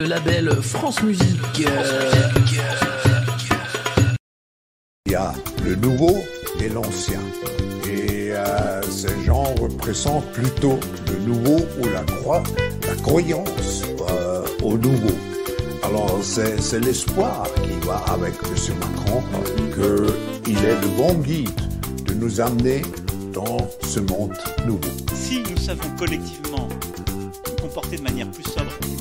Le 0.00 0.06
label 0.06 0.48
France 0.62 1.02
Musique. 1.02 1.66
Il 5.06 5.10
y 5.10 5.16
a 5.16 5.34
le 5.64 5.74
nouveau 5.74 6.18
et 6.60 6.68
l'ancien. 6.68 7.18
Et 7.84 8.30
euh, 8.30 8.80
ces 8.82 9.20
gens 9.24 9.52
représentent 9.60 10.30
plutôt 10.30 10.78
le 11.08 11.18
nouveau 11.26 11.56
ou 11.82 11.88
la 11.88 12.04
croix, 12.04 12.44
la 12.86 12.94
croyance 12.94 13.82
euh, 14.08 14.46
au 14.62 14.78
nouveau. 14.78 15.16
Alors 15.82 16.20
c'est 16.22 16.60
c'est 16.60 16.78
l'espoir 16.78 17.48
qui 17.54 17.84
va 17.84 17.96
avec 18.12 18.34
M. 18.44 18.76
Macron 18.78 19.20
qu'il 20.44 20.58
est 20.58 20.80
le 20.80 20.96
bon 20.96 21.14
guide 21.14 21.60
de 22.04 22.14
nous 22.14 22.40
amener 22.40 22.82
dans 23.32 23.68
ce 23.82 23.98
monde 23.98 24.38
nouveau. 24.64 24.92
Si 25.12 25.42
nous 25.42 25.56
savons 25.56 25.90
collectivement 25.98 26.68
nous 27.08 27.56
comporter 27.60 27.96
de 27.96 28.02
manière 28.02 28.30
plus 28.30 28.44
sobre, 28.44 28.70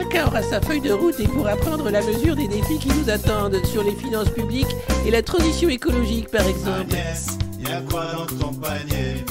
Chacun 0.00 0.28
aura 0.28 0.42
sa 0.42 0.62
feuille 0.62 0.80
de 0.80 0.92
route 0.92 1.20
et 1.20 1.28
pourra 1.28 1.56
prendre 1.56 1.90
la 1.90 2.00
mesure 2.00 2.34
des 2.34 2.48
défis 2.48 2.78
qui 2.78 2.88
nous 2.88 3.10
attendent 3.10 3.60
sur 3.66 3.82
les 3.82 3.94
finances 3.94 4.30
publiques 4.30 4.74
et 5.06 5.10
la 5.10 5.22
transition 5.22 5.68
écologique 5.68 6.30
par 6.30 6.46
exemple. 6.46 6.90
Agnès, 6.90 7.26
y'a 7.58 7.82
quoi 7.82 8.06
dans 8.14 8.26
ton 8.38 8.54
panier? 8.54 9.24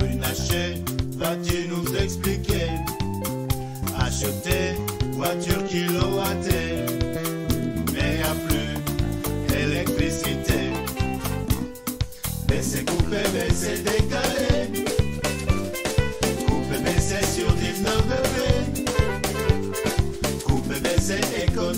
Runacher, 0.00 0.82
vas-tu 1.18 1.68
nous 1.68 1.94
expliquer? 1.94 2.70
Acheter 3.98 4.76
voiture 5.12 5.62
kilowattée, 5.68 6.86
mais 7.92 8.18
y'a 8.18 8.34
plus 8.48 9.62
électricité. 9.62 10.72
Mais 12.48 12.62
c'est 12.62 12.88
coupé, 12.88 13.18
mais 13.34 13.50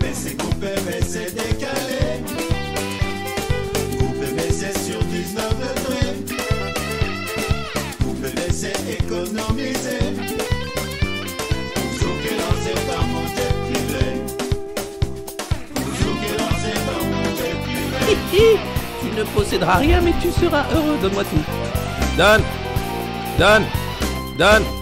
Mais 0.00 0.12
c'est 0.12 0.36
coupé, 0.36 0.68
mais 0.86 1.00
c'est 1.04 1.34
décalé. 1.34 2.22
Coupé, 3.98 4.26
mais 4.36 4.50
c'est 4.50 4.78
sur 4.78 5.02
19 5.02 5.48
degrés. 5.58 6.14
Coupé, 8.04 8.28
mais 8.36 8.52
c'est 8.52 8.78
économisé. 8.88 9.98
Tu 19.00 19.18
ne 19.18 19.24
posséderas 19.24 19.78
rien, 19.78 20.00
mais 20.00 20.12
tu 20.22 20.30
seras 20.30 20.64
heureux. 20.72 20.98
Donne-moi 21.02 21.24
tout. 21.24 21.44
Donne. 22.16 22.42
Donne. 23.38 23.64
Donne. 24.38 24.81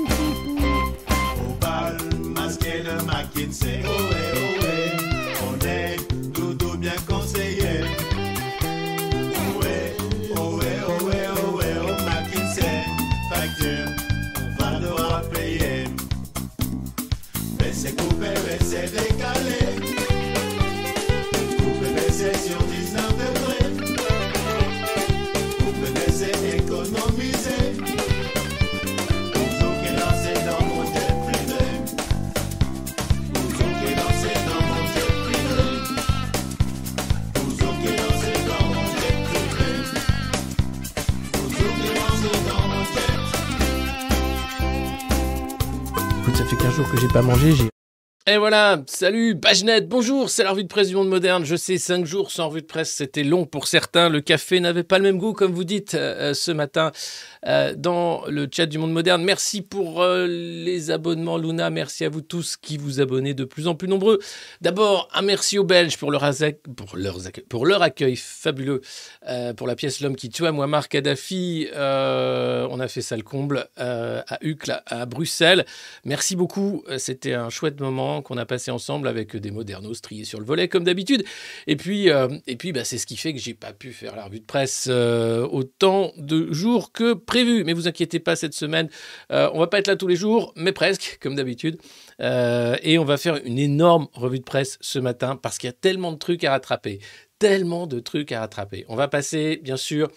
Et 48.27 48.37
voilà, 48.37 48.83
salut, 48.85 49.33
Bagenet, 49.33 49.81
bonjour, 49.81 50.29
c'est 50.29 50.43
la 50.43 50.51
revue 50.51 50.63
de 50.63 50.67
presse 50.67 50.89
du 50.89 50.95
monde 50.95 51.09
moderne. 51.09 51.43
Je 51.43 51.55
sais, 51.55 51.79
5 51.79 52.05
jours 52.05 52.29
sans 52.29 52.49
revue 52.49 52.61
de 52.61 52.67
presse, 52.67 52.91
c'était 52.91 53.23
long 53.23 53.47
pour 53.47 53.65
certains. 53.67 54.09
Le 54.09 54.21
café 54.21 54.59
n'avait 54.59 54.83
pas 54.83 54.99
le 54.99 55.05
même 55.05 55.17
goût, 55.17 55.33
comme 55.33 55.51
vous 55.51 55.63
dites 55.63 55.95
euh, 55.95 56.35
ce 56.35 56.51
matin 56.51 56.91
euh, 57.47 57.73
dans 57.75 58.23
le 58.27 58.47
chat 58.51 58.67
du 58.67 58.77
monde 58.77 58.93
moderne. 58.93 59.23
Merci 59.23 59.63
pour 59.63 60.03
euh, 60.03 60.27
les 60.27 60.91
abonnements, 60.91 61.39
Luna. 61.39 61.71
Merci 61.71 62.05
à 62.05 62.09
vous 62.09 62.21
tous 62.21 62.57
qui 62.57 62.77
vous 62.77 63.01
abonnez 63.01 63.33
de 63.33 63.43
plus 63.43 63.67
en 63.67 63.73
plus 63.73 63.87
nombreux. 63.87 64.19
D'abord, 64.61 65.09
un 65.13 65.23
merci 65.23 65.57
aux 65.57 65.63
Belges 65.63 65.97
pour 65.97 66.11
leur, 66.11 66.23
pour 67.49 67.65
leur 67.65 67.81
accueil 67.81 68.15
fabuleux 68.15 68.81
euh, 69.27 69.53
pour 69.53 69.67
la 69.67 69.75
pièce 69.75 70.01
L'homme 70.01 70.15
qui 70.15 70.29
tue 70.29 70.45
à 70.45 70.51
Muammar 70.51 70.89
Kadhafi. 70.89 71.67
Euh, 71.75 72.67
on 72.71 72.79
a 72.79 72.87
fait 72.87 73.01
ça 73.01 73.15
le 73.17 73.23
comble 73.23 73.67
euh, 73.79 74.21
à 74.27 74.39
Uccle, 74.41 74.81
à 74.85 75.05
Bruxelles. 75.05 75.65
Merci 76.05 76.35
beaucoup. 76.35 76.83
Euh, 76.89 76.97
C'était 76.97 77.33
un 77.33 77.49
chouette 77.49 77.79
moment 77.79 78.21
qu'on 78.21 78.37
a 78.37 78.45
passé 78.45 78.71
ensemble 78.71 79.07
avec 79.07 79.35
des 79.35 79.51
modernos 79.51 80.01
triés 80.01 80.25
sur 80.25 80.39
le 80.39 80.45
volet, 80.45 80.67
comme 80.67 80.83
d'habitude. 80.83 81.23
Et 81.67 81.75
puis, 81.75 82.07
et 82.47 82.55
puis 82.55 82.71
bah, 82.71 82.83
c'est 82.83 82.97
ce 82.97 83.05
qui 83.05 83.17
fait 83.17 83.33
que 83.33 83.39
j'ai 83.39 83.53
pas 83.53 83.73
pu 83.73 83.91
faire 83.91 84.15
la 84.15 84.25
revue 84.25 84.39
de 84.39 84.45
presse 84.45 84.87
autant 84.87 86.11
de 86.17 86.51
jours 86.51 86.91
que 86.91 87.13
prévu. 87.13 87.63
Mais 87.63 87.73
vous 87.73 87.87
inquiétez 87.87 88.19
pas, 88.19 88.35
cette 88.35 88.53
semaine, 88.53 88.89
on 89.29 89.59
va 89.59 89.67
pas 89.67 89.79
être 89.79 89.87
là 89.87 89.95
tous 89.95 90.07
les 90.07 90.15
jours, 90.15 90.53
mais 90.55 90.71
presque, 90.71 91.19
comme 91.21 91.35
d'habitude. 91.35 91.77
Euh, 92.21 92.77
et 92.83 92.99
on 92.99 93.05
va 93.05 93.17
faire 93.17 93.39
une 93.43 93.57
énorme 93.57 94.07
revue 94.13 94.39
de 94.39 94.43
presse 94.43 94.77
ce 94.81 94.99
matin 94.99 95.35
parce 95.35 95.57
qu'il 95.57 95.67
y 95.67 95.71
a 95.71 95.73
tellement 95.73 96.11
de 96.11 96.17
trucs 96.17 96.43
à 96.43 96.51
rattraper. 96.51 96.99
Tellement 97.39 97.87
de 97.87 97.99
trucs 97.99 98.31
à 98.31 98.41
rattraper. 98.41 98.85
On 98.87 98.95
va 98.95 99.07
passer, 99.07 99.59
bien 99.63 99.77
sûr, 99.77 100.09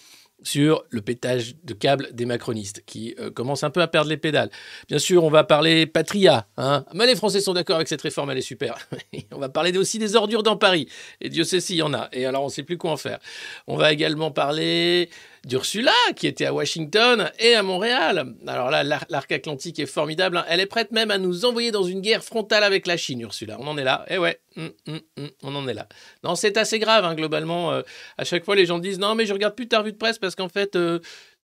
sur 0.43 0.85
le 0.91 1.01
pétage 1.01 1.57
de 1.65 1.73
câbles 1.73 2.11
des 2.13 2.27
macronistes 2.27 2.83
qui 2.87 3.15
euh, 3.19 3.31
commencent 3.31 3.65
un 3.65 3.71
peu 3.71 3.81
à 3.81 3.89
perdre 3.89 4.11
les 4.11 4.17
pédales. 4.17 4.51
Bien 4.89 4.99
sûr, 4.99 5.25
on 5.25 5.31
va 5.31 5.43
parler 5.43 5.87
patria. 5.87 6.47
Hein. 6.57 6.85
Mais 6.95 7.07
les 7.07 7.17
Français 7.17 7.41
sont 7.41 7.55
d'accord 7.55 7.77
avec 7.77 7.89
cette 7.89 8.03
réforme, 8.03 8.31
elle 8.31 8.39
est 8.39 8.43
super. 8.43 8.77
on 9.33 9.39
va 9.39 9.49
parler 9.49 9.77
aussi 9.79 9.99
des 9.99 10.17
ordures 10.17 10.43
dans 10.43 10.57
Paris. 10.57 10.87
Et 11.21 11.31
Dieu 11.31 11.45
sait 11.45 11.61
s'il 11.61 11.77
y 11.77 11.83
en 11.83 11.95
a. 11.95 12.09
Et 12.13 12.27
alors, 12.27 12.43
on 12.43 12.47
ne 12.47 12.53
sait 12.53 12.63
plus 12.63 12.77
quoi 12.77 12.93
en 12.93 12.97
faire. 12.97 13.19
On 13.67 13.77
va 13.77 13.93
également 13.93 14.31
parler 14.31 15.09
d'Ursula, 15.45 15.93
qui 16.17 16.27
était 16.27 16.47
à 16.47 16.55
Washington 16.55 17.31
et 17.39 17.55
à 17.55 17.63
Montréal. 17.63 18.35
Alors 18.47 18.71
là, 18.71 18.83
l'arc 18.83 19.33
atlantique 19.33 19.79
est 19.79 19.87
formidable. 19.87 20.39
Hein. 20.39 20.45
Elle 20.49 20.61
est 20.61 20.67
prête 20.67 20.91
même 20.93 21.11
à 21.11 21.19
nous 21.19 21.45
envoyer 21.45 21.71
dans 21.71 21.83
une 21.83 22.01
guerre 22.01 22.25
frontale 22.25 22.65
avec 22.65 22.87
la 22.87 22.97
Chine, 22.97 23.21
Ursula. 23.21 23.57
On 23.61 23.67
en 23.67 23.77
est 23.79 23.85
là. 23.85 24.05
Eh 24.09 24.19
ouais, 24.19 24.41
hum, 24.57 24.71
hum, 24.89 25.01
hum, 25.19 25.31
on 25.43 25.55
en 25.55 25.69
est 25.69 25.75
là. 25.75 25.89
Non, 26.23 26.35
c'est 26.35 26.57
assez 26.57 26.79
grave, 26.79 27.05
hein, 27.05 27.15
globalement. 27.15 27.73
Euh, 27.73 27.83
à 28.19 28.25
chaque 28.25 28.45
fois, 28.45 28.57
les 28.57 28.67
gens 28.67 28.79
disent 28.79 28.99
Non, 28.99 29.15
mais 29.15 29.27
je 29.27 29.33
regarde 29.33 29.55
plus 29.55 29.69
ta 29.69 29.81
revue 29.81 29.93
de 29.93 29.99
presse 29.99 30.19
parce 30.19 30.35
qu'en 30.35 30.49
fait, 30.49 30.77
euh, 30.77 31.01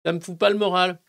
ça 0.06 0.14
me 0.14 0.20
fout 0.20 0.38
pas 0.38 0.50
le 0.50 0.58
moral. 0.58 1.00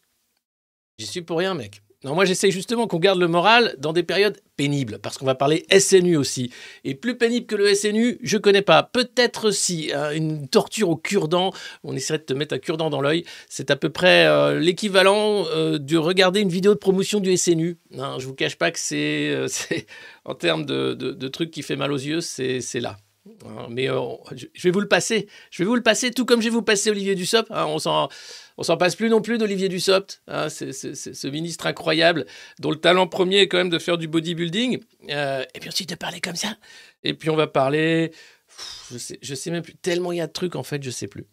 J'y 0.98 1.06
suis 1.06 1.22
pour 1.22 1.38
rien, 1.38 1.54
mec. 1.54 1.82
Non, 2.02 2.14
moi 2.14 2.24
j'essaye 2.24 2.50
justement 2.50 2.86
qu'on 2.86 2.98
garde 2.98 3.18
le 3.18 3.28
moral 3.28 3.74
dans 3.76 3.92
des 3.92 4.02
périodes 4.02 4.40
pénibles, 4.56 4.98
parce 5.02 5.18
qu'on 5.18 5.26
va 5.26 5.34
parler 5.34 5.66
SNU 5.78 6.16
aussi. 6.16 6.50
Et 6.82 6.94
plus 6.94 7.18
pénible 7.18 7.44
que 7.44 7.56
le 7.56 7.74
SNU, 7.74 8.18
je 8.22 8.38
connais 8.38 8.62
pas. 8.62 8.82
Peut-être 8.82 9.50
si 9.50 9.92
hein, 9.94 10.10
une 10.12 10.48
torture 10.48 10.88
au 10.88 10.96
cure-dent, 10.96 11.52
on 11.84 11.94
essaierait 11.94 12.20
de 12.20 12.24
te 12.24 12.32
mettre 12.32 12.54
un 12.54 12.58
cure-dent 12.58 12.88
dans 12.88 13.02
l'œil, 13.02 13.24
c'est 13.50 13.70
à 13.70 13.76
peu 13.76 13.90
près 13.90 14.26
euh, 14.26 14.58
l'équivalent 14.58 15.44
euh, 15.48 15.78
de 15.78 15.98
regarder 15.98 16.40
une 16.40 16.48
vidéo 16.48 16.72
de 16.72 16.78
promotion 16.78 17.20
du 17.20 17.36
SNU. 17.36 17.76
Non, 17.90 18.18
je 18.18 18.26
vous 18.26 18.34
cache 18.34 18.56
pas 18.56 18.70
que 18.70 18.78
c'est, 18.78 19.28
euh, 19.28 19.46
en 20.24 20.34
termes 20.34 20.64
de, 20.64 20.94
de, 20.94 21.28
trucs 21.28 21.50
qui 21.50 21.62
fait 21.62 21.76
mal 21.76 21.92
aux 21.92 21.98
yeux, 21.98 22.22
c'est 22.22 22.60
là. 22.80 22.96
Hein, 23.44 23.66
mais 23.68 23.86
je 23.86 24.62
vais 24.62 24.70
vous 24.70 24.80
le 24.80 24.88
passer. 24.88 25.28
Je 25.50 25.62
vais 25.62 25.68
vous 25.68 25.76
le 25.76 25.82
passer, 25.82 26.10
tout 26.10 26.24
comme 26.24 26.40
je 26.40 26.46
vais 26.46 26.54
vous 26.54 26.62
passer 26.62 26.90
Olivier 26.90 27.14
Dussopt. 27.14 27.50
Hein, 27.50 27.66
on 27.66 27.78
s'en 27.78 28.08
on 28.60 28.62
s'en 28.62 28.76
passe 28.76 28.94
plus 28.94 29.08
non 29.08 29.22
plus 29.22 29.38
d'Olivier 29.38 29.70
Dussopt, 29.70 30.22
hein, 30.28 30.50
c'est, 30.50 30.72
ce 30.74 31.26
ministre 31.28 31.66
incroyable 31.66 32.26
dont 32.58 32.70
le 32.70 32.76
talent 32.76 33.06
premier 33.06 33.38
est 33.38 33.48
quand 33.48 33.56
même 33.56 33.70
de 33.70 33.78
faire 33.78 33.96
du 33.96 34.06
bodybuilding. 34.06 34.82
Euh, 35.08 35.42
et 35.54 35.60
puis 35.60 35.70
ensuite 35.70 35.88
de 35.88 35.94
parler 35.94 36.20
comme 36.20 36.36
ça. 36.36 36.54
Et 37.02 37.14
puis 37.14 37.30
on 37.30 37.36
va 37.36 37.46
parler. 37.46 38.12
je 38.92 38.98
sais, 38.98 39.18
sais 39.22 39.50
même 39.50 39.62
plus. 39.62 39.74
Tellement 39.76 40.12
il 40.12 40.18
y 40.18 40.20
a 40.20 40.26
de 40.26 40.32
trucs 40.32 40.56
en 40.56 40.62
fait, 40.62 40.82
je 40.82 40.90
sais 40.90 41.08
plus. 41.08 41.26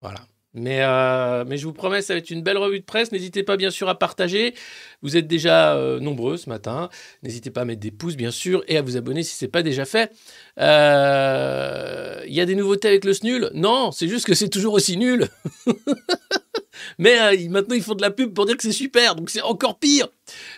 Voilà. 0.00 0.26
Mais, 0.54 0.82
euh, 0.82 1.44
mais 1.46 1.56
je 1.56 1.66
vous 1.66 1.72
promets, 1.72 2.02
ça 2.02 2.12
va 2.12 2.18
être 2.18 2.30
une 2.30 2.42
belle 2.42 2.58
revue 2.58 2.80
de 2.80 2.84
presse. 2.84 3.10
N'hésitez 3.10 3.42
pas, 3.42 3.56
bien 3.56 3.70
sûr, 3.70 3.88
à 3.88 3.98
partager. 3.98 4.54
Vous 5.00 5.16
êtes 5.16 5.26
déjà 5.26 5.74
euh, 5.74 5.98
nombreux 5.98 6.36
ce 6.36 6.50
matin. 6.50 6.90
N'hésitez 7.22 7.50
pas 7.50 7.62
à 7.62 7.64
mettre 7.64 7.80
des 7.80 7.90
pouces, 7.90 8.16
bien 8.16 8.30
sûr, 8.30 8.62
et 8.68 8.76
à 8.76 8.82
vous 8.82 8.96
abonner 8.98 9.22
si 9.22 9.34
ce 9.34 9.44
n'est 9.44 9.50
pas 9.50 9.62
déjà 9.62 9.86
fait. 9.86 10.12
Euh, 10.58 12.22
il 12.26 12.34
y 12.34 12.40
a 12.40 12.44
des 12.44 12.54
nouveautés 12.54 12.88
avec 12.88 13.04
le 13.04 13.14
SNUL? 13.14 13.50
Non, 13.54 13.92
c'est 13.92 14.08
juste 14.08 14.26
que 14.26 14.34
c'est 14.34 14.50
toujours 14.50 14.74
aussi 14.74 14.98
nul. 14.98 15.28
mais 16.98 17.16
maintenant, 17.48 17.74
ils 17.74 17.82
font 17.82 17.94
de 17.94 18.02
la 18.02 18.10
pub 18.10 18.34
pour 18.34 18.44
dire 18.44 18.58
que 18.58 18.62
c'est 18.62 18.72
super, 18.72 19.14
donc 19.14 19.30
c'est 19.30 19.40
encore 19.40 19.78
pire. 19.78 20.08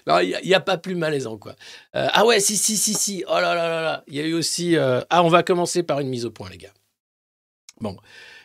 il 0.09 0.37
n'y 0.45 0.55
a, 0.55 0.57
a, 0.57 0.61
pas 0.61 0.77
plus 0.77 0.97
malaisant, 0.97 1.39
quoi. 1.39 1.55
ah 1.93 2.27
ouais, 2.27 2.41
si, 2.41 2.57
si, 2.57 2.77
si, 2.77 2.95
si. 2.95 3.25
Oh 3.29 3.35
là 3.35 3.55
là 3.55 3.69
là 3.69 3.81
là. 3.81 4.05
Il 4.09 4.17
y 4.17 4.21
a 4.21 4.25
eu 4.25 4.35
aussi... 4.35 4.77
Ah, 4.77 5.23
on 5.23 5.29
va 5.29 5.45
commencer 5.45 5.85
par 5.85 6.01
une 6.01 6.09
mise 6.09 6.25
au 6.25 6.33
point, 6.33 6.51
les 6.51 6.59
gars. 6.59 6.75
Bon. 7.81 7.97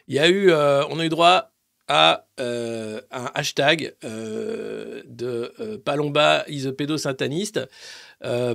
Euh, 0.09 0.83
on 0.89 0.99
a 0.99 1.05
eu 1.05 1.09
droit 1.09 1.51
à 1.87 2.27
euh, 2.39 3.01
un 3.11 3.31
hashtag 3.33 3.95
euh, 4.03 5.01
de 5.07 5.81
Palomba 5.83 6.45
is 6.47 6.67
a 6.67 6.73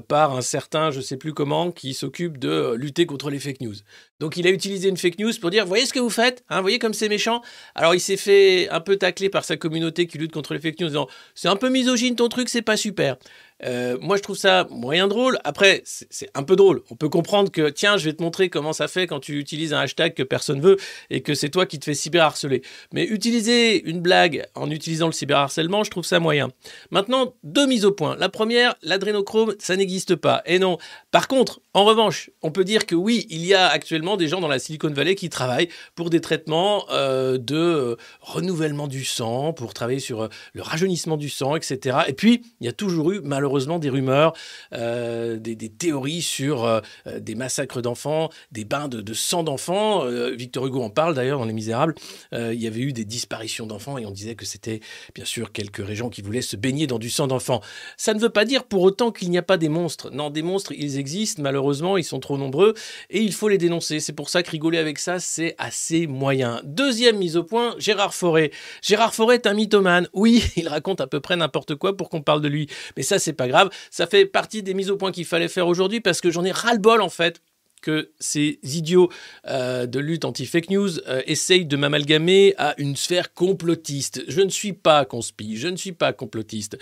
par 0.06 0.36
un 0.36 0.40
certain, 0.40 0.90
je 0.90 0.98
ne 0.98 1.02
sais 1.02 1.16
plus 1.16 1.32
comment, 1.32 1.72
qui 1.72 1.94
s'occupe 1.94 2.38
de 2.38 2.74
lutter 2.74 3.06
contre 3.06 3.30
les 3.30 3.40
fake 3.40 3.60
news. 3.60 3.74
Donc 4.20 4.36
il 4.36 4.46
a 4.46 4.50
utilisé 4.50 4.88
une 4.88 4.96
fake 4.96 5.18
news 5.18 5.32
pour 5.40 5.50
dire, 5.50 5.66
voyez 5.66 5.84
ce 5.86 5.92
que 5.92 5.98
vous 5.98 6.10
faites, 6.10 6.44
hein, 6.48 6.60
voyez 6.60 6.78
comme 6.78 6.94
c'est 6.94 7.08
méchant. 7.08 7.42
Alors 7.74 7.94
il 7.94 8.00
s'est 8.00 8.16
fait 8.16 8.68
un 8.70 8.80
peu 8.80 8.96
tacler 8.96 9.30
par 9.30 9.44
sa 9.44 9.56
communauté 9.56 10.06
qui 10.06 10.18
lutte 10.18 10.32
contre 10.32 10.54
les 10.54 10.60
fake 10.60 10.80
news, 10.80 10.88
disant, 10.88 11.08
c'est 11.34 11.48
un 11.48 11.56
peu 11.56 11.70
misogyne 11.70 12.14
ton 12.14 12.28
truc, 12.28 12.48
c'est 12.48 12.62
pas 12.62 12.76
super. 12.76 13.16
Euh, 13.62 13.96
moi, 14.00 14.16
je 14.16 14.22
trouve 14.22 14.36
ça 14.36 14.66
moyen 14.70 15.06
drôle. 15.06 15.38
Après, 15.44 15.82
c'est 15.84 16.28
un 16.34 16.42
peu 16.42 16.56
drôle. 16.56 16.82
On 16.90 16.96
peut 16.96 17.08
comprendre 17.08 17.50
que, 17.50 17.70
tiens, 17.70 17.96
je 17.96 18.06
vais 18.06 18.12
te 18.12 18.22
montrer 18.22 18.50
comment 18.50 18.72
ça 18.72 18.88
fait 18.88 19.06
quand 19.06 19.20
tu 19.20 19.38
utilises 19.38 19.72
un 19.72 19.80
hashtag 19.80 20.14
que 20.14 20.22
personne 20.22 20.60
veut 20.60 20.76
et 21.10 21.22
que 21.22 21.34
c'est 21.34 21.50
toi 21.50 21.64
qui 21.64 21.78
te 21.78 21.84
fais 21.84 21.94
cyberharceler. 21.94 22.62
Mais 22.92 23.04
utiliser 23.04 23.82
une 23.88 24.00
blague 24.00 24.44
en 24.54 24.70
utilisant 24.70 25.06
le 25.06 25.12
cyberharcèlement, 25.12 25.84
je 25.84 25.90
trouve 25.90 26.04
ça 26.04 26.18
moyen. 26.18 26.50
Maintenant, 26.90 27.34
deux 27.42 27.66
mises 27.66 27.84
au 27.84 27.92
point. 27.92 28.16
La 28.16 28.28
première, 28.28 28.74
l'adrénochrome, 28.82 29.54
ça 29.58 29.76
n'existe 29.76 30.16
pas. 30.16 30.42
Et 30.46 30.58
non. 30.58 30.78
Par 31.10 31.28
contre, 31.28 31.60
en 31.74 31.84
revanche, 31.84 32.30
on 32.42 32.50
peut 32.50 32.64
dire 32.64 32.86
que 32.86 32.94
oui, 32.94 33.26
il 33.30 33.44
y 33.46 33.54
a 33.54 33.68
actuellement 33.68 34.16
des 34.16 34.28
gens 34.28 34.40
dans 34.40 34.48
la 34.48 34.58
Silicon 34.58 34.90
Valley 34.90 35.14
qui 35.14 35.30
travaillent 35.30 35.68
pour 35.94 36.10
des 36.10 36.20
traitements 36.20 36.86
euh, 36.90 37.38
de 37.38 37.56
euh, 37.56 37.96
renouvellement 38.20 38.88
du 38.88 39.04
sang, 39.04 39.52
pour 39.52 39.74
travailler 39.74 40.00
sur 40.00 40.28
le 40.52 40.62
rajeunissement 40.62 41.16
du 41.16 41.28
sang, 41.28 41.56
etc. 41.56 41.98
Et 42.08 42.12
puis, 42.12 42.42
il 42.60 42.66
y 42.66 42.68
a 42.68 42.72
toujours 42.72 43.12
eu, 43.12 43.20
malheureusement, 43.22 43.43
malheureusement 43.44 43.78
des 43.78 43.90
rumeurs, 43.90 44.32
euh, 44.72 45.36
des, 45.36 45.56
théories 45.68 46.22
sur 46.22 46.64
euh, 46.64 46.80
des 47.18 47.34
massacres 47.34 47.82
d'enfants, 47.82 48.30
des 48.52 48.64
bains 48.64 48.88
de, 48.88 49.12
sang 49.12 49.42
d'enfants. 49.42 50.06
Euh, 50.06 50.30
Victor 50.30 50.66
Hugo 50.66 50.82
en 50.82 50.88
parle 50.88 51.14
d'ailleurs 51.14 51.38
dans 51.40 51.44
Les 51.44 51.52
Misérables. 51.52 51.94
il 52.32 52.54
y 52.54 52.66
avait 52.66 52.80
eu 52.80 52.94
des 52.94 53.04
disparitions 53.04 53.66
d'enfants 53.66 53.98
et 53.98 54.06
on 54.06 54.10
disait 54.10 54.34
que 54.34 54.46
c'était 54.46 54.80
bien 55.14 55.26
sûr 55.26 55.52
quelques 55.52 55.84
régions 55.84 56.08
qui 56.08 56.22
voulaient 56.22 56.40
se 56.40 56.56
baigner 56.56 56.86
dans 56.86 56.98
du 56.98 57.10
sang 57.10 57.26
d'enfants. 57.26 57.60
Ça 57.98 58.14
ne 58.14 58.18
veut 58.18 58.30
pas 58.30 58.46
dire 58.46 58.64
pour 58.64 58.80
autant 58.82 59.12
qu'il 59.12 59.28
n'y 59.30 59.38
a 59.38 59.42
pas 59.42 59.58
des 59.58 59.68
monstres. 59.68 60.10
Non, 60.10 60.30
des 60.30 60.42
monstres, 60.42 60.72
ils 60.72 60.98
existent. 60.98 61.42
Malheureusement, 61.42 61.98
ils 61.98 62.04
sont 62.04 62.20
trop 62.20 62.38
nombreux 62.38 62.72
et 63.10 63.20
il 63.20 63.34
faut 63.34 63.48
les 63.48 63.58
dénoncer. 63.58 64.00
C'est 64.00 64.14
pour 64.14 64.30
ça 64.30 64.42
que 64.42 64.50
rigoler 64.50 64.78
avec 64.78 64.98
ça, 64.98 65.18
c'est 65.18 65.54
assez 65.58 66.06
moyen. 66.06 66.62
Deuxième 66.64 67.18
mise 67.18 67.36
au 67.36 67.44
point, 67.44 67.74
Gérard 67.78 68.14
Forêt. 68.14 68.52
Gérard 68.80 69.14
Forêt 69.14 69.34
est 69.34 69.46
un 69.46 69.54
mythomane. 69.54 70.08
Oui, 70.14 70.44
il 70.56 70.68
raconte 70.68 71.02
à 71.02 71.06
peu 71.06 71.20
près 71.20 71.36
n'importe 71.36 71.74
quoi 71.74 71.94
pour 71.94 72.08
qu'on 72.08 72.22
parle 72.22 72.40
de 72.40 72.48
lui. 72.48 72.68
Mais 72.96 73.02
ça, 73.02 73.18
c'est 73.18 73.33
pas 73.34 73.48
grave. 73.48 73.70
Ça 73.90 74.06
fait 74.06 74.26
partie 74.26 74.62
des 74.62 74.74
mises 74.74 74.90
au 74.90 74.96
point 74.96 75.12
qu'il 75.12 75.24
fallait 75.24 75.48
faire 75.48 75.68
aujourd'hui 75.68 76.00
parce 76.00 76.20
que 76.20 76.30
j'en 76.30 76.44
ai 76.44 76.52
ras-le-bol 76.52 77.02
en 77.02 77.10
fait 77.10 77.40
que 77.84 78.12
ces 78.18 78.58
idiots 78.62 79.10
euh, 79.46 79.84
de 79.84 79.98
lutte 79.98 80.24
anti-fake 80.24 80.70
news 80.70 80.98
euh, 81.06 81.20
essayent 81.26 81.66
de 81.66 81.76
m'amalgamer 81.76 82.54
à 82.56 82.74
une 82.78 82.96
sphère 82.96 83.34
complotiste. 83.34 84.24
Je 84.26 84.40
ne 84.40 84.48
suis 84.48 84.72
pas 84.72 85.04
conspi, 85.04 85.58
je 85.58 85.68
ne 85.68 85.76
suis 85.76 85.92
pas 85.92 86.14
complotiste. 86.14 86.78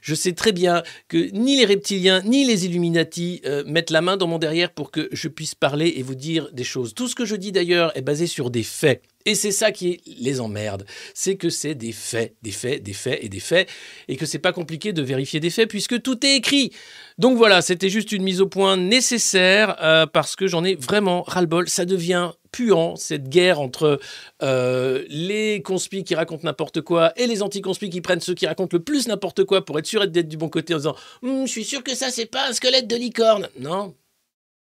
Je 0.00 0.14
sais 0.14 0.32
très 0.32 0.52
bien 0.52 0.84
que 1.08 1.28
ni 1.32 1.56
les 1.56 1.64
reptiliens 1.64 2.22
ni 2.22 2.44
les 2.44 2.66
Illuminati 2.66 3.42
euh, 3.46 3.64
mettent 3.66 3.90
la 3.90 4.00
main 4.00 4.16
dans 4.16 4.28
mon 4.28 4.38
derrière 4.38 4.70
pour 4.70 4.92
que 4.92 5.08
je 5.10 5.26
puisse 5.26 5.56
parler 5.56 5.94
et 5.96 6.04
vous 6.04 6.14
dire 6.14 6.48
des 6.52 6.62
choses. 6.62 6.94
Tout 6.94 7.08
ce 7.08 7.16
que 7.16 7.24
je 7.24 7.34
dis 7.34 7.50
d'ailleurs 7.50 7.96
est 7.96 8.02
basé 8.02 8.28
sur 8.28 8.50
des 8.50 8.62
faits. 8.62 9.02
Et 9.26 9.34
c'est 9.34 9.52
ça 9.52 9.72
qui 9.72 10.02
les 10.18 10.40
emmerde, 10.40 10.84
c'est 11.14 11.36
que 11.36 11.48
c'est 11.48 11.74
des 11.74 11.92
faits, 11.92 12.36
des 12.42 12.50
faits, 12.50 12.82
des 12.82 12.92
faits 12.92 13.18
et 13.22 13.30
des 13.30 13.40
faits, 13.40 13.68
et 14.06 14.16
que 14.16 14.26
c'est 14.26 14.38
pas 14.38 14.52
compliqué 14.52 14.92
de 14.92 15.00
vérifier 15.00 15.40
des 15.40 15.48
faits 15.48 15.68
puisque 15.68 16.02
tout 16.02 16.24
est 16.26 16.36
écrit. 16.36 16.72
Donc 17.16 17.38
voilà, 17.38 17.62
c'était 17.62 17.88
juste 17.88 18.12
une 18.12 18.22
mise 18.22 18.42
au 18.42 18.46
point 18.46 18.76
nécessaire 18.76 19.76
euh, 19.82 20.04
parce 20.04 20.36
que 20.36 20.46
j'en 20.46 20.62
ai 20.62 20.74
vraiment 20.74 21.22
ras-le-bol. 21.22 21.70
Ça 21.70 21.86
devient 21.86 22.32
puant 22.52 22.96
cette 22.96 23.30
guerre 23.30 23.60
entre 23.60 23.98
euh, 24.42 25.04
les 25.08 25.62
conspis 25.62 26.04
qui 26.04 26.14
racontent 26.14 26.44
n'importe 26.44 26.82
quoi 26.82 27.12
et 27.18 27.26
les 27.26 27.42
anti-conspis 27.42 27.88
qui 27.88 28.02
prennent 28.02 28.20
ceux 28.20 28.34
qui 28.34 28.46
racontent 28.46 28.76
le 28.76 28.84
plus 28.84 29.08
n'importe 29.08 29.44
quoi 29.44 29.64
pour 29.64 29.78
être 29.78 29.86
sûr 29.86 30.06
d'être 30.06 30.28
du 30.28 30.36
bon 30.36 30.50
côté 30.50 30.74
en 30.74 30.76
disant 30.76 30.96
hum, 31.22 31.46
Je 31.46 31.50
suis 31.50 31.64
sûr 31.64 31.82
que 31.82 31.94
ça, 31.94 32.10
c'est 32.10 32.26
pas 32.26 32.48
un 32.48 32.52
squelette 32.52 32.88
de 32.88 32.96
licorne. 32.96 33.48
Non, 33.58 33.94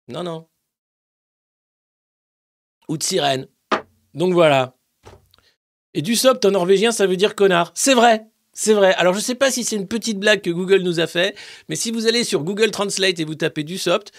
non, 0.08 0.24
non. 0.24 0.48
Ou 2.88 2.98
de 2.98 3.04
sirène. 3.04 3.48
Donc 4.14 4.34
voilà. 4.34 4.76
Et 5.94 6.02
du 6.02 6.16
sopt 6.16 6.46
en 6.46 6.52
norvégien, 6.52 6.92
ça 6.92 7.08
veut 7.08 7.18
dire 7.18 7.36
connard. 7.36 7.72
C'est 7.76 7.94
vrai. 7.94 8.26
C'est 8.54 8.74
vrai. 8.74 8.94
Alors 8.96 9.14
je 9.14 9.20
ne 9.20 9.24
sais 9.24 9.36
pas 9.36 9.52
si 9.52 9.64
c'est 9.64 9.76
une 9.76 9.88
petite 9.88 10.20
blague 10.20 10.42
que 10.42 10.50
Google 10.50 10.82
nous 10.82 11.00
a 11.00 11.08
fait, 11.08 11.38
mais 11.70 11.76
si 11.76 11.92
vous 11.92 12.08
allez 12.08 12.24
sur 12.24 12.44
Google 12.44 12.72
Translate 12.72 13.20
et 13.20 13.24
vous 13.24 13.36
tapez 13.36 13.64
du 13.64 13.78
sopt 13.78 14.12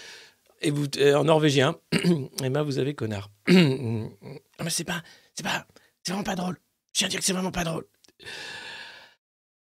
et 0.61 0.71
vous 0.71 0.87
euh, 0.97 1.15
en 1.15 1.25
norvégien, 1.25 1.75
eh 2.43 2.49
ben 2.49 2.63
vous 2.63 2.79
avez 2.79 2.95
connard. 2.95 3.29
mais 3.47 4.09
c'est 4.69 4.83
pas, 4.83 5.03
c'est 5.35 5.43
pas, 5.43 5.67
c'est 6.03 6.13
vraiment 6.13 6.23
pas 6.23 6.35
drôle. 6.35 6.57
Je 6.93 6.99
tiens 6.99 7.07
à 7.07 7.09
dire 7.09 7.19
que 7.19 7.25
c'est 7.25 7.33
vraiment 7.33 7.51
pas 7.51 7.63
drôle. 7.63 7.85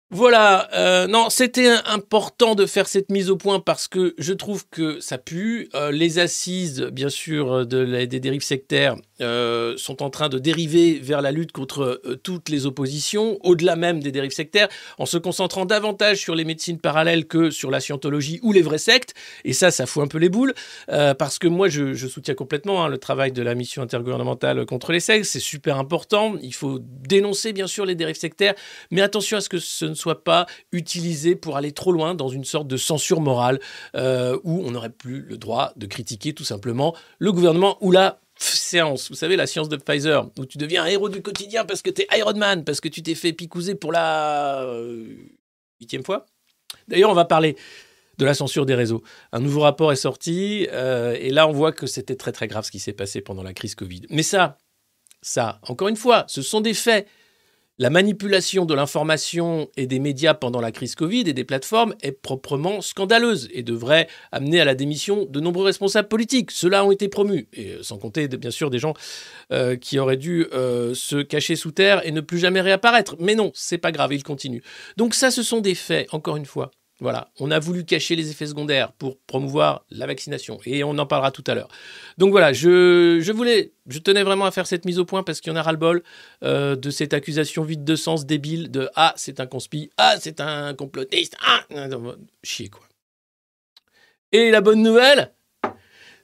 Voilà, 0.10 0.70
euh, 0.74 1.06
non, 1.06 1.30
c'était 1.30 1.68
important 1.86 2.56
de 2.56 2.66
faire 2.66 2.88
cette 2.88 3.12
mise 3.12 3.30
au 3.30 3.36
point 3.36 3.60
parce 3.60 3.90
que 3.90 4.16
je 4.18 4.32
trouve 4.32 4.66
que 4.70 5.02
ça 5.02 5.18
pue. 5.18 5.68
Euh, 5.76 5.92
les 5.92 6.18
assises, 6.18 6.84
bien 6.94 7.10
sûr, 7.10 7.66
de 7.66 8.06
des 8.06 8.20
dérives 8.22 8.42
sectaires 8.42 8.96
euh, 9.20 9.74
sont 9.76 10.02
en 10.02 10.10
train 10.10 10.30
de 10.30 10.40
dériver 10.40 10.98
vers 11.02 11.22
la 11.22 11.32
lutte 11.32 11.52
contre 11.52 12.02
toutes 12.24 12.48
les 12.48 12.66
oppositions, 12.66 13.38
au-delà 13.42 13.76
même 13.76 14.00
des 14.00 14.14
dérives 14.14 14.32
sectaires, 14.32 14.70
en 14.98 15.06
se 15.06 15.18
concentrant 15.18 15.66
davantage 15.66 16.20
sur 16.20 16.36
les 16.36 16.46
médecines 16.46 16.80
parallèles 16.80 17.26
que 17.26 17.50
sur 17.50 17.70
la 17.70 17.82
scientologie 17.82 18.40
ou 18.44 18.54
les 18.54 18.62
vraies 18.62 18.78
sectes. 18.78 19.14
Et 19.44 19.52
ça, 19.52 19.72
ça 19.72 19.86
fout 19.86 20.04
un 20.04 20.08
peu 20.08 20.20
les 20.20 20.30
boules, 20.30 20.54
parce 20.88 21.38
que 21.38 21.50
moi, 21.50 21.68
je, 21.68 21.94
soutiens 22.08 22.34
complètement 22.36 22.86
hein, 22.86 22.88
le 22.88 22.98
travail 22.98 23.34
de 23.34 23.42
la 23.42 23.56
mission 23.56 23.82
intergouvernementale 23.82 24.66
contre 24.66 24.94
les 24.94 25.02
sectes. 25.02 25.26
C'est 25.26 25.42
super 25.42 25.78
important. 25.78 26.36
Il 26.42 26.54
faut 26.54 26.80
dénoncer, 26.82 27.52
bien 27.52 27.68
sûr, 27.68 27.86
les 27.86 27.96
dérives 27.96 28.16
sectaires, 28.16 28.54
mais 28.90 29.02
attention 29.02 29.36
à 29.36 29.42
ce 29.42 29.50
que 29.50 29.58
ce 29.58 29.97
soit 29.98 30.24
pas 30.24 30.46
utilisé 30.72 31.36
pour 31.36 31.58
aller 31.58 31.72
trop 31.72 31.92
loin 31.92 32.16
dans 32.16 32.30
une 32.30 32.46
sorte 32.46 32.68
de 32.68 32.78
censure 32.78 33.22
morale 33.22 33.60
euh, 33.96 34.38
où 34.44 34.62
on 34.66 34.72
n'aurait 34.72 34.90
plus 34.90 35.22
le 35.22 35.38
droit 35.38 35.74
de 35.76 35.86
critiquer 35.86 36.34
tout 36.34 36.44
simplement 36.44 36.96
le 37.20 37.32
gouvernement 37.32 37.78
ou 37.82 37.92
la 37.92 38.20
séance, 38.40 39.10
vous 39.10 39.16
savez, 39.16 39.36
la 39.36 39.48
science 39.48 39.70
de 39.70 39.78
Pfizer, 39.78 40.30
où 40.38 40.46
tu 40.46 40.58
deviens 40.58 40.84
un 40.84 40.88
héros 40.88 41.10
du 41.10 41.22
quotidien 41.22 41.66
parce 41.66 41.82
que 41.82 41.90
tu 41.90 42.04
es 42.04 42.08
Iron 42.18 42.36
Man, 42.36 42.64
parce 42.64 42.82
que 42.82 42.88
tu 42.88 43.02
t'es 43.02 43.16
fait 43.16 43.34
picouser 43.34 43.76
pour 43.76 43.92
la 43.92 44.62
euh, 44.62 45.08
huitième 45.80 46.04
fois. 46.04 46.26
D'ailleurs, 46.88 47.10
on 47.10 47.16
va 47.16 47.26
parler 47.26 47.56
de 48.18 48.26
la 48.26 48.34
censure 48.34 48.66
des 48.66 48.76
réseaux. 48.76 49.04
Un 49.32 49.40
nouveau 49.40 49.62
rapport 49.62 49.92
est 49.92 49.98
sorti, 49.98 50.68
euh, 50.72 51.16
et 51.20 51.30
là, 51.30 51.48
on 51.48 51.52
voit 51.52 51.72
que 51.72 51.88
c'était 51.88 52.16
très 52.16 52.32
très 52.32 52.48
grave 52.48 52.66
ce 52.66 52.72
qui 52.72 52.80
s'est 52.80 52.94
passé 52.94 53.22
pendant 53.22 53.44
la 53.44 53.54
crise 53.54 53.76
Covid. 53.76 54.04
Mais 54.10 54.24
ça, 54.24 54.58
ça, 55.22 55.60
encore 55.64 55.88
une 55.88 55.96
fois, 55.96 56.26
ce 56.28 56.42
sont 56.42 56.62
des 56.62 56.74
faits. 56.74 57.08
La 57.80 57.92
manipulation 57.92 58.66
de 58.66 58.74
l'information 58.74 59.70
et 59.78 59.86
des 59.86 60.00
médias 60.00 60.34
pendant 60.34 60.62
la 60.62 60.72
crise 60.72 60.96
Covid 60.96 61.30
et 61.30 61.34
des 61.34 61.44
plateformes 61.44 61.94
est 62.02 62.12
proprement 62.12 62.82
scandaleuse 62.82 63.50
et 63.52 63.62
devrait 63.62 64.08
amener 64.32 64.60
à 64.60 64.66
la 64.66 64.74
démission 64.74 65.26
de 65.26 65.40
nombreux 65.40 65.66
responsables 65.66 66.08
politiques. 66.08 66.50
Ceux-là 66.50 66.84
ont 66.84 66.92
été 66.92 67.08
promus, 67.08 67.48
et 67.54 67.74
euh, 67.74 67.84
sans 67.84 68.00
compter 68.00 68.28
bien 68.30 68.50
sûr 68.50 68.72
des 68.72 68.80
gens 68.80 68.96
euh, 69.52 69.76
qui 69.76 70.00
auraient 70.00 70.18
dû 70.18 70.48
euh, 70.54 70.96
se 70.96 71.18
cacher 71.18 71.56
sous 71.56 71.70
terre 71.72 72.04
et 72.04 72.12
ne 72.12 72.22
plus 72.22 72.40
jamais 72.40 72.62
réapparaître. 72.62 73.16
Mais 73.20 73.36
non, 73.36 73.52
c'est 73.54 73.78
pas 73.78 73.92
grave, 73.92 74.12
ils 74.12 74.24
continuent. 74.24 74.64
Donc 74.98 75.14
ça, 75.14 75.30
ce 75.30 75.44
sont 75.44 75.62
des 75.62 75.76
faits, 75.76 76.12
encore 76.12 76.38
une 76.38 76.48
fois. 76.48 76.72
Voilà, 77.00 77.30
on 77.40 77.52
a 77.52 77.60
voulu 77.60 77.86
cacher 77.86 78.16
les 78.16 78.32
effets 78.32 78.48
secondaires 78.48 78.92
pour 78.92 79.20
promouvoir 79.20 79.86
la 79.92 80.08
vaccination 80.08 80.60
et 80.66 80.84
on 80.84 80.98
en 80.98 81.06
parlera 81.06 81.30
tout 81.30 81.44
à 81.46 81.54
l'heure. 81.54 81.68
Donc 82.18 82.32
voilà, 82.32 82.54
je, 82.54 83.32
voulais, 83.32 83.72
je 83.88 84.00
tenais 84.00 84.24
vraiment 84.24 84.46
à 84.46 84.52
faire 84.52 84.66
cette 84.66 84.84
mise 84.84 84.98
au 84.98 85.06
point 85.06 85.22
parce 85.22 85.40
qu'il 85.40 85.52
y 85.52 85.56
en 85.56 85.60
a 85.60 85.62
ras-le-bol 85.62 86.02
euh, 86.44 86.76
de 86.76 86.90
cette 86.90 87.14
accusation 87.14 87.64
vide 87.64 87.84
de 87.84 87.96
sens 87.96 88.26
débile 88.26 88.72
de 88.72 88.90
ah 88.96 89.14
c'est 89.16 89.40
un 89.40 89.46
conspi, 89.46 89.92
ah 89.98 90.16
c'est 90.20 90.42
un 90.42 90.74
complotiste, 90.74 91.38
ah 91.46 91.64
chier 92.42 92.70
quoi. 92.70 92.82
Et 94.32 94.50
la 94.50 94.62
bonne 94.62 94.82
nouvelle, 94.82 95.32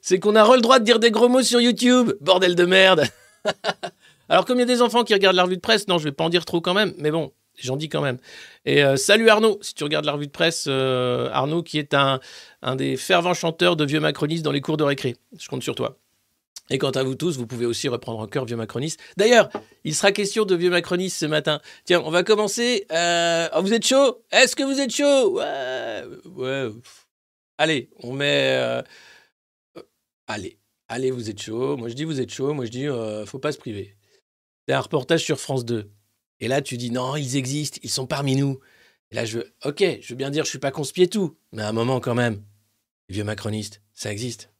c'est 0.02 0.18
qu'on 0.18 0.34
a 0.34 0.56
le 0.56 0.60
droit 0.60 0.80
de 0.80 0.84
dire 0.84 0.98
des 0.98 1.12
gros 1.12 1.28
mots 1.28 1.42
sur 1.42 1.60
YouTube, 1.60 2.12
bordel 2.20 2.56
de 2.56 2.64
merde. 2.64 3.04
Alors 4.28 4.44
comme 4.44 4.56
il 4.56 4.60
y 4.60 4.64
a 4.64 4.66
des 4.66 4.82
enfants 4.82 5.04
qui 5.04 5.14
regardent 5.14 5.36
la 5.36 5.44
revue 5.44 5.56
de 5.56 5.60
presse, 5.60 5.86
non 5.86 5.98
je 5.98 6.04
vais 6.04 6.12
pas 6.12 6.24
en 6.24 6.30
dire 6.30 6.44
trop 6.44 6.60
quand 6.60 6.74
même, 6.74 6.94
mais 6.98 7.12
bon, 7.12 7.32
J'en 7.56 7.76
dis 7.76 7.88
quand 7.88 8.00
même. 8.00 8.18
Et 8.64 8.84
euh, 8.84 8.96
salut 8.96 9.28
Arnaud, 9.28 9.58
si 9.62 9.74
tu 9.74 9.84
regardes 9.84 10.04
la 10.04 10.12
revue 10.12 10.26
de 10.26 10.32
presse, 10.32 10.66
euh, 10.68 11.28
Arnaud 11.32 11.62
qui 11.62 11.78
est 11.78 11.94
un, 11.94 12.20
un 12.62 12.76
des 12.76 12.96
fervents 12.96 13.34
chanteurs 13.34 13.76
de 13.76 13.84
vieux 13.84 14.00
macronistes 14.00 14.44
dans 14.44 14.52
les 14.52 14.60
cours 14.60 14.76
de 14.76 14.84
récré. 14.84 15.16
Je 15.38 15.48
compte 15.48 15.62
sur 15.62 15.74
toi. 15.74 15.98
Et 16.70 16.78
quant 16.78 16.90
à 16.90 17.02
vous 17.02 17.14
tous, 17.14 17.36
vous 17.36 17.46
pouvez 17.46 17.66
aussi 17.66 17.88
reprendre 17.88 18.20
en 18.20 18.26
cœur 18.26 18.46
Vieux 18.46 18.56
Macronistes. 18.56 18.98
D'ailleurs, 19.18 19.50
il 19.84 19.94
sera 19.94 20.12
question 20.12 20.46
de 20.46 20.54
Vieux 20.54 20.70
Macronistes 20.70 21.18
ce 21.18 21.26
matin. 21.26 21.60
Tiens, 21.84 22.02
on 22.04 22.10
va 22.10 22.22
commencer. 22.22 22.86
Euh... 22.90 23.48
Oh, 23.54 23.60
vous 23.60 23.74
êtes 23.74 23.86
chaud? 23.86 24.22
Est-ce 24.32 24.56
que 24.56 24.62
vous 24.62 24.80
êtes 24.80 24.90
chaud? 24.90 25.36
Ouais. 25.36 26.04
Ouais. 26.34 26.70
Allez, 27.58 27.90
on 28.02 28.14
met. 28.14 28.56
Euh, 28.56 28.82
allez. 30.26 30.58
Allez, 30.88 31.10
vous 31.10 31.28
êtes 31.28 31.42
chaud. 31.42 31.76
Moi, 31.76 31.90
je 31.90 31.94
dis 31.94 32.04
vous 32.04 32.20
êtes 32.20 32.32
chaud. 32.32 32.54
Moi, 32.54 32.64
je 32.64 32.70
dis 32.70 32.86
faut 33.26 33.38
pas 33.38 33.52
se 33.52 33.58
priver. 33.58 33.94
C'est 34.66 34.74
un 34.74 34.80
reportage 34.80 35.22
sur 35.22 35.38
France 35.38 35.66
2. 35.66 35.90
Et 36.40 36.48
là, 36.48 36.62
tu 36.62 36.76
dis 36.76 36.90
non, 36.90 37.16
ils 37.16 37.36
existent, 37.36 37.78
ils 37.82 37.90
sont 37.90 38.06
parmi 38.06 38.36
nous. 38.36 38.58
Et 39.10 39.14
là, 39.14 39.24
je 39.24 39.38
veux, 39.38 39.54
ok, 39.64 39.84
je 40.00 40.08
veux 40.08 40.16
bien 40.16 40.30
dire, 40.30 40.44
je 40.44 40.50
suis 40.50 40.58
pas 40.58 40.70
conspié 40.70 41.08
tout, 41.08 41.36
mais 41.52 41.62
à 41.62 41.68
un 41.68 41.72
moment 41.72 42.00
quand 42.00 42.14
même, 42.14 42.42
les 43.08 43.14
vieux 43.14 43.24
macronistes, 43.24 43.80
ça 43.92 44.10
existe. 44.10 44.50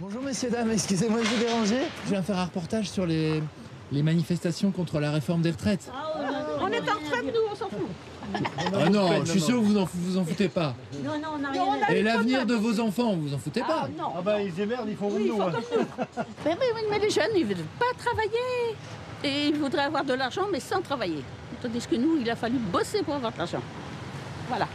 Bonjour 0.00 0.22
messieurs, 0.22 0.50
dames, 0.50 0.70
excusez-moi 0.70 1.20
de 1.20 1.24
vous 1.24 1.44
déranger. 1.44 1.80
Je 2.04 2.10
viens 2.10 2.22
faire 2.22 2.38
un 2.38 2.44
reportage 2.44 2.88
sur 2.88 3.04
les, 3.04 3.42
les 3.90 4.02
manifestations 4.02 4.70
contre 4.70 5.00
la 5.00 5.10
réforme 5.10 5.42
des 5.42 5.50
retraites. 5.50 5.90
on 6.60 6.68
est 6.70 6.78
en 6.78 6.94
retraite, 6.94 7.24
nous, 7.24 7.40
on 7.50 7.56
s'en 7.56 7.68
fout. 7.68 7.88
Ah 8.74 8.90
non, 8.90 9.24
je 9.24 9.30
suis 9.30 9.40
sûr 9.40 9.56
que 9.56 9.64
vous 9.64 9.78
en, 9.78 9.88
vous 9.92 10.18
en 10.18 10.24
foutez 10.24 10.48
pas. 10.48 10.76
Non, 11.02 11.18
non, 11.18 11.28
on 11.34 11.38
n'a 11.38 11.50
rien 11.50 11.88
Et 11.88 12.02
l'avenir 12.02 12.46
de 12.46 12.54
vos 12.54 12.78
enfants, 12.78 13.16
vous 13.16 13.32
en 13.34 13.38
foutez 13.38 13.60
pas 13.60 13.84
Ah 13.84 13.88
non. 13.96 14.12
Ah 14.16 14.22
bah 14.22 14.42
ils 14.42 14.60
émerdent, 14.60 14.88
ils 14.88 14.96
font 14.96 15.10
Oui, 15.10 15.22
ils 15.24 15.28
nous. 15.28 15.36
font 15.36 15.48
hein. 15.48 15.52
comme 15.52 15.80
nous. 15.80 16.24
mais, 16.44 16.56
oui, 16.74 16.82
mais 16.90 16.98
les 16.98 17.10
jeunes, 17.10 17.30
ils 17.34 17.48
ne 17.48 17.54
veulent 17.54 17.64
pas 17.78 17.86
travailler. 17.96 18.76
Et 19.24 19.48
ils 19.48 19.56
voudraient 19.56 19.82
avoir 19.82 20.04
de 20.04 20.14
l'argent, 20.14 20.46
mais 20.50 20.60
sans 20.60 20.80
travailler. 20.80 21.24
Tandis 21.60 21.86
que 21.86 21.96
nous, 21.96 22.18
il 22.20 22.30
a 22.30 22.36
fallu 22.36 22.58
bosser 22.58 23.02
pour 23.02 23.14
avoir 23.14 23.32
de 23.32 23.38
l'argent. 23.38 23.62
Voilà. 24.48 24.68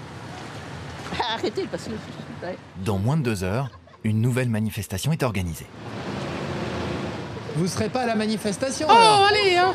Arrêtez, 1.34 1.66
parce 1.70 1.86
que... 1.86 1.92
Dans 2.84 2.98
moins 2.98 3.16
de 3.16 3.24
deux 3.24 3.44
heures, 3.44 3.70
une 4.04 4.20
nouvelle 4.20 4.50
manifestation 4.50 5.14
est 5.14 5.24
organisée. 5.24 5.68
Vous 7.56 7.68
serez 7.68 7.90
pas 7.90 8.02
à 8.02 8.08
la 8.08 8.16
manifestation 8.16 8.88
Oh, 8.90 8.94
alors 8.94 9.26
allez, 9.26 9.56
hein 9.56 9.74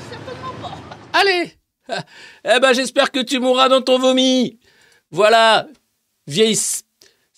Allez 1.13 1.55
Eh 2.45 2.61
ben, 2.61 2.73
j'espère 2.73 3.11
que 3.11 3.21
tu 3.21 3.39
mourras 3.39 3.69
dans 3.69 3.81
ton 3.81 3.99
vomi 3.99 4.59
Voilà 5.11 5.67
Vieille... 6.27 6.59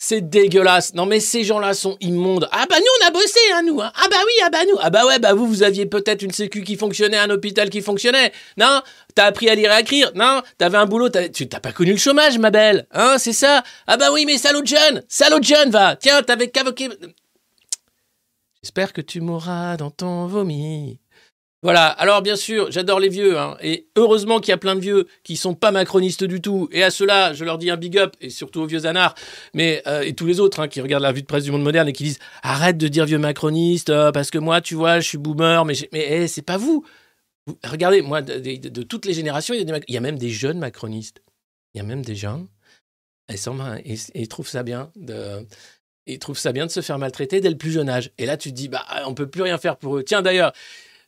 C'est 0.03 0.23
dégueulasse. 0.23 0.95
Non, 0.95 1.05
mais 1.05 1.21
ces 1.21 1.45
gens-là 1.45 1.75
sont 1.75 1.99
immondes. 2.01 2.49
Ah 2.53 2.65
bah 2.71 2.77
nous, 2.79 2.87
on 3.03 3.07
a 3.07 3.11
bossé, 3.11 3.39
hein, 3.53 3.63
nous. 3.67 3.83
hein. 3.83 3.93
Ah 3.95 4.07
bah 4.11 4.17
oui, 4.25 4.33
ah 4.43 4.49
bah 4.49 4.65
nous. 4.67 4.79
Ah 4.81 4.89
bah 4.89 5.05
ouais, 5.07 5.19
bah 5.19 5.35
vous, 5.35 5.47
vous 5.47 5.63
aviez 5.63 5.85
peut-être 5.85 6.23
une 6.23 6.31
sécu 6.33 6.65
qui 6.65 6.77
fonctionnait, 6.77 7.19
un 7.19 7.29
hôpital 7.29 7.69
qui 7.69 7.83
fonctionnait. 7.83 8.33
Non? 8.57 8.81
T'as 9.15 9.27
appris 9.27 9.51
à 9.51 9.55
lire 9.55 9.71
et 9.71 9.75
à 9.75 9.81
écrire. 9.83 10.11
Non? 10.15 10.41
T'avais 10.57 10.79
un 10.79 10.87
boulot, 10.87 11.11
t'as- 11.11 11.29
t'as 11.29 11.61
pas 11.61 11.73
connu 11.73 11.91
le 11.91 11.99
chômage, 11.99 12.39
ma 12.39 12.51
belle. 12.51 12.87
Hein, 12.93 13.17
c'est 13.19 13.35
ça? 13.35 13.63
Ah 13.87 13.99
bah 13.99 14.11
oui, 14.11 14.25
mais 14.25 14.39
salaud 14.39 14.63
de 14.63 14.67
jeune 14.67 15.03
Salaud 15.07 15.43
jeune, 15.43 15.69
va 15.71 15.97
Tiens, 15.97 16.23
t'avais 16.23 16.49
qu'avoqué... 16.49 16.89
J'espère 18.63 18.95
que 18.95 19.03
tu 19.03 19.21
mourras 19.21 19.77
dans 19.77 19.91
ton 19.91 20.27
vomi. 20.27 20.99
Voilà, 21.63 21.89
alors 21.89 22.23
bien 22.23 22.37
sûr, 22.37 22.71
j'adore 22.71 23.01
les 23.01 23.11
vieux, 23.11 23.39
hein, 23.39 23.59
et 23.61 23.87
heureusement 23.95 24.41
qu'il 24.41 24.49
y 24.49 24.55
a 24.55 24.57
plein 24.57 24.75
de 24.75 24.81
vieux 24.81 25.07
qui 25.25 25.37
sont 25.37 25.55
pas 25.55 25.73
macronistes 25.73 26.25
du 26.25 26.41
tout, 26.41 26.71
et 26.73 26.83
à 26.83 26.91
ceux-là, 26.91 27.35
je 27.35 27.45
leur 27.45 27.59
dis 27.59 27.69
un 27.69 27.77
big 27.77 27.99
up, 27.99 28.17
et 28.23 28.31
surtout 28.31 28.61
aux 28.63 28.67
vieux 28.67 28.87
anards, 28.87 29.15
mais, 29.53 29.83
euh, 29.87 30.01
et 30.01 30.15
tous 30.15 30.25
les 30.25 30.41
autres 30.41 30.61
hein, 30.61 30.69
qui 30.69 30.81
regardent 30.81 31.03
la 31.03 31.13
vue 31.13 31.21
de 31.21 31.27
presse 31.27 31.45
du 31.45 31.51
monde 31.51 31.63
moderne 31.63 31.87
et 31.87 31.93
qui 31.93 32.05
disent 32.05 32.19
«Arrête 32.43 32.79
de 32.79 32.89
dire 32.89 33.05
vieux 33.05 33.19
macroniste, 33.19 33.91
euh, 33.91 34.11
parce 34.11 34.31
que 34.31 34.39
moi, 34.39 34.63
tu 34.63 34.75
vois, 34.75 35.01
je 35.01 35.09
suis 35.09 35.19
boomer, 35.19 35.67
mais, 35.67 35.75
mais 35.93 36.07
eh, 36.11 36.29
c'est 36.29 36.41
pas 36.41 36.57
vous. 36.57 36.83
Regardez, 37.63 38.01
moi, 38.01 38.23
de, 38.23 38.83
toutes 38.83 39.05
les 39.05 39.13
générations, 39.13 39.55
il 39.55 39.83
y, 39.89 39.97
a 39.97 40.01
même 40.01 40.19
des 40.19 40.31
jeunes 40.31 40.59
macronistes. 40.59 41.23
Il 41.75 41.79
y 41.79 41.81
a 41.81 41.85
même 41.85 42.03
des 42.03 42.15
et 43.85 43.97
ils 44.15 44.29
trouvent 44.29 44.49
ça 44.49 44.63
bien 44.63 44.91
de... 44.97 45.47
Ils 46.07 46.19
trouvent 46.19 46.39
ça 46.39 46.53
bien 46.53 46.67
de 46.67 46.71
se 46.71 46.81
faire 46.81 46.99
maltraiter 46.99 47.41
dès 47.41 47.51
le 47.51 47.57
plus 47.57 47.71
jeune 47.71 47.89
âge. 47.89 48.11
Et 48.19 48.27
là, 48.27 48.37
tu 48.37 48.51
te 48.51 48.57
dis, 48.57 48.69
bah, 48.69 48.85
on 49.07 49.15
peut 49.15 49.29
plus 49.29 49.43
rien 49.43 49.59
faire 49.59 49.77
pour 49.77 49.97
eux. 49.97 50.03
Tiens, 50.03 50.23
d'ailleurs, 50.23 50.53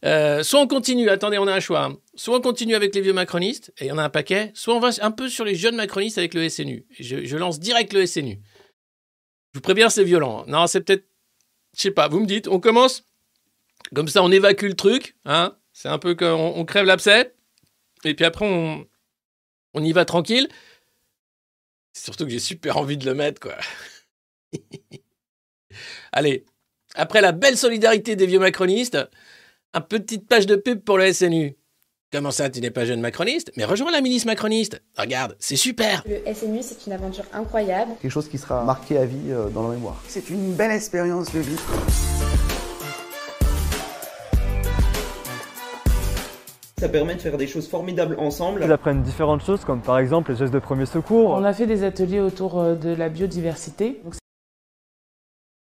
euh, 0.05 0.43
soit 0.43 0.61
on 0.61 0.67
continue, 0.67 1.09
attendez, 1.09 1.39
on 1.39 1.47
a 1.47 1.53
un 1.55 1.61
choix. 1.61 1.85
hein. 1.85 1.99
Soit 2.15 2.37
on 2.37 2.41
continue 2.41 2.75
avec 2.75 2.95
les 2.95 3.01
vieux 3.01 3.13
macronistes, 3.13 3.73
et 3.79 3.85
il 3.85 3.89
y 3.89 3.93
en 3.93 3.99
a 3.99 4.03
un 4.05 4.11
paquet, 4.11 4.51
soit 4.55 4.75
on 4.75 4.81
va 4.81 4.91
un 5.01 5.11
peu 5.11 5.29
sur 5.29 5.45
les 5.45 5.55
jeunes 5.55 5.77
macronistes 5.77 6.19
avec 6.19 6.35
le 6.35 6.49
SNU. 6.49 6.87
Je, 6.99 7.37
lance 7.37 7.61
direct 7.61 7.93
le 7.93 8.07
SNU. 8.07 8.41
Je 9.53 9.59
vous 9.59 9.61
préviens, 9.63 9.91
c'est 9.91 10.05
violent. 10.05 10.41
hein. 10.41 10.45
Non, 10.49 10.67
c'est 10.67 10.81
peut-être. 10.81 11.07
Je 11.77 11.83
sais 11.83 11.91
pas, 11.91 12.09
vous 12.09 12.21
me 12.21 12.27
dites, 12.27 12.49
on 12.49 12.61
commence 12.61 13.05
Comme 13.95 14.09
ça, 14.09 14.23
on 14.23 14.31
évacue 14.31 14.67
le 14.67 14.75
truc. 14.75 15.17
Hein 15.25 15.57
c'est 15.73 15.89
un 15.89 15.99
peu 15.99 16.15
comme 16.15 16.39
on, 16.39 16.59
on 16.59 16.65
crève 16.65 16.85
l'abcès, 16.85 17.35
et 18.05 18.15
puis 18.15 18.25
après, 18.25 18.47
on, 18.47 18.87
on 19.75 19.85
y 19.85 19.93
va 19.93 20.05
tranquille. 20.05 20.49
Surtout 21.95 22.25
que 22.25 22.31
j'ai 22.31 22.39
super 22.39 22.77
envie 22.77 22.97
de 22.97 23.05
le 23.07 23.15
mettre, 23.15 23.41
quoi. 23.41 23.57
Allez, 26.13 26.45
après 26.95 27.21
la 27.21 27.33
belle 27.33 27.57
solidarité 27.57 28.17
des 28.17 28.27
vieux 28.27 28.39
macronistes, 28.39 28.99
un 29.75 29.81
petite 29.81 30.29
page 30.29 30.47
de 30.47 30.57
pub 30.57 30.81
pour 30.81 30.99
le 30.99 31.11
SNU. 31.13 31.57
Comment 32.13 32.31
ça, 32.31 32.51
tu 32.51 32.61
n'es 32.61 32.71
pas 32.71 32.85
jeune 32.85 33.01
macroniste? 33.01 33.53
Mais 33.57 33.65
rejoins 33.65 33.91
la 33.91 34.03
milice 34.03 34.27
macroniste. 34.27 34.83
Regarde, 34.99 35.35
c'est 35.39 35.57
super. 35.57 36.05
Le 36.07 36.21
SNU, 36.35 36.59
c'est 36.61 36.87
une 36.87 36.93
aventure 36.93 37.25
incroyable. 37.33 37.93
quelque 38.03 38.11
chose 38.11 38.29
qui 38.29 38.37
sera 38.37 38.65
marqué 38.65 38.99
à 38.99 39.07
vie 39.07 39.31
euh, 39.31 39.49
dans 39.49 39.67
la 39.67 39.75
mémoire. 39.75 39.99
C'est 40.07 40.29
une 40.29 40.53
belle 40.53 40.73
expérience 40.73 41.33
de 41.33 41.41
vie. 41.41 41.57
Ça 46.79 46.89
permet 46.91 47.15
de 47.15 47.21
faire 47.21 47.39
des 47.39 47.47
choses 47.47 47.67
formidables 47.67 48.17
ensemble. 48.19 48.63
Ils 48.65 48.73
apprennent 48.73 49.03
différentes 49.03 49.43
choses 49.43 49.65
comme 49.65 49.81
par 49.81 49.99
exemple 49.99 50.33
les 50.33 50.37
gestes 50.37 50.53
de 50.53 50.59
premier 50.59 50.85
secours. 50.85 51.31
On 51.31 51.45
a 51.45 51.55
fait 51.55 51.67
des 51.67 51.83
ateliers 51.83 52.21
autour 52.21 52.61
euh, 52.61 52.75
de 52.75 52.91
la 52.95 53.09
biodiversité. 53.09 54.01
Donc, 54.05 54.15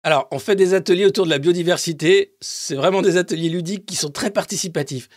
Alors, 0.07 0.29
on 0.31 0.39
fait 0.39 0.55
des 0.55 0.73
ateliers 0.73 1.05
autour 1.05 1.25
de 1.25 1.31
la 1.31 1.39
biodiversité. 1.39 2.37
C'est 2.41 2.77
vraiment 2.77 3.03
des 3.03 3.17
ateliers 3.17 3.49
ludiques 3.49 3.87
qui 3.87 3.97
sont 3.97 4.11
très 4.11 4.31
participatifs. 4.31 5.09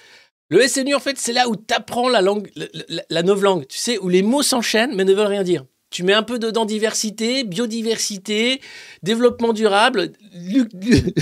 Le 0.49 0.67
SNU, 0.67 0.95
en 0.95 0.99
fait, 0.99 1.19
c'est 1.19 1.31
là 1.31 1.47
où 1.47 1.55
tu 1.55 1.75
apprends 1.75 2.09
la 2.09 2.23
langue, 2.23 2.49
la. 2.55 3.21
Tu 3.21 3.77
sais, 3.77 3.99
où 3.99 4.09
les 4.09 4.23
mots 4.23 4.41
s'enchaînent 4.41 4.95
mais 4.95 5.05
ne 5.05 5.13
veulent 5.13 5.27
rien 5.27 5.43
dire. 5.43 5.63
Tu 5.91 6.01
mets 6.01 6.13
un 6.13 6.23
peu 6.23 6.39
dedans 6.39 6.65
diversité, 6.65 7.43
biodiversité, 7.43 8.61
développement 9.03 9.53
durable, 9.53 10.11
lu- 10.33 10.67
lu- 10.73 11.13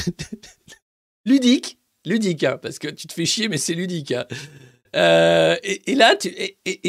ludique, 1.25 1.77
ludique, 2.05 2.45
hein, 2.45 2.57
parce 2.61 2.79
que 2.79 2.87
tu 2.87 3.05
te 3.05 3.11
fais 3.11 3.25
chier, 3.25 3.49
mais 3.49 3.57
c'est 3.57 3.73
ludique. 3.73 4.13
hein. 4.13 4.25
Euh, 4.95 5.57
et, 5.63 5.95
là, 5.95 6.15
tu, 6.15 6.33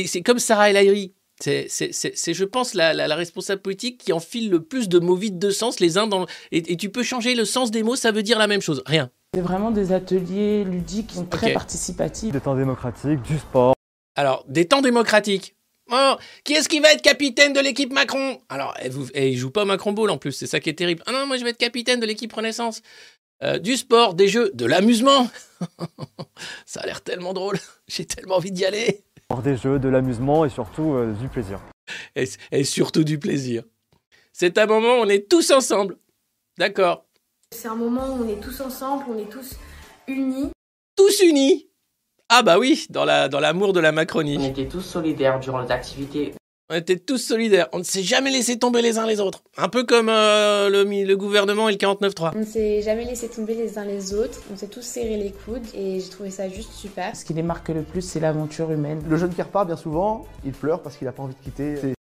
c'est 0.07 0.23
comme 0.23 0.39
Sarah 0.39 0.71
El. 0.71 1.11
C'est, 1.41 1.67
c'est, 1.69 1.93
c'est, 1.93 2.13
c'est, 2.17 2.35
je 2.35 2.45
pense, 2.45 2.75
la, 2.75 2.93
la, 2.95 3.07
la 3.07 3.15
responsable 3.15 3.63
politique 3.63 3.99
qui 3.99 4.13
enfile 4.13 4.51
le 4.51 4.61
plus 4.63 4.89
de 4.89 4.99
mots 4.99 5.15
vides 5.15 5.39
de 5.39 5.51
sens, 5.51 5.79
les 5.79 5.97
uns 5.97 6.07
dans 6.09 6.21
le- 6.21 6.27
et, 6.51 6.73
et 6.73 6.77
tu 6.77 6.91
peux 6.91 7.03
changer 7.05 7.35
le 7.35 7.45
sens 7.45 7.71
des 7.71 7.83
mots, 7.85 7.95
ça 7.97 8.11
veut 8.11 8.23
dire 8.25 8.39
la 8.39 8.47
même 8.49 8.61
chose. 8.61 8.83
Rien. 8.87 9.11
C'est 9.35 9.41
vraiment 9.41 9.71
des 9.71 9.93
ateliers 9.93 10.65
ludiques 10.65 11.09
qui 11.09 11.15
sont 11.17 11.27
très 11.27 11.53
participatifs. 11.53 12.33
Des 12.33 12.41
temps 12.41 12.57
démocratiques, 12.57 13.23
du 13.23 13.39
sport. 13.39 13.75
Alors, 14.17 14.45
des 14.49 14.67
temps 14.67 14.81
démocratiques. 14.83 15.55
Oh, 15.93 16.15
qui 16.45 16.55
est-ce 16.55 16.69
qui 16.69 16.81
va 16.81 16.93
être 16.93 17.03
capitaine 17.03 17.53
de 17.53 17.61
l'équipe 17.61 17.93
Macron? 17.93 18.39
Alors, 18.49 18.75
et 18.83 18.89
vous, 18.89 19.07
et 19.15 19.29
il 19.31 19.37
joue 19.39 19.51
pas 19.51 19.63
au 19.63 19.67
Macron 19.67 19.93
Ball 19.93 20.11
en 20.11 20.19
plus, 20.19 20.33
c'est 20.33 20.47
ça 20.47 20.61
qui 20.61 20.69
est 20.71 20.75
terrible. 20.75 21.03
Ah 21.07 21.13
non, 21.13 21.27
moi 21.27 21.37
je 21.39 21.45
vais 21.45 21.51
être 21.51 21.57
capitaine 21.59 22.01
de 22.01 22.05
l'équipe 22.07 22.33
Renaissance. 22.33 22.83
Euh, 23.43 23.59
du 23.59 23.77
sport, 23.77 24.15
des 24.15 24.27
jeux, 24.29 24.51
de 24.55 24.67
l'amusement. 24.67 25.31
Ça 26.67 26.81
a 26.81 26.87
l'air 26.87 27.03
tellement 27.03 27.33
drôle. 27.33 27.59
J'ai 27.89 28.05
tellement 28.05 28.37
envie 28.37 28.51
d'y 28.53 28.65
aller. 28.65 29.05
Des 29.43 29.57
jeux, 29.59 29.79
de 29.79 29.89
l'amusement 29.91 30.47
et 30.47 30.49
surtout 30.49 30.95
euh, 30.95 31.13
du 31.13 31.29
plaisir. 31.29 31.61
Et, 32.17 32.25
et 32.51 32.65
surtout 32.65 33.05
du 33.05 33.19
plaisir. 33.19 33.63
C'est 34.33 34.57
un 34.57 34.67
moment 34.67 34.97
où 34.99 35.03
on 35.03 35.09
est 35.09 35.29
tous 35.29 35.51
ensemble. 35.51 35.97
D'accord. 36.59 37.05
C'est 37.53 37.69
un 37.69 37.77
moment 37.77 38.07
où 38.09 38.25
on 38.25 38.29
est 38.29 38.41
tous 38.41 38.61
ensemble, 38.61 39.05
on 39.09 39.19
est 39.19 39.31
tous 39.31 39.55
unis. 40.09 40.51
Tous 40.97 41.21
unis 41.21 41.69
Ah 42.31 42.43
bah 42.43 42.59
oui, 42.59 42.87
dans 42.89 43.05
la 43.05 43.29
dans 43.29 43.39
l'amour 43.39 43.75
de 43.75 43.81
la 43.81 43.93
Macronie. 43.93 44.39
On 44.41 44.45
était 44.45 44.67
tous 44.67 44.81
solidaires 44.81 45.39
durant 45.39 45.61
les 45.61 45.71
activités. 45.71 46.35
On 46.71 46.75
était 46.75 46.99
tous 46.99 47.17
solidaires. 47.17 47.69
On 47.73 47.79
ne 47.79 47.83
s'est 47.83 48.03
jamais 48.03 48.31
laissé 48.31 48.59
tomber 48.59 48.83
les 48.83 48.99
uns 48.99 49.07
les 49.07 49.21
autres. 49.21 49.43
Un 49.57 49.71
peu 49.71 49.85
comme 49.85 50.11
euh, 50.11 50.69
le, 50.69 50.85
le 50.85 51.17
gouvernement 51.17 51.71
et 51.71 51.73
le 51.73 51.79
49.3. 51.79 52.33
On 52.35 52.41
ne 52.41 52.45
s'est 52.45 52.83
jamais 52.83 53.05
laissé 53.07 53.29
tomber 53.31 53.55
les 53.55 53.79
uns 53.79 53.87
les 53.87 54.13
autres. 54.13 54.43
On 54.53 54.57
s'est 54.57 54.69
tous 54.69 54.83
serré 54.83 55.17
les 55.17 55.33
coudes 55.33 55.65
et 55.75 55.99
j'ai 55.99 56.09
trouvé 56.11 56.29
ça 56.31 56.47
juste 56.51 56.73
super. 56.73 57.17
Ce 57.17 57.25
qui 57.25 57.33
les 57.33 57.43
marque 57.43 57.71
le 57.71 57.83
plus, 57.83 58.03
c'est 58.03 58.21
l'aventure 58.21 58.71
humaine. 58.71 59.03
Le 59.09 59.17
jeune 59.17 59.35
qui 59.35 59.41
repart, 59.41 59.67
bien 59.67 59.79
souvent, 59.79 60.27
il 60.45 60.53
pleure 60.53 60.83
parce 60.83 60.99
qu'il 60.99 61.07
n'a 61.07 61.13
pas 61.13 61.23
envie 61.23 61.35
de 61.35 61.41
quitter. 61.41 61.95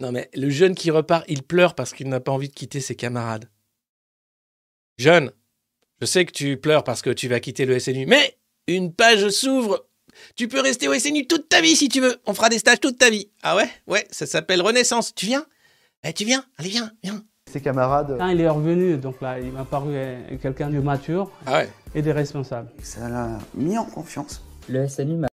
Non 0.00 0.12
mais 0.12 0.30
le 0.34 0.50
jeune 0.50 0.74
qui 0.74 0.90
repart, 0.90 1.24
il 1.28 1.42
pleure 1.42 1.74
parce 1.74 1.92
qu'il 1.94 2.08
n'a 2.08 2.20
pas 2.20 2.32
envie 2.32 2.48
de 2.48 2.54
quitter 2.54 2.80
ses 2.80 2.96
camarades. 2.96 3.48
Jeune, 4.98 5.32
je 6.00 6.06
sais 6.06 6.26
que 6.26 6.32
tu 6.32 6.58
pleures 6.58 6.84
parce 6.84 7.00
que 7.00 7.10
tu 7.10 7.28
vas 7.28 7.40
quitter 7.40 7.64
le 7.64 7.78
SNU, 7.78 8.04
mais 8.06 8.38
une 8.66 8.92
page 8.92 9.28
s'ouvre. 9.30 9.86
Tu 10.36 10.48
peux 10.48 10.60
rester 10.60 10.88
au 10.88 10.94
SNU 10.94 11.26
toute 11.26 11.48
ta 11.48 11.60
vie 11.60 11.76
si 11.76 11.88
tu 11.88 12.00
veux. 12.00 12.16
On 12.26 12.34
fera 12.34 12.48
des 12.48 12.58
stages 12.58 12.80
toute 12.80 12.98
ta 12.98 13.10
vie. 13.10 13.28
Ah 13.42 13.56
ouais? 13.56 13.68
Ouais, 13.86 14.06
ça 14.10 14.26
s'appelle 14.26 14.62
Renaissance. 14.62 15.14
Tu 15.14 15.26
viens? 15.26 15.46
Eh, 16.04 16.12
tu 16.12 16.24
viens? 16.24 16.44
Allez, 16.58 16.70
viens, 16.70 16.90
viens. 17.02 17.22
Ses 17.50 17.60
camarades. 17.60 18.16
Quand 18.18 18.28
il 18.28 18.40
est 18.40 18.48
revenu, 18.48 18.96
donc 18.96 19.20
là, 19.20 19.40
il 19.40 19.50
m'a 19.50 19.64
paru 19.64 19.90
euh, 19.92 20.36
quelqu'un 20.40 20.70
de 20.70 20.78
mature 20.78 21.30
ah 21.46 21.58
ouais. 21.58 21.70
et 21.94 22.02
de 22.02 22.10
responsable. 22.10 22.70
Ça 22.82 23.08
l'a 23.08 23.38
mis 23.54 23.76
en 23.76 23.84
confiance. 23.84 24.42
Le 24.68 24.86
SNU 24.86 25.16
m'a. 25.16 25.28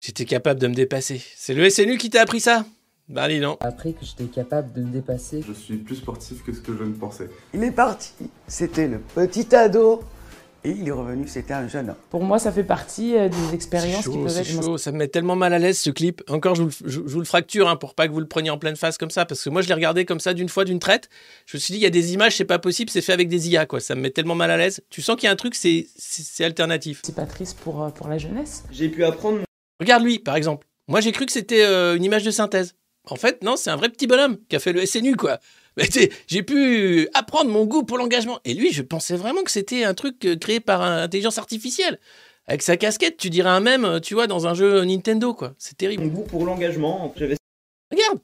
J'étais 0.00 0.24
capable 0.24 0.60
de 0.60 0.68
me 0.68 0.74
dépasser. 0.74 1.20
C'est 1.36 1.54
le 1.54 1.68
SNU 1.68 1.98
qui 1.98 2.10
t'a 2.10 2.22
appris 2.22 2.40
ça? 2.40 2.64
Bah 3.08 3.26
dis 3.26 3.40
non. 3.40 3.56
Appris 3.60 3.94
que 3.94 4.04
j'étais 4.04 4.26
capable 4.26 4.72
de 4.74 4.82
me 4.82 4.92
dépasser. 4.92 5.42
Je 5.46 5.52
suis 5.52 5.78
plus 5.78 5.96
sportif 5.96 6.44
que 6.44 6.52
ce 6.52 6.60
que 6.60 6.76
je 6.76 6.84
ne 6.84 6.92
pensais. 6.92 7.30
Il 7.54 7.64
est 7.64 7.70
parti. 7.70 8.12
C'était 8.46 8.86
le 8.86 8.98
petit 8.98 9.54
ado. 9.54 10.02
Et 10.68 10.72
il 10.72 10.86
est 10.86 10.92
revenu, 10.92 11.26
c'était 11.26 11.54
un 11.54 11.66
jeune 11.66 11.88
homme. 11.88 11.96
Pour 12.10 12.22
moi, 12.22 12.38
ça 12.38 12.52
fait 12.52 12.62
partie 12.62 13.16
euh, 13.16 13.30
des 13.30 13.54
expériences 13.54 14.04
chaud, 14.04 14.12
qui 14.12 14.18
peuvent 14.18 14.36
être. 14.36 14.62
Chaud. 14.62 14.76
Ça 14.76 14.92
me 14.92 14.98
met 14.98 15.08
tellement 15.08 15.34
mal 15.34 15.54
à 15.54 15.58
l'aise 15.58 15.78
ce 15.78 15.88
clip. 15.88 16.22
Encore, 16.28 16.56
je 16.56 16.62
vous, 16.62 16.68
le, 16.68 16.90
je, 16.90 17.00
je 17.06 17.10
vous, 17.10 17.20
le, 17.20 17.24
fracture 17.24 17.70
hein, 17.70 17.76
pour 17.76 17.94
pas 17.94 18.06
que 18.06 18.12
vous 18.12 18.20
le 18.20 18.28
preniez 18.28 18.50
en 18.50 18.58
pleine 18.58 18.76
face 18.76 18.98
comme 18.98 19.08
ça, 19.08 19.24
parce 19.24 19.42
que 19.42 19.48
moi, 19.48 19.62
je 19.62 19.68
l'ai 19.68 19.74
regardé 19.74 20.04
comme 20.04 20.20
ça 20.20 20.34
d'une 20.34 20.50
fois, 20.50 20.66
d'une 20.66 20.78
traite. 20.78 21.08
Je 21.46 21.56
me 21.56 21.60
suis 21.60 21.72
dit, 21.72 21.78
il 21.78 21.82
y 21.82 21.86
a 21.86 21.90
des 21.90 22.12
images, 22.12 22.36
c'est 22.36 22.44
pas 22.44 22.58
possible, 22.58 22.90
c'est 22.90 23.00
fait 23.00 23.14
avec 23.14 23.28
des 23.28 23.48
IA, 23.48 23.64
quoi. 23.64 23.80
Ça 23.80 23.94
me 23.94 24.02
met 24.02 24.10
tellement 24.10 24.34
mal 24.34 24.50
à 24.50 24.58
l'aise. 24.58 24.82
Tu 24.90 25.00
sens 25.00 25.16
qu'il 25.16 25.24
y 25.24 25.28
a 25.28 25.32
un 25.32 25.36
truc, 25.36 25.54
c'est 25.54 25.86
alternatif. 26.40 27.00
C'est 27.02 27.14
pas 27.14 27.24
triste 27.24 27.56
pour, 27.60 27.82
euh, 27.82 27.88
pour 27.88 28.08
la 28.08 28.18
jeunesse. 28.18 28.64
J'ai 28.70 28.90
pu 28.90 29.04
apprendre. 29.04 29.38
Regarde 29.80 30.02
lui, 30.02 30.18
par 30.18 30.36
exemple. 30.36 30.66
Moi, 30.86 31.00
j'ai 31.00 31.12
cru 31.12 31.24
que 31.24 31.32
c'était 31.32 31.64
euh, 31.64 31.96
une 31.96 32.04
image 32.04 32.24
de 32.24 32.30
synthèse. 32.30 32.74
En 33.10 33.16
fait, 33.16 33.42
non, 33.42 33.56
c'est 33.56 33.70
un 33.70 33.76
vrai 33.76 33.88
petit 33.88 34.06
bonhomme 34.06 34.38
qui 34.48 34.56
a 34.56 34.58
fait 34.58 34.72
le 34.72 34.84
SNU, 34.84 35.16
quoi. 35.16 35.38
J'ai 36.26 36.42
pu 36.42 37.08
apprendre 37.14 37.50
mon 37.50 37.64
goût 37.64 37.82
pour 37.82 37.98
l'engagement. 37.98 38.40
Et 38.44 38.54
lui, 38.54 38.72
je 38.72 38.82
pensais 38.82 39.16
vraiment 39.16 39.42
que 39.42 39.50
c'était 39.50 39.84
un 39.84 39.94
truc 39.94 40.24
euh, 40.24 40.36
créé 40.36 40.60
par 40.60 40.82
intelligence 40.82 41.38
artificielle. 41.38 41.98
Avec 42.46 42.62
sa 42.62 42.76
casquette, 42.76 43.16
tu 43.16 43.30
dirais 43.30 43.50
un 43.50 43.60
même, 43.60 44.00
tu 44.00 44.14
vois, 44.14 44.26
dans 44.26 44.46
un 44.46 44.54
jeu 44.54 44.84
Nintendo, 44.84 45.34
quoi. 45.34 45.54
C'est 45.58 45.76
terrible. 45.76 46.04
Mon 46.04 46.10
goût 46.10 46.22
pour 46.22 46.44
l'engagement, 46.44 47.12
j'avais. 47.16 47.36
Regarde, 47.90 48.20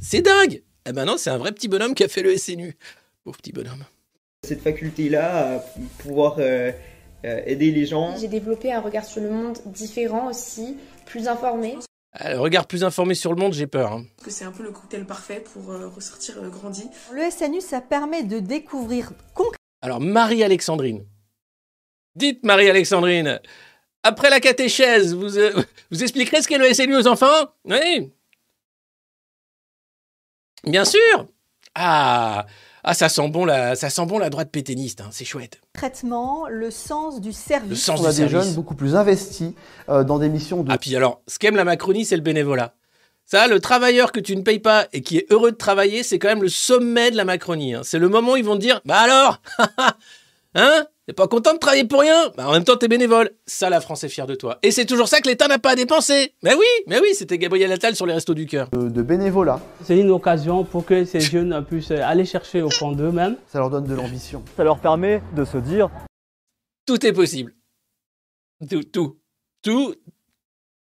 c'est 0.00 0.22
dingue. 0.22 0.62
Eh 0.88 0.92
ben 0.92 1.04
non, 1.04 1.16
c'est 1.16 1.30
un 1.30 1.38
vrai 1.38 1.52
petit 1.52 1.68
bonhomme 1.68 1.94
qui 1.94 2.02
a 2.02 2.08
fait 2.08 2.22
le 2.22 2.36
SNU. 2.36 2.76
Pauvre 3.22 3.36
petit 3.36 3.52
bonhomme. 3.52 3.84
Cette 4.44 4.62
faculté-là, 4.62 5.56
à 5.56 5.58
pouvoir 5.98 6.36
euh, 6.38 6.72
euh, 7.24 7.42
aider 7.44 7.70
les 7.70 7.86
gens. 7.86 8.16
J'ai 8.18 8.28
développé 8.28 8.72
un 8.72 8.80
regard 8.80 9.04
sur 9.04 9.20
le 9.20 9.30
monde 9.30 9.58
différent 9.66 10.28
aussi, 10.30 10.76
plus 11.04 11.28
informé. 11.28 11.76
Euh, 12.24 12.40
regard 12.40 12.66
plus 12.66 12.82
informé 12.82 13.14
sur 13.14 13.32
le 13.32 13.40
monde, 13.40 13.52
j'ai 13.52 13.68
peur. 13.68 13.92
Hein. 13.92 14.04
Que 14.22 14.30
c'est 14.30 14.44
un 14.44 14.50
peu 14.50 14.64
le 14.64 14.72
cocktail 14.72 15.06
parfait 15.06 15.44
pour 15.52 15.70
euh, 15.70 15.88
ressortir 15.88 16.38
euh, 16.38 16.48
grandi. 16.48 16.84
Le 17.12 17.30
SNU, 17.30 17.60
ça 17.60 17.80
permet 17.80 18.24
de 18.24 18.40
découvrir 18.40 19.12
concrètement. 19.32 19.56
Alors, 19.82 20.00
Marie-Alexandrine. 20.00 21.06
Dites, 22.16 22.44
Marie-Alexandrine, 22.44 23.40
après 24.02 24.30
la 24.30 24.40
catéchèse, 24.40 25.14
vous, 25.14 25.38
euh, 25.38 25.62
vous 25.90 26.02
expliquerez 26.02 26.42
ce 26.42 26.48
qu'est 26.48 26.58
le 26.58 26.72
SNU 26.72 26.96
aux 26.96 27.06
enfants? 27.06 27.54
Oui. 27.64 28.12
Bien 30.64 30.84
sûr. 30.84 31.26
Ah, 31.74 32.46
ah, 32.84 32.94
ça 32.94 33.08
sent 33.08 33.28
bon 33.28 33.44
la, 33.44 33.76
ça 33.76 33.90
sent 33.90 34.06
bon 34.06 34.18
la 34.18 34.30
droite 34.30 34.50
péténiste, 34.50 35.00
hein, 35.00 35.08
c'est 35.10 35.24
chouette. 35.24 35.60
Traitement, 35.72 36.46
le 36.48 36.70
sens 36.70 37.20
du 37.20 37.32
service. 37.32 37.70
Le 37.70 37.76
sens 37.76 38.00
On 38.00 38.04
a 38.04 38.10
du 38.12 38.16
des 38.22 38.28
service. 38.28 38.46
jeunes 38.46 38.54
beaucoup 38.54 38.74
plus 38.74 38.96
investis 38.96 39.52
euh, 39.88 40.04
dans 40.04 40.18
des 40.18 40.28
missions 40.28 40.62
de. 40.62 40.70
Ah 40.72 40.78
puis 40.78 40.94
alors, 40.96 41.20
ce 41.26 41.38
qu'aime 41.38 41.56
la 41.56 41.64
Macronie, 41.64 42.04
c'est 42.04 42.16
le 42.16 42.22
bénévolat. 42.22 42.74
Ça, 43.26 43.46
le 43.46 43.60
travailleur 43.60 44.10
que 44.10 44.18
tu 44.18 44.34
ne 44.34 44.42
payes 44.42 44.58
pas 44.58 44.86
et 44.92 45.02
qui 45.02 45.18
est 45.18 45.26
heureux 45.30 45.52
de 45.52 45.56
travailler, 45.56 46.02
c'est 46.02 46.18
quand 46.18 46.28
même 46.28 46.42
le 46.42 46.48
sommet 46.48 47.10
de 47.12 47.16
la 47.16 47.24
Macronie. 47.24 47.74
hein. 47.74 47.82
C'est 47.84 47.98
le 48.00 48.08
moment 48.08 48.32
où 48.32 48.36
ils 48.36 48.44
vont 48.44 48.56
te 48.56 48.60
dire, 48.60 48.80
bah 48.84 48.98
alors, 48.98 49.40
hein, 50.56 50.86
t'es 51.10 51.14
pas 51.14 51.26
content 51.26 51.54
de 51.54 51.58
travailler 51.58 51.82
pour 51.82 52.00
rien? 52.02 52.30
Bah 52.36 52.46
en 52.46 52.52
même 52.52 52.62
temps, 52.62 52.76
t'es 52.76 52.86
bénévole. 52.86 53.30
Ça, 53.44 53.68
la 53.68 53.80
France 53.80 54.04
est 54.04 54.08
fière 54.08 54.28
de 54.28 54.36
toi. 54.36 54.60
Et 54.62 54.70
c'est 54.70 54.84
toujours 54.86 55.08
ça 55.08 55.20
que 55.20 55.28
l'État 55.28 55.48
n'a 55.48 55.58
pas 55.58 55.70
à 55.70 55.74
dépenser. 55.74 56.34
Mais 56.44 56.54
oui, 56.54 56.66
mais 56.86 57.00
oui, 57.00 57.08
c'était 57.14 57.36
Gabriel 57.36 57.72
Attal 57.72 57.96
sur 57.96 58.06
les 58.06 58.12
restos 58.14 58.34
du 58.34 58.46
cœur. 58.46 58.68
De, 58.70 58.88
de 58.88 59.02
bénévolat. 59.02 59.60
C'est 59.82 59.98
une 59.98 60.10
occasion 60.10 60.62
pour 60.62 60.86
que 60.86 61.04
ces 61.04 61.18
jeunes 61.18 61.64
puissent 61.68 61.90
aller 61.90 62.24
chercher 62.24 62.62
au 62.62 62.70
fond 62.70 62.92
d'eux-mêmes. 62.92 63.36
Ça 63.48 63.58
leur 63.58 63.70
donne 63.70 63.86
de 63.86 63.94
l'ambition. 63.94 64.44
Ça 64.56 64.62
leur 64.62 64.78
permet 64.78 65.20
de 65.34 65.44
se 65.44 65.58
dire 65.58 65.90
Tout 66.86 67.04
est 67.04 67.12
possible. 67.12 67.54
Tout, 68.70 68.84
tout, 68.84 69.18
tout. 69.62 69.96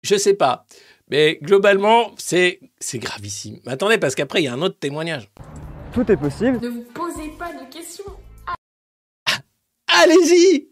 Je 0.04 0.18
sais 0.18 0.34
pas. 0.34 0.66
Mais 1.10 1.40
globalement, 1.42 2.12
c'est 2.18 2.60
c'est 2.80 3.00
gravissime. 3.00 3.60
Mais 3.66 3.72
attendez, 3.72 3.98
parce 3.98 4.13
qu'après, 4.13 4.42
il 4.42 4.46
y 4.46 4.48
a 4.50 4.54
un 4.54 4.62
autre 4.62 4.78
témoignage. 4.78 5.30
tout 5.94 6.12
est 6.12 6.18
possible. 6.18 6.60
Ne 6.62 6.68
vous 6.68 6.84
posez 6.94 7.30
pas 7.40 7.54
de 7.54 7.74
questions. 7.74 8.04
Allez-y 10.04 10.68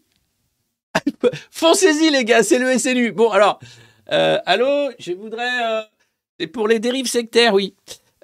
Foncez-y, 1.50 2.10
les 2.10 2.24
gars, 2.24 2.42
c'est 2.42 2.58
le 2.58 2.78
SNU. 2.78 3.12
Bon, 3.12 3.30
alors, 3.30 3.58
euh, 4.12 4.38
allô, 4.46 4.90
je 4.98 5.12
voudrais... 5.12 5.62
euh, 5.64 5.80
c'est 6.38 6.46
pour 6.46 6.68
les 6.68 6.78
dérives 6.78 7.06
sectaires, 7.06 7.54
oui. 7.54 7.74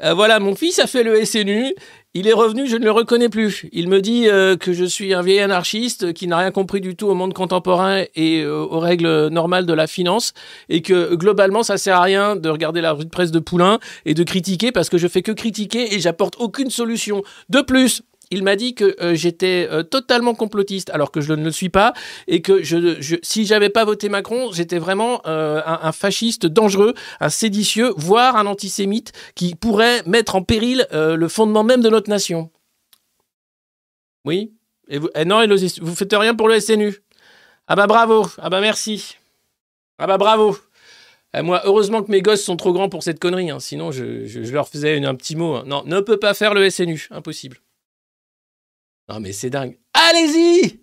Euh, 0.03 0.15
voilà, 0.15 0.39
mon 0.39 0.55
fils 0.55 0.79
a 0.79 0.87
fait 0.87 1.03
le 1.03 1.25
SNU. 1.25 1.75
Il 2.15 2.29
est 2.29 2.33
revenu, 2.33 2.67
je 2.67 2.77
ne 2.77 2.85
le 2.85 2.91
reconnais 2.91 3.31
plus. 3.31 3.69
Il 3.73 3.89
me 3.89 4.03
dit 4.03 4.27
que 4.61 4.75
je 4.75 4.85
suis 4.85 5.15
un 5.15 5.23
vieil 5.23 5.41
anarchiste 5.41 6.13
qui 6.13 6.27
n'a 6.27 6.37
rien 6.37 6.51
compris 6.51 6.83
du 6.83 6.95
tout 6.95 7.07
au 7.07 7.15
monde 7.15 7.33
contemporain 7.33 8.05
et 8.15 8.45
aux 8.45 8.79
règles 8.81 9.29
normales 9.29 9.65
de 9.65 9.73
la 9.73 9.87
finance 9.87 10.35
et 10.69 10.83
que 10.83 11.15
globalement 11.15 11.63
ça 11.63 11.79
sert 11.79 11.97
à 11.97 12.03
rien 12.03 12.37
de 12.37 12.51
regarder 12.51 12.83
la 12.83 12.93
revue 12.93 13.07
de 13.07 13.11
presse 13.11 13.31
de 13.31 13.39
Poulain 13.39 13.79
et 14.05 14.13
de 14.13 14.25
critiquer 14.25 14.73
parce 14.73 14.91
que 14.91 14.99
je 14.99 15.09
fais 15.09 15.23
que 15.23 15.33
critiquer 15.33 15.95
et 15.95 16.01
j'apporte 16.01 16.35
aucune 16.39 16.69
solution. 16.69 17.23
De 17.49 17.63
plus, 17.63 18.03
il 18.33 18.43
m'a 18.43 18.57
dit 18.57 18.75
que 18.75 18.97
euh, 19.01 19.15
j'étais 19.15 19.69
euh, 19.71 19.83
totalement 19.83 20.35
complotiste 20.35 20.91
alors 20.91 21.13
que 21.13 21.21
je 21.21 21.35
ne 21.35 21.45
le 21.45 21.51
suis 21.53 21.69
pas 21.69 21.93
et 22.27 22.41
que 22.41 22.63
je, 22.63 23.01
je 23.01 23.17
si 23.23 23.45
j'avais 23.45 23.69
pas 23.69 23.85
voté 23.85 24.09
Macron, 24.09 24.51
j'étais 24.53 24.79
vraiment 24.79 25.21
euh, 25.27 25.61
un, 25.65 25.93
fasciste 25.93 26.47
dangereux, 26.47 26.95
un 27.21 27.29
séditieux, 27.29 27.93
voire 27.97 28.37
un 28.37 28.47
antisémite 28.47 29.13
qui 29.35 29.55
pourrait 29.55 30.03
mettre 30.07 30.35
en 30.35 30.43
péril 30.43 30.87
le 30.93 31.29
fondement 31.29 31.63
même 31.63 31.83
de 31.83 31.91
notre 31.91 32.09
nation. 32.09 32.51
Oui 34.25 34.53
et 34.89 34.99
vous, 34.99 35.09
eh 35.15 35.25
non, 35.25 35.43
et 35.43 35.47
vous 35.81 35.95
faites 35.95 36.13
rien 36.13 36.35
pour 36.35 36.49
le 36.49 36.59
SNU. 36.59 36.97
Ah 37.69 37.77
bah 37.77 37.87
bravo, 37.87 38.27
ah 38.39 38.51
bah 38.51 38.61
merci. 38.61 39.17
Ah 39.99 40.07
bah 40.07 40.19
bravo. 40.19 40.57
Eh, 41.35 41.43
moi, 41.43 41.63
heureusement 41.65 42.03
que 42.03 42.11
mes 42.11 42.21
gosses 42.21 42.43
sont 42.43 42.57
trop 42.57 42.73
grands 42.73 42.89
pour 42.89 43.03
cette 43.03 43.19
connerie, 43.19 43.51
hein, 43.51 43.61
sinon 43.61 43.91
je, 43.91 44.53
leur 44.53 44.69
faisais 44.69 45.03
un 45.05 45.15
petit 45.15 45.37
mot. 45.37 45.55
hein. 45.55 45.65
Non, 45.67 45.83
ne 45.87 46.01
peut 46.01 46.19
pas 46.19 46.35
faire 46.35 46.55
le 46.55 46.69
SNU, 46.69 47.09
impossible. 47.11 47.62
Non 49.13 49.21
mais 49.21 49.33
c'est 49.33 49.51
dingue. 49.51 49.79
Allez-y 49.93 50.81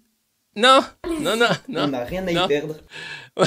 Non, 0.56 0.82
non, 1.08 1.36
non, 1.36 1.48
non. 1.68 1.84
On 1.86 1.88
n'a 1.88 2.06
rien 2.06 2.28
à 2.28 2.32
y 2.32 2.36
non. 2.36 2.48
perdre. 2.48 2.76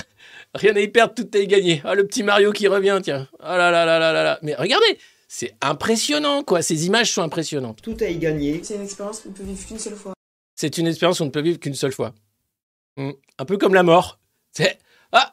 Rien 0.55 0.75
à 0.77 0.81
y 0.81 0.89
perdre, 0.89 1.15
tout 1.15 1.35
est 1.37 1.47
gagné. 1.47 1.81
Ah, 1.85 1.95
le 1.95 2.05
petit 2.05 2.23
Mario 2.23 2.53
qui 2.53 2.67
revient, 2.67 3.01
tiens. 3.03 3.27
Ah 3.41 3.57
là 3.57 3.71
là 3.71 3.87
là 3.87 3.99
là 3.99 4.13
là 4.13 4.23
là. 4.23 4.39
Mais 4.43 4.55
regardez, 4.55 4.99
c'est 5.29 5.55
impressionnant, 5.63 6.43
quoi. 6.43 6.61
Ces 6.61 6.85
images 6.85 7.11
sont 7.13 7.23
impressionnantes. 7.23 7.81
Tout 7.81 7.97
a 8.01 8.09
y 8.09 8.19
gagné. 8.19 8.61
C'est 8.65 8.75
une 8.75 8.83
expérience 8.83 9.21
qu'on 9.21 9.31
peut 9.31 9.45
vivre 9.45 9.67
qu'une 9.67 9.79
seule 9.79 9.95
fois. 9.95 10.13
C'est 10.57 10.77
une 10.77 10.89
expérience 10.89 11.19
qu'on 11.19 11.27
ne 11.27 11.31
peut 11.31 11.41
vivre 11.41 11.59
qu'une 11.59 11.75
seule 11.75 11.93
fois. 11.93 12.13
Hmm. 12.97 13.13
Un 13.39 13.45
peu 13.45 13.57
comme 13.57 13.73
la 13.73 13.85
mort. 13.85 14.19
C'est 14.51 14.79
ah. 15.13 15.33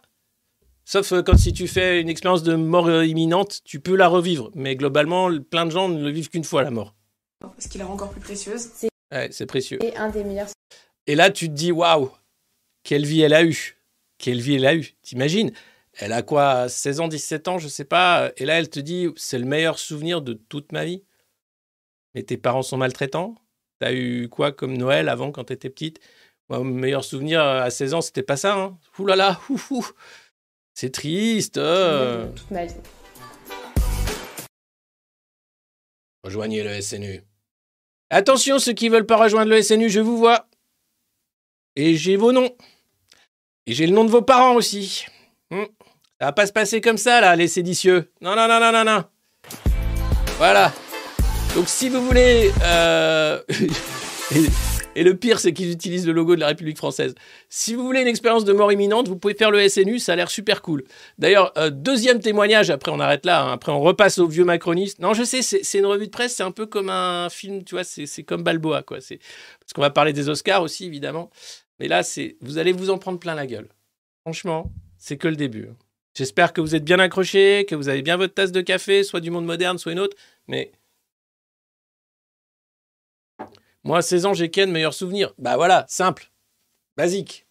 Sauf 0.86 1.12
euh, 1.12 1.24
quand 1.24 1.38
si 1.38 1.54
tu 1.54 1.68
fais 1.68 2.00
une 2.00 2.08
expérience 2.08 2.44
de 2.44 2.54
mort 2.54 2.88
euh, 2.88 3.04
imminente, 3.04 3.62
tu 3.66 3.80
peux 3.82 3.96
la 3.96 4.08
revivre. 4.08 4.52
Mais 4.54 4.76
globalement, 4.76 5.30
plein 5.50 5.66
de 5.66 5.72
gens 5.72 5.90
ne 5.90 6.02
le 6.02 6.12
vivent 6.12 6.30
qu'une 6.30 6.46
fois 6.46 6.62
la 6.62 6.72
mort. 6.72 6.96
Parce 7.42 7.68
qu'il 7.68 7.80
la 7.80 7.88
rend 7.88 7.96
encore 7.96 8.12
plus 8.12 8.22
précieuse. 8.22 8.70
Ouais, 9.12 9.30
c'est 9.32 9.46
précieux. 9.46 9.80
Et 9.84 9.96
un 9.98 10.10
des 10.10 10.24
meilleurs. 10.24 10.50
Et 11.08 11.16
là, 11.16 11.32
tu 11.32 11.48
te 11.48 11.54
dis, 11.54 11.72
waouh, 11.72 12.12
quelle 12.84 13.06
vie 13.06 13.22
elle 13.22 13.34
a 13.34 13.44
eue. 13.44 13.78
Quelle 14.18 14.42
vie 14.42 14.56
elle 14.56 14.66
a 14.66 14.76
eue. 14.76 14.94
T'imagines 15.02 15.52
Elle 15.94 16.14
a 16.14 16.22
quoi 16.22 16.70
16 16.70 17.00
ans, 17.00 17.08
17 17.08 17.48
ans, 17.48 17.58
je 17.58 17.68
sais 17.68 17.86
pas. 17.86 18.32
Et 18.38 18.46
là, 18.46 18.60
elle 18.60 18.70
te 18.70 18.80
dit, 18.80 19.08
c'est 19.16 19.40
le 19.40 19.46
meilleur 19.46 19.80
souvenir 19.80 20.22
de 20.22 20.34
toute 20.34 20.72
ma 20.72 20.86
vie. 20.86 21.04
Mais 22.16 22.24
tes 22.24 22.38
parents 22.38 22.64
sont 22.64 22.78
maltraitants 22.78 23.36
T'as 23.80 23.94
eu 23.94 24.28
quoi 24.28 24.52
comme 24.52 24.76
Noël 24.76 25.08
avant 25.08 25.32
quand 25.32 25.46
t'étais 25.46 25.70
petite? 25.70 26.02
Moi, 26.50 26.60
mon 26.60 26.66
meilleur 26.66 27.06
souvenir 27.06 27.42
euh, 27.42 27.62
à 27.62 27.70
16 27.70 27.94
ans, 27.94 28.02
c'était 28.02 28.24
pas 28.24 28.36
ça. 28.36 28.56
Hein. 28.56 28.78
Ouh 28.98 29.06
là 29.06 29.16
là, 29.16 29.40
ouh, 29.50 29.62
ouh. 29.72 29.86
c'est 30.74 30.90
triste. 30.92 31.58
euh. 31.58 32.30
Toute 32.34 32.52
ma 32.52 32.66
vie. 32.66 32.74
Rejoignez 36.26 36.64
le 36.64 36.82
SNU. 36.82 37.24
Attention, 38.10 38.60
ceux 38.60 38.74
qui 38.74 38.90
veulent 38.90 39.06
pas 39.06 39.18
rejoindre 39.18 39.52
le 39.52 39.62
SNU, 39.62 39.90
je 39.90 40.00
vous 40.00 40.18
vois. 40.18 40.48
Et 41.76 41.96
j'ai 41.96 42.16
vos 42.18 42.32
noms. 42.32 42.50
Et 43.68 43.74
j'ai 43.74 43.86
le 43.86 43.94
nom 43.94 44.04
de 44.04 44.10
vos 44.10 44.22
parents 44.22 44.56
aussi. 44.56 45.06
Hmm. 45.52 45.66
Ça 46.20 46.26
va 46.26 46.32
pas 46.32 46.48
se 46.48 46.52
passer 46.52 46.82
comme 46.82 46.98
ça, 46.98 47.22
là, 47.22 47.36
les 47.36 47.48
séditieux. 47.48 48.12
Non, 48.22 48.36
non, 48.36 48.48
non, 48.48 48.60
non, 48.60 48.72
non, 48.72 48.84
non. 48.84 49.04
Voilà. 50.38 50.74
Donc, 51.56 51.68
si 51.70 51.90
vous 51.90 52.04
voulez. 52.06 52.52
euh, 52.64 53.42
et, 54.96 55.04
le 55.04 55.16
pire, 55.16 55.40
c'est 55.40 55.54
qu'ils 55.54 55.72
utilisent 55.72 56.06
le 56.06 56.14
logo 56.14 56.36
de 56.36 56.40
la 56.40 56.48
République 56.48 56.78
française. 56.78 57.16
Si 57.50 57.76
vous 57.76 57.84
voulez 57.84 58.02
une 58.02 58.08
expérience 58.08 58.46
de 58.46 58.54
mort 58.54 58.72
imminente, 58.72 59.08
vous 59.08 59.18
pouvez 59.18 59.34
faire 59.34 59.52
le 59.52 59.68
SNU, 59.68 60.00
ça 60.00 60.14
a 60.14 60.16
l'air 60.16 60.30
super 60.30 60.62
cool. 60.62 60.84
D'ailleurs, 61.18 61.52
euh, 61.58 61.70
deuxième 61.70 62.20
témoignage, 62.20 62.70
après 62.70 62.92
on 62.92 63.00
arrête 63.00 63.26
là, 63.26 63.44
hein, 63.44 63.54
après 63.54 63.72
on 63.72 63.82
repasse 63.82 64.18
aux 64.18 64.28
vieux 64.28 64.46
macronistes. 64.46 65.00
Non, 65.00 65.14
je 65.14 65.24
sais, 65.24 65.42
c'est 65.42 65.78
une 65.78 65.86
revue 65.86 66.08
de 66.08 66.12
presse, 66.12 66.36
c'est 66.36 66.44
un 66.44 66.52
peu 66.52 66.66
comme 66.66 66.90
un 66.90 67.30
film, 67.30 67.64
tu 67.64 67.76
vois, 67.76 67.84
c'est 67.84 68.24
comme 68.24 68.44
Balboa, 68.44 68.84
quoi. 68.84 68.98
Parce 68.98 69.74
qu'on 69.74 69.82
va 69.82 69.90
parler 69.90 70.14
des 70.14 70.30
Oscars 70.30 70.62
aussi, 70.62 70.86
évidemment. 70.86 71.30
Mais 71.80 71.88
là, 71.88 72.04
c'est 72.04 72.38
vous 72.42 72.58
allez 72.58 72.72
vous 72.72 72.90
en 72.90 72.98
prendre 72.98 73.20
plein 73.20 73.36
la 73.36 73.48
gueule. 73.48 73.70
Franchement, 74.22 74.72
c'est 74.98 75.18
que 75.18 75.28
le 75.28 75.36
début. 75.36 75.68
hein. 75.72 75.76
J'espère 76.16 76.54
que 76.54 76.60
vous 76.60 76.76
êtes 76.76 76.84
bien 76.84 77.00
accrochés, 77.00 77.66
que 77.68 77.76
vous 77.76 77.88
avez 77.88 78.02
bien 78.02 78.18
votre 78.18 78.34
tasse 78.34 78.52
de 78.52 78.62
café, 78.62 79.04
soit 79.04 79.22
du 79.22 79.32
monde 79.32 79.46
moderne, 79.46 79.78
soit 79.78 79.94
une 79.94 80.00
autre. 80.00 80.18
Mais 80.48 80.72
moi, 83.84 84.00
à 84.00 84.02
16 84.02 84.26
ans, 84.26 84.34
j'ai 84.34 84.50
quel 84.50 84.70
meilleur 84.70 84.94
souvenir 84.94 85.34
Bah 85.38 85.56
voilà, 85.56 85.86
simple, 85.88 86.32
basique. 86.98 87.46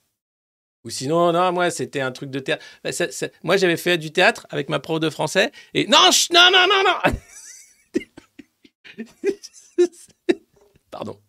Ou 0.84 0.90
sinon, 0.90 1.32
non, 1.32 1.52
moi, 1.52 1.70
c'était 1.70 2.00
un 2.00 2.12
truc 2.12 2.30
de 2.30 2.38
théâtre. 2.38 2.64
Bah, 2.84 2.90
Moi, 3.42 3.56
j'avais 3.56 3.76
fait 3.76 3.98
du 3.98 4.12
théâtre 4.12 4.46
avec 4.50 4.68
ma 4.68 4.78
prof 4.78 5.00
de 5.00 5.10
français. 5.10 5.50
Et 5.74 5.86
non, 5.86 5.98
non, 6.32 6.50
non, 6.52 6.66
non, 6.68 6.82
non 6.84 7.12
Pardon. 10.90 11.20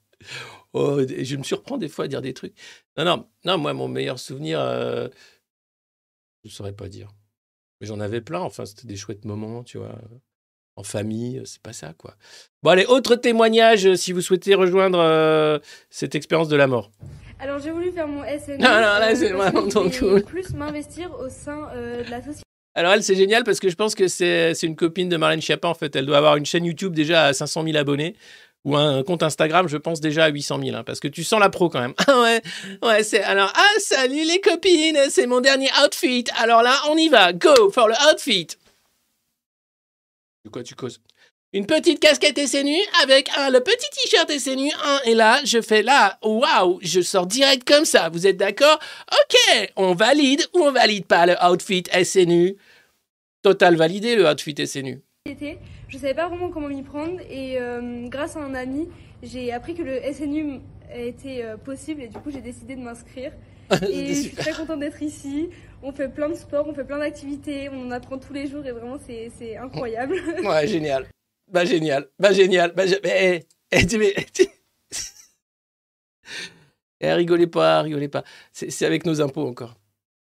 Oh, 0.74 1.02
je 1.08 1.36
me 1.36 1.44
surprends 1.44 1.78
des 1.78 1.90
fois 1.90 2.06
à 2.06 2.08
dire 2.08 2.22
des 2.22 2.34
trucs. 2.34 2.54
Non, 2.96 3.06
non, 3.06 3.30
non, 3.44 3.58
moi, 3.58 3.74
mon 3.74 3.88
meilleur 3.88 4.20
souvenir, 4.20 4.60
euh, 4.60 5.08
je 6.44 6.50
ne 6.50 6.54
saurais 6.54 6.74
pas 6.74 6.88
dire. 6.88 7.10
Mais 7.82 7.88
j'en 7.88 8.00
avais 8.00 8.22
plein. 8.22 8.42
Enfin, 8.42 8.66
c'était 8.66 8.88
des 8.88 8.98
chouettes 8.98 9.26
moments, 9.26 9.64
tu 9.64 9.78
vois. 9.78 10.00
En 10.80 10.84
famille, 10.84 11.42
c'est 11.44 11.62
pas 11.62 11.74
ça, 11.74 11.92
quoi. 11.98 12.14
Bon, 12.64 12.70
allez, 12.72 12.86
autre 12.86 13.16
témoignage 13.18 13.86
euh, 13.86 13.96
si 13.96 14.14
vous 14.14 14.22
souhaitez 14.22 14.56
rejoindre 14.56 15.00
euh, 15.00 15.60
cette 15.90 16.16
expérience 16.16 16.48
de 16.48 16.56
la 16.56 16.68
mort. 16.68 16.90
Alors 17.38 17.60
j'ai 17.60 17.72
voulu 17.72 17.92
faire 17.92 18.08
mon 18.08 18.24
SNU. 18.24 18.58
Non, 18.60 18.70
non, 18.70 18.80
là, 18.80 19.12
euh, 19.12 19.16
c'est 19.16 19.32
vraiment 19.34 19.68
trop 19.68 19.90
cool. 19.90 20.24
plus 20.24 20.54
m'investir 20.54 21.12
au 21.20 21.28
sein 21.28 21.68
euh, 21.76 22.02
de 22.06 22.10
la 22.10 22.22
société. 22.22 22.44
Alors, 22.76 22.94
elle, 22.94 23.04
c'est 23.04 23.16
génial 23.16 23.44
parce 23.44 23.60
que 23.60 23.68
je 23.70 23.76
pense 23.76 23.94
que 23.94 24.08
c'est 24.08 24.54
c'est 24.54 24.68
une 24.68 24.78
copine 24.78 25.10
de 25.10 25.18
Marlène 25.18 25.42
Schiappa, 25.42 25.68
en 25.68 25.74
fait. 25.74 25.94
Elle 25.98 26.06
doit 26.06 26.18
avoir 26.18 26.38
une 26.38 26.46
chaîne 26.46 26.64
YouTube 26.64 26.94
déjà 26.94 27.26
à 27.26 27.34
500 27.34 27.64
000 27.66 27.76
abonnés 27.76 28.16
ou 28.64 28.78
un 28.78 29.04
compte 29.04 29.22
Instagram, 29.24 29.68
je 29.68 29.76
pense, 29.78 30.00
déjà 30.00 30.26
à 30.26 30.30
800 30.30 30.62
000. 30.64 30.78
hein, 30.78 30.84
parce 30.86 31.02
que 31.02 31.10
tu 31.10 31.26
sens 31.26 31.42
la 31.42 31.50
pro 31.50 31.68
quand 31.68 31.82
même. 31.82 31.94
Ah 32.08 32.22
ouais, 32.22 32.42
ouais, 32.84 33.04
c'est. 33.04 33.22
Alors, 33.24 33.52
ah, 33.54 33.80
salut 33.80 34.24
les 34.26 34.40
copines, 34.40 34.98
c'est 35.10 35.28
mon 35.28 35.42
dernier 35.42 35.70
outfit. 35.86 36.24
Alors 36.42 36.62
là, 36.62 36.74
on 36.90 36.96
y 36.96 37.10
va. 37.10 37.34
Go 37.34 37.70
for 37.72 37.90
le 37.90 37.96
outfit. 38.14 38.48
De 40.50 40.52
quoi 40.52 40.64
tu 40.64 40.74
causes? 40.74 41.00
Une 41.54 41.68
petite 41.68 42.00
casquette 42.00 42.40
SNU 42.40 42.76
avec 43.04 43.30
un, 43.38 43.52
le 43.52 43.60
petit 43.60 43.88
t-shirt 43.92 44.32
SNU. 44.32 44.72
hein, 44.84 45.00
et 45.06 45.14
là, 45.14 45.40
je 45.46 45.62
fais 45.62 45.84
là, 45.84 46.18
waouh, 46.24 46.80
je 46.82 47.02
sors 47.02 47.28
direct 47.28 47.68
comme 47.68 47.86
ça. 47.86 48.10
Vous 48.10 48.26
êtes 48.26 48.38
d'accord? 48.38 48.80
Ok, 49.12 49.72
on 49.76 49.94
valide 49.94 50.42
ou 50.56 50.62
on 50.62 50.72
valide 50.72 51.06
pas 51.06 51.28
le 51.28 51.36
outfit 51.48 51.84
SNU 52.04 52.56
Total 53.44 53.76
validé 53.76 54.16
le 54.16 54.28
outfit 54.28 54.56
SNU. 54.66 55.02
Je 55.28 55.98
savais 56.00 56.16
pas 56.16 56.28
vraiment 56.28 56.50
comment 56.50 56.68
m'y 56.68 56.82
prendre 56.82 57.20
et 57.30 57.60
euh, 57.60 58.08
grâce 58.08 58.36
à 58.36 58.40
un 58.40 58.56
ami, 58.56 58.88
j'ai 59.22 59.52
appris 59.52 59.76
que 59.76 59.84
le 59.84 60.02
SNU 60.12 60.62
était 60.92 61.44
euh, 61.44 61.58
possible 61.58 62.02
et 62.02 62.08
du 62.08 62.18
coup 62.18 62.32
j'ai 62.32 62.42
décidé 62.42 62.76
de 62.76 62.82
m'inscrire. 62.82 63.34
Et 63.88 64.08
je 64.08 64.14
suis 64.14 64.32
très 64.32 64.52
contente 64.52 64.80
d'être 64.80 65.04
ici. 65.04 65.50
On 65.82 65.92
fait 65.94 66.10
plein 66.10 66.28
de 66.30 66.34
sports, 66.36 66.66
on 66.68 66.74
fait 66.74 66.84
plein 66.84 67.00
d'activités, 67.00 67.70
on 67.70 67.88
en 67.88 67.92
apprend 67.92 68.18
tous 68.18 68.34
les 68.34 68.48
jours 68.48 68.66
et 68.66 68.72
vraiment 68.72 68.98
c'est 69.00 69.56
incroyable. 69.58 70.16
Ouais, 70.44 70.68
génial. 70.68 71.08
Bah 71.52 71.66
génial. 71.66 72.08
Bah 72.20 72.32
génial. 72.34 72.74
Bah, 72.76 72.86
gé- 72.86 73.00
mais, 73.04 73.46
eh, 73.72 73.78
eh, 73.78 73.98
mais- 73.98 74.14
Eh, 77.02 77.14
rigolez 77.14 77.48
pas, 77.48 77.82
rigolez 77.82 78.10
pas. 78.10 78.24
C'est 78.52 78.86
avec 78.86 79.06
nos 79.06 79.22
impôts 79.22 79.48
encore. 79.48 79.76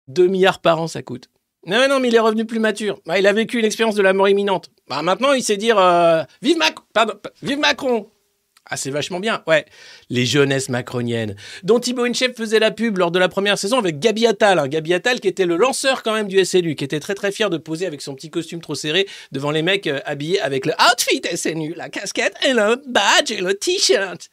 2 0.07 0.27
milliards 0.27 0.59
par 0.61 0.81
an, 0.81 0.87
ça 0.87 1.01
coûte. 1.03 1.29
Non, 1.65 1.89
non, 1.89 1.99
mais 1.99 2.07
il 2.07 2.15
est 2.15 2.19
revenu 2.19 2.45
plus 2.45 2.59
mature. 2.59 3.01
Bah, 3.05 3.19
il 3.19 3.27
a 3.27 3.33
vécu 3.33 3.59
une 3.59 3.65
expérience 3.65 3.95
de 3.95 4.01
la 4.01 4.13
mort 4.13 4.29
imminente. 4.29 4.69
Bah, 4.87 5.01
maintenant, 5.01 5.33
il 5.33 5.43
sait 5.43 5.57
dire 5.57 5.77
euh, 5.77 6.23
Vive, 6.41 6.57
Mac- 6.57 6.79
pardon, 6.93 7.15
Vive 7.41 7.59
Macron 7.59 8.09
Ah, 8.69 8.77
c'est 8.77 8.91
vachement 8.91 9.19
bien. 9.19 9.41
Ouais. 9.47 9.65
Les 10.09 10.25
jeunesses 10.25 10.69
macroniennes, 10.69 11.35
dont 11.63 11.79
Thibaut 11.79 12.03
Inchep 12.05 12.37
faisait 12.37 12.59
la 12.59 12.71
pub 12.71 12.97
lors 12.97 13.11
de 13.11 13.17
la 13.19 13.27
première 13.27 13.57
saison 13.57 13.79
avec 13.79 13.99
Gabi 13.99 14.27
Attal. 14.27 14.59
hein. 14.59 14.67
Gabi 14.67 14.93
Attal 14.93 15.19
qui 15.19 15.27
était 15.27 15.45
le 15.45 15.57
lanceur 15.57 16.03
quand 16.03 16.13
même 16.13 16.27
du 16.27 16.43
SNU, 16.45 16.75
qui 16.75 16.83
était 16.83 16.99
très 16.99 17.15
très 17.15 17.31
fier 17.31 17.49
de 17.49 17.57
poser 17.57 17.85
avec 17.87 18.01
son 18.01 18.13
petit 18.15 18.29
costume 18.29 18.61
trop 18.61 18.75
serré 18.75 19.07
devant 19.31 19.51
les 19.51 19.61
mecs 19.63 19.87
euh, 19.87 19.99
habillés 20.05 20.39
avec 20.39 20.65
le 20.65 20.73
outfit 20.73 21.21
SNU, 21.35 21.73
la 21.75 21.89
casquette 21.89 22.35
et 22.45 22.53
le 22.53 22.81
badge 22.87 23.31
et 23.31 23.41
le 23.41 23.53
t-shirt. 23.55 24.29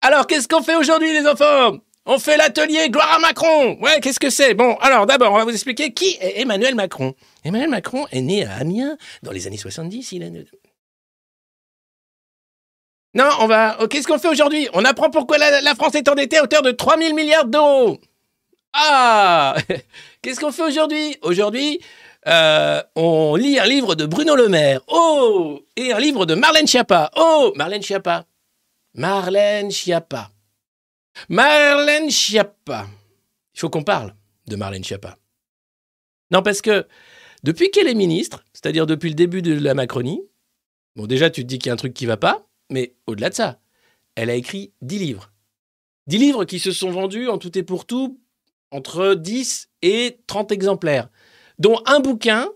Alors, 0.00 0.26
qu'est-ce 0.26 0.48
qu'on 0.48 0.62
fait 0.62 0.76
aujourd'hui, 0.76 1.12
les 1.12 1.26
enfants? 1.26 1.76
On 2.06 2.18
fait 2.18 2.38
l'atelier 2.38 2.88
Gloire 2.88 3.12
à 3.12 3.18
Macron 3.18 3.76
Ouais, 3.82 4.00
qu'est-ce 4.00 4.18
que 4.18 4.30
c'est? 4.30 4.54
Bon, 4.54 4.74
alors 4.76 5.04
d'abord, 5.04 5.34
on 5.34 5.36
va 5.36 5.44
vous 5.44 5.50
expliquer 5.52 5.92
qui 5.92 6.16
est 6.22 6.40
Emmanuel 6.40 6.74
Macron. 6.74 7.14
Emmanuel 7.44 7.68
Macron 7.68 8.06
est 8.10 8.22
né 8.22 8.46
à 8.46 8.54
Amiens 8.54 8.96
dans 9.22 9.32
les 9.32 9.46
années 9.46 9.58
70. 9.58 10.12
Il 10.12 10.20
né- 10.30 10.44
Non, 13.14 13.28
on 13.40 13.46
va... 13.46 13.76
oh, 13.80 13.88
Qu'est-ce 13.88 14.06
qu'on 14.06 14.18
fait 14.18 14.28
aujourd'hui? 14.28 14.68
On 14.72 14.84
apprend 14.84 15.10
pourquoi 15.10 15.38
la, 15.38 15.74
France 15.74 15.94
est 15.94 16.08
endettée 16.08 16.38
à 16.38 16.44
hauteur 16.44 16.62
de 16.62 16.70
3000 16.70 17.14
milliards 17.14 17.46
d'euros. 17.46 17.98
Ah 18.72 19.56
Qu'est-ce 20.22 20.38
qu'on 20.38 20.52
fait 20.52 20.62
aujourd'hui? 20.62 21.16
Aujourd'hui, 21.22 21.80
euh, 22.28 22.82
on 22.94 23.34
lit 23.34 23.58
un 23.58 23.66
livre 23.66 23.96
de 23.96 24.06
Bruno 24.06 24.36
Le 24.36 24.48
Maire. 24.48 24.80
Oh 24.86 25.60
Et 25.76 25.92
un 25.92 25.98
livre 25.98 26.24
de 26.24 26.34
Marlène 26.34 26.68
Schiappa. 26.68 27.10
Oh 27.16 27.52
Marlène 27.56 27.82
Schiappa. 27.82 28.26
Marlène 28.94 29.70
Schiappa. 29.70 30.30
Marlène 31.28 32.10
Schiappa. 32.10 32.86
Il 33.54 33.60
faut 33.60 33.70
qu'on 33.70 33.82
parle 33.82 34.14
de 34.46 34.56
Marlène 34.56 34.84
Schiappa. 34.84 35.16
Non, 36.30 36.42
parce 36.42 36.62
que 36.62 36.86
depuis 37.42 37.70
qu'elle 37.70 37.88
est 37.88 37.94
ministre, 37.94 38.44
c'est-à-dire 38.52 38.86
depuis 38.86 39.08
le 39.08 39.14
début 39.14 39.42
de 39.42 39.58
la 39.58 39.74
Macronie, 39.74 40.22
bon, 40.94 41.06
déjà, 41.06 41.30
tu 41.30 41.42
te 41.42 41.46
dis 41.46 41.58
qu'il 41.58 41.68
y 41.68 41.70
a 41.70 41.74
un 41.74 41.76
truc 41.76 41.94
qui 41.94 42.06
va 42.06 42.16
pas, 42.16 42.46
mais 42.70 42.94
au-delà 43.06 43.30
de 43.30 43.34
ça, 43.34 43.60
elle 44.14 44.30
a 44.30 44.34
écrit 44.34 44.72
10 44.82 44.98
livres. 44.98 45.32
10 46.06 46.18
livres 46.18 46.44
qui 46.44 46.58
se 46.58 46.72
sont 46.72 46.90
vendus 46.90 47.28
en 47.28 47.38
tout 47.38 47.56
et 47.56 47.62
pour 47.62 47.86
tout 47.86 48.18
entre 48.70 49.14
10 49.14 49.68
et 49.82 50.20
30 50.26 50.52
exemplaires, 50.52 51.08
dont 51.58 51.80
un 51.86 52.00
bouquin 52.00 52.48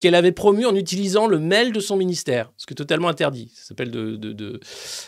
qu'elle 0.00 0.14
avait 0.14 0.32
promu 0.32 0.66
en 0.66 0.74
utilisant 0.74 1.26
le 1.26 1.38
mail 1.38 1.72
de 1.72 1.80
son 1.80 1.96
ministère, 1.96 2.52
ce 2.58 2.66
qui 2.66 2.74
est 2.74 2.76
totalement 2.76 3.08
interdit. 3.08 3.50
Ça 3.54 3.68
s'appelle 3.68 3.90
de, 3.90 4.16
de, 4.16 4.60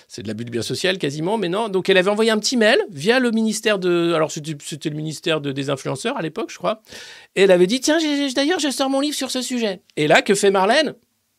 c'est 0.08 0.22
de 0.22 0.28
l'abus 0.28 0.46
de 0.46 0.50
bien 0.50 0.62
social 0.62 0.96
quasiment, 0.98 1.36
mais 1.36 1.48
non. 1.48 1.68
Donc 1.68 1.90
elle 1.90 1.98
avait 1.98 2.10
envoyé 2.10 2.30
un 2.30 2.38
petit 2.38 2.56
mail 2.56 2.78
via 2.90 3.20
le 3.20 3.30
ministère 3.30 3.78
de, 3.78 4.14
alors 4.14 4.32
c'était, 4.32 4.88
le 4.88 4.96
ministère 4.96 5.40
de, 5.40 5.52
des 5.52 5.68
influenceurs 5.68 6.16
à 6.16 6.22
l'époque, 6.22 6.50
je 6.50 6.56
crois, 6.56 6.82
et 7.36 7.42
elle 7.42 7.50
avait 7.50 7.66
dit 7.66 7.80
tiens, 7.80 7.98
d'ailleurs, 8.34 8.60
je 8.60 8.70
sors 8.70 8.88
mon 8.88 9.00
livre 9.00 9.16
sur 9.16 9.30
ce 9.30 9.42
sujet. 9.42 9.82
Et 9.96 10.08
là, 10.08 10.22
que 10.22 10.34
fait 10.34 10.50
Marlène? 10.50 10.94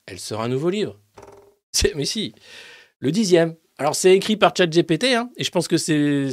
Elle 0.05 0.19
sort 0.19 0.41
un 0.41 0.47
nouveau 0.47 0.69
livre. 0.69 0.99
Mais 1.95 2.05
si, 2.05 2.34
le 2.99 3.12
dixième. 3.12 3.55
Alors 3.77 3.95
c'est 3.95 4.13
écrit 4.13 4.36
par 4.36 4.53
ChatGPT, 4.55 5.15
hein, 5.15 5.29
et 5.38 5.43
je 5.43 5.51
pense 5.51 5.67
que 5.67 5.77
c'est, 5.77 6.27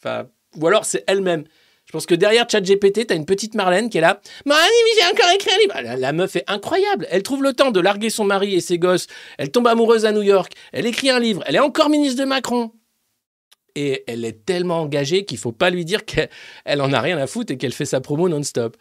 enfin, 0.00 0.28
ou 0.56 0.66
alors 0.66 0.84
c'est 0.84 1.02
elle-même. 1.06 1.44
Je 1.86 1.92
pense 1.92 2.04
que 2.04 2.14
derrière 2.14 2.48
ChatGPT, 2.48 3.06
t'as 3.06 3.16
une 3.16 3.24
petite 3.24 3.54
Marlène 3.54 3.88
qui 3.88 3.96
est 3.96 4.02
là. 4.02 4.20
Marlène, 4.44 4.68
mais 4.84 5.00
j'ai 5.00 5.10
encore 5.10 5.34
écrit 5.34 5.50
un 5.50 5.58
livre. 5.58 5.74
La, 5.82 5.96
la 5.96 6.12
meuf 6.12 6.36
est 6.36 6.44
incroyable. 6.46 7.06
Elle 7.10 7.22
trouve 7.22 7.42
le 7.42 7.54
temps 7.54 7.70
de 7.70 7.80
larguer 7.80 8.10
son 8.10 8.24
mari 8.24 8.54
et 8.54 8.60
ses 8.60 8.78
gosses. 8.78 9.06
Elle 9.38 9.50
tombe 9.50 9.66
amoureuse 9.66 10.04
à 10.04 10.12
New 10.12 10.20
York. 10.20 10.52
Elle 10.72 10.84
écrit 10.84 11.08
un 11.08 11.18
livre. 11.18 11.42
Elle 11.46 11.56
est 11.56 11.60
encore 11.60 11.88
ministre 11.88 12.20
de 12.20 12.26
Macron. 12.26 12.72
Et 13.74 14.04
elle 14.06 14.26
est 14.26 14.44
tellement 14.44 14.80
engagée 14.82 15.24
qu'il 15.24 15.38
faut 15.38 15.52
pas 15.52 15.70
lui 15.70 15.86
dire 15.86 16.04
qu'elle 16.04 16.28
elle 16.66 16.82
en 16.82 16.92
a 16.92 17.00
rien 17.00 17.16
à 17.16 17.26
foutre 17.26 17.52
et 17.52 17.56
qu'elle 17.56 17.72
fait 17.72 17.86
sa 17.86 18.02
promo 18.02 18.28
non-stop. 18.28 18.76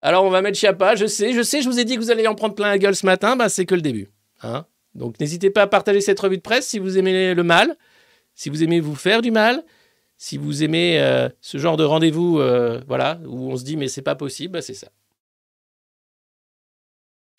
Alors 0.00 0.24
on 0.24 0.30
va 0.30 0.40
mettre 0.40 0.56
Chiappa. 0.56 0.94
Je 0.94 1.06
sais, 1.06 1.32
je 1.32 1.42
sais, 1.42 1.60
je 1.60 1.68
vous 1.68 1.80
ai 1.80 1.84
dit 1.84 1.96
que 1.96 2.00
vous 2.00 2.12
allez 2.12 2.28
en 2.28 2.36
prendre 2.36 2.54
plein 2.54 2.68
la 2.68 2.78
gueule 2.78 2.94
ce 2.94 3.04
matin. 3.04 3.34
Bah, 3.34 3.48
c'est 3.48 3.66
que 3.66 3.74
le 3.74 3.82
début. 3.82 4.10
Hein 4.42 4.64
Donc 4.94 5.18
n'hésitez 5.20 5.50
pas 5.50 5.62
à 5.62 5.66
partager 5.66 6.00
cette 6.00 6.20
revue 6.20 6.36
de 6.36 6.42
presse 6.42 6.66
si 6.66 6.78
vous 6.78 6.98
aimez 6.98 7.34
le 7.34 7.42
mal, 7.42 7.76
si 8.34 8.48
vous 8.48 8.62
aimez 8.62 8.80
vous 8.80 8.94
faire 8.94 9.22
du 9.22 9.30
mal, 9.30 9.64
si 10.16 10.38
vous 10.38 10.62
aimez 10.62 11.00
euh, 11.00 11.28
ce 11.40 11.58
genre 11.58 11.76
de 11.76 11.84
rendez-vous, 11.84 12.38
euh, 12.40 12.80
voilà, 12.86 13.18
où 13.26 13.50
on 13.50 13.56
se 13.56 13.64
dit 13.64 13.76
mais 13.76 13.88
c'est 13.88 14.02
pas 14.02 14.14
possible, 14.14 14.52
bah, 14.52 14.62
c'est 14.62 14.74
ça. 14.74 14.88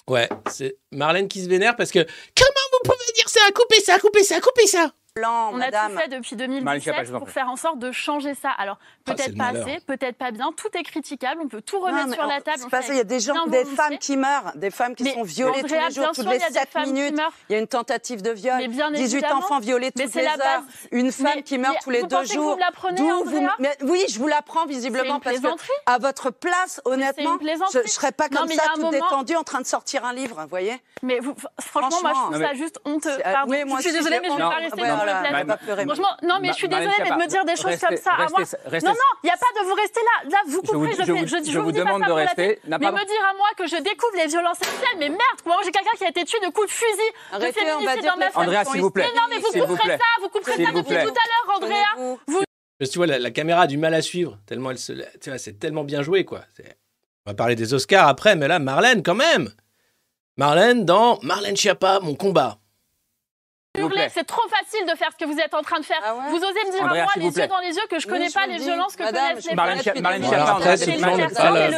Ouais, 0.07 0.29
c'est 0.51 0.77
Marlène 0.91 1.27
qui 1.27 1.43
se 1.43 1.49
vénère 1.49 1.75
parce 1.75 1.91
que 1.91 1.99
comment 1.99 2.65
vous 2.73 2.91
pouvez 2.91 3.13
dire 3.15 3.27
ça, 3.27 3.39
coupez 3.55 3.81
ça, 3.81 3.99
coupez 3.99 4.23
ça, 4.23 4.39
coupez 4.39 4.67
ça. 4.67 4.93
On 5.17 5.61
a 5.61 5.71
tout 5.71 5.97
fait 5.97 6.09
depuis 6.09 6.35
Marlène 6.61 6.81
Schiappa, 6.81 7.03
2017 7.03 7.05
je 7.05 7.09
vous 7.11 7.15
en 7.15 7.19
pour 7.19 7.29
faire 7.29 7.47
en 7.49 7.55
sorte 7.55 7.79
de 7.79 7.93
changer 7.93 8.35
ça. 8.35 8.49
Alors, 8.49 8.77
Ah, 9.07 9.13
peut-être 9.13 9.37
pas 9.37 9.45
malheur. 9.53 9.65
assez, 9.65 9.79
peut-être 9.85 10.17
pas 10.17 10.31
bien. 10.31 10.51
Tout 10.57 10.67
est 10.77 10.83
critiquable. 10.83 11.39
On 11.41 11.47
peut 11.47 11.61
tout 11.61 11.79
remettre 11.79 12.13
sur 12.13 12.23
on- 12.23 12.27
la 12.27 12.41
table. 12.41 12.57
c'est 12.59 12.69
il 12.89 12.97
y 12.97 12.99
a 12.99 13.05
des 13.05 13.21
gens, 13.21 13.45
des 13.47 13.63
femmes 13.63 13.97
qui 13.97 14.17
meurent, 14.17 14.51
des 14.55 14.71
femmes 14.71 14.93
qui 14.93 15.03
Mais 15.03 15.13
sont 15.13 15.23
violées 15.23 15.61
Andrea, 15.63 15.67
tous 15.69 15.87
les 15.87 15.95
jours, 15.95 16.11
toutes 16.13 16.25
les 16.25 16.35
il 16.35 16.41
y 16.41 16.43
a 16.43 16.49
des 16.49 16.53
7 16.55 16.69
femmes 16.69 16.83
qui 16.83 16.91
minutes. 16.91 17.21
Il 17.49 17.53
y 17.53 17.55
a 17.55 17.59
une 17.59 17.67
tentative 17.67 18.21
de 18.23 18.31
viol, 18.31 18.57
Mais 18.57 18.67
bien 18.67 18.91
18 18.91 19.15
évidemment. 19.19 19.39
enfants 19.39 19.59
violés 19.59 19.93
toutes 19.93 20.13
les 20.13 20.21
la 20.21 20.31
heures, 20.33 20.63
une 20.91 21.13
femme 21.13 21.31
Mais- 21.35 21.43
qui 21.43 21.57
meurt 21.59 21.75
mais 21.75 21.79
tous 21.81 21.89
les 21.91 22.03
deux 22.03 22.23
jours. 22.25 22.57
oui, 23.83 24.03
je 24.09 24.19
vous 24.19 24.27
l'apprends 24.27 24.65
visiblement 24.65 25.21
parce 25.21 25.39
que 25.39 25.47
à 25.85 25.97
votre 25.97 26.29
place, 26.29 26.81
honnêtement, 26.83 27.37
je, 27.73 27.79
je 27.85 27.89
serais 27.89 28.11
pas 28.11 28.27
comme 28.27 28.49
mais 28.49 28.55
il 28.55 28.57
y 28.57 28.59
ça 28.59 28.65
moment- 28.77 28.91
détendue 28.91 29.35
en 29.37 29.43
train 29.43 29.61
de 29.61 29.65
sortir 29.65 30.03
un 30.03 30.11
livre, 30.13 30.41
vous 30.41 30.49
voyez? 30.49 30.75
Mais 31.03 31.19
franchement, 31.61 31.99
moi, 32.01 32.11
je 32.13 32.19
trouve 32.33 32.41
ça 32.41 32.53
juste 32.53 32.79
honteux. 32.83 33.09
Euh, 33.11 33.31
Pardon. 33.33 33.51
oui, 33.51 33.63
moi 33.65 33.77
je 33.77 33.83
suis 33.83 33.93
désolée, 33.93 34.19
mais 34.21 34.29
je 34.29 34.35
vais 34.35 34.43
honte. 34.43 34.51
pas 34.51 34.57
rester 34.57 34.81
voilà, 35.05 35.21
le 35.21 35.29
plateau. 35.29 35.37
elle 35.41 35.47
va 35.47 35.57
pleurer. 35.57 35.85
Franchement, 35.85 36.13
non, 36.23 36.35
mais 36.41 36.47
je 36.49 36.53
suis 36.53 36.67
désolée, 36.67 36.91
mais 36.99 37.09
de 37.09 37.15
me 37.15 37.27
dire 37.27 37.45
des 37.45 37.55
choses 37.55 37.65
restez- 37.65 37.87
comme 37.87 37.97
ça 37.97 38.11
à 38.11 38.17
moi. 38.29 38.39
restez- 38.39 38.57
restez- 38.65 38.87
Non, 38.87 38.93
non, 38.93 39.11
il 39.23 39.27
n'y 39.27 39.31
a 39.31 39.37
pas 39.37 39.51
de 39.59 39.65
vous 39.65 39.73
rester 39.75 39.99
là. 40.01 40.29
Là, 40.29 40.37
vous 40.47 40.51
Je 40.51 40.57
coupez, 40.71 40.77
vous- 40.77 40.85
je, 41.05 41.11
vous- 41.11 41.27
je, 41.27 41.37
je 41.45 41.51
je 41.51 41.59
vous 41.59 41.71
dis 41.71 41.79
pas 41.79 41.85
demande 41.85 42.03
de 42.07 42.11
rester. 42.11 42.59
Mais 42.65 42.79
pas- 42.79 42.91
me 42.91 43.05
dire 43.05 43.23
à 43.29 43.33
moi 43.37 43.47
que 43.57 43.67
je 43.67 43.77
découvre 43.77 44.15
les 44.17 44.27
violences 44.27 44.57
sexuelles, 44.59 44.97
mais 44.99 45.09
merde, 45.09 45.39
moi, 45.45 45.57
j'ai 45.63 45.71
quelqu'un 45.71 45.95
qui 45.97 46.05
a 46.05 46.09
été 46.09 46.23
tué 46.25 46.39
de 46.39 46.51
coups 46.51 46.67
de 46.67 46.71
fusil, 46.71 47.09
de 47.31 47.35
Arrêtez, 47.35 47.61
on 47.61 47.65
va 47.65 47.71
féminicide 47.71 48.01
dire 48.01 48.11
dans 48.11 48.17
ma 48.19 48.25
que 48.25 48.27
les 48.27 48.33
famille. 48.33 48.49
Andrea, 48.57 48.65
s'il 48.71 48.81
vous 48.81 48.91
plaît. 48.91 49.07
Mais 49.13 49.19
non, 49.19 49.25
mais 49.29 49.37
vous 49.39 49.65
couperez 49.75 49.89
ça, 49.97 50.03
vous 50.21 50.29
couperez 50.29 50.51
ça 50.63 50.71
depuis 50.71 50.83
tout 50.83 50.93
à 50.93 51.01
l'heure, 51.03 51.55
Andrea. 51.55 52.17
Vous 52.27 52.43
Parce 52.77 52.89
que 52.89 52.93
tu 52.93 52.99
vois, 52.99 53.07
la, 53.07 53.19
la 53.19 53.31
caméra 53.31 53.61
a 53.61 53.67
du 53.67 53.77
mal 53.77 53.93
à 53.93 54.01
suivre, 54.01 54.37
tellement 54.45 54.71
elle 54.71 54.77
se. 54.77 54.91
Tu 55.21 55.29
vois, 55.29 55.37
c'est 55.37 55.53
tellement 55.59 55.83
bien 55.85 56.01
joué, 56.01 56.25
quoi. 56.25 56.41
On 57.25 57.31
va 57.31 57.33
parler 57.35 57.55
des 57.55 57.73
Oscars 57.73 58.07
après, 58.07 58.35
mais 58.35 58.47
là, 58.47 58.59
Marlène, 58.59 59.01
quand 59.01 59.15
même 59.15 59.49
Marlène 60.37 60.85
dans 60.85 61.17
Marlène 61.23 61.55
Schiappa, 61.55 61.99
mon 62.01 62.15
combat. 62.15 62.57
C'est 64.09 64.23
trop 64.25 64.47
facile 64.49 64.85
de 64.85 64.95
faire 64.97 65.09
ce 65.11 65.17
que 65.23 65.29
vous 65.29 65.39
êtes 65.39 65.53
en 65.53 65.61
train 65.61 65.79
de 65.79 65.85
faire. 65.85 66.01
Vous 66.29 66.37
osez 66.37 66.45
me 66.65 66.71
dire 66.71 66.83
à 66.83 66.93
moi, 66.93 67.05
les 67.15 67.31
plaît. 67.31 67.43
yeux 67.43 67.47
dans 67.47 67.59
les 67.59 67.75
yeux, 67.75 67.81
que 67.89 67.99
je 67.99 68.07
Oui, 68.07 68.13
connais 68.13 68.29
je 68.29 68.33
pas 68.33 68.47
les 68.47 68.57
dis, 68.57 68.63
violences 68.63 68.95
que 68.95 69.03
madame, 69.03 69.29
connaissent 69.29 69.43
je- 69.43 69.49
les 69.49 69.55
Marlène. 70.97 71.75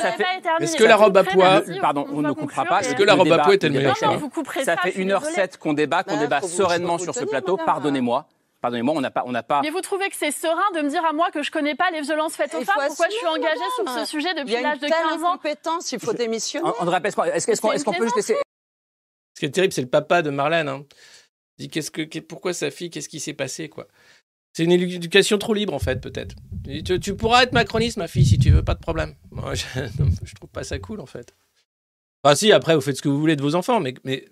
Est-ce 0.59 0.75
que 0.77 0.83
la 0.83 0.95
robe 0.95 1.17
à 1.17 1.23
bien. 1.23 1.61
Pardon, 1.81 2.05
on 2.11 2.21
ne 2.21 2.31
coupera 2.33 2.65
pas. 2.65 2.79
Est-ce 2.81 2.95
que 2.95 3.03
la 3.03 3.13
robe 3.15 3.31
à 3.31 3.39
pois 3.39 3.55
était 3.55 3.67
le 3.69 3.75
meilleur 3.75 3.95
Non, 4.01 4.07
non, 4.07 4.13
choix 4.13 4.17
vous 4.19 4.29
couperez 4.29 4.63
Ça 4.63 4.77
fait 4.77 4.89
je 4.89 4.93
suis 4.95 5.03
1h07 5.05 5.35
désolée. 5.35 5.47
qu'on 5.59 5.73
débat, 5.73 6.03
qu'on 6.03 6.17
débat 6.17 6.41
sereinement 6.41 6.97
sur 6.97 7.13
ce 7.13 7.25
plateau. 7.25 7.53
madame. 7.53 7.65
Pardonnez-moi. 7.65 8.25
Pardonnez-moi, 8.59 8.95
on 8.97 9.01
n'a 9.01 9.11
pas, 9.11 9.23
on 9.27 9.31
n'a 9.31 9.43
pas. 9.43 9.61
Mais 9.61 9.69
vous 9.69 9.81
trouvez 9.81 10.09
que 10.09 10.15
c'est 10.17 10.31
serein 10.31 10.71
de 10.73 10.81
me 10.81 10.89
dire 10.89 11.05
à 11.05 11.13
moi 11.13 11.29
que 11.31 11.43
je 11.43 11.51
connais 11.51 11.75
pas 11.75 11.91
les 11.91 12.01
violences 12.01 12.35
faites 12.35 12.53
aux 12.55 12.61
femmes 12.63 12.75
Pourquoi 12.87 13.05
je 13.09 13.15
suis 13.15 13.27
engagée 13.27 13.59
sur 13.75 13.87
ce 13.99 14.05
sujet 14.05 14.33
depuis 14.33 14.61
l'âge 14.61 14.79
de 14.79 14.87
telle 14.87 14.95
15 15.11 15.23
ans 15.23 15.33
incompétence, 15.33 15.91
il 15.91 15.99
faut 15.99 16.13
démissionner. 16.13 16.67
Pesco, 17.03 17.23
est-ce 17.25 17.85
qu'on 17.85 17.93
peut 17.93 18.03
juste 18.03 18.15
laisser. 18.15 18.35
Ce 19.35 19.39
qui 19.41 19.45
est 19.45 19.51
terrible, 19.51 19.71
c'est 19.73 19.81
le 19.81 19.87
papa 19.87 20.23
de 20.23 20.31
Marlène. 20.31 20.83
Dit 21.57 21.69
qu'est-ce 21.69 21.91
que, 21.91 22.19
pourquoi 22.19 22.53
sa 22.53 22.71
fille, 22.71 22.89
qu'est-ce 22.89 23.09
qui 23.09 23.19
s'est 23.19 23.33
passé, 23.33 23.69
quoi? 23.69 23.87
C'est 24.53 24.63
une 24.63 24.71
éducation 24.71 25.37
trop 25.37 25.53
libre, 25.53 25.73
en 25.73 25.79
fait, 25.79 26.01
peut-être. 26.01 26.35
Tu, 27.01 27.15
pourras 27.15 27.43
être 27.43 27.53
macroniste, 27.53 27.97
ma 27.97 28.07
fille, 28.07 28.25
si 28.25 28.39
tu 28.39 28.49
veux, 28.49 28.63
pas 28.63 28.73
de 28.73 28.79
problème. 28.79 29.15
Moi, 29.31 29.53
je, 29.53 29.65
non, 29.99 30.09
trouve 30.35 30.49
pas 30.49 30.63
ça 30.63 30.79
cool, 30.79 30.99
en 30.99 31.05
fait. 31.05 31.35
Enfin, 32.23 32.35
si, 32.35 32.51
après, 32.51 32.75
vous 32.75 32.81
faites 32.81 32.97
ce 32.97 33.01
que 33.01 33.09
vous 33.09 33.19
voulez 33.19 33.35
de 33.35 33.41
vos 33.41 33.55
enfants, 33.55 33.79
mais, 33.79 33.93
mais 34.03 34.25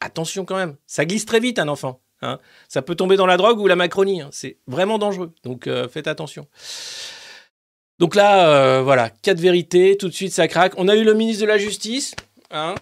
attention 0.00 0.44
quand 0.44 0.56
même. 0.56 0.76
Ça 0.86 1.04
glisse 1.04 1.26
très 1.26 1.40
vite, 1.40 1.58
un 1.58 1.68
enfant. 1.68 2.00
hein. 2.22 2.38
Ça 2.68 2.82
peut 2.82 2.94
tomber 2.94 3.16
dans 3.16 3.26
la 3.26 3.36
drogue 3.36 3.60
ou 3.60 3.66
la 3.66 3.76
macronie. 3.76 4.22
hein. 4.22 4.30
C'est 4.32 4.58
vraiment 4.66 4.98
dangereux. 4.98 5.34
Donc, 5.44 5.66
euh, 5.66 5.88
faites 5.88 6.06
attention. 6.06 6.46
Donc 7.98 8.14
là, 8.14 8.48
euh, 8.48 8.82
voilà, 8.82 9.10
quatre 9.10 9.40
vérités, 9.40 9.98
tout 9.98 10.08
de 10.08 10.14
suite 10.14 10.32
ça 10.32 10.48
craque. 10.48 10.72
On 10.78 10.88
a 10.88 10.96
eu 10.96 11.04
le 11.04 11.12
ministre 11.12 11.42
de 11.42 11.46
la 11.46 11.58
Justice, 11.58 12.14
hein, 12.50 12.74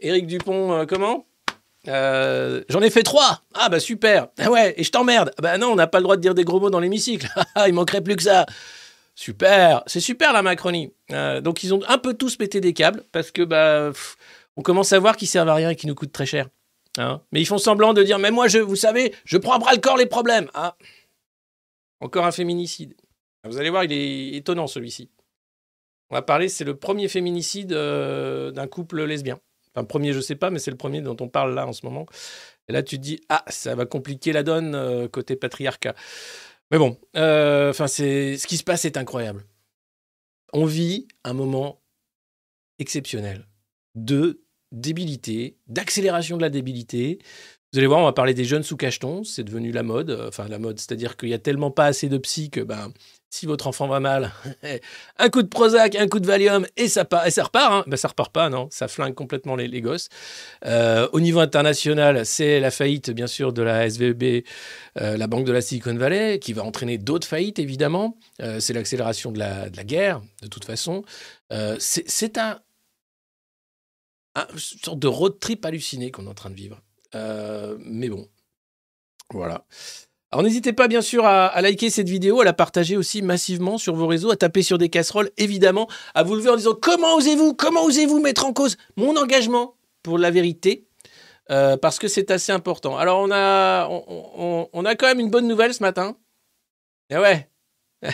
Éric 0.00 0.26
Dupont, 0.26 0.72
euh, 0.74 0.84
comment? 0.84 1.26
Euh, 1.88 2.62
J'en 2.68 2.80
ai 2.80 2.90
fait 2.90 3.02
trois. 3.02 3.42
Ah 3.54 3.68
bah 3.68 3.80
super. 3.80 4.28
Ah 4.38 4.50
ouais, 4.50 4.74
et 4.76 4.84
je 4.84 4.90
t'emmerde. 4.90 5.32
Ah 5.38 5.42
bah 5.42 5.58
non, 5.58 5.68
on 5.68 5.76
n'a 5.76 5.86
pas 5.86 5.98
le 5.98 6.04
droit 6.04 6.16
de 6.16 6.22
dire 6.22 6.34
des 6.34 6.44
gros 6.44 6.60
mots 6.60 6.70
dans 6.70 6.80
l'hémicycle. 6.80 7.28
Ah, 7.54 7.68
Il 7.68 7.74
manquerait 7.74 8.00
plus 8.02 8.16
que 8.16 8.22
ça. 8.22 8.46
Super, 9.14 9.82
c'est 9.86 10.00
super 10.00 10.32
la 10.32 10.42
Macronie. 10.42 10.92
Euh, 11.12 11.40
donc 11.40 11.62
ils 11.62 11.72
ont 11.72 11.80
un 11.86 11.98
peu 11.98 12.14
tous 12.14 12.36
pété 12.36 12.60
des 12.60 12.72
câbles 12.72 13.04
parce 13.12 13.30
que 13.30 13.42
bah 13.42 13.92
on 14.56 14.62
commence 14.62 14.92
à 14.92 14.98
voir 14.98 15.16
qu'ils 15.16 15.28
servent 15.28 15.48
à 15.48 15.54
rien 15.54 15.70
et 15.70 15.76
qu'ils 15.76 15.88
nous 15.88 15.94
coûtent 15.94 16.12
très 16.12 16.26
cher. 16.26 16.48
Hein 16.98 17.20
Mais 17.30 17.40
ils 17.40 17.46
font 17.46 17.58
semblant 17.58 17.92
de 17.92 18.02
dire 18.02 18.18
mais 18.18 18.32
moi 18.32 18.48
je, 18.48 18.58
vous 18.58 18.76
savez, 18.76 19.14
je 19.24 19.36
prends 19.38 19.54
à 19.54 19.58
bras 19.58 19.72
le 19.72 19.80
corps 19.80 19.96
les 19.96 20.06
problèmes. 20.06 20.48
Ah, 20.54 20.76
encore 22.00 22.26
un 22.26 22.32
féminicide. 22.32 22.94
Vous 23.44 23.58
allez 23.58 23.70
voir, 23.70 23.84
il 23.84 23.92
est 23.92 24.36
étonnant 24.36 24.66
celui-ci. 24.66 25.10
On 26.10 26.14
va 26.14 26.22
parler, 26.22 26.48
c'est 26.48 26.64
le 26.64 26.76
premier 26.76 27.08
féminicide 27.08 27.72
euh, 27.72 28.50
d'un 28.50 28.66
couple 28.66 29.04
lesbien. 29.04 29.38
Enfin, 29.74 29.84
premier, 29.84 30.12
je 30.12 30.20
sais 30.20 30.36
pas, 30.36 30.50
mais 30.50 30.58
c'est 30.58 30.70
le 30.70 30.76
premier 30.76 31.00
dont 31.00 31.16
on 31.20 31.28
parle 31.28 31.54
là 31.54 31.66
en 31.66 31.72
ce 31.72 31.84
moment. 31.84 32.06
Et 32.68 32.72
là, 32.72 32.82
tu 32.82 32.96
te 32.96 33.02
dis, 33.02 33.20
ah, 33.28 33.44
ça 33.48 33.74
va 33.74 33.86
compliquer 33.86 34.32
la 34.32 34.42
donne 34.42 34.74
euh, 34.74 35.08
côté 35.08 35.36
patriarcat. 35.36 35.94
Mais 36.70 36.78
bon, 36.78 36.98
euh, 37.16 37.70
enfin, 37.70 37.86
c'est 37.86 38.38
ce 38.38 38.46
qui 38.46 38.56
se 38.56 38.64
passe 38.64 38.84
est 38.84 38.96
incroyable. 38.96 39.44
On 40.52 40.64
vit 40.64 41.08
un 41.24 41.32
moment 41.32 41.82
exceptionnel 42.78 43.46
de 43.94 44.44
débilité, 44.72 45.58
d'accélération 45.66 46.36
de 46.36 46.42
la 46.42 46.50
débilité. 46.50 47.18
Vous 47.74 47.78
allez 47.78 47.88
voir, 47.88 47.98
on 47.98 48.04
va 48.04 48.12
parler 48.12 48.34
des 48.34 48.44
jeunes 48.44 48.62
sous 48.62 48.76
cacheton, 48.76 49.24
c'est 49.24 49.42
devenu 49.42 49.72
la 49.72 49.82
mode. 49.82 50.10
euh, 50.10 50.28
Enfin, 50.28 50.46
la 50.46 50.60
mode, 50.60 50.78
c'est-à-dire 50.78 51.16
qu'il 51.16 51.30
y 51.30 51.34
a 51.34 51.40
tellement 51.40 51.72
pas 51.72 51.86
assez 51.86 52.08
de 52.08 52.18
psy 52.18 52.48
que 52.48 52.60
ben, 52.60 52.92
si 53.30 53.46
votre 53.46 53.66
enfant 53.66 53.88
va 53.88 53.98
mal, 53.98 54.30
un 55.18 55.28
coup 55.28 55.42
de 55.42 55.48
Prozac, 55.48 55.96
un 55.96 56.06
coup 56.06 56.20
de 56.20 56.26
Valium 56.28 56.64
et 56.76 56.86
ça, 56.86 57.04
part, 57.04 57.28
ça 57.32 57.42
repart. 57.42 57.72
Hein. 57.72 57.84
Ben, 57.88 57.96
ça 57.96 58.06
repart 58.06 58.32
pas, 58.32 58.48
non, 58.48 58.68
ça 58.70 58.86
flingue 58.86 59.14
complètement 59.14 59.56
les, 59.56 59.66
les 59.66 59.80
gosses. 59.80 60.08
Euh, 60.66 61.08
au 61.12 61.18
niveau 61.18 61.40
international, 61.40 62.24
c'est 62.24 62.60
la 62.60 62.70
faillite, 62.70 63.10
bien 63.10 63.26
sûr, 63.26 63.52
de 63.52 63.62
la 63.62 63.86
SVB, 63.86 64.44
euh, 65.00 65.16
la 65.16 65.26
banque 65.26 65.44
de 65.44 65.50
la 65.50 65.60
Silicon 65.60 65.96
Valley, 65.96 66.38
qui 66.38 66.52
va 66.52 66.62
entraîner 66.62 66.96
d'autres 66.96 67.26
faillites, 67.26 67.58
évidemment. 67.58 68.16
C'est 68.60 68.72
l'accélération 68.72 69.32
de 69.32 69.40
la, 69.40 69.68
de 69.68 69.82
guerre, 69.82 70.22
de 70.42 70.46
toute 70.46 70.64
façon. 70.64 71.02
C'est 71.50 72.08
c'est 72.08 72.38
un, 72.38 72.60
un- 74.36 74.46
une 74.52 74.58
sorte 74.60 75.00
de 75.00 75.08
road 75.08 75.40
trip 75.40 75.64
halluciné 75.66 76.12
qu'on 76.12 76.26
est 76.26 76.30
en 76.30 76.34
train 76.34 76.50
de 76.50 76.54
vivre. 76.54 76.80
Euh, 77.14 77.76
mais 77.80 78.08
bon, 78.08 78.28
voilà. 79.32 79.64
Alors 80.34 80.42
n'hésitez 80.42 80.72
pas 80.72 80.88
bien 80.88 81.00
sûr 81.00 81.24
à, 81.26 81.60
liker 81.62 81.90
cette 81.90 82.08
vidéo, 82.08 82.40
à 82.40 82.44
la 82.44 82.52
partager 82.52 82.96
aussi 82.96 83.22
massivement 83.22 83.78
sur 83.78 83.94
vos 83.94 84.08
réseaux, 84.08 84.32
à 84.32 84.36
taper 84.36 84.62
sur 84.64 84.78
des 84.78 84.88
casseroles, 84.88 85.30
évidemment, 85.36 85.88
à 86.12 86.24
vous 86.24 86.34
lever 86.34 86.50
en 86.50 86.56
disant 86.56 86.74
comment 86.74 87.14
osez-vous, 87.14 87.54
comment 87.54 87.84
osez-vous 87.84 88.20
mettre 88.20 88.44
en 88.44 88.52
cause 88.52 88.76
mon 88.96 89.16
engagement 89.16 89.76
pour 90.02 90.18
la 90.18 90.32
vérité, 90.32 90.88
euh, 91.52 91.76
parce 91.76 92.00
que 92.00 92.08
c'est 92.08 92.32
assez 92.32 92.50
important. 92.50 92.96
Alors 92.96 93.20
on 93.20 93.30
a, 93.30 93.88
on, 93.88 94.84
a 94.84 94.94
quand 94.96 95.06
même 95.06 95.20
une 95.20 95.30
bonne 95.30 95.46
nouvelle 95.46 95.72
ce 95.72 95.84
matin. 95.84 96.16
Eh 97.10 97.18
ouais. 97.18 97.48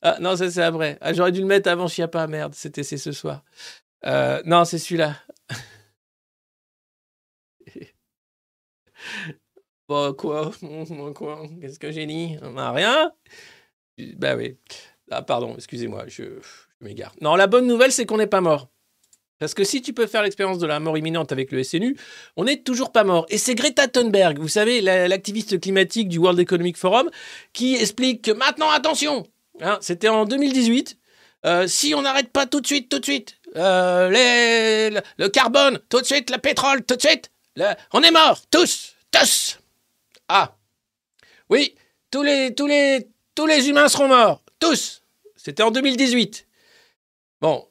ah 0.00 0.16
non, 0.18 0.34
ça 0.34 0.50
c'est 0.50 0.62
après. 0.62 0.96
Ah, 1.02 1.12
J'aurais 1.12 1.32
dû 1.32 1.40
le 1.40 1.46
mettre 1.46 1.68
avant 1.68 1.88
Chiappa, 1.88 2.26
merde, 2.26 2.54
c'était 2.54 2.84
c'est 2.84 2.96
ce 2.96 3.12
soir. 3.12 3.42
Euh, 4.06 4.40
non, 4.46 4.64
c'est 4.64 4.78
celui-là. 4.78 5.16
Bon, 9.88 10.12
quoi? 10.14 10.50
Bon, 10.62 11.12
quoi? 11.12 11.42
Qu'est-ce 11.60 11.78
que 11.78 11.90
j'ai 11.90 12.06
dit? 12.06 12.36
Ah, 12.56 12.72
Rien? 12.72 13.12
Bah 14.16 14.36
oui. 14.36 14.56
Ah, 15.10 15.22
pardon, 15.22 15.54
excusez-moi, 15.56 16.04
je, 16.08 16.24
m'égare. 16.80 17.12
Non, 17.20 17.36
la 17.36 17.46
bonne 17.46 17.66
nouvelle, 17.66 17.92
c'est 17.92 18.06
qu'on 18.06 18.16
n'est 18.18 18.26
pas 18.26 18.40
mort. 18.40 18.68
Parce 19.38 19.54
que 19.54 19.64
si 19.64 19.82
tu 19.82 19.92
peux 19.92 20.06
faire 20.06 20.22
l'expérience 20.22 20.58
de 20.58 20.66
la 20.66 20.78
mort 20.78 20.96
imminente 20.96 21.32
avec 21.32 21.50
le 21.50 21.64
SNU, 21.64 21.96
on 22.36 22.44
n'est 22.44 22.62
toujours 22.62 22.92
pas 22.92 23.02
mort. 23.02 23.26
Et 23.28 23.38
c'est 23.38 23.56
Greta 23.56 23.88
Thunberg, 23.88 24.38
vous 24.38 24.48
savez, 24.48 24.80
la- 24.80 25.08
l'activiste 25.08 25.60
climatique 25.60 26.08
du 26.08 26.18
World 26.18 26.38
Economic 26.38 26.76
Forum, 26.76 27.10
qui 27.52 27.74
explique 27.74 28.22
que 28.22 28.30
maintenant, 28.30 28.70
attention, 28.70 29.26
hein, 29.60 29.78
c'était 29.80 30.08
en 30.08 30.26
2018, 30.26 30.96
euh, 31.44 31.66
si 31.66 31.92
on 31.94 32.02
n'arrête 32.02 32.30
pas 32.30 32.46
tout 32.46 32.60
de 32.60 32.66
suite, 32.66 32.88
tout 32.88 33.00
de 33.00 33.04
suite, 33.04 33.36
euh, 33.56 35.00
le, 35.18 35.28
carbone, 35.28 35.80
tout 35.88 36.00
de 36.00 36.06
suite, 36.06 36.30
le 36.30 36.38
pétrole, 36.38 36.84
tout 36.84 36.94
de 36.94 37.00
suite, 37.02 37.32
on 37.92 38.00
est 38.02 38.12
morts, 38.12 38.40
tous, 38.48 38.91
tous. 39.12 39.60
Ah, 40.28 40.56
oui, 41.48 41.74
tous 42.10 42.22
les, 42.22 42.54
tous 42.54 42.66
les, 42.66 43.06
tous 43.34 43.46
les 43.46 43.68
humains 43.68 43.88
seront 43.88 44.08
morts, 44.08 44.42
tous. 44.58 45.02
C'était 45.36 45.62
en 45.62 45.70
2018. 45.70 46.46
Bon, 47.40 47.66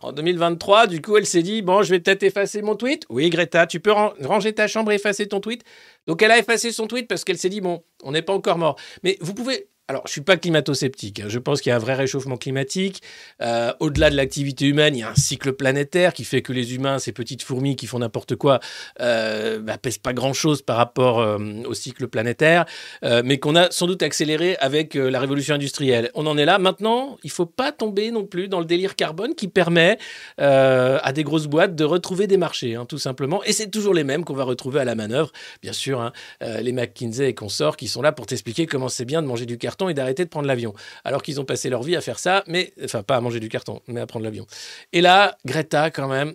en 0.00 0.12
2023, 0.12 0.88
du 0.88 1.00
coup, 1.00 1.16
elle 1.16 1.26
s'est 1.26 1.42
dit 1.42 1.62
bon, 1.62 1.82
je 1.82 1.90
vais 1.90 2.00
peut-être 2.00 2.22
effacer 2.24 2.60
mon 2.62 2.74
tweet. 2.74 3.04
Oui, 3.08 3.30
Greta, 3.30 3.66
tu 3.66 3.80
peux 3.80 3.92
ran- 3.92 4.12
ranger 4.22 4.52
ta 4.52 4.66
chambre 4.66 4.92
et 4.92 4.96
effacer 4.96 5.28
ton 5.28 5.40
tweet. 5.40 5.62
Donc, 6.06 6.20
elle 6.22 6.32
a 6.32 6.38
effacé 6.38 6.72
son 6.72 6.86
tweet 6.88 7.08
parce 7.08 7.24
qu'elle 7.24 7.38
s'est 7.38 7.48
dit 7.48 7.60
bon, 7.60 7.82
on 8.02 8.12
n'est 8.12 8.22
pas 8.22 8.32
encore 8.34 8.58
mort. 8.58 8.76
Mais 9.02 9.16
vous 9.20 9.34
pouvez. 9.34 9.68
Alors, 9.92 10.06
je 10.06 10.12
suis 10.12 10.22
pas 10.22 10.38
climato-sceptique. 10.38 11.20
hein. 11.20 11.26
Je 11.28 11.38
pense 11.38 11.60
qu'il 11.60 11.68
y 11.68 11.72
a 11.74 11.76
un 11.76 11.78
vrai 11.78 11.92
réchauffement 11.92 12.38
climatique. 12.38 13.02
Euh, 13.42 13.74
Au-delà 13.78 14.08
de 14.08 14.16
l'activité 14.16 14.64
humaine, 14.66 14.96
il 14.96 15.00
y 15.00 15.02
a 15.02 15.10
un 15.10 15.14
cycle 15.14 15.52
planétaire 15.52 16.14
qui 16.14 16.24
fait 16.24 16.40
que 16.40 16.54
les 16.54 16.74
humains, 16.74 16.98
ces 16.98 17.12
petites 17.12 17.42
fourmis 17.42 17.76
qui 17.76 17.86
font 17.86 17.98
n'importe 17.98 18.34
quoi, 18.36 18.60
euh, 19.00 19.58
bah, 19.58 19.76
pèsent 19.76 19.98
pas 19.98 20.14
grand-chose 20.14 20.62
par 20.62 20.78
rapport 20.78 21.20
euh, 21.20 21.36
au 21.66 21.74
cycle 21.74 22.08
planétaire, 22.08 22.64
euh, 23.04 23.20
mais 23.22 23.36
qu'on 23.38 23.54
a 23.54 23.70
sans 23.70 23.86
doute 23.86 24.02
accéléré 24.02 24.56
avec 24.60 24.94
la 24.94 25.20
révolution 25.20 25.54
industrielle. 25.56 26.10
On 26.14 26.26
en 26.26 26.38
est 26.38 26.46
là. 26.46 26.58
Maintenant, 26.58 27.18
il 27.22 27.30
faut 27.30 27.44
pas 27.44 27.70
tomber 27.70 28.10
non 28.12 28.24
plus 28.24 28.48
dans 28.48 28.60
le 28.60 28.64
délire 28.64 28.96
carbone 28.96 29.34
qui 29.34 29.48
permet 29.48 29.98
à 30.38 31.12
des 31.12 31.22
grosses 31.22 31.48
boîtes 31.48 31.76
de 31.76 31.84
retrouver 31.84 32.26
des 32.26 32.38
marchés, 32.38 32.76
hein, 32.76 32.86
tout 32.86 32.96
simplement. 32.98 33.44
Et 33.44 33.52
c'est 33.52 33.70
toujours 33.70 33.92
les 33.92 34.04
mêmes 34.04 34.24
qu'on 34.24 34.32
va 34.32 34.44
retrouver 34.44 34.80
à 34.80 34.84
la 34.86 34.94
manœuvre, 34.94 35.32
bien 35.62 35.74
sûr. 35.74 36.00
hein, 36.00 36.12
les 36.40 36.72
McKinsey 36.72 37.28
et 37.28 37.34
consorts 37.34 37.76
qui 37.76 37.88
sont 37.88 38.00
là 38.00 38.12
pour 38.12 38.24
t'expliquer 38.24 38.66
comment 38.66 38.88
c'est 38.88 39.04
bien 39.04 39.20
de 39.20 39.26
manger 39.26 39.44
du 39.44 39.58
carton 39.58 39.81
et 39.88 39.94
d'arrêter 39.94 40.24
de 40.24 40.30
prendre 40.30 40.46
l'avion. 40.46 40.74
Alors 41.04 41.22
qu'ils 41.22 41.40
ont 41.40 41.44
passé 41.44 41.70
leur 41.70 41.82
vie 41.82 41.96
à 41.96 42.00
faire 42.00 42.18
ça, 42.18 42.44
mais 42.46 42.72
enfin 42.84 43.02
pas 43.02 43.16
à 43.16 43.20
manger 43.20 43.40
du 43.40 43.48
carton, 43.48 43.80
mais 43.86 44.00
à 44.00 44.06
prendre 44.06 44.24
l'avion. 44.24 44.46
Et 44.92 45.00
là, 45.00 45.36
Greta, 45.44 45.90
quand 45.90 46.08
même, 46.08 46.34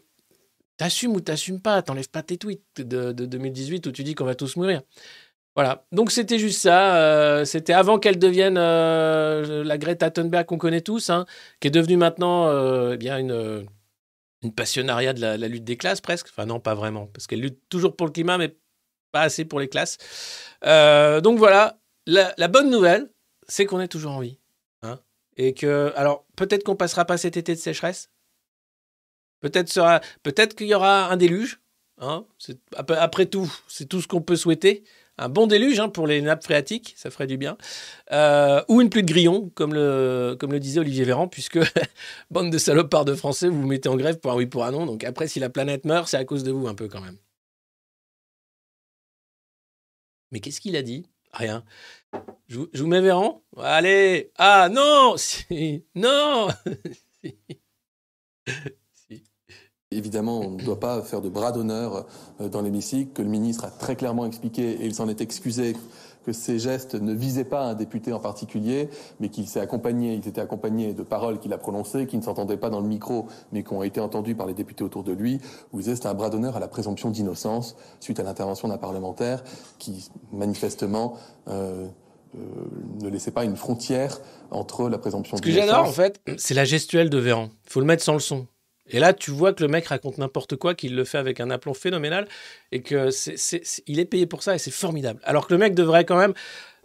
t'assumes 0.78 1.14
ou 1.14 1.22
t'assumes 1.22 1.62
pas, 1.62 1.82
t'enlèves 1.82 2.10
pas 2.10 2.24
tes 2.24 2.38
tweets 2.38 2.62
de, 2.78 3.12
de 3.12 3.26
2018 3.26 3.88
où 3.88 3.92
tu 3.92 4.04
dis 4.04 4.16
qu'on 4.16 4.26
va 4.26 4.36
tous 4.36 4.56
mourir. 4.56 4.82
Voilà, 5.58 5.88
donc 5.92 6.12
c'était 6.12 6.38
juste 6.38 6.62
ça. 6.62 6.98
euh, 6.98 7.44
c'était 7.44 7.74
avant 7.74 7.98
qu'elle 7.98 8.20
devienne 8.20 8.58
euh, 8.60 9.64
la 9.64 9.80
Greta 9.80 10.12
Thunberg 10.12 10.46
qu'on 10.46 10.60
connaît 10.60 10.82
tous, 10.82 11.10
hein, 11.10 11.26
qui 11.60 11.68
est 11.68 11.72
devenue 11.72 11.98
maintenant 11.98 12.48
euh, 12.48 12.92
eh 12.94 12.98
bien 12.98 13.18
une, 13.18 13.66
une 14.44 14.54
passionnariat 14.54 15.14
de 15.14 15.22
la, 15.22 15.36
lutte 15.48 15.64
des 15.64 15.76
classes 15.76 16.00
presque. 16.00 16.28
Enfin 16.30 16.46
non, 16.46 16.60
pas 16.60 16.76
vraiment, 16.76 17.08
parce 17.08 17.26
qu'elle 17.26 17.42
lutte 17.42 17.60
toujours 17.70 17.96
pour 17.96 18.06
le 18.06 18.14
climat, 18.14 18.38
mais 18.38 18.56
pas 19.12 19.22
assez 19.22 19.46
pour 19.46 19.60
les 19.60 19.68
classes. 19.68 19.98
Donc 20.62 21.40
voilà, 21.40 21.80
la 22.06 22.48
bonne 22.48 22.70
nouvelle, 22.70 23.10
c'est 23.48 23.66
qu'on 23.66 23.80
est 23.80 23.88
toujours 23.88 24.14
en 24.14 24.20
vie. 24.22 24.40
hein. 24.82 25.00
et 25.38 25.54
que, 25.54 25.92
alors, 25.96 26.26
peut-être 26.36 26.64
qu'on 26.64 26.76
passera 26.76 27.06
pas 27.06 27.18
cet 27.18 27.38
été 27.38 27.54
de 27.56 27.60
sécheresse. 27.60 28.10
Peut-être 29.40 29.70
sera, 29.70 30.02
peut-être 30.24 30.56
qu'il 30.56 30.68
y 30.68 30.74
aura 30.74 31.10
un 31.12 31.18
déluge. 31.18 31.62
hein. 32.00 32.26
Après 32.78 33.28
tout, 33.28 33.52
c'est 33.68 33.86
tout 33.88 34.02
ce 34.02 34.08
qu'on 34.08 34.22
peut 34.22 34.36
souhaiter. 34.36 34.84
Un 35.20 35.30
bon 35.30 35.48
déluge 35.48 35.80
hein, 35.80 35.90
pour 35.90 36.06
les 36.08 36.22
nappes 36.22 36.44
phréatiques, 36.44 36.94
ça 36.98 37.10
ferait 37.10 37.26
du 37.28 37.38
bien. 37.38 37.58
Euh, 38.12 38.64
ou 38.68 38.82
une 38.82 38.90
pluie 38.90 39.02
de 39.04 39.08
grillons, 39.12 39.50
comme 39.56 39.74
le, 39.74 40.36
comme 40.40 40.52
le 40.52 40.60
disait 40.60 40.80
Olivier 40.80 41.06
Véran, 41.06 41.28
puisque 41.28 41.60
bande 42.32 42.52
de 42.52 42.58
salopards 42.60 43.06
de 43.06 43.16
Français, 43.16 43.48
vous 43.48 43.62
vous 43.62 43.68
mettez 43.68 43.90
en 43.90 43.96
grève 43.98 44.20
pour 44.20 44.32
un 44.32 44.36
oui 44.36 44.46
pour 44.48 44.64
un 44.66 44.72
non. 44.72 44.86
Donc 44.86 45.04
après, 45.04 45.28
si 45.28 45.40
la 45.40 45.50
planète 45.50 45.86
meurt, 45.86 46.08
c'est 46.08 46.18
à 46.18 46.26
cause 46.26 46.44
de 46.44 46.52
vous 46.52 46.68
un 46.68 46.76
peu 46.76 46.88
quand 46.88 47.02
même. 47.02 47.18
Mais 50.32 50.40
qu'est-ce 50.40 50.62
qu'il 50.62 50.76
a 50.76 50.82
dit? 50.84 51.06
Rien. 51.34 51.64
Je, 52.48 52.60
vous- 52.60 52.88
mets 52.88 53.02
Véran. 53.02 53.44
Allez. 53.58 54.32
Ah 54.38 54.70
non. 54.70 55.16
Si. 55.18 55.86
Non. 55.96 56.48
Évidemment, 59.92 60.42
on 60.42 60.52
ne 60.52 60.64
doit 60.64 60.80
pas 60.80 61.02
faire 61.02 61.22
de 61.22 61.30
bras 61.30 61.54
d'honneur 61.54 62.06
euh, 62.42 62.50
dans 62.50 62.62
l'hémicycle, 62.62 63.14
que 63.14 63.22
le 63.22 63.30
ministre 63.30 63.64
a 63.66 63.72
très 63.72 63.96
clairement 63.96 64.26
expliqué, 64.26 64.72
et 64.72 64.86
il 64.86 64.94
s'en 64.94 65.08
est 65.08 65.22
excusé, 65.22 65.78
que 66.28 66.34
ces 66.34 66.60
gestes 66.60 66.96
ne 66.96 67.14
visaient 67.14 67.46
pas 67.46 67.62
un 67.62 67.74
député 67.74 68.12
en 68.12 68.20
particulier, 68.20 68.90
mais 69.22 69.30
qu'il 69.30 69.48
s'est 69.48 69.62
accompagné, 69.62 70.14
il 70.14 70.28
était 70.28 70.42
accompagné 70.42 70.94
de 70.94 71.02
paroles 71.02 71.40
qu'il 71.40 71.54
a 71.54 71.58
prononcées, 71.58 72.06
qui 72.06 72.18
ne 72.18 72.22
s'entendaient 72.22 72.58
pas 72.58 72.70
dans 72.70 72.82
le 72.82 72.88
micro, 72.88 73.28
mais 73.54 73.64
qui 73.64 73.72
ont 73.72 73.82
été 73.82 74.02
entendues 74.02 74.36
par 74.36 74.46
les 74.46 74.54
députés 74.54 74.84
autour 74.84 75.04
de 75.04 75.14
lui, 75.14 75.40
disait 75.74 75.92
que 75.92 75.96
c'était 75.96 76.10
un 76.10 76.14
bras 76.14 76.30
d'honneur 76.30 76.58
à 76.58 76.60
la 76.60 76.68
présomption 76.68 77.12
d'innocence, 77.12 77.78
suite 78.02 78.20
à 78.20 78.24
l'intervention 78.24 78.68
d'un 78.68 78.78
parlementaire 78.78 79.42
qui, 79.80 80.10
manifestement, 80.34 81.14
euh, 81.48 81.88
euh, 82.36 82.40
ne 83.02 83.08
laissait 83.08 83.32
pas 83.32 83.46
une 83.46 83.56
frontière 83.56 84.20
entre 84.52 84.90
la 84.90 84.98
présomption 84.98 85.38
Ce 85.38 85.42
que 85.42 85.48
d'innocence... 85.48 85.70
j'adore, 85.70 85.88
en 85.88 85.94
fait, 85.94 86.20
c'est 86.38 86.56
la 86.56 86.66
gestuelle 86.66 87.10
de 87.10 87.20
Véran. 87.20 87.48
Il 87.68 87.72
faut 87.72 87.80
le 87.80 87.86
mettre 87.86 88.04
sans 88.04 88.14
le 88.14 88.20
son. 88.20 88.48
Et 88.90 89.00
là, 89.00 89.14
tu 89.14 89.32
vois 89.32 89.54
que 89.54 89.64
le 89.64 89.70
mec 89.70 89.86
raconte 89.88 90.18
n'importe 90.18 90.56
quoi, 90.56 90.76
qu'il 90.76 90.96
le 90.96 91.04
fait 91.04 91.18
avec 91.18 91.40
un 91.40 91.50
aplomb 91.50 91.74
phénoménal, 91.74 92.28
et 92.72 92.82
que 92.82 93.10
c'est, 93.12 93.38
c'est- 93.38 93.62
c'est- 93.66 93.84
il 93.88 94.00
est 94.00 94.06
payé 94.06 94.26
pour 94.26 94.44
ça, 94.44 94.56
et 94.56 94.60
c'est 94.60 94.72
formidable. 94.72 95.20
Alors 95.24 95.48
que 95.48 95.54
le 95.54 95.58
mec 95.60 95.76
devrait 95.76 96.06
quand 96.06 96.18
même 96.18 96.34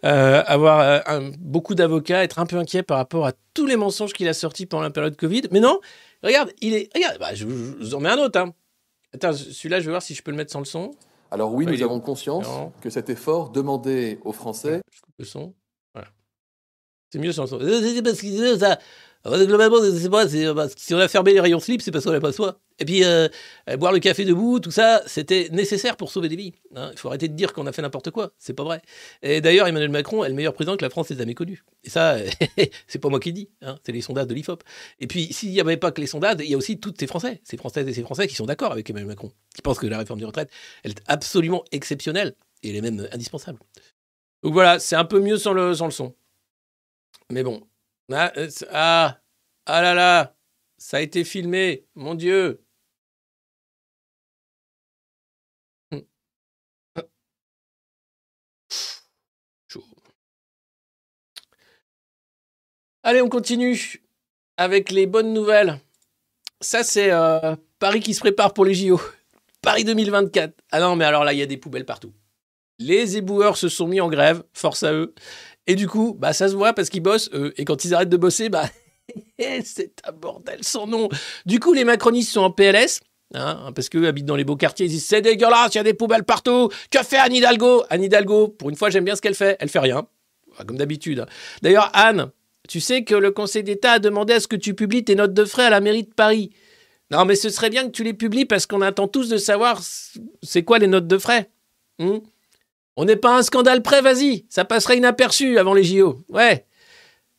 euh, 0.05 0.43
avoir 0.47 0.81
euh, 0.81 0.99
un- 1.07 1.31
beaucoup 1.38 1.77
d'avocats, 1.77 2.25
être 2.25 2.41
un 2.41 2.47
peu 2.47 2.57
inquiet 2.57 2.83
par 2.83 2.97
rapport 2.97 3.25
à 3.25 3.33
tous 3.55 3.67
les 3.67 3.77
mensonges 3.77 4.12
qu'il 4.12 4.27
a 4.27 4.35
sortis 4.35 4.67
pendant 4.67 4.83
la 4.83 4.91
période 4.91 5.15
Covid. 5.17 5.43
Mais 5.53 5.61
non, 5.61 5.79
regarde, 6.25 6.53
il 6.61 6.75
est. 6.75 6.91
Regarde, 6.93 7.19
bah, 7.21 7.35
je, 7.35 7.43
je 7.43 7.45
vous 7.85 7.95
en 7.95 8.01
mets 8.01 8.09
un 8.09 8.19
autre. 8.19 8.37
hein. 8.41 8.53
Attends, 9.15 9.33
celui-là, 9.33 9.79
je 9.79 9.85
vais 9.85 9.93
voir 9.93 10.03
si 10.03 10.15
je 10.15 10.23
peux 10.25 10.33
le 10.33 10.37
mettre 10.37 10.51
sans 10.51 10.59
le 10.59 10.65
son. 10.65 10.91
Alors 11.31 11.55
oui, 11.55 11.67
Ah, 11.69 11.73
il 11.73 11.79
nous 11.79 11.85
avons 11.85 12.01
conscience 12.01 12.47
Non. 12.49 12.73
que 12.81 12.91
cet 12.91 13.11
effort 13.11 13.51
demandé 13.51 14.19
aux 14.25 14.33
Français 14.33 14.81
le 15.19 15.25
son. 15.25 15.55
Voilà. 15.95 16.09
C'est 17.12 17.21
mieux 17.21 17.31
sans 17.31 17.43
le 17.43 17.49
son. 17.49 17.59
Globalement, 19.24 19.76
c'est 19.80 20.74
que 20.74 20.80
si 20.80 20.94
on 20.94 20.98
a 20.98 21.06
fermé 21.06 21.32
les 21.32 21.40
rayons 21.40 21.61
slip, 21.61 21.80
c'est 21.80 21.92
parce 21.92 22.04
qu'on 22.04 22.11
n'a 22.11 22.20
pas 22.20 22.32
soin. 22.32 22.56
Et 22.80 22.85
puis, 22.85 23.04
euh, 23.04 23.28
euh, 23.70 23.76
boire 23.76 23.92
le 23.92 24.00
café 24.00 24.24
debout, 24.24 24.58
tout 24.58 24.72
ça, 24.72 25.00
c'était 25.06 25.48
nécessaire 25.52 25.96
pour 25.96 26.11
sauver 26.11 26.28
des 26.28 26.35
vies. 26.35 26.52
hein. 26.74 26.90
Il 26.92 26.98
faut 26.98 27.06
arrêter 27.06 27.28
de 27.28 27.35
dire 27.35 27.52
qu'on 27.52 27.66
a 27.66 27.72
fait 27.72 27.82
n'importe 27.82 28.11
quoi. 28.11 28.32
C'est 28.38 28.54
pas 28.54 28.64
vrai. 28.64 28.82
Et 29.22 29.40
d'ailleurs, 29.40 29.68
Emmanuel 29.68 29.90
Macron 29.90 30.24
est 30.24 30.28
le 30.28 30.35
meilleur 30.35 30.54
président 30.54 30.76
que 30.76 30.82
la 30.82 30.90
France 30.90 31.12
ait 31.12 31.16
jamais 31.16 31.35
connu. 31.35 31.62
Et 31.85 31.90
ça, 31.90 32.16
c'est 32.88 32.98
pas 32.98 33.08
moi 33.11 33.20
qui 33.20 33.32
dis. 33.32 33.48
hein. 33.61 33.78
C'est 33.87 33.92
les 33.92 34.00
sondages 34.00 34.26
de 34.26 34.35
l'IFOP. 34.35 34.64
Et 34.98 35.06
puis, 35.06 35.32
s'il 35.32 35.50
n'y 35.50 35.61
avait 35.61 35.76
pas 35.76 35.92
que 35.92 36.00
les 36.00 36.08
sondages, 36.08 36.37
il 36.40 36.50
y 36.50 36.54
a 36.54 36.56
aussi 36.56 36.80
tous 36.80 36.92
ces 36.98 37.06
Français, 37.06 37.40
ces 37.44 37.56
Françaises 37.56 37.87
et 37.87 37.92
ces 37.94 38.02
Français 38.02 38.26
qui 38.26 38.35
sont 38.35 38.46
d'accord 38.46 38.72
avec 38.72 38.90
Emmanuel 38.90 39.08
Macron, 39.08 39.30
qui 39.54 39.62
pensent 39.62 39.78
que 39.78 39.87
la 39.87 39.98
réforme 39.98 40.18
des 40.18 40.26
retraites, 40.26 40.50
elle 40.82 40.92
est 40.92 41.02
absolument 41.06 41.62
exceptionnelle 41.70 42.35
et 42.64 42.70
elle 42.70 42.76
est 42.76 42.80
même 42.80 43.06
indispensable. 43.12 43.61
Donc 44.42 44.52
voilà, 44.54 44.80
c'est 44.80 44.96
un 44.96 45.04
peu 45.04 45.20
mieux 45.20 45.37
sans 45.37 45.52
le 45.52 45.74
son. 45.74 46.14
Mais 47.30 47.44
bon. 47.44 47.62
Ah, 48.11 48.33
euh, 48.37 48.49
ah, 48.71 49.21
ah 49.67 49.83
là 49.83 49.95
là, 49.95 50.37
ça 50.79 50.99
a 50.99 51.01
été 51.01 51.25
filmé, 51.25 51.87
mon 51.95 52.15
Dieu. 52.15 52.65
Hum. 55.91 56.03
Allez, 63.03 63.21
on 63.23 63.29
continue 63.29 64.03
avec 64.57 64.91
les 64.91 65.07
bonnes 65.07 65.33
nouvelles. 65.33 65.79
Ça, 66.61 66.85
c'est 66.85 67.11
euh, 67.12 67.57
Paris 67.79 68.01
qui 68.01 68.15
se 68.15 68.21
prépare 68.21 68.55
pour 68.55 68.65
les 68.65 68.75
JO. 68.75 69.01
Paris 69.62 69.85
2024. 69.85 70.55
Ah 70.71 70.81
non, 70.81 70.97
mais 70.97 71.05
alors 71.05 71.25
là, 71.25 71.33
il 71.33 71.38
y 71.38 71.43
a 71.43 71.47
des 71.47 71.57
poubelles 71.57 71.85
partout. 71.87 72.12
Les 72.79 73.17
éboueurs 73.17 73.57
se 73.57 73.69
sont 73.69 73.87
mis 73.87 74.01
en 74.01 74.09
grève, 74.09 74.43
force 74.53 74.83
à 74.83 74.93
eux. 74.93 75.15
Et 75.66 75.75
du 75.75 75.88
coup, 75.88 76.16
bah, 76.18 76.33
ça 76.33 76.48
se 76.48 76.55
voit 76.55 76.72
parce 76.72 76.88
qu'ils 76.88 77.03
bossent, 77.03 77.31
eux. 77.35 77.53
Et 77.57 77.64
quand 77.64 77.85
ils 77.85 77.94
arrêtent 77.94 78.09
de 78.09 78.16
bosser, 78.16 78.48
bah, 78.48 78.68
c'est 79.64 79.92
un 80.05 80.12
bordel 80.12 80.59
sans 80.62 80.87
nom. 80.87 81.09
Du 81.46 81.61
coup, 81.61 81.72
les 81.72 81.85
macronistes 81.85 82.33
sont 82.33 82.40
en 82.40 82.51
PLS. 82.51 83.01
hein, 83.35 83.72
parce 83.75 83.88
qu'eux 83.88 84.07
habitent 84.09 84.27
dans 84.27 84.37
les 84.37 84.44
beaux 84.44 84.57
quartiers, 84.57 84.87
ils 84.87 84.90
disent 84.90 85.07
c'est 85.07 85.22
dégueulasse, 85.22 85.75
il 85.75 85.79
y 85.79 85.81
a 85.81 85.85
des 85.85 85.94
poubelles 85.94 86.25
partout. 86.25 86.68
Que 86.90 87.03
fait 87.03 87.16
Anne 87.16 87.35
Hidalgo? 87.35 87.85
Anne 87.90 88.03
Hidalgo, 88.03 88.48
pour 88.48 88.70
une 88.70 88.77
fois, 88.77 88.90
j'aime 88.90 89.05
bien 89.05 89.16
ce 89.16 89.22
qu'elle 89.22 89.35
fait. 89.35 89.57
Elle 89.61 89.68
fait 89.68 89.79
rien, 89.79 90.07
comme 90.66 90.77
d'habitude. 90.77 91.20
hein. 91.20 91.27
D'ailleurs, 91.62 91.90
Anne, 91.94 92.31
tu 92.68 92.81
sais 92.81 93.05
que 93.05 93.14
le 93.14 93.31
Conseil 93.31 93.62
d'État 93.62 93.92
a 93.92 93.98
demandé 93.98 94.35
à 94.35 94.40
ce 94.40 94.48
que 94.48 94.57
tu 94.57 94.75
publies 94.75 95.05
tes 95.05 95.14
notes 95.14 95.35
de 95.35 95.44
frais 95.44 95.64
à 95.64 95.70
la 95.70 95.81
mairie 95.81 96.05
de 96.05 96.12
Paris. 96.14 96.51
Non, 97.11 97.25
mais 97.25 97.35
ce 97.35 97.51
serait 97.51 97.70
bien 97.70 97.85
que 97.85 97.90
tu 97.90 98.05
les 98.05 98.14
publies 98.14 98.46
parce 98.46 98.66
qu'on 98.66 98.81
attend 98.81 99.07
tous 99.07 99.29
de 99.29 99.37
savoir 99.37 99.81
c'est 100.42 100.62
quoi 100.62 100.79
les 100.79 100.87
notes 100.87 101.07
de 101.07 101.18
frais. 101.18 101.51
Hmm? 101.98 102.18
On 102.96 103.05
n'est 103.05 103.16
pas 103.16 103.37
un 103.37 103.42
scandale 103.42 103.83
près, 103.83 104.02
vas-y, 104.02 104.44
ça 104.48 104.64
passerait 104.64 104.98
inaperçu 104.98 105.59
avant 105.59 105.74
les 105.74 105.85
JO. 105.85 106.20
Ouais. 106.28 106.66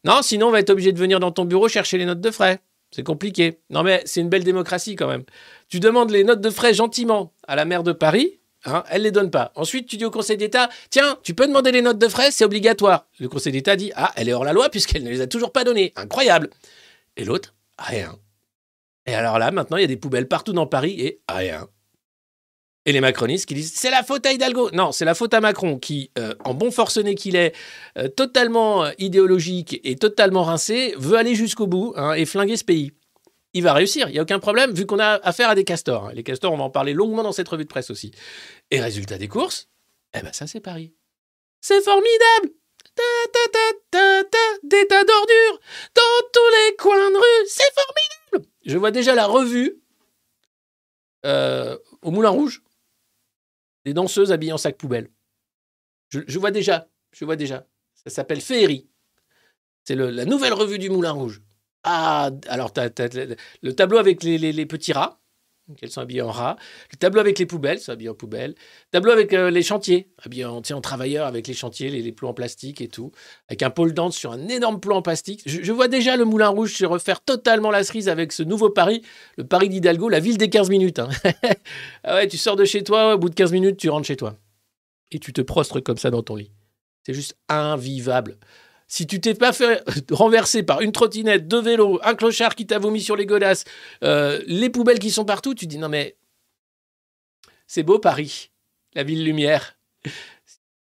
Non, 0.03 0.21
sinon 0.21 0.47
on 0.47 0.51
va 0.51 0.59
être 0.59 0.69
obligé 0.69 0.91
de 0.91 0.99
venir 0.99 1.19
dans 1.19 1.31
ton 1.31 1.45
bureau 1.45 1.67
chercher 1.67 1.97
les 1.97 2.05
notes 2.05 2.21
de 2.21 2.31
frais. 2.31 2.59
C'est 2.91 3.03
compliqué. 3.03 3.59
Non, 3.69 3.81
mais 3.81 4.01
c'est 4.05 4.21
une 4.21 4.29
belle 4.29 4.43
démocratie 4.43 4.95
quand 4.95 5.07
même. 5.07 5.23
Tu 5.67 5.79
demandes 5.79 6.11
les 6.11 6.23
notes 6.23 6.41
de 6.41 6.49
frais 6.49 6.73
gentiment 6.73 7.33
à 7.47 7.55
la 7.55 7.65
maire 7.65 7.81
de 7.81 7.91
Paris, 7.91 8.39
hein, 8.65 8.83
elle 8.89 9.01
les 9.01 9.11
donne 9.11 9.31
pas. 9.31 9.51
Ensuite, 9.55 9.87
tu 9.87 9.97
dis 9.97 10.05
au 10.05 10.11
Conseil 10.11 10.37
d'État, 10.37 10.69
tiens, 10.91 11.17
tu 11.23 11.33
peux 11.33 11.47
demander 11.47 11.71
les 11.71 11.81
notes 11.81 11.97
de 11.97 12.07
frais, 12.07 12.29
c'est 12.29 12.45
obligatoire. 12.45 13.07
Le 13.19 13.29
Conseil 13.29 13.51
d'État 13.51 13.75
dit, 13.75 13.91
ah, 13.95 14.11
elle 14.15 14.29
est 14.29 14.33
hors 14.33 14.43
la 14.43 14.53
loi 14.53 14.69
puisqu'elle 14.69 15.03
ne 15.03 15.09
les 15.09 15.21
a 15.21 15.27
toujours 15.27 15.51
pas 15.51 15.63
données. 15.63 15.91
Incroyable. 15.95 16.49
Et 17.17 17.25
l'autre, 17.25 17.55
rien. 17.79 18.15
Et 19.05 19.15
alors 19.15 19.39
là, 19.39 19.51
maintenant, 19.51 19.77
il 19.77 19.81
y 19.81 19.85
a 19.85 19.87
des 19.87 19.97
poubelles 19.97 20.27
partout 20.27 20.53
dans 20.53 20.67
Paris 20.67 20.99
et 20.99 21.19
rien. 21.29 21.67
Et 22.85 22.91
les 22.91 22.99
macronistes 22.99 23.45
qui 23.45 23.53
disent 23.53 23.73
c'est 23.73 23.91
la 23.91 24.03
faute 24.03 24.25
à 24.25 24.33
Hidalgo. 24.33 24.69
Non, 24.71 24.91
c'est 24.91 25.05
la 25.05 25.15
faute 25.15 25.33
à 25.33 25.39
Macron 25.39 25.77
qui, 25.79 26.11
euh, 26.17 26.35
en 26.43 26.53
bon 26.53 26.69
forcené 26.69 27.15
qu'il 27.15 27.35
est, 27.35 27.55
euh, 27.97 28.09
totalement 28.09 28.83
euh, 28.83 28.91
idéologique 28.97 29.79
et 29.83 29.95
totalement 29.95 30.43
rincé, 30.43 30.93
veut 30.97 31.17
aller 31.17 31.35
jusqu'au 31.35 31.65
bout 31.65 31.93
hein, 31.95 32.13
et 32.13 32.25
flinguer 32.25 32.57
ce 32.57 32.65
pays. 32.65 32.91
Il 33.53 33.63
va 33.63 33.73
réussir, 33.73 34.09
il 34.09 34.13
n'y 34.13 34.19
a 34.19 34.23
aucun 34.23 34.39
problème, 34.39 34.73
vu 34.73 34.85
qu'on 34.85 34.99
a 34.99 35.19
affaire 35.23 35.49
à 35.49 35.55
des 35.55 35.63
castors. 35.63 36.11
Les 36.11 36.23
castors, 36.23 36.51
on 36.51 36.57
va 36.57 36.63
en 36.63 36.69
parler 36.71 36.93
longuement 36.93 37.23
dans 37.23 37.31
cette 37.31 37.47
revue 37.47 37.63
de 37.63 37.69
presse 37.69 37.91
aussi. 37.91 38.11
Et 38.71 38.81
résultat 38.81 39.17
des 39.17 39.27
courses, 39.27 39.69
eh 40.17 40.21
ben 40.21 40.33
ça 40.33 40.47
c'est 40.47 40.59
Paris. 40.59 40.93
C'est 41.61 41.81
formidable 41.81 42.49
ta, 42.95 43.03
ta, 43.31 44.23
ta, 44.23 44.37
Des 44.63 44.85
tas 44.87 45.03
d'ordures 45.03 45.59
dans 45.95 46.27
tous 46.33 46.49
les 46.51 46.75
coins 46.75 47.09
de 47.09 47.15
rue, 47.15 47.47
c'est 47.47 47.73
formidable 47.73 48.51
Je 48.65 48.77
vois 48.77 48.91
déjà 48.91 49.15
la 49.15 49.25
revue 49.25 49.79
au 51.23 52.11
Moulin 52.11 52.29
Rouge 52.29 52.61
des 53.85 53.93
danseuses 53.93 54.31
habillées 54.31 54.53
en 54.53 54.57
sac 54.57 54.77
poubelle. 54.77 55.09
Je, 56.09 56.37
vois 56.37 56.51
déjà, 56.51 56.87
je 57.11 57.25
vois 57.25 57.35
déjà. 57.35 57.67
Ça 57.95 58.09
s'appelle 58.09 58.41
Féerie. 58.41 58.87
C'est 59.83 59.95
la 59.95 60.25
nouvelle 60.25 60.53
revue 60.53 60.77
du 60.77 60.89
Moulin 60.89 61.11
Rouge. 61.11 61.41
Ah, 61.83 62.29
alors, 62.47 62.71
le 62.75 63.71
tableau 63.71 63.97
avec 63.97 64.23
les 64.23 64.65
petits 64.65 64.93
rats, 64.93 65.22
qu'elles 65.77 65.91
sont 65.91 66.01
habillées 66.01 66.21
en 66.21 66.31
rats. 66.31 66.57
Le 66.91 66.97
tableau 66.97 67.21
avec 67.21 67.39
les 67.39 67.45
poubelles, 67.45 67.79
sont 67.79 67.91
habillées 67.91 68.09
en 68.09 68.15
poubelles. 68.15 68.55
Tableau 68.91 69.11
avec 69.11 69.33
euh, 69.33 69.49
les 69.49 69.63
chantiers, 69.63 70.09
habillés 70.23 70.45
en, 70.45 70.57
en 70.57 70.81
travailleurs 70.81 71.25
avec 71.25 71.47
les 71.47 71.53
chantiers, 71.53 71.89
les, 71.89 72.01
les 72.01 72.11
plots 72.11 72.27
en 72.27 72.33
plastique 72.33 72.81
et 72.81 72.87
tout. 72.87 73.11
Avec 73.47 73.63
un 73.63 73.69
pôle 73.69 73.93
dance 73.93 74.15
sur 74.15 74.31
un 74.31 74.47
énorme 74.47 74.79
plot 74.79 74.95
en 74.95 75.01
plastique. 75.01 75.41
Je, 75.45 75.71
vois 75.71 75.87
déjà 75.87 76.17
le 76.17 76.25
Moulin 76.25 76.49
Rouge 76.49 76.75
se 76.75 76.85
refaire 76.85 77.21
totalement 77.21 77.71
la 77.71 77.83
cerise 77.83 78.09
avec 78.09 78.31
ce 78.31 78.43
nouveau 78.43 78.69
Paris, 78.69 79.01
le 79.37 79.45
Paris 79.45 79.69
d'Hidalgo, 79.69 80.09
la 80.09 80.19
ville 80.19 80.37
des 80.37 80.49
15 80.49 80.69
minutes. 80.69 80.99
hein. 80.99 81.09
ah 82.03 82.25
tu 82.27 82.37
sors 82.37 82.55
de 82.55 82.65
chez 82.65 82.83
toi, 82.83 83.15
au 83.15 83.17
bout 83.17 83.29
de 83.29 83.35
15 83.35 83.51
minutes, 83.51 83.77
tu 83.77 83.89
rentres 83.89 84.07
chez 84.07 84.17
toi. 84.17 84.37
Et 85.11 85.19
tu 85.19 85.33
te 85.33 85.41
prostres 85.41 85.81
comme 85.81 85.97
ça 85.97 86.09
dans 86.09 86.23
ton 86.23 86.35
lit. 86.35 86.51
C'est 87.05 87.13
juste 87.13 87.37
invivable. 87.49 88.37
Si 88.93 89.07
tu 89.07 89.19
t'es 89.19 89.33
pas 89.33 89.53
fait 89.53 89.83
renverser 90.11 90.61
par 90.61 90.81
une 90.81 90.91
trottinette, 90.91 91.47
deux 91.47 91.63
vélos, 91.63 91.99
un 92.03 92.13
clochard 92.13 92.53
qui 92.53 92.67
t'a 92.67 92.77
vomi 92.77 93.01
sur 93.01 93.15
les 93.15 93.25
godasses, 93.25 93.63
euh, 94.03 94.39
les 94.45 94.69
poubelles 94.69 94.99
qui 94.99 95.09
sont 95.09 95.25
partout, 95.25 95.55
tu 95.55 95.65
dis 95.65 95.79
non 95.79 95.89
mais 95.89 96.15
c'est 97.65 97.81
beau 97.81 97.97
Paris, 97.97 98.51
la 98.93 99.01
ville 99.01 99.25
lumière. 99.25 99.79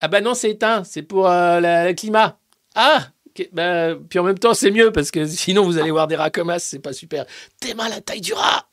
Ah 0.00 0.08
bah 0.08 0.20
non 0.20 0.34
c'est 0.34 0.50
éteint, 0.50 0.82
c'est 0.82 1.02
pour 1.02 1.28
euh, 1.28 1.60
le 1.60 1.92
climat. 1.92 2.40
Ah 2.74 3.06
bah, 3.52 3.94
puis 4.10 4.18
en 4.18 4.24
même 4.24 4.38
temps 4.40 4.54
c'est 4.54 4.72
mieux 4.72 4.90
parce 4.90 5.12
que 5.12 5.24
sinon 5.24 5.62
vous 5.62 5.78
allez 5.78 5.92
voir 5.92 6.08
des 6.08 6.16
rats 6.16 6.30
comme 6.30 6.52
c'est 6.58 6.80
pas 6.80 6.92
super. 6.92 7.24
T'es 7.60 7.72
mal 7.74 7.92
à 7.92 7.94
la 7.94 8.00
taille 8.00 8.20
du 8.20 8.32
rat. 8.32 8.68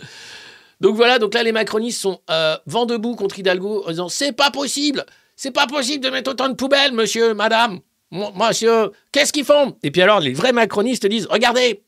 Donc 0.81 0.95
voilà, 0.95 1.19
donc 1.19 1.35
là 1.35 1.43
les 1.43 1.51
macronistes 1.51 2.01
sont 2.01 2.19
euh, 2.31 2.57
vent 2.65 2.87
debout 2.87 3.15
contre 3.15 3.37
Hidalgo 3.37 3.83
en 3.85 3.89
disant 3.91 4.09
c'est 4.09 4.31
pas 4.31 4.49
possible, 4.49 5.05
c'est 5.35 5.51
pas 5.51 5.67
possible 5.67 6.03
de 6.03 6.09
mettre 6.09 6.31
autant 6.31 6.49
de 6.49 6.55
poubelles, 6.55 6.93
monsieur, 6.93 7.35
madame, 7.35 7.79
monsieur, 8.11 8.91
qu'est-ce 9.11 9.33
qu'ils 9.33 9.45
font? 9.45 9.77
Et 9.83 9.91
puis 9.91 10.01
alors 10.01 10.19
les 10.19 10.33
vrais 10.33 10.53
macronistes 10.53 11.05
disent 11.05 11.27
regardez, 11.27 11.83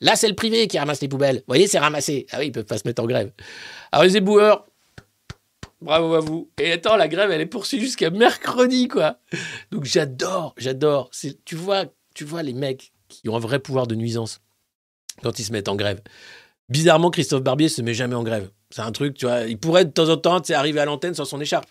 là 0.00 0.16
c'est 0.16 0.28
le 0.28 0.34
privé 0.34 0.66
qui 0.68 0.78
ramasse 0.78 1.00
les 1.00 1.08
poubelles, 1.08 1.36
vous 1.36 1.44
voyez 1.48 1.66
c'est 1.66 1.78
ramassé. 1.78 2.26
Ah 2.32 2.38
oui 2.38 2.46
ils 2.46 2.52
peuvent 2.52 2.64
pas 2.64 2.78
se 2.78 2.86
mettre 2.86 3.02
en 3.02 3.06
grève. 3.06 3.30
Alors 3.92 4.04
les 4.04 4.16
éboueurs, 4.16 4.66
bravo 5.80 6.14
à 6.14 6.20
vous. 6.20 6.50
Et 6.58 6.72
attends 6.72 6.96
la 6.96 7.08
grève 7.08 7.30
elle 7.30 7.40
est 7.40 7.46
poursuivie 7.46 7.86
jusqu'à 7.86 8.10
mercredi 8.10 8.88
quoi. 8.88 9.18
Donc 9.70 9.84
j'adore, 9.84 10.54
j'adore. 10.56 11.10
Tu 11.44 11.56
vois, 11.56 11.86
tu 12.14 12.24
vois 12.24 12.42
les 12.42 12.54
mecs 12.54 12.92
qui 13.08 13.28
ont 13.28 13.36
un 13.36 13.40
vrai 13.40 13.58
pouvoir 13.58 13.86
de 13.86 13.94
nuisance 13.94 14.40
quand 15.22 15.38
ils 15.38 15.44
se 15.44 15.52
mettent 15.52 15.68
en 15.68 15.76
grève. 15.76 16.00
Bizarrement, 16.68 17.10
Christophe 17.10 17.42
Barbier 17.42 17.68
se 17.68 17.82
met 17.82 17.92
jamais 17.92 18.14
en 18.14 18.22
grève. 18.22 18.50
C'est 18.70 18.80
un 18.80 18.92
truc, 18.92 19.18
tu 19.18 19.26
vois. 19.26 19.42
Il 19.42 19.58
pourrait 19.58 19.84
de 19.84 19.90
temps 19.90 20.08
en 20.08 20.16
temps 20.16 20.38
arriver 20.38 20.80
à 20.80 20.86
l'antenne 20.86 21.14
sans 21.14 21.26
son 21.26 21.38
écharpe. 21.40 21.68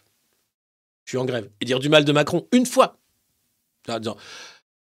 Je 1.05 1.11
suis 1.11 1.17
en 1.17 1.25
grève. 1.25 1.49
Et 1.59 1.65
dire 1.65 1.79
du 1.79 1.89
mal 1.89 2.05
de 2.05 2.11
Macron 2.11 2.47
une 2.51 2.67
fois. 2.67 3.00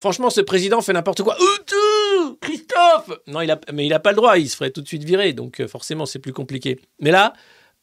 Franchement, 0.00 0.30
ce 0.30 0.40
président 0.40 0.80
fait 0.80 0.92
n'importe 0.92 1.22
quoi. 1.22 1.36
Euh, 1.40 2.34
Christophe 2.40 3.18
Non, 3.26 3.40
il 3.40 3.50
a, 3.50 3.58
mais 3.72 3.84
il 3.84 3.88
n'a 3.88 3.98
pas 3.98 4.10
le 4.10 4.16
droit. 4.16 4.38
Il 4.38 4.48
se 4.48 4.56
ferait 4.56 4.70
tout 4.70 4.80
de 4.80 4.86
suite 4.86 5.02
virer. 5.02 5.32
Donc, 5.32 5.60
euh, 5.60 5.66
forcément, 5.66 6.06
c'est 6.06 6.20
plus 6.20 6.32
compliqué. 6.32 6.80
Mais 7.00 7.10
là, 7.10 7.32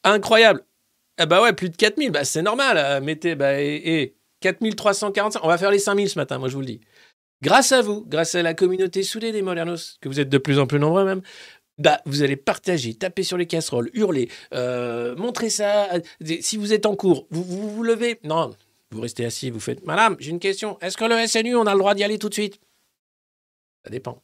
incroyable. 0.04 0.64
Ah 1.18 1.26
bah 1.26 1.42
ouais, 1.42 1.54
plus 1.54 1.70
de 1.70 1.76
4000. 1.76 2.12
Bah, 2.12 2.24
c'est 2.24 2.42
normal. 2.42 2.78
euh, 2.78 3.02
mettez, 3.02 3.36
bah, 3.36 3.62
et, 3.62 4.02
et 4.02 4.16
4345. 4.40 5.44
On 5.44 5.48
va 5.48 5.58
faire 5.58 5.72
les 5.72 5.80
5000 5.80 6.10
ce 6.10 6.18
matin, 6.18 6.38
moi, 6.38 6.48
je 6.48 6.54
vous 6.54 6.62
le 6.62 6.68
dis. 6.68 6.82
Grâce 7.44 7.74
à 7.74 7.82
vous, 7.82 8.06
grâce 8.08 8.36
à 8.36 8.42
la 8.42 8.54
communauté 8.54 9.04
soudée 9.04 9.34
des 9.34 9.42
Modernos, 9.42 9.98
que 10.02 10.08
vous 10.08 10.22
êtes 10.22 10.30
de 10.30 10.38
plus 10.38 10.58
en 10.58 10.68
plus 10.68 10.80
nombreux 10.80 11.04
même, 11.04 11.22
bah, 11.78 12.00
vous 12.06 12.24
allez 12.24 12.38
partager, 12.38 12.94
taper 12.94 13.24
sur 13.24 13.38
les 13.38 13.46
casseroles, 13.46 13.90
hurler, 13.94 14.30
montrer 15.18 15.50
ça. 15.50 15.90
Si 16.40 16.56
vous 16.56 16.72
êtes 16.72 16.86
en 16.86 16.96
cours, 16.96 17.28
vous, 17.32 17.44
vous 17.44 17.84
levez. 17.84 18.20
Non, 18.24 18.56
vous 18.96 19.02
restez 19.02 19.26
assis, 19.26 19.50
vous 19.52 19.60
faites 19.60 19.86
Madame, 19.86 20.16
j'ai 20.20 20.32
une 20.32 20.40
question. 20.40 20.80
Est-ce 20.80 20.98
que 20.98 21.06
le 21.06 21.28
SNU, 21.28 21.56
on 21.56 21.66
a 21.68 21.74
le 21.74 21.80
droit 21.80 21.94
d'y 21.96 22.04
aller 22.04 22.18
tout 22.18 22.30
de 22.30 22.34
suite? 22.34 22.60
Ça 23.84 23.92
dépend. 23.92 24.24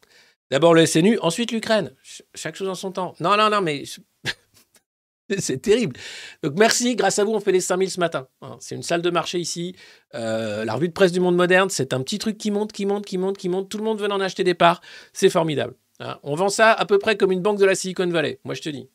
D'abord 0.49 0.73
le 0.73 0.85
SNU, 0.85 1.17
ensuite 1.19 1.51
l'Ukraine. 1.51 1.95
Ch- 2.03 2.23
chaque 2.35 2.55
chose 2.55 2.67
en 2.67 2.75
son 2.75 2.91
temps. 2.91 3.15
Non, 3.19 3.37
non, 3.37 3.49
non, 3.49 3.61
mais. 3.61 3.83
C'est 5.37 5.61
terrible. 5.61 5.95
Donc 6.43 6.53
merci, 6.57 6.95
grâce 6.95 7.17
à 7.19 7.23
vous, 7.23 7.31
on 7.31 7.39
fait 7.39 7.53
les 7.53 7.61
5000 7.61 7.89
ce 7.89 7.99
matin. 8.01 8.27
Hein, 8.41 8.57
C'est 8.59 8.75
une 8.75 8.83
salle 8.83 9.01
de 9.01 9.09
marché 9.09 9.39
ici. 9.39 9.75
Euh, 10.13 10.65
la 10.65 10.73
revue 10.73 10.89
de 10.89 10.93
presse 10.93 11.13
du 11.13 11.21
monde 11.21 11.37
moderne, 11.37 11.69
c'est 11.69 11.93
un 11.93 12.01
petit 12.01 12.17
truc 12.19 12.37
qui 12.37 12.51
monte, 12.51 12.73
qui 12.73 12.85
monte, 12.85 13.05
qui 13.05 13.17
monte, 13.17 13.37
qui 13.37 13.47
monte. 13.47 13.69
Tout 13.69 13.77
le 13.77 13.83
monde 13.85 14.01
veut 14.01 14.11
en 14.11 14.19
acheter 14.19 14.43
des 14.43 14.55
parts. 14.55 14.81
C'est 15.13 15.29
formidable. 15.29 15.75
Hein, 15.99 16.19
On 16.23 16.35
vend 16.35 16.49
ça 16.49 16.73
à 16.73 16.85
peu 16.85 16.99
près 16.99 17.15
comme 17.15 17.31
une 17.31 17.41
banque 17.41 17.59
de 17.59 17.65
la 17.65 17.75
Silicon 17.75 18.07
Valley. 18.07 18.39
Moi, 18.43 18.55
je 18.55 18.61
te 18.61 18.69
dis. 18.69 18.89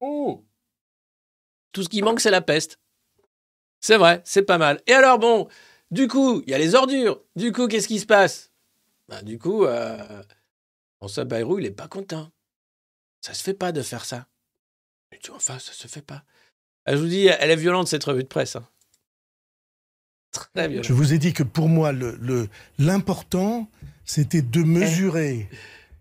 Oh. 0.00 0.44
Tout 1.72 1.82
ce 1.84 1.88
qui 1.88 2.02
manque, 2.02 2.18
c'est 2.20 2.30
la 2.32 2.40
peste. 2.40 2.80
C'est 3.86 3.98
vrai, 3.98 4.20
c'est 4.24 4.42
pas 4.42 4.58
mal. 4.58 4.82
Et 4.88 4.92
alors, 4.94 5.20
bon, 5.20 5.46
du 5.92 6.08
coup, 6.08 6.42
il 6.44 6.50
y 6.50 6.54
a 6.54 6.58
les 6.58 6.74
ordures. 6.74 7.22
Du 7.36 7.52
coup, 7.52 7.68
qu'est-ce 7.68 7.86
qui 7.86 8.00
se 8.00 8.06
passe? 8.06 8.50
Ben, 9.08 9.22
Du 9.22 9.38
coup, 9.38 9.64
euh, 9.64 9.96
François 10.96 11.22
Bayrou, 11.24 11.60
il 11.60 11.66
est 11.66 11.70
pas 11.70 11.86
content. 11.86 12.32
Ça 13.20 13.32
se 13.32 13.44
fait 13.44 13.54
pas 13.54 13.70
de 13.70 13.82
faire 13.82 14.04
ça. 14.04 14.26
Mais 15.12 15.20
tu 15.22 15.28
vois, 15.30 15.36
enfin, 15.36 15.60
ça 15.60 15.70
se 15.72 15.86
fait 15.86 16.02
pas. 16.02 16.24
Ah, 16.84 16.96
je 16.96 17.00
vous 17.00 17.06
dis, 17.06 17.26
elle 17.28 17.48
est 17.52 17.54
violente, 17.54 17.86
cette 17.86 18.02
revue 18.02 18.24
de 18.24 18.28
presse. 18.28 18.56
hein. 18.56 18.66
Très 20.32 20.66
violente. 20.66 20.84
Je 20.84 20.92
vous 20.92 21.12
ai 21.14 21.18
dit 21.18 21.32
que 21.32 21.44
pour 21.44 21.68
moi, 21.68 21.92
le- 21.92 22.16
le- 22.20 22.48
l'important, 22.80 23.70
c'était 24.04 24.42
de 24.42 24.64
mesurer 24.64 25.48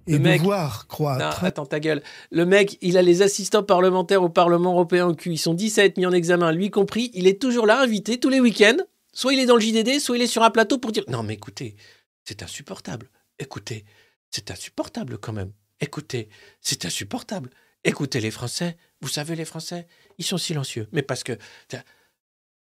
et 0.07 0.13
Le 0.13 0.19
mec- 0.19 0.41
voir 0.41 0.85
Non, 0.99 1.29
attends 1.41 1.65
ta 1.65 1.79
gueule. 1.79 2.03
Le 2.31 2.45
mec, 2.45 2.77
il 2.81 2.97
a 2.97 3.01
les 3.01 3.21
assistants 3.21 3.63
parlementaires 3.63 4.21
au 4.23 4.29
Parlement 4.29 4.71
européen 4.73 5.07
au 5.07 5.15
cul. 5.15 5.31
Ils 5.33 5.37
sont 5.37 5.53
10 5.53 5.79
à 5.79 5.85
être 5.85 5.97
mis 5.97 6.05
en 6.05 6.11
examen, 6.11 6.51
lui 6.51 6.69
compris. 6.69 7.11
Il 7.13 7.27
est 7.27 7.41
toujours 7.41 7.65
là, 7.65 7.81
invité, 7.81 8.19
tous 8.19 8.29
les 8.29 8.39
week-ends. 8.39 8.77
Soit 9.13 9.33
il 9.33 9.39
est 9.39 9.45
dans 9.45 9.55
le 9.55 9.61
JDD, 9.61 9.99
soit 9.99 10.17
il 10.17 10.21
est 10.23 10.27
sur 10.27 10.43
un 10.43 10.51
plateau 10.51 10.77
pour 10.77 10.91
dire 10.91 11.03
Non, 11.07 11.23
mais 11.23 11.33
écoutez, 11.33 11.75
c'est 12.23 12.43
insupportable. 12.43 13.09
Écoutez, 13.39 13.85
c'est 14.31 14.51
insupportable 14.51 15.17
quand 15.17 15.33
même. 15.33 15.51
Écoutez, 15.81 16.29
c'est 16.61 16.85
insupportable. 16.85 17.49
Écoutez 17.83 18.19
les 18.19 18.31
Français. 18.31 18.77
Vous 19.01 19.07
savez, 19.09 19.35
les 19.35 19.45
Français, 19.45 19.87
ils 20.17 20.25
sont 20.25 20.37
silencieux. 20.37 20.87
Mais 20.91 21.01
parce 21.01 21.23
que. 21.23 21.37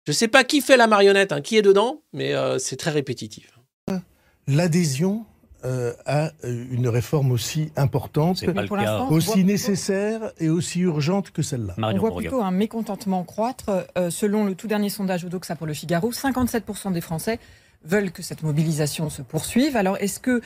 Je 0.06 0.12
sais 0.12 0.28
pas 0.28 0.42
qui 0.44 0.60
fait 0.62 0.76
la 0.78 0.86
marionnette, 0.86 1.32
hein, 1.32 1.42
qui 1.42 1.56
est 1.58 1.62
dedans, 1.62 2.02
mais 2.14 2.34
euh, 2.34 2.58
c'est 2.58 2.76
très 2.76 2.90
répétitif. 2.90 3.58
L'adhésion 4.46 5.26
euh, 5.64 5.92
à 6.06 6.30
euh, 6.44 6.64
une 6.70 6.88
réforme 6.88 7.32
aussi 7.32 7.72
importante, 7.76 8.44
aussi 9.10 9.44
nécessaire 9.44 10.32
et 10.38 10.48
aussi 10.48 10.80
urgente 10.80 11.30
que 11.30 11.42
celle-là. 11.42 11.74
On 11.78 11.98
voit 11.98 12.16
plutôt 12.16 12.42
un 12.42 12.50
mécontentement 12.50 13.24
croître. 13.24 13.86
Euh, 13.96 14.10
selon 14.10 14.44
le 14.44 14.54
tout 14.54 14.68
dernier 14.68 14.88
sondage 14.88 15.24
Odoxa 15.24 15.56
pour 15.56 15.66
le 15.66 15.74
Figaro, 15.74 16.12
57% 16.12 16.92
des 16.92 17.00
Français 17.00 17.40
veulent 17.84 18.12
que 18.12 18.22
cette 18.22 18.42
mobilisation 18.42 19.10
se 19.10 19.22
poursuive. 19.22 19.76
Alors, 19.76 19.96
est-ce 19.98 20.20
que 20.20 20.40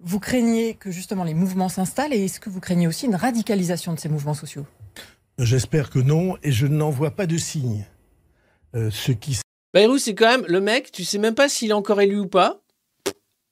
vous 0.00 0.20
craignez 0.20 0.74
que 0.74 0.90
justement 0.90 1.24
les 1.24 1.34
mouvements 1.34 1.68
s'installent 1.68 2.12
et 2.12 2.24
est-ce 2.24 2.40
que 2.40 2.50
vous 2.50 2.60
craignez 2.60 2.86
aussi 2.86 3.06
une 3.06 3.16
radicalisation 3.16 3.94
de 3.94 3.98
ces 3.98 4.08
mouvements 4.08 4.34
sociaux? 4.34 4.66
J'espère 5.38 5.90
que 5.90 6.00
non, 6.00 6.36
et 6.42 6.50
je 6.50 6.66
n'en 6.66 6.90
vois 6.90 7.12
pas 7.12 7.26
de 7.26 7.36
signe. 7.36 7.86
Euh, 8.74 8.90
ce 8.90 9.12
qui 9.12 9.38
Bayrou, 9.74 9.98
c'est 9.98 10.14
quand 10.14 10.28
même 10.28 10.44
le 10.48 10.60
mec, 10.60 10.90
tu 10.90 11.04
sais 11.04 11.18
même 11.18 11.34
pas 11.34 11.48
s'il 11.48 11.70
est 11.70 11.74
encore 11.74 12.00
élu 12.00 12.18
ou 12.18 12.26
pas. 12.26 12.60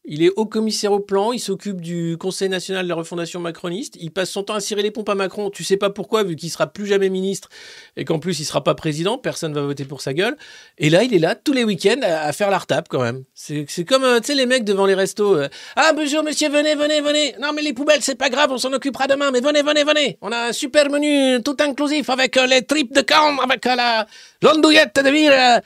Il 0.09 0.23
est 0.23 0.31
haut 0.37 0.47
commissaire 0.47 0.93
au 0.93 1.01
plan, 1.01 1.33
il 1.33 1.41
s'occupe 1.41 1.81
du 1.81 2.17
Conseil 2.17 2.49
national 2.49 2.85
de 2.85 2.89
la 2.89 2.95
refondation 2.95 3.41
macroniste, 3.41 3.97
il 4.01 4.13
passe 4.13 4.31
son 4.31 4.45
temps 4.45 4.55
à 4.55 4.61
cirer 4.61 4.83
les 4.83 4.93
pompes 4.93 5.09
à 5.09 5.17
Macron. 5.17 5.51
Tu 5.51 5.65
sais 5.65 5.77
pas 5.77 5.91
pourquoi, 5.91 6.23
vu 6.23 6.37
qu'il 6.37 6.49
sera 6.49 6.69
plus 6.69 6.87
jamais 6.87 7.09
ministre 7.09 7.49
et 7.97 8.05
qu'en 8.05 8.21
plus 8.21 8.39
il 8.39 8.45
sera 8.45 8.63
pas 8.63 8.77
président, 8.77 9.19
personne 9.19 9.53
va 9.53 9.63
voter 9.63 9.85
pour 9.85 10.01
sa 10.01 10.15
gueule. 10.15 10.37
Et 10.79 10.91
là, 10.91 11.03
il 11.03 11.13
est 11.13 11.19
là 11.19 11.35
tous 11.35 11.53
les 11.53 11.65
week-ends 11.65 12.01
à, 12.03 12.33
faire 12.33 12.51
la 12.51 12.59
retape 12.59 12.87
quand 12.89 13.03
même. 13.03 13.25
C'est 13.35 13.67
comme, 13.85 14.05
euh, 14.05 14.21
tu 14.21 14.27
sais, 14.27 14.35
les 14.37 14.47
mecs 14.47 14.63
devant 14.63 14.87
les 14.87 14.95
restos. 14.95 15.35
euh, 15.35 15.49
ah, 15.75 15.93
bonjour 15.93 16.23
monsieur, 16.23 16.51
venez, 16.51 16.77
venez, 16.77 17.01
venez. 17.01 17.35
Non, 17.41 17.53
mais 17.53 17.63
les 17.63 17.73
poubelles, 17.73 18.03
c'est 18.03 18.15
pas 18.15 18.31
grave, 18.31 18.53
on 18.53 18.59
s'en 18.59 18.73
occupera 18.73 19.09
demain, 19.09 19.33
mais 19.33 19.41
venez, 19.41 19.63
venez, 19.63 19.83
venez. 19.83 20.19
On 20.21 20.31
a 20.31 20.51
un 20.51 20.53
super 20.53 20.89
menu 20.89 21.43
tout 21.43 21.57
inclusif 21.59 22.11
avec 22.11 22.37
euh, 22.37 22.47
les 22.47 22.63
tripes 22.63 22.95
de 22.95 23.01
camp, 23.01 23.39
avec 23.41 23.65
la 23.65 24.07
l'andouillette 24.41 25.01
de 25.05 25.11
vire. 25.11 25.63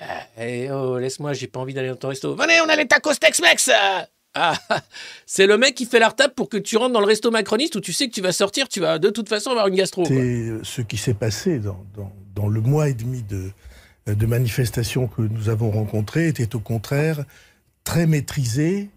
Euh, 0.00 0.40
eh 0.40 0.70
oh, 0.70 0.98
laisse-moi, 0.98 1.32
j'ai 1.32 1.46
pas 1.46 1.60
envie 1.60 1.74
d'aller 1.74 1.88
dans 1.88 1.96
ton 1.96 2.08
resto. 2.08 2.34
Venez, 2.34 2.60
on 2.64 2.68
a 2.68 2.76
les 2.76 2.86
tacos 2.86 3.14
Tex-Mex 3.14 3.70
Ah, 4.34 4.54
c'est 5.26 5.46
le 5.46 5.58
mec 5.58 5.74
qui 5.74 5.86
fait 5.86 5.98
la 5.98 6.08
retape 6.08 6.34
pour 6.34 6.48
que 6.48 6.56
tu 6.56 6.76
rentres 6.76 6.92
dans 6.92 7.00
le 7.00 7.06
resto 7.06 7.30
macroniste 7.30 7.76
où 7.76 7.80
tu 7.80 7.92
sais 7.92 8.08
que 8.08 8.14
tu 8.14 8.20
vas 8.20 8.32
sortir, 8.32 8.68
tu 8.68 8.80
vas 8.80 8.98
de 8.98 9.10
toute 9.10 9.28
façon 9.28 9.50
avoir 9.50 9.66
une 9.68 9.74
gastro. 9.74 10.04
C'est 10.04 10.14
euh, 10.14 10.60
ce 10.62 10.82
qui 10.82 10.96
s'est 10.96 11.14
passé 11.14 11.58
dans, 11.58 11.84
dans- 11.96 12.12
dans 12.34 12.46
le 12.48 12.60
mois 12.60 12.88
et 12.88 12.94
demi 12.94 13.22
de, 13.24 13.50
de 14.06 14.26
manifestations 14.26 15.08
que 15.08 15.22
nous 15.22 15.48
avons 15.48 15.70
rencontrées 15.72 16.28
était 16.28 16.54
au 16.54 16.60
contraire 16.60 17.24
très 17.82 18.06
maîtrisé 18.06 18.90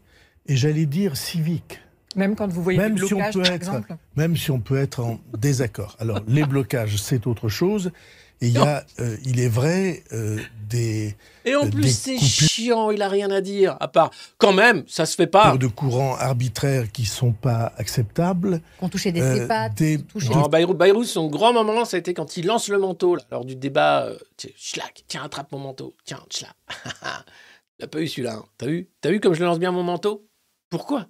et 0.46 0.56
j'allais 0.56 0.86
dire 0.86 1.18
civique. 1.18 1.80
Même 2.16 2.36
quand 2.36 2.48
vous 2.50 2.62
voyez 2.62 2.78
Même 2.78 2.94
des 2.96 3.08
si, 3.08 3.14
on 3.14 3.18
blocages, 3.18 3.34
peut 3.34 3.42
par 3.42 3.52
être, 3.54 3.56
exemple 3.56 3.96
même 4.16 4.36
si 4.38 4.52
on 4.52 4.60
peut 4.60 4.78
être 4.78 5.00
en 5.00 5.20
désaccord. 5.38 5.96
Alors, 6.00 6.20
les 6.28 6.44
blocages, 6.44 6.98
c'est 6.98 7.26
autre 7.26 7.48
chose. 7.50 7.92
Et 8.44 8.48
il 8.48 8.54
y 8.54 8.58
a, 8.58 8.84
euh, 9.00 9.18
il 9.24 9.40
est 9.40 9.48
vrai, 9.48 10.04
euh, 10.14 10.40
des. 10.68 11.16
Et 11.46 11.56
en 11.56 11.68
euh, 11.68 11.70
plus, 11.70 11.96
c'est 11.96 12.18
chiant, 12.18 12.90
il 12.90 13.02
a 13.04 13.08
rien 13.08 13.30
à 13.30 13.40
dire. 13.40 13.78
À 13.80 13.88
part, 13.88 14.10
quand 14.40 14.52
même, 14.54 14.84
ça 14.88 15.06
se 15.06 15.16
fait 15.16 15.28
pas. 15.28 15.56
de 15.58 15.68
courants 15.68 16.16
arbitraires 16.16 16.92
qui 16.92 17.06
sont 17.06 17.34
pas 17.34 17.72
acceptables. 17.78 18.62
Qu'on 18.80 18.90
touchait 18.90 19.12
des 19.12 19.22
Euh, 19.22 19.36
CEPAT, 19.42 19.70
des- 19.70 20.00
Non, 20.32 20.48
Bayrou, 20.48 20.74
Bayrou, 20.74 21.04
son 21.04 21.28
grand 21.28 21.54
moment, 21.54 21.86
ça 21.86 21.98
a 21.98 22.00
été 22.00 22.16
quand 22.16 22.36
il 22.36 22.48
lance 22.48 22.68
le 22.68 22.80
manteau, 22.80 23.16
là, 23.16 23.24
lors 23.32 23.46
du 23.46 23.56
débat. 23.56 24.06
Euh, 24.08 24.18
schlac, 24.58 25.04
tiens, 25.08 25.24
attrape 25.24 25.52
mon 25.52 25.60
manteau. 25.60 25.96
Tiens, 26.04 26.20
schlac. 26.32 26.56
Il 27.80 27.84
n'a 27.84 27.88
pas 27.88 28.00
eu 28.02 28.08
celui-là. 28.08 28.34
hein. 28.36 28.46
T'as 28.58 28.68
vu 28.68 28.90
T'as 29.02 29.10
vu 29.12 29.20
comme 29.20 29.34
je 29.34 29.44
lance 29.44 29.58
bien 29.60 29.72
mon 29.72 29.84
manteau? 29.84 30.28
Pourquoi? 30.70 31.08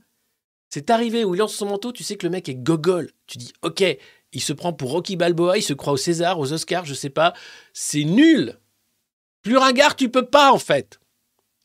C'est 0.70 0.90
arrivé 0.90 1.26
où 1.26 1.36
il 1.36 1.38
lance 1.40 1.54
son 1.54 1.66
manteau, 1.66 1.92
tu 1.92 2.04
sais 2.04 2.16
que 2.16 2.26
le 2.26 2.30
mec 2.32 2.48
est 2.48 2.56
gogol. 2.56 3.12
Tu 3.28 3.38
dis, 3.38 3.52
ok, 3.62 3.84
il 4.34 4.42
se 4.42 4.54
prend 4.54 4.74
pour 4.74 4.92
Rocky 4.92 5.16
Balboa, 5.16 5.58
il 5.58 5.64
se 5.64 5.74
croit 5.74 5.94
au 5.94 5.98
César, 5.98 6.40
aux 6.40 6.54
Oscars, 6.54 6.86
je 6.86 6.94
sais 6.94 7.10
pas. 7.10 7.34
C'est 7.74 8.04
nul. 8.04 8.58
Plus 9.42 9.58
ringard, 9.58 9.96
tu 9.96 10.10
peux 10.10 10.26
pas, 10.26 10.52
en 10.52 10.60
fait. 10.60 11.00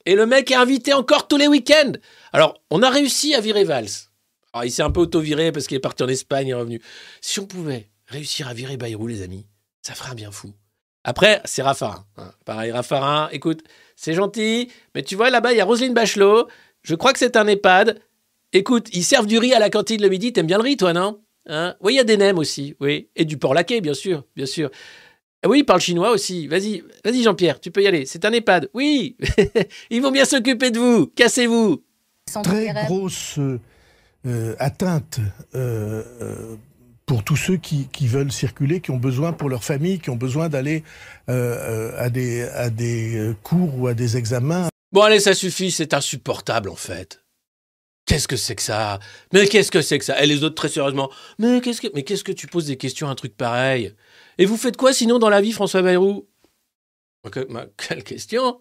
Et 0.05 0.15
le 0.15 0.27
mec 0.27 0.51
est 0.51 0.57
invité 0.57 0.93
encore 0.93 1.29
tous 1.29 1.37
les 1.37 1.49
week-ends. 1.49 1.93
Alors, 2.33 2.61
on 2.71 2.83
a 2.83 2.91
réussi 2.91 3.35
à 3.35 3.41
virer 3.41 3.65
Valls. 3.65 3.89
Il 4.65 4.71
s'est 4.73 4.83
un 4.83 4.91
peu 4.91 5.01
auto-viré 5.01 5.53
parce 5.53 5.67
qu'il 5.67 5.77
est 5.77 5.81
parti 5.81 6.03
en 6.03 6.09
Espagne, 6.09 6.47
il 6.47 6.51
est 6.51 6.55
revenu. 6.55 6.81
Si 7.21 7.41
on 7.41 7.47
pouvait 7.47 7.91
réussir 8.07 8.49
à 8.49 8.55
virer 8.55 8.77
Bayrou, 8.77 9.07
les 9.07 9.23
amis, 9.23 9.47
ça 9.83 9.95
ferait 9.95 10.13
un 10.13 10.15
bien 10.15 10.31
fou. 10.31 10.55
Après, 11.05 11.43
c'est 11.45 11.63
Raffarin. 11.63 12.07
hein. 12.17 12.33
Pareil, 12.45 12.73
Raffarin, 12.73 13.29
écoute, 13.33 13.63
c'est 13.97 14.15
gentil, 14.15 14.71
mais 14.95 15.03
tu 15.03 15.15
vois, 15.15 15.31
là-bas, 15.31 15.53
il 15.53 15.59
y 15.59 15.61
a 15.61 15.65
Roselyne 15.65 15.95
Bachelot. 15.95 16.49
Je 16.83 16.95
crois 16.95 17.13
que 17.13 17.19
c'est 17.19 17.37
un 17.37 17.47
EHPAD. 17.47 18.01
Écoute, 18.53 18.89
ils 18.93 19.05
servent 19.05 19.27
du 19.27 19.39
riz 19.39 19.53
à 19.53 19.59
la 19.59 19.71
cantine 19.71 20.01
le 20.01 20.09
midi. 20.09 20.33
T'aimes 20.33 20.47
bien 20.47 20.59
le 20.59 20.65
riz, 20.65 20.77
toi, 20.77 20.93
non? 20.93 21.21
Hein? 21.47 21.75
Oui, 21.81 21.95
il 21.95 21.97
y 21.97 22.01
a 22.01 22.05
des 22.05 22.17
nems 22.17 22.39
aussi, 22.39 22.75
oui. 22.81 23.09
Et 23.17 23.25
du 23.25 23.37
porc 23.39 23.55
laqué, 23.55 23.81
bien 23.81 23.95
sûr, 23.95 24.25
bien 24.35 24.47
sûr. 24.47 24.71
Ah 25.43 25.49
Oui, 25.49 25.61
il 25.61 25.65
parle 25.65 25.81
chinois 25.81 26.11
aussi. 26.11 26.49
Vas-y, 26.49 26.83
vas-y, 27.05 27.23
Jean-Pierre, 27.23 27.61
tu 27.61 27.71
peux 27.71 27.83
y 27.83 27.87
aller. 27.87 28.07
C'est 28.07 28.25
un 28.25 28.33
EHPAD. 28.33 28.69
Oui, 28.75 29.17
ils 29.91 30.03
vont 30.03 30.11
bien 30.11 30.25
s'occuper 30.25 30.71
de 30.71 30.79
vous. 30.79 31.07
Cassez-vous. 31.07 31.83
Très 32.43 32.75
grosse 32.87 33.39
euh, 34.27 34.57
atteinte 34.59 35.21
euh, 35.55 36.03
euh, 36.21 36.57
pour 37.05 37.23
tous 37.23 37.37
ceux 37.37 37.57
qui, 37.57 37.87
qui 37.93 38.09
veulent 38.09 38.33
circuler, 38.33 38.81
qui 38.81 38.91
ont 38.91 38.97
besoin 38.97 39.33
pour 39.33 39.49
leur 39.49 39.63
famille, 39.63 40.01
qui 40.01 40.11
ont 40.11 40.17
besoin 40.17 40.49
d'aller 40.49 40.83
à 41.29 42.11
des, 42.11 42.43
à 42.43 42.69
des 42.69 43.33
cours 43.45 43.79
ou 43.79 43.87
à 43.87 43.95
des 43.95 44.17
examens. 44.17 44.69
Bon, 44.91 45.03
allez, 45.03 45.21
ça 45.21 45.35
suffit, 45.35 45.71
c'est 45.71 45.95
insupportable, 45.95 46.69
en 46.69 46.75
fait. 46.75 47.21
Qu'est-ce 48.07 48.29
que 48.29 48.37
c'est 48.37 48.55
que 48.55 48.63
ça? 48.63 49.01
Mais 49.33 49.49
qu'est-ce 49.49 49.71
que 49.73 49.83
c'est 49.83 49.99
que 49.99 50.05
ça? 50.05 50.23
Et 50.23 50.27
les 50.27 50.45
autres, 50.45 50.55
très 50.55 50.69
sérieusement, 50.69 51.11
mais 51.39 51.61
qu'est-ce 51.61 51.81
que, 51.81 51.89
mais 51.95 52.05
qu'est-ce 52.05 52.25
que 52.25 52.33
tu 52.33 52.47
poses 52.47 52.67
des 52.67 52.77
questions 52.77 53.09
à 53.09 53.11
un 53.11 53.15
truc 53.17 53.37
pareil? 53.37 53.95
Et 54.39 54.47
vous 54.47 54.57
faites 54.57 54.77
quoi 54.77 54.93
sinon 54.93 55.19
dans 55.19 55.29
la 55.29 55.41
vie, 55.41 55.53
François 55.53 55.83
Bayrou? 55.83 56.27
Quelle 57.77 58.05
question? 58.05 58.61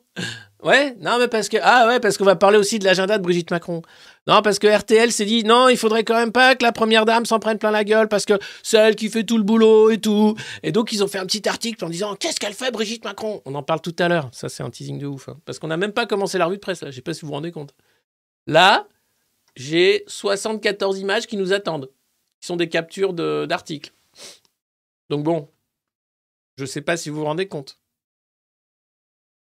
Ouais, 0.64 0.96
non, 1.00 1.20
mais 1.20 1.28
parce 1.28 1.50
que. 1.50 1.58
Ah 1.62 1.86
ouais, 1.86 2.00
parce 2.00 2.18
qu'on 2.18 2.24
va 2.26 2.36
parler 2.36 2.58
aussi 2.58 2.80
de 2.80 2.86
l'agenda 2.86 3.20
de 3.20 3.24
Brigitte 3.24 3.52
Macron. 3.52 3.84
Non, 4.26 4.42
parce 4.42 4.58
que 4.58 4.66
RTL 4.66 5.12
s'est 5.12 5.26
dit, 5.26 5.44
non, 5.44 5.70
il 5.70 5.78
faudrait 5.78 6.04
quand 6.04 6.16
même 6.16 6.32
pas 6.32 6.56
que 6.56 6.64
la 6.64 6.72
première 6.72 7.06
dame 7.06 7.28
s'en 7.28 7.38
prenne 7.38 7.60
plein 7.60 7.70
la 7.70 7.84
gueule, 7.84 8.08
parce 8.08 8.26
que 8.26 8.40
c'est 8.64 8.78
elle 8.78 8.96
qui 8.96 9.10
fait 9.10 9.24
tout 9.24 9.38
le 9.38 9.44
boulot 9.44 9.92
et 9.92 10.00
tout. 10.00 10.36
Et 10.64 10.72
donc, 10.72 10.92
ils 10.92 11.04
ont 11.04 11.08
fait 11.08 11.20
un 11.20 11.28
petit 11.28 11.48
article 11.48 11.86
en 11.86 11.90
disant, 11.90 12.16
qu'est-ce 12.16 12.40
qu'elle 12.40 12.56
fait, 12.56 12.72
Brigitte 12.72 13.04
Macron? 13.06 13.44
On 13.46 13.54
en 13.54 13.62
parle 13.62 13.82
tout 13.82 13.96
à 14.00 14.08
l'heure. 14.08 14.30
Ça, 14.32 14.50
c'est 14.50 14.64
un 14.64 14.72
teasing 14.72 14.98
de 14.98 15.06
ouf. 15.06 15.30
hein. 15.30 15.38
Parce 15.46 15.60
qu'on 15.60 15.68
n'a 15.68 15.78
même 15.78 15.94
pas 15.94 16.08
commencé 16.08 16.40
la 16.40 16.46
revue 16.46 16.58
de 16.58 16.62
presse, 16.62 16.82
là. 16.82 16.90
Je 16.90 16.96
sais 16.96 17.02
pas 17.02 17.14
si 17.14 17.22
vous 17.22 17.28
vous 17.28 17.34
rendez 17.34 17.52
compte. 17.52 17.76
Là, 18.48 18.88
j'ai 19.56 20.04
74 20.08 21.00
images 21.00 21.28
qui 21.28 21.38
nous 21.38 21.54
attendent, 21.54 21.90
qui 22.42 22.48
sont 22.48 22.56
des 22.58 22.70
captures 22.70 23.14
de- 23.14 23.46
d'articles. 23.48 23.94
Donc 25.10 25.24
bon, 25.24 25.50
je 26.58 26.66
sais 26.66 26.82
pas 26.82 26.98
si 26.98 27.10
vous 27.10 27.18
vous 27.18 27.26
rendez 27.26 27.48
compte. 27.48 27.80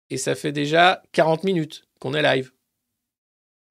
Et 0.09 0.17
ça 0.17 0.35
fait 0.35 0.51
déjà 0.51 1.01
40 1.11 1.43
minutes 1.43 1.85
qu'on 1.99 2.13
est 2.13 2.21
live. 2.21 2.51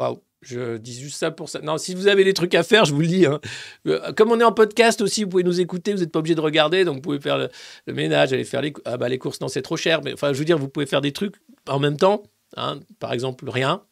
Waouh, 0.00 0.22
je 0.40 0.76
dis 0.78 0.98
juste 0.98 1.18
ça 1.18 1.30
pour 1.30 1.48
ça. 1.48 1.60
Non, 1.60 1.78
si 1.78 1.94
vous 1.94 2.08
avez 2.08 2.24
des 2.24 2.34
trucs 2.34 2.54
à 2.54 2.62
faire, 2.62 2.84
je 2.84 2.94
vous 2.94 3.00
le 3.00 3.06
dis. 3.06 3.26
hein. 3.26 3.40
Euh, 3.86 4.12
Comme 4.14 4.32
on 4.32 4.40
est 4.40 4.44
en 4.44 4.52
podcast 4.52 5.00
aussi, 5.02 5.22
vous 5.24 5.30
pouvez 5.30 5.44
nous 5.44 5.60
écouter, 5.60 5.92
vous 5.92 6.00
n'êtes 6.00 6.10
pas 6.10 6.18
obligé 6.18 6.34
de 6.34 6.40
regarder, 6.40 6.84
donc 6.84 6.96
vous 6.96 7.00
pouvez 7.02 7.20
faire 7.20 7.38
le, 7.38 7.48
le 7.86 7.94
ménage, 7.94 8.32
aller 8.32 8.44
faire 8.44 8.62
les, 8.62 8.72
ah 8.84 8.96
bah, 8.96 9.08
les 9.08 9.18
courses, 9.18 9.40
non, 9.40 9.48
c'est 9.48 9.62
trop 9.62 9.76
cher. 9.76 10.02
Mais 10.02 10.14
enfin, 10.14 10.32
je 10.32 10.38
veux 10.38 10.44
dire, 10.44 10.58
vous 10.58 10.68
pouvez 10.68 10.86
faire 10.86 11.00
des 11.02 11.12
trucs 11.12 11.36
en 11.68 11.78
même 11.78 11.96
temps. 11.96 12.22
Hein. 12.56 12.80
Par 12.98 13.12
exemple, 13.12 13.48
rien. 13.48 13.82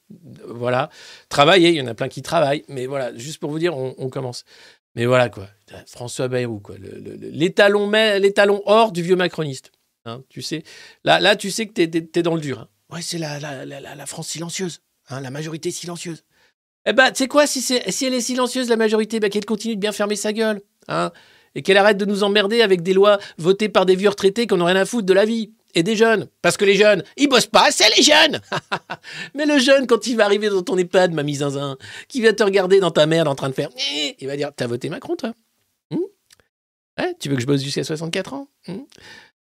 Voilà. 0.46 0.90
Travailler, 1.28 1.70
il 1.70 1.76
y 1.76 1.80
en 1.80 1.86
a 1.86 1.94
plein 1.94 2.08
qui 2.08 2.22
travaillent. 2.22 2.64
Mais 2.68 2.86
voilà, 2.86 3.14
juste 3.16 3.38
pour 3.38 3.50
vous 3.50 3.58
dire, 3.58 3.76
on, 3.76 3.94
on 3.98 4.08
commence. 4.08 4.44
Mais 4.96 5.06
voilà, 5.06 5.28
quoi. 5.28 5.46
François 5.86 6.28
Bayrou, 6.28 6.58
quoi. 6.60 6.74
L'étalon 6.78 8.62
or 8.66 8.92
du 8.92 9.02
vieux 9.02 9.16
macroniste. 9.16 9.72
hein, 10.04 10.22
tu 10.28 10.42
sais. 10.42 10.62
Là, 11.04 11.20
là, 11.20 11.36
tu 11.36 11.50
sais 11.50 11.66
que 11.66 11.72
t'es, 11.72 11.88
t'es- 11.88 12.02
t'es 12.02 12.22
dans 12.22 12.34
le 12.34 12.40
dur. 12.40 12.58
hein. 12.60 12.68
Ouais, 12.92 13.02
c'est 13.02 13.18
la, 13.18 13.38
la, 13.38 13.64
la, 13.64 13.80
la- 13.80 13.94
la 13.94 14.06
France 14.06 14.28
silencieuse. 14.28 14.80
la 15.10 15.30
majorité 15.30 15.70
silencieuse. 15.70 16.24
Eh 16.86 16.92
ben, 16.92 17.10
tu 17.10 17.18
sais 17.18 17.28
quoi, 17.28 17.46
si, 17.46 17.62
elle 17.74 18.14
est 18.14 18.20
silencieuse, 18.20 18.68
la 18.68 18.76
majorité, 18.76 19.20
ben, 19.20 19.28
qu'elle 19.30 19.44
continue 19.44 19.76
de 19.76 19.80
bien 19.80 19.92
fermer 19.92 20.16
sa 20.16 20.32
gueule. 20.32 20.60
Hein, 20.88 21.12
et 21.54 21.62
qu'elle 21.62 21.76
arrête 21.76 21.96
de 21.98 22.04
nous 22.04 22.22
emmerder 22.22 22.62
avec 22.62 22.82
des 22.82 22.92
lois 22.94 23.18
votées 23.38 23.68
par 23.68 23.84
des 23.86 23.96
vieux 23.96 24.08
retraités 24.08 24.46
qui 24.46 24.54
n'ont 24.54 24.64
rien 24.64 24.76
à 24.76 24.84
foutre 24.84 25.06
de 25.06 25.12
la 25.12 25.24
vie. 25.24 25.52
Et 25.74 25.82
des 25.82 25.96
jeunes. 25.96 26.28
Parce 26.42 26.56
que 26.56 26.64
les 26.64 26.74
jeunes, 26.74 27.04
ils 27.16 27.28
bossent 27.28 27.46
pas, 27.46 27.70
c'est 27.70 27.88
les 27.96 28.02
jeunes 28.02 28.40
Mais 29.34 29.46
le 29.46 29.58
jeune, 29.58 29.86
quand 29.86 30.06
il 30.06 30.16
va 30.16 30.24
arriver 30.24 30.48
dans 30.48 30.62
ton 30.62 30.76
EHPAD, 30.76 31.12
mamie 31.12 31.36
zinzin, 31.36 31.76
qui 32.08 32.20
va 32.22 32.32
te 32.32 32.42
regarder 32.42 32.80
dans 32.80 32.90
ta 32.90 33.06
merde 33.06 33.28
en 33.28 33.34
train 33.34 33.48
de 33.48 33.54
faire... 33.54 33.68
Il 34.18 34.26
va 34.26 34.36
dire, 34.36 34.50
t'as 34.54 34.66
voté 34.66 34.88
Macron, 34.88 35.16
toi 35.16 35.32
Ouais, 36.98 37.14
Tu 37.18 37.28
veux 37.28 37.36
que 37.36 37.40
je 37.42 37.46
bosse 37.46 37.62
jusqu'à 37.62 37.84
64 37.84 38.34
ans 38.34 38.48
Hmm 38.66 38.80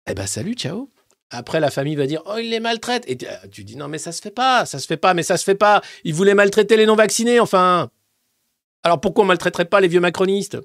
Eh 0.08 0.14
ben, 0.14 0.26
salut, 0.26 0.54
ciao 0.54 0.90
après, 1.30 1.58
la 1.58 1.70
famille 1.70 1.96
va 1.96 2.06
dire 2.06 2.22
Oh, 2.26 2.36
il 2.38 2.50
les 2.50 2.60
maltraite. 2.60 3.02
Et 3.08 3.16
tu- 3.16 3.26
euh, 3.26 3.32
dis 3.48 3.74
Non, 3.76 3.88
mais 3.88 3.98
ça 3.98 4.12
se 4.12 4.20
fait 4.22 4.30
pas, 4.30 4.66
ça 4.66 4.78
se 4.78 4.86
fait 4.86 4.96
pas, 4.98 5.14
mais 5.14 5.24
ça 5.24 5.36
se 5.36 5.42
fait 5.42 5.56
pas. 5.56 5.82
Il 6.04 6.14
voulait 6.14 6.34
maltraiter 6.34 6.76
les 6.76 6.86
non-vaccinés, 6.86 7.40
enfin. 7.40 7.90
Alors 8.84 9.00
pourquoi 9.00 9.24
on 9.24 9.26
maltraiterait 9.26 9.64
pas 9.64 9.80
les 9.80 9.88
vieux 9.88 9.98
macronistes? 10.00 10.58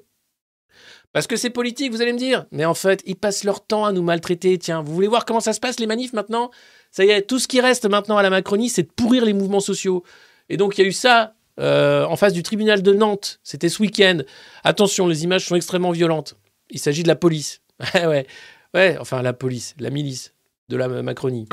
Parce 1.12 1.26
que 1.26 1.36
c'est 1.36 1.50
politique, 1.50 1.90
vous 1.90 2.02
allez 2.02 2.12
me 2.12 2.18
dire. 2.18 2.46
Mais 2.52 2.64
en 2.64 2.74
fait, 2.74 3.02
ils 3.04 3.16
passent 3.16 3.44
leur 3.44 3.64
temps 3.64 3.84
à 3.84 3.92
nous 3.92 4.02
maltraiter. 4.02 4.58
Tiens, 4.58 4.82
vous 4.82 4.94
voulez 4.94 5.08
voir 5.08 5.24
comment 5.24 5.40
ça 5.40 5.52
se 5.52 5.60
passe, 5.60 5.80
les 5.80 5.86
manifs 5.86 6.12
maintenant? 6.12 6.50
Ça 6.92 7.04
y 7.04 7.10
est, 7.10 7.22
tout 7.22 7.38
ce 7.38 7.48
qui 7.48 7.60
reste 7.60 7.88
maintenant 7.88 8.16
à 8.16 8.22
la 8.22 8.30
Macronie, 8.30 8.68
c'est 8.68 8.82
de 8.84 8.90
pourrir 8.94 9.24
les 9.24 9.32
mouvements 9.32 9.60
sociaux. 9.60 10.04
Et 10.48 10.56
donc, 10.56 10.78
il 10.78 10.82
y 10.82 10.84
a 10.84 10.88
eu 10.88 10.92
ça 10.92 11.34
euh, 11.58 12.04
en 12.04 12.16
face 12.16 12.32
du 12.32 12.42
tribunal 12.42 12.82
de 12.82 12.92
Nantes. 12.92 13.40
C'était 13.42 13.68
ce 13.68 13.82
week-end. 13.82 14.18
Attention, 14.62 15.08
les 15.08 15.24
images 15.24 15.46
sont 15.46 15.56
extrêmement 15.56 15.90
violentes. 15.90 16.36
Il 16.70 16.78
s'agit 16.78 17.02
de 17.02 17.08
la 17.08 17.16
police. 17.16 17.60
Ouais, 17.94 18.06
ouais. 18.06 18.26
Ouais, 18.74 18.96
enfin, 19.00 19.22
la 19.22 19.32
police, 19.32 19.74
la 19.80 19.90
milice 19.90 20.32
de 20.68 20.76
la 20.76 20.86
Macronie. 21.02 21.48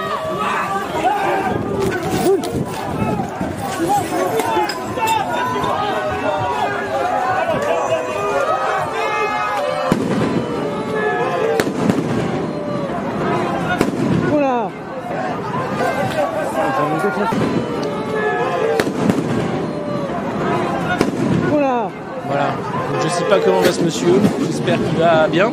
Voilà. 21.49 21.91
Voilà. 22.25 22.55
Donc, 22.91 23.01
je 23.01 23.09
sais 23.09 23.25
pas 23.27 23.39
comment 23.39 23.61
va 23.61 23.71
ce 23.71 23.81
monsieur. 23.81 24.21
J'espère 24.45 24.77
qu'il 24.77 24.97
va 24.97 25.27
bien. 25.27 25.51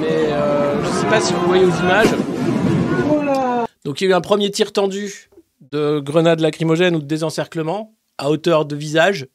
Mais 0.00 0.32
euh, 0.32 0.82
je 0.82 0.88
sais 0.88 1.06
pas 1.06 1.20
si 1.20 1.32
vous 1.32 1.46
voyez 1.46 1.64
aux 1.64 1.70
images. 1.70 2.14
Donc 3.84 4.00
il 4.00 4.04
y 4.04 4.06
a 4.06 4.10
eu 4.10 4.14
un 4.14 4.20
premier 4.20 4.50
tir 4.50 4.72
tendu 4.72 5.28
de 5.60 6.00
grenade 6.00 6.40
lacrymogène 6.40 6.96
ou 6.96 7.00
de 7.00 7.06
désencerclement 7.06 7.94
à 8.18 8.30
hauteur 8.30 8.64
de 8.64 8.74
visage 8.74 9.28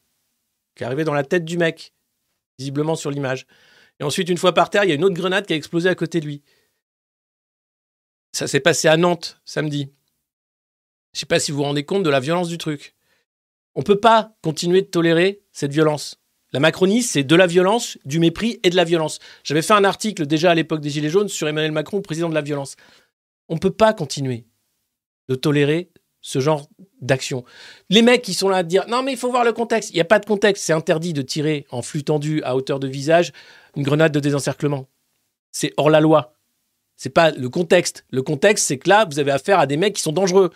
qui 0.75 0.83
est 0.83 0.85
arrivé 0.85 1.03
dans 1.03 1.13
la 1.13 1.23
tête 1.23 1.45
du 1.45 1.57
mec, 1.57 1.93
visiblement 2.57 2.95
sur 2.95 3.11
l'image. 3.11 3.45
Et 3.99 4.03
ensuite, 4.03 4.29
une 4.29 4.37
fois 4.37 4.53
par 4.53 4.69
terre, 4.69 4.85
il 4.85 4.89
y 4.89 4.91
a 4.91 4.95
une 4.95 5.03
autre 5.03 5.15
grenade 5.15 5.45
qui 5.45 5.53
a 5.53 5.55
explosé 5.55 5.89
à 5.89 5.95
côté 5.95 6.19
de 6.19 6.25
lui. 6.25 6.41
Ça 8.31 8.47
s'est 8.47 8.59
passé 8.59 8.87
à 8.87 8.95
Nantes 8.95 9.41
samedi. 9.43 9.91
Je 11.13 11.19
sais 11.19 11.25
pas 11.25 11.39
si 11.39 11.51
vous 11.51 11.57
vous 11.57 11.63
rendez 11.63 11.83
compte 11.83 12.03
de 12.03 12.09
la 12.09 12.19
violence 12.19 12.49
du 12.49 12.57
truc. 12.57 12.95
On 13.75 13.81
peut 13.81 13.99
pas 13.99 14.33
continuer 14.41 14.81
de 14.81 14.87
tolérer 14.87 15.41
cette 15.51 15.71
violence. 15.71 16.19
La 16.51 16.59
Macronie, 16.59 17.03
c'est 17.03 17.23
de 17.23 17.35
la 17.35 17.45
violence, 17.45 17.97
du 18.05 18.19
mépris 18.19 18.59
et 18.63 18.69
de 18.69 18.75
la 18.75 18.83
violence. 18.83 19.19
J'avais 19.43 19.61
fait 19.61 19.73
un 19.73 19.83
article 19.83 20.25
déjà 20.25 20.51
à 20.51 20.55
l'époque 20.55 20.81
des 20.81 20.89
Gilets 20.89 21.09
jaunes 21.09 21.27
sur 21.27 21.47
Emmanuel 21.47 21.71
Macron, 21.71 22.01
président 22.01 22.29
de 22.29 22.33
la 22.33 22.41
violence. 22.41 22.75
On 23.49 23.55
ne 23.55 23.59
peut 23.59 23.71
pas 23.71 23.93
continuer 23.93 24.45
de 25.27 25.35
tolérer 25.35 25.91
ce 26.21 26.39
genre 26.39 26.67
d'action. 27.01 27.45
Les 27.89 28.01
mecs 28.01 28.23
qui 28.23 28.33
sont 28.33 28.49
là 28.49 28.57
à 28.57 28.63
dire 28.63 28.85
non 28.87 29.03
mais 29.03 29.13
il 29.13 29.17
faut 29.17 29.29
voir 29.29 29.43
le 29.45 29.53
contexte. 29.53 29.91
Il 29.91 29.95
n'y 29.95 30.01
a 30.01 30.05
pas 30.05 30.19
de 30.19 30.25
contexte. 30.25 30.65
C'est 30.65 30.73
interdit 30.73 31.13
de 31.13 31.21
tirer 31.21 31.65
en 31.69 31.81
flux 31.81 32.03
tendu 32.03 32.41
à 32.43 32.55
hauteur 32.55 32.79
de 32.79 32.87
visage 32.87 33.31
une 33.75 33.83
grenade 33.83 34.11
de 34.11 34.19
désencerclement. 34.19 34.87
C'est 35.51 35.73
hors 35.77 35.89
la 35.89 36.01
loi. 36.01 36.33
C'est 36.95 37.09
pas 37.09 37.31
le 37.31 37.47
contexte. 37.47 38.05
Le 38.09 38.21
contexte, 38.21 38.65
c'est 38.65 38.77
que 38.77 38.89
là, 38.89 39.05
vous 39.05 39.19
avez 39.19 39.31
affaire 39.31 39.59
à 39.59 39.67
des 39.67 39.77
mecs 39.77 39.95
qui 39.95 40.01
sont 40.01 40.11
dangereux. 40.11 40.49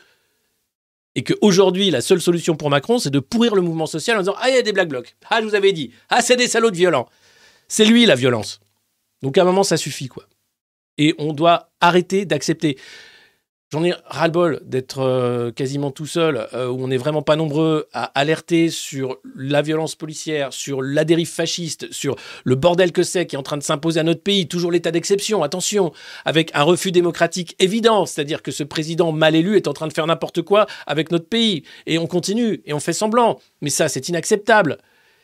Et 1.16 1.24
qu'aujourd'hui, 1.24 1.92
la 1.92 2.02
seule 2.02 2.22
solution 2.22 2.56
pour 2.56 2.70
Macron, 2.70 2.98
c'est 2.98 3.12
de 3.12 3.20
pourrir 3.20 3.56
le 3.56 3.62
mouvement 3.62 3.86
social 3.86 4.18
en 4.18 4.22
disant 4.22 4.36
Ah, 4.40 4.50
il 4.50 4.56
y 4.56 4.58
a 4.58 4.62
des 4.62 4.74
black 4.74 4.90
blocs. 4.90 5.16
Ah, 5.30 5.42
je 5.42 5.46
vous 5.46 5.56
avais 5.56 5.72
dit. 5.72 5.92
Ah, 6.10 6.22
c'est 6.22 6.36
des 6.36 6.48
salauds 6.48 6.72
de 6.72 6.76
violents. 6.76 7.08
C'est 7.68 7.86
lui 7.86 8.06
la 8.06 8.16
violence. 8.16 8.60
Donc 9.22 9.38
à 9.38 9.42
un 9.42 9.46
moment, 9.46 9.64
ça 9.64 9.78
suffit, 9.78 10.08
quoi. 10.08 10.26
Et 10.98 11.16
on 11.18 11.34
doit 11.34 11.70
arrêter 11.82 12.26
d'accepter. 12.26 12.78
J'en 13.74 13.84
ai 13.84 13.96
ras-le-bol 14.06 14.62
d'être 14.64 15.00
euh, 15.00 15.52
quasiment 15.52 15.90
tout 15.90 16.06
seul, 16.06 16.48
euh, 16.54 16.68
où 16.68 16.84
on 16.84 16.90
n'est 16.90 16.98
vraiment 16.98 17.24
pas 17.24 17.36
nombreux 17.36 17.88
à 17.92 18.04
alerter 18.14 18.70
sur 18.70 19.18
la 19.36 19.64
violence 19.64 19.96
policière, 19.96 20.54
sur 20.54 20.84
la 20.84 21.04
dérive 21.06 21.28
fasciste, 21.28 21.92
sur 21.92 22.16
le 22.44 22.54
bordel 22.54 22.92
que 22.92 23.02
c'est 23.02 23.26
qui 23.26 23.36
est 23.36 23.40
en 23.40 23.42
train 23.42 23.58
de 23.58 23.64
s'imposer 23.64 24.00
à 24.00 24.04
notre 24.04 24.22
pays, 24.22 24.48
toujours 24.48 24.72
l'état 24.72 24.92
d'exception, 24.92 25.42
attention, 25.42 25.92
avec 26.24 26.52
un 26.54 26.62
refus 26.62 26.92
démocratique 26.92 27.56
évident, 27.58 28.06
c'est-à-dire 28.06 28.44
que 28.44 28.52
ce 28.52 28.62
président 28.62 29.12
mal 29.12 29.36
élu 29.36 29.58
est 29.58 29.68
en 29.68 29.74
train 29.74 29.88
de 29.88 29.94
faire 29.94 30.06
n'importe 30.06 30.44
quoi 30.44 30.68
avec 30.86 31.10
notre 31.10 31.28
pays. 31.28 31.64
Et 31.88 31.98
on 31.98 32.06
continue, 32.06 32.62
et 32.68 32.74
on 32.74 32.80
fait 32.80 32.94
semblant. 32.94 33.40
Mais 33.62 33.72
ça, 33.72 33.90
c'est 33.90 34.08
inacceptable. 34.08 34.78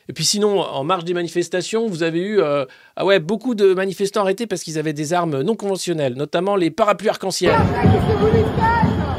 Et 0.10 0.14
puis 0.14 0.26
sinon, 0.26 0.60
en 0.62 0.84
marge 0.84 1.06
des 1.06 1.14
manifestations, 1.14 1.88
vous 1.88 2.02
avez 2.02 2.20
eu 2.20 2.42
euh, 2.42 2.66
ah 2.96 3.06
ouais, 3.06 3.20
beaucoup 3.20 3.54
de 3.54 3.76
manifestants 3.76 4.22
arrêtés 4.22 4.48
parce 4.48 4.64
qu'ils 4.64 4.80
avaient 4.80 4.92
des 4.92 5.14
armes 5.14 5.44
non 5.44 5.56
conventionnelles, 5.56 6.16
notamment 6.16 6.56
les 6.56 6.72
parapluies 6.72 7.10
arc-en-ciel. 7.10 7.54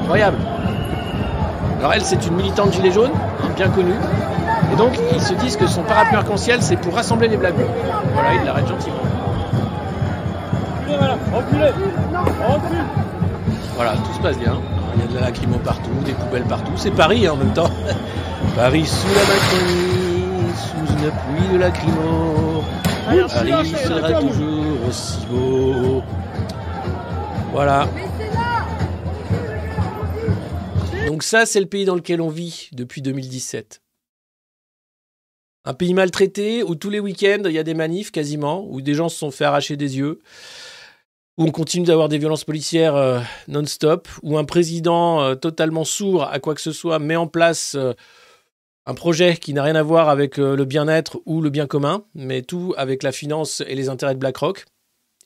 Incroyable. 0.03 0.38
Alors 1.78 1.93
elle, 1.93 2.03
c'est 2.03 2.26
une 2.26 2.34
militante 2.34 2.72
gilet 2.72 2.91
jaune, 2.91 3.12
hein, 3.14 3.51
bien 3.57 3.68
connue. 3.68 3.95
Et 4.72 4.76
donc, 4.76 4.99
ils 5.14 5.20
se 5.20 5.34
disent 5.34 5.57
que 5.57 5.68
son 5.68 5.84
parapluie 5.84 6.16
arc-en-ciel, 6.16 6.61
c'est 6.61 6.76
pour 6.76 6.93
rassembler 6.93 7.28
les 7.28 7.36
blagues. 7.36 7.55
Voilà, 8.12 8.34
ils 8.34 8.45
l'arrêtent 8.45 8.68
gentiment. 8.68 8.97
Voilà, 13.76 13.93
tout 13.95 14.12
se 14.12 14.20
passe 14.20 14.38
bien. 14.38 14.61
Il 14.97 15.03
y 15.03 15.05
a 15.05 15.07
de 15.07 15.14
la 15.14 15.20
lacrymo 15.20 15.59
partout, 15.59 15.91
des 16.05 16.14
poubelles 16.14 16.43
partout. 16.49 16.72
C'est 16.74 16.91
Paris 16.91 17.28
hein, 17.28 17.34
en 17.34 17.36
même 17.36 17.53
temps. 17.53 17.70
Paris 18.57 18.86
sous 18.86 19.07
la 19.07 19.20
Macronie, 19.20 19.91
sous 19.91 20.00
une 21.03 21.11
pluie 21.11 21.53
de 21.53 21.59
lacrymo. 21.59 22.63
Paris 23.07 23.69
sera 23.69 24.21
toujours 24.21 24.89
aussi 24.89 25.27
beau. 25.27 26.03
Voilà. 27.53 27.89
Donc 31.07 31.23
ça, 31.23 31.47
c'est 31.47 31.61
le 31.61 31.67
pays 31.67 31.85
dans 31.85 31.95
lequel 31.95 32.21
on 32.21 32.29
vit 32.29 32.69
depuis 32.73 33.03
2017. 33.03 33.81
Un 35.65 35.75
pays 35.75 35.95
maltraité 35.95 36.63
où 36.63 36.75
tous 36.75 36.91
les 36.91 37.01
week-ends, 37.01 37.43
il 37.45 37.53
y 37.53 37.59
a 37.59 37.63
des 37.63 37.75
manifs 37.75 38.11
quasiment, 38.11 38.67
où 38.69 38.81
des 38.81 38.95
gens 38.95 39.09
se 39.09 39.19
sont 39.19 39.31
fait 39.31 39.45
arracher 39.45 39.77
des 39.77 39.99
yeux, 39.99 40.21
où 41.37 41.45
on 41.45 41.51
continue 41.51 41.87
d'avoir 41.87 42.09
des 42.09 42.19
violences 42.19 42.45
policières 42.45 42.97
euh, 42.97 43.21
non-stop, 43.49 44.09
où 44.23 44.39
un 44.39 44.45
président 44.45 45.23
euh, 45.23 45.35
totalement 45.35 45.85
sourd 45.85 46.25
à 46.25 46.39
quoi 46.39 46.55
que 46.55 46.61
ce 46.61 46.73
soit 46.73 46.99
met 46.99 47.17
en 47.17 47.27
place 47.27 47.75
euh, 47.75 47.93
un 48.87 48.95
projet 48.95 49.37
qui 49.37 49.53
n'a 49.53 49.62
rien 49.62 49.76
à 49.76 49.83
voir 49.83 50.09
avec 50.09 50.37
le 50.37 50.64
bien-être 50.64 51.20
ou 51.26 51.41
le 51.41 51.51
bien 51.51 51.66
commun, 51.66 52.05
mais 52.14 52.43
tout 52.43 52.74
avec 52.76 53.03
la 53.03 53.12
finance 53.12 53.62
et 53.66 53.74
les 53.74 53.89
intérêts 53.89 54.14
de 54.14 54.20
BlackRock. 54.20 54.64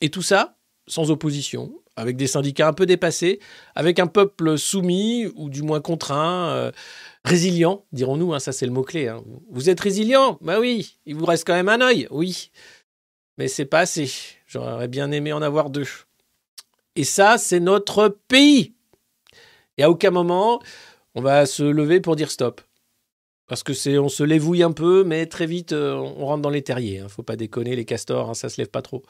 Et 0.01 0.11
tout 0.11 0.23
ça 0.23 0.57
sans 0.87 1.11
opposition, 1.11 1.73
avec 1.97 2.17
des 2.17 2.27
syndicats 2.27 2.69
un 2.69 2.73
peu 2.73 2.87
dépassés, 2.87 3.41
avec 3.75 3.99
un 3.99 4.07
peuple 4.07 4.59
soumis 4.59 5.27
ou 5.35 5.49
du 5.49 5.63
moins 5.63 5.81
contraint, 5.81 6.49
euh, 6.51 6.73
résilient, 7.25 7.85
dirons-nous, 7.93 8.35
hein, 8.35 8.39
ça 8.39 8.53
c'est 8.53 8.67
le 8.67 8.73
mot-clé. 8.73 9.09
Hein. 9.09 9.23
Vous 9.51 9.71
êtes 9.71 9.81
résilient? 9.81 10.39
Bah 10.41 10.61
oui, 10.61 10.99
il 11.07 11.15
vous 11.15 11.25
reste 11.25 11.47
quand 11.47 11.55
même 11.55 11.69
un 11.69 11.81
œil, 11.81 12.07
oui. 12.11 12.51
Mais 13.39 13.49
c'est 13.49 13.65
pas 13.65 13.81
assez. 13.81 14.11
J'aurais 14.47 14.89
bien 14.89 15.11
aimé 15.11 15.33
en 15.33 15.43
avoir 15.43 15.71
deux. 15.71 15.89
Et 16.97 17.05
ça, 17.05 17.39
c'est 17.39 17.61
notre 17.61 18.09
pays. 18.29 18.75
Et 19.77 19.83
à 19.83 19.91
aucun 19.91 20.13
moment, 20.13 20.61
on 21.17 21.23
va 21.23 21.47
se 21.47 21.65
lever 21.65 22.01
pour 22.01 22.15
dire 22.15 22.31
stop. 22.31 22.61
Parce 23.47 23.63
que 23.63 23.75
c'est, 23.75 23.99
on 23.99 24.09
se 24.09 24.23
lévouille 24.23 24.63
un 24.63 24.73
peu, 24.73 25.05
mais 25.05 25.27
très 25.27 25.47
vite, 25.47 25.73
euh, 25.73 25.95
on 25.95 26.27
rentre 26.27 26.43
dans 26.43 26.51
les 26.51 26.63
terriers. 26.63 27.01
Hein. 27.01 27.09
Faut 27.09 27.23
pas 27.23 27.37
déconner, 27.37 27.77
les 27.77 27.85
castors, 27.85 28.31
hein, 28.31 28.35
ça 28.35 28.49
se 28.49 28.61
lève 28.61 28.71
pas 28.71 28.83
trop. 28.83 29.03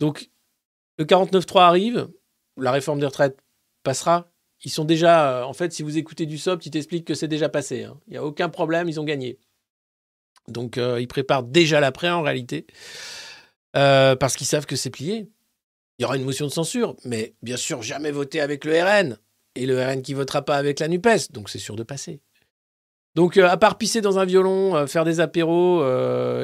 Donc, 0.00 0.30
le 0.98 1.04
49.3 1.04 1.60
arrive, 1.60 2.08
la 2.56 2.72
réforme 2.72 3.00
des 3.00 3.06
retraites 3.06 3.38
passera. 3.82 4.30
Ils 4.64 4.70
sont 4.70 4.84
déjà, 4.84 5.40
euh, 5.40 5.42
en 5.44 5.52
fait, 5.52 5.72
si 5.72 5.82
vous 5.82 5.98
écoutez 5.98 6.24
du 6.24 6.38
SOP, 6.38 6.64
ils 6.64 6.70
t'expliquent 6.70 7.06
que 7.06 7.14
c'est 7.14 7.28
déjà 7.28 7.50
passé. 7.50 7.84
Hein. 7.84 8.00
Il 8.06 8.12
n'y 8.12 8.16
a 8.16 8.24
aucun 8.24 8.48
problème, 8.48 8.88
ils 8.88 8.98
ont 8.98 9.04
gagné. 9.04 9.38
Donc, 10.48 10.78
euh, 10.78 11.00
ils 11.00 11.08
préparent 11.08 11.42
déjà 11.42 11.80
l'après 11.80 12.08
en 12.08 12.22
réalité, 12.22 12.66
parce 13.72 14.36
qu'ils 14.36 14.46
savent 14.46 14.66
que 14.66 14.76
c'est 14.76 14.90
plié. 14.90 15.28
Il 15.98 16.02
y 16.02 16.04
aura 16.06 16.16
une 16.16 16.24
motion 16.24 16.46
de 16.46 16.52
censure, 16.52 16.96
mais 17.04 17.34
bien 17.42 17.56
sûr, 17.56 17.82
jamais 17.82 18.10
voter 18.10 18.40
avec 18.40 18.64
le 18.64 18.82
RN. 18.82 19.18
Et 19.54 19.64
le 19.64 19.82
RN 19.82 20.02
qui 20.02 20.14
votera 20.14 20.42
pas 20.42 20.56
avec 20.56 20.80
la 20.80 20.88
NUPES, 20.88 21.32
donc 21.32 21.48
c'est 21.48 21.58
sûr 21.58 21.76
de 21.76 21.82
passer. 21.82 22.20
Donc, 23.16 23.38
à 23.38 23.56
part 23.56 23.78
pisser 23.78 24.02
dans 24.02 24.18
un 24.18 24.26
violon, 24.26 24.86
faire 24.86 25.06
des 25.06 25.20
apéros 25.20 25.82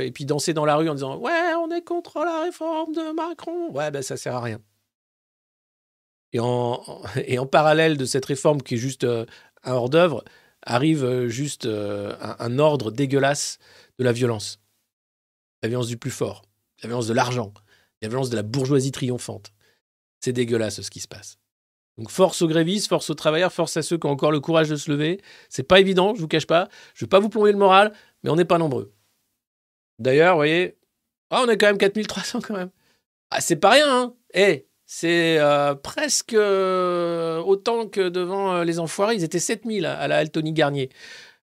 et 0.00 0.10
puis 0.10 0.24
danser 0.24 0.54
dans 0.54 0.64
la 0.64 0.76
rue 0.76 0.88
en 0.88 0.94
disant 0.94 1.18
Ouais, 1.18 1.54
on 1.62 1.70
est 1.70 1.82
contre 1.82 2.18
la 2.24 2.40
réforme 2.40 2.94
de 2.94 3.12
Macron. 3.14 3.70
Ouais, 3.72 3.90
ben 3.90 4.02
ça 4.02 4.16
sert 4.16 4.34
à 4.34 4.40
rien. 4.40 4.58
Et 6.32 6.40
en, 6.40 7.46
parallèle 7.46 7.98
de 7.98 8.06
cette 8.06 8.24
réforme 8.24 8.62
qui 8.62 8.74
est 8.74 8.78
juste 8.78 9.04
un 9.04 9.26
hors-d'œuvre, 9.64 10.24
arrive 10.62 11.26
juste 11.26 11.66
un, 11.66 12.58
ordre 12.58 12.90
dégueulasse 12.90 13.58
de 13.98 14.04
la 14.04 14.12
violence. 14.12 14.58
La 15.62 15.68
violence 15.68 15.88
du 15.88 15.98
plus 15.98 16.10
fort, 16.10 16.42
la 16.82 16.88
violence 16.88 17.06
de 17.06 17.12
l'argent, 17.12 17.52
la 18.00 18.08
violence 18.08 18.30
de 18.30 18.36
la 18.36 18.42
bourgeoisie 18.42 18.92
triomphante. 18.92 19.52
C'est 20.20 20.32
dégueulasse 20.32 20.80
ce 20.80 20.90
qui 20.90 21.00
se 21.00 21.08
passe. 21.08 21.36
Donc 21.98 22.10
force 22.10 22.42
aux 22.42 22.48
grévistes, 22.48 22.88
force 22.88 23.10
aux 23.10 23.14
travailleurs, 23.14 23.52
force 23.52 23.76
à 23.76 23.82
ceux 23.82 23.98
qui 23.98 24.06
ont 24.06 24.10
encore 24.10 24.32
le 24.32 24.40
courage 24.40 24.68
de 24.68 24.76
se 24.76 24.90
lever. 24.90 25.20
C'est 25.48 25.62
pas 25.62 25.80
évident, 25.80 26.14
je 26.14 26.20
vous 26.20 26.28
cache 26.28 26.46
pas. 26.46 26.68
Je 26.94 27.04
vais 27.04 27.08
pas 27.08 27.20
vous 27.20 27.28
plomber 27.28 27.52
le 27.52 27.58
moral, 27.58 27.92
mais 28.22 28.30
on 28.30 28.36
n'est 28.36 28.44
pas 28.44 28.58
nombreux. 28.58 28.92
D'ailleurs, 29.98 30.34
vous 30.34 30.38
voyez, 30.38 30.78
ah, 31.30 31.42
on 31.46 31.48
est 31.48 31.56
quand 31.56 31.66
même 31.66 31.78
4300 31.78 32.40
quand 32.42 32.54
même. 32.54 32.70
Ah, 33.30 33.40
c'est 33.40 33.56
pas 33.56 33.70
rien, 33.70 33.88
hein 33.88 34.14
Eh, 34.34 34.66
c'est 34.94 35.38
euh, 35.38 35.74
presque 35.74 36.34
euh, 36.34 37.38
autant 37.38 37.88
que 37.88 38.10
devant 38.10 38.56
euh, 38.56 38.64
les 38.64 38.78
Enfoirés. 38.78 39.14
Ils 39.14 39.24
étaient 39.24 39.38
7000 39.38 39.86
à, 39.86 40.06
la 40.06 40.18
Altony 40.18 40.52
Garnier 40.52 40.90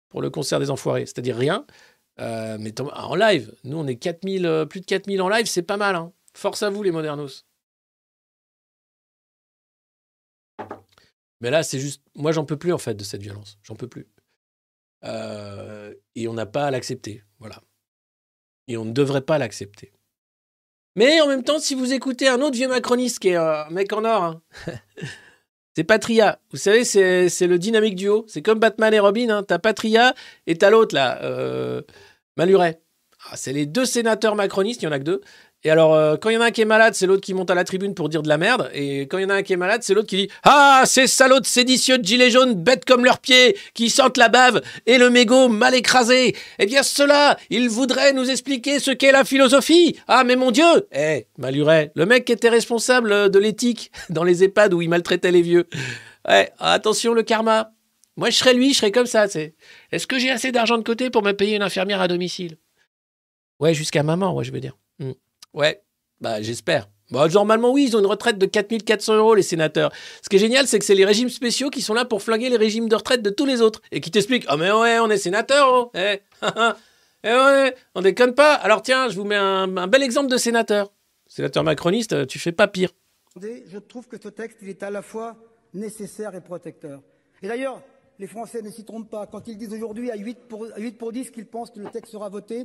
pour 0.09 0.21
le 0.21 0.31
concert 0.31 0.59
des 0.59 0.73
Enfoirés, 0.73 1.07
c'est-à-dire 1.07 1.37
rien. 1.37 1.65
Mais 2.19 2.75
en 2.81 3.15
live, 3.15 3.55
nous 3.63 3.79
on 3.79 3.87
est 3.87 3.97
4000, 3.97 4.67
plus 4.69 4.81
de 4.81 4.87
4000 4.87 5.23
en 5.23 5.29
live, 5.29 5.47
c'est 5.47 5.63
pas 5.63 5.77
mal. 5.77 5.95
Hein. 5.95 6.13
Force 6.35 6.65
à 6.65 6.71
vous 6.71 6.83
les 6.83 6.91
modernos. 6.91 7.45
Mais 11.41 11.51
là, 11.51 11.63
c'est 11.63 11.79
juste. 11.79 12.03
Moi, 12.15 12.33
j'en 12.33 12.45
peux 12.45 12.57
plus, 12.57 12.73
en 12.73 12.79
fait, 12.79 12.95
de 12.95 13.05
cette 13.05 13.23
violence. 13.23 13.59
J'en 13.63 13.75
peux 13.75 13.89
plus. 13.89 14.07
Euh, 15.05 15.95
et 16.15 16.29
on 16.29 16.35
n'a 16.35 16.47
pas 16.47 16.67
à 16.67 16.71
l'accepter. 16.71 17.23
Voilà. 17.39 17.63
Et 18.69 18.77
on 18.77 18.85
ne 18.85 18.93
devrait 18.93 19.23
pas 19.23 19.39
l'accepter. 19.39 19.93
Mais 20.97 21.21
en 21.21 21.29
même 21.29 21.45
temps, 21.45 21.59
si 21.59 21.75
vous 21.75 21.93
écoutez 21.93 22.27
un 22.27 22.41
autre 22.41 22.57
vieux 22.57 22.69
macroniste 22.69 23.19
qui 23.19 23.29
est 23.29 23.37
un 23.37 23.69
mec 23.71 23.93
en 23.93 24.05
or, 24.05 24.23
hein, 24.25 24.43
c'est 25.77 25.85
Patria. 25.85 26.41
Vous 26.51 26.57
savez, 26.57 26.85
c'est 26.85 27.47
le 27.47 27.59
dynamique 27.59 27.97
duo. 27.97 28.25
C'est 28.29 28.43
comme 28.43 28.59
Batman 28.59 28.95
et 28.95 28.99
Robin. 28.99 29.29
Hein. 29.29 29.43
T'as 29.43 29.59
Patria 29.59 30.15
et 30.47 30.57
t'as 30.57 30.71
l'autre, 30.71 30.95
là, 30.95 31.23
euh, 31.23 31.83
Maluret. 32.37 32.81
Ah, 33.31 33.37
c'est 33.37 33.53
les 33.53 33.67
deux 33.67 33.85
sénateurs 33.85 34.37
macronistes, 34.37 34.83
il 34.83 34.87
n'y 34.87 34.93
en 34.93 34.93
a 34.93 34.99
que 34.99 35.05
deux. 35.05 35.21
Et 35.67 35.71
alors, 35.71 35.97
euh, 35.97 36.17
quand 36.17 36.31
il 36.31 36.35
y 36.35 36.37
en 36.37 36.43
a 36.43 36.45
un 36.45 36.51
qui 36.53 36.61
est 36.61 36.65
malade, 36.65 36.95
c'est 36.95 37.07
l'autre 37.09 37.23
qui 37.23 37.35
monte 37.35 37.51
à 37.51 37.57
la 37.57 37.65
tribune 37.65 37.93
pour 37.93 38.09
dire 38.09 38.23
de 38.23 38.29
la 38.29 38.39
merde. 38.39 38.71
Et 38.73 39.09
quand 39.09 39.19
il 39.19 39.23
y 39.23 39.25
en 39.25 39.31
a 39.31 39.35
un 39.35 39.43
qui 39.43 39.53
est 39.53 39.57
malade, 39.57 39.83
c'est 39.83 39.95
l'autre 39.95 40.07
qui 40.07 40.15
dit 40.15 40.29
Ah, 40.45 40.85
ces 40.87 41.09
salauds 41.09 41.41
de 41.41 41.45
séditieux 41.45 41.99
de 41.99 42.05
gilets 42.05 42.31
jaunes, 42.31 42.55
bêtes 42.55 42.85
comme 42.85 43.05
leurs 43.05 43.19
pieds, 43.19 43.59
qui 43.75 43.91
sentent 43.91 44.17
la 44.17 44.29
bave 44.29 44.63
et 44.87 44.97
le 44.97 45.11
mégot 45.11 45.49
mal 45.49 45.75
écrasé. 45.75 46.37
Eh 46.61 46.67
bien, 46.67 46.85
ceux-là, 46.85 47.37
ils 47.51 47.69
voudraient 47.69 48.13
nous 48.13 48.31
expliquer 48.31 48.79
ce 48.79 48.93
qu'est 48.93 49.11
la 49.11 49.25
philosophie. 49.25 49.99
Ah, 50.07 50.23
mais 50.23 50.37
mon 50.37 50.53
Dieu 50.53 50.87
Eh, 50.93 51.27
le 51.37 52.05
mec 52.05 52.27
qui 52.27 52.33
était 52.33 52.49
responsable 52.49 53.29
de 53.29 53.39
l'éthique 53.41 53.91
dans 54.09 54.23
les 54.23 54.45
EHPAD 54.45 54.73
où 54.73 54.83
il 54.83 54.89
maltraitait 54.89 55.33
les 55.33 55.43
vieux. 55.43 55.67
Ouais, 56.29 56.53
attention, 56.61 57.13
le 57.13 57.25
karma. 57.25 57.73
Moi, 58.17 58.31
je 58.31 58.37
serais 58.37 58.55
lui, 58.55 58.73
je 58.73 58.79
serais 58.79 58.93
comme 58.93 59.07
ça. 59.07 59.27
Est-ce 59.91 60.07
que 60.07 60.21
j'ai 60.21 60.31
assez 60.31 60.53
d'argent 60.53 60.79
de 60.79 60.85
côté 60.85 61.11
pour 61.11 61.25
me 61.25 61.33
payer 61.33 61.57
une 61.57 61.63
infirmière 61.63 62.01
à 62.01 62.07
domicile? 62.07 62.57
Ouais, 63.59 63.75
jusqu'à 63.75 64.05
maman, 64.05 64.33
ouais, 64.33 64.45
je 64.45 64.53
veux 64.53 64.61
dire. 64.61 64.77
Mm. 65.01 65.11
Ouais, 65.57 65.83
bah 66.21 66.43
j'espère. 66.43 66.89
Bah, 67.11 67.27
normalement, 67.29 67.73
oui, 67.73 67.87
ils 67.89 67.97
ont 67.97 68.01
une 68.01 68.07
retraite 68.07 68.37
de 68.37 68.47
4400 68.47 69.17
euros, 69.17 69.35
les 69.35 69.43
sénateurs. 69.43 69.91
Ce 70.23 70.29
qui 70.29 70.37
est 70.37 70.41
génial, 70.41 70.67
c'est 70.67 70.79
que 70.79 70.85
c'est 70.85 70.95
les 70.95 71.05
régimes 71.05 71.31
spéciaux 71.31 71.71
qui 71.71 71.81
sont 71.81 71.95
là 71.95 72.05
pour 72.05 72.23
flinguer 72.23 72.51
les 72.51 72.57
régimes 72.57 72.89
de 72.89 72.95
retraite 72.95 73.23
de 73.23 73.31
tous 73.31 73.47
les 73.47 73.63
autres. 73.63 73.81
Et 73.91 74.01
qui 74.01 74.11
t'expliquent 74.11 74.45
Ah, 74.49 74.55
oh, 74.55 74.57
mais 74.59 74.71
ouais, 74.71 74.99
on 74.99 75.09
est 75.09 75.17
sénateur, 75.17 75.69
oh. 75.73 75.91
eh, 75.95 76.21
eh 77.25 77.29
ouais, 77.29 77.75
on 77.95 78.03
déconne 78.03 78.35
pas. 78.35 78.55
Alors 78.55 78.83
tiens, 78.83 79.09
je 79.09 79.17
vous 79.17 79.25
mets 79.25 79.37
un, 79.37 79.87
bel 79.87 80.03
exemple 80.03 80.31
de 80.31 80.37
sénateur. 80.37 80.93
Sénateur 81.27 81.65
macroniste, 81.65 82.27
tu 82.27 82.39
fais 82.39 82.53
pas 82.53 82.69
pire. 82.69 82.91
Je 83.41 83.79
trouve 83.79 84.09
que 84.09 84.21
ce 84.21 84.29
texte, 84.29 84.59
il 84.63 84.69
est 84.69 84.83
à 84.83 84.91
la 84.91 85.03
fois 85.03 85.37
nécessaire 85.75 86.35
et 86.35 86.41
protecteur. 86.41 87.03
Et 87.43 87.49
d'ailleurs, 87.49 87.83
les 88.19 88.27
Français 88.27 88.63
ne 88.63 88.71
s'y 88.71 88.85
trompent 88.85 89.11
pas. 89.11 89.27
Quand 89.27 89.47
ils 89.49 89.57
disent 89.57 89.73
aujourd'hui 89.73 90.11
à 90.11 90.17
8 90.17 90.39
pour, 90.49 90.67
à 90.75 90.79
8 90.79 90.99
pour 90.99 91.13
10 91.13 91.31
qu'ils 91.31 91.47
pensent 91.47 91.71
que 91.71 91.81
le 91.81 91.91
texte 91.91 92.13
sera 92.13 92.29
voté, 92.29 92.65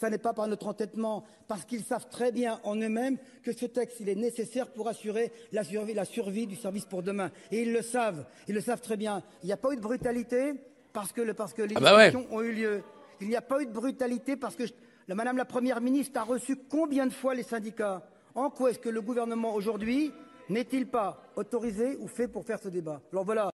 ce 0.00 0.06
n'est 0.06 0.18
pas 0.18 0.32
par 0.32 0.48
notre 0.48 0.66
entêtement, 0.66 1.24
parce 1.46 1.64
qu'ils 1.64 1.84
savent 1.84 2.08
très 2.08 2.32
bien 2.32 2.58
en 2.64 2.76
eux-mêmes 2.76 3.18
que 3.42 3.52
ce 3.52 3.66
texte, 3.66 3.98
il 4.00 4.08
est 4.08 4.14
nécessaire 4.14 4.68
pour 4.68 4.88
assurer 4.88 5.30
la 5.52 5.62
survie, 5.62 5.92
la 5.92 6.06
survie 6.06 6.46
du 6.46 6.56
service 6.56 6.86
pour 6.86 7.02
demain. 7.02 7.30
Et 7.52 7.62
ils 7.62 7.72
le 7.72 7.82
savent, 7.82 8.24
ils 8.48 8.54
le 8.54 8.62
savent 8.62 8.80
très 8.80 8.96
bien. 8.96 9.22
Il 9.42 9.46
n'y 9.46 9.52
a 9.52 9.58
pas 9.58 9.72
eu 9.72 9.76
de 9.76 9.82
brutalité 9.82 10.54
parce 10.92 11.12
que, 11.12 11.20
le, 11.20 11.34
parce 11.34 11.52
que 11.52 11.62
les 11.62 11.76
ah 11.76 11.80
bah 11.80 11.96
ouais. 11.96 12.12
ont 12.30 12.40
eu 12.40 12.52
lieu. 12.52 12.82
Il 13.20 13.28
n'y 13.28 13.36
a 13.36 13.42
pas 13.42 13.60
eu 13.60 13.66
de 13.66 13.72
brutalité 13.72 14.36
parce 14.36 14.56
que 14.56 14.62
la, 15.06 15.14
Madame 15.14 15.36
la 15.36 15.44
Première 15.44 15.82
ministre 15.82 16.18
a 16.18 16.24
reçu 16.24 16.56
combien 16.56 17.06
de 17.06 17.12
fois 17.12 17.34
les 17.34 17.42
syndicats? 17.42 18.02
En 18.34 18.48
quoi 18.48 18.70
est-ce 18.70 18.78
que 18.78 18.88
le 18.88 19.02
gouvernement 19.02 19.54
aujourd'hui 19.54 20.12
n'est-il 20.48 20.86
pas 20.86 21.22
autorisé 21.36 21.96
ou 22.00 22.08
fait 22.08 22.28
pour 22.28 22.44
faire 22.44 22.58
ce 22.58 22.68
débat? 22.68 23.02
Alors 23.12 23.24
voilà. 23.24 23.50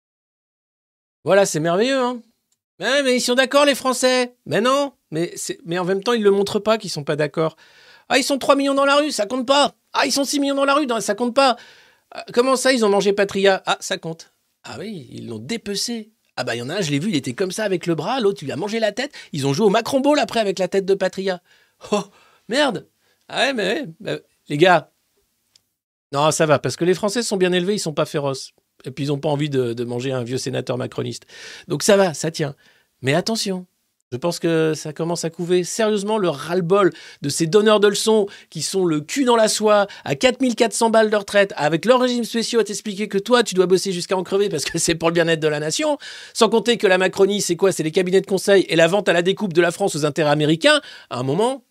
Voilà, 1.24 1.46
c'est 1.46 1.60
merveilleux, 1.60 1.98
hein 1.98 2.20
mais, 3.04 3.16
ils 3.16 3.20
sont 3.20 3.34
d'accord, 3.34 3.64
les 3.64 3.74
Français 3.74 4.34
Mais 4.46 4.60
non 4.60 4.92
mais, 5.10 5.78
en 5.78 5.84
même 5.84 6.02
temps, 6.02 6.14
ils 6.14 6.22
le 6.22 6.30
montrent 6.30 6.58
pas 6.58 6.78
qu'ils 6.78 6.90
sont 6.90 7.04
pas 7.04 7.16
d'accord. 7.16 7.56
Ah, 8.08 8.18
ils 8.18 8.24
sont 8.24 8.38
3 8.38 8.56
millions 8.56 8.74
dans 8.74 8.86
la 8.86 8.96
rue, 8.96 9.10
ça 9.10 9.26
compte 9.26 9.46
pas 9.46 9.74
Ah, 9.92 10.06
ils 10.06 10.12
sont 10.12 10.24
6 10.24 10.40
millions 10.40 10.54
dans 10.54 10.64
la 10.64 10.74
rue, 10.74 10.86
ça 11.00 11.14
compte 11.14 11.34
pas 11.34 11.56
ah, 12.12 12.24
Comment 12.32 12.56
ça, 12.56 12.72
ils 12.72 12.84
ont 12.84 12.88
mangé 12.88 13.12
Patria? 13.12 13.62
Ah, 13.66 13.76
ça 13.80 13.98
compte. 13.98 14.32
Ah 14.64 14.76
oui, 14.78 15.08
ils 15.10 15.28
l'ont 15.28 15.38
dépecé. 15.38 16.12
Ah 16.36 16.44
bah 16.44 16.54
il 16.54 16.60
y 16.60 16.62
en 16.62 16.70
a 16.70 16.76
un, 16.76 16.80
je 16.80 16.90
l'ai 16.90 16.98
vu, 16.98 17.10
il 17.10 17.16
était 17.16 17.34
comme 17.34 17.52
ça 17.52 17.64
avec 17.64 17.86
le 17.86 17.94
bras, 17.94 18.20
l'autre 18.20 18.38
il 18.42 18.46
lui 18.46 18.52
a 18.52 18.56
mangé 18.56 18.80
la 18.80 18.92
tête. 18.92 19.12
Ils 19.32 19.46
ont 19.46 19.52
joué 19.52 19.66
au 19.66 19.70
Macron 19.70 20.00
Ball 20.00 20.18
après 20.18 20.40
avec 20.40 20.58
la 20.58 20.68
tête 20.68 20.86
de 20.86 20.94
Patria. 20.94 21.42
Oh, 21.90 22.04
merde 22.48 22.88
Ah 23.28 23.46
ouais, 23.46 23.52
mais 23.52 23.84
bah, 24.00 24.16
les 24.48 24.56
gars, 24.56 24.92
non, 26.12 26.30
ça 26.30 26.46
va, 26.46 26.58
parce 26.58 26.76
que 26.76 26.84
les 26.84 26.94
Français 26.94 27.22
sont 27.22 27.38
bien 27.38 27.52
élevés, 27.52 27.74
ils 27.74 27.78
sont 27.78 27.94
pas 27.94 28.04
féroces. 28.04 28.52
Et 28.84 28.90
puis 28.90 29.04
ils 29.04 29.08
n'ont 29.08 29.18
pas 29.18 29.28
envie 29.28 29.48
de, 29.48 29.84
manger 29.84 30.12
un 30.12 30.22
vieux 30.22 30.38
sénateur 30.38 30.76
macroniste. 30.76 31.26
Donc 31.68 31.82
ça 31.82 31.96
va, 31.96 32.14
ça 32.14 32.30
tient. 32.30 32.54
Mais 33.02 33.14
attention, 33.14 33.66
je 34.12 34.18
pense 34.18 34.38
que 34.38 34.74
ça 34.74 34.92
commence 34.92 35.24
à 35.24 35.30
couver 35.30 35.64
sérieusement 35.64 36.18
le 36.18 36.28
ras-le-bol 36.28 36.92
de 37.22 37.28
ces 37.30 37.46
donneurs 37.46 37.80
de 37.80 37.88
leçons 37.88 38.26
qui 38.50 38.60
sont 38.60 38.84
le 38.84 39.00
cul 39.00 39.24
dans 39.24 39.36
la 39.36 39.48
soie 39.48 39.86
à 40.04 40.14
4400 40.14 40.90
balles 40.90 41.08
de 41.08 41.16
retraite 41.16 41.54
avec 41.56 41.86
leur 41.86 41.98
régime 41.98 42.24
spéciaux 42.24 42.60
à 42.60 42.64
t'expliquer 42.64 43.08
que 43.08 43.16
toi 43.16 43.42
tu 43.42 43.54
dois 43.54 43.64
bosser 43.64 43.90
jusqu'à 43.90 44.16
en 44.16 44.22
crever 44.22 44.50
parce 44.50 44.66
que 44.66 44.78
c'est 44.78 44.94
pour 44.94 45.08
le 45.08 45.14
bien-être 45.14 45.40
de 45.40 45.48
la 45.48 45.60
nation. 45.60 45.96
Sans 46.34 46.50
compter 46.50 46.76
que 46.76 46.86
la 46.86 46.98
Macronie 46.98 47.40
c'est 47.40 47.56
quoi? 47.56 47.72
C'est 47.72 47.82
les 47.82 47.90
cabinets 47.90 48.20
de 48.20 48.26
conseil 48.26 48.66
et 48.68 48.76
la 48.76 48.86
vente 48.86 49.08
à 49.08 49.14
la 49.14 49.22
découpe 49.22 49.54
de 49.54 49.62
la 49.62 49.70
France 49.70 49.96
aux 49.96 50.04
intérêts 50.04 50.30
américains. 50.30 50.82
À 51.08 51.18
un 51.18 51.22
moment, 51.22 51.64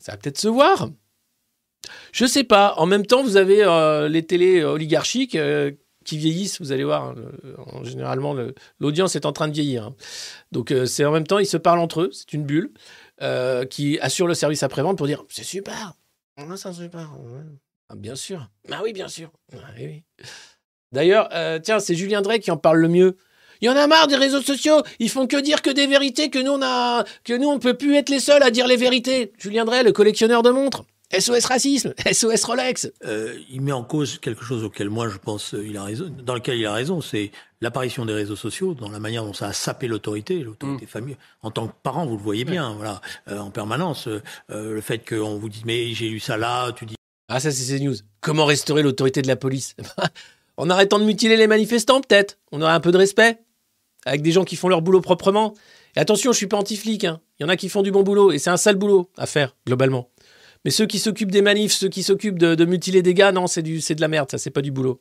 ça 0.00 0.12
va 0.12 0.18
peut-être 0.18 0.38
se 0.38 0.48
voir. 0.48 0.90
Je 2.10 2.26
sais 2.26 2.44
pas. 2.44 2.74
En 2.76 2.86
même 2.86 3.06
temps, 3.06 3.22
vous 3.22 3.36
avez 3.36 3.62
euh, 3.62 4.08
les 4.08 4.26
télés 4.26 4.64
oligarchiques 4.64 5.36
euh, 5.36 5.70
qui 6.08 6.18
vieillissent. 6.18 6.60
Vous 6.60 6.72
allez 6.72 6.84
voir, 6.84 7.14
généralement, 7.82 8.34
l'audience 8.80 9.14
est 9.14 9.26
en 9.26 9.32
train 9.32 9.46
de 9.48 9.52
vieillir. 9.52 9.84
Hein. 9.84 9.94
Donc, 10.52 10.70
euh, 10.70 10.86
c'est 10.86 11.04
en 11.04 11.12
même 11.12 11.26
temps, 11.26 11.38
ils 11.38 11.46
se 11.46 11.58
parlent 11.58 11.80
entre 11.80 12.02
eux. 12.02 12.10
C'est 12.12 12.32
une 12.32 12.44
bulle 12.44 12.72
qui 13.70 13.98
assure 14.00 14.26
le 14.26 14.34
service 14.34 14.62
après-vente 14.62 14.96
pour 14.96 15.06
dire 15.06 15.24
c'est 15.28 15.44
super. 15.44 15.94
c'est 16.56 16.72
super. 16.72 17.10
Ah, 17.90 17.94
bien 17.96 18.14
sûr. 18.14 18.48
Ah 18.70 18.80
oui, 18.82 18.92
bien 18.92 19.08
sûr. 19.08 19.30
oui. 19.78 20.04
D'ailleurs, 20.92 21.28
tiens, 21.62 21.80
c'est 21.80 21.94
Julien 21.94 22.22
Drey 22.22 22.38
qui 22.38 22.50
en 22.50 22.56
parle 22.56 22.78
le 22.78 22.88
mieux. 22.88 23.16
Il 23.60 23.66
y 23.66 23.68
en 23.68 23.76
a 23.76 23.86
marre 23.86 24.06
des 24.06 24.16
réseaux 24.16 24.40
sociaux. 24.40 24.82
Ils 25.00 25.10
font 25.10 25.26
que 25.26 25.36
dire 25.36 25.62
que 25.62 25.70
des 25.70 25.86
vérités, 25.86 26.30
que 26.30 26.38
nous 26.38 26.52
on 26.52 26.62
a, 26.62 27.04
que 27.24 27.32
nous 27.32 27.48
on 27.48 27.58
peut 27.58 27.74
plus 27.74 27.96
être 27.96 28.08
les 28.08 28.20
seuls 28.20 28.42
à 28.42 28.50
dire 28.50 28.66
les 28.66 28.76
vérités. 28.76 29.32
Julien 29.36 29.64
Drey, 29.64 29.82
le 29.82 29.92
collectionneur 29.92 30.42
de 30.42 30.50
montres. 30.50 30.84
SOS 31.16 31.46
racisme, 31.46 31.94
SOS 32.12 32.44
Rolex. 32.44 32.90
Euh, 33.04 33.38
il 33.50 33.62
met 33.62 33.72
en 33.72 33.82
cause 33.82 34.18
quelque 34.18 34.44
chose 34.44 34.62
auquel 34.62 34.90
moi 34.90 35.08
je 35.08 35.16
pense 35.16 35.54
euh, 35.54 35.66
il 35.66 35.76
a 35.76 35.84
raison, 35.84 36.12
dans 36.22 36.34
lequel 36.34 36.58
il 36.58 36.66
a 36.66 36.72
raison, 36.72 37.00
c'est 37.00 37.30
l'apparition 37.60 38.04
des 38.04 38.12
réseaux 38.12 38.36
sociaux, 38.36 38.74
dans 38.74 38.90
la 38.90 39.00
manière 39.00 39.24
dont 39.24 39.32
ça 39.32 39.46
a 39.48 39.52
sapé 39.52 39.88
l'autorité, 39.88 40.40
l'autorité 40.40 40.84
mm. 40.84 40.88
famille. 40.88 41.16
En 41.42 41.50
tant 41.50 41.68
que 41.68 41.72
parent, 41.82 42.06
vous 42.06 42.16
le 42.16 42.22
voyez 42.22 42.44
bien, 42.44 42.74
voilà, 42.74 43.00
euh, 43.28 43.38
en 43.38 43.50
permanence, 43.50 44.06
euh, 44.06 44.20
le 44.48 44.80
fait 44.80 44.98
qu'on 44.98 45.38
vous 45.38 45.48
dise 45.48 45.64
mais 45.64 45.94
j'ai 45.94 46.08
lu 46.08 46.20
ça 46.20 46.36
là, 46.36 46.72
tu 46.72 46.84
dis. 46.84 46.94
Ah 47.30 47.40
ça 47.40 47.50
c'est 47.50 47.78
news. 47.80 47.96
Comment 48.20 48.44
restaurer 48.44 48.82
l'autorité 48.82 49.22
de 49.22 49.28
la 49.28 49.36
police? 49.36 49.76
En 50.60 50.70
arrêtant 50.70 50.98
de 50.98 51.04
mutiler 51.04 51.36
les 51.36 51.46
manifestants 51.46 52.00
peut-être. 52.00 52.36
On 52.50 52.60
aurait 52.60 52.72
un 52.72 52.80
peu 52.80 52.90
de 52.90 52.98
respect 52.98 53.38
avec 54.04 54.22
des 54.22 54.32
gens 54.32 54.42
qui 54.42 54.56
font 54.56 54.68
leur 54.68 54.82
boulot 54.82 55.00
proprement. 55.00 55.54
Et 55.94 56.00
attention, 56.00 56.32
je 56.32 56.36
suis 56.36 56.48
pas 56.48 56.56
anti-flic. 56.56 57.04
Hein. 57.04 57.20
Il 57.38 57.44
y 57.44 57.46
en 57.46 57.48
a 57.48 57.56
qui 57.56 57.68
font 57.68 57.82
du 57.82 57.92
bon 57.92 58.02
boulot 58.02 58.32
et 58.32 58.38
c'est 58.38 58.50
un 58.50 58.56
sale 58.56 58.74
boulot 58.74 59.08
à 59.16 59.26
faire 59.26 59.54
globalement. 59.68 60.10
Mais 60.64 60.70
ceux 60.70 60.86
qui 60.86 60.98
s'occupent 60.98 61.30
des 61.30 61.42
manifs, 61.42 61.72
ceux 61.72 61.88
qui 61.88 62.02
s'occupent 62.02 62.38
de, 62.38 62.64
mutiler 62.64 63.02
des 63.02 63.14
gars, 63.14 63.32
non, 63.32 63.46
c'est 63.46 63.62
de 63.62 64.00
la 64.00 64.08
merde, 64.08 64.30
ça, 64.30 64.38
c'est 64.38 64.50
pas 64.50 64.62
du 64.62 64.70
boulot. 64.70 65.00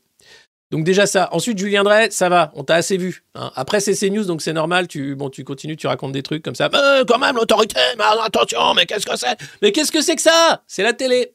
Donc 0.70 0.84
déjà 0.84 1.05
ça. 1.05 1.30
Ensuite, 1.32 1.58
Julien 1.58 1.84
Drey, 1.84 2.12
ça 2.12 2.28
va, 2.28 2.51
on 2.55 2.64
t'a 2.64 2.76
assez 2.76 2.97
vu. 2.97 3.24
Hein. 3.36 3.51
Après, 3.55 3.80
c'est 3.80 3.93
CNews, 3.93 4.26
donc 4.26 4.41
c'est 4.41 4.53
normal. 4.53 4.88
Tu, 4.88 5.16
bon, 5.16 5.30
tu 5.30 5.45
continues, 5.45 5.78
tu 5.78 5.88
racontes 5.88 6.12
des 6.12 6.24
trucs 6.24 6.43
comme 6.43 6.55
ça. 6.55 6.70
Mais 6.72 7.05
quand 7.08 7.20
même, 7.20 7.38
l'autorité, 7.38 7.80
mais 7.97 8.03
attention, 8.24 8.74
mais 8.74 8.86
qu'est-ce 8.86 9.05
que 9.05 9.16
c'est? 9.16 9.38
Mais 9.62 9.72
qu'est-ce 9.72 9.91
que 9.93 10.01
c'est 10.01 10.16
que 10.16 10.22
ça? 10.22 10.64
C'est 10.68 10.84
la 10.84 10.93
télé. 10.93 11.34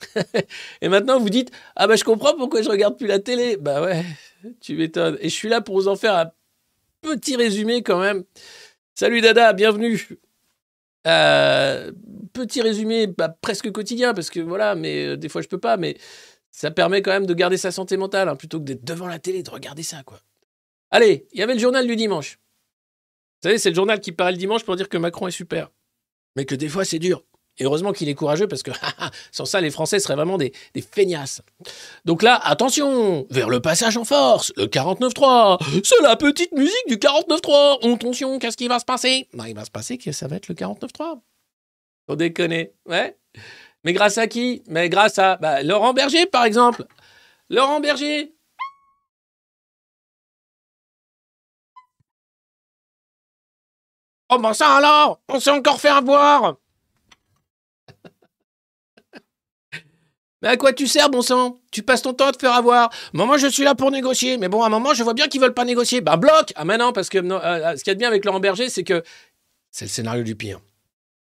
et 0.82 0.88
maintenant, 0.88 1.18
vous 1.18 1.30
dites, 1.30 1.50
ah 1.74 1.86
bah 1.86 1.96
je 1.96 2.04
comprends 2.04 2.34
pourquoi 2.34 2.62
je 2.62 2.68
regarde 2.68 2.96
plus 2.96 3.06
la 3.06 3.18
télé. 3.18 3.56
Bah 3.56 3.82
ouais, 3.82 4.04
tu 4.60 4.76
m'étonnes. 4.76 5.18
Et 5.20 5.28
je 5.28 5.34
suis 5.34 5.48
là 5.48 5.60
pour 5.60 5.74
vous 5.74 5.88
en 5.88 5.96
faire 5.96 6.14
un 6.14 6.30
petit 7.02 7.36
résumé 7.36 7.82
quand 7.82 7.98
même. 7.98 8.24
Salut 8.94 9.20
Dada, 9.20 9.52
bienvenue. 9.52 10.18
Euh, 11.06 11.92
petit 12.32 12.62
résumé, 12.62 13.06
bah, 13.06 13.28
presque 13.28 13.70
quotidien, 13.70 14.14
parce 14.14 14.30
que 14.30 14.40
voilà, 14.40 14.74
mais 14.74 15.06
euh, 15.06 15.16
des 15.16 15.28
fois 15.28 15.42
je 15.42 15.48
peux 15.48 15.58
pas, 15.58 15.76
mais 15.76 15.96
ça 16.50 16.70
permet 16.70 17.02
quand 17.02 17.10
même 17.10 17.26
de 17.26 17.34
garder 17.34 17.56
sa 17.56 17.70
santé 17.70 17.96
mentale, 17.96 18.28
hein, 18.28 18.36
plutôt 18.36 18.58
que 18.58 18.64
d'être 18.64 18.84
devant 18.84 19.06
la 19.06 19.18
télé, 19.18 19.42
de 19.42 19.50
regarder 19.50 19.82
ça, 19.82 20.02
quoi. 20.02 20.20
Allez, 20.90 21.26
il 21.32 21.40
y 21.40 21.42
avait 21.42 21.54
le 21.54 21.60
journal 21.60 21.86
du 21.86 21.96
dimanche. 21.96 22.38
Vous 23.42 23.48
savez, 23.48 23.58
c'est 23.58 23.70
le 23.70 23.74
journal 23.74 24.00
qui 24.00 24.12
paraît 24.12 24.32
le 24.32 24.38
dimanche 24.38 24.64
pour 24.64 24.76
dire 24.76 24.88
que 24.88 24.96
Macron 24.96 25.26
est 25.26 25.32
super. 25.32 25.70
Mais 26.36 26.44
que 26.46 26.54
des 26.54 26.68
fois 26.68 26.84
c'est 26.84 26.98
dur. 26.98 27.24
Et 27.58 27.64
heureusement 27.64 27.92
qu'il 27.92 28.08
est 28.08 28.14
courageux 28.14 28.48
parce 28.48 28.62
que 28.62 28.72
sans 29.32 29.44
ça, 29.44 29.60
les 29.60 29.70
Français 29.70 30.00
seraient 30.00 30.16
vraiment 30.16 30.38
des, 30.38 30.52
feignasses. 30.92 31.40
Donc 32.04 32.22
là, 32.22 32.40
attention, 32.42 33.26
vers 33.30 33.48
le 33.48 33.60
passage 33.60 33.96
en 33.96 34.04
force, 34.04 34.52
le 34.56 34.66
49-3. 34.66 35.82
C'est 35.84 36.02
la 36.02 36.16
petite 36.16 36.52
musique 36.52 36.88
du 36.88 36.96
49-3. 36.96 37.94
Attention, 37.94 38.38
qu'est-ce 38.38 38.56
qui 38.56 38.68
va 38.68 38.78
se 38.78 38.84
passer? 38.84 39.28
Bah, 39.34 39.48
Il 39.48 39.54
va 39.54 39.64
se 39.64 39.70
passer 39.70 39.98
que 39.98 40.10
ça 40.10 40.26
va 40.26 40.36
être 40.36 40.48
le 40.48 40.54
49-3. 40.54 41.20
Faut 42.08 42.16
déconner, 42.16 42.72
ouais. 42.86 43.16
Mais 43.84 43.92
grâce 43.92 44.18
à 44.18 44.26
qui? 44.26 44.62
Mais 44.68 44.88
grâce 44.88 45.18
à 45.18 45.36
bah, 45.36 45.62
Laurent 45.62 45.92
Berger, 45.92 46.26
par 46.26 46.44
exemple. 46.44 46.84
Laurent 47.50 47.80
Berger. 47.80 48.34
Oh 54.30 54.38
ben 54.38 54.54
ça 54.54 54.76
alors? 54.76 55.20
On 55.28 55.38
s'est 55.38 55.50
encore 55.50 55.80
fait 55.80 55.88
avoir 55.88 56.56
Mais 60.44 60.50
à 60.50 60.56
quoi 60.58 60.74
tu 60.74 60.86
sers, 60.86 61.08
bon 61.08 61.22
sang? 61.22 61.58
Tu 61.70 61.82
passes 61.82 62.02
ton 62.02 62.12
temps 62.12 62.26
à 62.26 62.32
te 62.32 62.38
faire 62.38 62.52
avoir. 62.52 62.90
Moi, 63.14 63.38
je 63.38 63.46
suis 63.46 63.64
là 63.64 63.74
pour 63.74 63.90
négocier. 63.90 64.36
Mais 64.36 64.48
bon, 64.48 64.62
à 64.62 64.66
un 64.66 64.68
moment, 64.68 64.92
je 64.92 65.02
vois 65.02 65.14
bien 65.14 65.26
qu'ils 65.26 65.40
veulent 65.40 65.54
pas 65.54 65.64
négocier. 65.64 66.02
Bah, 66.02 66.18
bloc 66.18 66.52
Ah, 66.54 66.66
mais 66.66 66.76
non, 66.76 66.92
parce 66.92 67.08
que 67.08 67.16
euh, 67.16 67.40
euh, 67.42 67.76
ce 67.78 67.82
qu'il 67.82 67.90
y 67.90 67.92
a 67.92 67.94
de 67.94 67.98
bien 67.98 68.08
avec 68.08 68.26
Laurent 68.26 68.40
Berger, 68.40 68.68
c'est 68.68 68.84
que 68.84 69.02
c'est 69.70 69.86
le 69.86 69.88
scénario 69.88 70.22
du 70.22 70.36
pire. 70.36 70.60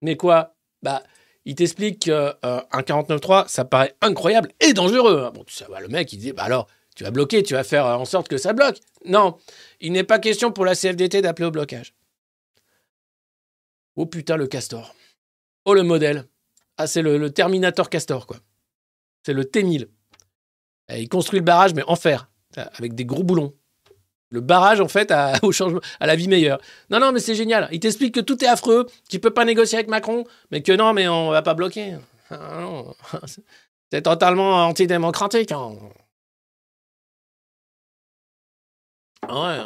Mais 0.01 0.17
quoi? 0.17 0.55
Bah, 0.81 1.03
il 1.45 1.55
t'explique 1.55 1.99
qu'un 1.99 2.33
euh, 2.43 2.59
49.3, 2.73 3.47
ça 3.47 3.63
paraît 3.63 3.95
incroyable 4.01 4.51
et 4.59 4.73
dangereux. 4.73 5.23
Hein. 5.25 5.31
Bon, 5.33 5.45
tu 5.45 5.53
sais, 5.53 5.67
bah, 5.69 5.79
le 5.79 5.87
mec, 5.87 6.11
il 6.11 6.17
dit, 6.17 6.33
bah 6.33 6.43
alors, 6.43 6.67
tu 6.93 7.05
vas 7.05 7.11
bloquer, 7.11 7.43
tu 7.43 7.53
vas 7.53 7.63
faire 7.63 7.85
en 7.85 8.03
sorte 8.03 8.27
que 8.27 8.37
ça 8.37 8.51
bloque. 8.51 8.79
Non, 9.05 9.37
il 9.79 9.93
n'est 9.93 10.03
pas 10.03 10.19
question 10.19 10.51
pour 10.51 10.65
la 10.65 10.75
CFDT 10.75 11.21
d'appeler 11.21 11.47
au 11.47 11.51
blocage. 11.51 11.93
Oh 13.95 14.05
putain, 14.05 14.35
le 14.35 14.47
castor. 14.47 14.93
Oh, 15.63 15.73
le 15.73 15.83
modèle. 15.83 16.25
Ah, 16.75 16.87
c'est 16.87 17.01
le 17.01 17.29
Terminator 17.29 17.89
Castor, 17.89 18.27
quoi. 18.27 18.39
C'est 19.25 19.33
le 19.33 19.43
T1000. 19.43 19.87
il 20.89 21.09
construit 21.09 21.39
le 21.39 21.45
barrage, 21.45 21.73
mais 21.73 21.83
en 21.87 21.95
fer, 21.95 22.29
avec 22.55 22.93
des 22.93 23.05
gros 23.05 23.23
boulons. 23.23 23.53
Le 24.29 24.41
barrage, 24.41 24.81
en 24.81 24.87
fait, 24.87 25.11
à, 25.11 25.33
au 25.43 25.51
changement, 25.51 25.79
à 25.99 26.07
la 26.07 26.15
vie 26.15 26.27
meilleure. 26.27 26.59
Non, 26.89 26.99
non, 26.99 27.11
mais 27.11 27.19
c'est 27.19 27.35
génial. 27.35 27.69
Il 27.71 27.79
t'explique 27.79 28.15
que 28.15 28.19
tout 28.19 28.43
est 28.43 28.47
affreux, 28.47 28.87
qu'il 29.07 29.21
peut 29.21 29.33
pas 29.33 29.45
négocier 29.45 29.77
avec 29.77 29.89
Macron, 29.89 30.23
mais 30.49 30.63
que 30.63 30.71
non, 30.71 30.93
mais 30.93 31.07
on 31.07 31.29
va 31.29 31.41
pas 31.41 31.53
bloquer. 31.53 31.97
Ah, 32.31 32.65
c'est 33.91 34.01
totalement 34.01 34.65
antidémocratique. 34.65 35.51
Hein. 35.51 35.75
Ouais, 39.29 39.59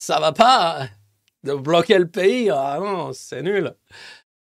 ça 0.00 0.18
va 0.18 0.32
pas 0.32 0.88
de 1.44 1.54
bloquer 1.54 1.98
le 1.98 2.08
pays. 2.08 2.50
Ah 2.50 2.78
non, 2.80 3.12
c'est 3.12 3.42
nul. 3.42 3.74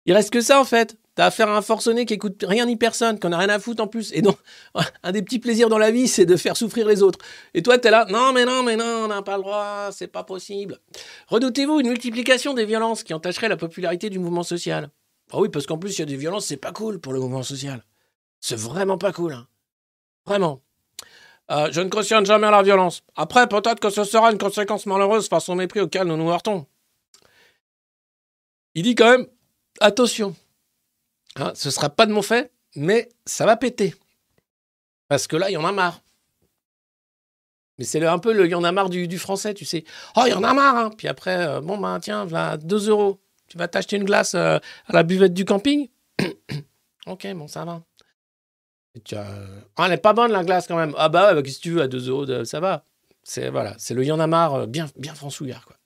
Il 0.06 0.14
reste 0.14 0.30
que 0.30 0.40
ça, 0.40 0.58
en 0.58 0.64
fait. 0.64 0.96
T'as 1.14 1.26
affaire 1.26 1.48
à 1.48 1.56
un 1.56 1.62
forcené 1.62 2.06
qui 2.06 2.14
écoute 2.14 2.44
rien 2.46 2.66
ni 2.66 2.76
personne, 2.76 3.20
qu'on 3.20 3.30
a 3.30 3.38
rien 3.38 3.48
à 3.48 3.60
foutre 3.60 3.82
en 3.82 3.86
plus. 3.86 4.12
Et 4.12 4.22
donc, 4.22 4.36
un 5.02 5.12
des 5.12 5.22
petits 5.22 5.38
plaisirs 5.38 5.68
dans 5.68 5.78
la 5.78 5.92
vie, 5.92 6.08
c'est 6.08 6.26
de 6.26 6.36
faire 6.36 6.56
souffrir 6.56 6.88
les 6.88 7.02
autres. 7.02 7.20
Et 7.54 7.62
toi, 7.62 7.78
t'es 7.78 7.90
là, 7.90 8.04
non, 8.08 8.32
mais 8.32 8.44
non, 8.44 8.64
mais 8.64 8.76
non, 8.76 9.04
on 9.04 9.08
n'a 9.08 9.22
pas 9.22 9.36
le 9.36 9.44
droit, 9.44 9.90
c'est 9.92 10.08
pas 10.08 10.24
possible. 10.24 10.80
Redoutez-vous 11.28 11.80
une 11.80 11.88
multiplication 11.88 12.52
des 12.52 12.64
violences 12.64 13.04
qui 13.04 13.14
entacherait 13.14 13.48
la 13.48 13.56
popularité 13.56 14.10
du 14.10 14.18
mouvement 14.18 14.42
social 14.42 14.90
Ah 15.32 15.38
oui, 15.38 15.48
parce 15.48 15.66
qu'en 15.66 15.78
plus, 15.78 15.96
il 15.96 16.00
y 16.00 16.02
a 16.02 16.06
des 16.06 16.16
violences, 16.16 16.46
c'est 16.46 16.56
pas 16.56 16.72
cool 16.72 17.00
pour 17.00 17.12
le 17.12 17.20
mouvement 17.20 17.44
social. 17.44 17.84
C'est 18.40 18.58
vraiment 18.58 18.98
pas 18.98 19.12
cool. 19.12 19.34
Hein. 19.34 19.46
Vraiment. 20.26 20.62
Euh, 21.50 21.68
je 21.70 21.80
ne 21.80 21.88
cautionne 21.90 22.26
jamais 22.26 22.50
la 22.50 22.62
violence. 22.62 23.02
Après, 23.14 23.46
peut-être 23.46 23.78
que 23.78 23.90
ce 23.90 24.02
sera 24.02 24.32
une 24.32 24.38
conséquence 24.38 24.86
malheureuse 24.86 25.28
face 25.28 25.48
au 25.48 25.54
mépris 25.54 25.80
auquel 25.80 26.06
nous 26.06 26.16
nous 26.16 26.30
heurtons. 26.30 26.66
Il 28.74 28.82
dit 28.82 28.94
quand 28.94 29.10
même, 29.10 29.26
attention, 29.80 30.34
Hein, 31.36 31.52
ce 31.54 31.70
sera 31.70 31.90
pas 31.90 32.06
de 32.06 32.12
mon 32.12 32.22
fait, 32.22 32.52
mais 32.76 33.08
ça 33.26 33.46
va 33.46 33.56
péter. 33.56 33.94
Parce 35.08 35.26
que 35.26 35.36
là, 35.36 35.50
il 35.50 35.54
y 35.54 35.56
en 35.56 35.64
a 35.64 35.72
marre. 35.72 36.00
Mais 37.78 37.84
c'est 37.84 38.04
un 38.04 38.18
peu 38.18 38.32
le 38.32 38.46
il 38.46 38.50
y 38.50 38.54
en 38.54 38.62
a 38.62 38.70
marre 38.70 38.88
du, 38.88 39.18
français, 39.18 39.52
tu 39.52 39.64
sais. 39.64 39.84
Oh, 40.16 40.22
il 40.26 40.30
y 40.30 40.34
en 40.34 40.44
a 40.44 40.54
marre, 40.54 40.76
hein. 40.76 40.90
Puis 40.96 41.08
après, 41.08 41.46
euh, 41.46 41.60
bon, 41.60 41.76
ben 41.78 41.98
tiens, 41.98 42.24
voilà, 42.24 42.56
2 42.56 42.88
euros. 42.88 43.20
Tu 43.48 43.58
vas 43.58 43.68
t'acheter 43.68 43.96
une 43.96 44.04
glace 44.04 44.34
euh, 44.34 44.58
à 44.86 44.92
la 44.92 45.02
buvette 45.02 45.34
du 45.34 45.44
camping? 45.44 45.88
Ok, 47.06 47.26
bon, 47.34 47.46
ça 47.48 47.66
va. 47.66 47.82
As... 49.12 49.26
Ah, 49.76 49.84
elle 49.86 49.92
est 49.92 49.98
pas 49.98 50.14
bonne 50.14 50.32
la 50.32 50.42
glace 50.42 50.66
quand 50.66 50.76
même. 50.76 50.94
Ah 50.96 51.10
bah 51.10 51.26
ouais, 51.26 51.34
bah, 51.34 51.42
qu'est-ce 51.42 51.58
que 51.58 51.62
tu 51.62 51.72
veux, 51.72 51.82
à 51.82 51.88
2 51.88 52.08
euros, 52.08 52.44
ça 52.46 52.60
va. 52.60 52.86
C'est 53.22 53.50
voilà, 53.50 53.74
c'est 53.76 53.92
le 53.92 54.04
y 54.04 54.10
en 54.12 54.20
a 54.20 54.26
marre 54.26 54.54
euh, 54.54 54.66
bien, 54.66 54.86
bien 54.96 55.14
françouillard, 55.14 55.66
quoi. 55.66 55.76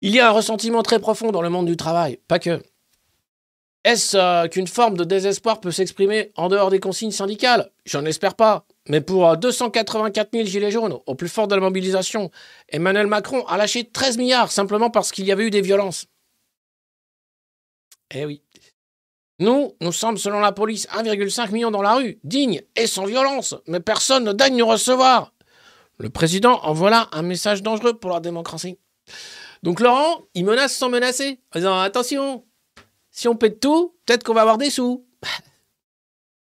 Il 0.00 0.12
y 0.12 0.20
a 0.20 0.28
un 0.28 0.32
ressentiment 0.32 0.82
très 0.82 0.98
profond 0.98 1.30
dans 1.30 1.42
le 1.42 1.48
monde 1.48 1.66
du 1.66 1.76
travail, 1.76 2.18
pas 2.28 2.38
que. 2.38 2.62
Est-ce 3.88 4.18
euh, 4.18 4.48
qu'une 4.48 4.66
forme 4.66 4.98
de 4.98 5.04
désespoir 5.04 5.62
peut 5.62 5.70
s'exprimer 5.70 6.30
en 6.36 6.50
dehors 6.50 6.68
des 6.68 6.78
consignes 6.78 7.10
syndicales? 7.10 7.70
J'en 7.86 8.04
espère 8.04 8.34
pas. 8.34 8.66
Mais 8.86 9.00
pour 9.00 9.26
euh, 9.26 9.36
284 9.36 10.28
000 10.30 10.44
gilets 10.44 10.70
jaunes, 10.70 10.98
au 11.06 11.14
plus 11.14 11.30
fort 11.30 11.48
de 11.48 11.54
la 11.54 11.62
mobilisation, 11.62 12.30
Emmanuel 12.68 13.06
Macron 13.06 13.46
a 13.46 13.56
lâché 13.56 13.88
13 13.88 14.18
milliards 14.18 14.52
simplement 14.52 14.90
parce 14.90 15.10
qu'il 15.10 15.24
y 15.24 15.32
avait 15.32 15.46
eu 15.46 15.50
des 15.50 15.62
violences. 15.62 16.04
Eh 18.14 18.26
oui. 18.26 18.42
Nous, 19.38 19.72
nous 19.80 19.92
sommes, 19.92 20.18
selon 20.18 20.40
la 20.40 20.52
police, 20.52 20.86
1,5 20.88 21.50
million 21.50 21.70
dans 21.70 21.80
la 21.80 21.94
rue, 21.94 22.18
dignes 22.24 22.60
et 22.76 22.86
sans 22.86 23.06
violence, 23.06 23.54
mais 23.68 23.80
personne 23.80 24.24
ne 24.24 24.34
daigne 24.34 24.58
nous 24.58 24.66
recevoir. 24.66 25.32
Le 25.96 26.10
président 26.10 26.60
en 26.62 26.74
voilà 26.74 27.08
un 27.12 27.22
message 27.22 27.62
dangereux 27.62 27.94
pour 27.94 28.10
la 28.10 28.20
démocratie. 28.20 28.76
Donc 29.62 29.80
Laurent, 29.80 30.24
il 30.34 30.44
menace 30.44 30.76
sans 30.76 30.90
menacer, 30.90 31.40
en 31.54 31.58
disant 31.58 31.80
attention, 31.80 32.44
si 33.18 33.26
on 33.26 33.34
pète 33.34 33.58
tout, 33.58 33.96
peut-être 34.06 34.22
qu'on 34.22 34.32
va 34.32 34.42
avoir 34.42 34.58
des 34.58 34.70
sous. 34.70 35.04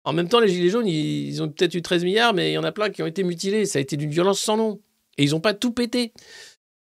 En 0.03 0.13
même 0.13 0.29
temps, 0.29 0.39
les 0.39 0.47
Gilets 0.47 0.69
jaunes, 0.69 0.87
ils 0.87 1.43
ont 1.43 1.49
peut-être 1.49 1.73
eu 1.75 1.81
13 1.81 2.05
milliards, 2.05 2.33
mais 2.33 2.51
il 2.51 2.53
y 2.53 2.57
en 2.57 2.63
a 2.63 2.71
plein 2.71 2.89
qui 2.89 3.03
ont 3.03 3.07
été 3.07 3.23
mutilés. 3.23 3.65
Ça 3.65 3.77
a 3.77 3.81
été 3.81 3.97
d'une 3.97 4.09
violence 4.09 4.39
sans 4.39 4.55
nom. 4.55 4.79
Et 5.17 5.25
ils 5.25 5.31
n'ont 5.31 5.41
pas 5.41 5.53
tout 5.53 5.73
pété. 5.73 6.13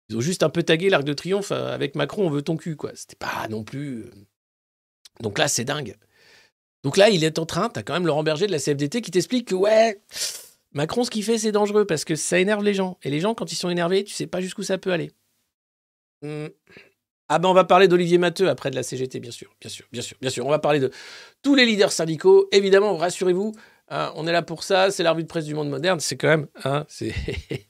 Ils 0.09 0.17
ont 0.17 0.23
juste 0.23 0.43
un 0.43 0.49
peu 0.49 0.63
tagué 0.63 0.89
l'Arc 0.89 1.05
de 1.05 1.13
Triomphe 1.13 1.53
euh, 1.53 1.75
avec 1.75 1.97
Macron, 1.97 2.27
on 2.27 2.31
veut 2.31 2.41
ton 2.41 2.57
cul, 2.57 2.77
quoi. 2.77 2.93
C'était 2.95 3.17
pas 3.17 3.47
non 3.51 3.63
plus. 3.63 4.05
euh. 4.05 4.11
Donc 5.21 5.37
là, 5.37 5.49
c'est 5.49 5.65
dingue. 5.65 5.99
Donc 6.83 6.97
là, 6.97 7.11
il 7.11 7.23
est 7.23 7.39
en 7.39 7.45
train, 7.45 7.69
t'as 7.69 7.83
quand 7.83 7.93
même 7.93 8.07
Laurent 8.07 8.23
Berger 8.23 8.47
de 8.47 8.53
la 8.53 8.59
CFDT 8.59 9.03
qui 9.03 9.11
t'explique 9.11 9.49
que, 9.49 9.55
ouais, 9.55 10.01
Macron, 10.73 11.05
ce 11.05 11.11
qu'il 11.11 11.23
fait, 11.23 11.37
c'est 11.37 11.53
dangereux 11.53 11.85
parce 11.85 12.07
que 12.07 12.15
ça 12.15 12.39
énerve 12.39 12.65
les 12.65 12.73
gens. 12.73 12.97
Et 13.03 13.11
les 13.11 13.21
gens, 13.21 13.35
quand 13.35 13.53
ils 13.53 13.57
sont 13.57 13.69
énervés, 13.69 14.05
tu 14.05 14.15
sais 14.15 14.27
pas 14.27 14.41
jusqu'où 14.41 14.63
ça 14.63 14.79
peut 14.79 14.93
aller. 14.93 15.11
Hmm. 16.23 16.47
Ah 17.33 17.39
ben 17.39 17.49
on 17.49 17.55
va 17.55 17.63
parler 17.63 17.87
d'Olivier 17.87 18.19
Matteux 18.19 18.49
après 18.49 18.71
de 18.73 18.75
la 18.75 18.83
CGT, 18.83 19.21
bien 19.21 19.31
sûr, 19.31 19.55
bien 19.61 19.71
sûr, 19.71 19.87
bien 19.93 20.03
sûr, 20.03 20.17
bien 20.21 20.31
sûr. 20.31 20.45
On 20.45 20.51
va 20.51 20.59
parler 20.59 20.81
de 20.81 20.91
tous 21.43 21.55
les 21.55 21.65
leaders 21.65 21.93
syndicaux. 21.93 22.49
Évidemment, 22.51 22.97
rassurez-vous, 22.97 23.53
hein, 23.89 24.13
on 24.17 24.27
est 24.27 24.33
là 24.33 24.43
pour 24.43 24.65
ça. 24.65 24.91
C'est 24.91 25.05
la 25.05 25.13
revue 25.13 25.23
de 25.23 25.29
presse 25.29 25.45
du 25.45 25.55
monde 25.55 25.71
moderne. 25.71 26.01
C'est 26.01 26.17
quand 26.17 26.27
même, 26.27 26.49
hein, 26.65 26.85
c'est. 26.89 27.15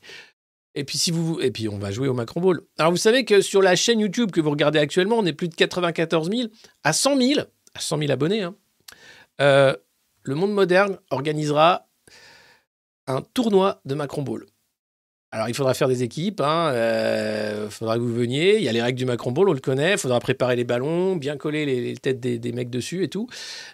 et 0.74 0.84
puis 0.84 0.96
si 0.96 1.10
vous, 1.10 1.38
et 1.42 1.50
puis 1.50 1.68
on 1.68 1.76
va 1.76 1.90
jouer 1.90 2.08
au 2.08 2.14
Macron 2.14 2.40
Ball. 2.40 2.62
Alors 2.78 2.90
vous 2.90 2.96
savez 2.96 3.26
que 3.26 3.42
sur 3.42 3.60
la 3.60 3.76
chaîne 3.76 4.00
YouTube 4.00 4.30
que 4.30 4.40
vous 4.40 4.48
regardez 4.50 4.78
actuellement, 4.78 5.18
on 5.18 5.26
est 5.26 5.34
plus 5.34 5.48
de 5.48 5.54
94 5.54 6.30
000 6.30 6.48
à 6.82 6.94
100 6.94 7.18
000, 7.20 7.40
à 7.74 7.80
100 7.80 7.98
000 7.98 8.10
abonnés. 8.10 8.40
hein. 8.40 8.56
Euh, 9.42 9.76
le 10.22 10.36
monde 10.36 10.54
moderne 10.54 10.98
organisera 11.10 11.86
un 13.06 13.20
tournoi 13.20 13.82
de 13.84 13.94
Macron 13.94 14.22
Ball. 14.22 14.46
Alors, 15.32 15.48
il 15.48 15.54
faudra 15.54 15.74
faire 15.74 15.86
des 15.86 16.02
équipes. 16.02 16.40
Il 16.40 17.70
faudra 17.70 17.96
que 17.96 18.00
vous 18.00 18.12
veniez. 18.12 18.56
Il 18.56 18.62
y 18.62 18.68
a 18.68 18.72
les 18.72 18.82
règles 18.82 18.98
du 18.98 19.06
Macron 19.06 19.30
Ball, 19.30 19.48
on 19.48 19.52
le 19.52 19.60
connaît. 19.60 19.92
Il 19.92 19.98
faudra 19.98 20.18
préparer 20.18 20.56
les 20.56 20.64
ballons, 20.64 21.14
bien 21.14 21.36
coller 21.36 21.64
les, 21.66 21.96
têtes 21.96 22.18
des, 22.18 22.52
mecs 22.52 22.70
dessus 22.70 23.04
et 23.04 23.08
tout. 23.08 23.28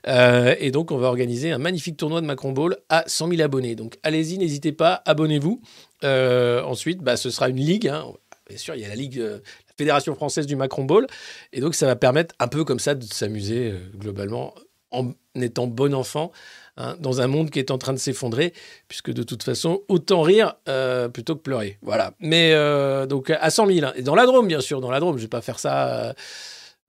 Euh, 0.07 0.55
et 0.59 0.71
donc, 0.71 0.91
on 0.91 0.99
va 0.99 1.09
organiser 1.09 1.53
un 1.53 1.59
magnifique 1.59 1.97
tournoi 1.97 2.21
de 2.21 2.27
Macron 2.27 2.53
Ball 2.53 2.77
à 2.91 3.05
100 3.07 3.29
000 3.31 3.41
abonnés. 3.41 3.75
Donc, 3.75 3.97
allez-y, 4.03 4.37
n'hésitez 4.37 4.73
pas, 4.73 5.03
abonnez-vous. 5.07 5.63
Euh, 6.05 6.63
ensuite, 6.63 6.99
bah, 6.99 7.17
ce 7.17 7.31
sera 7.31 7.49
une 7.49 7.57
ligue. 7.57 7.89
hein. 7.89 8.05
Bien 8.49 8.59
sûr, 8.59 8.75
il 8.75 8.83
y 8.83 8.85
a 8.85 8.89
la 8.89 8.95
ligue, 8.95 9.19
euh, 9.19 9.39
la 9.69 9.75
Fédération 9.77 10.15
française 10.15 10.47
du 10.47 10.57
Macron 10.57 10.85
Ball. 10.85 11.07
Et 11.53 11.61
donc, 11.61 11.75
ça 11.75 11.87
va 11.87 11.97
permettre 11.97 12.35
un 12.39 12.49
peu 12.49 12.65
comme 12.65 12.79
ça 12.79 12.95
de 12.95 13.03
s'amuser 13.05 13.71
euh, 13.71 13.79
globalement 13.97 14.55
en 14.91 15.13
étant 15.35 15.67
bon 15.67 15.95
enfant 15.95 16.33
hein, 16.77 16.97
dans 17.01 17.21
un 17.21 17.27
monde 17.27 17.51
qui 17.51 17.59
est 17.59 17.71
en 17.71 17.79
train 17.79 17.93
de 17.93 17.99
s'effondrer, 17.99 18.53
puisque 18.89 19.13
de 19.13 19.23
toute 19.23 19.43
façon, 19.43 19.83
autant 19.89 20.23
rire 20.23 20.55
euh, 20.69 21.09
plutôt 21.09 21.37
que 21.37 21.41
pleurer. 21.43 21.79
Voilà. 21.83 22.13
Mais 22.21 22.53
euh, 22.55 23.07
donc 23.07 23.31
à 23.31 23.51
100 23.51 23.67
000, 23.67 23.87
hein. 23.87 23.93
et 23.97 24.03
dans 24.03 24.15
la 24.15 24.27
Drôme, 24.27 24.47
bien 24.49 24.61
sûr, 24.61 24.81
dans 24.81 24.91
la 24.91 25.01
Drôme, 25.01 25.17
je 25.19 25.23
vais 25.23 25.29
pas 25.29 25.43
faire 25.43 25.59
ça. 25.59 26.09
euh, 26.11 26.13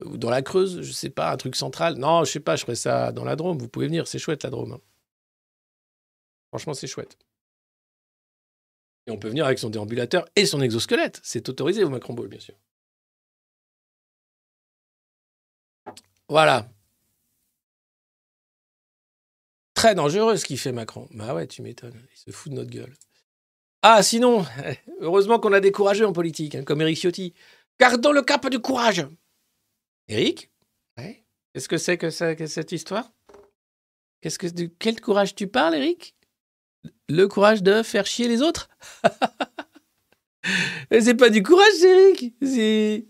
ou 0.04 0.16
dans 0.16 0.30
la 0.30 0.42
Creuse, 0.42 0.80
je 0.82 0.92
sais 0.92 1.10
pas, 1.10 1.32
un 1.32 1.36
truc 1.36 1.56
central. 1.56 1.96
Non, 1.96 2.24
je 2.24 2.30
sais 2.30 2.40
pas, 2.40 2.54
je 2.56 2.62
ferai 2.62 2.76
ça 2.76 3.10
dans 3.12 3.24
la 3.24 3.34
Drôme. 3.36 3.58
Vous 3.58 3.68
pouvez 3.68 3.86
venir, 3.88 4.06
c'est 4.06 4.18
chouette 4.20 4.44
la 4.44 4.50
Drôme. 4.50 4.72
hein. 4.72 4.80
Franchement, 6.50 6.74
c'est 6.74 6.86
chouette. 6.86 7.16
Et 9.06 9.10
on 9.10 9.18
peut 9.18 9.28
venir 9.28 9.44
avec 9.46 9.58
son 9.58 9.70
déambulateur 9.70 10.24
et 10.36 10.46
son 10.46 10.60
exosquelette. 10.60 11.20
C'est 11.24 11.48
autorisé 11.48 11.82
au 11.84 11.88
Macron 11.90 12.14
Ball, 12.14 12.28
bien 12.28 12.40
sûr. 12.40 12.54
Voilà. 16.28 16.68
Très 19.78 19.94
dangereux 19.94 20.36
ce 20.36 20.44
qu'il 20.44 20.58
fait 20.58 20.72
Macron. 20.72 21.06
Bah 21.12 21.34
ouais, 21.34 21.46
tu 21.46 21.62
m'étonnes. 21.62 21.94
Il 22.12 22.32
se 22.32 22.36
fout 22.36 22.50
de 22.50 22.56
notre 22.56 22.70
gueule. 22.70 22.92
Ah, 23.82 24.02
sinon, 24.02 24.44
heureusement 25.00 25.38
qu'on 25.38 25.52
a 25.52 25.60
des 25.60 25.70
courageux 25.70 26.04
en 26.04 26.12
politique, 26.12 26.56
hein, 26.56 26.64
comme 26.64 26.80
Eric 26.82 26.98
Ciotti. 26.98 27.32
Gardons 27.78 28.10
le 28.10 28.22
cap 28.22 28.44
du 28.48 28.58
courage. 28.58 29.06
Eric 30.08 30.50
Ouais. 30.98 31.24
Qu'est-ce 31.54 31.68
que 31.68 31.78
c'est 31.78 31.96
que, 31.96 32.10
ça- 32.10 32.34
que 32.34 32.48
cette 32.48 32.72
histoire? 32.72 33.12
Qu'est-ce 34.20 34.40
que 34.40 34.48
de 34.48 34.68
quel 34.80 35.00
courage 35.00 35.36
tu 35.36 35.46
parles, 35.46 35.76
Eric? 35.76 36.16
Le 37.08 37.28
courage 37.28 37.62
de 37.62 37.84
faire 37.84 38.04
chier 38.04 38.26
les 38.26 38.42
autres? 38.42 38.68
Mais 40.90 41.02
c'est 41.02 41.14
pas 41.14 41.30
du 41.30 41.44
courage, 41.44 41.80
Eric. 41.84 42.34
C'est 42.42 43.06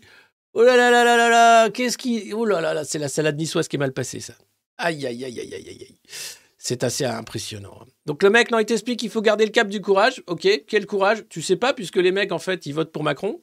oh 0.53 0.61
là 0.61 0.77
là 0.77 0.91
là 0.91 1.03
là 1.03 1.17
là 1.17 1.29
là. 1.29 1.69
Qu'est-ce 1.71 1.97
qui 1.97 2.31
oh 2.31 2.45
là 2.45 2.61
là 2.61 2.75
là, 2.75 2.83
c'est 2.83 2.99
la 2.99 3.09
salade 3.09 3.37
niçoise 3.37 3.67
qui 3.67 3.77
est 3.77 3.79
mal 3.79 3.91
passée, 3.93 4.19
ça. 4.19 4.35
Aïe 4.77 5.07
aïe 5.07 5.25
aïe 5.25 5.39
aïe 5.39 5.53
aïe 5.55 5.67
aïe. 5.67 5.99
C'est 6.61 6.83
assez 6.83 7.05
impressionnant. 7.05 7.79
Donc 8.05 8.21
le 8.21 8.29
mec, 8.29 8.51
non, 8.51 8.59
il 8.59 8.65
t'explique 8.65 8.99
qu'il 8.99 9.09
faut 9.09 9.21
garder 9.21 9.45
le 9.45 9.51
cap 9.51 9.69
du 9.69 9.79
courage. 9.79 10.21
Ok, 10.27 10.45
quel 10.67 10.85
courage? 10.85 11.23
Tu 11.29 11.41
sais 11.41 11.55
pas, 11.55 11.73
puisque 11.73 11.95
les 11.95 12.11
mecs, 12.11 12.33
en 12.33 12.37
fait, 12.37 12.65
ils 12.65 12.73
votent 12.73 12.91
pour 12.91 13.03
Macron. 13.03 13.41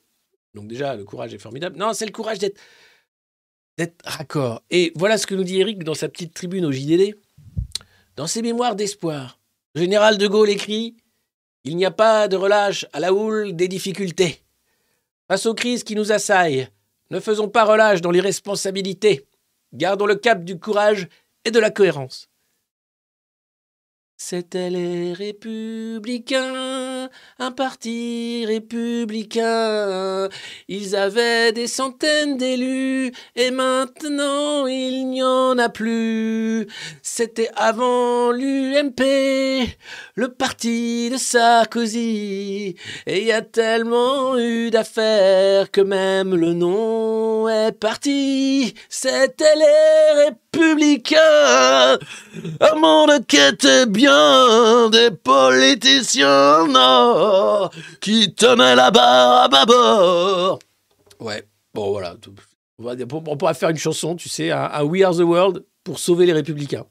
Donc 0.54 0.68
déjà, 0.68 0.94
le 0.94 1.04
courage 1.04 1.32
est 1.32 1.38
formidable. 1.38 1.78
Non, 1.78 1.94
c'est 1.94 2.04
le 2.04 2.12
courage 2.12 2.38
d'être 2.38 2.60
d'être 3.78 3.96
raccord. 4.04 4.62
Et 4.70 4.92
voilà 4.96 5.18
ce 5.18 5.26
que 5.26 5.34
nous 5.34 5.44
dit 5.44 5.60
Eric 5.60 5.82
dans 5.82 5.94
sa 5.94 6.08
petite 6.08 6.34
tribune 6.34 6.66
au 6.66 6.72
JDD. 6.72 7.16
Dans 8.16 8.26
ses 8.26 8.42
mémoires 8.42 8.76
d'espoir, 8.76 9.38
le 9.74 9.80
général 9.80 10.18
de 10.18 10.26
Gaulle 10.26 10.50
écrit 10.50 10.96
Il 11.64 11.76
n'y 11.76 11.86
a 11.86 11.90
pas 11.90 12.28
de 12.28 12.36
relâche 12.36 12.86
à 12.92 13.00
la 13.00 13.14
houle 13.14 13.56
des 13.56 13.68
difficultés. 13.68 14.42
Face 15.28 15.46
aux 15.46 15.54
crises 15.54 15.84
qui 15.84 15.94
nous 15.94 16.12
assaillent, 16.12 16.68
ne 17.10 17.20
faisons 17.20 17.48
pas 17.48 17.64
relâche 17.64 18.02
dans 18.02 18.10
l'irresponsabilité. 18.10 19.26
Gardons 19.72 20.06
le 20.06 20.16
cap 20.16 20.44
du 20.44 20.58
courage 20.58 21.08
et 21.44 21.50
de 21.50 21.58
la 21.58 21.70
cohérence. 21.70 22.28
C'étaient 24.18 24.70
les 24.70 25.12
républicains, 25.12 26.95
un 27.38 27.50
parti 27.50 28.44
républicain. 28.46 30.28
Ils 30.68 30.96
avaient 30.96 31.52
des 31.52 31.66
centaines 31.66 32.36
d'élus 32.36 33.12
et 33.34 33.50
maintenant 33.50 34.66
il 34.66 35.08
n'y 35.08 35.22
en 35.22 35.58
a 35.58 35.68
plus. 35.68 36.66
C'était 37.02 37.50
avant 37.56 38.30
l'UMP, 38.32 39.02
le 40.14 40.28
parti 40.28 41.10
de 41.10 41.16
Sarkozy. 41.16 42.76
Et 43.06 43.20
il 43.20 43.26
y 43.26 43.32
a 43.32 43.42
tellement 43.42 44.38
eu 44.38 44.70
d'affaires 44.70 45.70
que 45.70 45.80
même 45.80 46.34
le 46.34 46.52
nom 46.52 47.48
est 47.48 47.72
parti. 47.72 48.74
C'était 48.88 49.56
les 49.56 50.24
républicains. 50.24 51.98
Un 52.60 52.74
monde 52.76 53.26
qui 53.26 53.36
était 53.36 53.86
bien 53.86 54.88
des 54.90 55.10
politiciens 55.10 56.06
non, 56.68 56.95
qui 58.00 58.34
tenaient 58.34 58.74
la 58.74 58.90
barre 58.90 59.44
à 59.44 59.48
bâbord. 59.48 60.58
Ouais, 61.20 61.46
bon 61.74 61.90
voilà. 61.90 62.16
On, 62.78 63.36
pourra 63.36 63.54
faire 63.54 63.70
une 63.70 63.78
chanson, 63.78 64.16
tu 64.16 64.28
sais, 64.28 64.50
un, 64.50 64.64
un 64.64 64.82
We 64.82 65.02
Are 65.02 65.14
the 65.14 65.20
World 65.20 65.64
pour 65.82 65.98
sauver 65.98 66.26
les 66.26 66.32
républicains. 66.32 66.86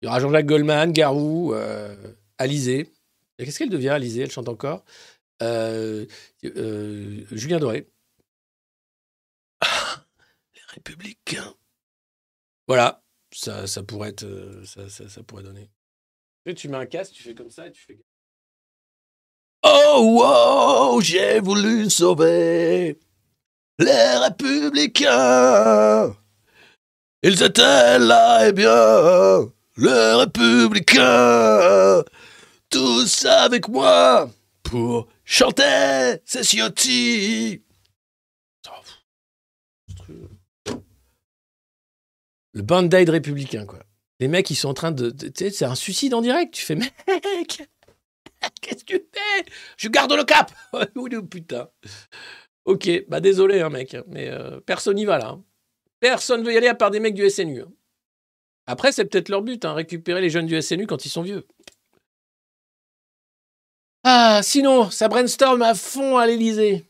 Il 0.00 0.06
y 0.06 0.08
aura 0.08 0.20
Jean-Jacques 0.20 0.46
Goldman, 0.46 0.92
Garou, 0.92 1.52
euh, 1.54 1.94
Alizé. 2.38 2.90
Qu'est-ce 3.38 3.58
qu'elle 3.58 3.70
devient, 3.70 3.90
Alizé? 3.90 4.22
Elle 4.22 4.30
chante 4.30 4.48
encore? 4.48 4.84
Euh, 5.42 6.06
euh, 6.44 7.24
Julien 7.30 7.58
Doré. 7.58 7.88
Ah, 9.60 10.04
les 10.54 10.60
républicains. 10.68 11.54
Voilà, 12.66 13.02
ça, 13.32 13.66
ça 13.66 13.82
pourrait 13.82 14.10
être, 14.10 14.62
ça, 14.64 14.88
ça, 14.88 15.08
ça 15.08 15.22
pourrait 15.22 15.42
donner. 15.42 15.70
Tu 16.56 16.68
mets 16.68 16.78
un 16.78 16.86
casque, 16.86 17.12
tu 17.12 17.22
fais 17.22 17.34
comme 17.34 17.50
ça 17.50 17.66
et 17.66 17.72
tu 17.72 17.82
fais. 17.82 18.00
Oh, 19.62 20.94
wow, 20.94 21.00
j'ai 21.02 21.40
voulu 21.40 21.90
sauver 21.90 22.98
les 23.78 24.16
républicains. 24.22 26.16
Ils 27.22 27.42
étaient 27.42 27.98
là 27.98 28.48
et 28.48 28.52
bien, 28.52 29.52
les 29.76 30.14
républicains. 30.14 32.02
Tous 32.70 33.24
avec 33.26 33.68
moi 33.68 34.30
pour 34.62 35.08
chanter 35.24 36.16
ces. 36.24 37.62
Le 42.52 42.62
band-aid 42.62 43.08
républicain, 43.10 43.66
quoi. 43.66 43.80
Les 44.20 44.28
mecs, 44.28 44.50
ils 44.50 44.56
sont 44.56 44.68
en 44.68 44.74
train 44.74 44.92
de. 44.92 45.14
c'est 45.34 45.64
un 45.64 45.74
suicide 45.74 46.14
en 46.14 46.22
direct. 46.22 46.54
Tu 46.54 46.64
fais, 46.64 46.76
mec, 46.76 47.68
qu'est-ce 48.60 48.84
que 48.84 48.96
tu 48.96 49.04
fais? 49.12 49.44
Je 49.76 49.88
garde 49.88 50.12
le 50.12 50.24
cap 50.24 50.52
Oh 50.96 51.08
putain. 51.22 51.68
Ok, 52.64 52.88
bah 53.08 53.20
désolé, 53.20 53.60
hein, 53.60 53.70
mec, 53.70 53.96
mais 54.08 54.28
euh, 54.28 54.60
personne 54.60 54.96
n'y 54.96 55.04
va 55.04 55.18
là. 55.18 55.28
hein. 55.30 55.44
Personne 56.00 56.44
veut 56.44 56.52
y 56.52 56.56
aller 56.56 56.68
à 56.68 56.74
part 56.74 56.90
des 56.90 57.00
mecs 57.00 57.14
du 57.14 57.24
SNU. 57.28 57.62
hein. 57.62 57.72
Après, 58.66 58.92
c'est 58.92 59.04
peut-être 59.04 59.28
leur 59.28 59.42
but, 59.42 59.64
hein, 59.64 59.74
récupérer 59.74 60.20
les 60.20 60.30
jeunes 60.30 60.46
du 60.46 60.56
SNU 60.56 60.86
quand 60.86 61.04
ils 61.04 61.10
sont 61.10 61.22
vieux. 61.22 61.46
Ah, 64.04 64.40
sinon, 64.42 64.90
ça 64.90 65.08
brainstorm 65.08 65.60
à 65.62 65.74
fond 65.74 66.16
à 66.16 66.26
l'Elysée. 66.26 66.84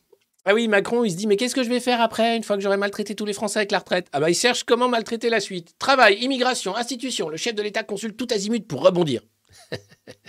Ah 0.44 0.54
oui, 0.54 0.68
Macron, 0.68 1.04
il 1.04 1.10
se 1.10 1.16
dit, 1.16 1.26
mais 1.26 1.36
qu'est-ce 1.36 1.54
que 1.54 1.62
je 1.62 1.68
vais 1.68 1.80
faire 1.80 2.00
après, 2.00 2.36
une 2.36 2.44
fois 2.44 2.56
que 2.56 2.62
j'aurai 2.62 2.76
maltraité 2.76 3.14
tous 3.14 3.26
les 3.26 3.32
Français 3.32 3.58
avec 3.58 3.72
la 3.72 3.78
retraite? 3.80 4.08
Ah 4.12 4.20
bah, 4.20 4.30
il 4.30 4.34
cherche 4.34 4.64
comment 4.64 4.88
maltraiter 4.88 5.28
la 5.28 5.40
suite. 5.40 5.74
Travail, 5.78 6.18
immigration, 6.22 6.76
institution, 6.76 7.28
le 7.28 7.36
chef 7.36 7.54
de 7.54 7.62
l'État 7.62 7.82
consulte 7.82 8.16
tout 8.16 8.28
azimut 8.30 8.66
pour 8.66 8.82
rebondir. 8.82 9.22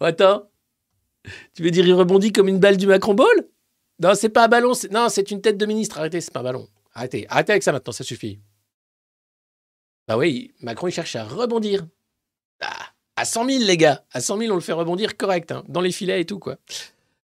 Attends, 0.00 0.50
tu 1.54 1.62
veux 1.62 1.70
dire 1.70 1.86
il 1.86 1.94
rebondit 1.94 2.32
comme 2.32 2.48
une 2.48 2.58
balle 2.58 2.76
du 2.76 2.86
Macron 2.86 3.14
Ball? 3.14 3.48
Non, 4.00 4.14
c'est 4.14 4.28
pas 4.28 4.44
un 4.44 4.48
ballon, 4.48 4.72
non, 4.90 5.08
c'est 5.08 5.30
une 5.30 5.40
tête 5.40 5.58
de 5.58 5.66
ministre. 5.66 5.98
Arrêtez, 5.98 6.20
c'est 6.20 6.32
pas 6.32 6.40
un 6.40 6.44
ballon. 6.44 6.68
Arrêtez, 6.94 7.26
arrêtez 7.28 7.52
avec 7.52 7.62
ça 7.62 7.72
maintenant, 7.72 7.92
ça 7.92 8.04
suffit. 8.04 8.40
Bah 10.08 10.16
oui, 10.16 10.52
Macron, 10.60 10.88
il 10.88 10.92
cherche 10.92 11.14
à 11.16 11.24
rebondir. 11.24 11.86
Ah, 12.60 12.92
à 13.16 13.24
100 13.24 13.46
000, 13.48 13.64
les 13.64 13.76
gars. 13.76 14.04
À 14.12 14.20
100 14.20 14.38
000, 14.38 14.52
on 14.52 14.56
le 14.56 14.60
fait 14.60 14.72
rebondir 14.72 15.16
correct, 15.16 15.52
hein, 15.52 15.62
dans 15.68 15.80
les 15.80 15.92
filets 15.92 16.20
et 16.20 16.24
tout, 16.24 16.38
quoi. 16.38 16.56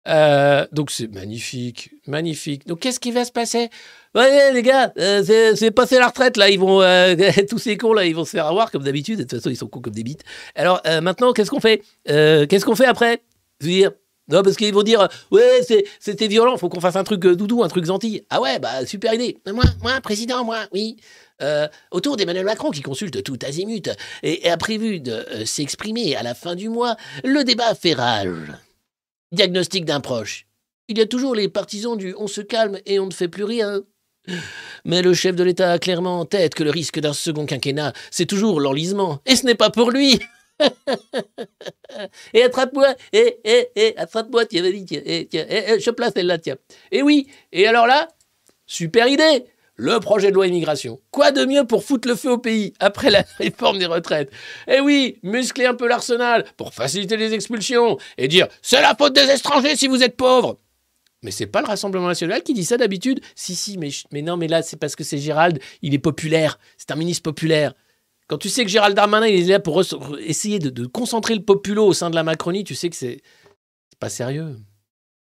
Euh, 0.08 0.66
donc 0.72 0.90
c'est 0.90 1.08
magnifique, 1.08 1.92
magnifique. 2.06 2.66
Donc 2.66 2.80
qu'est-ce 2.80 2.98
qui 2.98 3.12
va 3.12 3.24
se 3.24 3.32
passer? 3.32 3.70
Ouais, 4.14 4.52
les 4.52 4.62
gars, 4.62 4.92
euh, 4.98 5.54
c'est 5.56 5.70
passé 5.70 5.98
la 5.98 6.08
retraite 6.08 6.36
là. 6.36 6.50
Ils 6.50 6.58
vont 6.58 6.82
euh, 6.82 7.16
tous 7.48 7.58
ces 7.58 7.78
cons 7.78 7.94
là, 7.94 8.04
ils 8.04 8.14
vont 8.14 8.26
se 8.26 8.30
faire 8.30 8.46
avoir 8.46 8.70
comme 8.70 8.84
d'habitude. 8.84 9.18
De 9.18 9.22
toute 9.22 9.38
façon, 9.38 9.50
ils 9.50 9.56
sont 9.56 9.68
cons 9.68 9.80
comme 9.80 9.94
des 9.94 10.02
bites. 10.02 10.22
Alors 10.54 10.82
euh, 10.86 11.00
maintenant, 11.00 11.32
qu'est-ce 11.32 11.50
qu'on 11.50 11.60
fait 11.60 11.82
Qu'est-ce 12.04 12.64
qu'on 12.64 12.76
fait 12.76 12.86
après? 12.86 13.22
Je 13.60 13.66
veux 13.66 13.72
dire, 13.72 13.92
non, 14.28 14.42
parce 14.42 14.56
qu'ils 14.56 14.74
vont 14.74 14.82
dire, 14.82 15.08
ouais, 15.30 15.60
c'était 15.98 16.28
violent. 16.28 16.58
Faut 16.58 16.68
qu'on 16.68 16.80
fasse 16.80 16.96
un 16.96 17.04
truc 17.04 17.20
doudou, 17.20 17.62
un 17.62 17.68
truc 17.68 17.86
gentil. 17.86 18.22
Ah 18.28 18.40
ouais, 18.40 18.58
bah 18.58 18.84
super 18.84 19.14
idée. 19.14 19.38
Moi, 19.46 19.64
moi, 19.82 20.00
président, 20.02 20.44
moi, 20.44 20.58
oui. 20.72 20.96
Autour 21.90 22.16
d'Emmanuel 22.16 22.44
Macron 22.44 22.70
qui 22.70 22.82
consulte 22.82 23.22
tout 23.24 23.38
azimut 23.44 23.90
et 24.22 24.48
a 24.48 24.56
prévu 24.56 25.00
de 25.00 25.24
s'exprimer 25.44 26.14
à 26.16 26.22
la 26.22 26.34
fin 26.34 26.54
du 26.54 26.68
mois, 26.68 26.96
le 27.24 27.42
débat 27.44 27.74
fait 27.74 27.94
rage. 27.94 28.52
Diagnostic 29.32 29.86
d'un 29.86 30.00
proche. 30.00 30.46
Il 30.88 30.98
y 30.98 31.00
a 31.00 31.06
toujours 31.06 31.34
les 31.34 31.48
partisans 31.48 31.96
du 31.96 32.14
on 32.18 32.26
se 32.26 32.42
calme 32.42 32.78
et 32.84 32.98
on 32.98 33.06
ne 33.06 33.12
fait 33.12 33.28
plus 33.28 33.44
rien. 33.44 33.82
Mais 34.84 35.02
le 35.02 35.14
chef 35.14 35.36
de 35.36 35.44
l'État 35.44 35.72
a 35.72 35.78
clairement 35.78 36.20
en 36.20 36.24
tête 36.24 36.54
que 36.54 36.62
le 36.62 36.70
risque 36.70 37.00
d'un 37.00 37.12
second 37.12 37.46
quinquennat, 37.46 37.92
c'est 38.10 38.26
toujours 38.26 38.60
l'enlisement. 38.60 39.20
Et 39.26 39.36
ce 39.36 39.46
n'est 39.46 39.54
pas 39.54 39.70
pour 39.70 39.90
lui. 39.90 40.20
et 42.34 42.42
attrape-moi, 42.42 42.94
et, 43.12 43.38
et, 43.44 43.68
et, 43.74 43.98
attrape-moi, 43.98 44.46
tiens, 44.46 44.62
vas-y, 44.62 44.84
tiens, 44.84 45.00
et, 45.04 45.26
tiens, 45.26 45.46
et, 45.48 45.80
chope-la 45.80 46.10
celle-là, 46.10 46.38
tiens. 46.38 46.56
Et 46.90 47.02
oui, 47.02 47.28
et 47.52 47.66
alors 47.66 47.86
là, 47.86 48.08
super 48.66 49.08
idée 49.08 49.44
le 49.74 49.98
projet 50.00 50.30
de 50.30 50.34
loi 50.34 50.46
immigration. 50.46 51.00
Quoi 51.10 51.32
de 51.32 51.44
mieux 51.44 51.64
pour 51.64 51.82
foutre 51.82 52.06
le 52.06 52.14
feu 52.14 52.32
au 52.32 52.38
pays 52.38 52.72
après 52.78 53.10
la 53.10 53.24
réforme 53.38 53.78
des 53.78 53.86
retraites? 53.86 54.30
Eh 54.68 54.80
oui, 54.80 55.18
muscler 55.22 55.64
un 55.64 55.74
peu 55.74 55.88
l'arsenal 55.88 56.44
pour 56.56 56.72
faciliter 56.74 57.16
les 57.16 57.32
expulsions 57.32 57.98
et 58.18 58.28
dire 58.28 58.46
c'est 58.60 58.80
la 58.80 58.94
faute 58.94 59.14
des 59.14 59.30
étrangers 59.30 59.74
si 59.74 59.88
vous 59.88 60.02
êtes 60.02 60.16
pauvres. 60.16 60.58
Mais 61.22 61.30
c'est 61.30 61.46
pas 61.46 61.60
le 61.60 61.66
Rassemblement 61.66 62.08
national 62.08 62.42
qui 62.42 62.52
dit 62.52 62.64
ça 62.64 62.76
d'habitude. 62.76 63.20
Si, 63.36 63.54
si, 63.54 63.78
mais, 63.78 64.22
non, 64.22 64.36
mais 64.36 64.48
là, 64.48 64.62
c'est 64.62 64.76
parce 64.76 64.96
que 64.96 65.04
c'est 65.04 65.18
Gérald, 65.18 65.60
il 65.80 65.94
est 65.94 65.98
populaire. 65.98 66.58
C'est 66.76 66.90
un 66.90 66.96
ministre 66.96 67.22
populaire. 67.22 67.74
Quand 68.26 68.38
tu 68.38 68.48
sais 68.48 68.64
que 68.64 68.70
Gérald 68.70 68.96
Darmanin, 68.96 69.26
il 69.26 69.44
est 69.44 69.52
là 69.52 69.60
pour 69.60 69.82
essayer 70.18 70.58
de, 70.58 70.86
concentrer 70.86 71.34
le 71.34 71.42
populo 71.42 71.86
au 71.86 71.92
sein 71.92 72.10
de 72.10 72.14
la 72.14 72.22
Macronie, 72.22 72.64
tu 72.64 72.74
sais 72.74 72.90
que 72.90 72.96
c'est 72.96 73.20
c'est 73.90 73.98
pas 73.98 74.08
sérieux. 74.08 74.56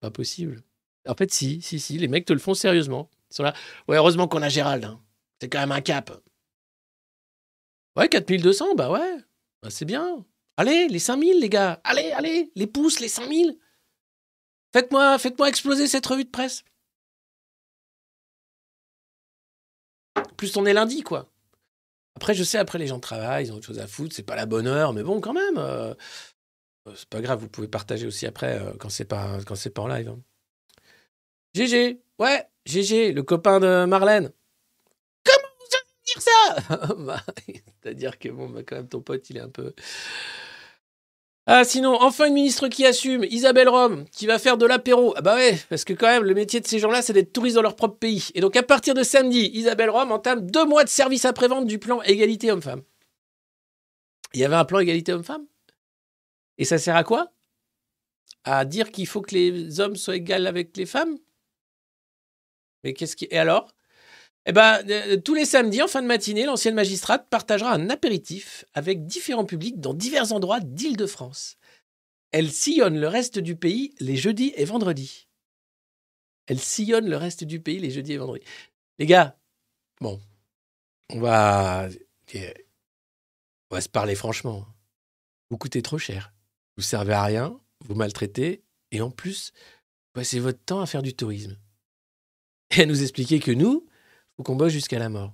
Pas 0.01 0.11
possible. 0.11 0.63
En 1.07 1.13
fait, 1.13 1.31
si, 1.31 1.61
si, 1.61 1.79
si, 1.79 1.97
les 1.97 2.07
mecs 2.07 2.25
te 2.25 2.33
le 2.33 2.39
font 2.39 2.53
sérieusement. 2.53 3.09
Ils 3.31 3.35
sont 3.35 3.43
là. 3.43 3.53
Ouais, 3.87 3.97
heureusement 3.97 4.27
qu'on 4.27 4.41
a 4.41 4.49
Gérald. 4.49 4.83
hein. 4.83 4.99
C'est 5.39 5.49
quand 5.49 5.59
même 5.59 5.71
un 5.71 5.81
cap. 5.81 6.11
Ouais, 7.95 8.09
4200, 8.09 8.75
bah 8.75 8.91
ouais. 8.91 9.17
Bah, 9.61 9.69
c'est 9.69 9.85
bien. 9.85 10.25
Allez, 10.57 10.87
les 10.87 10.99
5000, 10.99 11.39
les 11.39 11.49
gars. 11.49 11.79
Allez, 11.83 12.11
allez, 12.11 12.51
les 12.55 12.67
pouces, 12.67 12.99
les 12.99 13.07
5000. 13.07 13.57
Faites-moi 14.75 15.17
faites-moi 15.17 15.47
exploser 15.47 15.87
cette 15.87 16.05
revue 16.05 16.25
de 16.25 16.29
presse. 16.29 16.65
Plus 20.35 20.57
on 20.57 20.65
est 20.65 20.73
lundi, 20.73 21.01
quoi. 21.01 21.29
Après, 22.17 22.33
je 22.33 22.43
sais, 22.43 22.57
après, 22.57 22.77
les 22.77 22.87
gens 22.87 22.99
travaillent, 22.99 23.45
ils 23.45 23.51
ont 23.53 23.55
autre 23.55 23.65
chose 23.67 23.79
à 23.79 23.87
foutre, 23.87 24.13
c'est 24.13 24.23
pas 24.23 24.35
la 24.35 24.45
bonne 24.45 24.67
heure, 24.67 24.91
mais 24.91 25.01
bon, 25.01 25.21
quand 25.21 25.31
même. 25.31 25.57
euh, 25.57 25.93
euh, 26.89 26.93
c'est 26.95 27.07
pas 27.07 27.21
grave, 27.21 27.39
vous 27.39 27.47
pouvez 27.47 27.69
partager 27.69 28.05
aussi 28.05 28.25
après 28.25 28.59
euh, 28.61 28.73
quand 28.77 28.89
c'est 28.89 29.05
pas, 29.05 29.39
pas 29.45 29.81
en 29.81 29.87
live. 29.87 30.09
hein. 30.09 30.19
GG, 31.53 32.01
ouais, 32.19 32.45
GG, 32.65 33.13
le 33.13 33.23
copain 33.23 33.61
de 33.61 33.85
Marlène. 33.85 34.29
Comment 35.23 35.47
vous 35.59 35.77
allez 35.77 36.03
dire 36.05 36.21
ça? 36.21 36.95
Bah, 36.99 37.23
C'est-à-dire 37.81 38.19
que, 38.19 38.27
bon, 38.27 38.49
bah, 38.49 38.63
quand 38.67 38.75
même, 38.75 38.89
ton 38.89 38.99
pote, 39.01 39.29
il 39.29 39.37
est 39.37 39.41
un 39.41 39.49
peu. 39.49 39.73
Ah, 41.47 41.63
sinon, 41.63 41.93
enfin 42.01 42.25
une 42.25 42.33
ministre 42.33 42.67
qui 42.69 42.87
assume, 42.87 43.23
Isabelle 43.23 43.69
Rome, 43.69 44.05
qui 44.09 44.25
va 44.25 44.39
faire 44.39 44.57
de 44.57 44.65
l'apéro. 44.65 45.13
Ah 45.15 45.21
bah 45.21 45.35
ouais, 45.35 45.55
parce 45.69 45.83
que 45.83 45.93
quand 45.93 46.07
même, 46.07 46.23
le 46.23 46.33
métier 46.33 46.59
de 46.59 46.65
ces 46.65 46.79
gens-là, 46.79 47.03
c'est 47.03 47.13
d'être 47.13 47.33
touristes 47.33 47.55
dans 47.55 47.61
leur 47.61 47.75
propre 47.75 47.97
pays. 47.97 48.29
Et 48.33 48.41
donc, 48.41 48.55
à 48.55 48.63
partir 48.63 48.95
de 48.95 49.03
samedi, 49.03 49.51
Isabelle 49.53 49.91
Rome 49.91 50.11
entame 50.11 50.49
deux 50.49 50.65
mois 50.65 50.83
de 50.83 50.89
service 50.89 51.23
après-vente 51.23 51.67
du 51.67 51.77
plan 51.77 52.01
égalité 52.01 52.51
homme-femme. 52.51 52.81
Il 54.33 54.39
y 54.39 54.45
avait 54.45 54.55
un 54.55 54.65
plan 54.65 54.79
égalité 54.79 55.13
homme-femme? 55.13 55.45
Et 56.57 56.65
ça 56.65 56.79
sert 56.79 56.95
à 56.95 57.03
quoi? 57.03 57.31
À 58.43 58.65
dire 58.65 58.91
qu'il 58.91 59.05
faut 59.05 59.21
que 59.21 59.35
les 59.35 59.79
hommes 59.79 59.95
soient 59.95 60.15
égaux 60.15 60.33
avec 60.33 60.75
les 60.77 60.87
femmes? 60.87 61.17
Mais 62.83 62.93
qu'est-ce 62.93 63.15
qui... 63.15 63.27
Et 63.29 63.37
alors? 63.37 63.67
Eh 64.45 64.51
ben, 64.51 64.83
euh, 64.89 65.17
tous 65.17 65.33
les 65.33 65.45
samedis, 65.45 65.81
en 65.81 65.87
fin 65.87 66.01
de 66.01 66.07
matinée, 66.07 66.45
l'ancienne 66.45 66.75
magistrate 66.75 67.27
partagera 67.29 67.73
un 67.73 67.89
apéritif 67.89 68.65
avec 68.73 69.05
différents 69.05 69.45
publics 69.45 69.79
dans 69.79 69.93
divers 69.93 70.33
endroits 70.33 70.59
d'Île-de-France. 70.59 71.57
Elle 72.31 72.51
sillonne 72.51 72.99
le 72.99 73.07
reste 73.07 73.39
du 73.39 73.55
pays 73.55 73.95
les 73.99 74.17
jeudis 74.17 74.53
et 74.55 74.65
vendredis. 74.65 75.27
Elle 76.47 76.59
sillonne 76.59 77.09
le 77.09 77.17
reste 77.17 77.43
du 77.43 77.59
pays 77.59 77.79
les 77.79 77.89
jeudis 77.89 78.13
et 78.13 78.17
vendredis. 78.17 78.45
Les 78.99 79.07
gars, 79.07 79.35
bon, 79.99 80.21
on 81.09 81.19
va, 81.19 81.89
on 82.35 83.75
va 83.75 83.81
se 83.81 83.89
parler 83.89 84.15
franchement. 84.15 84.67
Vous 85.49 85.57
coûtez 85.57 85.81
trop 85.81 85.97
cher. 85.97 86.33
Vous 86.77 86.83
servez 86.83 87.13
à 87.13 87.23
rien, 87.23 87.59
vous 87.85 87.95
maltraitez, 87.95 88.63
et 88.91 89.01
en 89.01 89.09
plus, 89.09 89.53
vous 89.55 90.21
passez 90.21 90.39
votre 90.39 90.63
temps 90.63 90.81
à 90.81 90.85
faire 90.85 91.01
du 91.01 91.15
tourisme. 91.15 91.57
Et 92.71 92.81
à 92.81 92.85
nous 92.85 93.01
expliquer 93.01 93.39
que 93.39 93.51
nous, 93.51 93.87
faut 94.35 94.43
qu'on 94.43 94.55
bosse 94.55 94.71
jusqu'à 94.71 94.99
la 94.99 95.09
mort. 95.09 95.33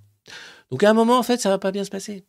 Donc 0.69 0.83
à 0.83 0.89
un 0.89 0.93
moment, 0.93 1.17
en 1.17 1.23
fait, 1.23 1.39
ça 1.39 1.49
va 1.49 1.59
pas 1.59 1.71
bien 1.71 1.83
se 1.83 1.89
passer. 1.89 2.25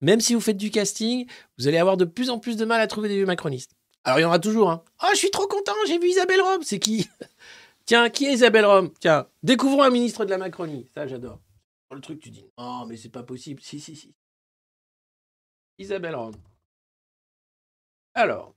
Même 0.00 0.20
si 0.20 0.34
vous 0.34 0.40
faites 0.40 0.56
du 0.56 0.70
casting, 0.70 1.26
vous 1.58 1.68
allez 1.68 1.78
avoir 1.78 1.96
de 1.96 2.04
plus 2.04 2.30
en 2.30 2.38
plus 2.38 2.56
de 2.56 2.64
mal 2.64 2.80
à 2.80 2.86
trouver 2.86 3.08
des 3.08 3.16
vieux 3.16 3.26
macronistes. 3.26 3.76
Alors 4.04 4.18
il 4.18 4.22
y 4.22 4.24
en 4.24 4.28
aura 4.28 4.40
toujours, 4.40 4.70
hein. 4.70 4.82
Ah, 4.98 5.10
je 5.12 5.18
suis 5.18 5.30
trop 5.30 5.46
content, 5.46 5.74
j'ai 5.86 5.98
vu 5.98 6.08
Isabelle 6.08 6.40
Rome. 6.40 6.62
C'est 6.64 6.80
qui? 6.80 7.08
Tiens, 7.86 8.10
qui 8.10 8.26
est 8.26 8.32
Isabelle 8.32 8.66
Rome? 8.66 8.90
Tiens, 9.00 9.28
découvrons 9.42 9.82
un 9.82 9.90
ministre 9.90 10.24
de 10.24 10.30
la 10.30 10.38
Macronie. 10.38 10.88
Ça, 10.94 11.06
j'adore. 11.06 11.40
Le 11.92 12.00
truc, 12.00 12.20
tu 12.20 12.30
dis, 12.30 12.46
non, 12.58 12.86
mais 12.86 12.96
c'est 12.96 13.10
pas 13.10 13.22
possible. 13.22 13.60
Si, 13.60 13.78
si, 13.78 13.94
si. 13.94 14.14
Isabelle 15.78 16.16
Rome. 16.16 16.34
Alors. 18.14 18.54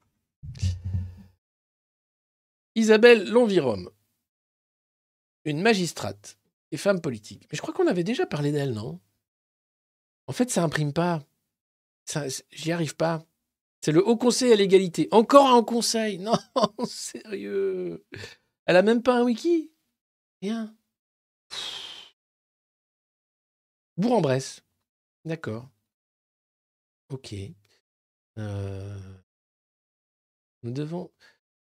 Isabelle 2.76 3.30
Lonvirome. 3.30 3.90
Une 5.44 5.62
magistrate 5.62 6.38
et 6.76 6.78
femme 6.78 7.02
politique. 7.02 7.48
Mais 7.52 7.56
je 7.56 7.62
crois 7.62 7.74
qu'on 7.74 7.88
avait 7.88 8.04
déjà 8.04 8.26
parlé 8.26 8.52
d'elle, 8.52 8.74
non? 8.74 9.00
En 10.28 10.34
fait, 10.34 10.50
ça 10.52 10.64
imprime 10.64 10.94
pas. 10.94 11.26
J'y 12.52 12.72
arrive 12.72 12.96
pas. 12.96 13.26
C'est 13.82 13.92
le 13.92 14.06
Haut 14.08 14.18
Conseil 14.18 14.52
à 14.52 14.56
l'égalité. 14.56 15.08
Encore 15.12 15.48
un 15.52 15.64
Conseil? 15.64 16.18
Non, 16.20 16.36
sérieux. 16.86 18.06
Elle 18.66 18.76
a 18.76 18.82
même 18.82 19.02
pas 19.04 19.20
un 19.20 19.24
wiki? 19.24 19.72
Rien. 20.42 20.76
Bourg-en-Bresse. 23.98 24.64
D'accord. 25.24 25.70
Ok. 27.10 27.34
Euh, 28.38 29.00
Nous 30.64 30.72
devons... 30.72 31.12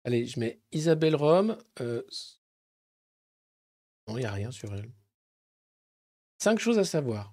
Allez, 0.05 0.27
je 0.27 0.41
mets 0.41 0.61
Isabelle 0.73 1.15
Rome. 1.17 1.59
euh, 1.81 2.03
Non, 4.09 4.17
il 4.17 4.21
n'y 4.21 4.27
a 4.27 4.33
rien 4.33 4.51
sur 4.51 4.75
elle. 4.75 4.91
Cinq 6.43 6.59
choses 6.59 6.81
à 6.81 6.85
savoir. 6.85 7.33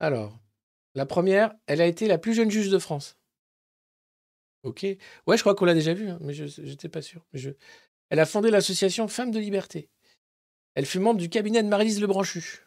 Alors, 0.00 0.38
la 0.94 1.04
première, 1.04 1.54
elle 1.66 1.82
a 1.82 1.86
été 1.86 2.08
la 2.08 2.16
plus 2.16 2.32
jeune 2.32 2.50
juge 2.50 2.70
de 2.70 2.78
France. 2.78 3.18
Ok. 4.62 4.84
Ouais, 5.26 5.36
je 5.36 5.42
crois 5.42 5.54
qu'on 5.54 5.66
l'a 5.66 5.74
déjà 5.74 5.92
vu, 5.92 6.08
hein, 6.08 6.16
mais 6.22 6.32
je 6.32 6.62
n'étais 6.62 6.88
pas 6.88 7.02
sûr. 7.02 7.26
Elle 8.08 8.18
a 8.18 8.24
fondé 8.24 8.50
l'association 8.50 9.08
Femmes 9.08 9.30
de 9.30 9.38
Liberté. 9.38 9.90
Elle 10.74 10.86
fut 10.86 11.00
membre 11.00 11.20
du 11.20 11.28
cabinet 11.28 11.62
de 11.62 11.68
Marie-Lise 11.68 12.00
Lebranchu. 12.00 12.62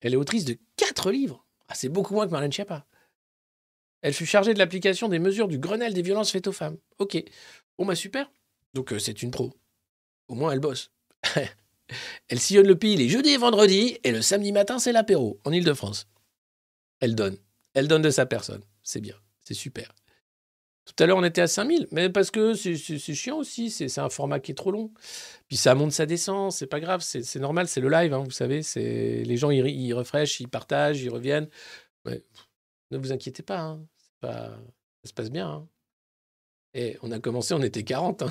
Elle 0.00 0.14
est 0.14 0.16
autrice 0.16 0.44
de 0.44 0.58
quatre 0.74 1.12
livres. 1.12 1.46
Ah, 1.68 1.76
c'est 1.76 1.88
beaucoup 1.88 2.14
moins 2.14 2.26
que 2.26 2.32
Marlène 2.32 2.50
Schiappa. 2.50 2.84
Elle 4.02 4.14
fut 4.14 4.26
chargée 4.26 4.54
de 4.54 4.58
l'application 4.58 5.08
des 5.08 5.20
mesures 5.20 5.46
du 5.46 5.60
Grenelle 5.60 5.94
des 5.94 6.02
violences 6.02 6.32
faites 6.32 6.48
aux 6.48 6.52
femmes. 6.52 6.78
Ok. 6.98 7.22
Bon, 7.78 7.86
bah 7.86 7.94
super. 7.94 8.28
Donc, 8.74 8.92
euh, 8.92 8.98
c'est 8.98 9.22
une 9.22 9.30
pro. 9.30 9.52
Au 10.26 10.34
moins, 10.34 10.50
elle 10.50 10.58
bosse. 10.58 10.90
elle 12.28 12.40
sillonne 12.40 12.66
le 12.66 12.78
pays 12.78 12.96
les 12.96 13.08
jeudis 13.08 13.30
et 13.30 13.36
vendredis, 13.36 13.98
et 14.04 14.12
le 14.12 14.22
samedi 14.22 14.52
matin, 14.52 14.78
c'est 14.78 14.92
l'apéro, 14.92 15.40
en 15.44 15.52
Ile-de-France. 15.52 16.08
Elle 17.00 17.14
donne. 17.14 17.38
Elle 17.74 17.88
donne 17.88 18.02
de 18.02 18.10
sa 18.10 18.26
personne. 18.26 18.62
C'est 18.82 19.00
bien. 19.00 19.16
C'est 19.40 19.54
super. 19.54 19.94
Tout 20.84 21.04
à 21.04 21.06
l'heure, 21.06 21.18
on 21.18 21.24
était 21.24 21.40
à 21.40 21.46
5000, 21.46 21.86
mais 21.92 22.10
parce 22.10 22.30
que 22.30 22.54
c'est 22.54 22.74
chiant 22.76 23.38
aussi, 23.38 23.70
c'est 23.70 23.98
un 23.98 24.10
format 24.10 24.40
qui 24.40 24.52
est 24.52 24.54
trop 24.54 24.72
long. 24.72 24.92
Puis 25.46 25.56
ça 25.56 25.74
monte, 25.74 25.92
ça 25.92 26.04
descend, 26.04 26.50
c'est 26.50 26.66
pas 26.66 26.80
grave, 26.80 27.00
c'est 27.00 27.36
normal, 27.36 27.68
c'est 27.68 27.80
le 27.80 27.88
live, 27.88 28.12
hein, 28.12 28.24
vous 28.24 28.30
savez, 28.30 28.62
les 28.74 29.36
gens, 29.36 29.50
ils, 29.50 29.64
ils 29.66 29.92
refreshent, 29.92 30.40
ils 30.40 30.48
partagent, 30.48 31.00
ils 31.02 31.10
reviennent. 31.10 31.48
Ne 32.06 32.98
vous 32.98 33.12
inquiétez 33.12 33.42
pas, 33.42 33.60
hein, 33.60 33.86
pas... 34.20 34.48
ça 35.02 35.10
se 35.10 35.12
passe 35.12 35.30
bien. 35.30 35.48
Hein. 35.48 35.68
Et 36.74 36.98
on 37.02 37.12
a 37.12 37.20
commencé, 37.20 37.54
on 37.54 37.62
était 37.62 37.84
40. 37.84 38.22
Hein. 38.22 38.30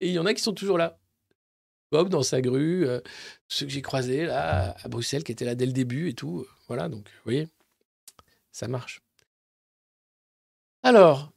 Et 0.00 0.08
il 0.08 0.12
y 0.12 0.18
en 0.18 0.26
a 0.26 0.34
qui 0.34 0.42
sont 0.42 0.54
toujours 0.54 0.78
là. 0.78 0.98
Bob 1.94 2.08
dans 2.08 2.24
sa 2.24 2.40
grue, 2.40 2.88
euh, 2.88 3.00
ceux 3.46 3.66
que 3.66 3.72
j'ai 3.72 3.80
croisés 3.80 4.26
là 4.26 4.74
à 4.82 4.88
Bruxelles 4.88 5.22
qui 5.22 5.30
étaient 5.30 5.44
là 5.44 5.54
dès 5.54 5.64
le 5.64 5.72
début 5.72 6.08
et 6.08 6.14
tout. 6.14 6.44
Voilà, 6.66 6.88
donc 6.88 7.06
vous 7.06 7.22
voyez, 7.22 7.46
ça 8.50 8.66
marche. 8.66 9.00
Alors, 10.82 11.30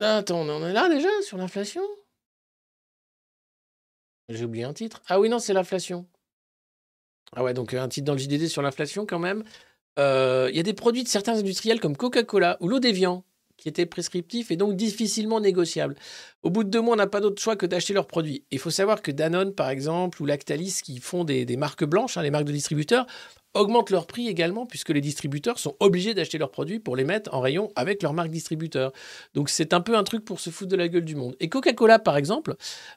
attends, 0.00 0.40
on 0.40 0.48
en 0.48 0.66
est 0.66 0.72
là 0.72 0.88
déjà 0.88 1.10
sur 1.20 1.36
l'inflation? 1.36 1.82
J'ai 4.30 4.46
oublié 4.46 4.64
un 4.64 4.72
titre. 4.72 5.02
Ah 5.06 5.20
oui, 5.20 5.28
non, 5.28 5.38
c'est 5.38 5.52
l'inflation. 5.52 6.06
Ah 7.36 7.44
ouais, 7.44 7.52
donc 7.52 7.74
un 7.74 7.88
titre 7.90 8.06
dans 8.06 8.14
le 8.14 8.18
JDD 8.18 8.48
sur 8.48 8.62
l'inflation 8.62 9.04
quand 9.04 9.18
même. 9.18 9.44
Euh, 9.98 10.48
il 10.50 10.56
y 10.56 10.60
a 10.60 10.62
des 10.62 10.72
produits 10.72 11.02
de 11.02 11.08
certains 11.08 11.36
industriels 11.36 11.80
comme 11.80 11.94
Coca-Cola 11.94 12.56
ou 12.60 12.68
l'eau 12.68 12.78
déviant 12.78 13.22
qui 13.58 13.68
étaient 13.68 13.84
prescriptifs 13.84 14.50
et 14.50 14.56
donc 14.56 14.76
difficilement 14.76 15.40
négociables. 15.40 15.96
Au 16.42 16.50
bout 16.50 16.64
de 16.64 16.70
deux 16.70 16.80
mois, 16.80 16.94
on 16.94 16.96
n'a 16.96 17.06
pas 17.06 17.20
d'autre 17.20 17.42
choix 17.42 17.56
que 17.56 17.66
d'acheter 17.66 17.92
leurs 17.92 18.06
produits. 18.06 18.44
Il 18.50 18.58
faut 18.58 18.70
savoir 18.70 19.02
que 19.02 19.10
Danone, 19.10 19.52
par 19.52 19.68
exemple, 19.68 20.22
ou 20.22 20.26
Lactalis, 20.26 20.80
qui 20.82 20.98
font 21.00 21.24
des, 21.24 21.44
marques 21.56 21.84
blanches, 21.84 22.16
hein, 22.16 22.22
les 22.22 22.30
marques 22.30 22.46
de 22.46 22.52
distributeurs, 22.52 23.06
augmentent 23.54 23.90
leur 23.90 24.06
prix 24.06 24.28
également 24.28 24.66
puisque 24.66 24.90
les 24.90 25.00
distributeurs 25.00 25.58
sont 25.58 25.74
obligés 25.80 26.14
d'acheter 26.14 26.38
leurs 26.38 26.50
produits 26.50 26.78
pour 26.78 26.96
les 26.96 27.04
mettre 27.04 27.34
en 27.34 27.40
rayon 27.40 27.72
avec 27.76 28.02
leur 28.02 28.12
marque 28.12 28.30
distributeur. 28.30 28.92
Donc 29.34 29.48
c'est 29.48 29.72
un 29.72 29.80
peu 29.80 29.96
un 29.96 30.04
truc 30.04 30.24
pour 30.24 30.38
se 30.38 30.50
foutre 30.50 30.70
de 30.70 30.76
la 30.76 30.88
gueule 30.88 31.04
du 31.04 31.16
monde. 31.16 31.34
Et 31.40 31.48
Coca-Cola 31.48 31.98
par 31.98 32.16
exemple, 32.16 32.54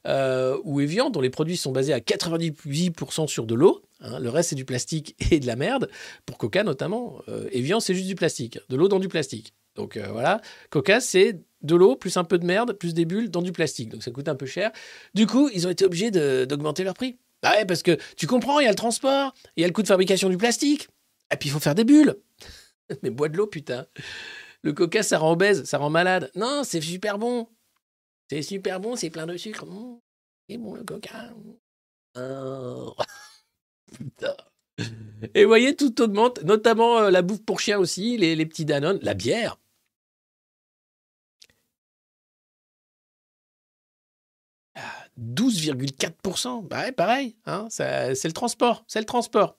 euh, 0.07 0.57
ou 0.63 0.81
Evian, 0.81 1.09
dont 1.09 1.21
les 1.21 1.29
produits 1.29 1.57
sont 1.57 1.71
basés 1.71 1.93
à 1.93 1.99
98% 1.99 3.27
sur 3.27 3.45
de 3.45 3.55
l'eau, 3.55 3.81
hein, 4.01 4.19
le 4.19 4.29
reste 4.29 4.49
c'est 4.49 4.55
du 4.55 4.65
plastique 4.65 5.15
et 5.31 5.39
de 5.39 5.47
la 5.47 5.55
merde, 5.55 5.89
pour 6.25 6.37
Coca 6.37 6.63
notamment, 6.63 7.21
euh, 7.29 7.47
Evian 7.51 7.79
c'est 7.79 7.95
juste 7.95 8.07
du 8.07 8.15
plastique, 8.15 8.59
de 8.69 8.75
l'eau 8.75 8.87
dans 8.87 8.99
du 8.99 9.07
plastique. 9.07 9.53
Donc 9.75 9.97
euh, 9.97 10.07
voilà, 10.11 10.41
Coca 10.69 10.99
c'est 10.99 11.39
de 11.61 11.75
l'eau 11.75 11.95
plus 11.95 12.17
un 12.17 12.23
peu 12.23 12.37
de 12.37 12.45
merde 12.45 12.73
plus 12.73 12.93
des 12.93 13.05
bulles 13.05 13.29
dans 13.29 13.41
du 13.41 13.51
plastique. 13.51 13.89
Donc 13.89 14.03
ça 14.03 14.11
coûte 14.11 14.27
un 14.27 14.35
peu 14.35 14.45
cher. 14.45 14.71
Du 15.13 15.27
coup, 15.27 15.49
ils 15.53 15.67
ont 15.67 15.69
été 15.69 15.85
obligés 15.85 16.11
d'augmenter 16.11 16.83
leur 16.83 16.93
prix. 16.93 17.19
Bah 17.41 17.51
ouais, 17.51 17.65
parce 17.65 17.81
que 17.83 17.97
tu 18.17 18.27
comprends, 18.27 18.59
il 18.59 18.65
y 18.65 18.67
a 18.67 18.71
le 18.71 18.75
transport, 18.75 19.33
il 19.55 19.61
y 19.61 19.63
a 19.63 19.67
le 19.67 19.73
coût 19.73 19.81
de 19.81 19.87
fabrication 19.87 20.29
du 20.29 20.37
plastique, 20.37 20.89
et 21.33 21.37
puis 21.37 21.49
il 21.49 21.51
faut 21.51 21.59
faire 21.59 21.75
des 21.75 21.83
bulles. 21.83 22.15
Mais 23.03 23.09
bois 23.09 23.29
de 23.29 23.37
l'eau, 23.37 23.47
putain. 23.47 23.87
Le 24.63 24.73
coca, 24.73 25.01
ça 25.01 25.17
rend 25.17 25.31
obèse, 25.31 25.63
ça 25.63 25.77
rend 25.79 25.89
malade. 25.89 26.29
Non, 26.35 26.61
c'est 26.63 26.81
super 26.81 27.17
bon. 27.17 27.47
C'est 28.29 28.43
super 28.43 28.79
bon, 28.79 28.95
c'est 28.95 29.09
plein 29.09 29.25
de 29.25 29.37
sucre. 29.37 29.65
Mmh. 29.65 29.99
C'est 30.49 30.57
bon 30.57 30.75
le 30.75 30.83
coca. 30.83 31.33
Oh. 32.17 32.93
putain. 33.97 34.35
Et 35.33 35.43
vous 35.43 35.49
voyez, 35.49 35.75
tout 35.75 36.01
augmente, 36.01 36.43
notamment 36.43 36.99
euh, 36.99 37.11
la 37.11 37.21
bouffe 37.21 37.43
pour 37.43 37.59
chien 37.59 37.77
aussi, 37.79 38.17
les, 38.17 38.35
les 38.35 38.45
petits 38.45 38.65
Danone, 38.65 38.99
la 39.01 39.13
bière. 39.13 39.59
12,4%. 45.19 46.67
Bah 46.67 46.81
ouais, 46.81 46.91
pareil, 46.91 47.35
hein, 47.45 47.67
c'est 47.69 48.23
le 48.23 48.31
transport, 48.31 48.83
c'est 48.87 48.99
le 48.99 49.05
transport. 49.05 49.57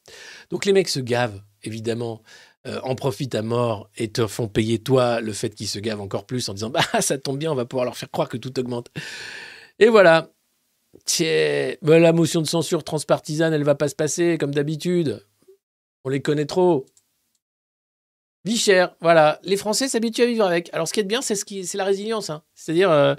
Donc 0.51 0.65
les 0.65 0.73
mecs 0.73 0.89
se 0.89 1.01
gavent, 1.01 1.43
évidemment, 1.63 2.23
euh, 2.67 2.81
en 2.83 2.95
profitent 2.95 3.35
à 3.35 3.43
mort 3.43 3.91
et 3.97 4.09
te 4.09 4.27
font 4.27 4.49
payer 4.49 4.79
toi 4.79 5.21
le 5.21 5.33
fait 5.33 5.51
qu'ils 5.51 5.69
se 5.69 5.79
gavent 5.79 6.01
encore 6.01 6.27
plus 6.27 6.49
en 6.49 6.55
disant 6.55 6.71
bah 6.71 6.81
ça 7.01 7.19
tombe 7.19 7.39
bien, 7.39 7.51
on 7.53 7.57
va 7.57 7.65
pouvoir 7.65 7.85
leur 7.85 7.97
faire 7.97 8.11
croire 8.11 8.29
que 8.29 8.37
tout 8.37 8.59
augmente. 8.59 8.89
Et 9.79 9.89
voilà. 9.89 10.31
Tiens, 11.07 11.75
bah, 11.81 11.99
la 11.99 12.13
motion 12.13 12.43
de 12.43 12.47
censure 12.47 12.85
transpartisane, 12.85 13.53
elle 13.55 13.65
va 13.65 13.75
pas 13.75 13.89
se 13.89 13.95
passer 13.95 14.37
comme 14.39 14.55
d'habitude. 14.55 15.27
On 16.05 16.11
les 16.11 16.21
connaît 16.21 16.47
trop. 16.47 16.87
Vie 18.45 18.59
chère, 18.59 18.95
voilà. 19.01 19.41
Les 19.45 19.57
Français 19.57 19.89
s'habituent 19.89 20.23
à 20.23 20.27
vivre 20.27 20.45
avec. 20.45 20.73
Alors 20.73 20.87
ce 20.87 20.93
qui 20.93 21.01
est 21.01 21.05
bien, 21.05 21.23
c'est 21.23 21.35
ce 21.35 21.77
la 21.77 21.85
résilience. 21.85 22.29
Hein. 22.29 22.43
C'est-à-dire, 22.55 22.91
euh, 22.91 23.15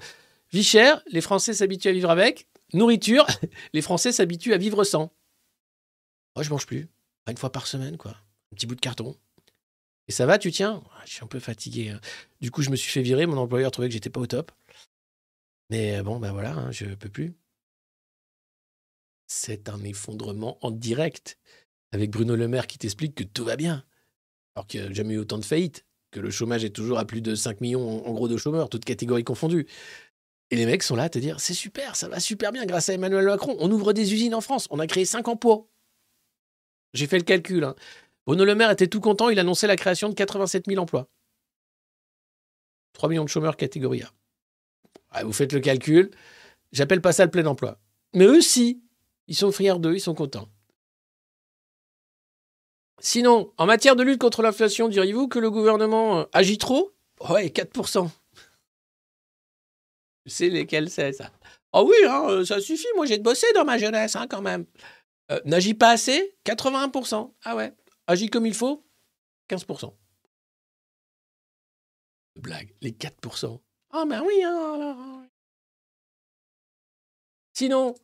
Vie 0.54 0.64
chère, 0.64 1.02
les 1.08 1.22
Français 1.22 1.56
s'habituent 1.56 1.88
à 1.88 1.94
vivre 1.94 2.12
avec. 2.12 2.48
Nourriture, 2.74 3.26
les 3.74 3.82
Français 3.82 4.12
s'habituent 4.12 4.54
à 4.54 4.58
vivre 4.58 4.84
sans. 4.84 5.12
Moi, 6.36 6.44
je 6.44 6.52
mange 6.52 6.68
plus. 6.68 6.88
Une 7.28 7.38
fois 7.38 7.52
par 7.52 7.66
semaine, 7.66 7.98
quoi. 7.98 8.12
Un 8.12 8.56
petit 8.56 8.68
bout 8.68 8.76
de 8.76 8.80
carton. 8.80 9.18
Et 10.08 10.12
ça 10.12 10.28
va, 10.28 10.38
tu 10.38 10.52
tiens? 10.52 10.84
Je 11.06 11.14
suis 11.14 11.24
un 11.24 11.28
peu 11.28 11.40
fatigué. 11.40 11.90
Hein. 11.90 12.02
Du 12.40 12.52
coup, 12.52 12.62
je 12.62 12.70
me 12.70 12.76
suis 12.76 12.92
fait 12.92 13.02
virer. 13.02 13.26
Mon 13.26 13.38
employeur 13.38 13.72
trouvait 13.72 13.88
que 13.88 13.94
j'étais 13.94 14.12
pas 14.12 14.20
au 14.20 14.28
top. 14.28 14.52
Mais 15.72 15.98
euh, 15.98 16.04
bon, 16.04 16.20
ben 16.20 16.32
voilà, 16.34 16.54
hein, 16.54 16.72
je 16.72 16.86
peux 16.86 17.10
plus. 17.10 17.34
C'est 19.26 19.70
un 19.70 19.84
effondrement 19.84 20.60
en 20.62 20.70
direct. 20.70 21.40
Avec 21.94 22.12
Bruno 22.12 22.36
Le 22.36 22.48
Maire 22.48 22.68
qui 22.68 22.78
t'explique 22.78 23.16
que 23.16 23.24
tout 23.24 23.44
va 23.44 23.56
bien. 23.56 23.84
Alors 24.56 24.68
qu'il 24.68 24.82
n'y 24.82 24.88
a 24.88 24.94
jamais 24.94 25.16
eu 25.16 25.20
autant 25.20 25.40
de 25.40 25.46
faillites. 25.46 25.84
Que 26.12 26.20
le 26.20 26.30
chômage 26.30 26.64
est 26.64 26.70
toujours 26.70 27.00
à 27.00 27.06
plus 27.06 27.22
de 27.22 27.34
5 27.34 27.60
millions 27.60 28.06
en 28.06 28.14
gros 28.14 28.28
de 28.28 28.38
chômeurs, 28.38 28.70
toutes 28.70 28.86
catégories 28.86 29.24
confondues. 29.24 29.66
Et 30.52 30.56
les 30.56 30.66
mecs 30.66 30.84
sont 30.84 30.96
là 30.96 31.04
à 31.04 31.10
te 31.10 31.20
dire 31.20 31.40
c'est 31.40 31.54
super, 31.54 31.96
ça 31.96 32.08
va 32.08 32.20
super 32.20 32.52
bien 32.52 32.66
grâce 32.66 32.90
à 32.90 32.94
Emmanuel 32.94 33.26
Macron. 33.26 33.56
On 33.60 33.72
ouvre 33.72 33.94
des 33.94 34.14
usines 34.14 34.36
en 34.36 34.42
France, 34.42 34.68
on 34.70 34.80
a 34.80 34.88
créé 34.88 35.06
5 35.06 35.28
emplois. 35.28 35.68
J'ai 36.94 37.08
fait 37.08 37.18
le 37.18 37.24
calcul. 37.24 37.64
Hein. 37.64 37.76
Bruno 38.26 38.46
Le 38.46 38.56
Maire 38.56 38.72
était 38.72 38.88
tout 38.88 39.02
content, 39.02 39.30
il 39.30 39.40
annonçait 39.40 39.68
la 39.68 39.76
création 39.76 40.10
de 40.10 40.14
87 40.14 40.66
000 40.68 40.82
emplois. 40.82 41.10
3 42.94 43.10
millions 43.10 43.24
de 43.24 43.30
chômeurs 43.30 43.58
catégorie 43.58 44.04
A. 45.12 45.24
vous 45.24 45.34
faites 45.34 45.54
le 45.54 45.60
calcul. 45.60 46.12
J'appelle 46.72 47.02
pas 47.02 47.12
ça 47.12 47.26
le 47.26 47.32
plein 47.32 47.46
emploi. 47.46 47.80
Mais 48.14 48.26
eux, 48.26 48.42
si. 48.42 48.82
Ils 49.28 49.36
sont 49.36 49.52
friers 49.52 49.80
d'eux, 49.80 49.96
ils 49.96 50.02
sont 50.02 50.14
contents. 50.14 50.50
Sinon, 53.00 53.52
en 53.58 53.66
matière 53.66 53.96
de 53.96 54.04
lutte 54.04 54.20
contre 54.20 54.42
l'inflation, 54.42 54.88
diriez-vous 54.88 55.28
que 55.28 55.40
le 55.40 55.50
gouvernement 55.52 56.20
euh, 56.20 56.24
agit 56.34 56.58
trop? 56.58 56.92
Ouais, 57.30 57.48
4%. 57.48 58.10
Sais 60.26 60.50
lesquels 60.50 60.90
c'est, 60.90 61.14
ça? 61.14 61.32
Ah 61.74 61.84
oui, 61.84 61.96
hein, 62.08 62.26
euh, 62.30 62.46
ça 62.46 62.62
suffit. 62.62 62.88
Moi, 62.96 63.08
j'ai 63.08 63.18
bossé 63.18 63.48
dans 63.56 63.66
ma 63.66 63.78
jeunesse, 63.78 64.16
hein, 64.16 64.28
quand 64.30 64.42
même. 64.42 64.66
Euh, 65.32 65.40
n'agis 65.46 65.74
pas 65.74 65.90
assez 65.90 66.36
81%. 66.46 67.34
Ah 67.44 67.56
ouais. 67.56 67.74
Agis 68.08 68.30
comme 68.30 68.46
il 68.46 68.54
faut 68.54 68.86
15%. 69.50 69.94
Blague. 72.36 72.74
Les 72.82 72.92
4%. 72.92 73.60
Ah 73.92 74.06
ben 74.08 74.24
oui. 74.26 74.44
Hein, 74.44 75.28
Sinon, 77.54 77.96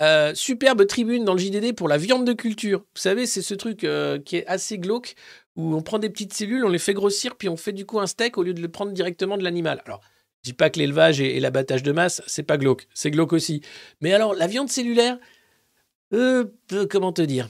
euh, 0.00 0.34
superbe 0.34 0.86
tribune 0.86 1.24
dans 1.24 1.32
le 1.34 1.38
JDD 1.38 1.74
pour 1.74 1.88
la 1.88 1.98
viande 1.98 2.26
de 2.26 2.32
culture. 2.32 2.80
Vous 2.80 3.00
savez, 3.00 3.26
c'est 3.26 3.42
ce 3.42 3.54
truc 3.54 3.86
qui 4.24 4.36
est 4.36 4.46
assez 4.46 4.78
glauque 4.78 5.14
où 5.56 5.74
on 5.74 5.82
prend 5.82 5.98
des 5.98 6.10
petites 6.10 6.32
cellules, 6.32 6.64
on 6.64 6.68
les 6.68 6.78
fait 6.78 6.94
grossir, 6.94 7.36
puis 7.36 7.48
on 7.48 7.56
fait 7.56 7.72
du 7.72 7.84
coup 7.84 8.00
un 8.00 8.06
steak 8.06 8.38
au 8.38 8.42
lieu 8.42 8.54
de 8.54 8.60
le 8.60 8.68
prendre 8.68 8.92
directement 8.92 9.36
de 9.36 9.44
l'animal. 9.44 9.82
Alors, 9.84 10.00
je 10.42 10.50
dis 10.50 10.54
pas 10.54 10.70
que 10.70 10.78
l'élevage 10.80 11.20
et, 11.20 11.38
l'abattage 11.38 11.84
de 11.84 11.92
masse, 11.92 12.20
c'est 12.26 12.42
pas 12.42 12.58
glauque. 12.58 12.88
C'est 12.94 13.12
glauque 13.12 13.32
aussi. 13.32 13.62
Mais 14.00 14.12
alors, 14.12 14.34
la 14.34 14.48
viande 14.48 14.68
cellulaire, 14.68 15.18
euh, 16.12 16.44
euh, 16.72 16.86
comment 16.90 17.12
te 17.12 17.22
dire? 17.22 17.48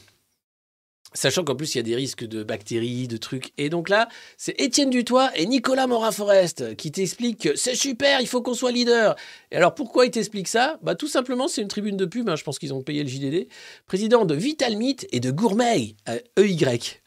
Sachant 1.14 1.45
qu'en 1.45 1.57
plus, 1.57 1.74
il 1.74 1.78
y 1.78 1.80
a 1.80 1.84
des 1.84 1.97
risques 1.97 2.24
de 2.24 2.43
bactéries, 2.43 3.09
de 3.09 3.16
trucs. 3.16 3.53
Et 3.59 3.70
donc 3.70 3.88
là, 3.88 4.09
c'est 4.36 4.59
Étienne 4.61 4.90
Dutoit 4.90 5.30
et 5.36 5.47
Nicolas 5.47 5.86
Morin-Forest 5.86 6.76
qui 6.76 6.90
t'expliquent 6.90 7.40
que 7.40 7.57
c'est 7.57 7.74
super, 7.74 8.20
il 8.20 8.26
faut 8.26 8.43
qu'on 8.43 8.55
soit 8.55 8.72
leader. 8.72 9.16
Et 9.51 9.57
alors, 9.57 9.74
pourquoi 9.74 10.07
ils 10.07 10.11
t'expliquent 10.11 10.49
ça? 10.49 10.78
Bah, 10.82 10.95
Tout 10.95 11.09
simplement, 11.09 11.49
c'est 11.49 11.62
une 11.62 11.68
tribune 11.68 11.96
de 11.96 12.07
pub, 12.07 12.29
hein, 12.29 12.37
je 12.37 12.45
pense 12.45 12.58
qu'ils 12.58 12.72
ont 12.75 12.83
payé 12.83 13.03
le 13.03 13.08
JDD. 13.08 13.49
Président 13.87 14.25
de 14.25 14.34
Vitalmit 14.34 14.96
et 15.12 15.21
de 15.21 15.30
Gourmet, 15.30 15.96
EY. 16.37 17.00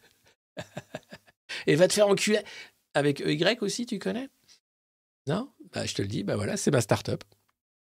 et 1.66 1.74
va 1.74 1.88
te 1.88 1.92
faire 1.92 2.08
enculer. 2.08 2.40
Avec 2.94 3.20
EY 3.20 3.58
aussi, 3.60 3.86
tu 3.86 3.98
connais? 3.98 4.28
Non? 5.26 5.48
Bah, 5.72 5.86
je 5.86 5.94
te 5.94 6.02
le 6.02 6.08
dis, 6.08 6.22
bah 6.24 6.36
voilà, 6.36 6.56
c'est 6.56 6.70
ma 6.70 6.80
start-up. 6.80 7.22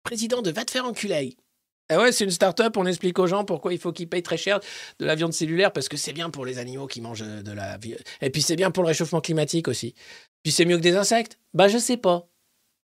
Président 0.03 0.43
de 0.43 0.51
Va 0.51 0.65
te 0.65 0.71
faire 0.71 0.85
enculer. 0.85 1.37
Eh 1.91 1.97
ouais, 1.97 2.13
c'est 2.13 2.25
une 2.25 2.31
start-up, 2.31 2.77
on 2.77 2.85
explique 2.85 3.19
aux 3.19 3.27
gens 3.27 3.45
pourquoi 3.45 3.73
il 3.73 3.79
faut 3.79 3.93
qu'ils 3.93 4.09
payent 4.09 4.23
très 4.23 4.37
cher 4.37 4.61
de 4.99 5.07
la 5.07 5.15
viande 5.15 5.33
cellulaire, 5.33 5.73
parce 5.73 5.89
que 5.89 5.97
c'est 5.97 6.13
bien 6.13 6.29
pour 6.29 6.45
les 6.45 6.59
animaux 6.59 6.87
qui 6.87 7.01
mangent 7.01 7.25
de 7.25 7.53
la 7.53 7.79
viande. 7.79 8.01
Et 8.21 8.29
puis 8.31 8.43
c'est 8.43 8.57
bien 8.57 8.71
pour 8.71 8.83
le 8.83 8.89
réchauffement 8.89 9.23
climatique 9.23 9.69
aussi. 9.69 9.95
Puis 10.43 10.53
c'est 10.53 10.67
mieux 10.67 10.77
que 10.77 10.83
des 10.83 10.97
insectes 10.97 11.39
Bah 11.55 11.69
je 11.69 11.79
sais 11.79 11.97
pas. 11.97 12.29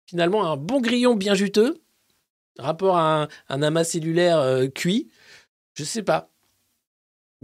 Finalement, 0.09 0.51
un 0.51 0.57
bon 0.57 0.81
grillon 0.81 1.15
bien 1.15 1.35
juteux, 1.35 1.81
rapport 2.59 2.97
à 2.97 3.29
un, 3.49 3.63
amas 3.63 3.85
cellulaire 3.85 4.39
euh, 4.41 4.67
cuit, 4.67 5.09
je 5.75 5.85
sais 5.85 6.03
pas. 6.03 6.31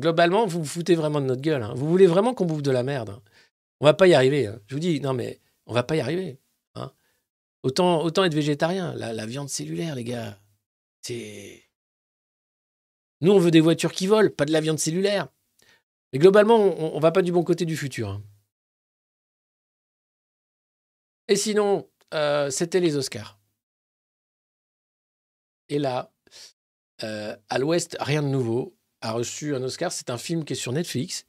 globalement, 0.01 0.47
vous 0.47 0.61
vous 0.61 0.65
foutez 0.65 0.97
vraiment 0.97 1.21
de 1.21 1.27
notre 1.27 1.43
gueule. 1.43 1.63
hein. 1.63 1.75
Vous 1.77 1.89
voulez 1.89 2.07
vraiment 2.09 2.35
qu'on 2.35 2.45
bouffe 2.45 2.63
de 2.63 2.73
la 2.73 2.83
merde. 2.83 3.11
hein. 3.11 3.23
On 3.81 3.87
va 3.87 3.95
pas 3.95 4.09
y 4.09 4.15
arriver. 4.15 4.49
hein. 4.49 4.59
Je 4.67 4.75
vous 4.75 4.81
dis, 4.81 5.01
non, 5.01 5.13
mais 5.15 5.39
on 5.67 5.75
va 5.75 5.85
pas 5.85 5.97
y 5.97 6.01
arriver. 6.01 6.39
Autant, 7.67 8.07
être 8.07 8.33
végétarien. 8.33 8.95
La, 8.95 9.27
viande 9.27 9.49
cellulaire, 9.49 9.97
les 9.97 10.05
gars, 10.05 10.41
c'est. 11.03 11.65
Nous, 13.21 13.33
on 13.33 13.41
veut 13.41 13.51
des 13.51 13.61
voitures 13.61 13.91
qui 13.91 14.07
volent, 14.07 14.31
pas 14.31 14.45
de 14.45 14.53
la 14.53 14.61
viande 14.61 14.79
cellulaire. 14.79 15.27
Mais 16.13 16.21
globalement, 16.21 16.59
on, 16.59 16.95
on 16.95 17.01
va 17.01 17.11
pas 17.11 17.23
du 17.23 17.33
bon 17.33 17.43
côté 17.43 17.65
du 17.65 17.77
futur. 17.77 18.09
hein. 18.09 18.23
Et 21.27 21.35
sinon, 21.35 21.91
euh, 22.15 22.51
c'était 22.51 22.79
les 22.79 22.95
Oscars. 22.95 23.37
Et 25.69 25.81
là, 25.81 26.13
euh, 27.03 27.35
à 27.49 27.59
l'Ouest, 27.59 27.97
rien 27.99 28.23
de 28.23 28.29
nouveau 28.29 28.77
a 29.01 29.11
reçu 29.11 29.57
un 29.57 29.63
Oscar. 29.65 29.91
C'est 29.91 30.11
un 30.11 30.19
film 30.19 30.45
qui 30.45 30.53
est 30.53 30.57
sur 30.57 30.71
Netflix 30.71 31.27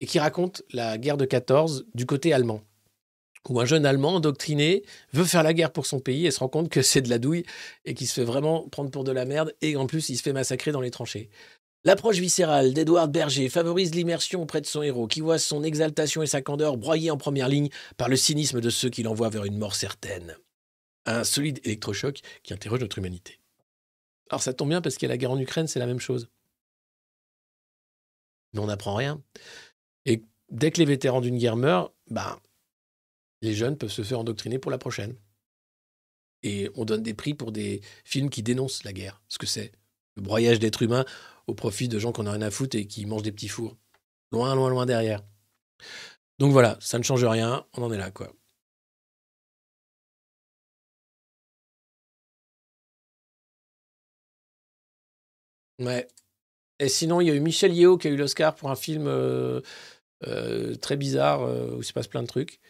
et 0.00 0.06
qui 0.06 0.18
raconte 0.18 0.62
la 0.72 0.98
guerre 0.98 1.18
de 1.18 1.24
14 1.24 1.86
du 1.94 2.04
côté 2.04 2.32
allemand. 2.32 2.64
Où 3.48 3.60
un 3.60 3.64
jeune 3.64 3.86
Allemand 3.86 4.14
endoctriné 4.14 4.82
veut 5.12 5.24
faire 5.24 5.42
la 5.42 5.54
guerre 5.54 5.72
pour 5.72 5.86
son 5.86 6.00
pays 6.00 6.26
et 6.26 6.30
se 6.30 6.40
rend 6.40 6.48
compte 6.48 6.68
que 6.68 6.82
c'est 6.82 7.02
de 7.02 7.08
la 7.08 7.18
douille 7.18 7.44
et 7.84 7.94
qu'il 7.94 8.06
se 8.06 8.14
fait 8.14 8.24
vraiment 8.24 8.68
prendre 8.68 8.90
pour 8.90 9.04
de 9.04 9.12
la 9.12 9.24
merde 9.24 9.54
et 9.62 9.76
en 9.76 9.86
plus 9.86 10.08
il 10.08 10.16
se 10.16 10.22
fait 10.22 10.32
massacrer 10.32 10.72
dans 10.72 10.80
les 10.80 10.90
tranchées. 10.90 11.30
L'approche 11.84 12.18
viscérale 12.18 12.74
d'Edouard 12.74 13.08
Berger 13.08 13.48
favorise 13.48 13.94
l'immersion 13.94 14.42
auprès 14.42 14.60
de 14.60 14.66
son 14.66 14.82
héros, 14.82 15.06
qui 15.06 15.20
voit 15.20 15.38
son 15.38 15.62
exaltation 15.62 16.22
et 16.22 16.26
sa 16.26 16.42
candeur 16.42 16.76
broyées 16.76 17.10
en 17.10 17.16
première 17.16 17.48
ligne 17.48 17.68
par 17.96 18.08
le 18.08 18.16
cynisme 18.16 18.60
de 18.60 18.68
ceux 18.68 18.90
qui 18.90 19.04
l'envoient 19.04 19.30
vers 19.30 19.44
une 19.44 19.58
mort 19.58 19.76
certaine. 19.76 20.36
Un 21.06 21.24
solide 21.24 21.60
électrochoc 21.64 22.20
qui 22.42 22.52
interroge 22.52 22.80
notre 22.80 22.98
humanité. 22.98 23.38
Alors 24.28 24.42
ça 24.42 24.52
tombe 24.52 24.68
bien 24.68 24.80
parce 24.80 24.96
qu'il 24.96 25.06
y 25.06 25.10
a 25.10 25.14
la 25.14 25.18
guerre 25.18 25.30
en 25.30 25.38
Ukraine, 25.38 25.68
c'est 25.68 25.78
la 25.78 25.86
même 25.86 26.00
chose. 26.00 26.28
Mais 28.52 28.60
on 28.60 28.66
n'apprend 28.66 28.94
rien. 28.94 29.22
Et 30.04 30.22
dès 30.50 30.70
que 30.70 30.78
les 30.78 30.84
vétérans 30.84 31.20
d'une 31.20 31.38
guerre 31.38 31.56
meurent, 31.56 31.92
ben, 32.10 32.38
les 33.42 33.54
jeunes 33.54 33.76
peuvent 33.76 33.90
se 33.90 34.02
faire 34.02 34.20
endoctriner 34.20 34.58
pour 34.58 34.70
la 34.70 34.78
prochaine. 34.78 35.16
Et 36.42 36.70
on 36.76 36.84
donne 36.84 37.02
des 37.02 37.14
prix 37.14 37.34
pour 37.34 37.52
des 37.52 37.80
films 38.04 38.30
qui 38.30 38.42
dénoncent 38.42 38.84
la 38.84 38.92
guerre, 38.92 39.20
ce 39.28 39.38
que 39.38 39.46
c'est. 39.46 39.72
Le 40.16 40.22
broyage 40.22 40.58
d'êtres 40.58 40.82
humains 40.82 41.04
au 41.46 41.54
profit 41.54 41.88
de 41.88 41.98
gens 41.98 42.12
qu'on 42.12 42.26
a 42.26 42.32
rien 42.32 42.42
à 42.42 42.50
foutre 42.50 42.76
et 42.76 42.86
qui 42.86 43.06
mangent 43.06 43.22
des 43.22 43.32
petits 43.32 43.48
fours. 43.48 43.76
Loin, 44.32 44.54
loin, 44.54 44.70
loin 44.70 44.86
derrière. 44.86 45.22
Donc 46.38 46.52
voilà, 46.52 46.76
ça 46.80 46.98
ne 46.98 47.02
change 47.04 47.24
rien, 47.24 47.66
on 47.74 47.82
en 47.82 47.92
est 47.92 47.98
là, 47.98 48.10
quoi. 48.10 48.32
Ouais. 55.78 56.08
Et 56.80 56.88
sinon, 56.88 57.20
il 57.20 57.28
y 57.28 57.30
a 57.30 57.34
eu 57.34 57.40
Michel 57.40 57.72
Yeo 57.74 57.98
qui 57.98 58.08
a 58.08 58.10
eu 58.10 58.16
l'Oscar 58.16 58.54
pour 58.54 58.70
un 58.70 58.76
film 58.76 59.06
euh, 59.06 59.60
euh, 60.26 60.74
très 60.76 60.96
bizarre 60.96 61.42
euh, 61.42 61.76
où 61.76 61.80
il 61.82 61.84
se 61.84 61.92
passe 61.92 62.08
plein 62.08 62.22
de 62.22 62.28
trucs. 62.28 62.60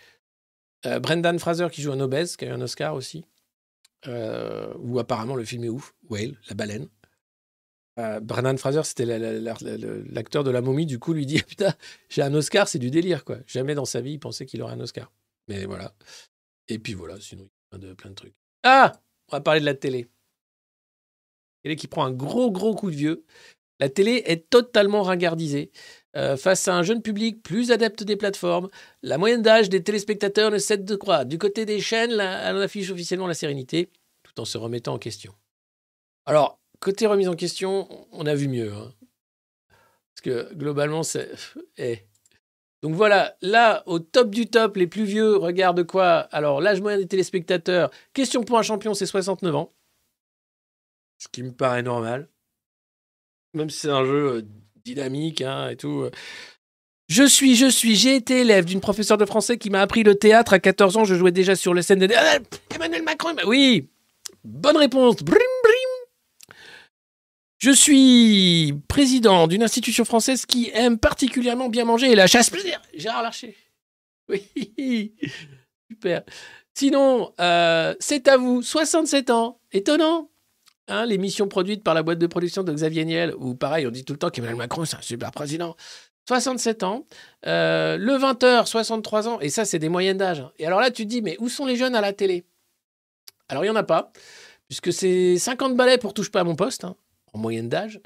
Euh, 0.86 1.00
Brendan 1.00 1.38
Fraser 1.38 1.68
qui 1.70 1.82
joue 1.82 1.92
un 1.92 2.00
obèse, 2.00 2.36
qui 2.36 2.44
a 2.44 2.48
eu 2.48 2.52
un 2.52 2.60
Oscar 2.60 2.94
aussi. 2.94 3.24
Euh, 4.06 4.72
où 4.78 4.98
apparemment 5.00 5.34
le 5.34 5.44
film 5.44 5.64
est 5.64 5.68
ouf. 5.68 5.94
Whale, 6.08 6.36
la 6.48 6.54
baleine. 6.54 6.88
Euh, 7.98 8.20
Brendan 8.20 8.56
Fraser, 8.58 8.82
c'était 8.84 9.04
la- 9.04 9.18
la- 9.18 9.32
la- 9.32 9.56
la- 9.60 9.76
la- 9.76 9.96
l'acteur 10.10 10.44
de 10.44 10.52
la 10.52 10.60
momie. 10.60 10.86
Du 10.86 11.00
coup, 11.00 11.12
lui 11.12 11.26
dit 11.26 11.42
Putain, 11.48 11.74
j'ai 12.08 12.22
un 12.22 12.32
Oscar, 12.34 12.68
c'est 12.68 12.78
du 12.78 12.90
délire, 12.92 13.24
quoi. 13.24 13.38
Jamais 13.46 13.74
dans 13.74 13.84
sa 13.84 14.00
vie, 14.00 14.12
il 14.12 14.20
pensait 14.20 14.46
qu'il 14.46 14.62
aurait 14.62 14.74
un 14.74 14.80
Oscar. 14.80 15.10
Mais 15.48 15.64
voilà. 15.64 15.94
Et 16.68 16.78
puis 16.78 16.94
voilà, 16.94 17.18
sinon, 17.20 17.48
il 17.72 17.76
y 17.76 17.78
plein 17.80 17.88
de, 17.88 17.94
plein 17.94 18.10
de 18.10 18.14
trucs. 18.14 18.34
Ah 18.62 18.92
On 19.32 19.36
va 19.36 19.40
parler 19.40 19.60
de 19.60 19.64
la 19.64 19.74
télé. 19.74 20.06
télé 21.62 21.74
qui 21.76 21.88
prend 21.88 22.04
un 22.04 22.12
gros, 22.12 22.50
gros 22.52 22.74
coup 22.74 22.90
de 22.90 22.96
vieux. 22.96 23.24
La 23.80 23.88
télé 23.88 24.22
est 24.26 24.48
totalement 24.48 25.02
ringardisée. 25.02 25.70
Euh, 26.18 26.36
face 26.36 26.66
à 26.66 26.74
un 26.74 26.82
jeune 26.82 27.00
public 27.00 27.42
plus 27.44 27.70
adepte 27.70 28.02
des 28.02 28.16
plateformes, 28.16 28.68
la 29.02 29.18
moyenne 29.18 29.40
d'âge 29.40 29.68
des 29.68 29.82
téléspectateurs 29.84 30.50
ne 30.50 30.58
cesse 30.58 30.80
de 30.80 30.96
croître. 30.96 31.26
Du 31.26 31.38
côté 31.38 31.64
des 31.64 31.80
chaînes, 31.80 32.10
la- 32.10 32.52
on 32.54 32.58
affiche 32.60 32.90
officiellement 32.90 33.28
la 33.28 33.34
sérénité, 33.34 33.88
tout 34.24 34.40
en 34.40 34.44
se 34.44 34.58
remettant 34.58 34.94
en 34.94 34.98
question. 34.98 35.32
Alors, 36.26 36.58
côté 36.80 37.06
remise 37.06 37.28
en 37.28 37.36
question, 37.36 37.88
on 38.10 38.26
a 38.26 38.34
vu 38.34 38.48
mieux. 38.48 38.72
hein. 38.72 38.92
Parce 40.14 40.22
que 40.24 40.52
globalement, 40.54 41.02
c'est. 41.04 41.30
Eh. 41.78 42.00
Donc 42.82 42.94
voilà, 42.94 43.36
là, 43.40 43.82
au 43.86 43.98
top 44.00 44.30
du 44.30 44.46
top, 44.48 44.76
les 44.76 44.86
plus 44.86 45.04
vieux 45.04 45.36
regardent 45.36 45.84
quoi? 45.84 46.20
Alors, 46.32 46.60
l'âge 46.60 46.80
moyen 46.80 46.98
des 46.98 47.06
téléspectateurs, 47.08 47.90
question 48.12 48.42
pour 48.44 48.58
un 48.58 48.62
champion, 48.62 48.94
c'est 48.94 49.06
69 49.06 49.54
ans. 49.54 49.72
Ce 51.18 51.28
qui 51.28 51.42
me 51.42 51.52
paraît 51.52 51.82
normal. 51.82 52.28
Même 53.54 53.70
si 53.70 53.80
c'est 53.80 53.90
un 53.90 54.04
jeu 54.04 54.36
euh, 54.36 54.42
dynamique 54.94 55.42
hein, 55.42 55.68
et 55.70 55.76
tout. 55.76 56.02
euh. 56.02 56.10
Je 57.08 57.22
suis, 57.24 57.56
je 57.56 57.66
suis, 57.66 57.96
j'ai 57.96 58.16
été 58.16 58.40
élève 58.40 58.66
d'une 58.66 58.80
professeure 58.80 59.16
de 59.16 59.24
français 59.24 59.56
qui 59.56 59.70
m'a 59.70 59.80
appris 59.80 60.02
le 60.02 60.14
théâtre. 60.14 60.52
À 60.52 60.58
14 60.58 60.98
ans, 60.98 61.04
je 61.04 61.14
jouais 61.14 61.32
déjà 61.32 61.56
sur 61.56 61.72
les 61.72 61.80
scènes 61.82 62.00
de... 62.00 62.08
Ah, 62.14 62.38
Emmanuel 62.74 63.02
Macron, 63.02 63.34
oui 63.46 63.88
Bonne 64.44 64.76
réponse 64.76 65.16
Brim, 65.22 65.38
brim. 65.62 66.56
Je 67.58 67.70
suis 67.70 68.74
président 68.88 69.46
d'une 69.48 69.62
institution 69.62 70.04
française 70.04 70.46
qui 70.46 70.70
aime 70.74 70.98
particulièrement 70.98 71.68
bien 71.68 71.84
manger 71.84 72.12
et 72.12 72.14
la 72.14 72.26
chasse 72.26 72.50
plaisir. 72.50 72.80
Gérard 72.94 73.22
Larcher. 73.22 73.56
Oui, 74.28 75.14
super. 75.90 76.22
Sinon, 76.74 77.32
euh, 77.40 77.94
c'est 77.98 78.28
à 78.28 78.36
vous, 78.36 78.62
67 78.62 79.30
ans. 79.30 79.60
Étonnant. 79.72 80.30
L'émission 81.06 81.48
produite 81.48 81.84
par 81.84 81.94
la 81.94 82.02
boîte 82.02 82.18
de 82.18 82.26
production 82.26 82.62
de 82.62 82.72
Xavier 82.72 83.04
Niel, 83.04 83.34
où 83.38 83.54
pareil, 83.54 83.86
on 83.86 83.90
dit 83.90 84.04
tout 84.04 84.14
le 84.14 84.18
temps 84.18 84.30
qu'Emmanuel 84.30 84.56
Macron, 84.56 84.84
c'est 84.84 84.96
un 84.96 85.02
super 85.02 85.32
président. 85.32 85.76
67 86.28 86.82
ans. 86.82 87.06
Euh, 87.46 87.96
le 87.96 88.12
20h, 88.14 88.66
63 88.66 89.28
ans. 89.28 89.40
Et 89.40 89.48
ça, 89.48 89.64
c'est 89.64 89.78
des 89.78 89.88
moyennes 89.88 90.18
d'âge. 90.18 90.40
hein. 90.40 90.52
Et 90.58 90.66
alors 90.66 90.80
là, 90.80 90.90
tu 90.90 91.04
te 91.04 91.08
dis, 91.08 91.22
mais 91.22 91.36
où 91.40 91.48
sont 91.48 91.66
les 91.66 91.76
jeunes 91.76 91.94
à 91.94 92.00
la 92.00 92.12
télé? 92.12 92.44
Alors, 93.48 93.64
il 93.64 93.68
n'y 93.68 93.70
en 93.70 93.76
a 93.76 93.82
pas, 93.82 94.12
puisque 94.68 94.92
c'est 94.92 95.38
50 95.38 95.76
balais 95.76 95.98
pour 95.98 96.12
touche 96.14 96.30
pas 96.30 96.40
à 96.40 96.44
mon 96.44 96.54
poste, 96.54 96.84
hein, 96.84 96.96
en 97.32 97.38
moyenne 97.38 97.68
d'âge. 97.68 98.00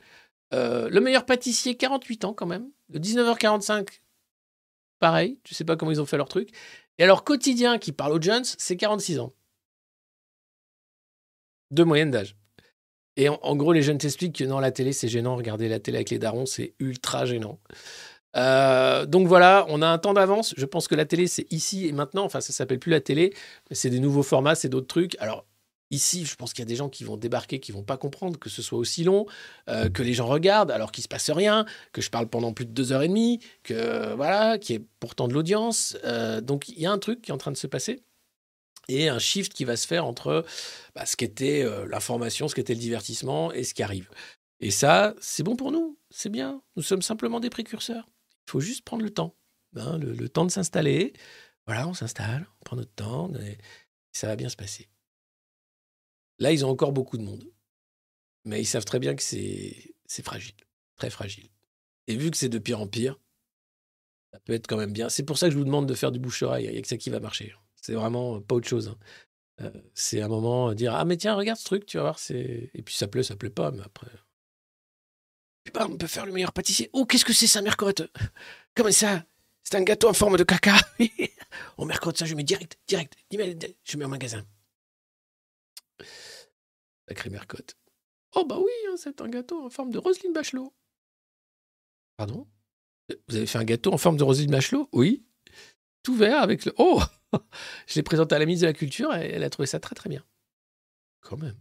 Euh, 0.54 0.88
le 0.88 1.00
meilleur 1.00 1.24
pâtissier, 1.26 1.76
48 1.76 2.24
ans 2.24 2.34
quand 2.34 2.46
même. 2.46 2.68
Le 2.90 3.00
19h45, 3.00 3.88
pareil. 5.00 5.38
Tu 5.42 5.54
sais 5.54 5.64
pas 5.64 5.76
comment 5.76 5.90
ils 5.90 6.00
ont 6.00 6.06
fait 6.06 6.16
leur 6.16 6.28
truc. 6.28 6.50
Et 6.98 7.04
alors, 7.04 7.24
quotidien 7.24 7.78
qui 7.78 7.90
parle 7.92 8.12
aux 8.12 8.22
jeunes, 8.22 8.44
c'est 8.44 8.76
46 8.76 9.18
ans. 9.18 9.32
De 11.72 11.82
moyenne 11.84 12.10
d'âge. 12.10 12.36
Et 13.16 13.28
en, 13.28 13.56
gros, 13.56 13.72
les 13.72 13.82
jeunes 13.82 13.98
t'expliquent 13.98 14.36
que 14.36 14.44
non, 14.44 14.59
la 14.59 14.70
télé, 14.70 14.93
c'est 14.93 15.09
gênant. 15.09 15.36
Regarder 15.36 15.68
la 15.68 15.78
télé 15.80 15.98
avec 15.98 16.10
les 16.10 16.18
darons, 16.18 16.47
c'est 16.47 16.74
ultra 16.78 17.26
gênant. 17.26 17.59
Euh, 18.36 19.05
donc 19.05 19.26
voilà, 19.26 19.66
on 19.68 19.82
a 19.82 19.86
un 19.86 19.98
temps 19.98 20.14
d'avance. 20.14 20.55
Je 20.56 20.64
pense 20.64 20.89
que 20.89 20.94
la 20.94 21.05
télé, 21.05 21.26
c'est 21.26 21.51
ici 21.52 21.86
et 21.86 21.93
maintenant. 21.93 22.24
Enfin, 22.24 22.40
ça 22.40 22.52
s'appelle 22.52 22.78
plus 22.78 22.90
la 22.90 23.01
télé, 23.01 23.34
c'est 23.70 23.90
des 23.90 24.01
nouveaux 24.01 24.22
formats, 24.22 24.55
c'est 24.55 24.70
d'autres 24.70 24.86
trucs. 24.86 25.16
Alors, 25.20 25.44
ici, 25.90 26.24
je 26.24 26.34
pense 26.36 26.55
qu'il 26.55 26.62
y 26.62 26.66
a 26.66 26.68
des 26.68 26.76
gens 26.76 26.89
qui 26.89 27.05
vont 27.05 27.18
débarquer, 27.18 27.60
qui 27.60 27.72
vont 27.72 27.82
pas 27.82 27.98
comprendre 27.98 28.39
que 28.39 28.48
ce 28.48 28.62
soit 28.62 28.78
aussi 28.78 29.05
long, 29.05 29.26
euh, 29.68 29.90
que 29.90 30.02
les 30.02 30.14
gens 30.14 30.26
regardent 30.26 30.70
alors 30.70 30.90
qu'il 30.90 31.05
se 31.05 31.09
passe 31.09 31.30
rien, 31.30 31.66
que 31.93 32.01
je 32.01 32.09
parle 32.10 32.28
pendant 32.28 32.55
plus 32.55 32.64
de 32.64 32.72
deux 32.72 32.93
heures 32.93 33.02
et 33.02 33.09
demie, 33.09 33.40
que 33.62 34.14
voilà, 34.14 34.56
qui 34.59 34.74
est 34.74 34.82
pourtant 35.01 35.28
de 35.28 35.34
l'audience. 35.34 35.98
Euh, 36.05 36.40
donc, 36.40 36.68
il 36.70 36.80
y 36.80 36.86
a 36.86 36.93
un 36.93 36.98
truc 36.98 37.20
qui 37.22 37.30
est 37.30 37.34
en 37.34 37.39
train 37.39 37.52
de 37.52 37.59
se 37.59 37.66
passer 37.66 38.02
et 38.88 39.09
un 39.09 39.18
shift 39.18 39.52
qui 39.52 39.64
va 39.64 39.76
se 39.76 39.86
faire 39.86 40.04
entre 40.04 40.44
bah, 40.94 41.06
ce 41.06 41.16
qu'était 41.16 41.62
euh, 41.62 41.86
l'information, 41.86 42.48
ce 42.48 42.54
qu'était 42.54 42.74
le 42.74 42.80
divertissement 42.80 43.52
et 43.52 43.64
ce 43.64 43.74
qui 43.74 43.82
arrive. 43.82 44.10
Et 44.60 44.70
ça, 44.70 45.14
c'est 45.20 45.42
bon 45.42 45.56
pour 45.56 45.72
nous, 45.72 45.98
c'est 46.10 46.28
bien. 46.28 46.62
Nous 46.76 46.82
sommes 46.82 47.02
simplement 47.02 47.40
des 47.40 47.50
précurseurs. 47.50 48.09
Il 48.46 48.50
faut 48.50 48.60
juste 48.60 48.84
prendre 48.84 49.02
le 49.02 49.10
temps, 49.10 49.36
hein, 49.76 49.98
le, 49.98 50.28
temps 50.28 50.44
de 50.44 50.50
s'installer. 50.50 51.12
Voilà, 51.66 51.88
on 51.88 51.94
s'installe, 51.94 52.46
on 52.60 52.64
prend 52.64 52.76
notre 52.76 52.94
temps, 52.94 53.32
et 53.34 53.59
ça 54.12 54.26
va 54.26 54.36
bien 54.36 54.48
se 54.48 54.56
passer. 54.56 54.88
Là, 56.38 56.52
ils 56.52 56.64
ont 56.64 56.70
encore 56.70 56.92
beaucoup 56.92 57.18
de 57.18 57.22
monde, 57.22 57.44
mais 58.44 58.60
ils 58.60 58.66
savent 58.66 58.84
très 58.84 58.98
bien 58.98 59.14
que 59.14 59.22
c'est 59.22 59.94
c'est 60.06 60.24
fragile, 60.24 60.56
très 60.96 61.09
fragile. 61.09 61.48
Et 62.09 62.16
vu 62.16 62.30
que 62.30 62.36
c'est 62.36 62.48
de 62.48 62.59
pire 62.59 62.80
en 62.80 62.86
pire, 62.86 63.18
ça 64.32 64.40
peut 64.40 64.52
être 64.52 64.66
quand 64.66 64.76
même 64.76 64.92
bien. 64.92 65.09
C'est 65.09 65.22
pour 65.22 65.38
ça 65.38 65.46
que 65.46 65.52
je 65.52 65.59
vous 65.59 65.64
demande 65.64 65.88
de 65.88 65.94
faire 65.94 66.10
du 66.10 66.18
bouche-oreille. 66.18 66.66
Il 66.66 66.72
n'y 66.72 66.78
a 66.78 66.82
que 66.82 66.88
ça 66.88 66.96
qui 66.96 67.10
va 67.10 67.20
marcher. 67.20 67.54
C'est 67.82 67.92
vraiment 67.94 68.40
pas 68.40 68.54
autre 68.54 68.68
chose. 68.68 68.88
hein. 68.88 68.96
Euh, 69.60 69.70
c'est 69.92 70.22
un 70.22 70.28
moment 70.28 70.72
dire 70.72 70.94
ah 70.94 71.04
mais 71.04 71.18
tiens 71.18 71.34
regarde 71.34 71.59
ce 71.59 71.64
truc 71.66 71.84
tu 71.84 71.98
vas 71.98 72.04
voir 72.04 72.18
c'est 72.18 72.70
et 72.72 72.82
puis 72.82 72.94
ça 72.94 73.06
plaît 73.06 73.22
ça 73.22 73.36
plaît 73.36 73.50
pas 73.50 73.70
mais 73.70 73.82
après 73.82 74.09
Puis, 75.64 75.72
bah, 75.74 75.86
on 75.90 75.96
peut 75.98 76.06
faire 76.06 76.24
le 76.24 76.32
meilleur 76.32 76.52
pâtissier. 76.54 76.88
Oh 76.94 77.04
qu'est-ce 77.04 77.26
que 77.26 77.34
c'est 77.34 77.46
ça 77.46 77.60
mercotte? 77.60 78.02
Comment 78.74 78.90
ça? 78.90 79.24
C'est 79.62 79.76
un 79.76 79.82
gâteau 79.82 80.09
en 80.09 80.14
forme 80.14 80.38
de 80.38 80.44
caca? 80.44 80.76
Oh 81.76 81.84
mercotte 81.84 82.16
ça 82.16 82.24
je 82.24 82.34
mets 82.34 82.44
direct 82.44 82.78
direct 82.88 83.14
je 83.84 83.96
mets 83.98 84.06
au 84.06 84.09
magasin 84.09 84.42
sacré 87.06 87.28
mercotte. 87.28 87.76
Oh 88.34 88.46
bah 88.46 88.56
oui 88.59 88.70
hein, 88.90 88.94
c'est 88.96 89.20
un 89.20 89.28
gâteau 89.28 89.66
en 89.66 89.70
forme 89.70 89.90
de 89.90 89.98
Roselyne 89.98 90.32
Bachelot 90.32 90.72
pardon? 92.16 92.46
Vous 93.28 93.36
avez 93.36 93.46
fait 93.46 93.59
un 93.59 93.64
gâteau 93.64 93.92
en 93.92 93.98
forme 93.98 94.16
de 94.16 94.24
Roselyne 94.24 94.50
Bachelot? 94.50 94.88
Oui 94.92 95.26
tout 96.03 96.15
vert 96.15 96.43
avec 96.43 96.65
le 96.65 96.73
oh 96.79 97.01
je 97.87 97.95
l'ai 97.97 98.03
présenté 98.03 98.35
à 98.35 98.39
la 98.39 98.47
ministre 98.47 98.62
de 98.62 98.69
la 98.69 98.73
Culture 98.74 99.15
et 99.15 99.31
elle 99.33 99.45
a 99.45 99.51
trouvé 99.51 99.66
ça 99.66 99.81
très 99.81 99.95
très 99.95 100.09
bien. 100.11 100.23
Quand 101.20 101.37
même. 101.37 101.57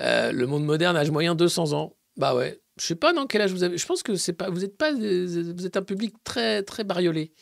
Euh, 0.00 0.32
le 0.32 0.46
monde 0.46 0.64
moderne, 0.64 0.96
âge 0.96 1.10
moyen 1.10 1.34
200 1.34 1.72
ans. 1.72 1.96
Bah 2.16 2.34
ouais, 2.34 2.60
Je 2.78 2.84
sais 2.84 2.94
pas 2.94 3.12
dans 3.12 3.26
quel 3.26 3.42
âge 3.42 3.52
vous 3.52 3.62
avez. 3.64 3.76
Je 3.78 3.86
pense 3.86 4.02
que 4.02 4.14
c'est 4.16 4.32
pas. 4.32 4.50
Vous 4.50 4.64
êtes 4.64 4.76
pas. 4.76 4.92
Vous 4.92 5.66
êtes 5.66 5.76
un 5.76 5.82
public 5.82 6.14
très 6.24 6.62
très 6.62 6.84
bariolé. 6.84 7.32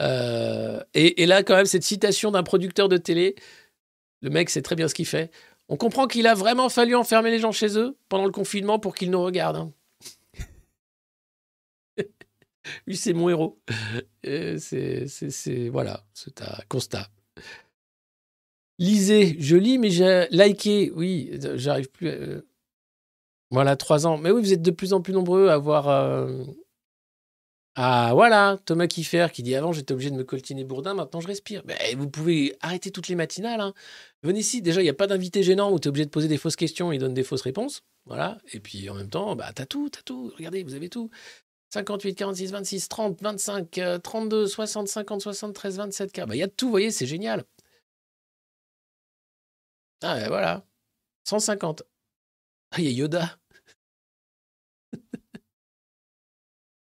Euh, 0.00 0.82
et, 0.94 1.22
et 1.22 1.26
là, 1.26 1.42
quand 1.42 1.54
même, 1.56 1.66
cette 1.66 1.82
citation 1.84 2.30
d'un 2.30 2.42
producteur 2.42 2.88
de 2.88 2.96
télé. 2.96 3.34
Le 4.22 4.30
mec 4.30 4.50
sait 4.50 4.62
très 4.62 4.76
bien 4.76 4.86
ce 4.88 4.94
qu'il 4.94 5.06
fait. 5.06 5.30
On 5.68 5.76
comprend 5.76 6.06
qu'il 6.06 6.26
a 6.26 6.34
vraiment 6.34 6.68
fallu 6.68 6.94
enfermer 6.94 7.30
les 7.30 7.38
gens 7.38 7.52
chez 7.52 7.78
eux 7.78 7.96
pendant 8.08 8.24
le 8.26 8.32
confinement 8.32 8.78
pour 8.78 8.94
qu'ils 8.94 9.10
nous 9.10 9.22
regardent. 9.22 9.56
hein. 9.56 9.72
Lui, 12.86 12.96
c'est 12.96 13.12
mon 13.12 13.28
héros. 13.28 13.58
C'est, 14.24 15.68
voilà, 15.70 16.04
c'est 16.14 16.42
un 16.42 16.58
constat. 16.68 17.08
Lisez, 18.78 19.36
je 19.38 19.56
lis, 19.56 19.78
mais 19.78 19.90
j'ai 19.90 20.26
liké. 20.30 20.90
Oui, 20.94 21.30
j'arrive 21.56 21.90
plus. 21.90 22.08
à- 22.08 22.12
euh, 22.12 22.42
Voilà, 23.50 23.76
trois 23.76 24.06
ans. 24.06 24.16
Mais 24.16 24.30
oui, 24.30 24.40
vous 24.42 24.52
êtes 24.52 24.62
de 24.62 24.70
plus 24.70 24.92
en 24.92 25.00
plus 25.02 25.12
nombreux 25.12 25.48
à 25.48 25.58
voir. 25.58 25.88
Ah, 27.76 28.10
voilà, 28.14 28.58
Thomas 28.66 28.88
Kiffer 28.88 29.28
qui 29.32 29.42
dit 29.42 29.54
avant 29.54 29.72
j'étais 29.72 29.92
obligé 29.92 30.10
de 30.10 30.16
me 30.16 30.24
coltiner 30.24 30.64
Bourdin, 30.64 30.92
maintenant 30.92 31.20
je 31.20 31.28
respire. 31.28 31.62
Mais 31.66 31.94
vous 31.96 32.08
pouvez 32.10 32.56
arrêter 32.60 32.90
toutes 32.90 33.08
les 33.08 33.14
matinales. 33.14 33.60
hein. 33.60 33.72
Venez 34.22 34.40
ici, 34.40 34.60
déjà, 34.60 34.80
il 34.80 34.84
n'y 34.84 34.90
a 34.90 34.94
pas 34.94 35.06
d'invité 35.06 35.42
gênant 35.42 35.70
où 35.72 35.78
tu 35.78 35.86
es 35.86 35.88
obligé 35.88 36.04
de 36.04 36.10
poser 36.10 36.28
des 36.28 36.36
fausses 36.36 36.56
questions 36.56 36.90
et 36.92 36.98
donne 36.98 37.14
des 37.14 37.22
fausses 37.22 37.42
réponses. 37.42 37.82
Voilà. 38.06 38.38
Et 38.52 38.60
puis 38.60 38.90
en 38.90 38.94
même 38.94 39.08
temps, 39.08 39.36
bah, 39.36 39.52
t'as 39.54 39.66
tout, 39.66 39.88
t'as 39.88 40.02
tout. 40.02 40.32
Regardez, 40.36 40.62
vous 40.64 40.74
avez 40.74 40.88
tout. 40.88 41.10
58, 41.72 42.14
46, 42.16 42.50
26, 42.50 42.88
30, 42.88 43.20
25, 43.22 43.78
euh, 43.78 43.98
32, 43.98 44.46
60, 44.46 44.88
50, 44.88 45.20
73, 45.22 45.76
27 45.76 46.12
K. 46.12 46.26
Bah, 46.26 46.34
il 46.34 46.38
y 46.38 46.42
a 46.42 46.48
tout, 46.48 46.66
vous 46.66 46.70
voyez, 46.72 46.90
c'est 46.90 47.06
génial. 47.06 47.44
Ah, 50.02 50.14
ouais, 50.16 50.28
voilà. 50.28 50.64
150. 51.24 51.82
Ah, 52.72 52.76
il 52.80 52.84
y 52.84 52.88
a 52.88 52.90
Yoda. 52.92 53.38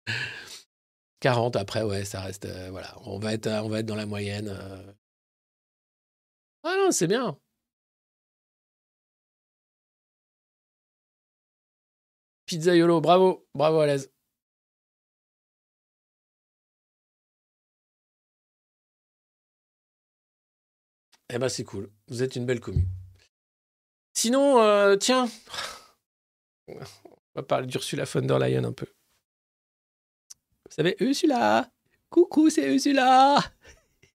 40 1.20 1.56
après, 1.56 1.82
ouais, 1.82 2.04
ça 2.04 2.20
reste. 2.20 2.44
euh, 2.46 2.70
voilà, 2.70 2.94
on 3.06 3.18
va, 3.18 3.32
être, 3.34 3.46
euh, 3.46 3.62
on 3.62 3.68
va 3.68 3.82
dans 3.82 3.94
la 3.96 4.06
moyenne. 4.06 4.48
euh. 4.48 4.92
Ah 6.62 6.74
non, 6.78 6.90
c'est 6.90 7.06
bien. 7.06 7.38
Pizzaiolo, 12.46 13.00
bravo, 13.00 13.46
bravo 13.54 13.80
à 13.80 13.86
l'aise. 13.86 14.13
Eh 21.32 21.38
ben 21.38 21.48
c'est 21.48 21.64
cool, 21.64 21.90
vous 22.08 22.22
êtes 22.22 22.36
une 22.36 22.46
belle 22.46 22.60
commune. 22.60 22.88
Sinon, 24.12 24.60
euh, 24.60 24.96
tiens, 24.96 25.28
on 26.68 26.74
va 27.34 27.42
parler 27.42 27.66
d'Ursula 27.66 28.04
von 28.04 28.22
der 28.22 28.38
Leyen 28.38 28.64
un 28.64 28.72
peu. 28.72 28.86
Vous 30.66 30.74
savez, 30.76 30.96
Ursula, 31.00 31.70
coucou, 32.10 32.50
c'est 32.50 32.72
Ursula, 32.72 33.38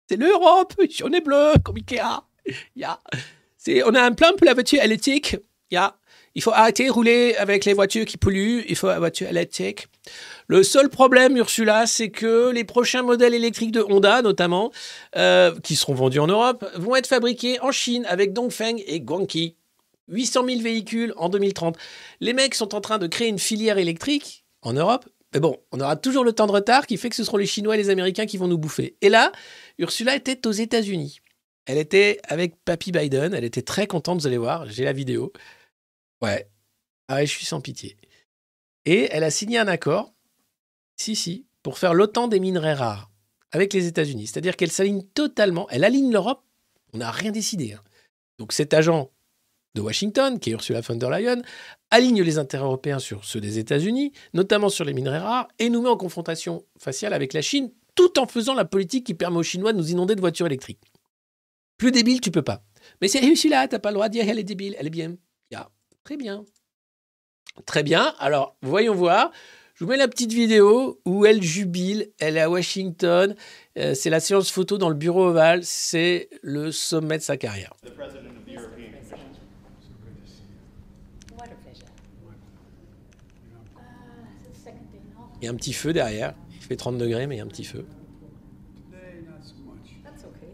c'est 0.07 0.17
l'Europe, 0.17 0.73
on 1.03 1.11
est 1.13 1.21
bleu 1.21 1.53
comme 1.63 1.77
Ikea. 1.77 2.23
On 3.85 3.95
a 3.95 4.01
un 4.01 4.13
plan 4.13 4.31
pour 4.35 4.45
la 4.45 4.53
voiture 4.53 4.81
électrique. 4.81 5.37
Ya. 5.69 5.97
Il 6.35 6.41
faut 6.41 6.51
arrêter 6.51 6.85
de 6.87 6.91
rouler 6.91 7.35
avec 7.35 7.65
les 7.65 7.73
voitures 7.73 8.05
qui 8.05 8.17
polluent. 8.17 8.63
Il 8.67 8.75
faut 8.75 8.87
la 8.87 8.99
voiture 8.99 9.27
électrique. 9.27 9.87
Le 10.47 10.63
seul 10.63 10.89
problème, 10.89 11.37
Ursula, 11.37 11.85
c'est 11.85 12.09
que 12.09 12.49
les 12.49 12.63
prochains 12.63 13.03
modèles 13.03 13.33
électriques 13.33 13.71
de 13.71 13.81
Honda, 13.81 14.21
notamment, 14.21 14.71
euh, 15.15 15.53
qui 15.61 15.75
seront 15.75 15.93
vendus 15.93 16.19
en 16.19 16.27
Europe, 16.27 16.65
vont 16.75 16.95
être 16.95 17.07
fabriqués 17.07 17.59
en 17.61 17.71
Chine 17.71 18.05
avec 18.07 18.33
Dongfeng 18.33 18.81
et 18.87 18.99
Guangqi. 18.99 19.55
800 20.07 20.45
000 20.45 20.61
véhicules 20.61 21.13
en 21.17 21.29
2030. 21.29 21.77
Les 22.19 22.33
mecs 22.33 22.55
sont 22.55 22.73
en 22.73 22.81
train 22.81 22.97
de 22.97 23.07
créer 23.07 23.27
une 23.27 23.39
filière 23.39 23.77
électrique 23.77 24.43
en 24.63 24.73
Europe. 24.73 25.05
Mais 25.33 25.39
bon, 25.39 25.57
on 25.71 25.79
aura 25.79 25.95
toujours 25.95 26.23
le 26.23 26.33
temps 26.33 26.47
de 26.47 26.51
retard 26.51 26.87
qui 26.87 26.97
fait 26.97 27.09
que 27.09 27.15
ce 27.15 27.23
seront 27.23 27.37
les 27.37 27.45
Chinois 27.45 27.75
et 27.75 27.77
les 27.77 27.91
Américains 27.91 28.25
qui 28.25 28.37
vont 28.37 28.47
nous 28.47 28.57
bouffer. 28.57 28.95
Et 29.01 29.09
là, 29.09 29.31
Ursula 29.77 30.15
était 30.15 30.47
aux 30.47 30.51
États-Unis. 30.51 31.19
Elle 31.65 31.77
était 31.77 32.19
avec 32.23 32.55
Papy 32.65 32.91
Biden. 32.91 33.35
Elle 33.35 33.43
était 33.43 33.61
très 33.61 33.85
contente, 33.85 34.21
vous 34.21 34.27
allez 34.27 34.39
voir. 34.39 34.67
J'ai 34.67 34.85
la 34.85 34.93
vidéo. 34.93 35.31
Ouais. 36.21 36.49
Ah 37.07 37.23
je 37.23 37.29
suis 37.29 37.45
sans 37.45 37.61
pitié. 37.61 37.95
Et 38.85 39.09
elle 39.11 39.23
a 39.23 39.31
signé 39.31 39.57
un 39.57 39.67
accord, 39.67 40.13
si, 40.97 41.15
si, 41.15 41.45
pour 41.63 41.77
faire 41.77 41.93
l'OTAN 41.93 42.27
des 42.27 42.39
minerais 42.39 42.73
rares 42.73 43.11
avec 43.51 43.73
les 43.73 43.87
États-Unis. 43.87 44.27
C'est-à-dire 44.27 44.55
qu'elle 44.55 44.71
s'aligne 44.71 45.03
totalement. 45.03 45.67
Elle 45.69 45.83
aligne 45.83 46.11
l'Europe. 46.11 46.43
On 46.93 46.99
n'a 46.99 47.11
rien 47.11 47.31
décidé. 47.31 47.73
hein. 47.73 47.81
Donc 48.37 48.53
cet 48.53 48.73
agent 48.73 49.11
de 49.75 49.81
Washington, 49.81 50.39
qui 50.39 50.49
est 50.49 50.53
Ursula 50.53 50.81
von 50.81 50.95
der 50.95 51.09
Leyen, 51.09 51.41
aligne 51.91 52.23
les 52.23 52.37
intérêts 52.39 52.63
européens 52.63 52.99
sur 52.99 53.25
ceux 53.25 53.41
des 53.41 53.59
États-Unis, 53.59 54.13
notamment 54.33 54.69
sur 54.69 54.85
les 54.85 54.93
minerais 54.93 55.19
rares, 55.19 55.47
et 55.59 55.69
nous 55.69 55.81
met 55.81 55.89
en 55.89 55.97
confrontation 55.97 56.65
faciale 56.79 57.13
avec 57.13 57.33
la 57.33 57.41
Chine, 57.41 57.71
tout 57.95 58.17
en 58.17 58.25
faisant 58.25 58.53
la 58.55 58.65
politique 58.65 59.05
qui 59.05 59.13
permet 59.13 59.37
aux 59.37 59.43
Chinois 59.43 59.73
de 59.73 59.77
nous 59.77 59.91
inonder 59.91 60.15
de 60.15 60.21
voitures 60.21 60.47
électriques. 60.47 60.81
Plus 61.77 61.91
débile, 61.91 62.21
tu 62.21 62.31
peux 62.31 62.41
pas. 62.41 62.63
Mais 63.01 63.07
c'est 63.07 63.23
Ursula, 63.23 63.67
t'as 63.67 63.79
pas 63.79 63.89
le 63.89 63.95
droit 63.95 64.07
de 64.07 64.13
dire 64.13 64.25
qu'elle 64.25 64.39
est 64.39 64.43
débile, 64.43 64.75
elle 64.79 64.87
est 64.87 64.91
bien. 64.91 65.15
Très 66.03 66.17
bien. 66.17 66.43
Très 67.65 67.83
bien. 67.83 68.13
Alors, 68.19 68.55
voyons 68.61 68.93
voir. 68.93 69.31
Je 69.75 69.85
vous 69.85 69.91
mets 69.91 69.97
la 69.97 70.07
petite 70.07 70.33
vidéo 70.33 70.99
où 71.05 71.25
elle 71.25 71.41
jubile. 71.41 72.09
Elle 72.19 72.37
est 72.37 72.41
à 72.41 72.49
Washington. 72.49 73.35
Euh, 73.77 73.93
c'est 73.93 74.09
la 74.09 74.19
séance 74.19 74.51
photo 74.51 74.77
dans 74.77 74.89
le 74.89 74.95
bureau 74.95 75.27
ovale. 75.27 75.63
C'est 75.63 76.29
le 76.41 76.71
sommet 76.71 77.17
de 77.17 77.23
sa 77.23 77.37
carrière. 77.37 77.73
Il 85.41 85.45
y 85.45 85.47
a 85.47 85.51
un 85.51 85.55
petit 85.55 85.73
feu 85.73 85.93
derrière. 85.93 86.33
Il 86.55 86.61
fait 86.61 86.75
30 86.75 86.97
degrés, 86.97 87.25
mais 87.27 87.35
il 87.35 87.37
y 87.37 87.41
a 87.41 87.45
un 87.45 87.47
petit 87.47 87.63
feu 87.63 87.85
not 89.39 89.47
so 89.47 89.53
much. 89.65 89.95
That's 90.03 90.23
okay. 90.25 90.53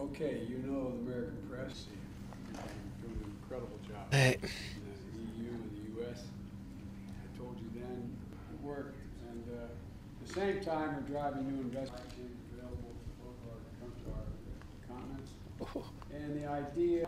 okay, 0.00 0.46
you 0.48 0.58
know 0.58 0.92
the 0.92 1.10
American 1.10 1.38
press. 1.50 1.86
You're 2.52 3.10
doing 3.10 3.18
an 3.24 3.32
incredible 3.42 3.78
job. 3.86 4.12
Ouais. 4.12 4.38
The 4.40 5.42
EU 5.42 5.50
and 5.50 5.70
the 5.72 6.02
US. 6.02 6.20
I 7.24 7.38
told 7.38 7.58
you 7.60 7.68
then, 7.74 8.16
it 8.52 8.60
worked. 8.62 8.96
And 9.30 9.42
uh, 9.50 9.64
at 9.64 10.25
the 10.25 10.25
same 10.36 10.60
time, 10.60 10.96
we're 10.96 11.08
driving 11.08 11.44
new 11.48 11.60
investment 11.62 12.04
available 12.52 12.92
for 13.16 13.32
our, 13.48 13.58
come 13.80 13.92
to 14.02 14.06
our 14.12 14.26
continent. 14.86 15.26
And 16.14 16.36
the 16.38 16.46
idea. 16.46 17.06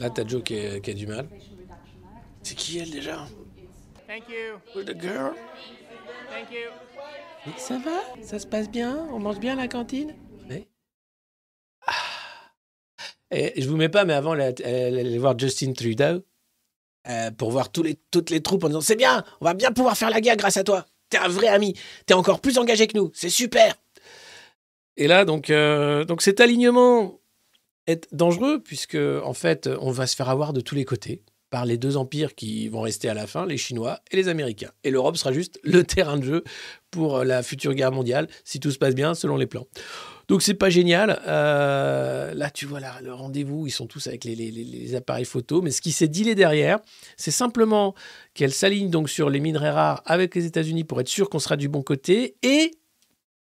Là, 0.00 0.10
t'as 0.10 0.26
Joe 0.26 0.42
qui, 0.42 0.58
a 0.58 0.80
du 0.94 1.06
mal. 1.06 1.28
C'est 2.42 2.54
qui 2.56 2.78
elle 2.78 2.90
déjà? 2.90 3.26
Thank 4.06 4.28
you. 4.28 4.58
Who's 4.74 4.84
the 4.84 5.00
girl? 5.00 5.34
Thank 6.28 6.50
you. 6.50 6.70
Mais 7.46 7.52
Ça 7.56 7.78
va? 7.78 8.00
Ça 8.22 8.38
se 8.38 8.46
passe 8.46 8.68
bien? 8.68 9.06
On 9.12 9.20
mange 9.20 9.38
bien 9.38 9.54
à 9.54 9.62
la 9.62 9.68
cantine? 9.68 10.14
Oui. 10.50 10.66
Ah. 11.86 11.92
Et 13.30 13.62
je 13.62 13.68
vous 13.68 13.76
mets 13.76 13.88
pas, 13.88 14.04
mais 14.04 14.14
avant, 14.14 14.32
allait 14.32 15.18
voir 15.18 15.38
Justin 15.38 15.72
Trudeau 15.72 16.22
euh, 17.08 17.30
pour 17.30 17.50
voir 17.50 17.70
toutes 17.72 18.30
les 18.30 18.42
troupes 18.42 18.64
en 18.64 18.68
disant 18.68 18.80
C'est 18.80 18.96
bien, 18.96 19.24
on 19.40 19.44
va 19.44 19.54
bien 19.54 19.72
pouvoir 19.72 19.96
faire 19.96 20.10
la 20.10 20.20
guerre 20.20 20.36
grâce 20.36 20.56
à 20.56 20.64
toi. 20.64 20.86
T'es 21.10 21.18
un 21.18 21.28
vrai 21.28 21.48
ami. 21.48 21.74
T'es 22.06 22.14
encore 22.14 22.40
plus 22.40 22.58
engagé 22.58 22.86
que 22.86 22.96
nous. 22.96 23.10
C'est 23.14 23.28
super. 23.28 23.74
Et 24.96 25.06
là, 25.06 25.24
donc, 25.24 25.50
euh, 25.50 26.04
donc 26.04 26.22
cet 26.22 26.40
alignement 26.40 27.20
est 27.86 28.08
dangereux 28.14 28.60
puisque, 28.62 28.96
en 28.96 29.34
fait, 29.34 29.68
on 29.80 29.90
va 29.90 30.06
se 30.06 30.16
faire 30.16 30.28
avoir 30.28 30.52
de 30.52 30.60
tous 30.60 30.74
les 30.74 30.84
côtés 30.84 31.22
par 31.50 31.66
les 31.66 31.76
deux 31.76 31.96
empires 31.98 32.34
qui 32.34 32.68
vont 32.68 32.80
rester 32.80 33.08
à 33.10 33.14
la 33.14 33.26
fin, 33.26 33.44
les 33.44 33.58
Chinois 33.58 34.00
et 34.10 34.16
les 34.16 34.28
Américains. 34.28 34.70
Et 34.84 34.90
l'Europe 34.90 35.16
sera 35.16 35.32
juste 35.32 35.60
le 35.62 35.84
terrain 35.84 36.16
de 36.16 36.24
jeu 36.24 36.44
pour 36.90 37.24
la 37.24 37.42
future 37.42 37.74
guerre 37.74 37.92
mondiale, 37.92 38.28
si 38.44 38.58
tout 38.58 38.70
se 38.70 38.78
passe 38.78 38.94
bien 38.94 39.14
selon 39.14 39.36
les 39.36 39.46
plans. 39.46 39.66
Donc 40.28 40.42
c'est 40.42 40.54
pas 40.54 40.70
génial. 40.70 41.20
Euh, 41.26 42.34
là, 42.34 42.50
tu 42.50 42.66
vois 42.66 42.80
là, 42.80 42.94
le 43.02 43.12
rendez-vous, 43.12 43.66
ils 43.66 43.70
sont 43.70 43.86
tous 43.86 44.06
avec 44.06 44.24
les, 44.24 44.94
appareils 44.94 45.24
photo. 45.24 45.62
Mais 45.62 45.70
ce 45.70 45.80
qui 45.80 45.92
s'est 45.92 46.08
dealé 46.08 46.34
derrière, 46.34 46.78
c'est 47.16 47.30
simplement 47.30 47.94
qu'elle 48.34 48.52
s'aligne 48.52 48.90
donc 48.90 49.08
sur 49.08 49.30
les 49.30 49.40
minerais 49.40 49.70
rares 49.70 50.02
avec 50.06 50.34
les 50.34 50.46
États-Unis 50.46 50.84
pour 50.84 51.00
être 51.00 51.08
sûr 51.08 51.28
qu'on 51.28 51.38
sera 51.38 51.56
du 51.56 51.68
bon 51.68 51.82
côté. 51.82 52.36
Et 52.42 52.72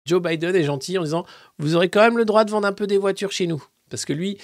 Joe 0.05 0.21
Biden 0.21 0.55
est 0.55 0.63
gentil 0.63 0.97
en 0.97 1.03
disant 1.03 1.25
vous 1.57 1.75
aurez 1.75 1.89
quand 1.89 2.01
même 2.01 2.17
le 2.17 2.25
droit 2.25 2.45
de 2.45 2.51
vendre 2.51 2.67
un 2.67 2.73
peu 2.73 2.87
des 2.87 2.97
voitures 2.97 3.31
chez 3.31 3.47
nous. 3.47 3.63
Parce 3.89 4.05
que 4.05 4.13
lui, 4.13 4.37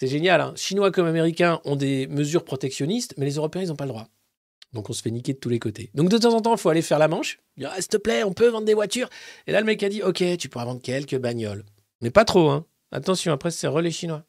c'est 0.00 0.08
génial. 0.08 0.40
hein. 0.40 0.52
Chinois 0.56 0.90
comme 0.90 1.06
Américains 1.06 1.60
ont 1.64 1.76
des 1.76 2.06
mesures 2.06 2.44
protectionnistes, 2.44 3.14
mais 3.16 3.26
les 3.26 3.34
Européens, 3.34 3.62
ils 3.62 3.68
n'ont 3.68 3.76
pas 3.76 3.84
le 3.84 3.90
droit. 3.90 4.08
Donc 4.72 4.90
on 4.90 4.92
se 4.92 5.02
fait 5.02 5.10
niquer 5.10 5.32
de 5.32 5.38
tous 5.38 5.48
les 5.48 5.58
côtés. 5.58 5.90
Donc 5.94 6.08
de 6.08 6.18
temps 6.18 6.34
en 6.34 6.40
temps, 6.40 6.54
il 6.54 6.58
faut 6.58 6.68
aller 6.68 6.82
faire 6.82 6.98
la 6.98 7.08
manche. 7.08 7.40
Ah, 7.64 7.74
s'il 7.76 7.88
te 7.88 7.96
plaît, 7.96 8.22
on 8.22 8.32
peut 8.32 8.48
vendre 8.48 8.66
des 8.66 8.74
voitures. 8.74 9.08
Et 9.46 9.52
là, 9.52 9.60
le 9.60 9.66
mec 9.66 9.82
a 9.82 9.88
dit, 9.88 10.02
ok, 10.02 10.22
tu 10.38 10.48
pourras 10.48 10.66
vendre 10.66 10.82
quelques 10.82 11.16
bagnoles. 11.16 11.64
Mais 12.00 12.10
pas 12.10 12.24
trop, 12.24 12.50
hein. 12.50 12.66
Attention, 12.92 13.32
après, 13.32 13.50
c'est 13.50 13.66
relais 13.66 13.90
chinois. 13.90 14.24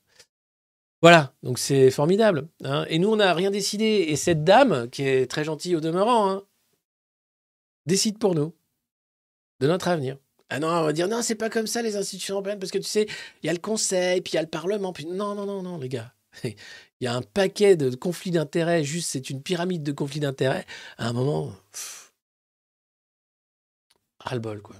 Voilà, 1.01 1.33
donc 1.43 1.59
c'est 1.59 1.91
formidable. 1.91 2.49
hein. 2.63 2.85
Et 2.89 2.99
nous, 2.99 3.09
on 3.09 3.15
n'a 3.17 3.33
rien 3.33 3.51
décidé. 3.51 3.85
Et 4.09 4.15
cette 4.15 4.43
dame, 4.43 4.89
qui 4.89 5.03
est 5.03 5.29
très 5.29 5.43
gentille 5.45 5.75
au 5.75 5.79
demeurant, 5.79 6.29
hein, 6.29 6.43
décide 7.85 8.19
pour 8.19 8.35
nous 8.35 8.53
de 9.61 9.67
notre 9.67 9.87
avenir. 9.87 10.17
Ah 10.49 10.59
non, 10.59 10.67
on 10.69 10.83
va 10.83 10.93
dire, 10.93 11.07
non, 11.07 11.21
c'est 11.21 11.35
pas 11.35 11.49
comme 11.49 11.67
ça 11.67 11.81
les 11.81 11.95
institutions 11.95 12.35
européennes, 12.35 12.59
parce 12.59 12.71
que 12.71 12.79
tu 12.79 12.85
sais, 12.85 13.07
il 13.43 13.47
y 13.47 13.49
a 13.49 13.53
le 13.53 13.59
Conseil, 13.59 14.21
puis 14.21 14.33
il 14.33 14.35
y 14.35 14.39
a 14.39 14.41
le 14.41 14.47
Parlement. 14.49 14.93
Puis 14.93 15.05
non, 15.05 15.35
non, 15.35 15.45
non, 15.45 15.61
non, 15.61 15.77
les 15.77 15.89
gars. 15.89 16.13
il 16.43 16.55
y 17.01 17.07
a 17.07 17.15
un 17.15 17.21
paquet 17.21 17.75
de 17.75 17.95
conflits 17.95 18.31
d'intérêts, 18.31 18.83
juste 18.83 19.09
c'est 19.09 19.29
une 19.29 19.41
pyramide 19.43 19.83
de 19.83 19.91
conflits 19.91 20.19
d'intérêts. 20.21 20.65
À 20.97 21.07
un 21.09 21.13
moment, 21.13 21.53
ras-le-bol, 24.19 24.61
quoi. 24.61 24.75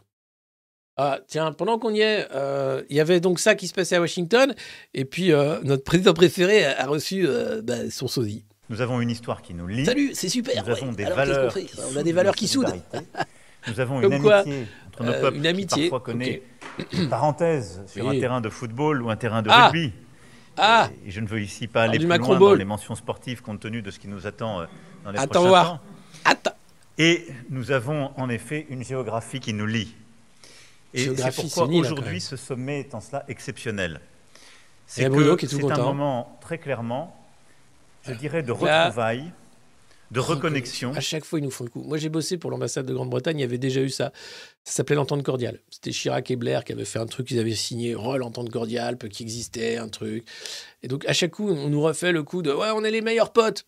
Ah, 1.02 1.20
tiens, 1.28 1.54
pendant 1.54 1.80
qu'on 1.80 1.94
y 1.94 2.02
est, 2.02 2.28
euh, 2.36 2.84
il 2.90 2.98
y 2.98 3.00
avait 3.00 3.22
donc 3.22 3.40
ça 3.40 3.56
qui 3.56 3.70
se 3.70 3.74
passait 3.74 3.96
à 3.96 4.02
Washington, 4.02 4.54
et 4.94 5.06
puis 5.06 5.32
euh, 5.32 5.60
notre 5.64 5.86
président 5.86 6.14
préféré 6.14 6.66
a, 6.66 6.84
a 6.84 6.88
reçu 6.88 7.26
euh, 7.26 7.62
bah, 7.64 7.90
son 7.90 8.10
sosie. 8.10 8.44
Nous 8.70 8.82
avons 8.82 9.00
une 9.00 9.10
histoire 9.10 9.42
qui 9.42 9.54
nous 9.54 9.66
lie. 9.66 9.86
Salut, 9.86 10.12
c'est 10.14 10.28
super. 10.28 10.62
Nous 10.62 10.70
avons 10.72 10.92
des 10.92 11.06
Alors, 11.06 11.16
valeurs. 11.18 11.58
On 11.94 11.98
a 11.98 12.04
des 12.04 12.12
valeurs 12.12 12.36
qui 12.36 12.50
soudent. 12.50 12.74
Nous 13.68 13.80
avons 13.80 14.02
une 14.02 14.22
quoi, 14.22 14.40
amitié 14.40 14.68
entre 14.90 15.04
nos 15.06 15.12
peuples 15.14 15.36
une 15.38 15.42
qui 15.44 15.48
amitié, 15.48 15.90
parfois 15.90 16.00
connaît 16.02 16.42
ok. 16.80 16.86
une 16.92 17.08
parenthèse 17.10 17.82
sur 17.88 18.06
Oui. 18.06 18.18
un 18.18 18.20
terrain 18.20 18.42
de 18.42 18.50
football 18.50 19.02
ou 19.02 19.10
un 19.10 19.16
terrain 19.16 19.42
de 19.42 19.50
Ah. 19.50 19.68
rugby. 19.70 19.94
Ah 20.58 20.90
Et 21.06 21.12
je 21.12 21.22
ne 21.22 21.28
veux 21.28 21.40
ici 21.42 21.68
pas 21.68 21.84
Alors, 21.84 21.92
aller 21.92 22.00
plus 22.00 22.08
Macron 22.08 22.36
loin 22.38 22.50
dans 22.50 22.56
les 22.56 22.66
mentions 22.66 22.96
sportives 22.96 23.42
compte 23.42 23.62
tenu 23.62 23.82
de 23.82 23.90
ce 23.90 24.00
qui 24.00 24.10
nous 24.10 24.28
attend 24.28 24.66
dans 25.06 25.12
les 25.12 25.18
Attends 25.20 25.28
prochains 25.30 25.48
voir. 25.48 25.66
temps. 25.70 25.80
Attends. 26.26 26.56
Et 26.98 27.26
nous 27.50 27.72
avons 27.72 28.12
en 28.18 28.28
effet 28.30 28.68
une 28.70 28.84
géographie 28.84 29.40
qui 29.40 29.54
nous 29.54 29.66
lie. 29.66 29.96
Et 30.94 31.16
c'est 31.16 31.36
pourquoi 31.36 31.68
quand 31.68 31.74
aujourd'hui 31.74 32.22
ce 32.22 32.36
sommet 32.36 32.80
est 32.80 32.96
en 32.96 33.02
cela 33.02 33.24
exceptionnel. 33.28 34.02
C'est 34.88 35.06
un 35.06 35.10
moment 35.10 36.38
très 36.42 36.58
clairement, 36.58 37.16
je 38.04 38.14
dirais, 38.14 38.42
de 38.42 38.52
retrouvailles, 38.52 39.32
de 40.10 40.20
reconnexion. 40.20 40.94
À 40.94 41.00
chaque 41.00 41.26
fois, 41.26 41.38
ils 41.38 41.44
nous 41.44 41.52
font 41.52 41.64
le 41.64 41.70
coup. 41.70 41.84
Moi, 41.84 41.98
j'ai 41.98 42.10
bossé 42.10 42.38
pour 42.38 42.50
l'ambassade 42.50 42.88
de 42.88 42.94
Grande-Bretagne, 42.94 43.38
il 43.38 43.42
y 43.42 43.46
avait 43.46 43.60
déjà 43.60 43.82
eu 43.82 43.90
ça. 43.90 44.12
Ça 44.64 44.74
s'appelait 44.74 44.96
l'entente 44.96 45.22
cordiale. 45.22 45.60
C'était 45.70 45.92
Chirac 45.92 46.32
et 46.32 46.36
Blair 46.36 46.64
qui 46.64 46.72
avaient 46.72 46.86
fait 46.86 46.98
un 46.98 47.06
truc, 47.06 47.30
ils 47.30 47.40
avaient 47.40 47.54
signé 47.54 47.94
oh, 47.96 48.18
l'entente 48.18 48.50
cordiale, 48.50 48.98
peu 48.98 49.08
qui 49.08 49.22
existait, 49.22 49.78
un 49.78 49.90
truc. 49.90 50.26
Et 50.82 50.88
donc, 50.88 51.06
à 51.06 51.14
chaque 51.14 51.32
coup, 51.32 51.50
on 51.50 51.70
nous 51.70 51.82
refait 51.82 52.12
le 52.12 52.24
coup 52.24 52.42
de 52.42 52.52
ouais, 52.52 52.72
on 52.74 52.84
est 52.84 52.92
les 52.92 53.02
meilleurs 53.02 53.32
potes. 53.32 53.68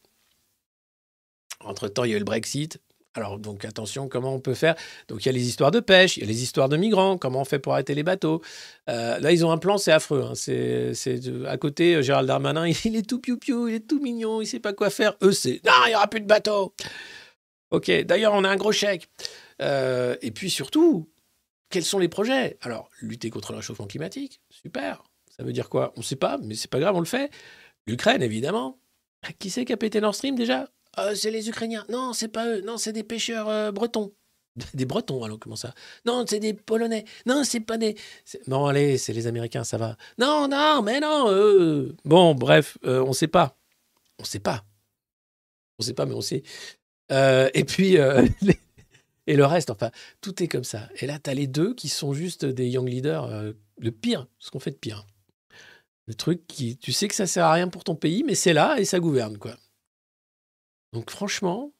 Entre-temps, 1.59 2.05
il 2.05 2.09
y 2.09 2.13
a 2.13 2.15
eu 2.15 2.19
le 2.19 2.25
Brexit. 2.25 2.79
Alors, 3.13 3.39
donc, 3.39 3.65
attention, 3.65 4.07
comment 4.07 4.33
on 4.33 4.39
peut 4.39 4.53
faire? 4.53 4.75
Donc, 5.09 5.23
il 5.23 5.25
y 5.25 5.29
a 5.29 5.33
les 5.33 5.45
histoires 5.45 5.71
de 5.71 5.81
pêche, 5.81 6.15
il 6.15 6.21
y 6.21 6.23
a 6.23 6.27
les 6.27 6.43
histoires 6.43 6.69
de 6.69 6.77
migrants, 6.77 7.17
comment 7.17 7.41
on 7.41 7.45
fait 7.45 7.59
pour 7.59 7.73
arrêter 7.73 7.93
les 7.93 8.03
bateaux. 8.03 8.41
Euh, 8.89 9.19
là, 9.19 9.31
ils 9.33 9.45
ont 9.45 9.51
un 9.51 9.57
plan, 9.57 9.77
c'est 9.77 9.91
affreux. 9.91 10.23
hein. 10.29 10.33
C'est, 10.35 10.93
à 11.45 11.57
côté, 11.57 11.95
euh, 11.95 12.01
Gérald 12.01 12.27
Darmanin, 12.27 12.67
il 12.85 12.95
est 12.95 13.07
tout 13.07 13.19
piou-piou, 13.19 13.67
il 13.67 13.75
est 13.75 13.87
tout 13.87 13.99
mignon, 13.99 14.41
il 14.41 14.45
sait 14.47 14.61
pas 14.61 14.71
quoi 14.71 14.89
faire. 14.89 15.17
Eux, 15.23 15.33
c'est 15.33 15.59
non, 15.65 15.73
il 15.87 15.91
y 15.91 15.95
aura 15.95 16.07
plus 16.07 16.21
de 16.21 16.25
bateaux. 16.25 16.73
Ok, 17.71 17.89
d'ailleurs, 18.03 18.33
on 18.33 18.43
a 18.45 18.49
un 18.49 18.55
gros 18.55 18.71
chèque. 18.71 19.09
Euh, 19.61 20.15
et 20.21 20.31
puis 20.31 20.49
surtout, 20.49 21.09
quels 21.69 21.85
sont 21.85 21.99
les 21.99 22.09
projets? 22.09 22.57
Alors, 22.61 22.89
lutter 23.01 23.29
contre 23.29 23.51
le 23.51 23.57
réchauffement 23.57 23.87
climatique, 23.87 24.39
super. 24.49 25.03
Ça 25.35 25.43
veut 25.43 25.53
dire 25.53 25.67
quoi? 25.69 25.91
On 25.97 25.99
ne 25.99 26.05
sait 26.05 26.15
pas, 26.15 26.37
mais 26.41 26.55
c'est 26.55 26.69
pas 26.69 26.79
grave, 26.79 26.95
on 26.95 26.99
le 26.99 27.05
fait. 27.05 27.29
L'Ukraine, 27.87 28.21
évidemment. 28.21 28.77
Qui 29.37 29.49
c'est 29.49 29.65
qui 29.65 29.73
a 29.73 29.77
pété 29.77 29.99
Nord 30.01 30.15
Stream 30.15 30.35
déjà? 30.35 30.67
Euh, 30.99 31.15
C'est 31.15 31.31
les 31.31 31.49
Ukrainiens. 31.49 31.85
Non, 31.89 32.13
c'est 32.13 32.27
pas 32.27 32.47
eux. 32.47 32.61
Non, 32.61 32.77
c'est 32.77 32.93
des 32.93 33.03
pêcheurs 33.03 33.47
euh, 33.49 33.71
bretons. 33.71 34.13
Des 34.73 34.83
Bretons, 34.83 35.23
alors 35.23 35.39
comment 35.39 35.55
ça? 35.55 35.73
Non, 36.05 36.25
c'est 36.27 36.41
des 36.41 36.53
Polonais. 36.53 37.05
Non, 37.25 37.45
c'est 37.45 37.61
pas 37.61 37.77
des. 37.77 37.95
Bon, 38.47 38.65
allez, 38.65 38.97
c'est 38.97 39.13
les 39.13 39.25
Américains, 39.25 39.63
ça 39.63 39.77
va. 39.77 39.95
Non, 40.17 40.49
non, 40.49 40.81
mais 40.83 40.99
non. 40.99 41.31
euh. 41.31 41.95
Bon, 42.03 42.35
bref, 42.35 42.77
euh, 42.83 43.01
on 43.01 43.13
sait 43.13 43.29
pas. 43.29 43.57
On 44.19 44.25
sait 44.25 44.41
pas. 44.41 44.65
On 45.79 45.83
sait 45.83 45.93
pas, 45.93 46.05
mais 46.05 46.13
on 46.15 46.19
sait. 46.19 46.43
Et 47.09 47.63
puis, 47.65 47.95
et 49.27 49.35
le 49.37 49.45
reste, 49.45 49.69
enfin, 49.69 49.89
tout 50.19 50.43
est 50.43 50.49
comme 50.49 50.65
ça. 50.65 50.89
Et 50.99 51.07
là, 51.07 51.17
tu 51.17 51.29
as 51.29 51.33
les 51.33 51.47
deux 51.47 51.73
qui 51.73 51.87
sont 51.87 52.11
juste 52.13 52.43
des 52.43 52.67
young 52.67 52.89
leaders, 52.89 53.53
le 53.77 53.91
pire, 53.91 54.27
ce 54.37 54.51
qu'on 54.51 54.59
fait 54.59 54.71
de 54.71 54.75
pire. 54.75 55.05
Le 56.07 56.13
truc 56.13 56.45
qui, 56.47 56.77
tu 56.77 56.91
sais 56.91 57.07
que 57.07 57.15
ça 57.15 57.25
sert 57.25 57.45
à 57.45 57.53
rien 57.53 57.69
pour 57.69 57.85
ton 57.85 57.95
pays, 57.95 58.23
mais 58.25 58.35
c'est 58.35 58.53
là 58.53 58.77
et 58.79 58.83
ça 58.85 58.99
gouverne, 58.99 59.37
quoi. 59.37 59.55
Donc, 60.93 61.09
franchement, 61.09 61.71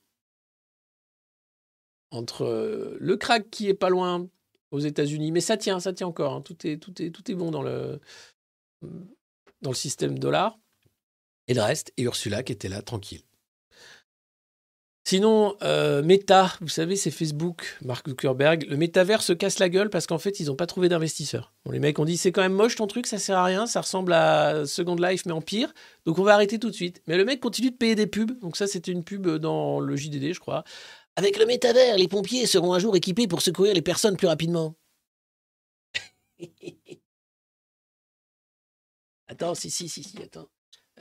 entre 2.12 2.44
euh, 2.44 2.98
le 3.00 3.18
crack 3.18 3.50
qui 3.50 3.68
est 3.68 3.74
pas 3.74 3.90
loin 3.90 4.28
aux 4.72 4.80
États-Unis, 4.80 5.32
mais 5.32 5.42
ça 5.42 5.58
tient, 5.58 5.80
ça 5.80 5.94
tient 5.94 6.08
encore. 6.08 6.34
hein. 6.34 6.42
Tout, 6.42 6.66
est, 6.66 6.78
tout, 6.78 7.02
est, 7.02 7.12
tout 7.12 7.30
est 7.30 7.36
bon 7.36 7.52
dans 7.52 7.62
le, 7.62 8.00
dans 9.62 9.72
le 9.72 9.76
système 9.76 10.18
dollar. 10.18 10.58
Et 11.48 11.54
le 11.54 11.62
reste, 11.62 11.92
et 11.98 12.04
Ursula 12.04 12.44
qui 12.44 12.54
était 12.54 12.70
là, 12.70 12.82
tranquille. 12.82 13.24
Sinon, 15.04 15.56
euh, 15.64 16.04
Meta, 16.04 16.54
vous 16.62 16.68
savez, 16.68 16.96
c'est 16.96 17.10
Facebook, 17.10 17.78
Mark 17.82 18.08
Zuckerberg. 18.08 18.68
Le 18.70 18.78
métavers 18.78 19.24
se 19.24 19.34
casse 19.34 19.58
la 19.58 19.68
gueule 19.68 19.90
parce 19.90 20.06
qu'en 20.06 20.20
fait, 20.20 20.40
ils 20.40 20.46
n'ont 20.46 20.56
pas 20.56 20.68
trouvé 20.68 20.90
d'investisseurs. 20.90 21.54
Bon, 21.66 21.72
les 21.72 21.80
mecs 21.80 21.98
ont 21.98 22.06
dit 22.06 22.18
c'est 22.18 22.32
quand 22.32 22.44
même 22.44 22.54
moche 22.54 22.76
ton 22.76 22.86
truc, 22.86 23.08
ça 23.08 23.18
sert 23.18 23.38
à 23.38 23.44
rien, 23.44 23.66
ça 23.66 23.82
ressemble 23.82 24.14
à 24.14 24.66
Second 24.68 24.96
Life 24.96 25.26
mais 25.26 25.32
en 25.32 25.42
pire. 25.42 25.74
Donc 26.06 26.20
on 26.20 26.24
va 26.24 26.36
arrêter 26.36 26.60
tout 26.60 26.70
de 26.70 26.76
suite. 26.76 27.02
Mais 27.08 27.18
le 27.18 27.26
mec 27.26 27.40
continue 27.40 27.72
de 27.72 27.76
payer 27.76 27.96
des 27.96 28.06
pubs. 28.08 28.40
Donc 28.40 28.56
ça, 28.58 28.68
c'était 28.68 28.92
une 28.92 29.04
pub 29.04 29.28
dans 29.28 29.80
le 29.80 29.96
JDD, 29.96 30.34
je 30.34 30.40
crois. 30.40 30.64
Avec 31.16 31.38
le 31.38 31.46
métavers, 31.46 31.98
les 31.98 32.08
pompiers 32.08 32.46
seront 32.46 32.74
un 32.74 32.80
jour 32.80 32.96
équipés 32.96 33.28
pour 33.28 33.42
secourir 33.42 33.74
les 33.74 33.82
personnes 33.82 34.16
plus 34.18 34.28
rapidement. 34.28 34.76
attends, 39.28 39.56
si, 39.56 39.70
si, 39.72 39.90
si, 39.90 40.04
si, 40.04 40.22
attends. 40.22 40.48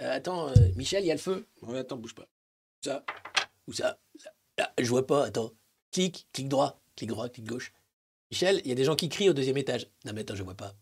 Euh, 0.00 0.16
attends, 0.16 0.48
euh, 0.48 0.54
Michel, 0.76 1.04
il 1.04 1.08
y 1.08 1.10
a 1.10 1.14
le 1.14 1.20
feu. 1.20 1.46
Ouais, 1.62 1.78
attends, 1.78 1.96
bouge 1.96 2.14
pas. 2.14 2.26
Ça, 2.82 3.04
ça, 3.72 3.98
je 4.78 4.88
vois 4.88 5.06
pas, 5.06 5.26
attends. 5.26 5.52
Clic, 5.92 6.26
clic 6.32 6.48
droit, 6.48 6.80
clic 6.96 7.08
droit, 7.08 7.28
clic 7.28 7.46
gauche. 7.46 7.72
Michel, 8.30 8.60
il 8.64 8.68
y 8.68 8.72
a 8.72 8.74
des 8.74 8.84
gens 8.84 8.96
qui 8.96 9.08
crient 9.08 9.30
au 9.30 9.32
deuxième 9.32 9.56
étage. 9.56 9.88
Non, 10.04 10.12
mais 10.14 10.20
attends, 10.20 10.36
je 10.36 10.42
vois 10.42 10.54
pas. 10.54 10.74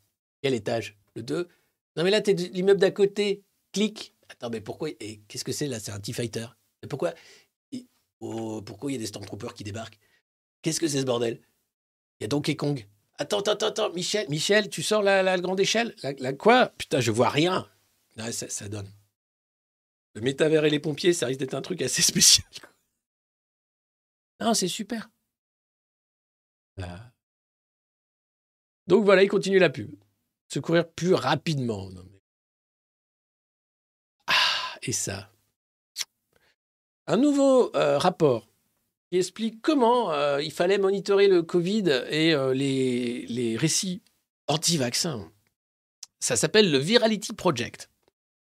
Quel 0.42 0.54
étage? 0.54 0.98
Le 1.14 1.22
2 1.22 1.48
Non, 1.96 2.04
mais 2.04 2.10
là, 2.10 2.20
t'es 2.20 2.34
l'immeuble 2.34 2.80
d'à 2.80 2.90
côté. 2.90 3.42
Clic. 3.72 4.14
Attends, 4.28 4.50
mais 4.50 4.60
pourquoi 4.60 4.90
Et 5.00 5.20
qu'est-ce 5.28 5.44
que 5.44 5.52
c'est 5.52 5.66
là? 5.66 5.80
C'est 5.80 5.92
un 5.92 6.00
T-Fighter. 6.00 6.46
Pourquoi 6.88 7.14
oh, 8.20 8.62
Pourquoi 8.62 8.90
il 8.90 8.94
y 8.94 8.96
a 8.96 9.00
des 9.00 9.06
Stormtroopers 9.06 9.54
qui 9.54 9.64
débarquent? 9.64 9.98
Qu'est-ce 10.62 10.80
que 10.80 10.88
c'est 10.88 11.00
ce 11.00 11.06
bordel? 11.06 11.40
Il 12.20 12.24
y 12.24 12.26
a 12.26 12.28
Donkey 12.28 12.56
Kong. 12.56 12.86
Attends, 13.18 13.40
attends, 13.40 13.66
attends, 13.66 13.92
Michel, 13.92 14.28
Michel, 14.28 14.68
tu 14.68 14.82
sors 14.82 15.02
la, 15.02 15.22
la 15.22 15.38
grande 15.38 15.58
échelle? 15.58 15.94
La, 16.02 16.32
quoi? 16.32 16.68
Putain, 16.78 17.00
je 17.00 17.10
vois 17.10 17.30
rien. 17.30 17.68
Ça, 18.16 18.48
ça 18.48 18.68
donne. 18.68 18.88
Le 20.14 20.20
métavers 20.20 20.64
et 20.64 20.70
les 20.70 20.80
pompiers, 20.80 21.12
ça 21.12 21.26
risque 21.26 21.40
d'être 21.40 21.54
un 21.54 21.62
truc 21.62 21.82
assez 21.82 22.02
spécial. 22.02 22.46
Non, 24.40 24.54
c'est 24.54 24.68
super. 24.68 25.10
Ah. 26.80 27.12
Donc 28.86 29.04
voilà, 29.04 29.22
il 29.22 29.28
continue 29.28 29.58
la 29.58 29.70
pub. 29.70 29.90
Se 30.48 30.60
courir 30.60 30.88
plus 30.88 31.14
rapidement. 31.14 31.90
Ah, 34.26 34.78
et 34.82 34.92
ça. 34.92 35.30
Un 37.06 37.16
nouveau 37.16 37.74
euh, 37.74 37.98
rapport 37.98 38.48
qui 39.10 39.18
explique 39.18 39.62
comment 39.62 40.12
euh, 40.12 40.42
il 40.42 40.52
fallait 40.52 40.78
monitorer 40.78 41.28
le 41.28 41.42
Covid 41.42 42.04
et 42.10 42.34
euh, 42.34 42.52
les, 42.52 43.56
récits 43.58 44.02
anti-vaccins. 44.46 45.30
Ça 46.20 46.36
s'appelle 46.36 46.70
le 46.70 46.78
Virality 46.78 47.32
Project. 47.32 47.90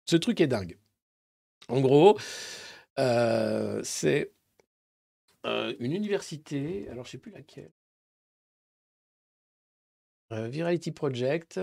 Ce 0.06 0.16
truc 0.16 0.42
est 0.42 0.48
dingue. 0.48 0.78
En 1.68 1.80
gros, 1.80 2.20
euh, 3.00 3.82
c'est 3.84 4.32
euh, 5.46 5.76
une 5.80 5.94
université, 5.94 6.88
alors 6.90 7.06
je 7.06 7.12
sais 7.12 7.18
plus 7.18 7.32
laquelle. 7.32 7.72
Euh, 10.32 10.48
Virality 10.48 10.92
Project. 10.92 11.60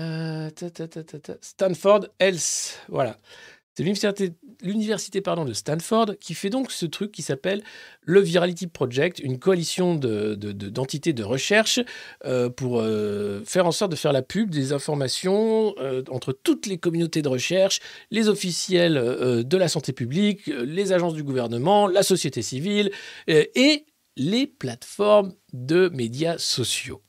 Euh, 0.00 0.50
ta, 0.50 0.70
ta, 0.70 0.88
ta, 0.88 1.04
ta, 1.04 1.20
ta, 1.20 1.34
Stanford 1.40 2.08
Health, 2.18 2.80
voilà. 2.88 3.16
C'est 3.74 3.82
l'université, 3.82 5.20
de 5.44 5.52
Stanford 5.52 6.16
qui 6.20 6.34
fait 6.34 6.50
donc 6.50 6.70
ce 6.70 6.86
truc 6.86 7.10
qui 7.10 7.22
s'appelle 7.22 7.62
le 8.02 8.20
Virality 8.20 8.68
Project, 8.68 9.18
une 9.18 9.38
coalition 9.38 9.96
de, 9.96 10.34
de- 10.36 10.52
de- 10.52 10.68
d'entités 10.68 11.12
de 11.12 11.24
recherche 11.24 11.80
euh, 12.24 12.48
pour 12.48 12.80
euh, 12.80 13.42
faire 13.44 13.66
en 13.66 13.72
sorte 13.72 13.90
de 13.90 13.96
faire 13.96 14.12
la 14.12 14.22
pub 14.22 14.50
des 14.50 14.72
informations 14.72 15.74
euh, 15.78 16.02
entre 16.08 16.32
toutes 16.32 16.66
les 16.66 16.78
communautés 16.78 17.22
de 17.22 17.28
recherche, 17.28 17.80
les 18.10 18.28
officiels 18.28 18.94
de 19.44 19.56
la 19.56 19.68
santé 19.68 19.92
publique, 19.92 20.46
les 20.46 20.92
agences 20.92 21.14
du 21.14 21.24
gouvernement, 21.24 21.88
la 21.88 22.02
société 22.02 22.42
civile 22.42 22.90
et 23.26 23.84
les 24.16 24.46
plateformes 24.46 25.32
de 25.52 25.88
médias 25.92 26.38
sociaux. 26.38 27.02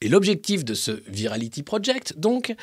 Et 0.00 0.08
l'objectif 0.08 0.64
de 0.64 0.74
ce 0.74 0.90
Virality 1.06 1.62
Project, 1.62 2.18
donc, 2.18 2.54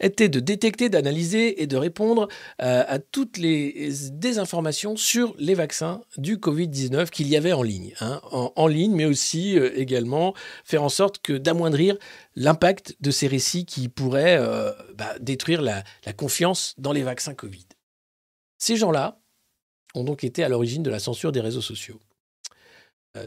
était 0.00 0.28
de 0.28 0.40
détecter, 0.40 0.88
d'analyser 0.88 1.62
et 1.62 1.66
de 1.66 1.76
répondre 1.76 2.28
euh, 2.62 2.84
à 2.86 2.98
toutes 2.98 3.38
les 3.38 3.90
désinformations 4.12 4.96
sur 4.96 5.34
les 5.38 5.54
vaccins 5.54 6.02
du 6.16 6.36
Covid-19 6.36 7.10
qu'il 7.10 7.28
y 7.28 7.36
avait 7.36 7.52
en 7.52 7.62
ligne. 7.62 7.94
hein. 8.00 8.20
en, 8.32 8.66
ligne, 8.66 8.94
mais 8.94 9.04
aussi 9.04 9.58
euh, 9.58 9.70
également 9.78 10.34
faire 10.64 10.82
en 10.82 10.88
sorte 10.88 11.20
que 11.20 11.32
d'amoindrir 11.32 11.96
l'impact 12.34 12.96
de 13.00 13.10
ces 13.10 13.26
récits 13.26 13.64
qui 13.64 13.88
pourraient 13.88 14.38
euh, 14.38 14.72
bah, 14.94 15.14
détruire 15.20 15.62
la, 15.62 15.84
confiance 16.16 16.74
dans 16.76 16.92
les 16.92 17.02
vaccins 17.02 17.34
Covid. 17.34 17.66
Ces 18.58 18.76
gens-là 18.76 19.20
ont 19.94 20.04
donc 20.04 20.24
été 20.24 20.42
à 20.42 20.48
l'origine 20.48 20.82
de 20.82 20.90
la 20.90 20.98
censure 20.98 21.32
des 21.32 21.40
réseaux 21.40 21.60
sociaux. 21.60 22.00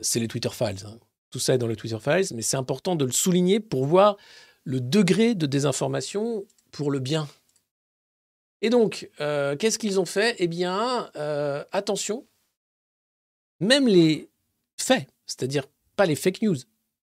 C'est 0.02 0.19
les 0.19 0.27
Twitter 0.27 0.49
Files. 0.49 0.85
hein. 0.85 0.98
Tout 1.34 1.39
ça 1.39 1.55
est 1.55 1.57
dans 1.57 1.65
le 1.65 1.76
Twitter 1.76 1.97
Files, 1.99 2.27
mais 2.35 2.43
c'est 2.43 2.57
important 2.57 2.95
de 2.95 3.05
le 3.05 3.11
souligner 3.11 3.60
pour 3.60 3.88
voir 3.88 4.18
le 4.65 4.80
degré 4.80 5.34
de 5.34 5.47
désinformation 5.47 6.45
pour 6.69 6.91
le 6.91 6.99
bien. 6.99 7.27
Et 8.61 8.69
donc, 8.69 9.10
euh, 9.19 9.55
qu'est-ce 9.55 9.80
qu'ils 9.80 9.99
ont 9.99 10.05
fait? 10.05 10.35
Eh 10.38 10.47
bien, 10.47 11.10
euh, 11.15 11.64
attention, 11.72 12.27
même 13.60 13.88
les 13.88 14.30
faits, 14.80 15.07
c'est-à-dire 15.26 15.65
pas 15.95 16.05
les 16.05 16.15
fake 16.15 16.43
news, 16.43 16.57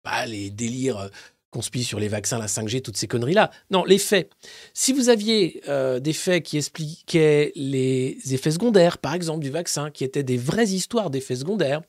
pas 0.03 0.27
les 0.27 0.51
délires 0.51 0.99
euh, 0.99 1.09
conspis 1.51 1.83
sur 1.83 1.99
les 1.99 2.07
vaccins, 2.07 2.37
la 2.37 2.47
5G, 2.47 2.81
toutes 2.81 2.97
ces 2.97 3.07
conneries-là. 3.07 3.51
Non, 3.71 3.83
les 3.83 3.97
faits. 3.97 4.31
Si 4.73 4.93
vous 4.93 5.09
aviez 5.09 5.61
euh, 5.67 5.99
des 5.99 6.13
faits 6.13 6.43
qui 6.43 6.57
expliquaient 6.57 7.51
les 7.55 8.17
effets 8.31 8.51
secondaires, 8.51 8.97
par 8.97 9.13
exemple, 9.13 9.41
du 9.41 9.49
vaccin, 9.49 9.89
qui 9.89 10.03
étaient 10.03 10.23
des 10.23 10.37
vraies 10.37 10.69
histoires 10.69 11.09
d'effets 11.09 11.37
secondaires, 11.37 11.81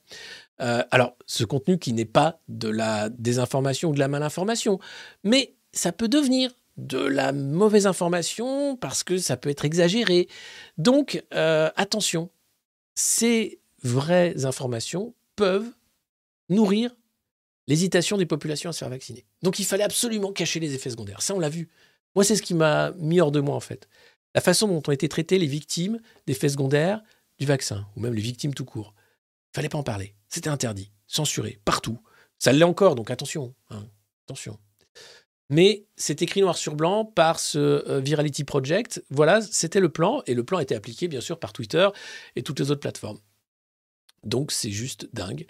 euh, 0.61 0.83
alors 0.91 1.17
ce 1.27 1.45
contenu 1.45 1.79
qui 1.79 1.93
n'est 1.93 2.05
pas 2.05 2.41
de 2.49 2.69
la 2.69 3.09
désinformation 3.09 3.91
ou 3.91 3.95
de 3.95 3.99
la 3.99 4.09
malinformation, 4.09 4.79
mais 5.25 5.55
ça 5.73 5.93
peut 5.93 6.09
devenir 6.09 6.51
de 6.77 6.99
la 6.99 7.33
mauvaise 7.33 7.87
information 7.87 8.77
parce 8.77 9.05
que 9.05 9.19
ça 9.19 9.37
peut 9.37 9.51
être 9.51 9.65
exagéré. 9.65 10.29
Donc, 10.79 11.23
euh, 11.35 11.71
attention, 11.77 12.31
ces 12.95 13.61
vraies 13.83 14.45
informations 14.45 15.15
peuvent 15.37 15.71
nourrir 16.49 16.95
l'hésitation 17.67 18.17
des 18.17 18.27
populations 18.27 18.71
à 18.71 18.73
se 18.73 18.79
faire 18.79 18.89
vacciner. 18.89 19.25
Donc 19.43 19.59
il 19.59 19.65
fallait 19.65 19.85
absolument 19.85 20.33
cacher 20.33 20.59
les 20.59 20.75
effets 20.75 20.91
secondaires. 20.91 21.23
Ça, 21.23 21.35
on 21.35 21.39
l'a 21.39 21.49
vu. 21.49 21.69
Moi, 22.15 22.25
c'est 22.25 22.37
ce 22.37 22.43
qui 22.43 22.55
m'a 22.55 22.91
mis 22.99 23.21
hors 23.21 23.31
de 23.31 23.41
moi, 23.41 23.55
en 23.55 23.61
fait. 23.61 23.89
La 24.35 24.41
façon 24.41 24.67
dont 24.67 24.83
ont 24.87 24.93
été 24.93 25.09
traitées 25.09 25.39
les 25.39 25.47
victimes 25.47 26.01
d'effets 26.27 26.49
secondaires 26.49 27.03
du 27.39 27.47
vaccin, 27.47 27.87
ou 27.97 28.01
même 28.01 28.15
les 28.15 28.23
victimes 28.23 28.55
tout 28.55 28.65
court. 28.65 28.95
Fallait 29.53 29.69
pas 29.69 29.79
en 29.79 29.83
parler. 29.83 30.15
C'était 30.29 30.51
interdit, 30.51 30.93
censuré, 31.07 31.61
partout. 31.65 32.01
Ça 32.39 32.53
l'est 32.53 32.65
encore, 32.65 32.95
donc 32.95 33.11
attention. 33.11 33.55
hein, 33.71 33.87
attention. 34.27 34.59
Mais 35.51 35.85
c'est 35.97 36.23
écrit 36.23 36.41
noir 36.41 36.57
sur 36.57 36.77
blanc 36.77 37.05
par 37.05 37.41
ce 37.41 37.59
euh, 37.59 38.01
Virality 38.01 38.45
Project. 38.45 39.05
Voilà, 39.11 39.41
c'était 39.43 39.81
le 39.81 39.89
plan, 39.89 40.23
et 40.27 40.35
le 40.35 40.45
plan 40.45 40.59
a 40.59 40.63
été 40.63 40.77
appliqué, 40.77 41.09
bien 41.09 41.21
sûr, 41.21 41.41
par 41.41 41.53
Twitter 41.53 41.89
et 42.37 42.43
toutes 42.43 42.61
les 42.61 42.71
autres 42.71 42.81
plateformes. 42.81 43.19
Donc 44.23 44.53
c'est 44.53 44.71
juste 44.71 45.09
dingue. 45.13 45.47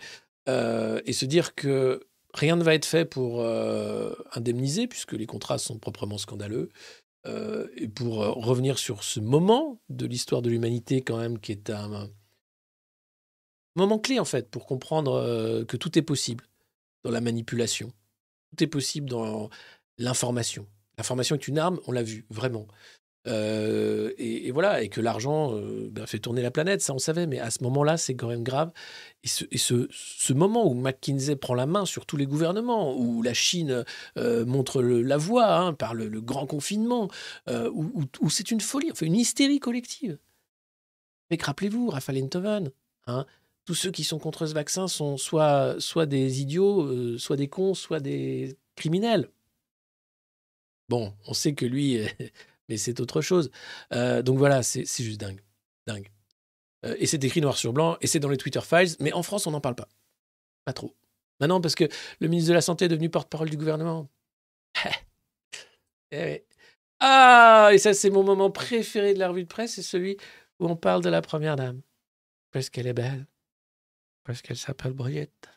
Euh, 0.48 1.02
et 1.04 1.12
se 1.12 1.26
dire 1.26 1.54
que 1.54 2.08
rien 2.32 2.56
ne 2.56 2.64
va 2.64 2.74
être 2.74 2.86
fait 2.86 3.04
pour 3.04 3.42
euh, 3.42 4.14
indemniser, 4.32 4.86
puisque 4.86 5.12
les 5.12 5.26
contrats 5.26 5.58
sont 5.58 5.78
proprement 5.78 6.18
scandaleux, 6.18 6.70
et 7.76 7.86
pour 7.86 8.14
revenir 8.14 8.78
sur 8.78 9.04
ce 9.04 9.20
moment 9.20 9.82
de 9.90 10.06
l'histoire 10.06 10.40
de 10.40 10.48
l'humanité 10.48 11.02
quand 11.02 11.18
même, 11.18 11.38
qui 11.38 11.52
est 11.52 11.68
un, 11.68 12.08
moment 13.76 13.98
clé 13.98 14.18
en 14.18 14.24
fait, 14.24 14.50
pour 14.50 14.66
comprendre 14.66 15.14
euh, 15.14 15.64
que 15.64 15.76
tout 15.76 15.98
est 15.98 16.02
possible 16.02 16.44
dans 17.04 17.10
la 17.10 17.20
manipulation, 17.20 17.92
tout 18.50 18.64
est 18.64 18.68
possible 18.68 19.08
dans 19.08 19.48
l'information. 19.98 20.66
L'information 20.98 21.36
est 21.36 21.48
une 21.48 21.58
arme, 21.58 21.80
on 21.86 21.92
l'a 21.92 22.02
vu, 22.02 22.26
vraiment. 22.30 22.66
Euh, 23.26 24.12
et, 24.16 24.50
voilà, 24.50 24.82
et 24.82 24.88
que 24.88 25.00
l'argent 25.00 25.54
euh, 25.54 25.88
ben, 25.90 26.06
fait 26.06 26.18
tourner 26.18 26.40
la 26.40 26.50
planète, 26.50 26.80
ça 26.80 26.94
on 26.94 26.98
savait, 26.98 27.26
mais 27.26 27.38
à 27.38 27.50
ce 27.50 27.62
moment-là, 27.64 27.96
c'est 27.96 28.14
quand 28.14 28.28
même 28.28 28.42
grave. 28.42 28.72
Et, 29.22 29.28
ce, 29.58 30.32
moment 30.32 30.66
où 30.66 30.74
McKinsey 30.74 31.36
prend 31.36 31.54
la 31.54 31.66
main 31.66 31.84
sur 31.84 32.06
tous 32.06 32.16
les 32.16 32.26
gouvernements, 32.26 32.96
où 32.96 33.22
la 33.22 33.34
Chine 33.34 33.84
montre 34.16 34.82
la 34.82 35.16
voie 35.16 35.54
hein, 35.54 35.74
par 35.74 35.94
le, 35.94 36.08
grand 36.20 36.46
confinement, 36.46 37.08
où, 37.48 38.30
c'est 38.30 38.50
une 38.50 38.60
folie, 38.60 38.90
enfin 38.90 39.06
une 39.06 39.16
hystérie 39.16 39.60
collective. 39.60 40.18
Mais 41.30 41.38
rappelez-vous, 41.40 41.90
Raphaël 41.90 42.24
Enthoven, 42.24 42.72
hein, 43.06 43.26
tous 43.70 43.76
ceux 43.76 43.92
qui 43.92 44.02
sont 44.02 44.18
contre 44.18 44.46
ce 44.46 44.52
vaccin 44.52 44.88
sont 44.88 45.16
soit, 45.16 45.76
soit 45.78 46.04
des 46.04 46.40
idiots, 46.40 46.82
euh, 46.82 47.18
soit 47.18 47.36
des 47.36 47.46
cons, 47.46 47.74
soit 47.74 48.00
des 48.00 48.58
criminels. 48.74 49.30
Bon, 50.88 51.14
on 51.28 51.34
sait 51.34 51.54
que 51.54 51.64
lui, 51.66 52.00
mais 52.68 52.76
c'est 52.76 52.98
autre 52.98 53.20
chose. 53.20 53.52
Euh, 53.92 54.22
donc 54.22 54.38
voilà, 54.38 54.64
c'est 54.64 54.84
juste 54.84 55.20
dingue. 55.20 55.40
Dingue. 55.86 56.10
Euh, 56.84 56.96
et 56.98 57.06
c'est 57.06 57.22
écrit 57.22 57.40
noir 57.40 57.56
sur 57.56 57.72
blanc, 57.72 57.96
et 58.00 58.08
c'est 58.08 58.18
dans 58.18 58.28
les 58.28 58.38
Twitter 58.38 58.60
Files, 58.60 58.96
mais 58.98 59.12
en 59.12 59.22
France, 59.22 59.46
on 59.46 59.52
n'en 59.52 59.60
parle 59.60 59.76
pas. 59.76 59.86
Pas 60.64 60.72
trop. 60.72 60.96
Maintenant, 61.38 61.60
parce 61.60 61.76
que 61.76 61.84
le 62.18 62.26
ministre 62.26 62.48
de 62.48 62.54
la 62.54 62.62
Santé 62.62 62.86
est 62.86 62.88
devenu 62.88 63.08
porte-parole 63.08 63.50
du 63.50 63.56
gouvernement. 63.56 64.08
Eh. 66.12 66.44
Ah, 66.98 67.70
et 67.72 67.78
ça, 67.78 67.94
c'est 67.94 68.10
mon 68.10 68.24
moment 68.24 68.50
préféré 68.50 69.14
de 69.14 69.20
la 69.20 69.28
revue 69.28 69.44
de 69.44 69.48
presse, 69.48 69.74
c'est 69.76 69.82
celui 69.82 70.16
où 70.58 70.66
on 70.66 70.74
parle 70.74 71.04
de 71.04 71.08
la 71.08 71.22
première 71.22 71.54
dame. 71.54 71.82
Parce 72.50 72.68
qu'elle 72.68 72.88
est 72.88 72.92
belle. 72.92 73.28
Parce 74.30 74.42
qu'elle 74.42 74.56
s'appelle 74.56 74.92
Brigitte. 74.92 75.48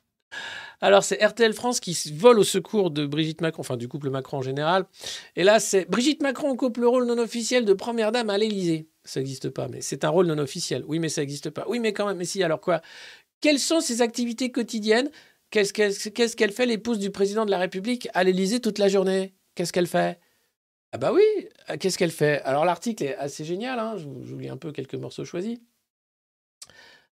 Alors, 0.82 1.04
c'est 1.04 1.24
RTL 1.24 1.54
France 1.54 1.80
qui 1.80 1.96
vole 2.16 2.40
au 2.40 2.44
secours 2.44 2.90
de 2.90 3.06
Brigitte 3.06 3.42
Macron, 3.42 3.60
enfin 3.62 3.78
du 3.78 3.88
couple 3.88 4.10
Macron 4.10 4.38
en 4.38 4.42
général. 4.42 4.88
Et 5.36 5.44
là, 5.44 5.60
c'est 5.60 5.88
Brigitte 5.88 6.24
Macron 6.24 6.50
occupe 6.50 6.78
le 6.78 6.88
rôle 6.88 7.06
non 7.06 7.20
officiel 7.20 7.66
de 7.66 7.74
première 7.74 8.12
dame 8.12 8.32
à 8.32 8.38
l'Élysée. 8.40 8.88
Ça 9.06 9.20
n'existe 9.20 9.52
pas, 9.52 9.68
mais 9.68 9.82
c'est 9.82 10.06
un 10.06 10.10
rôle 10.10 10.26
non 10.26 10.40
officiel. 10.40 10.84
Oui, 10.88 10.98
mais 10.98 11.10
ça 11.10 11.22
n'existe 11.22 11.52
pas. 11.52 11.66
Oui, 11.68 11.80
mais 11.80 11.94
quand 11.94 12.08
même, 12.08 12.18
mais 12.18 12.26
si, 12.26 12.42
alors 12.42 12.60
quoi? 12.60 12.82
Quelles 13.42 13.60
sont 13.60 13.80
ses 13.80 14.02
activités 14.02 14.52
quotidiennes? 14.52 15.12
Qu'est-ce 15.52 15.72
qu'elle 16.36 16.52
fait, 16.52 16.66
l'épouse 16.66 16.98
du 16.98 17.12
président 17.12 17.46
de 17.46 17.52
la 17.52 17.60
République, 17.60 18.10
à 18.16 18.24
l'Élysée 18.24 18.60
toute 18.60 18.80
la 18.80 18.88
journée? 18.88 19.36
Qu'est-ce 19.54 19.72
qu'elle 19.72 19.86
fait? 19.86 20.20
Ah 20.94 20.98
bah 20.98 21.14
oui, 21.14 21.24
euh, 21.70 21.78
qu'est-ce 21.78 22.00
qu'elle 22.00 22.10
fait? 22.10 22.42
Alors 22.42 22.66
l'article 22.66 23.04
est 23.04 23.16
assez 23.18 23.46
génial, 23.46 23.78
hein, 23.78 23.98
je 23.98 24.06
vous 24.06 24.26
je 24.26 24.34
vous 24.34 24.40
lis 24.40 24.50
un 24.50 24.58
peu 24.58 24.72
quelques 24.72 24.96
morceaux 24.96 25.26
choisis. 25.26 25.60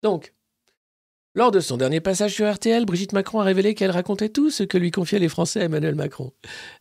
Donc, 0.03 0.33
lors 1.35 1.51
de 1.51 1.59
son 1.59 1.77
dernier 1.77 1.99
passage 1.99 2.33
sur 2.33 2.51
RTL, 2.51 2.85
Brigitte 2.85 3.13
Macron 3.13 3.41
a 3.41 3.43
révélé 3.43 3.75
qu'elle 3.75 3.91
racontait 3.91 4.29
tout 4.29 4.49
ce 4.49 4.63
que 4.63 4.77
lui 4.77 4.89
confiaient 4.89 5.19
les 5.19 5.29
Français 5.29 5.61
à 5.61 5.65
Emmanuel 5.65 5.95
Macron. 5.95 6.33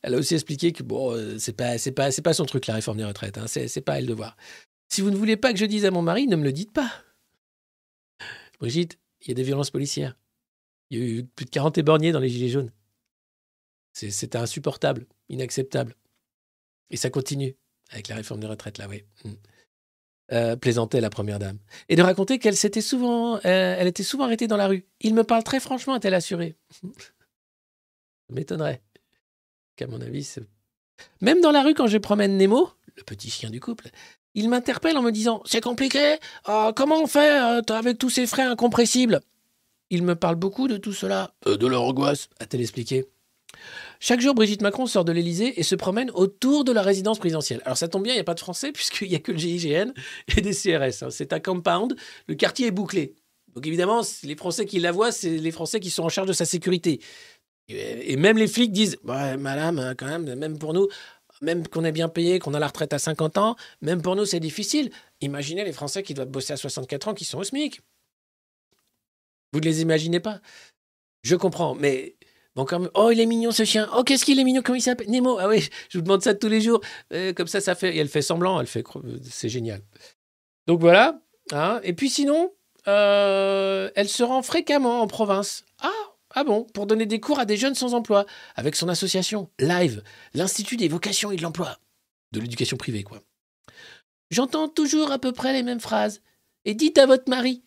Elle 0.02 0.14
a 0.14 0.18
aussi 0.18 0.34
expliqué 0.34 0.72
que 0.72 0.82
bon, 0.82 1.12
euh, 1.12 1.38
c'est 1.38 1.52
pas, 1.52 1.76
c'est 1.76 1.92
pas, 1.92 2.10
c'est 2.12 2.22
pas 2.22 2.34
son 2.34 2.44
truc 2.44 2.66
la 2.66 2.74
réforme 2.74 2.98
des 2.98 3.04
retraites. 3.04 3.36
Hein, 3.36 3.46
c'est, 3.48 3.68
c'est 3.68 3.80
pas 3.80 3.98
elle 3.98 4.06
de 4.06 4.14
voir. 4.14 4.36
Si 4.88 5.00
vous 5.00 5.10
ne 5.10 5.16
voulez 5.16 5.36
pas 5.36 5.52
que 5.52 5.58
je 5.58 5.66
dise 5.66 5.84
à 5.84 5.90
mon 5.90 6.02
mari, 6.02 6.28
ne 6.28 6.36
me 6.36 6.44
le 6.44 6.52
dites 6.52 6.72
pas. 6.72 6.90
Brigitte, 8.60 8.98
il 9.22 9.28
y 9.28 9.30
a 9.32 9.34
des 9.34 9.42
violences 9.42 9.70
policières. 9.70 10.16
Il 10.90 10.98
y 10.98 11.02
a 11.02 11.04
eu 11.04 11.24
plus 11.24 11.46
de 11.46 11.50
40 11.50 11.78
éborgnés 11.78 12.12
dans 12.12 12.20
les 12.20 12.28
gilets 12.28 12.48
jaunes. 12.48 12.70
C'est, 13.92 14.36
insupportable, 14.36 15.06
inacceptable. 15.28 15.96
Et 16.90 16.96
ça 16.96 17.10
continue 17.10 17.56
avec 17.90 18.08
la 18.08 18.16
réforme 18.16 18.40
des 18.40 18.46
retraites 18.46 18.78
là, 18.78 18.88
oui. 18.88 19.04
Euh, 20.32 20.56
plaisantait 20.56 21.02
la 21.02 21.10
première 21.10 21.38
dame. 21.38 21.58
Et 21.90 21.96
de 21.96 22.02
raconter 22.02 22.38
qu'elle 22.38 22.56
s'était 22.56 22.80
souvent, 22.80 23.36
euh, 23.36 23.40
elle 23.44 23.86
était 23.86 24.02
souvent 24.02 24.24
arrêtée 24.24 24.46
dans 24.46 24.56
la 24.56 24.68
rue. 24.68 24.86
Il 25.00 25.14
me 25.14 25.22
parle 25.22 25.44
très 25.44 25.60
franchement, 25.60 25.92
a-t-elle 25.92 26.14
assuré. 26.14 26.56
Ça 26.70 26.88
m'étonnerait. 28.30 28.80
Qu'à 29.76 29.86
mon 29.86 30.00
avis, 30.00 30.36
même 31.20 31.40
dans 31.42 31.50
la 31.50 31.62
rue, 31.62 31.74
quand 31.74 31.88
je 31.88 31.98
promène 31.98 32.38
Nemo, 32.38 32.70
le 32.96 33.02
petit 33.02 33.28
chien 33.28 33.50
du 33.50 33.60
couple, 33.60 33.90
il 34.34 34.48
m'interpelle 34.48 34.96
en 34.96 35.02
me 35.02 35.10
disant 35.10 35.42
C'est 35.44 35.60
compliqué 35.60 36.16
Ah, 36.44 36.72
Comment 36.74 37.02
on 37.02 37.06
fait 37.06 37.40
euh, 37.40 37.60
avec 37.74 37.98
tous 37.98 38.10
ces 38.10 38.26
frais 38.26 38.44
incompressibles? 38.44 39.20
Il 39.90 40.02
me 40.02 40.14
parle 40.14 40.36
beaucoup 40.36 40.68
de 40.68 40.76
tout 40.76 40.92
cela. 40.92 41.34
Euh, 41.46 41.56
de 41.56 41.66
leur 41.66 41.82
angoisse, 41.82 42.28
a-t-elle 42.40 42.62
expliqué. 42.62 43.04
Chaque 44.06 44.20
jour, 44.20 44.34
Brigitte 44.34 44.60
Macron 44.60 44.84
sort 44.84 45.06
de 45.06 45.12
l'Élysée 45.12 45.58
et 45.58 45.62
se 45.62 45.74
promène 45.74 46.10
autour 46.10 46.64
de 46.64 46.72
la 46.72 46.82
résidence 46.82 47.18
présidentielle. 47.18 47.62
Alors 47.64 47.78
ça 47.78 47.88
tombe 47.88 48.02
bien, 48.02 48.12
il 48.12 48.16
n'y 48.16 48.20
a 48.20 48.24
pas 48.24 48.34
de 48.34 48.40
Français 48.40 48.70
puisqu'il 48.74 49.08
n'y 49.08 49.14
a 49.14 49.18
que 49.18 49.32
le 49.32 49.38
GIGN 49.38 49.94
et 50.36 50.42
des 50.42 50.52
CRS. 50.52 51.02
hein. 51.02 51.08
C'est 51.08 51.32
un 51.32 51.40
compound, 51.40 51.96
le 52.26 52.34
quartier 52.34 52.66
est 52.66 52.70
bouclé. 52.70 53.14
Donc 53.54 53.66
évidemment, 53.66 54.02
les 54.22 54.36
Français 54.36 54.66
qui 54.66 54.78
la 54.78 54.92
voient, 54.92 55.10
c'est 55.10 55.38
les 55.38 55.50
Français 55.50 55.80
qui 55.80 55.88
sont 55.88 56.02
en 56.02 56.10
charge 56.10 56.28
de 56.28 56.34
sa 56.34 56.44
sécurité. 56.44 57.00
Et 57.68 58.18
même 58.18 58.36
les 58.36 58.46
flics 58.46 58.72
disent 58.72 58.98
Ouais, 59.04 59.38
Madame, 59.38 59.78
euh, 59.78 59.94
quand 59.96 60.04
même, 60.04 60.34
même 60.34 60.58
pour 60.58 60.74
nous, 60.74 60.86
même 61.40 61.66
qu'on 61.66 61.82
est 61.82 61.92
bien 61.92 62.10
payé, 62.10 62.40
qu'on 62.40 62.52
a 62.52 62.58
la 62.58 62.66
retraite 62.66 62.92
à 62.92 62.98
50 62.98 63.38
ans, 63.38 63.56
même 63.80 64.02
pour 64.02 64.16
nous, 64.16 64.26
c'est 64.26 64.38
difficile. 64.38 64.90
Imaginez 65.22 65.64
les 65.64 65.72
Français 65.72 66.02
qui 66.02 66.12
doivent 66.12 66.28
bosser 66.28 66.52
à 66.52 66.58
64 66.58 67.08
ans 67.08 67.14
qui 67.14 67.24
sont 67.24 67.38
au 67.38 67.44
SMIC. 67.44 67.80
Vous 69.54 69.60
ne 69.60 69.64
les 69.64 69.80
imaginez 69.80 70.20
pas. 70.20 70.42
Je 71.22 71.36
comprends, 71.36 71.74
mais 71.74 72.16
Oh, 72.56 73.10
il 73.10 73.20
est 73.20 73.26
mignon 73.26 73.50
ce 73.50 73.64
chien. 73.64 73.88
Oh, 73.96 74.04
qu'est-ce 74.04 74.24
qu'il 74.24 74.38
est 74.38 74.44
mignon, 74.44 74.62
comment 74.62 74.76
il 74.76 74.80
s'appelle? 74.80 75.10
Nemo. 75.10 75.38
Ah 75.38 75.48
oui, 75.48 75.68
je 75.88 75.98
vous 75.98 76.02
demande 76.02 76.22
ça 76.22 76.34
tous 76.34 76.48
les 76.48 76.60
jours. 76.60 76.80
Euh, 77.12 77.32
comme 77.32 77.48
ça, 77.48 77.60
ça 77.60 77.74
fait. 77.74 77.94
Et 77.96 77.98
elle 77.98 78.08
fait 78.08 78.22
semblant, 78.22 78.60
elle 78.60 78.66
fait. 78.66 78.84
C'est 79.28 79.48
génial. 79.48 79.82
Donc 80.66 80.80
voilà. 80.80 81.20
hein. 81.52 81.80
Et 81.82 81.92
puis 81.92 82.08
sinon, 82.08 82.52
euh, 82.86 83.90
elle 83.96 84.08
se 84.08 84.22
rend 84.22 84.42
fréquemment 84.42 85.00
en 85.02 85.06
province. 85.06 85.64
Ah, 85.80 85.90
ah 86.34 86.44
bon, 86.44 86.64
pour 86.64 86.86
donner 86.86 87.06
des 87.06 87.20
cours 87.20 87.38
à 87.38 87.44
des 87.44 87.56
jeunes 87.56 87.74
sans 87.74 87.94
emploi, 87.94 88.24
avec 88.54 88.76
son 88.76 88.88
association 88.88 89.50
Live, 89.58 90.02
l'Institut 90.32 90.76
des 90.76 90.88
vocations 90.88 91.30
et 91.32 91.36
de 91.36 91.42
l'emploi. 91.42 91.78
De 92.32 92.40
l'éducation 92.40 92.76
privée, 92.76 93.02
quoi. 93.02 93.20
J'entends 94.30 94.68
toujours 94.68 95.12
à 95.12 95.18
peu 95.18 95.32
près 95.32 95.52
les 95.52 95.62
mêmes 95.62 95.80
phrases. 95.80 96.22
Et 96.64 96.74
dites 96.74 96.98
à 96.98 97.06
votre 97.06 97.28
mari. 97.28 97.62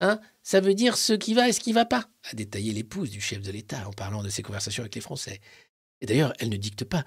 Hein, 0.00 0.20
ça 0.44 0.60
veut 0.60 0.74
dire 0.74 0.96
ce 0.96 1.14
qui 1.14 1.34
va 1.34 1.48
et 1.48 1.52
ce 1.52 1.58
qui 1.58 1.72
va 1.72 1.84
pas, 1.86 2.08
a 2.30 2.34
détaillé 2.34 2.72
l'épouse 2.72 3.10
du 3.10 3.20
chef 3.20 3.40
de 3.42 3.50
l'État 3.50 3.88
en 3.88 3.92
parlant 3.92 4.22
de 4.22 4.28
ses 4.28 4.42
conversations 4.42 4.82
avec 4.82 4.94
les 4.94 5.00
Français. 5.00 5.40
Et 6.00 6.06
d'ailleurs, 6.06 6.32
elle 6.38 6.50
ne 6.50 6.56
dicte 6.56 6.84
pas 6.84 7.04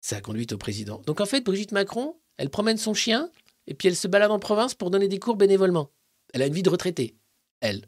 sa 0.00 0.20
conduite 0.20 0.52
au 0.52 0.58
président. 0.58 0.98
Donc 1.06 1.20
en 1.20 1.26
fait, 1.26 1.42
Brigitte 1.42 1.72
Macron, 1.72 2.18
elle 2.38 2.48
promène 2.50 2.78
son 2.78 2.94
chien 2.94 3.30
et 3.66 3.74
puis 3.74 3.86
elle 3.88 3.96
se 3.96 4.08
balade 4.08 4.30
en 4.30 4.38
province 4.38 4.74
pour 4.74 4.90
donner 4.90 5.08
des 5.08 5.18
cours 5.18 5.36
bénévolement. 5.36 5.92
Elle 6.32 6.42
a 6.42 6.46
une 6.46 6.54
vie 6.54 6.62
de 6.62 6.70
retraitée, 6.70 7.16
elle. 7.60 7.84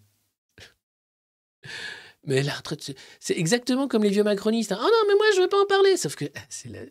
Mais 2.25 2.43
la 2.43 2.53
retraite, 2.55 2.95
c'est- 3.19 3.39
exactement 3.39 3.89
comme 3.89 4.05
les 4.05 4.11
vieux 4.11 4.23
macronistes. 4.25 4.73
Oh 4.73 4.81
non, 4.81 5.03
mais 5.09 5.15
moi, 5.17 5.27
je 5.35 5.41
veux 5.41 5.49
pas 5.49 5.61
en 5.61 5.67
parler. 5.67 5.97
Sauf 5.97 6.15
que 6.15 6.27
c'est 6.51 6.69
la, 6.69 6.83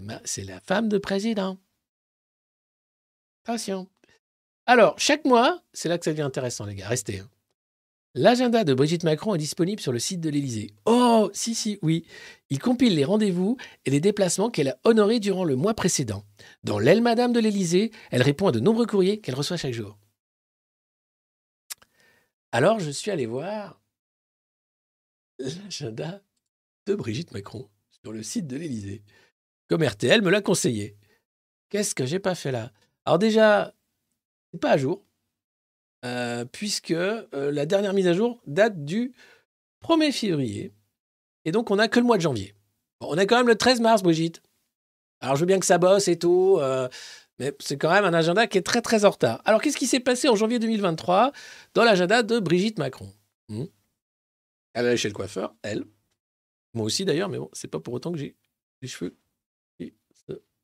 la, 0.00 0.20
c'est 0.24 0.42
la 0.44 0.58
femme 0.60 0.88
de 0.88 0.98
président. 0.98 1.58
Attention. 3.44 3.88
Alors, 4.68 4.98
chaque 4.98 5.24
mois, 5.24 5.62
c'est 5.72 5.88
là 5.88 5.96
que 5.96 6.04
ça 6.04 6.10
devient 6.10 6.20
intéressant, 6.20 6.66
les 6.66 6.74
gars. 6.74 6.88
Restez. 6.88 7.20
hein. 7.20 7.30
L'agenda 8.14 8.64
de 8.64 8.74
Brigitte 8.74 9.02
Macron 9.02 9.34
est 9.34 9.38
disponible 9.38 9.80
sur 9.80 9.92
le 9.92 9.98
site 9.98 10.20
de 10.20 10.28
l'Élysée. 10.28 10.74
Oh, 10.84 11.30
si, 11.32 11.54
si, 11.54 11.78
oui. 11.80 12.04
Il 12.50 12.58
compile 12.58 12.94
les 12.94 13.06
rendez-vous 13.06 13.56
et 13.86 13.90
les 13.90 14.00
déplacements 14.00 14.50
qu'elle 14.50 14.68
a 14.68 14.78
honorés 14.84 15.20
durant 15.20 15.44
le 15.44 15.56
mois 15.56 15.72
précédent. 15.72 16.22
Dans 16.64 16.78
l'aile 16.78 17.00
Madame 17.00 17.32
de 17.32 17.40
l'Élysée, 17.40 17.92
elle 18.10 18.20
répond 18.20 18.48
à 18.48 18.52
de 18.52 18.60
nombreux 18.60 18.84
courriers 18.84 19.20
qu'elle 19.22 19.36
reçoit 19.36 19.56
chaque 19.56 19.72
jour. 19.72 19.98
Alors, 22.52 22.78
je 22.78 22.90
suis 22.90 23.10
allé 23.10 23.24
voir 23.24 23.80
l'agenda 25.38 26.20
de 26.84 26.94
Brigitte 26.94 27.32
Macron 27.32 27.70
sur 28.02 28.12
le 28.12 28.22
site 28.22 28.46
de 28.46 28.56
l'Élysée, 28.58 29.02
comme 29.66 29.82
RTL 29.82 30.20
me 30.20 30.28
l'a 30.30 30.42
conseillé. 30.42 30.98
Qu'est-ce 31.70 31.94
que 31.94 32.04
j'ai 32.04 32.18
pas 32.18 32.34
fait 32.34 32.52
là? 32.52 32.70
Alors 33.06 33.18
déjà, 33.18 33.74
c'est 34.52 34.60
pas 34.60 34.72
à 34.72 34.76
jour, 34.76 35.04
euh, 36.04 36.44
puisque 36.44 36.90
euh, 36.90 37.26
la 37.32 37.66
dernière 37.66 37.92
mise 37.92 38.06
à 38.06 38.12
jour 38.12 38.40
date 38.46 38.84
du 38.84 39.12
1er 39.84 40.12
février, 40.12 40.72
et 41.44 41.52
donc 41.52 41.70
on 41.70 41.76
n'a 41.76 41.88
que 41.88 41.98
le 41.98 42.06
mois 42.06 42.16
de 42.16 42.22
janvier. 42.22 42.54
On 43.00 43.16
est 43.16 43.26
quand 43.26 43.36
même 43.36 43.48
le 43.48 43.56
13 43.56 43.80
mars, 43.80 44.02
Brigitte. 44.02 44.42
Alors 45.20 45.36
je 45.36 45.40
veux 45.40 45.46
bien 45.46 45.58
que 45.58 45.66
ça 45.66 45.78
bosse 45.78 46.08
et 46.08 46.18
tout, 46.18 46.56
euh, 46.58 46.88
mais 47.38 47.54
c'est 47.60 47.76
quand 47.76 47.90
même 47.90 48.04
un 48.04 48.14
agenda 48.14 48.46
qui 48.46 48.58
est 48.58 48.62
très 48.62 48.82
très 48.82 49.04
en 49.04 49.10
retard. 49.10 49.40
Alors 49.44 49.60
qu'est-ce 49.60 49.76
qui 49.76 49.86
s'est 49.86 50.00
passé 50.00 50.28
en 50.28 50.36
janvier 50.36 50.58
2023 50.58 51.32
dans 51.74 51.84
l'agenda 51.84 52.22
de 52.22 52.38
Brigitte 52.38 52.78
Macron? 52.78 53.12
Hmm? 53.48 53.64
Elle 54.74 54.86
allait 54.86 54.96
chez 54.96 55.08
le 55.08 55.14
coiffeur, 55.14 55.54
elle. 55.62 55.84
Moi 56.74 56.84
aussi 56.84 57.04
d'ailleurs, 57.04 57.28
mais 57.28 57.38
bon, 57.38 57.50
c'est 57.52 57.68
pas 57.68 57.80
pour 57.80 57.94
autant 57.94 58.12
que 58.12 58.18
j'ai 58.18 58.36
les 58.82 58.88
cheveux. 58.88 59.16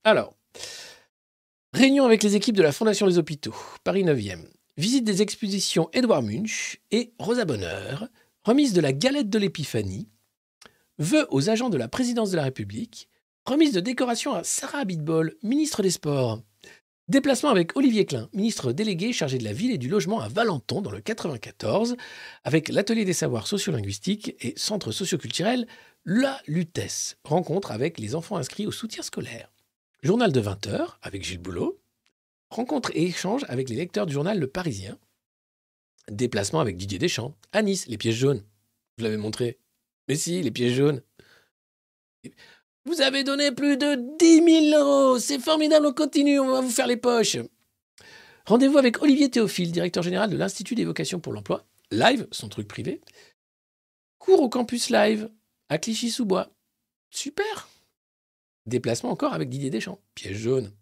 Alors, 0.05 0.37
réunion 1.75 2.05
avec 2.05 2.23
les 2.23 2.37
équipes 2.37 2.57
de 2.57 2.63
la 2.63 2.71
Fondation 2.71 3.09
des 3.09 3.19
Hôpitaux, 3.19 3.55
Paris 3.83 4.05
9e. 4.05 4.45
Visite 4.77 5.03
des 5.03 5.23
expositions 5.23 5.91
Édouard 5.93 6.23
Munch 6.23 6.81
et 6.93 7.13
Rosa 7.19 7.45
Bonheur. 7.45 8.09
Remise 8.45 8.75
de 8.75 8.81
la 8.81 8.93
galette 8.93 9.29
de 9.29 9.41
l'Épiphanie. 9.41 10.09
Vœux 10.99 11.27
aux 11.31 11.51
agents 11.51 11.71
de 11.71 11.77
la 11.77 11.89
présidence 11.89 12.31
de 12.31 12.37
la 12.37 12.45
République. 12.45 13.09
Remise 13.45 13.73
de 13.73 13.81
décoration 13.81 14.35
à 14.35 14.45
Sarah 14.45 14.79
Abitbol, 14.79 15.35
ministre 15.43 15.83
des 15.83 15.91
Sports. 15.91 16.41
Déplacement 17.09 17.51
avec 17.51 17.77
Olivier 17.77 18.07
Klein, 18.07 18.29
ministre 18.33 18.73
délégué 18.73 19.13
chargé 19.13 19.39
de 19.39 19.45
la 19.45 19.53
ville 19.53 19.73
et 19.73 19.79
du 19.79 19.89
logement 19.89 20.21
à 20.21 20.29
Valenton 20.29 20.81
dans 20.81 20.93
le 20.93 21.01
94, 21.01 21.97
avec 22.45 22.69
l'atelier 22.69 23.05
des 23.05 23.13
savoirs 23.13 23.49
sociolinguistiques 23.49 24.37
et 24.41 24.55
centre 24.57 24.93
socioculturel 24.93 25.67
La 26.05 26.41
Lutèce. 26.47 27.17
Rencontre 27.25 27.73
avec 27.73 27.99
les 27.99 28.15
enfants 28.15 28.37
inscrits 28.37 28.67
au 28.69 28.73
soutien 28.73 29.03
scolaire. 29.03 29.54
Journal 30.05 30.33
de 30.33 30.41
20h 30.43 30.97
avec 31.01 31.25
Gilles 31.25 31.39
Boulot. 31.39 31.81
Rencontre 32.51 32.91
et 32.95 33.05
échange 33.05 33.47
avec 33.49 33.71
les 33.71 33.77
lecteurs 33.77 34.05
du 34.05 34.13
journal 34.13 34.39
Le 34.39 34.47
Parisien. 34.47 34.99
Déplacement 36.11 36.61
avec 36.61 36.77
Didier 36.77 36.99
Deschamps 36.99 37.35
à 37.53 37.63
Nice, 37.63 37.87
les 37.87 37.97
pièges 37.97 38.17
jaunes. 38.17 38.45
Je 38.99 39.05
l'avais 39.05 39.17
montré. 39.17 39.59
Mais 40.07 40.17
si, 40.17 40.43
les 40.43 40.51
pièges 40.51 40.75
jaunes. 40.75 41.01
Vous 42.85 43.01
avez 43.01 43.25
donné 43.25 43.51
plus 43.51 43.79
de 43.79 43.97
10 44.19 44.71
000 44.73 44.79
euros. 44.79 45.19
C'est 45.19 45.39
formidable, 45.39 45.87
on 45.87 45.95
continue, 45.95 46.39
on 46.39 46.51
va 46.51 46.61
vous 46.61 46.69
faire 46.69 46.87
les 46.87 46.99
poches. 46.99 47.39
Rendez-vous 48.45 48.77
avec 48.77 49.01
Olivier 49.01 49.31
Théophile, 49.31 49.73
directeur 49.73 50.03
général 50.03 50.29
de 50.29 50.37
l'Institut 50.37 50.75
des 50.75 50.85
vocations 50.85 51.19
pour 51.19 51.33
l'emploi. 51.33 51.65
Live, 51.91 52.29
son 52.31 52.51
truc 52.51 52.69
privé. 52.69 53.01
Cours 54.19 54.43
au 54.43 54.51
campus 54.51 54.91
live 54.91 55.31
à 55.71 55.79
Clichy-sous-Bois. 55.79 56.51
Super. 57.11 57.71
Déplacement 58.67 59.11
encore 59.11 59.35
avec 59.35 59.49
Didier 59.49 59.71
Deschamps. 59.71 60.01
Piège 60.15 60.39
jaune. 60.39 60.73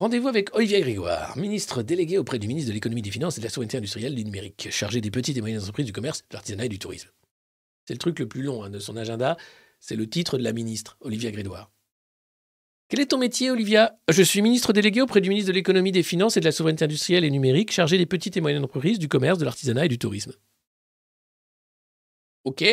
Rendez-vous 0.00 0.28
avec 0.28 0.54
Olivier 0.54 0.80
Grégoire, 0.80 1.36
ministre 1.36 1.82
délégué 1.82 2.16
auprès 2.16 2.38
du 2.38 2.48
ministre 2.48 2.68
de 2.68 2.74
l'économie, 2.74 3.02
des 3.02 3.10
finances 3.10 3.36
et 3.36 3.40
de 3.40 3.44
la 3.44 3.50
souveraineté 3.50 3.76
industrielle 3.76 4.14
du 4.14 4.24
numérique, 4.24 4.68
chargé 4.70 5.02
des 5.02 5.10
petites 5.10 5.36
et 5.36 5.40
moyennes 5.42 5.60
entreprises, 5.60 5.84
du 5.84 5.92
commerce, 5.92 6.22
de 6.22 6.34
l'artisanat 6.34 6.64
et 6.64 6.68
du 6.70 6.78
tourisme. 6.78 7.10
C'est 7.86 7.94
le 7.94 7.98
truc 7.98 8.18
le 8.18 8.28
plus 8.28 8.42
long 8.42 8.62
hein, 8.62 8.70
de 8.70 8.78
son 8.78 8.96
agenda. 8.96 9.36
C'est 9.78 9.96
le 9.96 10.08
titre 10.08 10.38
de 10.38 10.42
la 10.42 10.52
ministre, 10.52 10.96
Olivia 11.00 11.30
Grégoire. 11.30 11.70
Quel 12.88 13.00
est 13.00 13.06
ton 13.06 13.18
métier, 13.18 13.50
Olivia? 13.50 13.98
Je 14.08 14.22
suis 14.22 14.42
ministre 14.42 14.72
délégué 14.72 15.00
auprès 15.00 15.20
du 15.20 15.28
ministre 15.28 15.48
de 15.48 15.54
l'économie, 15.54 15.92
des 15.92 16.02
finances 16.02 16.36
et 16.36 16.40
de 16.40 16.44
la 16.44 16.52
souveraineté 16.52 16.84
industrielle 16.84 17.24
et 17.24 17.30
numérique, 17.30 17.70
chargé 17.70 17.98
des 17.98 18.06
petites 18.06 18.36
et 18.36 18.40
moyennes 18.40 18.64
entreprises, 18.64 18.98
du 18.98 19.08
commerce, 19.08 19.38
de 19.38 19.44
l'artisanat 19.44 19.86
et 19.86 19.88
du 19.88 19.98
tourisme. 19.98 20.32
Ok. 22.44 22.64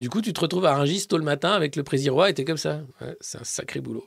Du 0.00 0.10
coup, 0.10 0.22
tu 0.22 0.32
te 0.32 0.40
retrouves 0.40 0.64
à 0.64 0.76
Rungis 0.76 1.08
tôt 1.08 1.18
le 1.18 1.24
matin 1.24 1.50
avec 1.50 1.74
le 1.74 1.82
président 1.82 2.14
roi 2.14 2.30
et 2.30 2.34
t'es 2.34 2.44
comme 2.44 2.56
ça. 2.56 2.82
C'est 3.20 3.38
un 3.38 3.44
sacré 3.44 3.80
boulot. 3.80 4.06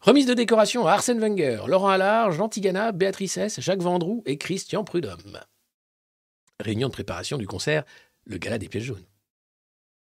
Remise 0.00 0.26
de 0.26 0.34
décoration 0.34 0.86
à 0.86 0.92
Arsène 0.92 1.18
Wenger, 1.18 1.64
Laurent 1.66 1.88
Allard, 1.88 2.30
Jean 2.30 2.48
Tigana, 2.48 2.92
Béatrice 2.92 3.36
S, 3.38 3.60
Jacques 3.60 3.82
Vendroux 3.82 4.22
et 4.24 4.38
Christian 4.38 4.84
Prudhomme. 4.84 5.40
Réunion 6.60 6.86
de 6.86 6.92
préparation 6.92 7.38
du 7.38 7.48
concert 7.48 7.84
Le 8.24 8.38
Gala 8.38 8.58
des 8.58 8.68
Pièges 8.68 8.84
jaunes. 8.84 9.06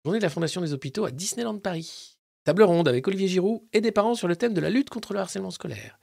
Journée 0.03 0.19
de 0.19 0.23
la 0.23 0.29
Fondation 0.29 0.59
des 0.59 0.73
hôpitaux 0.73 1.05
à 1.05 1.11
Disneyland 1.11 1.57
Paris. 1.59 2.17
Table 2.43 2.63
ronde 2.63 2.89
avec 2.89 3.07
Olivier 3.07 3.29
Giroud 3.29 3.61
et 3.71 3.79
des 3.79 3.93
parents 3.93 4.15
sur 4.15 4.27
le 4.27 4.35
thème 4.35 4.53
de 4.53 4.61
la 4.61 4.69
lutte 4.69 4.89
contre 4.89 5.13
le 5.13 5.19
harcèlement 5.19 5.51
scolaire. 5.51 5.99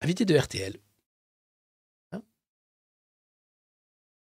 Invité 0.00 0.24
de 0.24 0.36
RTL. 0.36 0.78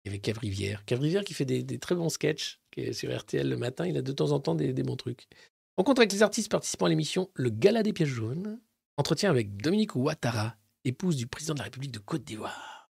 Il 0.04 0.12
y 0.12 0.14
avait 0.14 1.24
qui 1.24 1.34
fait 1.34 1.44
des, 1.44 1.78
très 1.78 1.94
bons 1.94 2.08
sketchs 2.08 2.58
qui 2.70 2.80
est 2.80 2.92
sur 2.92 3.14
RTL 3.16 3.48
le 3.48 3.56
matin. 3.56 3.86
Il 3.86 3.96
a 3.96 4.02
de 4.02 4.12
temps 4.12 4.32
en 4.32 4.40
temps 4.40 4.54
des, 4.54 4.72
bons 4.82 4.96
trucs. 4.96 5.28
Rencontre 5.76 6.00
avec 6.00 6.12
les 6.12 6.22
artistes 6.22 6.50
participant 6.50 6.86
à 6.86 6.88
l'émission 6.88 7.30
Le 7.34 7.50
Gala 7.50 7.82
des 7.82 7.92
Pièges 7.92 8.08
jaunes. 8.08 8.60
Entretien 8.96 9.30
avec 9.30 9.56
Dominique 9.56 9.94
Ouattara, 9.96 10.56
épouse 10.84 11.16
du 11.16 11.26
président 11.26 11.54
de 11.54 11.58
la 11.58 11.64
République 11.64 11.92
de 11.92 11.98
Côte 11.98 12.24
d'Ivoire. 12.24 12.90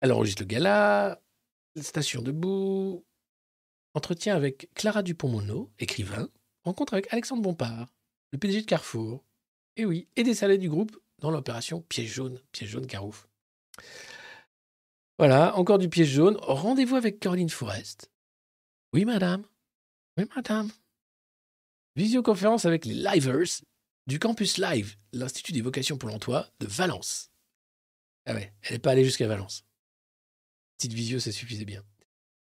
Elle 0.00 0.12
enregistre 0.12 0.42
le 0.42 0.46
gala, 0.46 1.22
station 1.80 2.20
debout, 2.20 3.04
entretien 3.94 4.36
avec 4.36 4.68
Clara 4.74 5.02
Dupont-Mono, 5.02 5.72
écrivain, 5.78 6.28
rencontre 6.62 6.92
avec 6.92 7.12
Alexandre 7.12 7.42
Bompard, 7.42 7.88
le 8.32 8.38
PDG 8.38 8.60
de 8.60 8.66
Carrefour, 8.66 9.24
et 9.76 9.86
oui, 9.86 10.08
et 10.16 10.22
des 10.22 10.34
salariés 10.34 10.58
du 10.58 10.68
groupe 10.68 10.96
dans 11.20 11.30
l'opération 11.30 11.80
Piège 11.88 12.12
jaune, 12.12 12.40
Piège 12.52 12.70
jaune 12.70 12.86
Carouf. 12.86 13.28
Voilà, 15.18 15.56
encore 15.56 15.78
du 15.78 15.88
piège 15.88 16.08
jaune. 16.08 16.36
Rendez-vous 16.40 16.96
avec 16.96 17.20
Caroline 17.20 17.50
Forest. 17.50 18.10
Oui, 18.92 19.04
madame. 19.04 19.44
Oui, 20.16 20.24
madame. 20.34 20.70
Visioconférence 21.96 22.64
avec 22.64 22.84
les 22.84 22.94
livers 22.94 23.62
du 24.06 24.18
campus 24.18 24.58
live, 24.58 24.96
l'Institut 25.12 25.52
des 25.52 25.60
vocations 25.60 25.96
pour 25.96 26.08
l'emploi 26.08 26.48
de 26.60 26.66
Valence. 26.66 27.30
Ah 28.26 28.34
ouais, 28.34 28.52
elle 28.62 28.72
n'est 28.72 28.78
pas 28.78 28.90
allée 28.90 29.04
jusqu'à 29.04 29.28
Valence. 29.28 29.64
Petite 30.76 30.92
visio, 30.92 31.20
ça 31.20 31.30
suffisait 31.30 31.64
bien. 31.64 31.82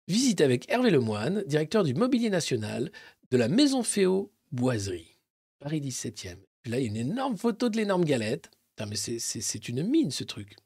Visite 0.06 0.40
avec 0.40 0.70
Hervé 0.70 0.90
Lemoine, 0.90 1.42
directeur 1.46 1.82
du 1.82 1.94
Mobilier 1.94 2.30
National 2.30 2.92
de 3.30 3.36
la 3.36 3.48
Maison 3.48 3.82
Féo 3.82 4.32
Boiserie, 4.52 5.18
Paris 5.58 5.80
17e. 5.80 6.36
Puis 6.62 6.70
là, 6.70 6.78
il 6.78 6.84
y 6.84 6.86
a 6.86 6.90
une 6.90 6.96
énorme 6.96 7.36
photo 7.36 7.68
de 7.68 7.76
l'énorme 7.76 8.04
galette. 8.04 8.50
Putain, 8.76 8.86
mais 8.86 8.96
c'est 8.96 9.68
une 9.68 9.82
mine, 9.82 10.10
ce 10.10 10.24
truc. 10.24 10.56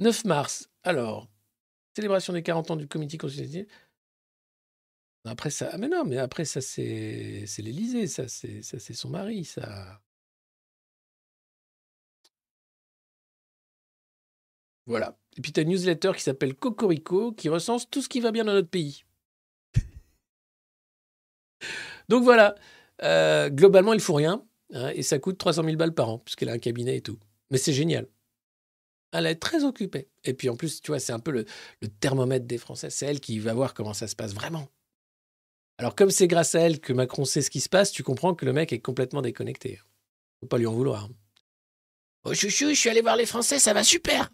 9 0.00 0.24
mars, 0.24 0.68
alors, 0.82 1.28
célébration 1.96 2.32
des 2.32 2.42
40 2.42 2.70
ans 2.72 2.76
du 2.76 2.88
comité 2.88 3.18
consultatif. 3.18 3.66
Après 5.24 5.50
ça, 5.50 5.76
mais 5.78 5.88
non, 5.88 6.04
mais 6.04 6.16
après 6.18 6.44
ça, 6.46 6.60
c'est 6.60 7.46
l'Élysée, 7.58 8.06
ça, 8.06 8.26
c'est 8.28 8.62
son 8.94 9.10
mari, 9.10 9.44
ça. 9.44 10.00
Voilà. 14.86 15.16
Et 15.36 15.40
puis 15.40 15.52
tu 15.52 15.60
as 15.60 15.62
une 15.62 15.70
newsletter 15.70 16.12
qui 16.14 16.22
s'appelle 16.22 16.54
Cocorico 16.54 17.32
qui 17.32 17.48
recense 17.48 17.88
tout 17.88 18.02
ce 18.02 18.08
qui 18.08 18.20
va 18.20 18.32
bien 18.32 18.44
dans 18.44 18.52
notre 18.52 18.68
pays. 18.68 19.04
Donc 22.08 22.24
voilà. 22.24 22.54
Euh, 23.02 23.48
globalement, 23.50 23.92
il 23.94 24.00
faut 24.00 24.14
rien. 24.14 24.44
hein, 24.74 24.90
et 24.94 25.02
ça 25.02 25.18
coûte 25.18 25.38
300 25.38 25.64
000 25.64 25.76
balles 25.76 25.94
par 25.94 26.08
an, 26.10 26.18
puisqu'elle 26.18 26.48
a 26.50 26.52
un 26.52 26.58
cabinet 26.58 26.96
et 26.96 27.00
tout. 27.02 27.18
Mais 27.50 27.58
c'est 27.58 27.72
génial. 27.72 28.06
Elle 29.12 29.26
est 29.26 29.34
très 29.36 29.64
occupée. 29.64 30.08
Et 30.24 30.34
puis 30.34 30.48
en 30.48 30.56
plus, 30.56 30.80
tu 30.80 30.90
vois, 30.92 31.00
c'est 31.00 31.12
un 31.12 31.18
peu 31.18 31.30
le, 31.32 31.44
le 31.82 31.88
thermomètre 31.88 32.46
des 32.46 32.58
Français. 32.58 32.90
C'est 32.90 33.06
elle 33.06 33.20
qui 33.20 33.38
va 33.40 33.54
voir 33.54 33.74
comment 33.74 33.94
ça 33.94 34.06
se 34.06 34.14
passe 34.16 34.34
vraiment. 34.34 34.68
Alors 35.78 35.94
comme 35.96 36.10
c'est 36.10 36.28
grâce 36.28 36.54
à 36.54 36.60
elle 36.60 36.78
que 36.80 36.92
Macron 36.92 37.24
sait 37.24 37.42
ce 37.42 37.50
qui 37.50 37.60
se 37.60 37.68
passe, 37.68 37.90
tu 37.90 38.02
comprends 38.02 38.34
que 38.34 38.44
le 38.44 38.52
mec 38.52 38.72
est 38.72 38.80
complètement 38.80 39.22
déconnecté. 39.22 39.80
Faut 40.40 40.46
pas 40.46 40.58
lui 40.58 40.66
en 40.66 40.72
vouloir. 40.72 41.08
Oh 42.24 42.34
chouchou, 42.34 42.68
je 42.68 42.74
suis 42.74 42.90
allé 42.90 43.00
voir 43.00 43.16
les 43.16 43.24
Français, 43.26 43.58
ça 43.58 43.72
va 43.72 43.82
super. 43.82 44.30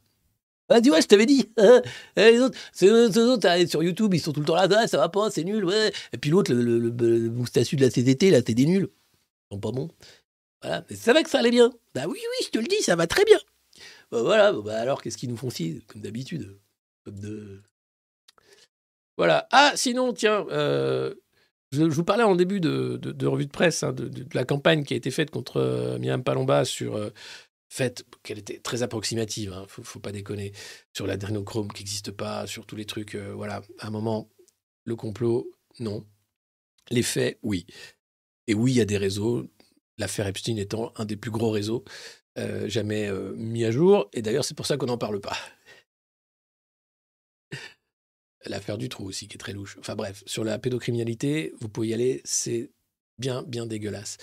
Ah, 0.68 0.80
tu 0.80 0.88
vois, 0.88 1.00
je 1.00 1.06
t'avais 1.06 1.26
dit. 1.26 1.48
hein, 1.58 1.80
les 2.16 2.40
autres, 2.40 2.58
les 2.80 3.18
autres, 3.18 3.68
sur 3.68 3.84
YouTube, 3.84 4.12
ils 4.12 4.20
sont 4.20 4.32
tout 4.32 4.40
le 4.40 4.46
temps 4.46 4.56
là. 4.56 4.66
Ah, 4.72 4.88
ça 4.88 4.98
va 4.98 5.08
pas, 5.08 5.30
c'est 5.30 5.44
nul. 5.44 5.64
Ouais. 5.64 5.92
Et 6.12 6.18
puis 6.18 6.30
l'autre, 6.30 6.52
le, 6.52 6.60
le, 6.60 6.78
le- 6.90 7.18
le 7.18 7.30
moustachu 7.30 7.76
de 7.76 7.82
la 7.84 7.90
CTT, 7.90 8.30
là, 8.32 8.40
c'est 8.44 8.54
des 8.54 8.66
nuls. 8.66 8.88
Ils 9.50 9.54
sont 9.54 9.60
pas 9.60 9.70
bons. 9.70 9.88
Voilà. 10.62 10.84
Mais 10.90 10.96
c'est 10.96 11.12
vrai 11.12 11.22
que 11.22 11.30
ça 11.30 11.38
allait 11.38 11.52
bien. 11.52 11.72
Bah 11.94 12.06
oui, 12.08 12.18
oui, 12.18 12.44
je 12.46 12.50
te 12.50 12.58
le 12.58 12.66
dis, 12.66 12.82
ça 12.82 12.96
va 12.96 13.06
très 13.06 13.24
bien. 13.24 13.38
Bah 14.10 14.22
voilà, 14.22 14.52
bah 14.52 14.80
alors 14.80 15.02
qu'est-ce 15.02 15.16
qu'ils 15.16 15.30
nous 15.30 15.36
font 15.36 15.50
si, 15.50 15.82
comme 15.86 16.02
d'habitude 16.02 16.58
De... 17.06 17.62
Voilà. 19.16 19.48
Ah, 19.50 19.72
sinon, 19.76 20.12
tiens, 20.12 20.46
euh, 20.50 21.14
je, 21.72 21.82
vous 21.82 22.04
parlais 22.04 22.22
en 22.22 22.36
début 22.36 22.60
de, 22.60 23.00
revue 23.26 23.46
de 23.46 23.50
presse 23.50 23.82
hein, 23.82 23.92
de, 23.92 24.10
la 24.34 24.44
campagne 24.44 24.84
qui 24.84 24.94
a 24.94 24.96
été 24.96 25.10
faite 25.10 25.30
contre 25.30 25.56
euh, 25.58 26.18
Palomba 26.18 26.64
sur. 26.64 26.96
euh, 26.96 27.10
faite, 27.68 28.04
qu'elle 28.22 28.38
était 28.38 28.58
très 28.58 28.82
approximative, 28.82 29.52
hein, 29.52 29.66
faut, 29.68 29.82
faut 29.82 30.00
pas 30.00 30.12
déconner, 30.12 30.52
sur 30.92 31.06
l'adrénochrome 31.06 31.72
qui 31.72 31.82
n'existe 31.82 32.10
pas, 32.10 32.46
sur 32.46 32.66
tous 32.66 32.76
les 32.76 32.86
trucs. 32.86 33.14
euh, 33.14 33.34
voilà. 33.34 33.62
À 33.80 33.88
un 33.88 33.90
moment, 33.90 34.28
le 34.84 34.96
complot, 34.96 35.50
non. 35.80 36.06
Les 36.90 37.02
faits, 37.02 37.38
oui. 37.42 37.66
Et 38.46 38.54
oui, 38.54 38.72
il 38.72 38.76
y 38.76 38.80
a 38.80 38.84
des 38.84 38.98
réseaux, 38.98 39.46
l'affaire 39.98 40.26
Epstein 40.26 40.56
étant 40.56 40.92
un 40.96 41.04
des 41.04 41.16
plus 41.16 41.30
gros 41.30 41.50
réseaux 41.50 41.84
euh, 42.38 42.68
jamais 42.68 43.08
euh, 43.08 43.32
mis 43.36 43.64
à 43.64 43.70
jour. 43.70 44.08
Et 44.12 44.20
d'ailleurs, 44.22 44.44
c'est 44.44 44.56
pour 44.56 44.66
ça 44.66 44.76
qu'on 44.76 44.86
n'en 44.86 44.98
parle 44.98 45.20
pas. 45.20 45.36
L'affaire 48.46 48.76
du 48.78 48.88
trou 48.88 49.06
aussi, 49.06 49.26
qui 49.26 49.36
est 49.36 49.38
très 49.38 49.52
louche. 49.52 49.76
Enfin 49.78 49.94
bref, 49.94 50.22
sur 50.26 50.44
la 50.44 50.58
pédocriminalité, 50.58 51.54
vous 51.60 51.68
pouvez 51.68 51.88
y 51.88 51.94
aller, 51.94 52.20
c'est 52.24 52.70
bien, 53.18 53.42
bien 53.42 53.66
dégueulasse. 53.66 54.18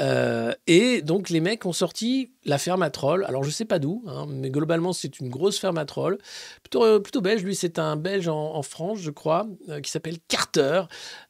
Euh, 0.00 0.52
et 0.66 1.02
donc, 1.02 1.30
les 1.30 1.40
mecs 1.40 1.64
ont 1.64 1.72
sorti 1.72 2.32
la 2.44 2.58
ferme 2.58 2.82
à 2.82 2.90
troll. 2.90 3.24
Alors, 3.24 3.44
je 3.44 3.50
sais 3.50 3.64
pas 3.64 3.78
d'où, 3.78 4.04
hein, 4.08 4.26
mais 4.28 4.50
globalement, 4.50 4.92
c'est 4.92 5.20
une 5.20 5.30
grosse 5.30 5.58
ferme 5.58 5.78
à 5.78 5.86
troll. 5.86 6.18
Plutôt, 6.62 7.00
plutôt 7.00 7.22
belge. 7.22 7.42
Lui, 7.44 7.54
c'est 7.54 7.78
un 7.78 7.96
belge 7.96 8.28
en, 8.28 8.62
France, 8.62 8.98
je 8.98 9.10
crois, 9.10 9.48
qui 9.82 9.90
s'appelle 9.90 10.18
Carter. 10.28 10.82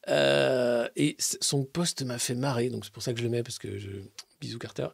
Et 0.09 1.15
son 1.19 1.63
poste 1.63 2.01
m'a 2.03 2.17
fait 2.17 2.35
marrer. 2.35 2.69
Donc, 2.69 2.83
c'est 2.83 2.93
pour 2.93 3.03
ça 3.03 3.13
que 3.13 3.19
je 3.19 3.23
le 3.23 3.29
mets, 3.29 3.43
parce 3.43 3.59
que 3.59 3.77
je. 3.77 3.89
Bisous, 4.41 4.59
Carter. 4.59 4.87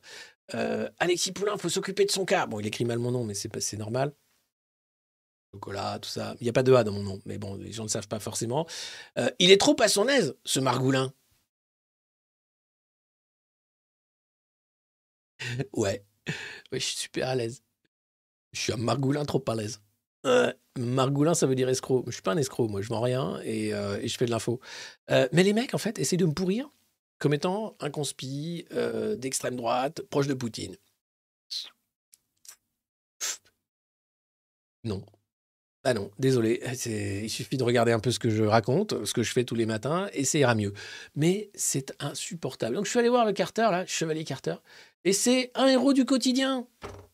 Euh, 0.56 0.90
Alexis 1.00 1.32
Poulain, 1.32 1.58
faut 1.58 1.70
s'occuper 1.70 2.06
de 2.06 2.12
son 2.12 2.26
cas. 2.26 2.46
Bon, 2.48 2.60
il 2.60 2.68
écrit 2.68 2.86
mal 2.86 3.00
mon 3.00 3.12
nom, 3.12 3.24
mais 3.24 3.34
c'est 3.34 3.78
normal. 3.78 4.14
Chocolat, 5.54 6.00
tout 6.00 6.10
ça. 6.10 6.36
Il 6.40 6.44
n'y 6.44 6.50
a 6.50 6.54
pas 6.54 6.64
de 6.64 6.74
A 6.74 6.84
dans 6.84 6.94
mon 6.94 7.04
nom, 7.04 7.22
mais 7.26 7.38
bon, 7.38 7.56
les 7.56 7.72
gens 7.72 7.84
ne 7.84 7.90
savent 7.90 8.08
pas 8.08 8.20
forcément. 8.20 8.66
Euh, 9.18 9.30
il 9.40 9.52
est 9.52 9.60
trop 9.60 9.76
à 9.82 9.88
son 9.88 10.08
aise, 10.08 10.36
ce 10.46 10.60
Margoulin. 10.60 11.14
ouais. 15.74 16.06
ouais, 16.72 16.80
je 16.80 16.86
suis 16.86 16.98
super 16.98 17.28
à 17.30 17.36
l'aise. 17.36 17.64
Je 18.54 18.60
suis 18.62 18.74
un 18.74 18.78
Margoulin 18.78 19.26
trop 19.26 19.44
à 19.48 19.56
l'aise. 19.56 19.82
Margoulin, 20.78 21.34
ça 21.34 21.48
veut 21.48 21.56
dire 21.56 21.70
escroc. 21.70 22.04
Je 22.08 22.12
suis 22.12 22.22
pas 22.22 22.32
un 22.32 22.38
escroc, 22.38 22.68
moi, 22.68 22.82
je 22.82 22.90
vends 22.90 23.02
rien 23.02 23.40
et, 23.44 23.74
euh, 23.74 24.00
et 24.02 24.08
je 24.08 24.18
fais 24.18 24.26
de 24.26 24.32
l'info. 24.32 24.60
Euh, 25.10 25.28
mais 25.32 25.44
les 25.44 25.54
mecs, 25.54 25.74
en 25.74 25.78
fait, 25.78 26.00
essaient 26.00 26.18
de 26.18 26.26
me 26.26 26.34
pourrir 26.34 26.70
comme 27.22 27.36
étant 27.36 27.76
un 27.80 27.92
conspi 27.92 28.66
euh, 28.74 29.16
d'extrême 29.16 29.56
droite, 29.56 30.02
proche 30.10 30.26
de 30.26 30.34
Poutine. 30.34 30.76
Non. 34.84 35.06
Ah 35.84 35.94
non, 35.94 36.10
désolé. 36.18 36.64
Il 36.88 37.30
suffit 37.30 37.58
de 37.58 37.64
regarder 37.64 37.92
un 37.92 38.00
peu 38.00 38.10
ce 38.10 38.18
que 38.18 38.32
je 38.32 38.44
raconte, 38.44 39.06
ce 39.06 39.14
que 39.14 39.22
je 39.22 39.32
fais 39.32 39.44
tous 39.44 39.54
les 39.54 39.68
matins, 39.68 40.10
et 40.14 40.24
ça 40.24 40.40
ira 40.40 40.56
mieux. 40.56 40.74
Mais 41.16 41.52
c'est 41.54 41.94
insupportable. 42.00 42.76
Donc 42.76 42.86
je 42.86 42.90
suis 42.90 43.00
allé 43.00 43.10
voir 43.10 43.26
le 43.26 43.34
Carter, 43.34 43.68
là, 43.70 43.86
Chevalier 43.86 44.24
Carter, 44.24 44.56
et 45.06 45.14
c'est 45.14 45.52
un 45.54 45.68
héros 45.68 45.94
du 45.94 46.06
quotidien. 46.06 46.66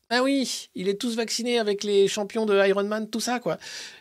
Ah 0.10 0.24
oui, 0.24 0.70
il 0.74 0.88
est 0.88 1.00
tous 1.02 1.18
vacciné 1.18 1.60
avec 1.60 1.84
les 1.84 2.08
champions 2.08 2.46
de 2.46 2.56
Ironman, 2.66 3.10
tout 3.10 3.20
ça, 3.20 3.42
quoi. 3.42 3.58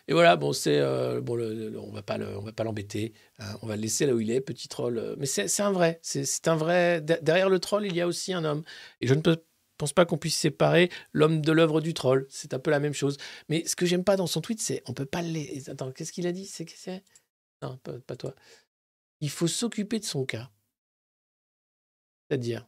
Et 0.06 0.12
voilà, 0.12 0.36
bon, 0.36 0.52
c'est 0.52 0.78
euh, 0.78 1.20
bon, 1.20 1.36
on 1.80 1.90
va 1.90 2.02
pas 2.02 2.16
le- 2.16 2.36
on 2.38 2.42
va 2.42 2.52
pas 2.52 2.62
l'embêter. 2.62 3.12
hein, 3.40 3.58
on 3.62 3.66
va 3.66 3.74
le 3.74 3.82
laisser 3.82 4.06
là 4.06 4.14
où 4.14 4.20
il 4.20 4.30
est, 4.30 4.40
petit 4.40 4.68
troll. 4.68 5.16
Mais 5.18 5.26
c'est 5.26 5.62
un 5.62 5.72
vrai, 5.72 5.98
c'est 6.02 6.46
un 6.46 6.54
vrai. 6.56 7.00
de- 7.00 7.18
Derrière 7.22 7.48
le 7.50 7.58
troll, 7.58 7.86
il 7.86 7.96
y 7.96 8.00
a 8.00 8.06
aussi 8.06 8.32
un 8.32 8.44
homme. 8.44 8.62
Et 9.00 9.08
je 9.08 9.14
ne 9.14 9.20
pense 9.78 9.92
pas 9.92 10.04
qu'on 10.06 10.16
puisse 10.16 10.36
séparer 10.36 10.90
l'homme 11.12 11.40
de 11.40 11.50
l'œuvre 11.50 11.80
du 11.80 11.92
troll. 11.92 12.26
C'est 12.30 12.54
un 12.54 12.60
peu 12.60 12.70
la 12.70 12.78
même 12.80 12.94
chose. 12.94 13.16
Mais 13.48 13.66
ce 13.66 13.74
que 13.74 13.84
j'aime 13.84 14.04
pas 14.04 14.16
dans 14.16 14.28
son 14.28 14.40
tweet, 14.40 14.60
c'est 14.60 14.82
on 14.86 14.92
peut 14.94 15.06
pas 15.06 15.22
les. 15.22 15.68
Attends, 15.70 15.90
qu'est-ce 15.90 16.12
qu'il 16.12 16.26
a 16.28 16.32
dit? 16.32 16.46
C'est 16.46 16.68
c'est? 16.70 17.02
Non, 17.62 17.78
pas 18.06 18.16
toi. 18.16 18.34
Il 19.20 19.30
faut 19.30 19.48
s'occuper 19.48 19.98
de 20.00 20.04
son 20.04 20.24
cas. 20.26 20.50
C'est-à-dire, 22.28 22.66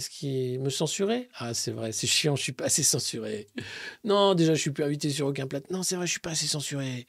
est-ce 0.00 0.08
qu'il 0.08 0.58
me 0.60 0.70
censurait 0.70 1.28
Ah, 1.34 1.52
c'est 1.52 1.72
vrai, 1.72 1.92
c'est 1.92 2.06
chiant, 2.06 2.34
je 2.34 2.42
suis 2.42 2.52
pas 2.52 2.64
assez 2.64 2.82
censuré. 2.82 3.48
Non, 4.02 4.34
déjà, 4.34 4.54
je 4.54 4.60
suis 4.60 4.70
plus 4.70 4.82
invité 4.82 5.10
sur 5.10 5.26
aucun 5.26 5.46
plat. 5.46 5.60
Non, 5.68 5.82
c'est 5.82 5.94
vrai, 5.94 6.06
je 6.06 6.12
suis 6.12 6.20
pas 6.20 6.30
assez 6.30 6.46
censuré. 6.46 7.06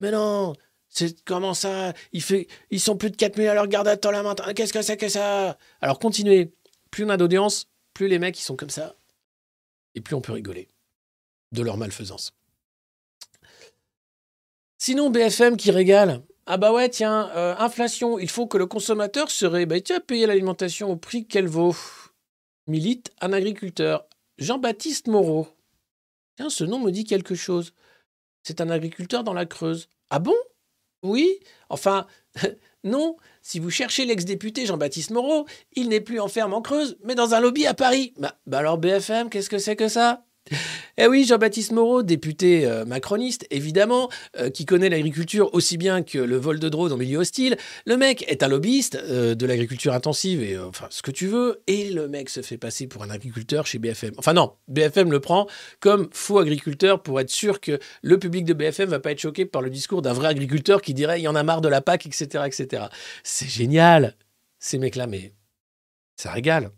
Mais 0.00 0.10
non, 0.10 0.54
c'est 0.88 1.22
comment 1.24 1.54
ça? 1.54 1.92
Ils 2.12 2.80
sont 2.80 2.96
plus 2.96 3.12
de 3.12 3.16
4000 3.16 3.46
à 3.46 3.54
leur 3.54 3.68
garde 3.68 3.86
à 3.86 3.96
temps 3.96 4.10
la 4.10 4.24
main. 4.24 4.34
Qu'est-ce 4.56 4.72
que 4.72 4.82
c'est 4.82 4.96
que 4.96 5.08
ça? 5.08 5.56
Alors, 5.80 6.00
continuez. 6.00 6.52
Plus 6.90 7.04
on 7.04 7.10
a 7.10 7.16
d'audience, 7.16 7.68
plus 7.94 8.08
les 8.08 8.18
mecs, 8.18 8.38
ils 8.38 8.42
sont 8.42 8.56
comme 8.56 8.70
ça. 8.70 8.96
Et 9.94 10.00
plus 10.00 10.16
on 10.16 10.20
peut 10.20 10.32
rigoler 10.32 10.68
de 11.52 11.62
leur 11.62 11.76
malfaisance. 11.76 12.34
Sinon, 14.78 15.10
BFM 15.10 15.56
qui 15.56 15.70
régale. 15.70 16.22
Ah 16.46 16.56
bah 16.56 16.72
ouais, 16.72 16.88
tiens, 16.88 17.30
euh, 17.36 17.54
inflation, 17.56 18.18
il 18.18 18.28
faut 18.28 18.48
que 18.48 18.58
le 18.58 18.66
consommateur 18.66 19.30
serait 19.30 19.64
bah, 19.64 19.80
tiens, 19.80 20.00
payer 20.00 20.26
l'alimentation 20.26 20.90
au 20.90 20.96
prix 20.96 21.24
qu'elle 21.24 21.46
vaut. 21.46 21.76
Milite 22.66 23.12
un 23.20 23.32
agriculteur. 23.32 24.06
Jean-Baptiste 24.38 25.08
Moreau. 25.08 25.48
Tiens, 26.36 26.50
ce 26.50 26.64
nom 26.64 26.78
me 26.78 26.90
dit 26.90 27.04
quelque 27.04 27.34
chose. 27.34 27.74
C'est 28.42 28.60
un 28.60 28.70
agriculteur 28.70 29.24
dans 29.24 29.34
la 29.34 29.46
Creuse. 29.46 29.88
Ah 30.10 30.18
bon? 30.18 30.34
Oui? 31.02 31.40
Enfin, 31.68 32.06
non. 32.84 33.16
Si 33.42 33.58
vous 33.58 33.70
cherchez 33.70 34.04
l'ex-député 34.04 34.66
Jean-Baptiste 34.66 35.10
Moreau, 35.10 35.46
il 35.72 35.88
n'est 35.88 36.00
plus 36.00 36.20
en 36.20 36.28
ferme 36.28 36.54
en 36.54 36.62
Creuse, 36.62 36.96
mais 37.02 37.14
dans 37.14 37.34
un 37.34 37.40
lobby 37.40 37.66
à 37.66 37.74
Paris. 37.74 38.14
Bah, 38.18 38.38
bah 38.46 38.58
alors 38.58 38.78
BFM, 38.78 39.28
qu'est-ce 39.28 39.50
que 39.50 39.58
c'est 39.58 39.76
que 39.76 39.88
ça? 39.88 40.24
Eh 40.98 41.06
oui, 41.06 41.24
Jean-Baptiste 41.24 41.72
Moreau, 41.72 42.02
député 42.02 42.66
euh, 42.66 42.84
macroniste, 42.84 43.46
évidemment, 43.50 44.10
euh, 44.38 44.50
qui 44.50 44.66
connaît 44.66 44.88
l'agriculture 44.88 45.52
aussi 45.54 45.78
bien 45.78 46.02
que 46.02 46.18
le 46.18 46.36
vol 46.36 46.58
de 46.58 46.68
drone 46.68 46.92
en 46.92 46.96
milieu 46.96 47.18
hostile. 47.18 47.56
Le 47.86 47.96
mec 47.96 48.24
est 48.28 48.42
un 48.42 48.48
lobbyiste 48.48 48.96
euh, 48.96 49.34
de 49.34 49.46
l'agriculture 49.46 49.94
intensive 49.94 50.42
et 50.42 50.58
enfin 50.58 50.86
ce 50.90 51.02
que 51.02 51.10
tu 51.10 51.26
veux. 51.26 51.62
Et 51.66 51.90
le 51.90 52.08
mec 52.08 52.28
se 52.28 52.42
fait 52.42 52.58
passer 52.58 52.86
pour 52.86 53.02
un 53.02 53.10
agriculteur 53.10 53.66
chez 53.66 53.78
BFM. 53.78 54.12
Enfin 54.18 54.32
non, 54.32 54.54
BFM 54.68 55.10
le 55.10 55.20
prend 55.20 55.46
comme 55.80 56.08
faux 56.12 56.38
agriculteur 56.38 57.02
pour 57.02 57.20
être 57.20 57.30
sûr 57.30 57.60
que 57.60 57.78
le 58.02 58.18
public 58.18 58.44
de 58.44 58.52
BFM 58.52 58.90
va 58.90 59.00
pas 59.00 59.12
être 59.12 59.20
choqué 59.20 59.46
par 59.46 59.62
le 59.62 59.70
discours 59.70 60.02
d'un 60.02 60.12
vrai 60.12 60.28
agriculteur 60.28 60.82
qui 60.82 60.94
dirait 60.94 61.20
il 61.20 61.24
y 61.24 61.28
en 61.28 61.34
a 61.34 61.42
marre 61.42 61.60
de 61.60 61.68
la 61.68 61.80
PAC, 61.80 62.06
etc., 62.06 62.44
etc. 62.46 62.84
C'est 63.22 63.48
génial, 63.48 64.16
ces 64.58 64.78
mecs-là, 64.78 65.06
mais 65.06 65.32
ça 66.16 66.30
régale. 66.30 66.70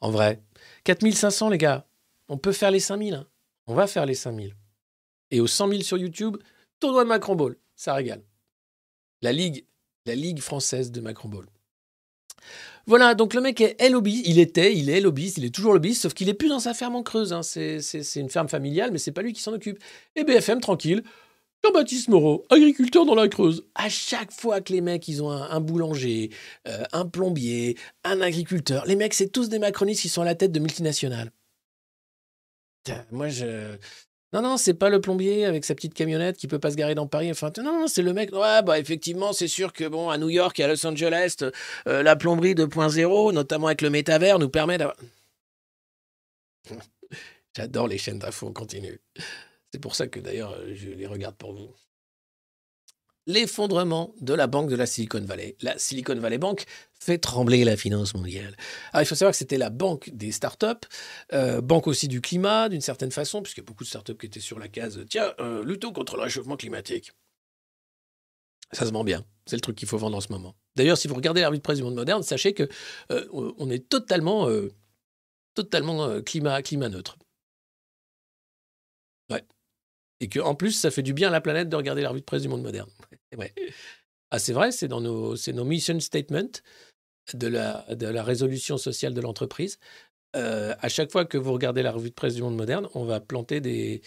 En 0.00 0.10
vrai, 0.10 0.42
4500 0.84 1.50
les 1.50 1.58
gars. 1.58 1.86
On 2.30 2.38
peut 2.38 2.52
faire 2.52 2.70
les 2.70 2.80
5000. 2.80 3.14
hein. 3.14 3.26
On 3.66 3.74
va 3.74 3.86
faire 3.86 4.06
les 4.06 4.14
5000. 4.14 4.54
Et 5.32 5.40
aux 5.40 5.46
100 5.48 5.68
000 5.68 5.82
sur 5.82 5.98
YouTube, 5.98 6.36
tournoi 6.78 7.02
de 7.04 7.08
Macron 7.08 7.34
Ball. 7.34 7.56
Ça 7.74 7.92
régale. 7.92 8.22
La 9.20 9.32
ligue, 9.32 9.66
la 10.06 10.14
ligue 10.14 10.40
française 10.40 10.92
de 10.92 11.00
Macron 11.00 11.28
Ball. 11.28 11.46
Voilà, 12.86 13.14
donc 13.14 13.34
le 13.34 13.40
mec 13.40 13.60
est, 13.60 13.88
lobbyiste. 13.90 14.26
Il 14.26 14.38
était, 14.38 14.74
il 14.76 14.90
est 14.90 15.00
lobbyiste, 15.00 15.38
il 15.38 15.44
est 15.44 15.54
toujours 15.54 15.72
lobbyiste, 15.74 16.02
sauf 16.02 16.14
qu'il 16.14 16.28
est 16.28 16.34
plus 16.34 16.48
dans 16.48 16.60
sa 16.60 16.72
ferme 16.72 16.94
en 16.94 17.02
Creuse. 17.02 17.32
hein. 17.32 17.42
C'est 17.42 17.80
une 18.16 18.30
ferme 18.30 18.48
familiale, 18.48 18.90
mais 18.92 18.98
c'est 18.98 19.12
pas 19.12 19.22
lui 19.22 19.32
qui 19.32 19.42
s'en 19.42 19.52
occupe. 19.52 19.78
Et 20.16 20.24
BFM, 20.24 20.60
tranquille. 20.60 21.02
Jean-Baptiste 21.64 22.08
Moreau, 22.08 22.46
agriculteur 22.48 23.04
dans 23.04 23.14
la 23.16 23.28
Creuse. 23.28 23.66
À 23.74 23.88
chaque 23.88 24.32
fois 24.32 24.60
que 24.60 24.72
les 24.72 24.80
mecs, 24.80 25.06
ils 25.08 25.22
ont 25.22 25.30
un, 25.30 25.50
un 25.50 25.60
boulanger, 25.60 26.30
euh, 26.68 26.84
un 26.92 27.06
plombier, 27.06 27.76
un 28.04 28.20
agriculteur, 28.22 28.86
les 28.86 28.96
mecs, 28.96 29.12
c'est 29.14 29.28
tous 29.28 29.48
des 29.50 29.58
macronistes 29.58 30.00
qui 30.00 30.08
sont 30.08 30.22
à 30.22 30.24
la 30.24 30.34
tête 30.34 30.52
de 30.52 30.60
multinationales. 30.60 31.32
Moi, 33.10 33.28
je. 33.28 33.76
Non, 34.32 34.42
non, 34.42 34.56
c'est 34.56 34.74
pas 34.74 34.90
le 34.90 35.00
plombier 35.00 35.44
avec 35.44 35.64
sa 35.64 35.74
petite 35.74 35.92
camionnette 35.92 36.36
qui 36.36 36.46
peut 36.46 36.60
pas 36.60 36.70
se 36.70 36.76
garer 36.76 36.94
dans 36.94 37.08
Paris. 37.08 37.30
Enfin, 37.30 37.50
non, 37.62 37.88
c'est 37.88 38.02
le 38.02 38.12
mec. 38.12 38.32
Ouais, 38.32 38.62
bah 38.62 38.78
effectivement, 38.78 39.32
c'est 39.32 39.48
sûr 39.48 39.72
que 39.72 39.88
bon, 39.88 40.08
à 40.08 40.18
New 40.18 40.28
York 40.28 40.58
et 40.60 40.64
à 40.64 40.68
Los 40.68 40.86
Angeles, 40.86 41.36
euh, 41.88 42.02
la 42.02 42.14
plomberie 42.14 42.54
2.0, 42.54 43.32
notamment 43.32 43.66
avec 43.66 43.82
le 43.82 43.90
métavers, 43.90 44.38
nous 44.38 44.48
permet 44.48 44.78
d'avoir. 44.78 44.96
J'adore 47.56 47.88
les 47.88 47.98
chaînes 47.98 48.20
d'infos 48.20 48.46
en 48.46 48.52
continu. 48.52 49.00
C'est 49.72 49.80
pour 49.80 49.96
ça 49.96 50.06
que 50.06 50.20
d'ailleurs, 50.20 50.56
je 50.72 50.90
les 50.90 51.06
regarde 51.06 51.36
pour 51.36 51.52
vous. 51.52 51.74
L'effondrement 53.26 54.14
de 54.20 54.34
la 54.34 54.46
banque 54.46 54.70
de 54.70 54.76
la 54.76 54.86
Silicon 54.86 55.20
Valley. 55.20 55.56
La 55.60 55.78
Silicon 55.78 56.16
Valley 56.16 56.38
Bank 56.38 56.64
fait 56.98 57.18
trembler 57.18 57.64
la 57.64 57.76
finance 57.76 58.14
mondiale. 58.14 58.56
Alors, 58.92 59.02
il 59.02 59.06
faut 59.06 59.14
savoir 59.14 59.32
que 59.32 59.38
c'était 59.38 59.58
la 59.58 59.70
banque 59.70 60.10
des 60.10 60.32
startups, 60.32 60.86
euh, 61.32 61.60
banque 61.60 61.86
aussi 61.86 62.08
du 62.08 62.20
climat, 62.20 62.68
d'une 62.68 62.80
certaine 62.80 63.10
façon, 63.10 63.42
puisqu'il 63.42 63.60
y 63.60 63.64
a 63.64 63.66
beaucoup 63.66 63.84
de 63.84 63.88
startups 63.88 64.16
qui 64.16 64.26
étaient 64.26 64.40
sur 64.40 64.58
la 64.58 64.68
case 64.68 65.04
tiens, 65.08 65.32
euh, 65.38 65.62
luttons 65.64 65.92
contre 65.92 66.16
le 66.16 66.22
réchauffement 66.22 66.56
climatique. 66.56 67.12
Ça 68.72 68.86
se 68.86 68.92
vend 68.92 69.04
bien. 69.04 69.24
C'est 69.46 69.56
le 69.56 69.60
truc 69.60 69.76
qu'il 69.76 69.88
faut 69.88 69.98
vendre 69.98 70.16
en 70.16 70.20
ce 70.20 70.32
moment. 70.32 70.54
D'ailleurs, 70.76 70.96
si 70.96 71.08
vous 71.08 71.14
regardez 71.14 71.40
la 71.40 71.50
de 71.50 71.58
presse 71.58 71.78
du 71.78 71.84
monde 71.84 71.96
moderne, 71.96 72.22
sachez 72.22 72.54
que 72.54 72.68
euh, 73.10 73.26
on 73.32 73.68
est 73.68 73.88
totalement, 73.88 74.48
euh, 74.48 74.72
totalement 75.54 76.22
climat, 76.22 76.62
climat 76.62 76.88
neutre. 76.88 77.18
Et 80.20 80.28
que 80.28 80.38
en 80.40 80.54
plus, 80.54 80.72
ça 80.72 80.90
fait 80.90 81.02
du 81.02 81.14
bien 81.14 81.28
à 81.28 81.30
la 81.30 81.40
planète 81.40 81.68
de 81.68 81.76
regarder 81.76 82.02
la 82.02 82.10
revue 82.10 82.20
de 82.20 82.24
presse 82.24 82.42
du 82.42 82.48
monde 82.48 82.62
moderne. 82.62 82.90
Ouais. 83.38 83.54
Ah, 84.32 84.40
c'est 84.40 84.52
vrai, 84.52 84.72
c'est 84.72 84.88
dans 84.88 85.00
nos, 85.00 85.36
c'est 85.36 85.52
nos 85.52 85.64
mission 85.64 86.00
statements 86.00 86.50
de 87.34 87.46
la, 87.46 87.86
de 87.94 88.06
la 88.06 88.24
résolution 88.24 88.76
sociale 88.76 89.14
de 89.14 89.20
l'entreprise. 89.20 89.78
Euh, 90.36 90.74
à 90.80 90.88
chaque 90.88 91.12
fois 91.12 91.24
que 91.24 91.38
vous 91.38 91.52
regardez 91.52 91.82
la 91.82 91.92
revue 91.92 92.10
de 92.10 92.14
presse 92.14 92.34
du 92.34 92.42
monde 92.42 92.56
moderne, 92.56 92.88
on 92.94 93.04
va 93.04 93.20
planter 93.20 93.60
des, 93.60 94.02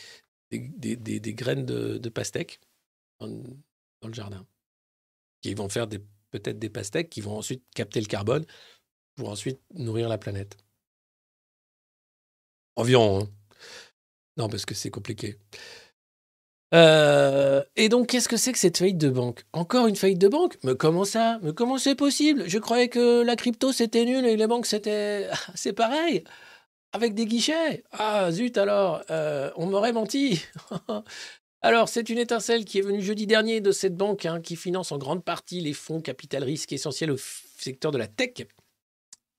des, 0.52 0.60
des- 0.60 1.20
des- 1.20 1.34
graines 1.34 1.66
de, 1.66 1.98
de 1.98 2.10
pastèque 2.10 2.60
dans, 3.20 3.28
le 4.08 4.14
jardin. 4.14 4.46
Qui 5.42 5.54
vont 5.54 5.70
faire 5.70 5.88
peut-être 6.32 6.60
des 6.60 6.70
pastèques 6.70 7.10
qui 7.10 7.22
vont 7.22 7.38
ensuite 7.38 7.64
capter 7.76 8.02
le 8.02 8.08
carbone 8.08 8.46
pour 9.16 9.30
ensuite 9.30 9.62
nourrir 9.74 10.10
la 10.10 10.18
planète. 10.18 10.58
Environ. 12.76 13.22
hein. 13.24 13.30
Non, 14.38 14.50
parce 14.50 14.66
que 14.66 14.74
c'est 14.76 14.90
compliqué. 14.90 15.38
Euh, 16.74 17.64
et 17.76 17.88
donc, 17.90 18.08
qu'est-ce 18.08 18.28
que 18.28 18.38
c'est 18.38 18.52
que 18.52 18.58
cette 18.58 18.78
faillite 18.78 18.98
de 18.98 19.10
banque? 19.10 19.46
Encore 19.54 19.88
une 19.88 19.96
faillite 19.96 20.18
de 20.20 20.28
banque? 20.28 20.58
Mais 20.64 20.76
comment 20.76 21.06
ça? 21.06 21.40
Mais 21.44 21.54
comment 21.54 21.78
c'est 21.78 21.96
possible? 21.96 22.44
Je 22.48 22.58
croyais 22.58 22.90
que 22.90 23.22
la 23.22 23.36
crypto 23.36 23.72
c'était 23.72 24.06
nul 24.06 24.26
et 24.26 24.36
les 24.36 24.48
banques 24.48 24.66
c'était. 24.66 25.30
C'est 25.56 25.74
pareil 25.74 26.24
Avec 26.94 27.14
des 27.16 27.26
guichets 27.26 27.84
Ah 27.92 28.32
zut 28.32 28.58
alors 28.58 29.04
euh, 29.12 29.52
On 29.56 29.68
m'aurait 29.68 29.94
menti 29.94 30.42
Alors, 31.62 31.88
c'est 31.88 32.10
une 32.10 32.18
étincelle 32.18 32.66
qui 32.66 32.80
est 32.80 32.82
venue 32.82 33.02
jeudi 33.02 33.26
dernier 33.26 33.62
de 33.62 33.72
cette 33.72 33.96
banque 33.96 34.26
hein, 34.26 34.42
qui 34.42 34.58
finance 34.58 34.92
en 34.92 34.98
grande 34.98 35.24
partie 35.24 35.62
les 35.62 35.72
fonds 35.72 36.02
capital 36.02 36.44
risque 36.44 36.74
essentiels 36.74 37.10
au 37.12 37.18
secteur 37.18 37.92
de 37.92 37.98
la 37.98 38.08
tech. 38.08 38.46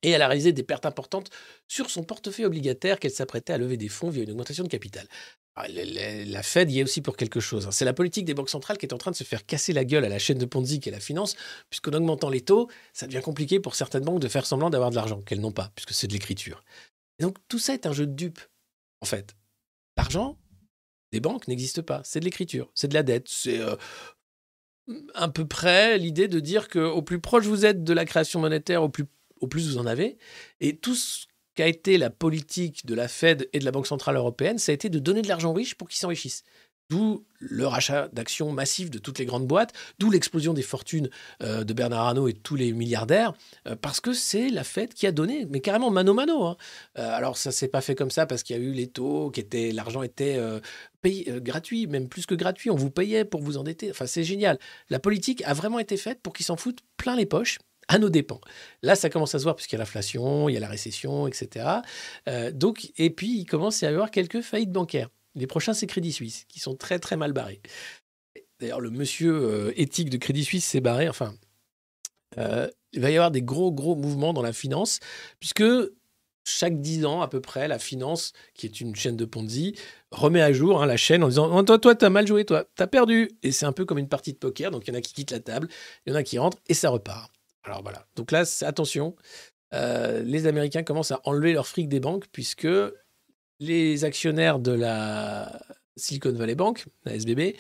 Et 0.03 0.11
elle 0.11 0.23
a 0.23 0.29
réalisé 0.29 0.53
des 0.53 0.63
pertes 0.63 0.87
importantes 0.87 1.31
sur 1.69 1.91
son 1.91 2.03
portefeuille 2.03 2.47
obligataire 2.47 2.99
qu'elle 2.99 3.11
s'apprêtait 3.11 3.53
à 3.53 3.59
lever 3.59 3.77
des 3.77 3.89
fonds 3.89 4.09
via 4.09 4.23
une 4.23 4.31
augmentation 4.31 4.65
de 4.65 4.69
capital. 4.71 5.07
Ah, 5.57 5.69
la- 5.69 6.43
Fed 6.43 6.71
y 6.73 6.81
est 6.81 6.83
aussi 6.83 7.01
pour 7.01 7.17
quelque 7.17 7.39
chose. 7.39 7.67
hein. 7.67 7.71
C'est 7.71 7.85
la 7.85 7.93
politique 7.93 8.25
des 8.25 8.35
banques 8.35 8.51
centrales 8.51 8.77
qui 8.77 8.87
est 8.87 8.93
en 8.93 8.99
train 8.99 9.13
de 9.13 9.17
se 9.17 9.23
faire 9.23 9.47
casser 9.47 9.73
la 9.73 9.85
gueule 9.85 10.05
à 10.05 10.09
la 10.09 10.19
chaîne 10.19 10.39
de 10.39 10.47
Ponzi 10.47 10.81
qu'est 10.81 10.91
la 10.91 10.99
finance, 10.99 11.37
puisqu'en 11.71 11.93
augmentant 11.93 12.29
les 12.29 12.41
taux, 12.41 12.69
ça 12.93 13.07
devient 13.07 13.23
compliqué 13.23 13.61
pour 13.61 13.77
certaines 13.77 14.03
banques 14.05 14.19
de 14.21 14.27
faire 14.29 14.47
semblant 14.47 14.69
d'avoir 14.69 14.91
de 14.91 14.97
l'argent 14.97 15.21
qu'elles 15.23 15.41
n'ont 15.41 15.53
pas, 15.53 15.71
puisque 15.77 15.93
c'est 15.93 16.09
de 16.09 16.13
l'écriture. 16.13 16.65
Donc 17.21 17.39
tout 17.47 17.61
ça 17.61 17.73
est 17.73 17.87
un 17.87 17.93
jeu 17.93 18.07
de 18.07 18.15
dupes, 18.15 18.41
en 19.01 19.07
fait. 19.07 19.37
L'argent 19.97 20.37
des 21.13 21.21
banques 21.21 21.47
n'existe 21.47 21.83
pas, 21.83 22.03
c'est 22.05 22.19
de 22.19 22.25
l'écriture, 22.25 22.73
c'est 22.75 22.89
de 22.89 22.95
la 22.95 23.05
dette, 23.05 23.29
c'est 23.29 23.61
euh, 23.61 23.77
à 25.15 25.29
peu 25.29 25.47
près 25.47 25.99
l'idée 25.99 26.27
de 26.27 26.41
dire 26.41 26.67
que 26.69 26.81
au 26.81 27.03
plus 27.03 27.21
proche 27.21 27.45
vous 27.47 27.65
êtes 27.65 27.85
de 27.85 27.93
la 27.93 28.05
création 28.05 28.41
monétaire, 28.41 28.83
au 28.83 28.89
plus, 28.89 29.05
au 29.41 29.47
plus 29.47 29.69
vous 29.69 29.79
en 29.79 29.87
avez. 29.87 30.19
Et 30.61 30.77
tout 30.77 30.97
ce 30.97 31.27
qu'a 31.55 31.69
été 31.69 31.99
la 31.99 32.11
politique 32.11 32.87
de 32.87 32.95
la 32.95 33.09
Fed 33.09 33.49
et 33.53 33.59
de 33.59 33.65
la 33.65 33.71
Banque 33.71 33.87
Centrale 33.87 34.17
Européenne, 34.17 34.59
ça 34.59 34.73
a 34.73 34.75
été 34.75 34.89
de 34.89 34.99
donner 34.99 35.23
de 35.23 35.29
l'argent 35.29 35.51
aux 35.51 35.55
riches 35.55 35.75
pour 35.75 35.89
qu'ils 35.89 35.99
s'enrichissent. 35.99 36.45
D'où 36.91 37.25
le 37.39 37.67
rachat 37.67 38.09
d'actions 38.13 38.53
massif 38.53 38.91
de 38.91 38.99
toutes 38.99 39.19
les 39.19 39.25
grandes 39.25 39.47
boîtes, 39.47 39.73
d'où 39.99 40.11
l'explosion 40.11 40.53
des 40.53 40.63
fortunes 40.63 41.09
euh, 41.43 41.65
de 41.65 41.73
Bernard 41.73 42.09
Arnault 42.09 42.29
et 42.29 42.35
de 42.35 42.39
tous 42.39 42.57
les 42.57 42.75
milliardaires, 42.75 43.33
euh, 43.67 43.75
parce 43.75 44.01
que 44.01 44.13
c'est 44.13 44.51
la 44.51 44.65
Fed 44.65 44.93
qui 44.93 45.07
a 45.07 45.13
donné, 45.13 45.47
mais 45.49 45.61
carrément 45.61 45.91
mano 45.91 46.13
mano. 46.13 46.45
hein. 46.45 46.57
Euh, 46.99 47.11
alors 47.11 47.39
ça 47.39 47.53
s'est 47.53 47.69
pas 47.69 47.81
fait 47.81 47.95
comme 47.95 48.11
ça 48.11 48.27
parce 48.27 48.43
qu'il 48.43 48.55
y 48.55 48.59
a 48.59 48.63
eu 48.63 48.73
les 48.73 48.87
taux, 48.87 49.31
qui 49.31 49.41
étaient, 49.41 49.73
l'argent 49.73 50.03
était 50.03 50.39
payé, 51.01 51.27
gratuit, 51.41 51.87
même 51.87 52.09
plus 52.09 52.27
que 52.27 52.35
gratuit. 52.35 52.71
On 52.71 52.77
vous 52.77 52.91
payait 52.91 53.25
pour 53.25 53.41
vous 53.41 53.57
endetter. 53.57 53.91
Enfin 53.91 54.07
c'est 54.07 54.25
génial. 54.25 54.59
La 54.91 54.99
politique 54.99 55.43
a 55.47 55.55
vraiment 55.55 55.79
été 55.79 55.97
faite 55.97 56.21
pour 56.23 56.35
qu'ils 56.35 56.47
s'en 56.47 56.57
foutent 56.57 56.83
plein 56.99 57.17
les 57.17 57.27
poches 57.27 57.59
à 57.89 57.99
nos 57.99 58.09
dépens. 58.09 58.41
Là, 58.83 58.97
ça 58.97 59.11
commence 59.11 59.35
à 59.35 59.39
se 59.39 59.45
voir 59.45 59.57
puisqu'il 59.57 59.75
y 59.75 59.79
a 59.79 59.81
l'inflation, 59.81 60.49
il 60.49 60.55
y 60.55 60.57
a 60.57 60.61
la 60.61 60.69
récession, 60.69 61.27
etc. 61.27 61.67
Euh, 62.29 62.51
donc, 62.51 62.93
et 62.97 63.11
puis, 63.11 63.39
il 63.39 63.47
commence 63.47 63.83
à 63.83 63.87
y 63.87 63.89
avoir 63.89 64.11
quelques 64.11 64.41
faillites 64.41 64.73
bancaires. 64.73 65.11
Les 65.35 65.47
prochains, 65.47 65.75
c'est 65.75 65.87
Crédit 65.87 66.13
Suisse, 66.13 66.45
qui 66.49 66.61
sont 66.61 66.77
très, 66.77 66.99
très 66.99 67.17
mal 67.17 67.33
barrés. 67.33 67.61
D'ailleurs, 68.61 68.81
le 68.81 68.91
monsieur 68.91 69.35
euh, 69.35 69.73
éthique 69.77 70.11
de 70.11 70.17
Crédit 70.17 70.45
Suisse 70.45 70.65
s'est 70.65 70.81
barré. 70.81 71.09
Enfin, 71.09 71.35
euh, 72.39 72.69
il 72.93 73.01
va 73.01 73.11
y 73.11 73.17
avoir 73.17 73.31
des 73.31 73.43
gros, 73.43 73.73
gros 73.73 73.97
mouvements 73.97 74.33
dans 74.33 74.43
la 74.43 74.53
finance, 74.53 75.01
puisque 75.41 75.65
chaque 76.45 76.81
10 76.81 77.05
ans, 77.07 77.23
à 77.23 77.29
peu 77.29 77.41
près, 77.41 77.69
la 77.69 77.79
finance, 77.79 78.33
qui 78.55 78.67
est 78.67 78.81
une 78.81 78.95
chaîne 78.95 79.17
de 79.17 79.25
Ponzi, 79.25 79.75
remet 80.11 80.43
à 80.43 80.53
jour 80.53 80.83
hein, 80.83 80.87
la 80.87 80.97
chaîne 80.97 81.25
en 81.25 81.29
disant 81.29 81.51
oh, 81.53 81.63
Toi, 81.63 81.79
toi, 81.79 81.95
t'as 81.95 82.11
mal 82.11 82.27
joué, 82.27 82.45
toi, 82.45 82.65
t'as 82.77 82.87
perdu. 82.87 83.31
Et 83.43 83.51
c'est 83.51 83.67
un 83.67 83.73
peu 83.73 83.85
comme 83.85 83.99
une 83.99 84.09
partie 84.09 84.33
de 84.33 84.39
poker. 84.39 84.71
Donc, 84.71 84.87
il 84.87 84.93
y 84.93 84.95
en 84.95 84.99
a 84.99 85.01
qui 85.01 85.15
quittent 85.15 85.33
la 85.33 85.41
table, 85.41 85.69
il 86.07 86.11
y 86.11 86.13
en 86.13 86.17
a 86.17 86.23
qui 86.23 86.39
rentrent, 86.39 86.59
et 86.69 86.75
ça 86.75 86.91
repart. 86.91 87.33
Alors 87.65 87.83
voilà. 87.83 88.07
Donc 88.17 88.31
là, 88.31 88.45
attention, 88.63 89.17
euh, 89.73 90.23
les 90.23 90.47
Américains 90.47 90.83
commencent 90.83 91.13
à 91.13 91.21
enlever 91.25 91.53
leur 91.53 91.67
fric 91.67 91.89
des 91.89 92.01
banques, 92.01 92.27
puisque 92.33 92.69
les 93.61 94.05
actionnaires 94.05 94.59
de 94.59 94.73
la 94.73 95.61
Silicon 95.97 96.33
Valley 96.33 96.55
Bank, 96.55 96.87
la 97.05 97.15
SBB, 97.15 97.57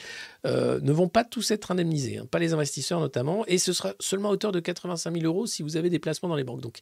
euh, 0.46 0.80
ne 0.80 0.92
vont 0.92 1.08
pas 1.08 1.24
tous 1.24 1.50
être 1.50 1.70
indemnisés, 1.70 2.18
hein, 2.18 2.26
pas 2.26 2.38
les 2.38 2.52
investisseurs 2.52 3.00
notamment, 3.00 3.46
et 3.46 3.58
ce 3.58 3.72
sera 3.72 3.94
seulement 4.00 4.30
à 4.30 4.32
hauteur 4.32 4.52
de 4.52 4.60
85 4.60 5.12
000 5.12 5.24
euros 5.24 5.46
si 5.46 5.62
vous 5.62 5.76
avez 5.76 5.90
des 5.90 5.98
placements 5.98 6.28
dans 6.28 6.36
les 6.36 6.44
banques. 6.44 6.60
Donc, 6.60 6.78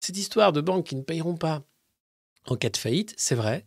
cette 0.00 0.16
histoire 0.16 0.52
de 0.52 0.60
banques 0.60 0.86
qui 0.86 0.96
ne 0.96 1.02
payeront 1.02 1.36
pas 1.36 1.62
en 2.46 2.56
cas 2.56 2.70
de 2.70 2.76
faillite, 2.76 3.14
c'est 3.16 3.34
vrai, 3.34 3.64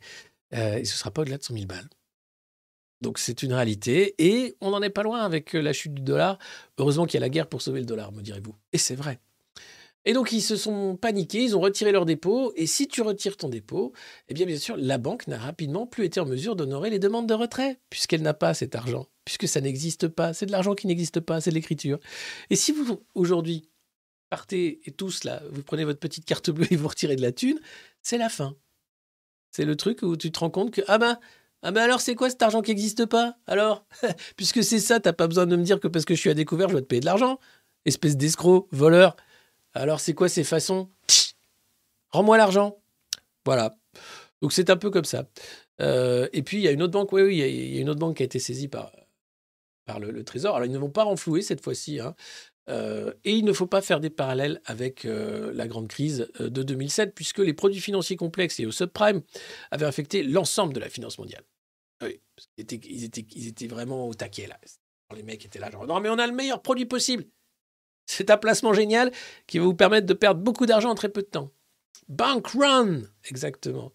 euh, 0.54 0.78
et 0.78 0.86
ce 0.86 0.94
ne 0.94 0.98
sera 0.98 1.12
pas 1.12 1.22
au-delà 1.22 1.38
de 1.38 1.44
100 1.44 1.54
000 1.54 1.66
balles. 1.66 1.90
Donc, 3.06 3.20
c'est 3.20 3.44
une 3.44 3.54
réalité, 3.54 4.16
et 4.18 4.58
on 4.62 4.72
n'en 4.72 4.82
est 4.82 4.90
pas 4.90 5.04
loin 5.04 5.22
avec 5.22 5.56
euh, 5.56 5.62
la 5.62 5.74
chute 5.74 5.94
du 5.94 6.02
dollar. 6.02 6.40
Heureusement 6.80 7.06
qu'il 7.06 7.14
y 7.14 7.18
a 7.18 7.22
la 7.22 7.30
guerre 7.30 7.46
pour 7.46 7.62
sauver 7.62 7.80
le 7.80 7.86
dollar, 7.86 8.12
me 8.12 8.24
direz-vous. 8.24 8.56
Et 8.74 8.80
c'est 8.80 8.96
vrai. 8.96 9.20
Et 10.06 10.14
donc, 10.14 10.32
ils 10.32 10.42
se 10.42 10.56
sont 10.56 10.98
paniqués, 10.98 11.44
ils 11.44 11.56
ont 11.56 11.60
retiré 11.60 11.92
leur 11.92 12.06
dépôt. 12.06 12.52
Et 12.56 12.66
si 12.66 12.88
tu 12.88 13.04
retires 13.04 13.38
ton 13.38 13.48
dépôt, 13.48 13.94
eh 14.28 14.34
bien, 14.34 14.48
bien 14.48 14.58
sûr, 14.58 14.76
la 14.76 14.98
banque 14.98 15.28
n'a 15.28 15.38
rapidement 15.38 15.86
plus 15.86 16.06
été 16.06 16.20
en 16.20 16.26
mesure 16.26 16.56
d'honorer 16.56 16.90
les 16.90 16.98
demandes 16.98 17.30
de 17.30 17.36
retrait, 17.36 17.80
puisqu'elle 17.92 18.24
n'a 18.24 18.34
pas 18.34 18.56
cet 18.56 18.74
argent, 18.74 19.06
puisque 19.24 19.48
ça 19.48 19.62
n'existe 19.62 20.08
pas. 20.08 20.34
C'est 20.34 20.48
de 20.48 20.52
l'argent 20.52 20.74
qui 20.74 20.88
n'existe 20.88 21.20
pas, 21.20 21.42
c'est 21.42 21.52
de 21.52 21.56
l'écriture. 21.56 22.00
Et 22.50 22.56
si 22.56 22.72
vous, 22.72 23.04
aujourd'hui, 23.14 23.70
partez 24.32 24.80
et 24.86 24.92
tous 24.92 25.26
là, 25.26 25.44
vous 25.52 25.62
prenez 25.62 25.86
votre 25.86 26.00
petite 26.00 26.26
carte 26.26 26.50
bleue 26.50 26.66
et 26.72 26.76
vous 26.76 26.88
retirez 26.88 27.16
de 27.16 27.22
la 27.22 27.32
thune, 27.32 27.60
c'est 28.02 28.18
la 28.18 28.30
fin. 28.30 28.56
C'est 29.52 29.66
le 29.66 29.76
truc 29.76 30.02
où 30.02 30.18
tu 30.18 30.32
te 30.32 30.40
rends 30.40 30.50
compte 30.50 30.72
que, 30.72 30.82
ah 30.88 30.98
ben, 30.98 31.20
ah 31.68 31.72
ben 31.72 31.82
alors 31.82 32.00
c'est 32.00 32.14
quoi 32.14 32.30
cet 32.30 32.44
argent 32.44 32.62
qui 32.62 32.70
n'existe 32.70 33.08
pas 33.08 33.38
Alors, 33.48 33.88
puisque 34.38 34.64
c'est 34.64 34.78
ça, 34.80 35.00
t'as 35.00 35.14
pas 35.14 35.26
besoin 35.28 35.48
de 35.48 35.56
me 35.56 35.64
dire 35.64 35.80
que 35.80 35.88
parce 35.88 36.06
que 36.06 36.14
je 36.14 36.20
suis 36.20 36.30
à 36.30 36.36
découvert, 36.36 36.68
je 36.70 36.74
dois 36.74 36.82
te 36.82 36.86
payer 36.86 37.00
de 37.00 37.06
l'argent. 37.06 37.40
Espèce 37.86 38.16
d'escroc, 38.18 38.68
voleur. 38.72 39.16
Alors 39.74 40.00
c'est 40.00 40.14
quoi 40.14 40.30
ces 40.30 40.44
façons? 40.44 40.92
Rends-moi 42.12 42.38
l'argent. 42.38 42.78
Voilà. 43.46 43.76
Donc 44.44 44.54
c'est 44.54 44.70
un 44.70 44.78
peu 44.78 44.92
comme 44.92 45.06
ça. 45.06 45.28
Euh, 45.82 46.30
et 46.34 46.44
puis 46.44 46.58
il 46.58 46.64
y 46.64 46.68
a 46.68 46.72
une 46.72 46.84
autre 46.84 46.94
banque, 46.94 47.12
oui, 47.14 47.24
oui, 47.24 47.38
il 47.38 47.74
y 47.76 47.78
a- 47.80 47.82
une 47.82 47.90
autre 47.90 48.00
banque 48.00 48.18
qui 48.18 48.24
a 48.24 48.26
été 48.28 48.38
saisie 48.38 48.68
par, 48.68 48.92
le, 50.00 50.24
Trésor. 50.24 50.56
Alors 50.56 50.68
ils 50.68 50.72
ne 50.72 50.78
vont 50.78 50.92
pas 50.92 51.04
renflouer 51.04 51.42
cette 51.42 51.64
fois-ci. 51.64 52.00
hein. 52.00 52.16
Euh, 52.70 53.12
et 53.24 53.34
il 53.34 53.44
ne 53.44 53.54
faut 53.54 53.68
pas 53.68 53.82
faire 53.82 54.00
des 54.00 54.12
parallèles 54.12 54.62
avec 54.66 55.06
euh, 55.06 55.52
la 55.54 55.68
grande 55.68 55.88
crise 55.88 56.28
de 56.40 56.62
2007, 56.64 57.16
puisque 57.16 57.40
les 57.40 57.54
produits 57.54 57.82
financiers 57.82 58.18
complexes 58.18 58.60
et 58.60 58.68
au 58.68 58.72
subprime 58.72 59.22
avaient 59.72 59.86
affecté 59.88 60.22
l'ensemble 60.22 60.74
de 60.74 60.80
la 60.80 60.90
finance 60.90 61.18
mondiale. 61.18 61.44
Oui, 62.02 62.20
parce 62.36 62.48
qu'ils 62.48 63.04
étaient, 63.04 63.26
ils 63.36 63.48
étaient, 63.48 63.68
vraiment 63.68 64.08
au 64.08 64.14
taquet 64.14 64.48
là. 64.48 64.60
Les 65.16 65.24
mecs 65.24 65.46
étaient 65.46 65.60
là, 65.60 65.70
genre, 65.70 65.86
non, 65.86 66.00
mais 66.00 66.10
on 66.10 66.18
a 66.18 66.28
le 66.28 66.34
meilleur 66.34 66.62
produit 66.62 66.86
possible. 66.86 67.26
C'est 68.06 68.30
un 68.30 68.38
placement 68.38 68.74
génial 68.74 69.12
qui 69.48 69.60
va 69.60 69.66
vous 69.66 69.74
permettre 69.74 70.08
de 70.08 70.14
perdre 70.14 70.42
beaucoup 70.42 70.66
d'argent 70.66 70.90
en 70.90 70.96
très 70.96 71.10
peu 71.10 71.22
de 71.22 71.28
temps. 71.28 71.52
Bank 72.08 72.48
run, 72.48 73.02
exactement. 73.30 73.92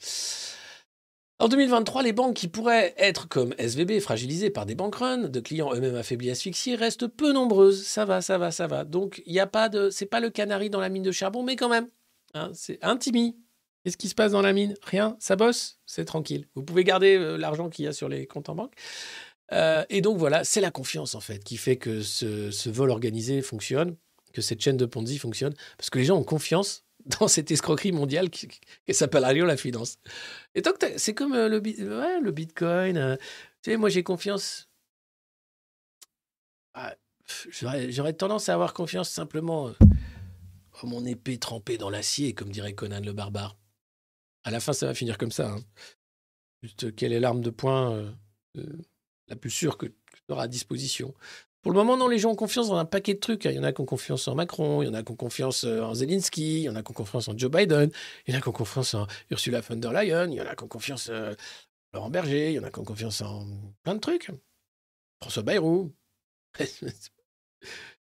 En 1.41 1.49
2023, 1.49 2.03
les 2.03 2.13
banques 2.13 2.35
qui 2.35 2.49
pourraient 2.49 2.95
être 2.99 3.27
comme 3.27 3.55
SVB 3.57 4.01
fragilisées 4.01 4.51
par 4.51 4.67
des 4.67 4.75
bank 4.75 4.95
runs, 4.97 5.29
de 5.29 5.41
clients 5.41 5.73
eux-mêmes 5.73 5.95
affaiblis, 5.95 6.31
asphyxiés, 6.31 6.75
restent 6.75 7.07
peu 7.07 7.33
nombreuses. 7.33 7.87
Ça 7.87 8.05
va, 8.05 8.21
ça 8.21 8.37
va, 8.37 8.51
ça 8.51 8.67
va. 8.67 8.85
Donc, 8.85 9.23
il 9.25 9.33
n'y 9.33 9.41
a 9.41 9.47
pas 9.47 9.71
de, 9.71 9.89
c'est 9.89 10.05
pas 10.05 10.21
le 10.21 10.29
canari 10.29 10.69
dans 10.69 10.81
la 10.81 10.91
mine 10.91 11.03
de 11.03 11.13
charbon, 11.13 11.43
mais 11.43 11.57
quand 11.57 11.71
même, 11.71 11.89
hein, 12.35 12.51
c'est 12.53 12.79
intimi. 12.85 13.39
Qu'est-ce 13.83 13.97
qui 13.97 14.09
se 14.09 14.15
passe 14.15 14.33
dans 14.33 14.43
la 14.43 14.53
mine? 14.53 14.75
Rien, 14.83 15.17
ça 15.21 15.37
bosse, 15.37 15.79
c'est 15.87 16.05
tranquille. 16.05 16.47
Vous 16.55 16.63
pouvez 16.63 16.85
garder 16.85 17.17
euh, 17.17 17.39
l'argent 17.39 17.71
qu'il 17.71 17.87
y 17.87 17.89
a 17.89 17.93
sur 17.93 18.09
les 18.09 18.27
comptes 18.27 18.51
en 18.51 18.55
banque. 18.55 18.75
Euh, 19.53 19.85
et 19.89 20.03
donc 20.03 20.19
voilà, 20.19 20.45
c'est 20.45 20.61
la 20.61 20.71
confiance 20.71 21.15
en 21.15 21.21
fait 21.21 21.43
qui 21.43 21.57
fait 21.57 21.77
que 21.77 22.03
ce, 22.03 22.69
vol 22.69 22.91
organisé 22.91 23.41
fonctionne, 23.43 23.97
que 24.33 24.43
cette 24.43 24.61
chaîne 24.61 24.77
de 24.77 24.87
Ponzi 24.87 25.19
fonctionne, 25.19 25.55
parce 25.79 25.91
que 25.91 25.99
les 25.99 26.05
gens 26.05 26.19
ont 26.19 26.25
confiance 26.25 26.85
dans 27.21 27.27
cette 27.27 27.51
escroquerie 27.51 27.93
mondiale 27.93 28.29
qui, 28.29 28.49
qui 28.49 28.95
s'appelle 28.95 29.25
Allion 29.25 29.47
la 29.47 29.57
finance. 29.57 29.97
Et 30.55 30.61
donc 30.61 30.77
c'est 30.97 31.15
comme 31.15 31.33
euh, 31.33 31.49
le, 31.49 32.31
Bitcoin. 32.31 33.19
tu 33.63 33.71
sais, 33.71 33.77
moi 33.79 33.89
j'ai 33.89 34.03
confiance. 34.03 34.69
Ah, 36.75 36.95
J'aurais 37.49 38.13
tendance 38.13 38.49
à 38.49 38.55
avoir 38.55 38.75
confiance 38.75 39.09
simplement 39.09 39.73
en 40.83 40.87
mon 40.87 41.05
épée 41.05 41.39
trempée 41.39 41.79
dans 41.79 41.91
l'acier, 41.91 42.35
comme 42.35 42.51
dirait 42.51 42.75
Conan 42.75 43.01
le 43.01 43.13
barbare. 43.13 43.60
À 44.45 44.51
la 44.51 44.61
fin, 44.61 44.73
ça 44.73 44.87
va 44.87 44.95
finir 44.95 45.19
comme 45.19 45.33
ça. 45.33 45.51
hein. 45.51 45.61
Juste, 46.63 46.85
euh, 46.85 46.91
quelle 46.93 47.13
est 47.13 47.21
l'arme 47.21 47.41
de 47.41 47.51
poing 47.51 47.93
euh, 47.95 48.11
euh, 48.59 48.79
la 49.29 49.37
plus 49.37 49.51
sûre 49.51 49.79
que, 49.79 49.87
tu 49.87 49.95
auras 50.29 50.45
à 50.45 50.49
disposition? 50.49 51.15
Pour 51.63 51.73
le 51.73 51.77
moment, 51.77 51.97
non, 51.97 52.09
les 52.09 52.19
gens 52.19 52.31
ont 52.31 52.37
confiance 52.37 52.69
dans 52.69 52.77
un 52.77 52.87
paquet 52.87 53.15
de 53.15 53.19
trucs. 53.19 53.45
hein. 53.45 53.51
Il 53.51 53.57
y 53.57 53.59
en 53.59 53.65
a 53.65 53.73
qui 53.73 53.81
ont 53.83 53.87
confiance 53.87 54.27
en 54.29 54.35
Macron, 54.35 54.83
il 54.83 54.87
y 54.87 54.89
en 54.89 54.95
a 54.95 55.03
qui 55.03 55.13
ont 55.13 55.17
confiance 55.17 55.65
en 55.65 55.95
Zelensky, 55.95 56.61
il 56.61 56.63
y 56.63 56.69
en 56.71 56.77
a 56.77 56.83
qui 56.83 56.91
ont 56.91 56.95
confiance 56.95 57.29
en 57.29 57.37
Joe 57.37 57.51
Biden, 57.51 57.91
il 58.27 58.33
y 58.33 58.37
en 58.37 58.39
a 58.39 58.43
qui 58.43 58.49
ont 58.49 58.53
confiance 58.53 58.95
en 58.95 59.07
Ursula 59.31 59.61
von 59.61 59.77
der 59.77 59.93
Leyen, 59.93 60.33
il 60.33 60.37
y 60.37 60.41
en 60.41 60.47
a 60.47 60.55
qui 60.55 60.65
ont 60.65 60.69
confiance 60.69 61.11
en 61.11 61.35
Laurent 61.93 62.11
Berger, 62.11 62.51
il 62.51 62.55
y 62.55 62.59
en 62.59 62.65
a 62.65 62.71
qui 62.71 62.79
ont 62.79 62.85
confiance 62.85 63.21
en 63.21 63.47
plein 63.83 63.95
de 63.95 64.01
trucs. 64.01 64.31
François 65.23 65.43
Bayrou. 65.43 65.93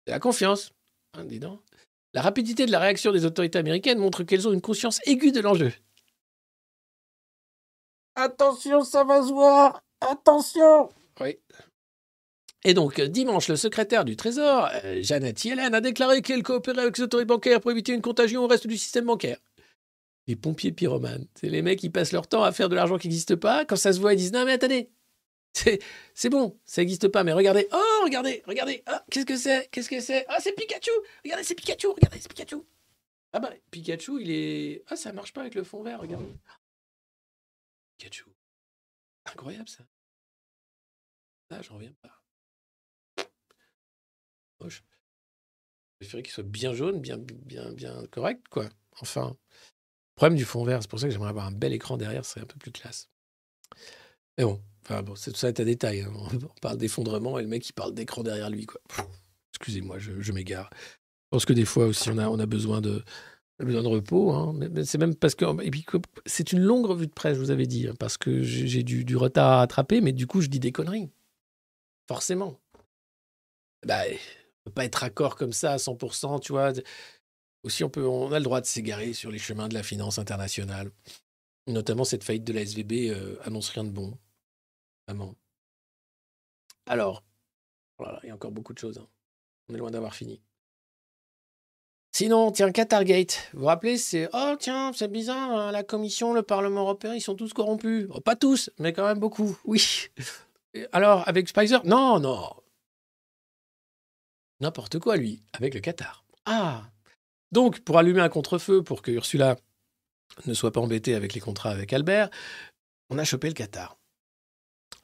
La 0.07 0.19
confiance. 0.19 0.71
hein, 1.13 1.25
dis 1.25 1.39
donc. 1.39 1.61
La 2.13 2.21
rapidité 2.21 2.65
de 2.65 2.71
la 2.71 2.79
réaction 2.79 3.11
des 3.11 3.25
autorités 3.25 3.59
américaines 3.59 3.99
montre 3.99 4.23
qu'elles 4.23 4.47
ont 4.47 4.53
une 4.53 4.61
conscience 4.61 4.99
aiguë 5.05 5.31
de 5.31 5.39
l'enjeu. 5.41 5.71
Attention, 8.18 8.84
ça 8.84 9.03
va 9.03 9.22
se 9.22 9.31
voir. 9.31 9.84
Attention 10.02 10.89
Oui. 11.22 11.38
Et 12.65 12.73
donc, 12.73 12.99
dimanche, 12.99 13.48
le 13.48 13.56
secrétaire 13.56 14.06
du 14.06 14.15
Trésor, 14.15 14.69
euh, 14.84 14.99
Jeannette 15.03 15.45
Yellen, 15.45 15.76
a 15.76 15.81
déclaré 15.81 16.23
qu'elle 16.23 16.41
coopérait 16.41 16.81
avec 16.81 16.98
les 16.98 17.03
autorités 17.03 17.27
bancaires 17.27 17.61
pour 17.61 17.69
éviter 17.69 17.94
une 17.94 18.02
contagion 18.02 18.44
au 18.44 18.48
reste 18.48 18.65
du 18.65 18.76
système 18.76 19.06
bancaire. 19.06 19.38
Les 20.26 20.35
pompiers 20.35 20.72
pyromanes, 20.72 21.27
c'est 21.39 21.48
les 21.48 21.61
mecs 21.61 21.77
qui 21.77 21.91
passent 21.91 22.11
leur 22.11 22.27
temps 22.27 22.44
à 22.44 22.52
faire 22.52 22.69
de 22.69 22.76
l'argent 22.76 22.98
qui 22.98 23.07
n'existe 23.07 23.35
pas. 23.35 23.65
Quand 23.65 23.76
ça 23.76 23.94
se 23.94 23.99
voit, 23.99 24.14
ils 24.14 24.18
disent 24.18 24.34
Non, 24.34 24.45
mais 24.45 24.53
attendez, 24.53 24.89
c'est 25.53 25.80
c'est 26.15 26.30
bon, 26.30 26.57
ça 26.65 26.81
n'existe 26.81 27.10
pas, 27.10 27.23
mais 27.23 27.34
regardez, 27.34 27.68
oh, 27.72 28.03
regardez, 28.03 28.41
regardez, 28.48 28.84
ah, 28.88 29.06
qu'est-ce 29.11 29.27
que 29.27 29.38
c'est? 29.38 29.69
Qu'est-ce 29.72 29.89
que 29.89 30.02
c'est? 30.02 30.26
Ah, 30.27 30.39
c'est 30.39 30.53
Pikachu 30.53 30.89
Regardez, 31.23 31.44
c'est 31.44 31.56
Pikachu, 31.56 31.88
regardez, 31.88 32.18
c'est 32.19 32.30
Pikachu 32.30 32.57
Ah 33.31 33.39
bah, 33.39 33.52
Pikachu, 33.69 34.22
il 34.22 34.31
est. 34.31 34.84
Ah, 34.88 34.95
ça 34.95 35.14
marche 35.14 35.34
pas 35.34 35.41
avec 35.41 35.53
le 35.53 35.64
fond 35.64 35.84
vert, 35.84 36.02
regardez. 36.02 36.26
Pikachu. 37.98 38.26
Incroyable 39.26 39.69
ça. 39.69 39.84
Ah, 41.49 41.61
j'en 41.61 41.76
reviens 41.76 41.94
pas. 42.02 42.22
Moche. 44.60 44.84
Je 45.99 46.06
préférais 46.06 46.24
qu'il 46.24 46.34
soit 46.34 46.44
bien 46.44 46.74
jaune, 46.74 46.99
bien, 46.99 47.18
bien, 47.18 47.72
bien 47.74 48.06
correct, 48.11 48.48
quoi. 48.49 48.69
Enfin, 49.02 49.36
problème 50.15 50.38
du 50.38 50.45
fond 50.45 50.64
vert, 50.64 50.82
c'est 50.82 50.90
pour 50.90 50.99
ça 50.99 51.07
que 51.07 51.11
j'aimerais 51.11 51.30
avoir 51.30 51.45
un 51.48 51.52
bel 51.52 51.74
écran 51.74 51.98
derrière, 51.98 52.26
ce 52.26 52.32
serait 52.32 52.41
un 52.41 52.48
peu 52.48 52.60
plus 52.60 52.72
classe. 52.72 53.10
Mais 54.38 54.44
bon, 54.44 54.61
enfin 54.84 55.02
bon, 55.02 55.15
c'est 55.15 55.32
tout 55.32 55.38
ça 55.38 55.48
est 55.48 55.60
à 55.60 55.65
détail. 55.65 56.02
hein. 56.02 56.11
On 56.34 56.60
parle 56.61 56.78
d'effondrement 56.78 57.40
et 57.40 57.41
le 57.41 57.48
mec 57.48 57.68
il 57.68 57.74
parle 57.74 57.94
d'écran 57.94 58.24
derrière 58.24 58.49
lui, 58.49 58.65
quoi. 58.65 58.82
Excusez-moi, 59.53 59.98
je, 59.98 60.32
m'égare. 60.32 60.69
Je 60.74 61.30
pense 61.32 61.45
que 61.45 61.53
des 61.53 61.65
fois 61.65 61.88
aussi 61.88 62.10
on 62.11 62.40
a, 62.40 62.45
besoin 62.45 62.80
de, 62.80 63.03
a 63.59 63.65
besoin 63.65 63.84
de 63.84 63.88
repos. 63.88 64.31
hein. 64.34 64.55
C'est 64.84 64.97
même 64.97 65.15
parce 65.15 65.35
que 65.35 65.45
et 65.63 65.71
puis 65.71 65.85
c'est 66.25 66.51
une 66.51 66.61
longue 66.61 66.85
revue 66.85 67.07
de 67.07 67.13
presse, 67.13 67.35
je 67.35 67.39
vous 67.39 67.51
avais 67.51 67.67
dit, 67.67 67.88
hein, 67.88 67.93
parce 67.99 68.17
que 68.17 68.43
j'ai 68.43 68.84
du, 68.84 69.15
retard 69.17 69.59
à 69.59 69.61
attraper, 69.61 70.01
mais 70.01 70.13
du 70.13 70.27
coup 70.27 70.41
je 70.41 70.47
dis 70.47 70.59
des 70.59 70.71
conneries. 70.71 71.09
Forcément. 72.07 72.59
Bah, 73.85 74.03
on 74.65 74.69
peut 74.69 74.73
pas 74.73 74.85
être 74.85 75.03
accord 75.03 75.35
comme 75.35 75.53
ça 75.53 75.73
à 75.73 75.77
100%, 75.77 76.39
tu 76.39 76.51
vois. 76.51 76.73
Aussi, 77.63 77.84
on, 77.84 77.89
peut, 77.89 78.05
on 78.05 78.31
a 78.31 78.39
le 78.39 78.43
droit 78.43 78.61
de 78.61 78.65
s'égarer 78.65 79.13
sur 79.13 79.31
les 79.31 79.39
chemins 79.39 79.67
de 79.67 79.73
la 79.73 79.84
finance 79.84 80.19
internationale. 80.19 80.91
Notamment, 81.67 82.05
cette 82.05 82.23
faillite 82.23 82.45
de 82.45 82.53
la 82.53 82.61
SVB 82.61 83.09
euh, 83.09 83.38
annonce 83.43 83.69
rien 83.69 83.84
de 83.84 83.89
bon. 83.89 84.17
Vraiment. 85.07 85.35
Alors, 86.85 87.23
oh 87.99 88.03
là 88.03 88.13
là, 88.13 88.19
il 88.23 88.27
y 88.27 88.29
a 88.29 88.35
encore 88.35 88.51
beaucoup 88.51 88.73
de 88.73 88.79
choses. 88.79 88.97
hein. 88.97 89.07
On 89.69 89.75
est 89.75 89.77
loin 89.77 89.91
d'avoir 89.91 90.15
fini. 90.15 90.41
Sinon, 92.11 92.51
tiens, 92.51 92.71
Qatargate. 92.71 93.49
Vous 93.53 93.59
vous 93.59 93.65
rappelez, 93.65 93.97
c'est 93.97 94.27
Oh, 94.34 94.55
tiens, 94.59 94.91
c'est 94.93 95.11
bizarre, 95.11 95.51
hein, 95.51 95.71
la 95.71 95.84
Commission, 95.84 96.34
le 96.34 96.41
Parlement 96.41 96.81
européen, 96.81 97.13
ils 97.13 97.21
sont 97.21 97.35
tous 97.35 97.53
corrompus. 97.53 98.07
Oh, 98.09 98.21
pas 98.21 98.35
tous, 98.35 98.71
mais 98.79 98.93
quand 98.93 99.05
même 99.05 99.19
beaucoup. 99.19 99.57
Oui. 99.65 100.07
Alors, 100.91 101.27
avec 101.27 101.47
Spicer? 101.47 101.79
Non, 101.85 102.19
non. 102.19 102.49
N'importe 104.59 104.99
quoi, 104.99 105.17
lui, 105.17 105.41
avec 105.53 105.73
le 105.73 105.79
Qatar. 105.79 106.23
Ah 106.45 106.84
Donc, 107.51 107.81
pour 107.81 107.97
allumer 107.97 108.21
un 108.21 108.29
contre-feu, 108.29 108.84
pour 108.84 109.01
que 109.01 109.11
Ursula 109.11 109.55
ne 110.45 110.53
soit 110.53 110.71
pas 110.71 110.81
embêtée 110.81 111.15
avec 111.15 111.34
les 111.34 111.39
contrats 111.39 111.71
avec 111.71 111.93
Albert, 111.93 112.29
on 113.09 113.17
a 113.17 113.23
chopé 113.23 113.47
le 113.47 113.53
Qatar. 113.53 113.97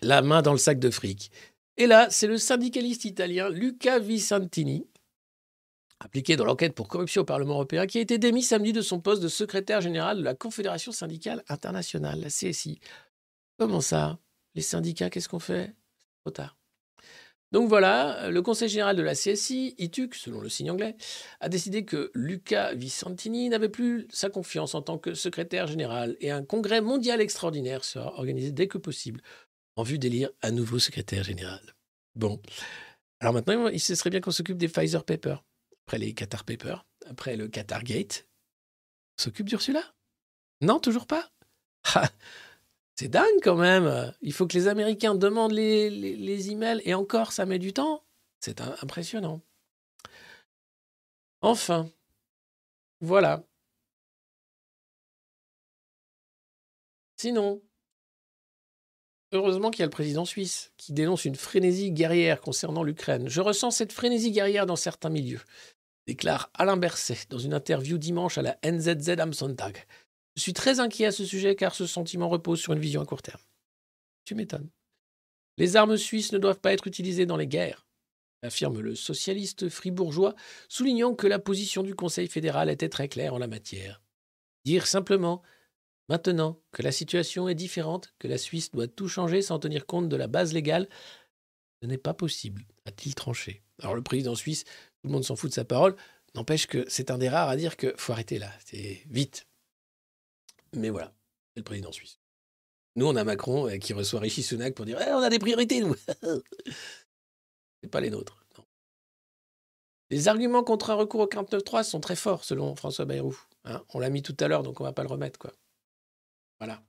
La 0.01 0.21
main 0.21 0.41
dans 0.41 0.51
le 0.51 0.57
sac 0.57 0.79
de 0.79 0.89
fric. 0.89 1.31
Et 1.77 1.87
là, 1.87 2.07
c'est 2.09 2.27
le 2.27 2.37
syndicaliste 2.37 3.05
italien 3.05 3.49
Luca 3.49 3.99
Vicentini, 3.99 4.85
impliqué 5.99 6.35
dans 6.35 6.45
l'enquête 6.45 6.75
pour 6.75 6.87
corruption 6.87 7.21
au 7.21 7.25
Parlement 7.25 7.55
européen, 7.55 7.87
qui 7.87 7.97
a 7.97 8.01
été 8.01 8.17
démis 8.17 8.43
samedi 8.43 8.73
de 8.73 8.81
son 8.81 8.99
poste 8.99 9.21
de 9.21 9.27
secrétaire 9.27 9.81
général 9.81 10.17
de 10.17 10.23
la 10.23 10.35
Confédération 10.35 10.91
syndicale 10.91 11.43
internationale, 11.47 12.19
la 12.19 12.27
CSI. 12.27 12.79
Comment 13.57 13.81
ça? 13.81 14.19
Les 14.55 14.61
syndicats, 14.61 15.09
qu'est-ce 15.09 15.29
qu'on 15.29 15.39
fait? 15.39 15.73
Trop 16.23 16.31
tard. 16.31 16.57
Donc 17.53 17.69
voilà, 17.69 18.31
le 18.31 18.41
Conseil 18.41 18.67
général 18.67 18.95
de 18.95 19.03
la 19.03 19.13
CSI, 19.13 19.75
ITUC, 19.77 20.15
selon 20.15 20.41
le 20.41 20.49
signe 20.49 20.71
anglais, 20.71 20.95
a 21.39 21.49
décidé 21.49 21.85
que 21.85 22.09
Luca 22.15 22.73
Vicentini 22.73 23.47
n'avait 23.47 23.69
plus 23.69 24.07
sa 24.09 24.31
confiance 24.31 24.73
en 24.73 24.81
tant 24.81 24.97
que 24.97 25.13
secrétaire 25.13 25.67
général 25.67 26.17
et 26.19 26.31
un 26.31 26.43
congrès 26.43 26.81
mondial 26.81 27.21
extraordinaire 27.21 27.83
sera 27.83 28.11
organisé 28.15 28.51
dès 28.51 28.67
que 28.67 28.79
possible 28.79 29.21
en 29.75 29.83
vue 29.83 29.99
d'élire 29.99 30.31
un 30.41 30.49
nouveau 30.49 30.79
secrétaire 30.79 31.23
général. 31.23 31.61
Bon. 32.15 32.41
Alors 33.19 33.33
maintenant, 33.33 33.67
il 33.67 33.79
se 33.79 33.93
serait 33.93 34.09
bien 34.09 34.19
qu'on 34.19 34.31
s'occupe 34.31 34.57
des 34.57 34.67
Pfizer 34.67 35.03
Papers, 35.03 35.43
après 35.85 35.97
les 35.97 36.13
Qatar 36.13 36.43
Papers, 36.43 36.85
après 37.07 37.35
le 37.35 37.47
Qatar 37.47 37.83
Gate. 37.83 38.27
S'occupe 39.17 39.49
d'Ursula? 39.49 39.83
Non, 40.61 40.79
toujours 40.79 41.07
pas? 41.07 41.29
Ah, 41.95 42.09
C'est 42.95 43.09
dingue 43.09 43.39
quand 43.41 43.55
même. 43.55 44.13
Il 44.21 44.33
faut 44.33 44.47
que 44.47 44.57
les 44.57 44.67
Américains 44.67 45.15
demandent 45.15 45.51
les, 45.51 45.89
les, 45.89 46.51
emails 46.51 46.81
et 46.85 46.93
encore, 46.93 47.31
ça 47.31 47.45
met 47.45 47.59
du 47.59 47.73
temps. 47.73 48.03
C'est 48.39 48.61
impressionnant. 48.61 49.41
Enfin, 51.41 51.89
voilà. 53.01 53.43
Sinon, 57.17 57.61
heureusement 59.33 59.71
qu'il 59.71 59.79
y 59.79 59.83
a 59.83 59.87
le 59.87 59.89
président 59.89 60.25
suisse 60.25 60.71
qui 60.77 60.93
dénonce 60.93 61.25
une 61.25 61.35
frénésie 61.35 61.91
guerrière 61.91 62.41
concernant 62.41 62.83
l'Ukraine. 62.83 63.27
Je 63.27 63.41
ressens 63.41 63.71
cette 63.71 63.91
frénésie 63.91 64.31
guerrière 64.31 64.65
dans 64.65 64.75
certains 64.75 65.09
milieux, 65.09 65.41
déclare 66.07 66.49
Alain 66.53 66.77
Berset 66.77 67.27
dans 67.29 67.37
une 67.37 67.53
interview 67.53 67.97
dimanche 67.97 68.37
à 68.37 68.41
la 68.41 68.57
NZZ 68.63 69.09
am 69.19 69.33
Sonntag. 69.33 69.85
Je 70.35 70.41
suis 70.41 70.53
très 70.53 70.79
inquiet 70.79 71.05
à 71.05 71.11
ce 71.11 71.25
sujet 71.25 71.55
car 71.55 71.75
ce 71.75 71.85
sentiment 71.85 72.29
repose 72.29 72.59
sur 72.59 72.73
une 72.73 72.79
vision 72.79 73.01
à 73.01 73.05
court 73.05 73.21
terme. 73.21 73.41
Tu 74.25 74.35
m'étonnes. 74.35 74.69
Les 75.57 75.75
armes 75.75 75.97
suisses 75.97 76.31
ne 76.31 76.39
doivent 76.39 76.59
pas 76.59 76.73
être 76.73 76.87
utilisées 76.87 77.25
dans 77.25 77.37
les 77.37 77.47
guerres, 77.47 77.85
affirme 78.41 78.79
le 78.79 78.95
socialiste 78.95 79.69
fribourgeois, 79.69 80.35
soulignant 80.67 81.13
que 81.13 81.27
la 81.27 81.39
position 81.39 81.83
du 81.83 81.95
Conseil 81.95 82.27
fédéral 82.27 82.69
était 82.69 82.89
très 82.89 83.07
claire 83.07 83.33
en 83.33 83.39
la 83.39 83.47
matière. 83.47 84.01
Dire 84.65 84.87
simplement, 84.87 85.43
maintenant 86.09 86.59
que 86.71 86.81
la 86.81 86.91
situation 86.91 87.47
est 87.47 87.55
différente, 87.55 88.13
que 88.17 88.27
la 88.27 88.37
Suisse 88.39 88.71
doit 88.71 88.87
tout 88.87 89.07
changer 89.07 89.41
sans 89.41 89.59
tenir 89.59 89.85
compte 89.85 90.09
de 90.09 90.15
la 90.15 90.27
base 90.27 90.53
légale, 90.53 90.89
ce 91.81 91.87
n'est 91.87 91.97
pas 91.97 92.13
possible, 92.13 92.65
a-t-il 92.85 93.13
tranché. 93.13 93.61
Alors 93.79 93.95
le 93.95 94.01
président 94.01 94.35
suisse, 94.35 94.63
tout 95.03 95.09
le 95.09 95.13
monde 95.13 95.25
s'en 95.25 95.35
fout 95.35 95.49
de 95.49 95.53
sa 95.53 95.65
parole, 95.65 95.97
n'empêche 96.33 96.65
que 96.65 96.85
c'est 96.87 97.11
un 97.11 97.17
des 97.17 97.27
rares 97.27 97.49
à 97.49 97.57
dire 97.57 97.75
que 97.75 97.93
faut 97.97 98.13
arrêter 98.13 98.39
là, 98.39 98.49
c'est 98.65 99.03
vite. 99.07 99.45
Mais 100.73 100.89
voilà, 100.89 101.13
c'est 101.53 101.59
le 101.59 101.65
président 101.65 101.91
suisse. 101.91 102.19
Nous, 102.95 103.05
on 103.05 103.15
a 103.17 103.25
Macron 103.25 103.67
euh, 103.67 103.77
qui 103.77 103.91
reçoit 103.91 104.21
Rishi 104.21 104.43
Sunak 104.43 104.75
pour 104.75 104.85
dire 104.85 104.99
Eh, 105.01 105.11
on 105.11 105.21
a 105.21 105.29
des 105.29 105.39
priorités, 105.39 105.81
nous. 105.81 105.95
c'est 107.83 107.89
pas 107.89 107.99
les 107.99 108.09
nôtres. 108.09 108.39
Les 110.09 110.27
arguments 110.29 110.63
contre 110.63 110.91
un 110.91 110.93
recours 110.93 111.21
au 111.21 111.27
49.3 111.27 111.83
sont 111.83 111.99
très 111.99 112.15
forts, 112.15 112.45
selon 112.45 112.75
François 112.75 113.05
Bayrou. 113.05 113.37
hein. 113.65 113.83
on 113.93 113.99
l'a 113.99 114.09
mis 114.09 114.21
tout 114.21 114.37
à 114.39 114.47
l'heure, 114.47 114.63
donc 114.63 114.79
on 114.79 114.83
va 114.83 114.93
pas 114.93 115.03
le 115.03 115.09
remettre, 115.09 115.39
quoi. 115.39 115.51
Voilà. 116.59 116.81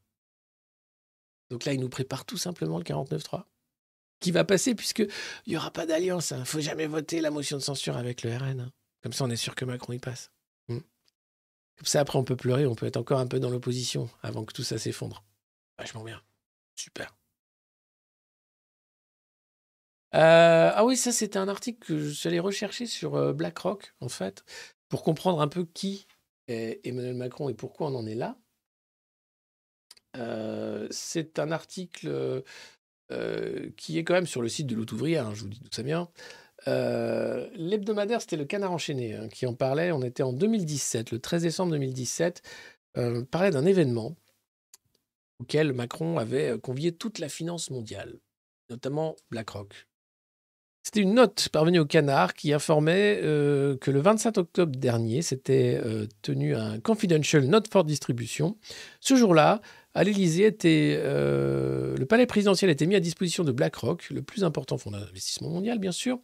Donc 1.51 1.65
là, 1.65 1.73
il 1.73 1.81
nous 1.81 1.89
prépare 1.89 2.27
tout 2.27 2.37
simplement 2.37 2.79
le 2.79 2.85
49.3 2.85 3.45
qui 4.21 4.31
va 4.31 4.45
passer 4.45 4.75
puisque 4.75 5.05
il 5.47 5.53
y 5.53 5.57
aura 5.57 5.71
pas 5.71 5.87
d'alliance. 5.87 6.31
Il 6.31 6.41
ne 6.41 6.45
faut 6.45 6.61
jamais 6.61 6.87
voter 6.87 7.21
la 7.21 7.31
motion 7.31 7.57
de 7.57 7.63
censure 7.63 7.97
avec 7.97 8.23
le 8.23 8.37
RN. 8.37 8.61
hein. 8.61 8.73
Comme 9.03 9.13
ça, 9.13 9.25
on 9.25 9.31
est 9.31 9.37
sûr 9.37 9.55
que 9.55 9.65
Macron 9.65 9.93
y 9.93 9.99
passe. 9.99 10.31
Hmm. 10.69 10.79
Comme 11.77 11.87
ça, 11.87 12.01
après, 12.01 12.19
on 12.19 12.25
peut 12.25 12.37
pleurer, 12.37 12.67
on 12.67 12.75
peut 12.75 12.87
être 12.87 12.97
encore 12.97 13.19
un 13.19 13.27
peu 13.27 13.39
dans 13.39 13.51
l'opposition 13.51 14.09
avant 14.23 14.45
que 14.45 14.53
tout 14.53 14.63
ça 14.63 14.79
s'effondre. 14.79 15.25
Vachement 15.79 16.05
bien. 16.05 16.23
Super. 16.75 17.15
Euh, 20.15 20.71
ah 20.73 20.85
oui, 20.85 20.97
ça, 20.97 21.11
c'était 21.13 21.39
un 21.39 21.49
article 21.49 21.85
que 21.85 21.99
je 21.99 22.11
suis 22.11 22.39
rechercher 22.39 22.87
sur 22.87 23.17
euh, 23.17 23.33
BlackRock, 23.33 23.95
en 24.01 24.09
fait, 24.09 24.45
pour 24.89 25.03
comprendre 25.03 25.41
un 25.41 25.49
peu 25.49 25.65
qui 25.65 26.07
est 26.47 26.81
Emmanuel 26.87 27.15
Macron 27.15 27.49
et 27.49 27.55
pourquoi 27.55 27.89
on 27.89 27.95
en 27.97 28.07
est 28.07 28.15
là. 28.15 28.39
Euh, 30.17 30.87
c'est 30.91 31.41
un 31.41 31.51
article 31.51 32.45
euh, 33.13 33.71
qui 33.77 33.99
est 33.99 34.05
quand 34.05 34.15
même 34.15 34.27
sur 34.27 34.43
le 34.43 34.49
site 34.49 34.67
de 34.67 34.75
Lutte 34.75 34.93
hein, 34.93 35.33
je 35.35 35.43
vous 35.43 35.49
dis 35.49 35.61
d'où 35.61 35.69
ça 35.71 35.83
vient. 35.83 36.09
Euh, 36.69 37.49
L'hebdomadaire, 37.55 38.21
c'était 38.21 38.37
le 38.37 38.45
Canard 38.45 38.73
enchaîné 38.73 39.15
hein, 39.15 39.29
qui 39.29 39.47
en 39.47 39.55
parlait. 39.55 39.93
On 39.93 40.03
était 40.03 40.23
en 40.23 40.33
2017, 40.33 41.11
le 41.11 41.19
13 41.19 41.43
décembre 41.43 41.73
2017, 41.73 42.43
euh, 42.97 43.25
parlait 43.25 43.51
d'un 43.51 43.67
événement 43.67 44.17
auquel 45.41 45.73
Macron 45.73 46.19
avait 46.19 46.51
euh, 46.51 46.59
convié 46.59 46.93
toute 46.93 47.19
la 47.19 47.29
finance 47.29 47.71
mondiale, 47.71 48.21
notamment 48.71 49.17
BlackRock. 49.31 49.89
C'était 50.85 51.01
une 51.01 51.15
note 51.15 51.49
parvenue 51.51 51.81
au 51.81 51.87
Canard 51.87 52.35
qui 52.35 52.53
informait 52.53 53.21
euh, 53.23 53.77
que 53.79 53.91
le 53.91 54.01
27 54.01 54.39
octobre 54.39 54.77
dernier 54.77 55.23
s'était 55.23 55.81
tenu 56.21 56.55
un 56.55 56.79
confidential 56.79 57.45
note 57.45 57.73
for 57.73 57.85
distribution. 57.85 58.59
Ce 59.01 59.17
jour-là, 59.17 59.63
à 59.95 60.05
l'Élysée, 60.05 60.57
euh, 60.65 61.97
le 61.97 62.07
palais 62.07 62.27
présidentiel 62.27 62.71
était 62.71 62.87
mis 62.87 62.97
à 62.97 63.01
disposition 63.01 63.45
de 63.45 63.53
BlackRock, 63.53 64.11
le 64.11 64.23
plus 64.23 64.45
important 64.45 64.77
fonds 64.77 64.91
d'investissement 64.91 65.51
mondial, 65.51 65.79
bien 65.79 65.93
sûr, 65.93 66.19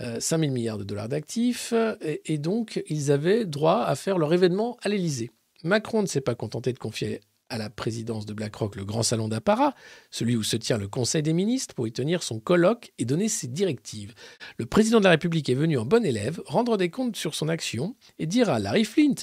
euh, 0.00 0.20
5 0.20 0.40
000 0.40 0.52
milliards 0.52 0.78
de 0.78 0.84
dollars 0.84 1.08
d'actifs, 1.08 1.74
et, 2.00 2.32
et 2.32 2.38
donc 2.38 2.82
ils 2.88 3.10
avaient 3.10 3.44
droit 3.44 3.82
à 3.82 3.94
faire 3.96 4.18
leur 4.18 4.32
événement 4.32 4.78
à 4.82 4.88
l'Élysée. 4.88 5.30
Macron 5.64 6.02
ne 6.02 6.06
s'est 6.06 6.20
pas 6.20 6.34
contenté 6.34 6.72
de 6.72 6.78
confier 6.78 7.20
à 7.50 7.58
la 7.58 7.68
présidence 7.68 8.24
de 8.26 8.32
BlackRock 8.32 8.76
le 8.76 8.84
grand 8.84 9.02
salon 9.02 9.28
d'apparat, 9.28 9.74
celui 10.10 10.36
où 10.36 10.42
se 10.42 10.56
tient 10.56 10.78
le 10.78 10.88
Conseil 10.88 11.22
des 11.22 11.32
ministres 11.32 11.74
pour 11.74 11.86
y 11.86 11.92
tenir 11.92 12.22
son 12.22 12.38
colloque 12.38 12.92
et 12.98 13.04
donner 13.04 13.28
ses 13.28 13.48
directives. 13.48 14.14
Le 14.56 14.66
président 14.66 15.00
de 15.00 15.04
la 15.04 15.10
République 15.10 15.48
est 15.48 15.54
venu 15.54 15.76
en 15.76 15.84
bon 15.84 16.04
élève 16.04 16.40
rendre 16.46 16.76
des 16.76 16.90
comptes 16.90 17.16
sur 17.16 17.34
son 17.34 17.48
action 17.48 17.96
et 18.18 18.26
dire 18.26 18.48
à 18.48 18.58
Larry 18.58 18.84
Flint, 18.84 19.14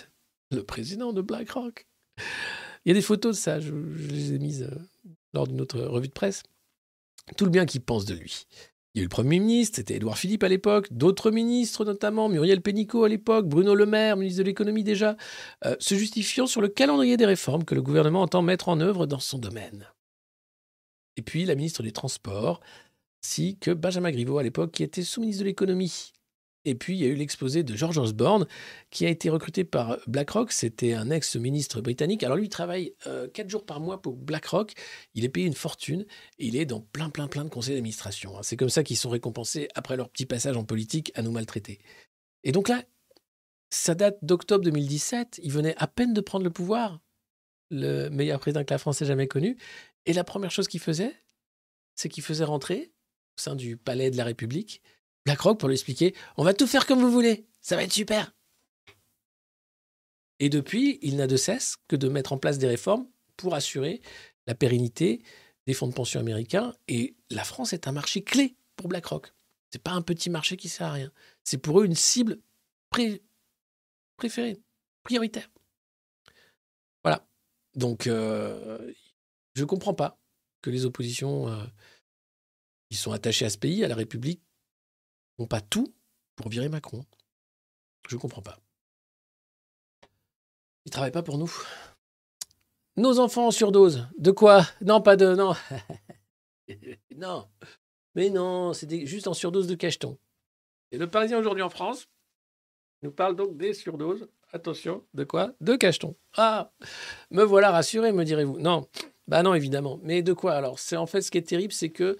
le 0.51 0.63
président 0.63 1.13
de 1.13 1.21
BlackRock. 1.21 1.87
Il 2.87 2.91
y 2.91 2.91
a 2.91 2.93
des 2.93 3.01
photos 3.01 3.35
de 3.35 3.41
ça, 3.41 3.59
je, 3.59 3.73
les 3.73 4.33
ai 4.33 4.39
mises 4.39 4.63
euh, 4.63 5.11
lors 5.33 5.45
d'une 5.45 5.59
autre 5.59 5.81
revue 5.81 6.07
de 6.07 6.13
presse. 6.13 6.43
Tout 7.35 7.43
le 7.43 7.51
bien 7.51 7.65
qu'il 7.65 7.81
pense 7.81 8.05
de 8.05 8.13
lui. 8.13 8.45
Il 8.93 8.99
y 8.99 9.01
a 9.01 9.01
eu 9.01 9.07
le 9.07 9.09
Premier 9.09 9.39
ministre, 9.39 9.75
c'était 9.75 9.97
Édouard 9.97 10.17
Philippe 10.17 10.41
à 10.43 10.47
l'époque, 10.47 10.87
d'autres 10.91 11.29
ministres 11.29 11.83
notamment, 11.83 12.29
Muriel 12.29 12.61
Pénicaud 12.61 13.03
à 13.03 13.09
l'époque, 13.09 13.45
Bruno 13.45 13.75
Le 13.75 13.85
Maire, 13.85 14.15
ministre 14.15 14.37
de 14.37 14.45
l'économie 14.45 14.85
déjà, 14.85 15.17
euh, 15.65 15.75
se 15.79 15.95
justifiant 15.95 16.47
sur 16.47 16.61
le 16.61 16.69
calendrier 16.69 17.17
des 17.17 17.25
réformes 17.25 17.65
que 17.65 17.75
le 17.75 17.81
gouvernement 17.81 18.21
entend 18.21 18.41
mettre 18.41 18.69
en 18.69 18.79
œuvre 18.79 19.05
dans 19.05 19.19
son 19.19 19.37
domaine. 19.37 19.91
Et 21.17 21.21
puis 21.23 21.43
la 21.43 21.55
ministre 21.55 21.83
des 21.83 21.91
Transports, 21.91 22.61
ainsi 23.21 23.57
que 23.57 23.71
Benjamin 23.71 24.11
Griveaux 24.11 24.37
à 24.37 24.43
l'époque, 24.43 24.71
qui 24.71 24.83
était 24.83 25.03
sous-ministre 25.03 25.41
de 25.41 25.47
l'économie. 25.47 26.13
Et 26.67 26.75
puis, 26.75 26.97
il 26.97 26.99
y 27.01 27.05
a 27.05 27.07
eu 27.07 27.15
l'exposé 27.15 27.63
de 27.63 27.73
George 27.77 27.97
Osborne, 27.97 28.45
qui 28.89 29.05
a 29.05 29.09
été 29.09 29.29
recruté 29.29 29.63
par 29.63 29.99
BlackRock. 30.05 30.51
C'était 30.51 30.93
un 30.93 31.09
ex-ministre 31.09 31.79
britannique. 31.79 32.23
Alors, 32.23 32.35
lui, 32.35 32.47
il 32.47 32.49
travaille 32.49 32.93
euh, 33.07 33.29
quatre 33.29 33.49
jours 33.49 33.65
par 33.65 33.79
mois 33.79 34.01
pour 34.01 34.17
BlackRock. 34.17 34.73
Il 35.13 35.23
est 35.23 35.29
payé 35.29 35.47
une 35.47 35.53
fortune 35.53 36.05
et 36.39 36.47
il 36.47 36.57
est 36.57 36.65
dans 36.65 36.81
plein, 36.81 37.09
plein, 37.09 37.27
plein 37.27 37.45
de 37.45 37.49
conseils 37.49 37.75
d'administration. 37.75 38.37
hein. 38.37 38.41
C'est 38.43 38.57
comme 38.57 38.69
ça 38.69 38.83
qu'ils 38.83 38.97
sont 38.97 39.09
récompensés 39.09 39.69
après 39.75 39.95
leur 39.95 40.09
petit 40.09 40.25
passage 40.25 40.57
en 40.57 40.65
politique 40.65 41.13
à 41.15 41.21
nous 41.21 41.31
maltraiter. 41.31 41.79
Et 42.43 42.51
donc 42.51 42.67
là, 42.67 42.83
ça 43.69 43.95
date 43.95 44.17
d'octobre 44.21 44.65
2017. 44.65 45.39
Il 45.43 45.53
venait 45.53 45.75
à 45.77 45.87
peine 45.87 46.13
de 46.13 46.19
prendre 46.19 46.43
le 46.43 46.51
pouvoir, 46.51 46.99
le 47.71 48.09
meilleur 48.09 48.41
président 48.41 48.65
que 48.65 48.73
la 48.73 48.77
France 48.77 49.01
ait 49.01 49.05
jamais 49.05 49.27
connu. 49.27 49.57
Et 50.05 50.11
la 50.11 50.25
première 50.25 50.51
chose 50.51 50.67
qu'il 50.67 50.81
faisait, 50.81 51.15
c'est 51.95 52.09
qu'il 52.09 52.23
faisait 52.23 52.43
rentrer 52.43 52.91
au 53.37 53.41
sein 53.41 53.55
du 53.55 53.77
palais 53.77 54.11
de 54.11 54.17
la 54.17 54.25
République 54.25 54.81
BlackRock 55.27 55.59
pour 55.59 55.67
lui 55.67 55.75
expliquer 55.75 56.15
on 56.37 56.43
va 56.45 56.53
tout 56.53 56.67
faire 56.67 56.85
comme 56.85 57.01
vous 57.01 57.11
voulez, 57.11 57.45
ça 57.59 57.75
va 57.75 57.83
être 57.83 57.91
super. 57.91 58.33
Et 60.39 60.49
depuis, 60.49 60.99
il 61.01 61.17
n'a 61.17 61.27
de 61.27 61.35
cesse 61.35 61.75
que 61.89 61.95
de 61.97 62.07
mettre 62.07 62.31
en 62.31 62.37
place 62.37 62.57
des 62.59 62.67
réformes 62.67 63.07
pour 63.35 63.53
assurer 63.55 64.01
la 64.45 64.55
pérennité 64.55 65.21
des 65.65 65.73
fonds 65.73 65.87
de 65.87 65.93
pension 65.93 66.19
américains. 66.19 66.73
Et 66.87 67.15
la 67.29 67.43
France 67.43 67.73
est 67.73 67.87
un 67.87 67.91
marché 67.91 68.23
clé 68.23 68.55
pour 68.75 68.87
BlackRock. 68.87 69.33
C'est 69.71 69.81
pas 69.81 69.91
un 69.91 70.01
petit 70.01 70.29
marché 70.29 70.55
qui 70.55 70.69
sert 70.69 70.87
à 70.87 70.93
rien. 70.93 71.11
C'est 71.43 71.57
pour 71.57 71.81
eux 71.81 71.85
une 71.85 71.95
cible 71.95 72.39
pré- 72.89 73.21
préférée, 74.15 74.61
prioritaire. 75.03 75.49
Voilà. 77.03 77.27
Donc, 77.75 78.07
euh, 78.07 78.93
je 79.55 79.61
ne 79.61 79.67
comprends 79.67 79.95
pas 79.95 80.21
que 80.61 80.69
les 80.69 80.85
oppositions 80.85 81.49
euh, 81.49 81.65
qui 82.89 82.95
sont 82.95 83.11
attachées 83.11 83.45
à 83.45 83.49
ce 83.49 83.57
pays, 83.57 83.83
à 83.83 83.87
la 83.87 83.95
République, 83.95 84.41
pas 85.45 85.61
tout 85.61 85.93
pour 86.35 86.49
virer 86.49 86.69
Macron. 86.69 87.05
Je 88.09 88.15
ne 88.15 88.19
comprends 88.21 88.41
pas. 88.41 88.57
Ils 90.85 90.89
ne 90.89 90.91
travaillent 90.91 91.11
pas 91.11 91.23
pour 91.23 91.37
nous. 91.37 91.51
Nos 92.95 93.19
enfants 93.19 93.47
en 93.47 93.51
surdose. 93.51 94.07
De 94.17 94.31
quoi? 94.31 94.65
Non, 94.81 95.01
pas 95.01 95.15
de... 95.15 95.35
Non. 95.35 95.53
non. 97.15 97.47
Mais 98.15 98.29
non, 98.29 98.73
c'est 98.73 98.87
des- 98.87 99.05
juste 99.05 99.27
en 99.27 99.33
surdose 99.33 99.67
de 99.67 99.75
cacheton. 99.75 100.17
Et 100.91 100.97
le 100.97 101.07
Parisien 101.09 101.37
aujourd'hui 101.37 101.61
en 101.61 101.69
France 101.69 102.07
nous 103.03 103.11
parle 103.11 103.35
donc 103.35 103.57
des 103.57 103.73
surdoses. 103.73 104.27
Attention, 104.53 105.05
de 105.13 105.25
quoi? 105.25 105.53
De 105.59 105.75
cacheton. 105.75 106.15
Ah, 106.37 106.71
me 107.31 107.43
voilà 107.43 107.69
rassuré, 107.69 108.13
me 108.13 108.23
direz-vous. 108.23 108.59
Non, 108.59 108.87
bah 109.27 109.43
non, 109.43 109.53
évidemment. 109.53 109.99
Mais 110.03 110.23
de 110.23 110.31
quoi 110.31 110.53
alors? 110.53 110.79
C'est 110.79 110.95
en 110.95 111.05
fait 111.05 111.21
ce 111.21 111.29
qui 111.29 111.37
est 111.37 111.47
terrible, 111.47 111.73
c'est 111.73 111.89
que 111.89 112.17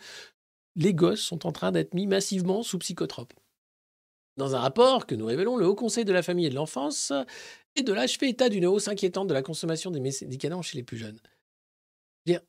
les 0.78 0.94
gosses 0.94 1.22
sont 1.22 1.46
en 1.46 1.52
train 1.52 1.72
d'être 1.72 1.94
mis 1.94 2.08
massivement 2.08 2.64
sous 2.64 2.78
psychotropes. 2.80 3.34
Dans 4.38 4.56
un 4.56 4.60
rapport 4.60 5.08
que 5.08 5.16
nous 5.16 5.26
révélons, 5.26 5.58
le 5.58 5.66
Haut 5.66 5.76
Conseil 5.76 6.06
de 6.06 6.14
la 6.14 6.22
famille 6.22 6.46
et 6.46 6.52
de 6.52 6.56
l'enfance 6.56 7.12
et 7.76 7.82
de 7.82 7.92
l'âge 7.92 8.18
fait 8.18 8.30
état 8.30 8.50
d'une 8.50 8.68
hausse 8.68 8.88
inquiétante 8.88 9.28
de 9.28 9.34
la 9.34 9.42
consommation 9.42 9.92
des 9.92 10.00
médicaments 10.00 10.62
chez 10.62 10.78
les 10.78 10.84
plus 10.84 10.98
jeunes. 10.98 11.20
Dire, 12.26 12.42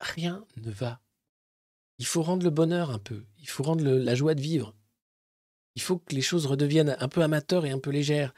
rien 0.00 0.44
ne 0.56 0.70
va. 0.70 1.00
Il 1.98 2.06
faut 2.06 2.22
rendre 2.22 2.44
le 2.44 2.50
bonheur 2.50 2.90
un 2.90 2.98
peu. 2.98 3.24
Il 3.38 3.48
faut 3.48 3.62
rendre 3.62 3.84
la 3.84 4.14
joie 4.14 4.34
de 4.34 4.40
vivre. 4.40 4.74
Il 5.76 5.82
faut 5.82 5.98
que 5.98 6.14
les 6.14 6.22
choses 6.22 6.46
redeviennent 6.46 6.96
un 6.98 7.08
peu 7.08 7.22
amateurs 7.22 7.64
et 7.64 7.70
un 7.70 7.78
peu 7.78 7.90
légères. 7.90 8.34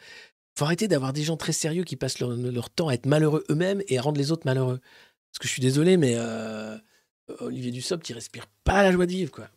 Il 0.56 0.58
faut 0.58 0.64
arrêter 0.66 0.88
d'avoir 0.88 1.12
des 1.12 1.22
gens 1.22 1.36
très 1.36 1.52
sérieux 1.52 1.84
qui 1.84 1.96
passent 1.96 2.18
leur, 2.18 2.30
leur 2.30 2.68
temps 2.68 2.88
à 2.88 2.94
être 2.94 3.06
malheureux 3.06 3.44
eux-mêmes 3.48 3.82
et 3.88 3.98
à 3.98 4.02
rendre 4.02 4.18
les 4.18 4.30
autres 4.32 4.44
malheureux. 4.44 4.80
Parce 5.30 5.38
que 5.40 5.48
je 5.48 5.52
suis 5.52 5.62
désolé, 5.62 5.96
mais 5.96 6.14
euh, 6.16 6.76
Olivier 7.40 7.70
Dussopt, 7.70 8.08
il 8.08 8.14
respire 8.14 8.46
pas 8.64 8.82
la 8.82 8.92
joie 8.92 9.06
de 9.06 9.12
vivre, 9.12 9.30
quoi. 9.32 9.48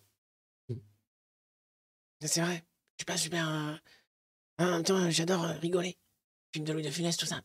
C'est 2.23 2.41
vrai. 2.41 2.63
Je 2.97 3.03
suis 3.03 3.05
pas 3.05 3.17
super. 3.17 3.49
euh, 3.49 3.75
En 4.63 4.71
même 4.71 4.83
temps, 4.83 5.09
j'adore 5.09 5.43
euh, 5.43 5.53
rigoler. 5.53 5.97
Film 6.53 6.65
de 6.65 6.73
Louis 6.73 6.83
de 6.83 6.89
Funès, 6.91 7.17
tout 7.17 7.25
ça. 7.25 7.41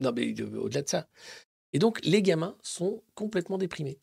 Non, 0.00 0.12
mais 0.12 0.34
euh, 0.40 0.58
au-delà 0.60 0.82
de 0.82 0.88
ça. 0.88 1.08
Et 1.72 1.78
donc, 1.78 2.00
les 2.04 2.22
gamins 2.22 2.56
sont 2.62 3.02
complètement 3.14 3.58
déprimés. 3.58 3.98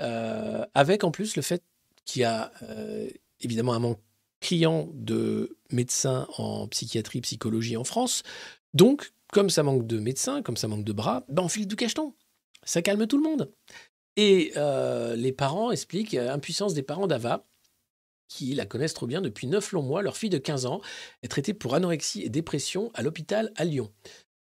Euh, 0.00 0.66
avec 0.74 1.04
en 1.04 1.10
plus 1.10 1.36
le 1.36 1.42
fait 1.42 1.62
qu'il 2.04 2.22
y 2.22 2.24
a 2.24 2.52
euh, 2.62 3.08
évidemment 3.40 3.72
un 3.74 3.78
manque 3.78 4.00
criant 4.40 4.88
de 4.94 5.56
médecins 5.70 6.26
en 6.36 6.66
psychiatrie, 6.68 7.20
psychologie 7.20 7.76
en 7.76 7.84
France. 7.84 8.22
Donc, 8.74 9.12
comme 9.32 9.50
ça 9.50 9.62
manque 9.62 9.86
de 9.86 9.98
médecins, 9.98 10.42
comme 10.42 10.56
ça 10.56 10.68
manque 10.68 10.84
de 10.84 10.92
bras, 10.92 11.24
ben 11.28 11.42
on 11.44 11.48
file 11.48 11.68
du 11.68 11.76
cacheton. 11.76 12.14
Ça 12.64 12.82
calme 12.82 13.06
tout 13.06 13.16
le 13.16 13.28
monde. 13.28 13.52
Et 14.16 14.52
euh, 14.56 15.16
les 15.16 15.32
parents 15.32 15.70
expliquent 15.70 16.14
euh, 16.14 16.26
l'impuissance 16.26 16.74
des 16.74 16.82
parents 16.82 17.06
d'Ava, 17.06 17.46
qui 18.28 18.54
la 18.54 18.66
connaissent 18.66 18.94
trop 18.94 19.06
bien 19.06 19.20
depuis 19.20 19.46
9 19.46 19.72
longs 19.72 19.82
mois. 19.82 20.02
Leur 20.02 20.16
fille 20.16 20.30
de 20.30 20.38
15 20.38 20.66
ans 20.66 20.80
est 21.22 21.28
traitée 21.28 21.54
pour 21.54 21.74
anorexie 21.74 22.22
et 22.22 22.28
dépression 22.28 22.90
à 22.94 23.02
l'hôpital 23.02 23.52
à 23.56 23.64
Lyon. 23.64 23.92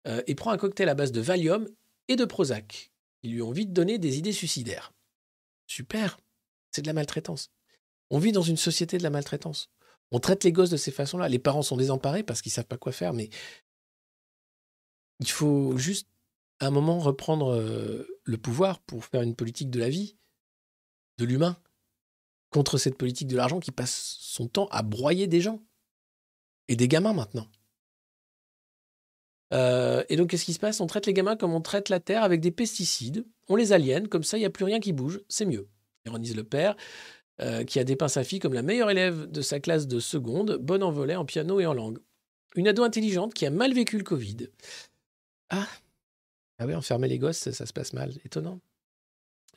Euh, 0.07 0.22
et 0.27 0.36
prend 0.36 0.52
un 0.52 0.57
cocktail 0.57 0.90
à 0.90 0.95
base 0.95 1.11
de 1.11 1.22
Valium 1.22 1.68
et 2.07 2.15
de 2.15 2.26
Prozac. 2.26 2.91
Ils 3.23 3.34
lui 3.34 3.41
ont 3.41 3.52
vite 3.52 3.73
donné 3.73 3.98
des 3.98 4.18
idées 4.18 4.31
suicidaires. 4.31 4.94
Super, 5.68 6.19
c'est 6.72 6.81
de 6.81 6.88
la 6.88 6.94
maltraitance. 6.94 7.52
On 8.10 8.18
vit 8.18 8.31
dans 8.31 8.41
une 8.41 8.57
société 8.57 8.98
de 8.98 9.03
la 9.03 9.10
maltraitance. 9.10 9.69
On 10.11 10.19
traite 10.19 10.44
les 10.44 10.52
gosses 10.52 10.72
de 10.72 10.77
ces 10.77 10.91
façons-là. 10.91 11.30
Les 11.30 11.38
parents 11.38 11.61
sont 11.61 11.77
désemparés 11.77 12.23
parce 12.23 12.41
qu'ils 12.41 12.52
savent 12.52 12.65
pas 12.65 12.77
quoi 12.77 12.91
faire, 12.91 13.14
mais 13.14 13.30
il 15.19 15.30
faut 15.30 15.77
juste 15.77 16.07
à 16.60 16.68
un 16.68 16.72
moment 16.72 16.99
reprendre 16.99 17.56
euh, 17.56 18.07
le 18.23 18.38
pouvoir 18.38 18.80
pour 18.81 19.06
faire 19.06 19.22
une 19.22 19.36
politique 19.36 19.69
de 19.69 19.80
la 19.80 19.90
vie, 19.90 20.18
de 21.18 21.26
l'humain, 21.26 21.57
contre 22.49 22.77
cette 22.77 22.98
politique 22.98 23.27
de 23.27 23.36
l'argent 23.36 23.60
qui 23.60 23.72
passe 23.72 24.18
son 24.19 24.48
temps 24.48 24.68
à 24.72 24.84
broyer 24.84 25.27
des 25.27 25.41
gens 25.41 25.61
et 26.68 26.76
des 26.76 26.88
gamins 26.88 27.14
maintenant. 27.14 27.48
Euh, 29.53 30.03
et 30.10 30.15
donc, 30.15 30.30
qu'est-ce 30.30 30.45
qui 30.45 30.53
se 30.53 30.60
passe? 30.60 30.80
On 30.80 30.88
traite 30.88 31.06
les 31.06 31.14
gamins 31.14 31.36
comme 31.36 31.53
on 31.53 31.61
traite 31.61 31.90
la 31.90 31.99
terre 31.99 32.23
avec 32.23 32.41
des 32.41 32.52
pesticides. 32.52 33.26
On 33.48 33.56
les 33.56 33.73
aliène, 33.73 34.07
comme 34.07 34.23
ça, 34.23 34.38
il 34.38 34.41
n'y 34.41 34.45
a 34.45 34.52
plus 34.52 34.65
rien 34.65 34.80
qui 34.80 34.94
bouge. 34.94 35.22
C'est 35.27 35.45
mieux. 35.45 35.68
Ironise 36.06 36.36
le 36.36 36.44
père, 36.44 36.76
euh, 37.41 37.64
qui 37.64 37.80
a 37.80 37.84
dépeint 37.84 38.07
sa 38.07 38.23
fille 38.23 38.40
comme 38.40 38.53
la 38.53 38.61
meilleure 38.61 38.90
élève 38.90 39.30
de 39.30 39.41
sa 39.41 39.60
classe 39.60 39.88
de 39.88 39.99
seconde, 39.99 40.57
bonne 40.57 40.84
en 40.84 40.91
volet, 40.91 41.15
en 41.15 41.26
piano 41.26 41.60
et 41.60 41.65
en 41.65 41.73
langue. 41.73 41.99
Une 42.56 42.68
ado 42.68 42.84
intelligente 42.84 43.34
qui 43.34 43.45
a 43.45 43.52
mal 43.52 43.73
vécu 43.73 43.98
le 43.98 44.03
Covid. 44.03 44.49
Ah, 45.49 45.68
ah 46.60 46.65
ouais, 46.65 46.76
enfermer 46.76 47.07
les 47.07 47.19
gosses, 47.19 47.38
ça, 47.38 47.53
ça 47.53 47.65
se 47.65 47.73
passe 47.73 47.94
mal. 47.94 48.14
Étonnant. 48.26 48.60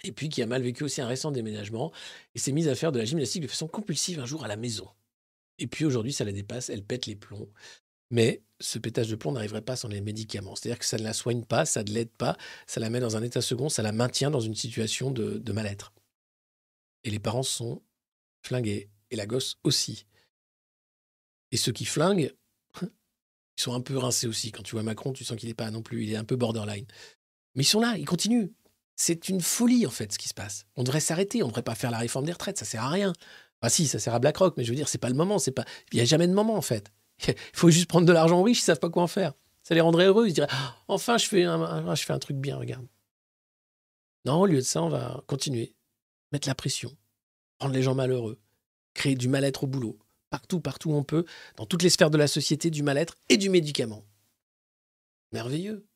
Et 0.04 0.12
puis 0.12 0.28
qui 0.28 0.42
a 0.42 0.46
mal 0.46 0.62
vécu 0.62 0.84
aussi 0.84 1.00
un 1.00 1.06
récent 1.06 1.30
déménagement 1.30 1.92
et 2.34 2.38
s'est 2.38 2.52
mise 2.52 2.68
à 2.68 2.74
faire 2.74 2.92
de 2.92 2.98
la 2.98 3.04
gymnastique 3.04 3.42
de 3.42 3.48
façon 3.48 3.68
compulsive 3.68 4.18
un 4.20 4.26
jour 4.26 4.44
à 4.44 4.48
la 4.48 4.56
maison. 4.56 4.88
Et 5.58 5.66
puis 5.66 5.84
aujourd'hui, 5.84 6.12
ça 6.12 6.24
la 6.24 6.32
dépasse, 6.32 6.70
elle 6.70 6.82
pète 6.82 7.06
les 7.06 7.16
plombs. 7.16 7.48
Mais 8.10 8.42
ce 8.60 8.78
pétage 8.78 9.08
de 9.08 9.16
plomb 9.16 9.32
n'arriverait 9.32 9.62
pas 9.62 9.76
sans 9.76 9.88
les 9.88 10.00
médicaments. 10.00 10.54
C'est-à-dire 10.54 10.78
que 10.78 10.84
ça 10.84 10.98
ne 10.98 11.02
la 11.02 11.12
soigne 11.12 11.44
pas, 11.44 11.64
ça 11.64 11.82
ne 11.82 11.90
l'aide 11.90 12.10
pas, 12.10 12.36
ça 12.66 12.80
la 12.80 12.90
met 12.90 13.00
dans 13.00 13.16
un 13.16 13.22
état 13.22 13.40
second, 13.40 13.68
ça 13.68 13.82
la 13.82 13.92
maintient 13.92 14.30
dans 14.30 14.40
une 14.40 14.54
situation 14.54 15.10
de, 15.10 15.38
de 15.38 15.52
mal-être. 15.52 15.92
Et 17.04 17.10
les 17.10 17.18
parents 17.18 17.42
sont 17.42 17.82
flingués, 18.42 18.90
et 19.10 19.16
la 19.16 19.26
gosse 19.26 19.58
aussi. 19.64 20.06
Et 21.52 21.56
ceux 21.56 21.72
qui 21.72 21.84
flinguent, 21.84 22.34
ils 23.58 23.62
sont 23.62 23.74
un 23.74 23.80
peu 23.80 23.96
rincés 23.98 24.26
aussi. 24.26 24.52
Quand 24.52 24.62
tu 24.62 24.72
vois 24.74 24.82
Macron, 24.82 25.12
tu 25.12 25.24
sens 25.24 25.36
qu'il 25.36 25.48
n'est 25.48 25.54
pas 25.54 25.70
non 25.70 25.82
plus, 25.82 26.04
il 26.04 26.12
est 26.12 26.16
un 26.16 26.24
peu 26.24 26.36
borderline. 26.36 26.86
Mais 27.54 27.62
ils 27.62 27.66
sont 27.66 27.80
là, 27.80 27.96
ils 27.98 28.04
continuent. 28.06 28.48
C'est 28.96 29.28
une 29.28 29.40
folie, 29.40 29.86
en 29.86 29.90
fait, 29.90 30.12
ce 30.12 30.18
qui 30.18 30.28
se 30.28 30.34
passe. 30.34 30.66
On 30.76 30.82
devrait 30.84 31.00
s'arrêter, 31.00 31.42
on 31.42 31.46
ne 31.46 31.50
devrait 31.50 31.62
pas 31.62 31.74
faire 31.74 31.90
la 31.90 31.98
réforme 31.98 32.24
des 32.26 32.32
retraites, 32.32 32.58
ça 32.58 32.64
sert 32.64 32.82
à 32.84 32.88
rien. 32.90 33.12
Enfin, 33.60 33.68
si, 33.70 33.86
ça 33.86 33.98
sert 33.98 34.14
à 34.14 34.18
BlackRock, 34.18 34.54
mais 34.56 34.64
je 34.64 34.70
veux 34.70 34.76
dire, 34.76 34.88
c'est 34.88 34.98
pas 34.98 35.08
le 35.08 35.14
moment, 35.14 35.38
c'est 35.38 35.52
pas. 35.52 35.64
Il 35.92 35.96
n'y 35.96 36.02
a 36.02 36.04
jamais 36.04 36.26
de 36.28 36.32
moment, 36.34 36.56
en 36.56 36.62
fait. 36.62 36.92
Il 37.26 37.34
faut 37.54 37.70
juste 37.70 37.88
prendre 37.88 38.06
de 38.06 38.12
l'argent 38.12 38.42
riche, 38.42 38.58
ils 38.60 38.64
savent 38.64 38.80
pas 38.80 38.90
quoi 38.90 39.02
en 39.02 39.06
faire. 39.06 39.32
Ça 39.62 39.74
les 39.74 39.80
rendrait 39.80 40.06
heureux, 40.06 40.26
ils 40.26 40.32
diraient 40.32 40.48
Ah, 40.50 40.76
enfin, 40.88 41.18
je 41.18 41.26
fais, 41.26 41.44
un- 41.44 41.94
je 41.94 42.02
fais 42.02 42.12
un 42.12 42.18
truc 42.18 42.36
bien, 42.36 42.56
regarde. 42.56 42.86
Non, 44.24 44.40
au 44.40 44.46
lieu 44.46 44.56
de 44.56 44.60
ça, 44.62 44.82
on 44.82 44.88
va 44.88 45.22
continuer, 45.26 45.74
mettre 46.32 46.48
la 46.48 46.54
pression, 46.54 46.96
rendre 47.60 47.74
les 47.74 47.82
gens 47.82 47.94
malheureux, 47.94 48.40
créer 48.94 49.14
du 49.14 49.28
mal-être 49.28 49.64
au 49.64 49.66
boulot, 49.66 49.98
partout, 50.32 50.60
partout 50.60 50.90
où 50.90 50.94
on 50.94 51.04
peut, 51.04 51.26
dans 51.56 51.66
toutes 51.66 51.82
les 51.82 51.90
sphères 51.90 52.10
de 52.10 52.16
la 52.16 52.26
société, 52.26 52.70
du 52.70 52.82
mal-être 52.82 53.18
et 53.28 53.36
du 53.36 53.50
médicament. 53.50 54.02
Merveilleux. 55.30 55.86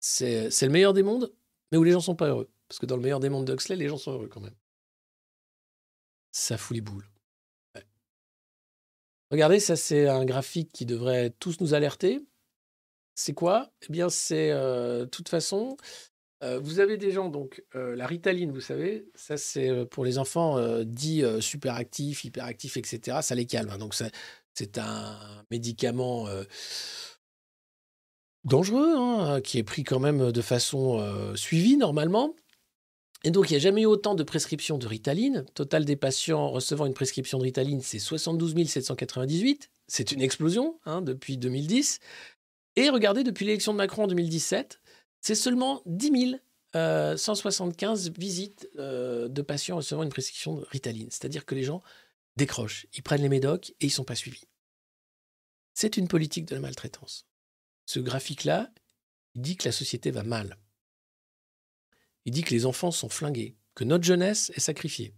C'est 0.00 0.50
le 0.60 0.68
meilleur 0.68 0.92
des 0.92 1.02
mondes, 1.02 1.32
mais 1.70 1.78
où 1.78 1.82
les 1.82 1.92
gens 1.92 2.00
sont 2.00 2.14
pas 2.14 2.28
heureux. 2.28 2.52
Parce 2.68 2.78
que 2.78 2.84
dans 2.84 2.96
le 2.96 3.02
meilleur 3.02 3.20
des 3.20 3.30
mondes 3.30 3.46
d'Huxley, 3.46 3.76
les 3.76 3.88
gens 3.88 3.96
sont 3.96 4.12
heureux 4.12 4.28
quand 4.28 4.40
même. 4.40 4.54
Ça 6.30 6.58
fout 6.58 6.74
les 6.74 6.82
boules. 6.82 7.08
Regardez, 9.30 9.60
ça 9.60 9.76
c'est 9.76 10.08
un 10.08 10.26
graphique 10.26 10.70
qui 10.72 10.84
devrait 10.84 11.30
tous 11.30 11.60
nous 11.60 11.72
alerter. 11.72 12.20
C'est 13.14 13.32
quoi? 13.32 13.72
Eh 13.88 13.92
bien, 13.92 14.10
c'est 14.10 14.50
euh, 14.50 15.00
de 15.00 15.04
toute 15.06 15.30
façon, 15.30 15.78
euh, 16.42 16.58
vous 16.58 16.80
avez 16.80 16.96
des 16.96 17.12
gens, 17.12 17.28
donc 17.28 17.62
euh, 17.74 17.94
la 17.94 18.06
ritaline, 18.06 18.50
vous 18.52 18.60
savez, 18.60 19.06
ça 19.14 19.36
c'est 19.36 19.68
euh, 19.68 19.84
pour 19.84 20.04
les 20.04 20.18
enfants 20.18 20.58
dits 20.84 21.22
euh, 21.22 21.40
super 21.40 21.74
actifs, 21.74 22.24
hyperactifs, 22.24 22.76
etc. 22.76 23.18
Ça 23.22 23.34
les 23.34 23.46
calme. 23.46 23.70
hein. 23.70 23.78
Donc 23.78 23.94
c'est 23.94 24.78
un 24.78 25.18
médicament 25.50 26.26
dangereux, 28.44 28.94
hein, 28.96 29.40
qui 29.40 29.58
est 29.58 29.62
pris 29.62 29.84
quand 29.84 30.00
même 30.00 30.32
de 30.32 30.42
façon 30.42 31.34
suivie 31.36 31.76
normalement. 31.76 32.34
Et 33.24 33.30
donc, 33.30 33.50
il 33.50 33.52
n'y 33.52 33.56
a 33.56 33.60
jamais 33.60 33.82
eu 33.82 33.86
autant 33.86 34.14
de 34.16 34.24
prescriptions 34.24 34.78
de 34.78 34.86
Ritaline. 34.86 35.44
Total 35.54 35.84
des 35.84 35.94
patients 35.94 36.50
recevant 36.50 36.86
une 36.86 36.94
prescription 36.94 37.38
de 37.38 37.44
Ritaline, 37.44 37.80
c'est 37.80 38.00
72 38.00 38.66
798. 38.66 39.70
C'est 39.86 40.10
une 40.10 40.20
explosion 40.22 40.80
hein, 40.86 41.02
depuis 41.02 41.38
2010. 41.38 42.00
Et 42.74 42.90
regardez, 42.90 43.22
depuis 43.22 43.44
l'élection 43.46 43.72
de 43.72 43.78
Macron 43.78 44.04
en 44.04 44.06
2017, 44.08 44.80
c'est 45.22 45.36
seulement 45.36 45.82
10 45.86 46.30
000, 46.30 46.40
euh, 46.74 47.16
175 47.16 48.10
visites 48.10 48.68
euh, 48.76 49.28
de 49.28 49.40
patients 49.40 49.76
recevant 49.76 50.02
une 50.02 50.10
prescription 50.10 50.56
de 50.56 50.66
Ritaline. 50.68 51.10
C'est-à-dire 51.10 51.46
que 51.46 51.54
les 51.54 51.62
gens 51.62 51.82
décrochent, 52.36 52.86
ils 52.92 53.02
prennent 53.02 53.22
les 53.22 53.28
médocs 53.28 53.70
et 53.70 53.86
ils 53.86 53.86
ne 53.86 53.92
sont 53.92 54.04
pas 54.04 54.16
suivis. 54.16 54.44
C'est 55.74 55.96
une 55.96 56.08
politique 56.08 56.46
de 56.46 56.56
la 56.56 56.60
maltraitance. 56.60 57.26
Ce 57.86 58.00
graphique-là, 58.00 58.70
il 59.34 59.42
dit 59.42 59.56
que 59.56 59.64
la 59.64 59.72
société 59.72 60.10
va 60.10 60.24
mal. 60.24 60.58
Il 62.24 62.32
dit 62.32 62.42
que 62.42 62.54
les 62.54 62.66
enfants 62.66 62.90
sont 62.90 63.08
flingués, 63.08 63.56
que 63.74 63.84
notre 63.84 64.04
jeunesse 64.04 64.50
est 64.54 64.60
sacrifiée 64.60 65.14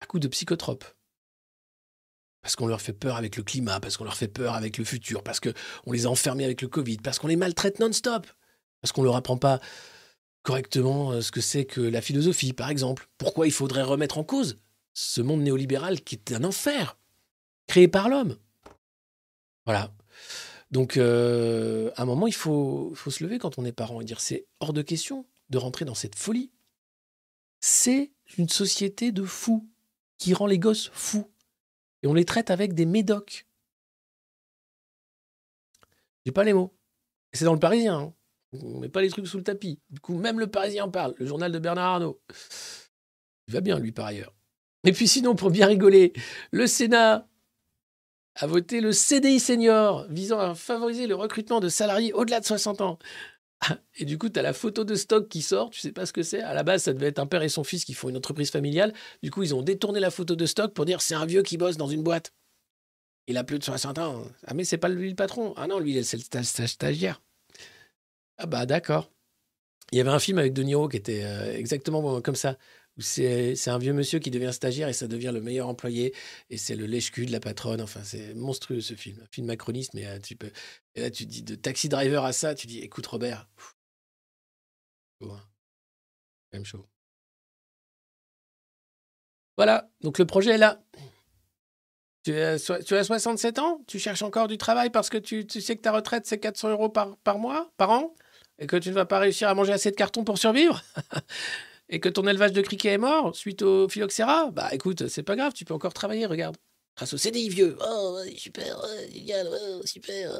à 0.00 0.06
coup 0.06 0.18
de 0.18 0.28
psychotropes. 0.28 0.84
Parce 2.40 2.56
qu'on 2.56 2.66
leur 2.66 2.80
fait 2.80 2.94
peur 2.94 3.16
avec 3.16 3.36
le 3.36 3.42
climat, 3.42 3.80
parce 3.80 3.98
qu'on 3.98 4.04
leur 4.04 4.16
fait 4.16 4.28
peur 4.28 4.54
avec 4.54 4.78
le 4.78 4.84
futur, 4.84 5.22
parce 5.22 5.40
qu'on 5.40 5.92
les 5.92 6.06
a 6.06 6.08
enfermés 6.08 6.44
avec 6.44 6.62
le 6.62 6.68
Covid, 6.68 6.96
parce 6.96 7.18
qu'on 7.18 7.26
les 7.26 7.36
maltraite 7.36 7.80
non-stop, 7.80 8.26
parce 8.80 8.92
qu'on 8.92 9.02
leur 9.02 9.16
apprend 9.16 9.36
pas 9.36 9.60
correctement 10.42 11.12
euh, 11.12 11.20
ce 11.20 11.30
que 11.30 11.40
c'est 11.40 11.64
que 11.64 11.80
la 11.80 12.00
philosophie, 12.00 12.52
par 12.52 12.70
exemple. 12.70 13.08
Pourquoi 13.18 13.46
il 13.46 13.52
faudrait 13.52 13.82
remettre 13.82 14.18
en 14.18 14.24
cause 14.24 14.56
ce 14.94 15.20
monde 15.20 15.42
néolibéral 15.42 16.00
qui 16.00 16.16
est 16.16 16.32
un 16.32 16.44
enfer, 16.44 16.96
créé 17.66 17.88
par 17.88 18.08
l'homme? 18.08 18.36
Voilà. 19.66 19.92
Donc, 20.70 20.96
euh, 20.96 21.90
à 21.96 22.02
un 22.02 22.04
moment, 22.04 22.26
il 22.26 22.34
faut, 22.34 22.94
se 22.94 23.24
lever 23.24 23.38
quand 23.38 23.58
on 23.58 23.64
est 23.64 23.72
parent 23.72 24.00
et 24.00 24.04
dire 24.04 24.20
c'est 24.20 24.46
hors 24.60 24.72
de 24.72 24.82
question 24.82 25.26
de 25.50 25.58
rentrer 25.58 25.84
dans 25.84 25.94
cette 25.94 26.16
folie. 26.16 26.50
C'est 27.60 28.12
une 28.38 28.48
société 28.48 29.12
de 29.12 29.24
fous 29.24 29.68
qui 30.16 30.32
rend 30.32 30.46
les 30.46 30.58
gosses 30.58 30.90
fous. 30.92 31.30
Et 32.02 32.06
on 32.06 32.14
les 32.14 32.24
traite 32.24 32.50
avec 32.50 32.72
des 32.74 32.86
médocs. 32.86 33.46
J'ai 36.24 36.32
pas 36.32 36.44
les 36.44 36.52
mots. 36.52 36.72
C'est 37.32 37.44
dans 37.44 37.52
le 37.52 37.58
Parisien. 37.58 37.98
Hein. 37.98 38.14
On 38.52 38.80
met 38.80 38.88
pas 38.88 39.02
les 39.02 39.10
trucs 39.10 39.26
sous 39.26 39.36
le 39.38 39.44
tapis. 39.44 39.78
Du 39.90 40.00
coup, 40.00 40.16
même 40.16 40.40
le 40.40 40.48
Parisien 40.48 40.84
en 40.84 40.90
parle. 40.90 41.14
Le 41.18 41.26
journal 41.26 41.52
de 41.52 41.58
Bernard 41.58 41.94
Arnault. 41.94 42.20
Il 43.48 43.54
va 43.54 43.60
bien, 43.60 43.78
lui, 43.78 43.92
par 43.92 44.06
ailleurs. 44.06 44.34
Et 44.84 44.92
puis 44.92 45.06
sinon, 45.08 45.34
pour 45.34 45.50
bien 45.50 45.66
rigoler, 45.66 46.12
le 46.50 46.66
Sénat 46.66 47.28
a 48.36 48.46
voté 48.46 48.80
le 48.80 48.92
CDI 48.92 49.38
senior 49.38 50.06
visant 50.08 50.38
à 50.38 50.54
favoriser 50.54 51.06
le 51.06 51.14
recrutement 51.14 51.60
de 51.60 51.68
salariés 51.68 52.12
au-delà 52.12 52.40
de 52.40 52.46
60 52.46 52.80
ans. 52.80 52.98
Et 53.96 54.04
du 54.04 54.16
coup, 54.18 54.30
tu 54.30 54.38
as 54.38 54.42
la 54.42 54.54
photo 54.54 54.84
de 54.84 54.94
stock 54.94 55.28
qui 55.28 55.42
sort, 55.42 55.70
tu 55.70 55.80
sais 55.80 55.92
pas 55.92 56.06
ce 56.06 56.12
que 56.12 56.22
c'est. 56.22 56.40
À 56.40 56.54
la 56.54 56.62
base, 56.62 56.84
ça 56.84 56.94
devait 56.94 57.08
être 57.08 57.18
un 57.18 57.26
père 57.26 57.42
et 57.42 57.50
son 57.50 57.62
fils 57.64 57.84
qui 57.84 57.92
font 57.92 58.08
une 58.08 58.16
entreprise 58.16 58.50
familiale. 58.50 58.94
Du 59.22 59.30
coup, 59.30 59.42
ils 59.42 59.54
ont 59.54 59.62
détourné 59.62 60.00
la 60.00 60.10
photo 60.10 60.34
de 60.34 60.46
stock 60.46 60.72
pour 60.72 60.86
dire 60.86 61.02
c'est 61.02 61.14
un 61.14 61.26
vieux 61.26 61.42
qui 61.42 61.58
bosse 61.58 61.76
dans 61.76 61.88
une 61.88 62.02
boîte. 62.02 62.32
Il 63.26 63.36
a 63.36 63.44
plus 63.44 63.58
de 63.58 63.64
60 63.64 63.98
ans. 63.98 64.24
Ah, 64.46 64.54
mais 64.54 64.64
c'est 64.64 64.78
pas 64.78 64.88
lui 64.88 65.10
le 65.10 65.14
patron. 65.14 65.52
Ah 65.56 65.66
non, 65.66 65.78
lui, 65.78 66.02
c'est 66.02 66.16
le 66.16 66.22
sta- 66.22 66.42
sta- 66.42 66.66
stagiaire. 66.66 67.20
Ah 68.42 68.46
bah 68.46 68.64
d'accord. 68.64 69.10
Il 69.92 69.98
y 69.98 70.00
avait 70.00 70.10
un 70.10 70.18
film 70.18 70.38
avec 70.38 70.54
De 70.54 70.62
Niro 70.62 70.88
qui 70.88 70.96
était 70.96 71.24
euh, 71.24 71.54
exactement 71.56 72.22
comme 72.22 72.36
ça. 72.36 72.56
C'est 72.98 73.68
un 73.68 73.78
vieux 73.78 73.92
monsieur 73.92 74.18
qui 74.18 74.30
devient 74.30 74.52
stagiaire 74.52 74.88
et 74.88 74.94
ça 74.94 75.06
devient 75.08 75.30
le 75.32 75.42
meilleur 75.42 75.68
employé. 75.68 76.14
Et 76.48 76.56
c'est 76.56 76.74
le 76.74 76.86
lèche-cul 76.86 77.26
de 77.26 77.32
la 77.32 77.40
patronne. 77.40 77.82
Enfin, 77.82 78.02
c'est 78.02 78.34
monstrueux 78.34 78.80
ce 78.80 78.94
film. 78.94 79.20
Un 79.22 79.26
film 79.30 79.46
macroniste, 79.46 79.92
mais 79.92 80.06
euh, 80.06 80.18
tu 80.18 80.36
peux. 80.36 80.50
Et 80.94 81.02
là, 81.02 81.10
tu 81.10 81.26
dis 81.26 81.42
de 81.42 81.54
taxi 81.54 81.90
driver 81.90 82.24
à 82.24 82.32
ça, 82.32 82.54
tu 82.54 82.66
dis 82.66 82.78
écoute, 82.78 83.06
Robert. 83.06 83.46
chaud, 85.20 85.36
même 86.52 86.64
chaud. 86.64 86.86
Voilà, 89.58 89.90
donc 90.00 90.18
le 90.18 90.24
projet 90.24 90.52
est 90.52 90.58
là. 90.58 90.82
Tu 92.22 92.34
as, 92.34 92.58
so- 92.58 92.82
tu 92.82 92.94
as 92.94 93.04
67 93.04 93.58
ans, 93.58 93.82
tu 93.86 93.98
cherches 93.98 94.22
encore 94.22 94.48
du 94.48 94.56
travail 94.56 94.88
parce 94.90 95.10
que 95.10 95.18
tu, 95.18 95.46
sais 95.60 95.76
que 95.76 95.82
ta 95.82 95.92
retraite 95.92 96.26
c'est 96.26 96.38
400 96.38 96.70
euros 96.70 96.88
par 96.90 97.38
mois, 97.38 97.70
par 97.76 97.90
an, 97.90 98.14
et 98.60 98.66
que 98.66 98.76
tu 98.76 98.90
ne 98.90 98.94
vas 98.94 99.06
pas 99.06 99.18
réussir 99.18 99.48
à 99.48 99.54
manger 99.54 99.72
assez 99.72 99.90
de 99.90 99.96
cartons 99.96 100.24
pour 100.24 100.38
survivre, 100.38 100.82
et 101.88 101.98
que 101.98 102.08
ton 102.08 102.26
élevage 102.28 102.52
de 102.52 102.60
criquets 102.60 102.92
est 102.92 102.98
mort 102.98 103.34
suite 103.34 103.62
au 103.62 103.88
phylloxéra, 103.88 104.50
bah 104.52 104.68
écoute, 104.72 105.08
c'est 105.08 105.22
pas 105.22 105.34
grave, 105.34 105.52
tu 105.52 105.64
peux 105.64 105.74
encore 105.74 105.94
travailler, 105.94 106.26
regarde. 106.26 106.56
Grâce 106.96 107.14
au 107.14 107.16
CDI 107.16 107.48
vieux. 107.48 107.76
Oh, 107.80 108.18
super, 108.36 108.78
ouais, 108.82 109.10
génial, 109.12 109.48
super. 109.84 110.32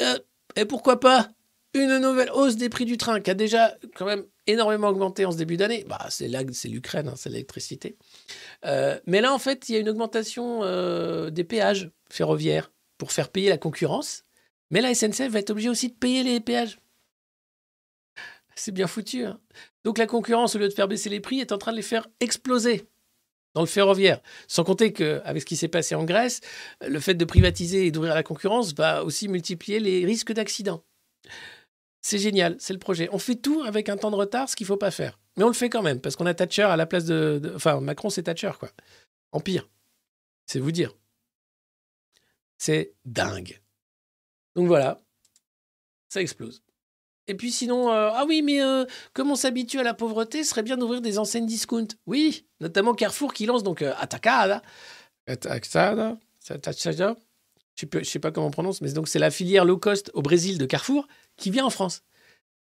Euh, 0.00 0.18
et 0.56 0.64
pourquoi 0.64 1.00
pas 1.00 1.30
une 1.74 1.98
nouvelle 1.98 2.30
hausse 2.30 2.56
des 2.56 2.68
prix 2.68 2.84
du 2.84 2.96
train 2.96 3.20
qui 3.20 3.30
a 3.30 3.34
déjà 3.34 3.76
quand 3.96 4.06
même 4.06 4.24
énormément 4.46 4.88
augmenté 4.88 5.24
en 5.24 5.32
ce 5.32 5.36
début 5.36 5.56
d'année. 5.56 5.84
Bah, 5.88 6.06
c'est 6.08 6.30
c'est 6.52 6.68
l'Ukraine, 6.68 7.08
hein, 7.08 7.14
c'est 7.16 7.30
l'électricité. 7.30 7.96
Euh, 8.64 8.98
mais 9.06 9.20
là, 9.20 9.32
en 9.32 9.38
fait, 9.38 9.68
il 9.68 9.74
y 9.74 9.76
a 9.76 9.80
une 9.80 9.88
augmentation 9.88 10.62
euh, 10.62 11.30
des 11.30 11.44
péages 11.44 11.90
ferroviaires 12.08 12.70
pour 12.96 13.12
faire 13.12 13.28
payer 13.30 13.48
la 13.48 13.58
concurrence. 13.58 14.23
Mais 14.74 14.80
la 14.80 14.92
SNCF 14.92 15.28
va 15.30 15.38
être 15.38 15.50
obligée 15.50 15.68
aussi 15.68 15.88
de 15.88 15.94
payer 15.94 16.24
les 16.24 16.40
péages. 16.40 16.80
C'est 18.56 18.72
bien 18.72 18.88
foutu. 18.88 19.24
hein. 19.24 19.40
Donc 19.84 19.98
la 19.98 20.06
concurrence, 20.06 20.56
au 20.56 20.58
lieu 20.58 20.68
de 20.68 20.74
faire 20.74 20.88
baisser 20.88 21.08
les 21.08 21.20
prix, 21.20 21.38
est 21.38 21.52
en 21.52 21.58
train 21.58 21.70
de 21.70 21.76
les 21.76 21.82
faire 21.82 22.08
exploser 22.18 22.88
dans 23.54 23.60
le 23.60 23.68
ferroviaire. 23.68 24.20
Sans 24.48 24.64
compter 24.64 24.92
qu'avec 24.92 25.42
ce 25.42 25.46
qui 25.46 25.56
s'est 25.56 25.68
passé 25.68 25.94
en 25.94 26.02
Grèce, 26.04 26.40
le 26.84 26.98
fait 26.98 27.14
de 27.14 27.24
privatiser 27.24 27.86
et 27.86 27.92
d'ouvrir 27.92 28.14
la 28.14 28.24
concurrence 28.24 28.74
va 28.74 29.04
aussi 29.04 29.28
multiplier 29.28 29.78
les 29.78 30.04
risques 30.04 30.32
d'accident. 30.32 30.84
C'est 32.02 32.18
génial, 32.18 32.56
c'est 32.58 32.72
le 32.72 32.80
projet. 32.80 33.08
On 33.12 33.18
fait 33.20 33.36
tout 33.36 33.62
avec 33.62 33.88
un 33.88 33.96
temps 33.96 34.10
de 34.10 34.16
retard, 34.16 34.48
ce 34.48 34.56
qu'il 34.56 34.66
faut 34.66 34.76
pas 34.76 34.90
faire. 34.90 35.20
Mais 35.36 35.44
on 35.44 35.48
le 35.48 35.54
fait 35.54 35.70
quand 35.70 35.82
même, 35.82 36.00
parce 36.00 36.16
qu'on 36.16 36.26
a 36.26 36.34
Thatcher 36.34 36.62
à 36.62 36.76
la 36.76 36.86
place 36.86 37.04
de... 37.04 37.38
de- 37.40 37.54
Enfin, 37.54 37.80
Macron, 37.80 38.10
c'est 38.10 38.24
Thatcher, 38.24 38.50
quoi. 38.58 38.70
En 39.32 39.38
pire. 39.40 39.68
C'est 40.46 40.58
vous 40.58 40.72
dire. 40.72 40.92
C'est 42.58 42.92
dingue. 43.04 43.60
Donc 44.54 44.66
voilà, 44.66 45.00
ça 46.08 46.20
explose. 46.20 46.62
Et 47.26 47.34
puis 47.34 47.50
sinon, 47.50 47.90
euh, 47.90 48.10
ah 48.12 48.24
oui, 48.26 48.42
mais 48.42 48.62
euh, 48.62 48.84
comme 49.14 49.30
on 49.30 49.34
s'habitue 49.34 49.78
à 49.78 49.82
la 49.82 49.94
pauvreté, 49.94 50.44
ce 50.44 50.50
serait 50.50 50.62
bien 50.62 50.76
d'ouvrir 50.76 51.00
des 51.00 51.18
enseignes 51.18 51.46
discount. 51.46 51.88
Oui, 52.06 52.46
notamment 52.60 52.94
Carrefour 52.94 53.32
qui 53.32 53.46
lance 53.46 53.62
donc 53.62 53.82
euh, 53.82 53.94
Atacada. 53.98 54.62
Atacada. 55.26 56.18
Atacada. 56.48 57.16
Je 57.76 57.86
je 57.92 58.04
sais 58.04 58.18
pas 58.18 58.30
comment 58.30 58.48
on 58.48 58.50
prononce, 58.50 58.80
mais 58.82 58.92
donc 58.92 59.08
c'est 59.08 59.18
la 59.18 59.30
filière 59.30 59.64
low 59.64 59.78
cost 59.78 60.10
au 60.14 60.22
Brésil 60.22 60.58
de 60.58 60.66
Carrefour 60.66 61.08
qui 61.36 61.50
vient 61.50 61.64
en 61.64 61.70
France. 61.70 62.02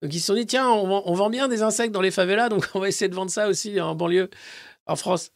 Donc 0.02 0.12
ils 0.14 0.20
se 0.20 0.26
sont 0.26 0.34
dit, 0.34 0.46
tiens, 0.46 0.68
on 0.68 0.86
vend, 0.86 1.02
on 1.06 1.14
vend 1.14 1.30
bien 1.30 1.48
des 1.48 1.62
insectes 1.62 1.92
dans 1.92 2.00
les 2.00 2.10
favelas, 2.10 2.48
donc 2.48 2.68
on 2.74 2.80
va 2.80 2.88
essayer 2.88 3.08
de 3.08 3.14
vendre 3.14 3.30
ça 3.30 3.48
aussi 3.48 3.80
en 3.80 3.94
banlieue, 3.94 4.28
en 4.86 4.96
France. 4.96 5.30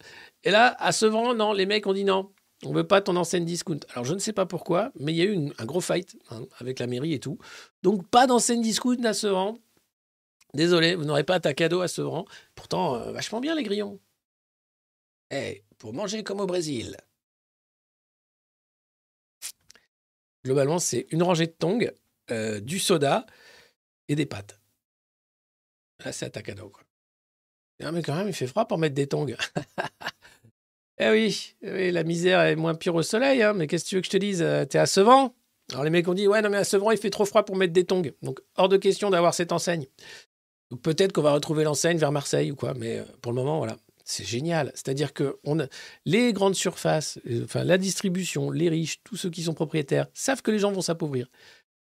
Et 0.45 0.51
là, 0.51 0.77
à 0.79 0.93
Sevran, 0.93 1.35
non, 1.35 1.53
les 1.53 1.67
mecs 1.67 1.87
ont 1.87 1.93
dit 1.93 2.05
non, 2.05 2.33
on 2.65 2.73
veut 2.73 2.87
pas 2.87 3.01
ton 3.01 3.17
enseigne 3.17 3.45
discount. 3.45 3.81
Alors 3.91 4.05
je 4.05 4.15
ne 4.15 4.19
sais 4.19 4.33
pas 4.33 4.47
pourquoi, 4.47 4.93
mais 4.99 5.13
il 5.13 5.17
y 5.17 5.23
a 5.23 5.25
eu 5.25 5.53
un 5.59 5.65
gros 5.65 5.81
fight 5.81 6.17
hein, 6.31 6.43
avec 6.59 6.79
la 6.79 6.87
mairie 6.87 7.15
et 7.15 7.21
tout. 7.21 7.39
Donc 7.83 8.07
pas 8.09 8.27
d'enseigne 8.27 8.63
discount 8.63 9.03
à 9.05 9.15
Sevran. 9.15 9.59
Désolé, 10.55 10.95
vous 10.95 11.05
n'aurez 11.05 11.25
pas 11.25 11.41
ta 11.41 11.55
cadeau 11.55 11.81
à 11.81 11.89
Sevran. 11.89 12.25
Pourtant, 12.55 12.97
euh, 12.97 13.13
vachement 13.13 13.41
bien 13.41 13.55
les 13.55 13.63
grillons. 13.63 13.99
Eh, 15.31 15.65
pour 15.79 15.95
manger 15.95 16.23
comme 16.23 16.41
au 16.41 16.47
Brésil. 16.47 16.97
Globalement, 20.45 20.79
c'est 20.79 21.07
une 21.11 21.23
rangée 21.23 21.47
de 21.47 21.53
tongs, 21.53 21.91
euh, 22.31 22.61
du 22.61 22.79
soda 22.79 23.27
et 24.09 24.15
des 24.15 24.27
pâtes. 24.27 24.61
Là, 26.05 26.13
c'est 26.13 26.27
à 26.27 26.31
ta 26.31 26.43
cadeau, 26.43 26.69
quoi. 26.69 26.83
Ah, 27.83 27.91
mais 27.91 28.03
quand 28.03 28.15
même, 28.15 28.29
il 28.29 28.35
fait 28.35 28.47
froid 28.47 28.67
pour 28.67 28.79
mettre 28.79 28.95
des 28.95 29.09
tongs. 29.09 29.35
eh 30.99 31.11
oui, 31.11 31.55
eh 31.63 31.73
oui, 31.73 31.91
la 31.91 32.05
misère 32.05 32.41
est 32.43 32.57
moins 32.57 32.75
pire 32.75 32.95
au 32.95 33.03
soleil, 33.03 33.43
hein, 33.43 33.55
mais 33.55 33.67
qu'est-ce 33.67 33.85
que 33.85 33.89
tu 33.89 33.95
veux 33.97 34.01
que 34.01 34.07
je 34.07 34.11
te 34.13 34.17
dise 34.19 34.43
Euh, 34.43 34.65
T'es 34.65 34.79
à 34.79 34.87
Sevran 34.87 35.35
Alors 35.73 35.85
les 35.85 35.91
mecs 35.91 36.07
ont 36.07 36.15
dit, 36.15 36.29
ouais, 36.29 36.43
non, 36.43 36.51
mais 36.51 36.59
à 36.59 36.65
Sevran, 36.65 36.91
il 36.91 36.99
fait 36.99 37.11
trop 37.11 37.25
froid 37.25 37.45
pour 37.45 37.57
mettre 37.57 37.73
des 37.73 37.85
tongs. 37.85 38.03
Donc, 38.23 38.41
hors 38.57 38.69
de 38.69 38.77
question 38.77 39.11
d'avoir 39.11 39.35
cette 39.35 39.53
enseigne. 39.53 39.87
Peut-être 40.83 41.13
qu'on 41.13 41.23
va 41.23 41.33
retrouver 41.33 41.65
l'enseigne 41.65 41.99
vers 41.99 42.13
Marseille 42.13 42.51
ou 42.51 42.57
quoi, 42.57 42.75
mais 42.75 42.99
euh, 42.99 43.05
pour 43.21 43.33
le 43.33 43.37
moment, 43.37 43.59
voilà. 43.59 43.77
C'est 44.05 44.25
génial. 44.25 44.73
C'est-à-dire 44.75 45.13
que 45.13 45.39
les 46.05 46.33
grandes 46.33 46.57
surfaces, 46.57 47.21
euh, 47.31 47.45
enfin 47.45 47.63
la 47.63 47.79
distribution, 47.79 48.51
les 48.51 48.69
riches, 48.69 49.01
tous 49.05 49.17
ceux 49.17 49.31
qui 49.31 49.43
sont 49.43 49.55
propriétaires, 49.55 50.07
savent 50.13 50.43
que 50.43 50.51
les 50.51 50.59
gens 50.59 50.73
vont 50.73 50.81
s'appauvrir. 50.83 51.29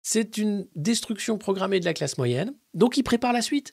c'est 0.02 0.36
une 0.38 0.66
destruction 0.74 1.38
programmée 1.38 1.80
de 1.80 1.84
la 1.84 1.94
classe 1.94 2.18
moyenne. 2.18 2.54
Donc, 2.74 2.96
il 2.96 3.02
prépare 3.02 3.32
la 3.32 3.42
suite. 3.42 3.72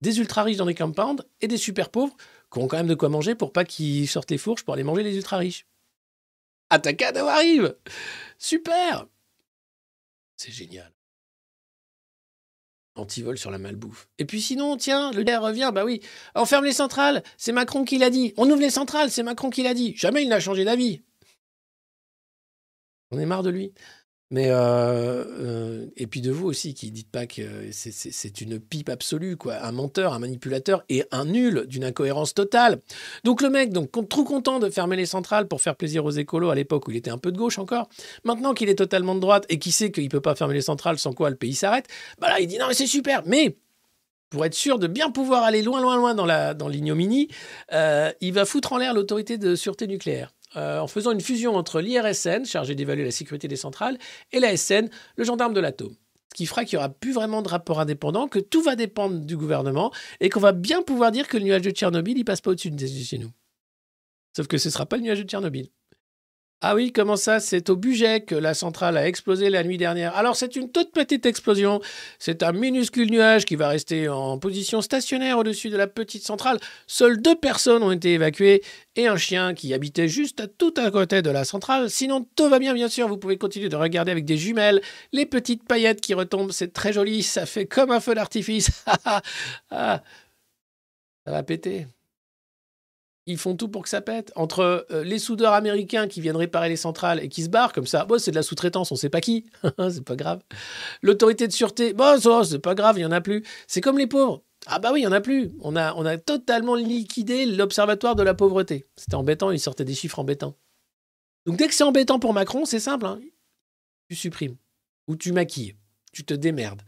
Des 0.00 0.18
ultra 0.18 0.44
riches 0.44 0.56
dans 0.56 0.64
les 0.64 0.74
compounds 0.74 1.24
et 1.40 1.48
des 1.48 1.56
super 1.56 1.90
pauvres 1.90 2.16
qui 2.52 2.58
ont 2.58 2.68
quand 2.68 2.76
même 2.76 2.86
de 2.86 2.94
quoi 2.94 3.08
manger 3.08 3.34
pour 3.34 3.52
pas 3.52 3.64
qu'ils 3.64 4.08
sortent 4.08 4.30
les 4.30 4.38
fourches 4.38 4.64
pour 4.64 4.74
aller 4.74 4.84
manger 4.84 5.02
les 5.02 5.16
ultra 5.16 5.36
riches. 5.36 5.66
Atacado 6.70 7.26
arrive 7.26 7.76
Super 8.38 9.06
C'est 10.36 10.52
génial. 10.52 10.92
Antivol 12.94 13.38
sur 13.38 13.50
la 13.50 13.58
malbouffe. 13.58 14.08
Et 14.18 14.24
puis 14.24 14.42
sinon, 14.42 14.76
tiens, 14.76 15.12
le 15.12 15.22
gars 15.22 15.38
revient, 15.38 15.70
bah 15.72 15.84
oui, 15.84 16.00
on 16.34 16.44
ferme 16.44 16.64
les 16.64 16.72
centrales, 16.72 17.22
c'est 17.36 17.52
Macron 17.52 17.84
qui 17.84 17.96
l'a 17.96 18.10
dit. 18.10 18.34
On 18.36 18.50
ouvre 18.50 18.60
les 18.60 18.70
centrales, 18.70 19.10
c'est 19.10 19.22
Macron 19.22 19.50
qui 19.50 19.62
l'a 19.62 19.74
dit. 19.74 19.94
Jamais 19.96 20.22
il 20.22 20.28
n'a 20.28 20.40
changé 20.40 20.64
d'avis. 20.64 21.02
On 23.10 23.18
est 23.18 23.26
marre 23.26 23.42
de 23.42 23.50
lui. 23.50 23.72
Mais 24.30 24.50
euh, 24.50 25.24
euh, 25.24 25.86
et 25.96 26.06
puis 26.06 26.20
de 26.20 26.30
vous 26.30 26.46
aussi 26.46 26.74
qui 26.74 26.90
dites 26.90 27.10
pas 27.10 27.26
que 27.26 27.70
c'est- 27.72 28.40
une 28.42 28.60
pipe 28.60 28.90
absolue 28.90 29.38
quoi, 29.38 29.64
un 29.64 29.72
menteur, 29.72 30.12
un 30.12 30.18
manipulateur 30.18 30.84
et 30.90 31.04
un 31.12 31.24
nul 31.24 31.64
d'une 31.66 31.82
incohérence 31.84 32.34
totale. 32.34 32.80
Donc 33.24 33.40
le 33.40 33.48
mec 33.48 33.72
donc 33.72 33.90
trop 34.10 34.24
content 34.24 34.58
de 34.58 34.68
fermer 34.68 34.96
les 34.96 35.06
centrales 35.06 35.48
pour 35.48 35.62
faire 35.62 35.76
plaisir 35.76 36.04
aux 36.04 36.10
écolos 36.10 36.50
à 36.50 36.54
l'époque 36.54 36.86
où 36.88 36.90
il 36.90 36.98
était 36.98 37.10
un 37.10 37.16
peu 37.16 37.32
de 37.32 37.38
gauche 37.38 37.58
encore. 37.58 37.88
Maintenant 38.24 38.52
qu'il 38.52 38.68
est 38.68 38.74
totalement 38.74 39.14
de 39.14 39.20
droite 39.20 39.46
et 39.48 39.58
qu'il 39.58 39.72
sait 39.72 39.90
qu'il 39.90 40.10
peut 40.10 40.20
pas 40.20 40.34
fermer 40.34 40.54
les 40.54 40.60
centrales 40.62 40.98
sans 40.98 41.14
quoi 41.14 41.30
le 41.30 41.36
pays 41.36 41.54
s'arrête, 41.54 41.86
bah 42.20 42.38
il 42.38 42.48
dit 42.48 42.58
non 42.58 42.66
mais 42.68 42.74
c'est 42.74 42.86
super. 42.86 43.22
Mais 43.24 43.56
pour 44.30 44.44
être 44.44 44.54
sûr 44.54 44.78
de 44.78 44.86
bien 44.88 45.10
pouvoir 45.10 45.44
aller 45.44 45.62
loin, 45.62 45.80
loin, 45.80 45.96
loin 45.96 46.14
dans 46.14 46.26
la 46.26 46.52
dans 46.54 46.68
l'ignominie, 46.68 47.28
euh, 47.72 48.12
il 48.20 48.34
va 48.34 48.44
foutre 48.44 48.74
en 48.74 48.78
l'air 48.78 48.92
l'autorité 48.92 49.38
de 49.38 49.54
sûreté 49.54 49.86
nucléaire. 49.86 50.34
Euh, 50.58 50.80
en 50.80 50.86
faisant 50.86 51.12
une 51.12 51.20
fusion 51.20 51.54
entre 51.54 51.80
l'IRSN, 51.80 52.44
chargé 52.44 52.74
d'évaluer 52.74 53.04
la 53.04 53.10
sécurité 53.10 53.48
des 53.48 53.56
centrales, 53.56 53.98
et 54.32 54.40
la 54.40 54.56
SN, 54.56 54.88
le 55.16 55.24
gendarme 55.24 55.54
de 55.54 55.60
l'atome. 55.60 55.94
Ce 56.32 56.36
qui 56.36 56.46
fera 56.46 56.64
qu'il 56.64 56.76
n'y 56.76 56.84
aura 56.84 56.90
plus 56.90 57.12
vraiment 57.12 57.42
de 57.42 57.48
rapport 57.48 57.80
indépendant, 57.80 58.28
que 58.28 58.38
tout 58.38 58.62
va 58.62 58.76
dépendre 58.76 59.20
du 59.20 59.36
gouvernement, 59.36 59.92
et 60.20 60.28
qu'on 60.28 60.40
va 60.40 60.52
bien 60.52 60.82
pouvoir 60.82 61.12
dire 61.12 61.28
que 61.28 61.36
le 61.36 61.44
nuage 61.44 61.62
de 61.62 61.70
Tchernobyl, 61.70 62.18
il 62.18 62.24
passe 62.24 62.40
pas 62.40 62.50
au-dessus 62.50 62.70
de 62.70 62.86
chez 62.86 63.18
nous. 63.18 63.30
Sauf 64.36 64.46
que 64.46 64.58
ce 64.58 64.68
ne 64.68 64.72
sera 64.72 64.86
pas 64.86 64.96
le 64.96 65.02
nuage 65.02 65.22
de 65.22 65.28
Tchernobyl. 65.28 65.70
Ah 66.60 66.74
oui, 66.74 66.90
comment 66.92 67.14
ça? 67.14 67.38
C'est 67.38 67.70
au 67.70 67.76
budget 67.76 68.22
que 68.22 68.34
la 68.34 68.52
centrale 68.52 68.96
a 68.96 69.06
explosé 69.06 69.48
la 69.48 69.62
nuit 69.62 69.78
dernière. 69.78 70.16
Alors 70.16 70.34
c'est 70.34 70.56
une 70.56 70.72
toute 70.72 70.90
petite 70.90 71.24
explosion. 71.24 71.80
C'est 72.18 72.42
un 72.42 72.50
minuscule 72.50 73.12
nuage 73.12 73.44
qui 73.44 73.54
va 73.54 73.68
rester 73.68 74.08
en 74.08 74.38
position 74.40 74.80
stationnaire 74.80 75.38
au-dessus 75.38 75.70
de 75.70 75.76
la 75.76 75.86
petite 75.86 76.24
centrale. 76.24 76.58
Seules 76.88 77.22
deux 77.22 77.36
personnes 77.36 77.84
ont 77.84 77.92
été 77.92 78.14
évacuées 78.14 78.64
et 78.96 79.06
un 79.06 79.16
chien 79.16 79.54
qui 79.54 79.72
habitait 79.72 80.08
juste 80.08 80.40
à 80.40 80.48
tout 80.48 80.74
à 80.76 80.90
côté 80.90 81.22
de 81.22 81.30
la 81.30 81.44
centrale. 81.44 81.90
Sinon 81.90 82.26
tout 82.34 82.48
va 82.48 82.58
bien, 82.58 82.74
bien 82.74 82.88
sûr. 82.88 83.06
Vous 83.06 83.18
pouvez 83.18 83.38
continuer 83.38 83.68
de 83.68 83.76
regarder 83.76 84.10
avec 84.10 84.24
des 84.24 84.36
jumelles 84.36 84.80
les 85.12 85.26
petites 85.26 85.62
paillettes 85.62 86.00
qui 86.00 86.12
retombent. 86.14 86.50
C'est 86.50 86.72
très 86.72 86.92
joli. 86.92 87.22
Ça 87.22 87.46
fait 87.46 87.66
comme 87.66 87.92
un 87.92 88.00
feu 88.00 88.16
d'artifice. 88.16 88.84
ah, 89.70 90.02
ça 91.24 91.30
va 91.30 91.42
péter. 91.44 91.86
Ils 93.28 93.36
font 93.36 93.54
tout 93.54 93.68
pour 93.68 93.82
que 93.82 93.90
ça 93.90 94.00
pète. 94.00 94.32
Entre 94.36 94.86
euh, 94.90 95.04
les 95.04 95.18
soudeurs 95.18 95.52
américains 95.52 96.08
qui 96.08 96.22
viennent 96.22 96.36
réparer 96.36 96.70
les 96.70 96.76
centrales 96.76 97.22
et 97.22 97.28
qui 97.28 97.42
se 97.42 97.50
barrent 97.50 97.74
comme 97.74 97.86
ça, 97.86 98.06
bon, 98.06 98.18
c'est 98.18 98.30
de 98.30 98.36
la 98.36 98.42
sous-traitance, 98.42 98.90
on 98.90 98.96
sait 98.96 99.10
pas 99.10 99.20
qui, 99.20 99.44
c'est 99.90 100.02
pas 100.02 100.16
grave. 100.16 100.40
L'autorité 101.02 101.46
de 101.46 101.52
sûreté, 101.52 101.92
bon, 101.92 102.18
c'est 102.42 102.58
pas 102.58 102.74
grave, 102.74 102.98
il 102.98 103.02
y 103.02 103.04
en 103.04 103.12
a 103.12 103.20
plus. 103.20 103.44
C'est 103.66 103.82
comme 103.82 103.98
les 103.98 104.06
pauvres. 104.06 104.42
Ah 104.66 104.78
bah 104.78 104.92
oui, 104.94 105.00
il 105.00 105.04
y 105.04 105.06
en 105.06 105.12
a 105.12 105.20
plus. 105.20 105.52
On 105.60 105.76
a, 105.76 105.94
on 105.94 106.06
a 106.06 106.16
totalement 106.16 106.74
liquidé 106.74 107.44
l'observatoire 107.44 108.16
de 108.16 108.22
la 108.22 108.32
pauvreté. 108.32 108.86
C'était 108.96 109.14
embêtant, 109.14 109.50
il 109.50 109.60
sortait 109.60 109.84
des 109.84 109.94
chiffres 109.94 110.18
embêtants. 110.18 110.56
Donc 111.44 111.58
dès 111.58 111.68
que 111.68 111.74
c'est 111.74 111.84
embêtant 111.84 112.18
pour 112.18 112.32
Macron, 112.32 112.64
c'est 112.64 112.80
simple, 112.80 113.04
hein. 113.04 113.20
tu 114.08 114.16
supprimes 114.16 114.56
ou 115.06 115.16
tu 115.16 115.32
maquilles, 115.32 115.76
tu 116.12 116.24
te 116.24 116.32
démerdes. 116.32 116.80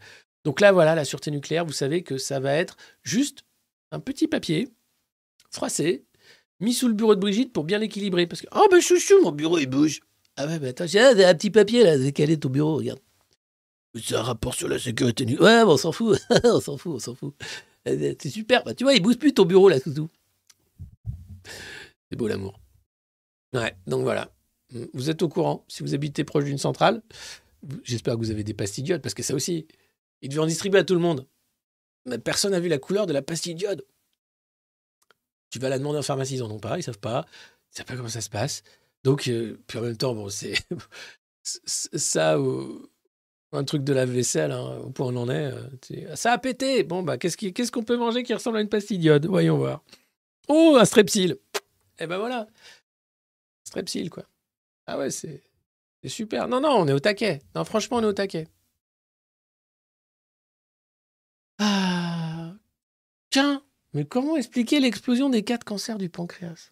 Donc 0.43 0.59
là, 0.59 0.71
voilà, 0.71 0.95
la 0.95 1.05
sûreté 1.05 1.29
nucléaire, 1.29 1.65
vous 1.65 1.71
savez 1.71 2.01
que 2.01 2.17
ça 2.17 2.39
va 2.39 2.53
être 2.53 2.77
juste 3.03 3.43
un 3.91 3.99
petit 3.99 4.27
papier 4.27 4.69
froissé, 5.51 6.05
mis 6.61 6.73
sous 6.73 6.87
le 6.87 6.93
bureau 6.93 7.15
de 7.15 7.19
Brigitte 7.19 7.51
pour 7.51 7.63
bien 7.63 7.79
l'équilibrer. 7.79 8.27
Parce 8.27 8.41
que, 8.41 8.47
oh 8.55 8.67
ben 8.71 8.79
chouchou, 8.79 9.21
mon 9.21 9.31
bureau 9.31 9.57
il 9.57 9.67
bouge. 9.67 9.99
Ah 10.37 10.47
ouais, 10.47 10.59
ben 10.59 10.69
attends, 10.69 10.87
j'ai 10.87 10.99
un 10.99 11.35
petit 11.35 11.49
papier 11.49 11.83
là, 11.83 11.97
décalé 11.97 12.37
ton 12.37 12.49
bureau, 12.49 12.77
regarde. 12.77 12.99
C'est 14.01 14.15
un 14.15 14.21
rapport 14.21 14.53
sur 14.53 14.69
la 14.69 14.79
sécurité 14.79 15.25
nucléaire. 15.25 15.43
Ouais, 15.43 15.65
mais 15.65 15.71
on 15.73 15.77
s'en 15.77 15.91
fout, 15.91 16.17
on 16.45 16.61
s'en 16.61 16.77
fout, 16.77 16.93
on 16.95 16.99
s'en 16.99 17.15
fout. 17.15 17.33
C'est 17.85 18.29
super, 18.29 18.63
bah, 18.63 18.73
tu 18.73 18.83
vois, 18.83 18.93
il 18.93 19.01
bouge 19.01 19.17
plus 19.17 19.33
ton 19.33 19.43
bureau 19.43 19.67
là, 19.67 19.79
Toutou. 19.79 20.09
C'est 22.09 22.17
beau 22.17 22.27
l'amour. 22.27 22.59
Ouais, 23.53 23.75
donc 23.87 24.03
voilà. 24.03 24.31
Vous 24.93 25.09
êtes 25.09 25.21
au 25.21 25.27
courant, 25.27 25.65
si 25.67 25.83
vous 25.83 25.93
habitez 25.93 26.23
proche 26.23 26.45
d'une 26.45 26.57
centrale, 26.57 27.01
j'espère 27.83 28.13
que 28.13 28.19
vous 28.19 28.31
avez 28.31 28.43
des 28.43 28.53
pastilles 28.53 28.99
parce 28.99 29.13
que 29.13 29.23
ça 29.23 29.33
aussi, 29.35 29.67
ils 30.21 30.29
devaient 30.29 30.41
en 30.41 30.45
distribuer 30.45 30.79
à 30.79 30.83
tout 30.83 30.93
le 30.93 31.01
monde. 31.01 31.27
Mais 32.05 32.17
personne 32.17 32.51
n'a 32.51 32.59
vu 32.59 32.69
la 32.69 32.77
couleur 32.77 33.05
de 33.05 33.13
la 33.13 33.21
pastille 33.21 33.55
diode. 33.55 33.85
Tu 35.51 35.59
vas 35.59 35.69
la 35.69 35.77
demander 35.77 35.99
en 35.99 36.03
pharmacie, 36.03 36.35
ils 36.35 36.43
en 36.43 36.49
ont 36.49 36.59
pas, 36.59 36.79
ils 36.79 36.83
savent 36.83 36.97
pas, 36.99 37.25
ils 37.73 37.77
savent 37.77 37.85
pas 37.85 37.95
comment 37.95 38.09
ça 38.09 38.21
se 38.21 38.29
passe. 38.29 38.63
Donc, 39.03 39.27
euh, 39.27 39.59
puis 39.67 39.77
en 39.77 39.81
même 39.81 39.97
temps, 39.97 40.15
bon, 40.15 40.29
c'est 40.29 40.53
ça 41.43 42.39
ou 42.39 42.89
un 43.51 43.63
truc 43.65 43.83
de 43.83 43.93
la 43.93 44.05
vaisselle, 44.05 44.51
hein, 44.51 44.77
au 44.83 44.89
point 44.91 45.07
où 45.07 45.09
on 45.09 45.17
en 45.17 45.29
est. 45.29 45.51
euh, 45.51 46.15
ça 46.15 46.31
a 46.33 46.37
pété. 46.37 46.83
Bon, 46.83 47.03
bah, 47.03 47.17
qu'est-ce 47.17 47.71
qu'on 47.71 47.83
peut 47.83 47.97
manger 47.97 48.23
qui 48.23 48.33
ressemble 48.33 48.57
à 48.57 48.61
une 48.61 48.69
pastille 48.69 48.97
diode? 48.97 49.25
Voyons 49.25 49.57
voir. 49.57 49.83
Oh, 50.47 50.77
un 50.79 50.85
strepsil. 50.85 51.37
Eh 51.99 52.07
ben 52.07 52.17
voilà. 52.17 52.47
Strepsil, 53.65 54.09
quoi. 54.09 54.23
Ah 54.87 54.97
ouais, 54.97 55.11
c'est 55.11 55.41
super. 56.07 56.47
Non, 56.47 56.61
non, 56.61 56.71
on 56.71 56.87
est 56.87 56.93
au 56.93 56.99
taquet. 56.99 57.41
Non, 57.55 57.63
franchement, 57.65 57.97
on 57.97 58.03
est 58.03 58.05
au 58.05 58.13
taquet. 58.13 58.47
Ah. 61.59 62.55
Tiens, 63.29 63.63
mais 63.93 64.05
comment 64.05 64.37
expliquer 64.37 64.79
l'explosion 64.79 65.29
des 65.29 65.43
cas 65.43 65.57
de 65.57 65.63
cancer 65.63 65.97
du 65.97 66.09
pancréas? 66.09 66.71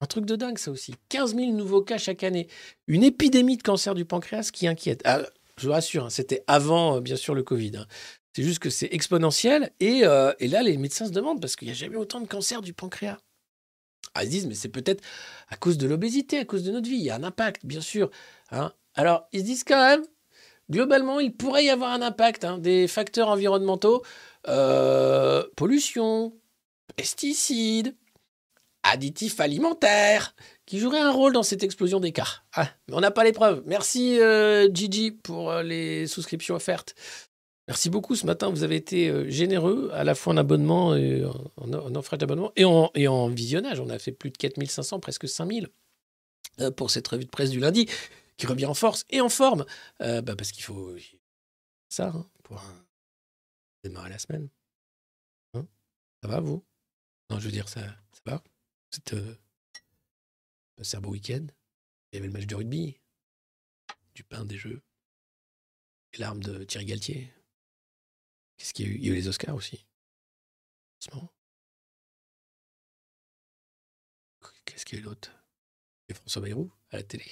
Un 0.00 0.06
truc 0.06 0.24
de 0.26 0.36
dingue, 0.36 0.58
ça 0.58 0.70
aussi. 0.70 0.94
15 1.08 1.34
000 1.36 1.52
nouveaux 1.52 1.82
cas 1.82 1.98
chaque 1.98 2.24
année. 2.24 2.48
Une 2.88 3.04
épidémie 3.04 3.56
de 3.56 3.62
cancer 3.62 3.94
du 3.94 4.04
pancréas 4.04 4.50
qui 4.52 4.66
inquiète. 4.66 5.00
Ah, 5.04 5.22
je 5.58 5.66
vous 5.66 5.72
rassure, 5.72 6.06
hein, 6.06 6.10
c'était 6.10 6.42
avant, 6.48 6.96
euh, 6.96 7.00
bien 7.00 7.16
sûr, 7.16 7.34
le 7.34 7.42
Covid. 7.42 7.76
hein. 7.76 7.86
C'est 8.34 8.42
juste 8.42 8.58
que 8.58 8.70
c'est 8.70 8.88
exponentiel. 8.92 9.70
Et, 9.78 10.00
euh, 10.04 10.32
et 10.40 10.48
là, 10.48 10.62
les 10.62 10.76
médecins 10.76 11.06
se 11.06 11.12
demandent 11.12 11.40
parce 11.40 11.54
qu'il 11.54 11.68
n'y 11.68 11.72
a 11.72 11.76
jamais 11.76 11.96
autant 11.96 12.20
de 12.20 12.26
cancer 12.26 12.62
du 12.62 12.72
pancréas. 12.72 13.18
Ah, 14.14 14.24
ils 14.24 14.26
se 14.26 14.30
disent, 14.30 14.46
mais 14.46 14.54
c'est 14.54 14.68
peut-être 14.68 15.02
à 15.48 15.56
cause 15.56 15.78
de 15.78 15.86
l'obésité, 15.86 16.38
à 16.38 16.44
cause 16.44 16.64
de 16.64 16.72
notre 16.72 16.88
vie. 16.88 16.96
Il 16.96 17.02
y 17.02 17.10
a 17.10 17.14
un 17.14 17.22
impact, 17.24 17.64
bien 17.64 17.80
sûr. 17.80 18.10
hein. 18.50 18.72
Alors, 18.94 19.28
ils 19.32 19.40
se 19.40 19.44
disent 19.44 19.64
quand 19.64 19.80
même, 19.82 20.02
globalement, 20.70 21.20
il 21.20 21.34
pourrait 21.34 21.64
y 21.64 21.70
avoir 21.70 21.92
un 21.92 22.02
impact 22.02 22.44
des 22.58 22.88
facteurs 22.88 23.28
environnementaux, 23.28 24.02
euh, 24.48 25.44
pollution, 25.56 26.34
pesticides, 26.92 27.96
additifs 28.82 29.40
alimentaires, 29.40 30.34
qui 30.66 30.78
joueraient 30.78 31.00
un 31.00 31.12
rôle 31.12 31.32
dans 31.32 31.42
cette 31.42 31.62
explosion 31.62 32.00
cas. 32.12 32.42
Ah, 32.54 32.68
mais 32.88 32.94
on 32.94 33.00
n'a 33.00 33.10
pas 33.10 33.24
les 33.24 33.32
preuves. 33.32 33.62
Merci 33.66 34.18
euh, 34.20 34.68
Gigi 34.72 35.12
pour 35.12 35.50
euh, 35.50 35.62
les 35.62 36.06
souscriptions 36.06 36.54
offertes. 36.54 36.94
Merci 37.68 37.90
beaucoup 37.90 38.16
ce 38.16 38.26
matin, 38.26 38.50
vous 38.50 38.64
avez 38.64 38.76
été 38.76 39.08
euh, 39.08 39.30
généreux, 39.30 39.90
à 39.92 40.02
la 40.02 40.14
fois 40.14 40.32
en 40.32 40.36
abonnement, 40.36 40.96
et 40.96 41.24
en, 41.24 41.72
en, 41.72 42.16
d'abonnement 42.16 42.52
et 42.56 42.64
en, 42.64 42.90
en 42.94 43.28
visionnage. 43.28 43.78
On 43.78 43.88
a 43.88 43.98
fait 43.98 44.12
plus 44.12 44.30
de 44.30 44.36
4500, 44.36 44.98
presque 44.98 45.28
5000 45.28 45.68
euh, 46.60 46.70
pour 46.72 46.90
cette 46.90 47.06
revue 47.06 47.24
de 47.24 47.30
presse 47.30 47.50
du 47.50 47.60
lundi, 47.60 47.88
qui 48.36 48.46
revient 48.46 48.66
en 48.66 48.74
force 48.74 49.04
et 49.10 49.20
en 49.20 49.28
forme, 49.28 49.64
bah, 50.00 50.34
parce 50.36 50.50
qu'il 50.50 50.64
faut 50.64 50.96
ça 51.88 52.08
hein, 52.08 52.26
pour 52.42 52.60
démarrer 53.84 54.10
la 54.10 54.18
semaine. 54.18 54.48
Hein? 55.54 55.66
Ça 56.22 56.28
va, 56.28 56.40
vous? 56.40 56.64
Je 57.38 57.46
veux 57.46 57.52
dire, 57.52 57.68
ça, 57.68 57.80
ça 58.12 58.20
va 58.24 58.42
C'est 58.90 59.14
euh, 59.14 59.36
un 60.94 61.00
beau 61.00 61.10
week-end 61.10 61.46
Il 62.10 62.16
y 62.16 62.18
avait 62.18 62.26
le 62.26 62.32
match 62.32 62.46
de 62.46 62.54
rugby, 62.54 63.00
du 64.14 64.24
pain, 64.24 64.44
des 64.44 64.56
jeux, 64.56 64.82
les 66.12 66.18
larmes 66.20 66.42
de 66.42 66.64
Thierry 66.64 66.86
Galtier. 66.86 67.32
Qu'est-ce 68.56 68.74
qu'il 68.74 68.86
y 68.86 69.08
a 69.08 69.12
eu? 69.12 69.14
Les 69.14 69.28
Oscars 69.28 69.54
aussi. 69.54 69.86
Qu'est-ce 74.64 74.84
qu'il 74.84 74.98
y 74.98 75.00
a 75.00 75.02
eu 75.02 75.04
d'autre? 75.04 75.30
Il 76.08 76.12
y 76.12 76.16
a 76.16 76.16
François 76.16 76.42
Bayrou 76.42 76.70
à 76.90 76.96
la 76.96 77.02
télé. 77.02 77.24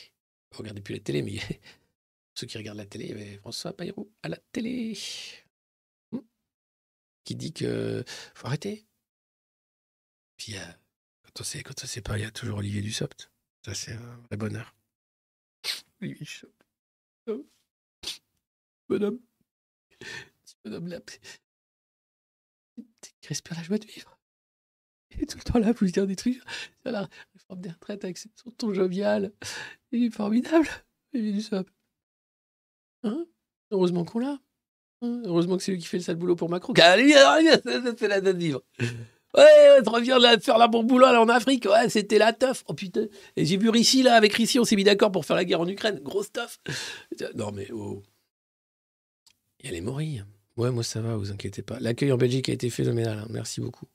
Regardez 0.53 0.81
plus 0.81 0.95
la 0.95 1.01
télé, 1.01 1.23
mais 1.23 1.39
ceux 2.35 2.47
qui 2.47 2.59
regardent 2.59 2.79
la 2.79 2.87
télé, 2.87 3.05
il 3.07 3.11
y 3.11 3.15
avait 3.15 3.39
François 3.39 3.73
Bayrou 3.73 4.13
à 4.23 4.29
la 4.29 4.37
télé. 4.53 4.99
Hmm. 6.13 6.21
Qui 7.25 7.37
dit 7.37 7.53
que 7.53 8.05
faut 8.35 8.47
arrêter. 8.47 8.87
Euh, 10.49 10.73
quand 11.23 11.41
on 11.41 11.45
sait, 11.45 11.63
quand 11.63 11.75
on 11.83 11.87
sait 11.87 12.01
pas, 12.01 12.19
il 12.19 12.23
y 12.23 12.25
a 12.25 12.31
toujours 12.31 12.59
Olivier 12.59 12.81
Dussopt. 12.81 13.31
Ça, 13.65 13.75
c'est 13.75 13.93
un 13.93 14.17
vrai 14.29 14.37
bonheur. 14.37 14.75
Olivier 16.01 16.25
Dussopt. 16.25 16.67
Oh. 17.27 17.47
Bonhomme. 18.89 19.21
Petit 19.99 20.57
bonhomme 20.65 20.89
là. 20.89 21.01
Qui 23.21 23.29
respire 23.29 23.57
la 23.57 23.63
joie 23.63 23.79
de 23.79 23.87
vivre. 23.87 24.19
Est 25.11 25.27
tout 25.27 25.39
le 25.39 25.43
temps 25.43 25.59
là 25.59 25.73
vous 25.73 25.87
dire 25.87 26.07
des 26.07 26.17
trucs 26.17 26.37
sur 26.37 26.93
la 26.93 27.09
réforme 27.35 27.61
des 27.61 27.71
retraites 27.71 28.05
avec 28.05 28.17
son 28.17 28.29
ton 28.57 28.73
jovial. 28.73 29.33
Il 29.93 30.05
est 30.05 30.11
formidable. 30.11 30.69
Olivier 31.13 31.33
Dussopt. 31.33 31.73
Hein 33.03 33.27
Heureusement 33.71 34.05
qu'on 34.05 34.21
l'a. 34.21 34.41
Hein, 35.03 35.23
Heureusement 35.25 35.57
que 35.57 35.63
c'est 35.63 35.73
lui 35.73 35.79
qui 35.79 35.87
fait 35.87 35.99
le 35.99 36.03
sale 36.03 36.17
boulot 36.17 36.37
pour 36.37 36.49
Macron. 36.49 36.73
C'est 36.77 38.09
la 38.09 38.21
date 38.21 38.37
vivre. 38.37 38.63
Ouais, 39.37 39.43
ouais, 39.45 39.83
tu 39.83 39.89
reviens 39.91 40.19
de 40.19 40.43
faire 40.43 40.59
la 40.59 40.67
bon 40.67 40.83
boulot 40.83 41.07
là, 41.07 41.21
en 41.21 41.29
Afrique. 41.29 41.65
Ouais, 41.67 41.89
c'était 41.89 42.19
la 42.19 42.33
teuf. 42.33 42.65
Oh 42.67 42.75
putain. 42.75 43.07
Et 43.37 43.45
j'ai 43.45 43.57
vu 43.57 43.69
Rissi 43.69 44.03
là, 44.03 44.15
avec 44.17 44.35
Rissi, 44.35 44.59
on 44.59 44.65
s'est 44.65 44.77
mis 44.77 44.85
d'accord 44.85 45.13
pour 45.13 45.25
faire 45.25 45.37
la 45.37 45.45
guerre 45.45 45.61
en 45.61 45.69
Ukraine. 45.69 46.01
Grosse 46.03 46.33
teuf. 46.33 46.59
Non 47.35 47.53
mais 47.53 47.69
oh. 47.73 48.03
Il 49.61 49.67
y 49.67 49.69
a 49.69 49.73
les 49.73 49.81
morilles. 49.81 50.25
Ouais, 50.57 50.71
moi 50.71 50.83
ça 50.83 51.01
va, 51.01 51.17
vous 51.17 51.31
inquiétez 51.31 51.63
pas. 51.63 51.79
L'accueil 51.81 52.11
en 52.13 52.17
Belgique 52.17 52.49
a 52.49 52.53
été 52.53 52.71
phénoménal. 52.71 53.19
hein. 53.19 53.27
Merci 53.31 53.61
beaucoup. 53.61 53.87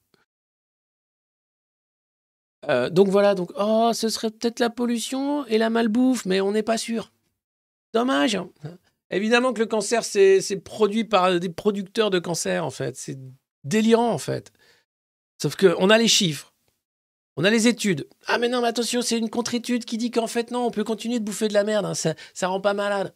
Euh, 2.69 2.89
donc 2.89 3.09
voilà, 3.09 3.35
donc 3.35 3.51
oh, 3.57 3.91
ce 3.93 4.09
serait 4.09 4.31
peut-être 4.31 4.59
la 4.59 4.69
pollution 4.69 5.45
et 5.47 5.57
la 5.57 5.69
malbouffe, 5.69 6.25
mais 6.25 6.41
on 6.41 6.51
n'est 6.51 6.63
pas 6.63 6.77
sûr. 6.77 7.11
Dommage. 7.93 8.35
hein. 8.35 8.49
Évidemment 9.11 9.53
que 9.53 9.59
le 9.59 9.67
cancer, 9.67 10.03
c'est 10.03 10.59
produit 10.63 11.03
par 11.03 11.39
des 11.39 11.49
producteurs 11.49 12.09
de 12.09 12.19
cancer, 12.19 12.65
en 12.65 12.71
fait. 12.71 12.95
C'est 12.95 13.19
délirant, 13.63 14.11
en 14.11 14.17
fait. 14.17 14.51
Sauf 15.41 15.55
qu'on 15.55 15.89
a 15.89 15.97
les 15.97 16.07
chiffres, 16.07 16.53
on 17.37 17.43
a 17.43 17.49
les 17.49 17.67
études. 17.67 18.07
Ah, 18.27 18.37
mais 18.37 18.47
non, 18.47 18.61
mais 18.61 18.67
attention, 18.69 19.01
c'est 19.01 19.17
une 19.17 19.29
contre-étude 19.29 19.83
qui 19.85 19.97
dit 19.97 20.11
qu'en 20.11 20.27
fait, 20.27 20.51
non, 20.51 20.65
on 20.65 20.71
peut 20.71 20.83
continuer 20.85 21.19
de 21.19 21.25
bouffer 21.25 21.47
de 21.49 21.53
la 21.53 21.63
merde. 21.63 21.85
hein, 21.85 21.93
ça, 21.93 22.15
ça 22.33 22.47
rend 22.47 22.61
pas 22.61 22.73
malade. 22.73 23.13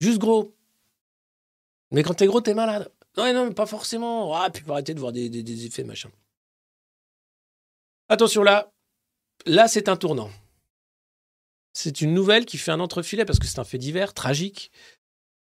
Juste 0.00 0.18
gros. 0.18 0.54
Mais 1.90 2.02
quand 2.02 2.14
t'es 2.14 2.26
gros, 2.26 2.40
t'es 2.40 2.52
malade. 2.54 2.90
Ouais, 3.16 3.32
non, 3.32 3.46
mais 3.46 3.54
pas 3.54 3.64
forcément. 3.66 4.34
Ah, 4.34 4.50
puis 4.50 4.62
faut 4.62 4.72
arrêter 4.72 4.92
de 4.92 5.00
voir 5.00 5.12
des, 5.12 5.30
des- 5.30 5.42
des 5.42 5.64
effets, 5.66 5.84
machin. 5.84 6.10
Attention 8.08 8.42
là. 8.42 8.70
Là, 9.46 9.68
c'est 9.68 9.88
un 9.88 9.96
tournant. 9.96 10.30
C'est 11.72 12.00
une 12.00 12.14
nouvelle 12.14 12.46
qui 12.46 12.58
fait 12.58 12.70
un 12.72 12.80
entrefilet 12.80 13.24
parce 13.24 13.38
que 13.38 13.46
c'est 13.46 13.58
un 13.58 13.64
fait 13.64 13.78
divers, 13.78 14.14
tragique. 14.14 14.70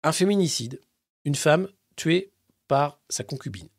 Un 0.04 0.12
féminicide. 0.12 0.82
Une 1.26 1.36
femme 1.36 1.68
tuée 1.96 2.32
par 2.68 3.00
sa 3.10 3.24
concubine. 3.24 3.70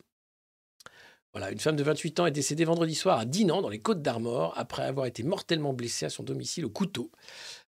Voilà, 1.34 1.50
une 1.50 1.58
femme 1.58 1.74
de 1.74 1.82
28 1.82 2.20
ans 2.20 2.26
est 2.26 2.30
décédée 2.30 2.64
vendredi 2.64 2.94
soir 2.94 3.18
à 3.18 3.24
Dinan, 3.24 3.60
dans 3.60 3.68
les 3.68 3.80
Côtes 3.80 4.02
d'Armor, 4.02 4.54
après 4.56 4.84
avoir 4.84 5.06
été 5.06 5.24
mortellement 5.24 5.72
blessée 5.72 6.06
à 6.06 6.10
son 6.10 6.22
domicile 6.22 6.64
au 6.64 6.70
couteau 6.70 7.10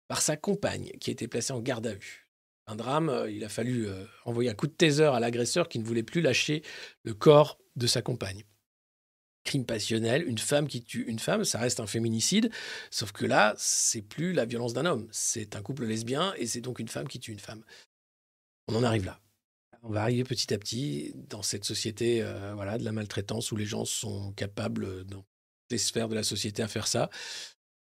par 0.07 0.21
sa 0.21 0.37
compagne, 0.37 0.93
qui 1.01 1.11
été 1.11 1.29
placée 1.29 1.55
en 1.55 1.61
garde 1.61 1.87
à 1.87 1.95
vue. 1.95 2.29
Un 2.67 2.77
drame, 2.77 3.09
euh, 3.09 3.31
il 3.31 3.43
a 3.43 3.49
fallu 3.49 3.89
euh, 3.89 4.05
envoyer 4.27 4.51
un 4.51 4.55
coup 4.55 4.67
de 4.67 4.73
taser 4.73 5.05
à 5.05 5.19
l'agresseur 5.19 5.71
qui 5.71 5.79
ne 5.79 5.85
voulait 5.85 6.03
plus 6.03 6.21
lâcher 6.21 6.63
le 7.05 7.15
corps 7.15 7.59
de 7.77 7.87
sa 7.87 8.03
compagne. 8.03 8.45
Crime 9.45 9.65
passionnel, 9.65 10.29
une 10.29 10.39
femme 10.39 10.69
qui 10.69 10.83
tue 10.83 11.05
une 11.09 11.19
femme, 11.19 11.45
ça 11.45 11.59
reste 11.59 11.81
un 11.81 11.87
féminicide, 11.87 12.51
sauf 12.91 13.13
que 13.13 13.25
là, 13.25 13.55
c'est 13.57 14.03
plus 14.03 14.35
la 14.35 14.45
violence 14.45 14.75
d'un 14.75 14.85
homme, 14.85 15.09
c'est 15.11 15.57
un 15.57 15.63
couple 15.63 15.87
lesbien 15.87 16.35
et 16.37 16.47
c'est 16.47 16.61
donc 16.61 16.81
une 16.81 16.89
femme 16.89 17.09
qui 17.09 17.19
tue 17.19 17.33
une 17.33 17.41
femme. 17.41 17.65
On 18.69 18.75
en 18.75 18.83
arrive 18.83 19.07
là. 19.07 19.24
On 19.87 19.91
va 19.91 20.01
arriver 20.01 20.25
petit 20.25 20.53
à 20.55 20.59
petit 20.59 21.13
dans 21.15 21.43
cette 21.43 21.65
société 21.65 22.23
euh, 22.23 22.55
voilà, 22.55 22.79
de 22.79 22.85
la 22.85 22.93
maltraitance 22.93 23.53
où 23.53 23.57
les 23.57 23.67
gens 23.67 23.85
sont 23.85 24.33
capables, 24.33 24.85
euh, 24.85 25.05
dans 25.05 25.27
les 25.71 25.77
sphères 25.77 26.09
de 26.09 26.15
la 26.15 26.23
société, 26.23 26.63
à 26.63 26.69
faire 26.69 26.87
ça. 26.87 27.11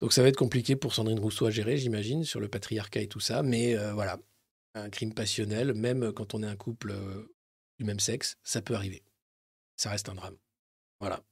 Donc 0.01 0.11
ça 0.11 0.21
va 0.21 0.27
être 0.27 0.35
compliqué 0.35 0.75
pour 0.75 0.93
Sandrine 0.93 1.19
Rousseau 1.19 1.45
à 1.45 1.51
gérer, 1.51 1.77
j'imagine, 1.77 2.25
sur 2.25 2.41
le 2.41 2.49
patriarcat 2.49 2.99
et 2.99 3.07
tout 3.07 3.21
ça. 3.21 3.41
Mais 3.41 3.77
euh, 3.77 3.93
voilà, 3.93 4.19
un 4.75 4.89
crime 4.89 5.13
passionnel, 5.13 5.73
même 5.73 6.11
quand 6.11 6.33
on 6.33 6.43
est 6.43 6.47
un 6.47 6.57
couple 6.57 6.93
du 7.79 7.85
même 7.85 8.01
sexe, 8.01 8.35
ça 8.43 8.61
peut 8.61 8.75
arriver. 8.75 9.01
Ça 9.77 9.89
reste 9.89 10.09
un 10.09 10.15
drame. 10.15 10.35
Voilà. 10.99 11.23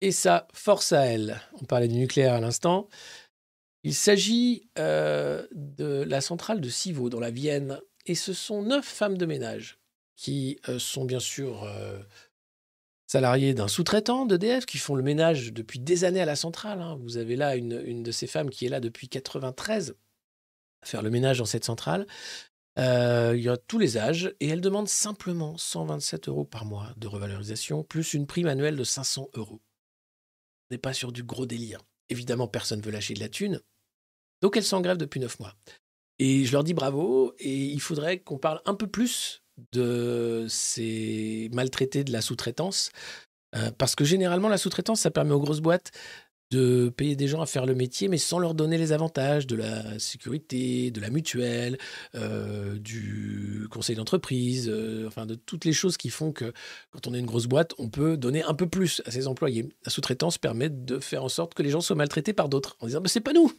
Et 0.00 0.10
ça, 0.10 0.48
force 0.52 0.92
à 0.92 1.06
elle. 1.06 1.40
On 1.60 1.64
parlait 1.64 1.86
du 1.86 1.96
nucléaire 1.96 2.34
à 2.34 2.40
l'instant. 2.40 2.88
Il 3.82 3.94
s'agit 3.94 4.68
euh, 4.78 5.46
de 5.52 6.02
la 6.02 6.20
centrale 6.20 6.60
de 6.60 6.68
Civaux, 6.68 7.08
dans 7.08 7.20
la 7.20 7.30
Vienne. 7.30 7.80
Et 8.06 8.14
ce 8.14 8.32
sont 8.32 8.62
neuf 8.62 8.84
femmes 8.84 9.18
de 9.18 9.26
ménage 9.26 9.78
qui 10.16 10.58
euh, 10.68 10.78
sont 10.78 11.04
bien 11.04 11.20
sûr 11.20 11.64
euh, 11.64 11.98
salariées 13.06 13.54
d'un 13.54 13.68
sous-traitant 13.68 14.26
d'EDF, 14.26 14.66
qui 14.66 14.78
font 14.78 14.94
le 14.94 15.02
ménage 15.02 15.52
depuis 15.52 15.78
des 15.78 16.04
années 16.04 16.20
à 16.20 16.26
la 16.26 16.36
centrale. 16.36 16.80
hein. 16.80 16.98
Vous 17.00 17.16
avez 17.16 17.36
là 17.36 17.56
une, 17.56 18.02
de 18.02 18.10
ces 18.10 18.26
femmes 18.26 18.50
qui 18.50 18.66
est 18.66 18.70
là 18.70 18.80
depuis 18.80 19.08
93 19.08 19.94
à 20.82 20.86
faire 20.86 21.02
le 21.02 21.10
ménage 21.10 21.38
dans 21.38 21.46
cette 21.46 21.64
centrale. 21.64 22.06
Il 22.78 23.40
y 23.42 23.48
a 23.50 23.58
tous 23.58 23.78
les 23.78 23.98
âges 23.98 24.34
et 24.40 24.48
elle 24.48 24.62
demande 24.62 24.88
simplement 24.88 25.58
127 25.58 26.28
euros 26.28 26.46
par 26.46 26.64
mois 26.64 26.94
de 26.96 27.06
revalorisation, 27.06 27.84
plus 27.84 28.14
une 28.14 28.26
prime 28.26 28.46
annuelle 28.46 28.76
de 28.76 28.84
500 28.84 29.28
euros. 29.34 29.60
On 30.70 30.74
n'est 30.74 30.78
pas 30.78 30.94
sur 30.94 31.12
du 31.12 31.22
gros 31.22 31.44
délire. 31.44 31.80
Évidemment, 32.10 32.48
personne 32.48 32.80
ne 32.80 32.84
veut 32.84 32.90
lâcher 32.90 33.14
de 33.14 33.20
la 33.20 33.28
thune. 33.28 33.60
Donc, 34.42 34.56
elles 34.56 34.64
sont 34.64 34.76
en 34.76 34.80
grève 34.80 34.96
depuis 34.96 35.20
neuf 35.20 35.38
mois. 35.40 35.54
Et 36.18 36.44
je 36.44 36.52
leur 36.52 36.64
dis 36.64 36.74
bravo. 36.74 37.34
Et 37.38 37.56
il 37.56 37.80
faudrait 37.80 38.20
qu'on 38.20 38.38
parle 38.38 38.60
un 38.66 38.74
peu 38.74 38.86
plus 38.86 39.42
de 39.72 40.46
ces 40.48 41.48
maltraités 41.52 42.04
de 42.04 42.12
la 42.12 42.20
sous-traitance. 42.20 42.90
Euh, 43.56 43.70
parce 43.72 43.94
que 43.94 44.04
généralement, 44.04 44.48
la 44.48 44.58
sous-traitance, 44.58 45.00
ça 45.00 45.10
permet 45.10 45.32
aux 45.32 45.40
grosses 45.40 45.60
boîtes 45.60 45.92
de 46.50 46.88
payer 46.88 47.14
des 47.16 47.28
gens 47.28 47.40
à 47.40 47.46
faire 47.46 47.64
le 47.66 47.74
métier, 47.74 48.08
mais 48.08 48.18
sans 48.18 48.38
leur 48.38 48.54
donner 48.54 48.76
les 48.78 48.92
avantages 48.92 49.46
de 49.46 49.54
la 49.54 49.98
sécurité, 49.98 50.90
de 50.90 51.00
la 51.00 51.10
mutuelle, 51.10 51.78
euh, 52.16 52.76
du 52.78 53.66
conseil 53.70 53.94
d'entreprise, 53.96 54.68
euh, 54.68 55.06
enfin 55.06 55.26
de 55.26 55.36
toutes 55.36 55.64
les 55.64 55.72
choses 55.72 55.96
qui 55.96 56.10
font 56.10 56.32
que 56.32 56.52
quand 56.90 57.06
on 57.06 57.14
est 57.14 57.20
une 57.20 57.26
grosse 57.26 57.46
boîte, 57.46 57.74
on 57.78 57.88
peut 57.88 58.16
donner 58.16 58.42
un 58.42 58.54
peu 58.54 58.68
plus 58.68 59.00
à 59.06 59.10
ses 59.12 59.26
employés. 59.28 59.68
La 59.84 59.90
sous-traitance 59.90 60.38
permet 60.38 60.68
de 60.70 60.98
faire 60.98 61.22
en 61.22 61.28
sorte 61.28 61.54
que 61.54 61.62
les 61.62 61.70
gens 61.70 61.80
soient 61.80 61.96
maltraités 61.96 62.32
par 62.32 62.48
d'autres, 62.48 62.76
en 62.80 62.86
disant 62.86 63.00
bah, 63.00 63.08
c'est 63.08 63.20
pas 63.20 63.32
nous, 63.32 63.52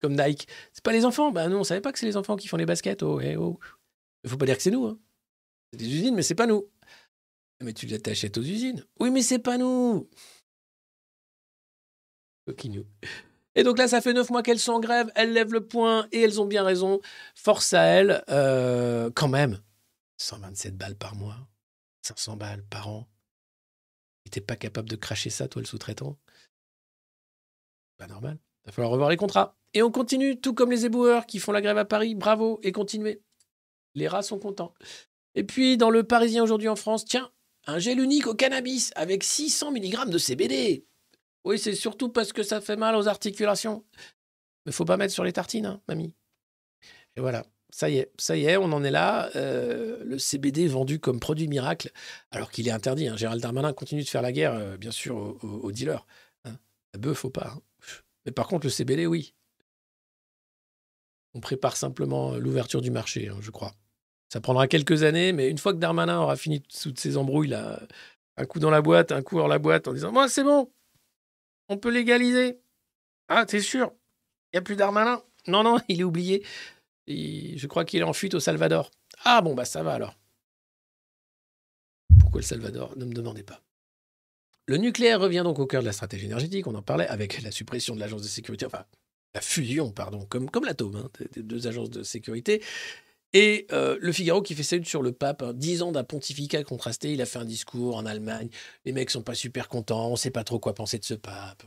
comme 0.00 0.16
Nike, 0.16 0.48
c'est 0.72 0.82
pas 0.82 0.92
les 0.92 1.04
enfants. 1.04 1.30
Bah 1.30 1.48
nous, 1.48 1.56
on 1.56 1.64
savait 1.64 1.80
pas 1.80 1.92
que 1.92 1.98
c'est 1.98 2.06
les 2.06 2.16
enfants 2.16 2.36
qui 2.36 2.48
font 2.48 2.56
les 2.56 2.66
baskets. 2.66 3.02
Oh, 3.04 3.20
eh, 3.20 3.36
oh. 3.36 3.58
Faut 4.26 4.36
pas 4.36 4.46
dire 4.46 4.56
que 4.56 4.62
c'est 4.62 4.70
nous. 4.72 4.86
hein. 4.86 4.98
C'est 5.72 5.78
des 5.78 5.86
usines, 5.86 6.14
mais 6.14 6.22
c'est 6.22 6.34
pas 6.34 6.46
nous. 6.46 6.66
Mais 7.62 7.72
tu 7.72 7.86
t'achètes 7.86 8.36
aux 8.38 8.42
usines. 8.42 8.84
Oui, 8.98 9.10
mais 9.10 9.22
c'est 9.22 9.38
pas 9.38 9.56
nous. 9.58 10.08
Et 13.54 13.64
donc 13.64 13.78
là, 13.78 13.86
ça 13.86 14.00
fait 14.00 14.12
neuf 14.12 14.30
mois 14.30 14.42
qu'elles 14.42 14.58
sont 14.58 14.72
en 14.72 14.80
grève, 14.80 15.10
elles 15.14 15.32
lèvent 15.32 15.52
le 15.52 15.66
poing 15.66 16.06
et 16.10 16.20
elles 16.20 16.40
ont 16.40 16.46
bien 16.46 16.64
raison. 16.64 17.00
Force 17.34 17.74
à 17.74 17.82
elles, 17.82 18.24
euh, 18.30 19.10
quand 19.14 19.28
même. 19.28 19.60
127 20.18 20.76
balles 20.76 20.96
par 20.96 21.14
mois, 21.14 21.36
500 22.02 22.36
balles 22.36 22.64
par 22.70 22.88
an. 22.88 23.08
T'es 24.30 24.40
pas 24.40 24.56
capable 24.56 24.88
de 24.88 24.96
cracher 24.96 25.28
ça, 25.28 25.46
toi, 25.46 25.60
le 25.60 25.66
sous-traitant? 25.66 26.16
Pas 27.98 28.06
normal. 28.06 28.38
Il 28.64 28.68
va 28.68 28.72
falloir 28.72 28.90
revoir 28.90 29.10
les 29.10 29.18
contrats. 29.18 29.58
Et 29.74 29.82
on 29.82 29.90
continue, 29.90 30.40
tout 30.40 30.54
comme 30.54 30.70
les 30.70 30.86
éboueurs 30.86 31.26
qui 31.26 31.38
font 31.38 31.52
la 31.52 31.60
grève 31.60 31.76
à 31.76 31.84
Paris. 31.84 32.14
Bravo 32.14 32.58
et 32.62 32.72
continuez. 32.72 33.20
Les 33.94 34.08
rats 34.08 34.22
sont 34.22 34.38
contents. 34.38 34.72
Et 35.34 35.44
puis, 35.44 35.76
dans 35.76 35.90
le 35.90 36.04
Parisien 36.04 36.42
aujourd'hui 36.42 36.68
en 36.68 36.76
France, 36.76 37.04
tiens, 37.04 37.30
un 37.66 37.78
gel 37.78 38.00
unique 38.00 38.26
au 38.26 38.34
cannabis 38.34 38.90
avec 38.96 39.22
600 39.22 39.72
mg 39.72 40.08
de 40.08 40.18
CBD. 40.18 40.86
Oui, 41.44 41.58
c'est 41.58 41.74
surtout 41.74 42.08
parce 42.08 42.32
que 42.32 42.42
ça 42.42 42.60
fait 42.60 42.76
mal 42.76 42.94
aux 42.94 43.08
articulations. 43.08 43.84
Mais 44.66 44.72
faut 44.72 44.84
pas 44.84 44.96
mettre 44.96 45.12
sur 45.12 45.24
les 45.24 45.32
tartines, 45.32 45.66
hein, 45.66 45.80
mamie. 45.88 46.14
Et 47.16 47.20
voilà, 47.20 47.44
ça 47.70 47.90
y 47.90 47.98
est, 47.98 48.12
ça 48.18 48.36
y 48.36 48.44
est, 48.44 48.56
on 48.56 48.72
en 48.72 48.84
est 48.84 48.90
là. 48.90 49.30
Euh, 49.36 50.02
le 50.04 50.18
CBD 50.18 50.68
vendu 50.68 51.00
comme 51.00 51.20
produit 51.20 51.48
miracle, 51.48 51.90
alors 52.30 52.50
qu'il 52.50 52.68
est 52.68 52.72
interdit. 52.72 53.08
hein. 53.08 53.16
Gérald 53.16 53.42
Darmanin 53.42 53.72
continue 53.72 54.02
de 54.02 54.08
faire 54.08 54.22
la 54.22 54.32
guerre, 54.32 54.54
euh, 54.54 54.76
bien 54.76 54.92
sûr, 54.92 55.16
aux, 55.42 55.72
dealers. 55.72 56.06
Hein. 56.44 56.56
La 56.94 57.00
bœuf, 57.00 57.18
faut 57.18 57.30
pas. 57.30 57.54
hein. 57.56 57.60
Mais 58.24 58.32
par 58.32 58.46
contre, 58.46 58.66
le 58.66 58.70
CBD, 58.70 59.06
oui. 59.06 59.34
On 61.34 61.40
prépare 61.40 61.76
simplement 61.76 62.36
l'ouverture 62.36 62.82
du 62.82 62.90
marché, 62.90 63.28
hein, 63.28 63.38
je 63.40 63.50
crois. 63.50 63.74
Ça 64.32 64.40
prendra 64.40 64.68
quelques 64.68 65.02
années, 65.02 65.32
mais 65.32 65.48
une 65.48 65.58
fois 65.58 65.72
que 65.72 65.78
Darmanin 65.78 66.18
aura 66.20 66.36
fini 66.36 66.62
toutes 66.62 67.00
ses 67.00 67.16
embrouilles, 67.16 67.48
là, 67.48 67.80
un 68.36 68.44
coup 68.46 68.60
dans 68.60 68.70
la 68.70 68.80
boîte, 68.80 69.12
un 69.12 69.22
coup 69.22 69.38
hors 69.38 69.48
la 69.48 69.58
boîte, 69.58 69.88
en 69.88 69.92
disant 69.92 70.12
Moi, 70.12 70.28
c'est 70.28 70.44
bon, 70.44 70.70
on 71.68 71.78
peut 71.78 71.90
légaliser. 71.90 72.60
Ah, 73.28 73.46
t'es 73.46 73.60
sûr? 73.60 73.92
Il 74.52 74.56
n'y 74.56 74.58
a 74.58 74.62
plus 74.62 74.76
Darmanin 74.76 75.22
Non, 75.46 75.62
non, 75.62 75.78
il 75.88 76.00
est 76.00 76.04
oublié. 76.04 76.44
Je 77.06 77.66
crois 77.66 77.84
qu'il 77.84 78.00
est 78.00 78.04
en 78.04 78.12
fuite 78.12 78.34
au 78.34 78.40
Salvador. 78.40 78.90
Ah, 79.24 79.40
bon, 79.42 79.54
bah 79.54 79.64
ça 79.64 79.82
va 79.82 79.94
alors. 79.94 80.16
Pourquoi 82.20 82.40
le 82.40 82.46
Salvador? 82.46 82.96
Ne 82.96 83.04
me 83.04 83.14
demandez 83.14 83.42
pas. 83.42 83.62
Le 84.66 84.76
nucléaire 84.76 85.20
revient 85.20 85.42
donc 85.44 85.58
au 85.58 85.66
cœur 85.66 85.82
de 85.82 85.86
la 85.86 85.92
stratégie 85.92 86.26
énergétique, 86.26 86.66
on 86.66 86.74
en 86.74 86.82
parlait, 86.82 87.08
avec 87.08 87.42
la 87.42 87.50
suppression 87.50 87.94
de 87.94 88.00
l'agence 88.00 88.22
de 88.22 88.28
sécurité, 88.28 88.64
enfin, 88.64 88.84
la 89.34 89.40
fusion, 89.40 89.90
pardon, 89.90 90.24
comme, 90.26 90.48
comme 90.50 90.64
l'atome, 90.64 90.96
hein, 90.96 91.10
des 91.32 91.42
deux 91.42 91.66
agences 91.66 91.90
de 91.90 92.02
sécurité. 92.02 92.62
Et 93.34 93.66
euh, 93.72 93.96
le 94.00 94.12
Figaro 94.12 94.42
qui 94.42 94.54
fait 94.54 94.76
une 94.76 94.84
sur 94.84 95.02
le 95.02 95.12
pape, 95.12 95.42
hein, 95.42 95.52
dix 95.54 95.82
ans 95.82 95.92
d'un 95.92 96.04
pontificat 96.04 96.64
contrasté, 96.64 97.12
il 97.12 97.22
a 97.22 97.26
fait 97.26 97.38
un 97.38 97.44
discours 97.44 97.96
en 97.96 98.04
Allemagne, 98.04 98.50
les 98.84 98.92
mecs 98.92 99.10
sont 99.10 99.22
pas 99.22 99.34
super 99.34 99.68
contents, 99.68 100.10
on 100.10 100.16
sait 100.16 100.30
pas 100.30 100.44
trop 100.44 100.58
quoi 100.58 100.74
penser 100.74 100.98
de 100.98 101.04
ce 101.04 101.14
pape. 101.14 101.64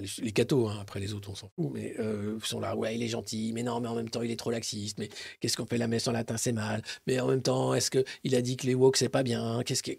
Les, 0.00 0.08
les 0.22 0.32
cathos, 0.32 0.68
hein, 0.68 0.78
après 0.80 1.00
les 1.00 1.12
autres, 1.12 1.28
on 1.28 1.34
s'en 1.34 1.50
fout, 1.50 1.70
mais 1.72 1.94
euh, 1.98 2.40
sont 2.40 2.60
là, 2.60 2.74
ouais, 2.74 2.94
il 2.94 3.02
est 3.02 3.08
gentil, 3.08 3.52
mais 3.52 3.62
non, 3.62 3.78
mais 3.80 3.88
en 3.88 3.94
même 3.94 4.08
temps, 4.08 4.22
il 4.22 4.30
est 4.30 4.38
trop 4.38 4.50
laxiste, 4.50 4.96
mais 4.98 5.10
qu'est-ce 5.40 5.56
qu'on 5.56 5.66
fait 5.66 5.76
la 5.76 5.86
messe 5.86 6.08
en 6.08 6.12
latin, 6.12 6.38
c'est 6.38 6.52
mal, 6.52 6.82
mais 7.06 7.20
en 7.20 7.26
même 7.26 7.42
temps, 7.42 7.74
est-ce 7.74 7.90
qu'il 7.90 8.34
a 8.34 8.40
dit 8.40 8.56
que 8.56 8.66
les 8.66 8.74
woke, 8.74 8.96
c'est 8.96 9.10
pas 9.10 9.22
bien, 9.22 9.62
qu'est-ce 9.64 9.82
que... 9.82 9.92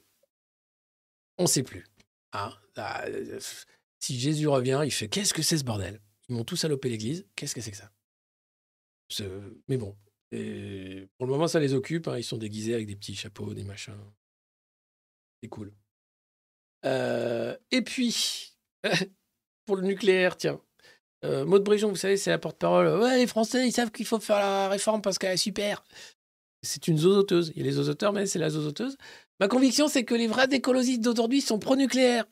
On 1.38 1.46
sait 1.46 1.62
plus. 1.62 1.86
Là, 2.34 3.06
euh, 3.08 3.40
si 4.00 4.20
Jésus 4.20 4.48
revient, 4.48 4.82
il 4.84 4.92
fait, 4.92 5.10
qu'est-ce 5.10 5.34
que 5.34 5.44
c'est 5.44 5.60
ce 5.60 5.64
bordel? 5.64 6.02
Ils 6.28 6.36
m'ont 6.36 6.44
tous 6.44 6.56
salopé 6.56 6.90
l'église, 6.90 7.28
qu'est-ce 7.36 7.54
que 7.54 7.62
c'est 7.62 7.72
que 7.72 7.78
ça? 7.78 7.92
Mais 9.68 9.78
bon, 9.78 9.96
et 10.34 11.08
pour 11.18 11.28
le 11.28 11.32
moment, 11.34 11.48
ça 11.48 11.60
les 11.60 11.74
occupe. 11.74 12.08
hein. 12.08 12.18
Ils 12.18 12.24
sont 12.24 12.38
déguisés 12.38 12.74
avec 12.74 12.88
des 12.88 12.96
petits 12.96 13.16
chapeaux, 13.16 13.54
des 13.54 13.64
machins. 13.64 13.94
C'est 15.42 15.50
cool. 15.50 15.74
Euh, 16.86 17.56
et 17.72 17.82
puis, 17.82 18.54
pour 19.66 19.76
le 19.76 19.84
nucléaire, 19.84 20.38
tiens. 20.38 20.60
Euh, 21.24 21.46
Maud 21.46 21.64
Bréjon, 21.64 21.90
vous 21.90 21.96
savez, 21.96 22.18
c'est 22.18 22.32
la 22.32 22.38
porte-parole. 22.38 23.00
Ouais, 23.00 23.18
les 23.18 23.28
Français, 23.28 23.68
ils 23.68 23.72
savent 23.72 23.92
qu'il 23.92 24.06
faut 24.06 24.20
faire 24.20 24.40
la 24.40 24.68
réforme 24.70 25.02
parce 25.02 25.18
qu'elle 25.18 25.34
est 25.34 25.38
super. 25.38 25.84
C'est 26.64 26.88
une 26.88 26.98
zozoteuse. 26.98 27.52
Il 27.56 27.60
y 27.60 27.62
a 27.62 27.66
les 27.66 27.74
zozoteurs, 27.74 28.12
mais 28.12 28.26
c'est 28.26 28.40
la 28.40 28.50
zozoteuse. 28.50 28.98
Ma 29.40 29.48
conviction, 29.48 29.88
c'est 29.88 30.04
que 30.04 30.16
les 30.16 30.28
vrais 30.28 30.48
écologistes 30.52 31.02
d'aujourd'hui 31.02 31.42
sont 31.42 31.60
pro-nucléaires. 31.60 32.26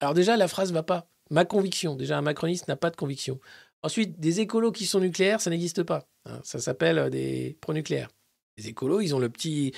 Alors 0.00 0.14
déjà, 0.14 0.36
la 0.36 0.48
phrase 0.48 0.72
va 0.72 0.82
pas. 0.82 1.10
Ma 1.30 1.44
conviction. 1.44 1.96
Déjà, 1.96 2.18
un 2.18 2.22
macroniste 2.22 2.68
n'a 2.68 2.76
pas 2.76 2.90
de 2.90 2.96
conviction. 2.96 3.40
Ensuite, 3.82 4.18
des 4.18 4.40
écolos 4.40 4.72
qui 4.72 4.86
sont 4.86 5.00
nucléaires, 5.00 5.40
ça 5.40 5.50
n'existe 5.50 5.82
pas. 5.82 6.08
hein. 6.24 6.40
Ça 6.44 6.58
s'appelle 6.58 6.98
euh, 6.98 7.10
des 7.10 7.56
pro-nucléaires. 7.60 8.08
Les 8.56 8.68
écolos, 8.68 9.00
ils 9.00 9.14
ont 9.14 9.20
le 9.20 9.28
petit, 9.28 9.72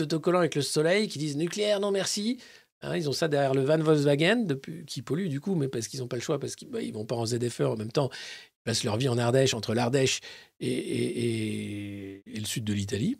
autocollant 0.00 0.38
avec 0.38 0.54
le 0.54 0.62
soleil 0.62 1.08
qui 1.08 1.18
disent 1.18 1.36
nucléaire, 1.36 1.78
non 1.80 1.90
merci. 1.90 2.38
Hein, 2.80 2.96
ils 2.96 3.08
ont 3.08 3.12
ça 3.12 3.28
derrière 3.28 3.54
le 3.54 3.62
van 3.62 3.78
Volkswagen, 3.78 4.46
qui 4.86 5.02
pollue 5.02 5.28
du 5.28 5.40
coup, 5.40 5.54
mais 5.54 5.68
parce 5.68 5.88
qu'ils 5.88 6.00
n'ont 6.00 6.08
pas 6.08 6.16
le 6.16 6.22
choix, 6.22 6.38
parce 6.38 6.56
qu'ils 6.56 6.70
ne 6.70 6.92
vont 6.92 7.04
pas 7.04 7.16
en 7.16 7.26
ZFE 7.26 7.60
en 7.60 7.76
même 7.76 7.92
temps. 7.92 8.08
Ils 8.12 8.62
passent 8.64 8.84
leur 8.84 8.96
vie 8.96 9.08
en 9.08 9.18
Ardèche, 9.18 9.52
entre 9.52 9.74
l'Ardèche 9.74 10.20
et 10.60 12.22
le 12.26 12.44
sud 12.44 12.64
de 12.64 12.72
l'Italie. 12.72 13.18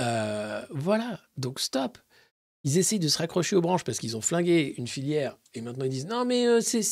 Euh, 0.00 0.62
voilà, 0.70 1.20
donc 1.36 1.60
stop. 1.60 1.98
Ils 2.64 2.78
essayent 2.78 2.98
de 2.98 3.08
se 3.08 3.18
raccrocher 3.18 3.56
aux 3.56 3.60
branches 3.60 3.84
parce 3.84 3.98
qu'ils 3.98 4.16
ont 4.16 4.20
flingué 4.20 4.74
une 4.76 4.88
filière 4.88 5.38
et 5.54 5.60
maintenant 5.60 5.84
ils 5.84 5.90
disent 5.90 6.06
non 6.06 6.24
mais 6.24 6.46
euh, 6.46 6.60
c'est 6.60 6.82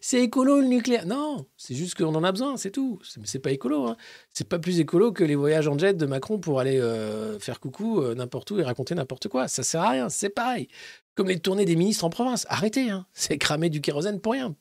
c'est 0.00 0.22
écolo 0.22 0.60
le 0.60 0.66
nucléaire. 0.66 1.06
Non, 1.06 1.46
c'est 1.56 1.74
juste 1.74 1.94
qu'on 1.94 2.14
en 2.14 2.24
a 2.24 2.32
besoin, 2.32 2.56
c'est 2.56 2.70
tout. 2.70 2.98
C'est 3.24 3.38
pas 3.38 3.50
écolo. 3.50 3.86
Hein. 3.86 3.96
C'est 4.32 4.48
pas 4.48 4.58
plus 4.58 4.80
écolo 4.80 5.12
que 5.12 5.24
les 5.24 5.34
voyages 5.34 5.68
en 5.68 5.78
jet 5.78 5.94
de 5.94 6.06
Macron 6.06 6.38
pour 6.38 6.60
aller 6.60 6.78
euh, 6.78 7.38
faire 7.38 7.60
coucou 7.60 8.00
euh, 8.00 8.14
n'importe 8.14 8.50
où 8.50 8.58
et 8.58 8.62
raconter 8.62 8.94
n'importe 8.94 9.28
quoi. 9.28 9.48
Ça 9.48 9.62
sert 9.62 9.82
à 9.82 9.90
rien, 9.90 10.08
c'est 10.08 10.30
pareil. 10.30 10.68
Comme 11.14 11.28
les 11.28 11.38
tournées 11.38 11.64
des 11.64 11.76
ministres 11.76 12.04
en 12.04 12.10
province. 12.10 12.46
Arrêtez, 12.48 12.90
hein. 12.90 13.06
c'est 13.12 13.38
cramer 13.38 13.70
du 13.70 13.80
kérosène 13.80 14.20
pour 14.20 14.32
rien. 14.32 14.54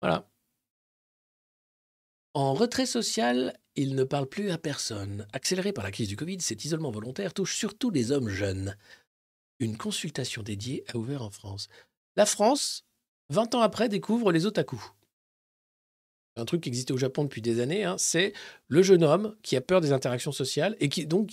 Voilà. 0.00 0.28
En 2.34 2.54
retrait 2.54 2.86
social, 2.86 3.56
il 3.76 3.94
ne 3.94 4.04
parle 4.04 4.26
plus 4.26 4.50
à 4.50 4.58
personne. 4.58 5.26
Accéléré 5.32 5.72
par 5.72 5.84
la 5.84 5.90
crise 5.90 6.08
du 6.08 6.16
Covid, 6.16 6.40
cet 6.40 6.64
isolement 6.64 6.90
volontaire 6.90 7.32
touche 7.32 7.56
surtout 7.56 7.90
les 7.90 8.12
hommes 8.12 8.28
jeunes. 8.28 8.76
Une 9.60 9.76
consultation 9.76 10.42
dédiée 10.42 10.84
a 10.92 10.96
ouvert 10.96 11.22
en 11.22 11.30
France. 11.30 11.68
La 12.16 12.26
France, 12.26 12.84
20 13.30 13.54
ans 13.54 13.60
après, 13.60 13.88
découvre 13.88 14.32
les 14.32 14.46
otaku. 14.46 14.82
Un 16.36 16.44
truc 16.44 16.62
qui 16.62 16.68
existait 16.68 16.92
au 16.92 16.98
Japon 16.98 17.22
depuis 17.22 17.42
des 17.42 17.60
années, 17.60 17.84
hein, 17.84 17.94
c'est 17.96 18.32
le 18.66 18.82
jeune 18.82 19.04
homme 19.04 19.36
qui 19.42 19.54
a 19.56 19.60
peur 19.60 19.80
des 19.80 19.92
interactions 19.92 20.32
sociales 20.32 20.76
et 20.80 20.88
qui 20.88 21.06
donc 21.06 21.30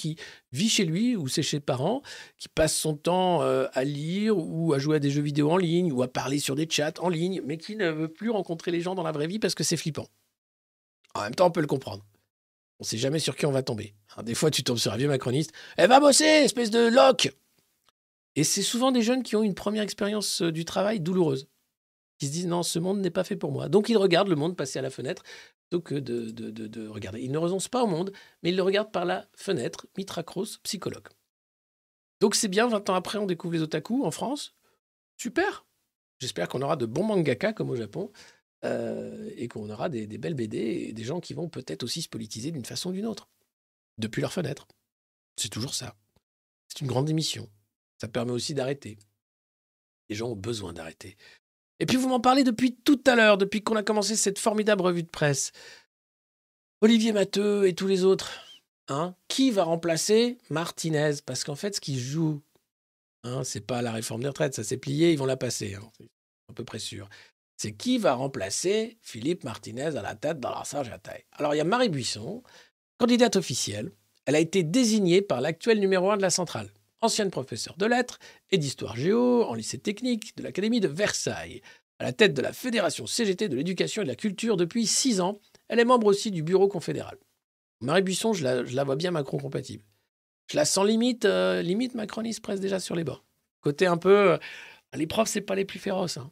vit 0.52 0.70
chez 0.70 0.86
lui 0.86 1.16
ou 1.16 1.28
chez 1.28 1.42
ses 1.42 1.60
parents, 1.60 2.04
qui 2.38 2.48
passe 2.48 2.76
son 2.76 2.96
temps 2.96 3.42
euh, 3.42 3.66
à 3.74 3.84
lire 3.84 4.38
ou 4.38 4.74
à 4.74 4.80
jouer 4.80 4.98
à 4.98 5.00
des 5.00 5.10
jeux 5.10 5.24
vidéo 5.24 5.50
en 5.50 5.58
ligne 5.58 5.92
ou 5.92 6.04
à 6.04 6.08
parler 6.08 6.38
sur 6.38 6.54
des 6.54 6.68
chats 6.70 6.94
en 7.00 7.10
ligne, 7.10 7.42
mais 7.46 7.58
qui 7.58 7.76
ne 7.76 7.90
veut 7.90 8.10
plus 8.10 8.30
rencontrer 8.30 8.70
les 8.70 8.82
gens 8.82 8.94
dans 8.94 9.02
la 9.02 9.12
vraie 9.12 9.26
vie 9.26 9.40
parce 9.40 9.56
que 9.56 9.64
c'est 9.64 9.76
flippant. 9.78 10.08
En 11.16 11.22
même 11.22 11.34
temps, 11.34 11.48
on 11.48 11.52
peut 11.52 11.62
le 11.62 11.68
comprendre. 11.68 12.06
On 12.80 12.84
sait 12.84 12.98
jamais 12.98 13.20
sur 13.20 13.36
qui 13.36 13.48
on 13.48 13.52
va 13.52 13.64
tomber. 13.64 13.96
hein. 14.18 14.24
Des 14.24 14.36
fois, 14.36 14.52
tu 14.52 14.64
tombes 14.64 14.78
sur 14.78 14.94
un 14.94 14.98
vieux 14.98 15.08
macroniste. 15.08 15.52
Elle 15.78 15.90
va 15.90 16.00
bosser, 16.00 16.26
espèce 16.26 16.70
de 16.70 16.88
loc 16.88 17.32
Et 18.36 18.44
c'est 18.44 18.62
souvent 18.62 18.92
des 18.92 19.02
jeunes 19.02 19.24
qui 19.24 19.36
ont 19.36 19.44
une 19.44 19.56
première 19.56 19.84
expérience 19.84 20.44
euh, 20.44 20.52
du 20.52 20.64
travail 20.64 21.00
douloureuse. 21.00 21.48
Qui 22.22 22.28
se 22.28 22.32
disent 22.34 22.46
non, 22.46 22.62
ce 22.62 22.78
monde 22.78 23.00
n'est 23.00 23.10
pas 23.10 23.24
fait 23.24 23.36
pour 23.36 23.52
moi. 23.52 23.68
Donc 23.68 23.90
ils 23.90 23.98
regardent 23.98 24.28
le 24.28 24.36
monde 24.36 24.56
passer 24.56 24.78
à 24.78 24.84
la 24.84 24.92
fenêtre 24.92 25.24
plutôt 25.70 25.82
que 25.82 25.96
de, 25.96 26.30
de, 26.30 26.52
de- 26.52 26.68
de 26.68 26.88
regarder. 26.88 27.20
Ils 27.20 27.32
ne 27.32 27.40
renoncent 27.40 27.68
pas 27.68 27.82
au 27.84 27.88
monde, 27.88 28.14
mais 28.44 28.50
ils 28.52 28.56
le 28.56 28.62
regardent 28.62 28.92
par 28.92 29.06
la 29.06 29.28
fenêtre. 29.36 29.88
Mitra 29.98 30.22
Kroos, 30.22 30.60
psychologue. 30.62 31.08
Donc 32.20 32.36
c'est 32.36 32.48
bien, 32.48 32.68
20 32.68 32.88
ans 32.92 32.94
après, 32.94 33.18
on 33.18 33.26
découvre 33.26 33.56
les 33.56 33.64
otaku 33.64 34.06
en 34.06 34.12
France. 34.12 34.54
Super 35.18 35.66
J'espère 36.20 36.48
qu'on 36.48 36.62
aura 36.62 36.76
de 36.76 36.86
bons 36.86 37.04
mangaka 37.04 37.54
comme 37.54 37.72
au 37.72 37.76
Japon. 37.76 38.12
euh, 38.66 39.32
et 39.38 39.48
qu'on 39.48 39.68
aura 39.72 39.90
des, 39.90 40.06
des 40.06 40.20
belles 40.20 40.36
BD 40.36 40.60
et 40.60 40.94
des 40.94 41.04
gens 41.04 41.20
qui 41.22 41.34
vont 41.34 41.50
peut-être 41.50 41.82
aussi 41.82 42.04
se 42.04 42.10
politiser 42.10 42.52
d'une 42.52 42.66
façon 42.66 42.92
ou 42.92 42.94
d'une 42.94 43.08
autre, 43.08 43.28
depuis 43.98 44.22
leur 44.22 44.32
fenêtre. 44.32 44.68
C'est 45.38 45.50
toujours 45.50 45.74
ça. 45.74 45.96
C'est 46.68 46.82
une 46.82 46.88
grande 46.88 47.10
émission. 47.10 47.50
Ça 48.00 48.08
permet 48.08 48.32
aussi 48.34 48.54
d'arrêter. 48.54 49.00
Les 50.10 50.16
gens 50.16 50.30
ont 50.30 50.36
besoin 50.36 50.74
d'arrêter. 50.74 51.18
Et 51.82 51.86
puis 51.86 51.98
vous 51.98 52.08
m'en 52.08 52.22
parlez 52.22 52.46
depuis 52.46 52.74
tout 52.74 53.02
à 53.06 53.16
l'heure, 53.16 53.38
depuis 53.38 53.62
qu'on 53.62 53.76
a 53.76 53.84
commencé 53.84 54.16
cette 54.16 54.40
formidable 54.40 54.84
revue 54.84 55.04
de 55.04 55.10
presse. 55.10 55.52
Olivier 56.80 57.12
Matteux 57.12 57.68
et 57.68 57.76
tous 57.76 57.88
les 57.88 58.06
autres. 58.06 58.32
Hein 58.88 59.16
qui 59.28 59.52
va 59.52 59.64
remplacer 59.64 60.38
Martinez? 60.50 61.16
Parce 61.26 61.44
qu'en 61.44 61.56
fait, 61.56 61.76
ce 61.76 61.82
qui 61.82 62.00
joue, 62.00 62.42
hein, 63.24 63.44
c'est 63.44 63.66
pas 63.66 63.82
la 63.82 63.92
réforme 63.92 64.22
des 64.22 64.28
retraites, 64.30 64.54
ça 64.54 64.64
s'est 64.64 64.78
plié, 64.78 65.12
ils 65.12 65.18
vont 65.18 65.26
la 65.26 65.38
passer. 65.38 65.76
hein. 65.76 66.06
À 66.50 66.54
peu 66.54 66.64
près 66.64 66.80
sûr 66.80 67.10
c'est 67.62 67.74
qui 67.74 68.00
va 68.00 68.16
remplacer 68.16 68.98
Philippe 69.02 69.44
Martinez 69.44 69.96
à 69.96 70.02
la 70.02 70.16
tête 70.16 70.40
dans 70.40 70.50
la 70.50 70.64
Sarge 70.64 70.90
à 70.90 70.98
taille. 70.98 71.24
Alors 71.34 71.54
il 71.54 71.60
y 71.60 71.62
a 71.62 71.64
Marie 71.64 71.90
Buisson, 71.90 72.42
candidate 72.98 73.36
officielle. 73.36 73.92
Elle 74.26 74.34
a 74.34 74.40
été 74.40 74.64
désignée 74.64 75.22
par 75.22 75.42
l'actuel 75.42 75.80
numéro 75.80 76.10
1 76.10 76.18
de 76.18 76.24
la 76.24 76.32
centrale, 76.32 76.72
ancienne 77.02 77.32
professeure 77.32 77.76
de 77.78 77.86
lettres 77.86 78.20
et 78.52 78.58
d'histoire 78.58 78.96
géo 78.96 79.44
en 79.44 79.54
lycée 79.54 79.80
technique 79.80 80.36
de 80.38 80.44
l'Académie 80.44 80.80
de 80.80 80.88
Versailles. 80.88 81.62
À 82.00 82.04
la 82.06 82.14
tête 82.14 82.34
de 82.34 82.42
la 82.42 82.54
Fédération 82.54 83.06
CGT 83.06 83.48
de 83.50 83.56
l'éducation 83.56 84.02
et 84.02 84.06
de 84.06 84.10
la 84.10 84.16
culture 84.16 84.58
depuis 84.58 84.88
six 84.88 85.22
ans, 85.22 85.40
elle 85.68 85.80
est 85.80 85.86
membre 85.86 86.08
aussi 86.08 86.32
du 86.32 86.42
bureau 86.44 86.68
confédéral. 86.68 87.18
Marie 87.82 88.02
Buisson, 88.02 88.34
je 88.34 88.44
la, 88.44 88.84
vois 88.84 88.96
bien 88.96 89.12
Macron 89.12 89.38
compatible. 89.38 89.84
Je 90.50 90.56
la 90.58 90.66
sens 90.66 90.86
limite, 90.88 91.26
euh, 91.26 91.62
limite 91.62 91.94
macroniste 91.96 92.42
presque 92.42 92.62
déjà 92.62 92.80
sur 92.80 92.96
les 92.96 93.04
bords. 93.04 93.24
Côté 93.62 93.86
un 93.86 93.98
peu, 93.98 94.32
euh, 94.34 94.38
les 94.94 95.08
profs, 95.08 95.30
c'est 95.30 95.42
pas 95.42 95.56
les 95.56 95.66
plus 95.66 95.80
féroces. 95.80 96.18
hein. 96.18 96.32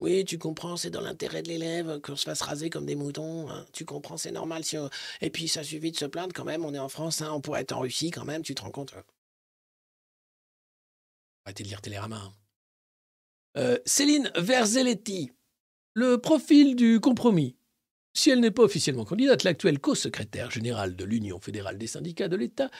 Oui, 0.00 0.24
tu 0.24 0.38
comprends, 0.38 0.76
c'est 0.76 0.90
dans 0.90 1.00
l'intérêt 1.00 1.42
de 1.42 1.48
l'élève 1.48 2.00
qu'on 2.00 2.14
se 2.14 2.24
fasse 2.24 2.40
raser 2.42 2.70
comme 2.70 2.86
des 2.86 2.94
moutons. 2.94 3.50
hein. 3.50 3.66
Tu 3.72 3.84
comprends, 3.84 4.16
c'est 4.16 4.30
normal. 4.30 4.62
Si 4.64 4.78
on- 4.78 4.88
Et 5.20 5.30
puis, 5.30 5.48
ça 5.48 5.64
suffit 5.64 5.90
de 5.90 5.96
se 5.96 6.04
plaindre 6.04 6.32
quand 6.32 6.44
même. 6.44 6.64
On 6.64 6.72
est 6.72 6.78
en 6.78 6.88
France, 6.88 7.20
hein, 7.20 7.32
on 7.32 7.40
pourrait 7.40 7.62
être 7.62 7.72
en 7.72 7.80
Russie 7.80 8.10
quand 8.10 8.24
même, 8.24 8.42
tu 8.42 8.54
te 8.54 8.62
rends 8.62 8.70
compte. 8.70 8.94
Arrêtez 11.48 11.62
de 11.64 11.68
lire 11.70 11.80
Télérama. 11.80 12.16
hein. 12.16 12.32
Euh, 13.56 13.78
Céline 13.86 14.30
Verzelletti, 14.36 15.32
le 15.94 16.18
profil 16.18 16.76
du 16.76 17.00
compromis. 17.00 17.56
Si 18.12 18.28
elle 18.28 18.40
n'est 18.40 18.50
pas 18.50 18.64
officiellement 18.64 19.06
candidate, 19.06 19.44
l'actuelle 19.44 19.78
co-secrétaire 19.80 20.50
générale 20.50 20.94
de 20.94 21.06
l'Union 21.06 21.40
fédérale 21.40 21.78
des 21.78 21.86
syndicats 21.86 22.28
de 22.28 22.36
l'État 22.36 22.70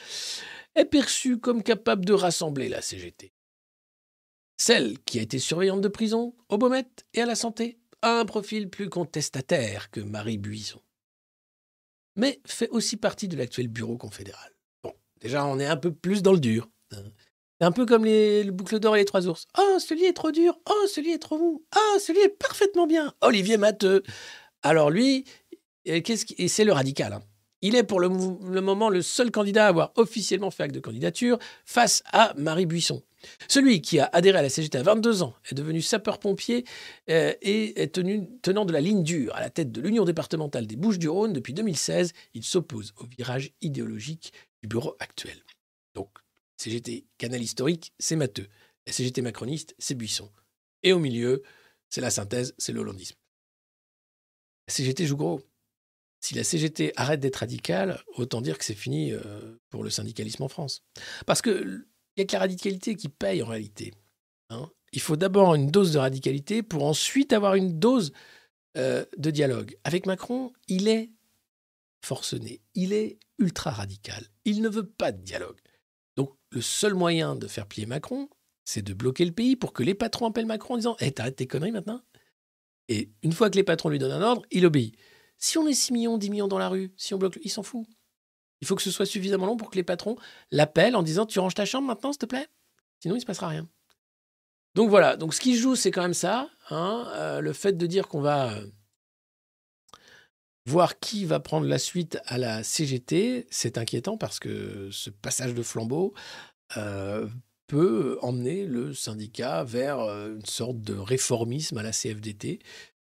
est 0.75 0.85
perçue 0.85 1.39
comme 1.39 1.63
capable 1.63 2.05
de 2.05 2.13
rassembler 2.13 2.69
la 2.69 2.83
CGT. 2.83 3.33
Celle 4.59 4.99
qui 5.05 5.19
a 5.19 5.23
été 5.23 5.39
surveillante 5.39 5.81
de 5.81 5.89
prison, 5.89 6.37
au 6.51 6.59
Baumette 6.59 7.07
et 7.15 7.23
à 7.23 7.27
la 7.27 7.37
santé, 7.37 7.79
a 8.03 8.21
un 8.21 8.27
profil 8.27 8.69
plus 8.69 8.91
contestataire 8.91 9.91
que 9.91 10.01
Marie 10.01 10.37
Buisson. 10.37 10.83
Mais 12.17 12.39
fait 12.45 12.69
aussi 12.69 12.99
partie 12.99 13.29
de 13.29 13.37
l'actuel 13.39 13.69
bureau 13.69 13.97
confédéral. 13.97 14.53
Bon, 14.83 14.93
déjà, 15.23 15.47
on 15.47 15.59
est 15.59 15.65
un 15.65 15.79
peu 15.79 15.91
plus 15.95 16.21
dans 16.21 16.35
le 16.35 16.41
dur. 16.41 16.69
hein. 16.91 17.05
Un 17.61 17.73
peu 17.73 17.87
comme 17.87 18.05
le 18.05 18.51
boucle 18.51 18.79
d'or 18.79 18.95
et 18.97 19.01
les 19.01 19.05
trois 19.05 19.27
ours. 19.27 19.47
Oh, 19.59 19.79
celui 19.81 20.05
est 20.05 20.13
trop 20.13 20.31
dur. 20.31 20.59
Oh, 20.69 20.87
celui 20.87 21.11
est 21.13 21.19
trop 21.19 21.39
mou. 21.39 21.65
Oh, 21.77 21.99
celui 21.99 22.21
est 22.21 22.29
parfaitement 22.29 22.87
bien. 22.87 23.13
Olivier 23.21 23.57
Matteux. 23.57 24.03
Alors 24.63 24.91
lui, 24.91 25.25
et 25.85 26.03
qu'est-ce 26.03 26.27
et 26.39 26.49
c'est 26.49 26.65
le 26.65 26.73
radical. 26.73 27.13
hein. 27.13 27.21
Il 27.61 27.75
est 27.75 27.83
pour 27.83 27.99
le, 27.99 28.09
moment 28.09 28.89
le 28.89 29.03
seul 29.03 29.33
candidat 29.33 29.67
à 29.67 29.69
avoir 29.69 29.93
officiellement 29.97 30.53
fait 30.53 30.63
acte 30.63 30.75
de 30.77 30.81
candidature 30.81 31.39
face 31.65 32.05
à 32.13 32.33
Marie 32.37 32.67
Buisson. 32.67 33.03
Celui 33.49 33.81
qui 33.81 33.99
a 33.99 34.09
adhéré 34.13 34.39
à 34.39 34.43
la 34.43 34.49
CGT 34.49 34.79
à 34.79 34.85
22 34.85 35.25
ans 35.25 35.35
est 35.51 35.57
devenu 35.57 35.83
sapeur-pompier 35.83 36.65
euh, 37.11 37.33
et 37.43 37.83
est 37.83 38.01
tenant 38.43 38.65
de 38.65 38.73
la 38.73 38.81
ligne 38.81 39.03
dure 39.03 39.35
à 39.35 39.41
la 39.41 39.51
tête 39.51 39.73
de 39.73 39.81
l'Union 39.81 40.05
départementale 40.05 40.69
des 40.69 40.77
Bouches-du-Rhône 40.77 41.33
depuis 41.33 41.53
2016. 41.53 42.13
Il 42.35 42.45
s'oppose 42.45 42.95
au 42.99 43.07
virage 43.07 43.51
idéologique 43.61 44.33
du 44.63 44.69
bureau 44.69 44.95
actuel. 45.01 45.37
Donc, 45.97 46.11
CGT 46.59 47.07
canal 47.17 47.43
historique, 47.43 47.93
c'est 47.99 48.17
Matteux. 48.17 48.49
La 48.87 48.93
CGT 48.93 49.23
macroniste, 49.23 49.75
c'est 49.79 49.95
Buisson. 49.95 50.31
Et 50.83 50.93
au 50.93 50.99
milieu, 50.99 51.43
c'est 51.89 52.01
la 52.01 52.11
synthèse, 52.11 52.55
c'est 52.59 52.73
le. 52.73 52.85
La 52.85 52.95
CGT 54.69 55.07
joue 55.07 55.17
gros. 55.17 55.41
Si 56.21 56.35
la 56.35 56.45
CGT 56.45 56.93
arrête 56.97 57.21
d'être 57.21 57.37
radicale, 57.37 58.03
autant 58.17 58.41
dire 58.41 58.59
que 58.59 58.65
c'est 58.65 58.75
fini 58.75 59.13
euh, 59.13 59.57
pour 59.71 59.85
le 59.85 59.91
syndicalisme 59.91 60.43
en 60.43 60.49
France. 60.49 60.83
Parce 61.27 61.43
que 61.43 61.87
il 62.17 62.21
n'y 62.21 62.23
a 62.23 62.27
que 62.27 62.33
la 62.33 62.41
radicalité 62.41 62.97
qui 62.97 63.09
paye 63.09 63.43
en 63.43 63.47
réalité. 63.47 63.95
hein. 64.51 64.71
Il 64.93 65.01
faut 65.01 65.17
d'abord 65.17 65.55
une 65.55 65.71
dose 65.71 65.93
de 65.93 65.99
radicalité 65.99 66.63
pour 66.63 66.85
ensuite 66.85 67.33
avoir 67.33 67.55
une 67.55 67.79
dose 67.79 68.13
euh, 68.77 69.05
de 69.17 69.31
dialogue. 69.31 69.77
Avec 69.85 70.07
Macron, 70.07 70.53
il 70.67 70.89
est 70.89 71.13
forcené, 72.05 72.61
il 72.75 72.93
est 72.93 73.19
ultra 73.39 73.71
radical, 73.71 74.27
il 74.45 74.63
ne 74.63 74.69
veut 74.69 74.87
pas 74.87 75.13
de 75.13 75.23
dialogue. 75.23 75.61
Le 76.51 76.61
seul 76.61 76.95
moyen 76.95 77.37
de 77.37 77.47
faire 77.47 77.67
plier 77.67 77.87
Macron, 77.87 78.29
c'est 78.65 78.83
de 78.83 78.95
bloquer 78.95 79.25
le 79.25 79.33
pays 79.33 79.57
pour 79.57 79.73
que 79.73 79.83
les 79.83 79.95
patrons 79.95 80.27
appellent 80.27 80.47
Macron 80.47 80.75
en 80.75 80.77
disant 80.79 80.97
hey, 81.01 81.13
T'arrêtes 81.13 81.37
tes 81.37 81.47
conneries 81.47 81.73
maintenant?» 81.73 82.01
Et 82.89 83.11
une 83.23 83.33
fois 83.33 83.51
que 83.51 83.57
les 83.57 83.65
patrons 83.65 83.91
lui 83.91 83.99
donnent 83.99 84.13
un 84.13 84.23
ordre, 84.23 84.43
il 84.51 84.65
obéit. 84.65 84.95
Si 85.37 85.59
on 85.59 85.67
est 85.67 85.75
6 85.75 85.93
millions, 85.93 86.17
10 86.19 86.31
millions 86.31 86.49
dans 86.49 86.59
la 86.59 86.69
rue, 86.69 86.93
si 86.97 87.13
on 87.15 87.19
bloque, 87.19 87.39
il 87.43 87.51
s'en 87.51 87.63
fout. 87.63 87.87
Il 88.61 88.67
faut 88.67 88.75
que 88.75 88.83
ce 88.83 88.91
soit 88.91 89.07
suffisamment 89.07 89.47
long 89.47 89.57
pour 89.57 89.71
que 89.71 89.77
les 89.77 89.85
patrons 89.85 90.17
l'appellent 90.51 90.97
en 90.97 91.03
disant 91.03 91.27
Tu 91.27 91.39
ranges 91.39 91.55
ta 91.55 91.65
chambre 91.65 91.87
maintenant, 91.87 92.13
s'il 92.13 92.19
te 92.19 92.27
plaît? 92.27 92.49
Sinon, 93.01 93.15
il 93.15 93.19
ne 93.19 93.21
se 93.23 93.27
passera 93.27 93.49
rien. 93.49 93.69
Donc 94.75 94.91
voilà, 94.91 95.17
donc 95.17 95.35
ce 95.35 95.41
qui 95.41 95.57
joue, 95.57 95.77
c'est 95.77 95.91
quand 95.91 96.03
même 96.03 96.15
ça. 96.15 96.51
hein, 96.71 97.11
euh, 97.15 97.41
le 97.41 97.53
fait 97.53 97.77
de 97.77 97.87
dire 97.87 98.09
qu'on 98.09 98.21
va 98.21 98.53
euh, 98.55 98.67
voir 100.69 100.99
qui 100.99 101.25
va 101.25 101.41
prendre 101.41 101.67
la 101.67 101.79
suite 101.79 102.19
à 102.27 102.39
la 102.39 102.63
CGT, 102.63 103.47
c'est 103.51 103.79
inquiétant 103.79 104.17
parce 104.17 104.39
que 104.39 104.91
ce 104.91 105.11
passage 105.11 105.55
de 105.55 105.63
flambeau 105.63 106.15
euh, 106.77 107.27
peut 107.67 108.19
emmener 108.23 108.67
le 108.67 108.93
syndicat 108.93 109.65
vers 109.65 110.01
euh, 110.01 110.35
une 110.35 110.45
sorte 110.45 110.81
de 110.81 110.95
réformisme 110.95 111.79
à 111.79 111.83
la 111.83 111.93
CFDT 111.93 112.59
qui 112.59 112.67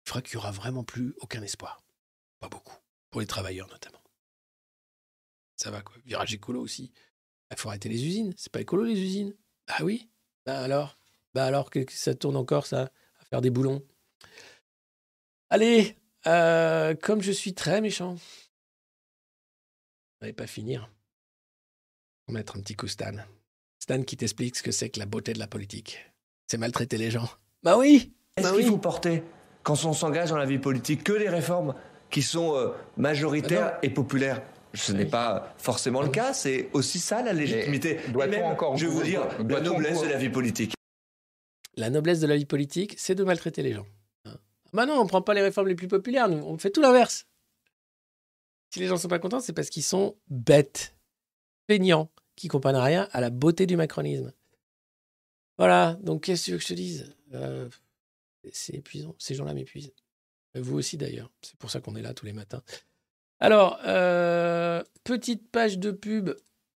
fera 0.05 0.21
qu'il 0.21 0.37
n'y 0.37 0.43
aura 0.43 0.51
vraiment 0.51 0.85
plus 0.85 1.15
aucun 1.21 1.43
espoir. 1.43 1.83
Pas 2.41 2.49
beaucoup. 2.49 2.77
Pour 3.11 3.21
les 3.21 3.27
travailleurs 3.27 3.69
notamment. 3.69 4.03
Ça 5.57 5.71
va 5.71 5.81
quoi. 5.81 5.95
Virage 6.05 6.35
écolo 6.35 6.61
aussi. 6.61 6.93
Il 7.51 7.57
faut 7.57 7.69
arrêter 7.69 7.89
les 7.89 8.05
usines. 8.05 8.35
C'est 8.37 8.51
pas 8.51 8.61
écolo 8.61 8.83
les 8.83 9.01
usines. 9.01 9.35
Ah 9.69 9.85
oui? 9.85 10.11
Bah 10.45 10.61
alors? 10.61 10.97
Bah 11.35 11.47
alors 11.47 11.71
que 11.71 11.79
que 11.79 11.93
ça 11.93 12.15
tourne 12.15 12.37
encore 12.37 12.67
ça? 12.67 12.91
À 13.21 13.25
faire 13.25 13.41
des 13.41 13.51
boulons? 13.51 13.83
Allez 15.51 15.97
euh, 16.27 16.95
Comme 16.95 17.23
je 17.23 17.33
suis 17.33 17.55
très 17.55 17.81
méchant. 17.81 18.17
On 20.21 20.27
va 20.27 20.33
pas 20.33 20.47
finir. 20.47 20.91
On 22.27 22.33
va 22.33 22.39
mettre 22.39 22.57
un 22.57 22.61
petit 22.61 22.75
coup 22.75 22.89
Stan. 22.89 23.13
Stan 23.79 24.03
qui 24.03 24.17
t'explique 24.17 24.57
ce 24.57 24.63
que 24.63 24.73
c'est 24.73 24.89
que 24.89 24.99
la 24.99 25.07
beauté 25.07 25.33
de 25.33 25.39
la 25.39 25.47
politique. 25.47 25.99
C'est 26.47 26.59
maltraiter 26.59 26.97
les 26.97 27.11
gens. 27.11 27.29
Bah 27.63 27.77
oui 27.77 28.15
Est-ce 28.37 28.47
bah 28.47 28.55
qu'il 28.55 28.65
oui. 28.65 28.71
faut 28.71 28.79
porter, 28.79 29.23
quand 29.63 29.85
on 29.85 29.93
s'engage 29.93 30.31
dans 30.31 30.37
la 30.37 30.47
vie 30.47 30.59
politique, 30.59 31.05
que 31.05 31.13
les 31.13 31.29
réformes 31.29 31.75
qui 32.11 32.23
sont 32.23 32.57
euh, 32.57 32.71
majoritaires 32.97 33.79
et 33.83 33.91
populaires 33.91 34.43
ce 34.75 34.93
n'est 34.93 35.07
pas 35.07 35.55
forcément 35.57 36.03
le 36.03 36.09
cas, 36.09 36.33
c'est 36.33 36.69
aussi 36.73 36.99
ça 36.99 37.23
la 37.23 37.33
légitimité. 37.33 38.01
Et 38.07 38.11
doit-on 38.11 38.31
même, 38.31 38.45
encore 38.45 38.77
je 38.77 38.87
vais 38.87 38.93
vous 38.93 39.03
dire, 39.03 39.23
la 39.49 39.61
noblesse 39.61 40.03
de 40.03 40.09
la 40.09 40.19
vie 40.19 40.29
politique. 40.29 40.75
La 41.77 41.91
noblesse 41.91 42.21
de 42.21 42.27
la 42.27 42.37
vie 42.37 42.45
politique, 42.45 42.95
c'est 42.99 43.15
de 43.15 43.25
maltraiter 43.25 43.63
les 43.63 43.73
gens. 43.73 43.87
Bah 44.75 44.87
non, 44.87 45.01
on 45.01 45.07
prend 45.07 45.23
pas 45.23 45.35
les 45.35 45.41
réformes 45.41 45.69
les 45.69 45.77
plus 45.77 45.87
populaires, 45.89 46.29
nous, 46.29 46.39
on 46.39 46.59
fait 46.59 46.71
tout 46.71 46.81
l'inverse. 46.81 47.29
Si 48.71 48.81
les 48.81 48.89
gens 48.89 48.97
sont 48.97 49.09
pas 49.09 49.21
contents, 49.21 49.39
c'est 49.39 49.53
parce 49.53 49.71
qu'ils 49.71 49.85
sont 49.85 50.17
bêtes, 50.29 50.97
feignants, 51.69 52.11
qui 52.35 52.49
comprennent 52.49 52.75
rien 52.75 53.09
à 53.13 53.21
la 53.21 53.31
beauté 53.31 53.67
du 53.67 53.77
macronisme. 53.77 54.33
Voilà, 55.59 55.97
donc 56.03 56.25
qu'est-ce 56.25 56.51
que 56.51 56.59
je 56.59 56.67
te 56.67 56.75
dise? 56.75 57.15
Euh, 57.35 57.69
C'est 58.53 58.75
épuisant, 58.75 59.15
ces 59.19 59.37
gens-là 59.37 59.55
m'épuisent. 59.55 59.93
Vous 60.57 60.77
aussi 60.77 60.97
d'ailleurs, 60.97 61.31
c'est 61.41 61.57
pour 61.57 61.71
ça 61.71 61.81
qu'on 61.81 61.95
est 61.95 62.03
là 62.03 62.13
tous 62.13 62.27
les 62.27 62.33
matins. 62.33 62.63
Alors, 63.39 63.79
euh, 63.87 64.83
petite 65.05 65.49
page 65.51 65.79
de 65.79 65.93
pub 65.93 66.31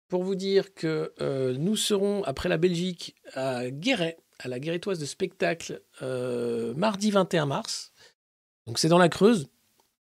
pour 0.10 0.24
vous 0.24 0.36
dire 0.36 0.74
que 0.74 1.14
euh, 1.22 1.54
nous 1.58 1.78
serons, 1.78 2.24
après 2.24 2.50
la 2.50 2.58
Belgique, 2.58 3.16
à 3.34 3.70
Guéret, 3.70 4.18
à 4.40 4.48
la 4.48 4.60
Guérétoise 4.60 5.00
de 5.00 5.06
spectacle, 5.06 5.82
euh, 6.02 6.74
mardi 6.76 7.12
21 7.12 7.46
mars. 7.46 7.92
Donc 8.68 8.80
c'est 8.80 8.90
dans 8.90 8.98
la 8.98 9.10
Creuse. 9.10 9.50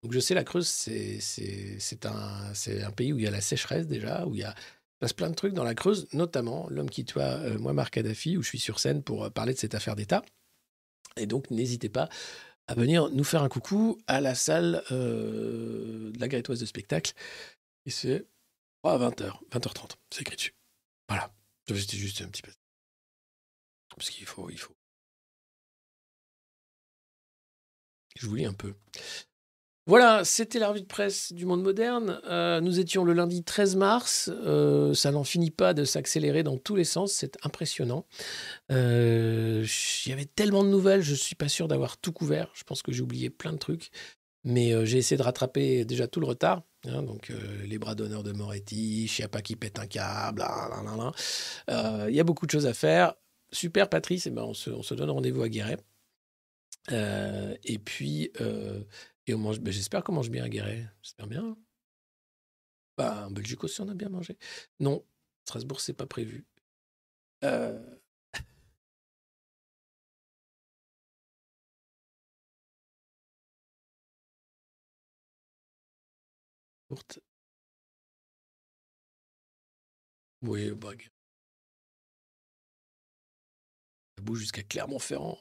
Donc 0.03 0.13
je 0.13 0.19
sais, 0.19 0.33
la 0.33 0.43
Creuse, 0.43 0.67
c'est 0.67 2.05
un, 2.05 2.91
pays 2.95 3.13
où 3.13 3.19
il 3.19 3.25
y 3.25 3.27
a 3.27 3.31
la 3.31 3.41
sécheresse 3.41 3.87
déjà, 3.87 4.25
où 4.25 4.35
il 4.35 4.41
y 4.41 4.43
a 4.43 4.55
passe 4.99 5.13
plein 5.13 5.29
de 5.29 5.35
trucs 5.35 5.53
dans 5.53 5.63
la 5.63 5.75
Creuse, 5.75 6.07
notamment 6.13 6.67
l'homme 6.69 6.89
qui 6.89 7.05
tua 7.05 7.39
euh, 7.39 7.57
Muammar 7.57 7.89
Kadhafi, 7.89 8.37
où 8.37 8.43
je 8.43 8.49
suis 8.49 8.59
sur 8.59 8.79
scène 8.79 9.01
pour 9.01 9.23
euh, 9.23 9.29
parler 9.29 9.53
de 9.53 9.59
cette 9.59 9.75
affaire 9.75 9.95
d'État. 9.95 10.23
Et 11.17 11.25
donc 11.25 11.49
n'hésitez 11.49 11.89
pas 11.89 12.09
à 12.67 12.75
venir 12.75 13.09
nous 13.09 13.23
faire 13.23 13.41
un 13.41 13.49
coucou 13.49 13.97
à 14.07 14.21
la 14.21 14.35
salle 14.35 14.83
euh, 14.91 16.11
de 16.11 16.19
la 16.19 16.27
Guérétoise 16.27 16.59
de 16.59 16.65
spectacle. 16.65 17.13
Et 17.85 17.89
c'est 17.89 18.25
oh, 18.83 18.89
à 18.89 18.97
20h, 18.97 19.31
20h30, 19.51 19.91
c'est 20.11 20.21
écrit 20.21 20.35
dessus. 20.35 20.53
Voilà, 21.07 21.31
c'était 21.67 21.97
juste 21.97 22.21
un 22.21 22.27
petit 22.27 22.43
peu. 22.43 22.51
Parce 23.99 24.09
qu'il 24.09 24.25
faut, 24.25 24.49
il 24.49 24.57
faut. 24.57 24.73
Je 28.15 28.27
vous 28.27 28.35
lis 28.35 28.45
un 28.45 28.53
peu. 28.53 28.73
Voilà, 29.87 30.23
c'était 30.23 30.59
la 30.59 30.69
revue 30.69 30.81
de 30.81 30.85
presse 30.85 31.33
du 31.33 31.45
monde 31.45 31.63
moderne. 31.63 32.21
Euh, 32.25 32.61
nous 32.61 32.79
étions 32.79 33.03
le 33.03 33.13
lundi 33.13 33.43
13 33.43 33.75
mars. 33.75 34.29
Euh, 34.31 34.93
ça 34.93 35.11
n'en 35.11 35.23
finit 35.23 35.49
pas 35.51 35.73
de 35.73 35.83
s'accélérer 35.83 36.43
dans 36.43 36.57
tous 36.57 36.75
les 36.75 36.83
sens. 36.83 37.11
C'est 37.11 37.37
impressionnant. 37.43 38.05
Euh, 38.71 39.65
Il 40.05 40.09
y 40.09 40.13
avait 40.13 40.25
tellement 40.25 40.63
de 40.63 40.69
nouvelles, 40.69 41.01
je 41.01 41.11
ne 41.11 41.17
suis 41.17 41.35
pas 41.35 41.49
sûr 41.49 41.67
d'avoir 41.67 41.97
tout 41.97 42.11
couvert. 42.13 42.51
Je 42.53 42.63
pense 42.63 42.83
que 42.83 42.91
j'ai 42.91 43.01
oublié 43.01 43.29
plein 43.29 43.51
de 43.51 43.57
trucs. 43.57 43.89
Mais 44.45 44.85
j'ai 44.85 44.99
essayé 44.99 45.17
de 45.17 45.23
rattraper 45.23 45.83
déjà 45.85 46.07
tout 46.07 46.19
le 46.21 46.27
retard. 46.27 46.63
hein, 46.87 47.01
donc, 47.03 47.33
les 47.65 47.77
bras 47.79 47.95
d'honneur 47.95 48.23
de 48.23 48.31
Moretti, 48.31 49.07
Chiappa 49.07 49.41
qui 49.41 49.55
pète 49.57 49.79
un 49.79 49.87
câble. 49.87 50.45
Euh, 51.69 52.05
Il 52.09 52.15
y 52.15 52.19
a 52.19 52.23
beaucoup 52.23 52.45
de 52.45 52.51
choses 52.51 52.67
à 52.67 52.73
faire. 52.73 53.15
Super, 53.51 53.89
Patrice. 53.89 54.25
Eh 54.27 54.31
ben, 54.31 54.43
on, 54.43 54.53
se, 54.53 54.69
on 54.69 54.83
se 54.83 54.93
donne 54.93 55.09
rendez-vous 55.11 55.41
à 55.43 55.49
Guéret. 55.49 55.77
Euh, 56.91 57.55
et 57.63 57.77
puis, 57.79 58.31
euh, 58.41 58.83
et 59.27 59.35
ben, 59.35 59.71
J'espère 59.71 60.03
qu'on 60.03 60.13
mange 60.13 60.29
bien 60.29 60.43
à 60.43 60.49
Guéret. 60.49 60.87
J'espère 61.01 61.27
bien. 61.27 61.57
Bah, 62.97 63.25
en 63.27 63.31
Belgique 63.31 63.63
aussi, 63.63 63.81
on 63.81 63.87
a 63.89 63.93
bien 63.93 64.09
mangé. 64.09 64.37
Non, 64.79 65.03
Strasbourg, 65.45 65.79
c'est 65.81 65.93
pas 65.93 66.05
prévu. 66.07 66.45
Euh. 67.43 67.79
Oui, 80.41 80.71
bah, 80.71 80.93
Bouge 84.19 84.39
jusqu'à 84.39 84.63
Clermont-Ferrand. 84.63 85.37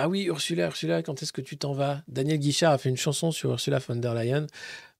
Ah 0.00 0.08
oui, 0.08 0.26
Ursula, 0.26 0.66
Ursula, 0.66 1.02
quand 1.02 1.22
est-ce 1.24 1.32
que 1.32 1.40
tu 1.40 1.58
t'en 1.58 1.72
vas? 1.72 2.04
Daniel 2.06 2.38
Guichard 2.38 2.72
a 2.72 2.78
fait 2.78 2.88
une 2.88 2.96
chanson 2.96 3.32
sur 3.32 3.50
Ursula 3.50 3.80
von 3.80 3.96
der 3.96 4.14
Leyen. 4.14 4.46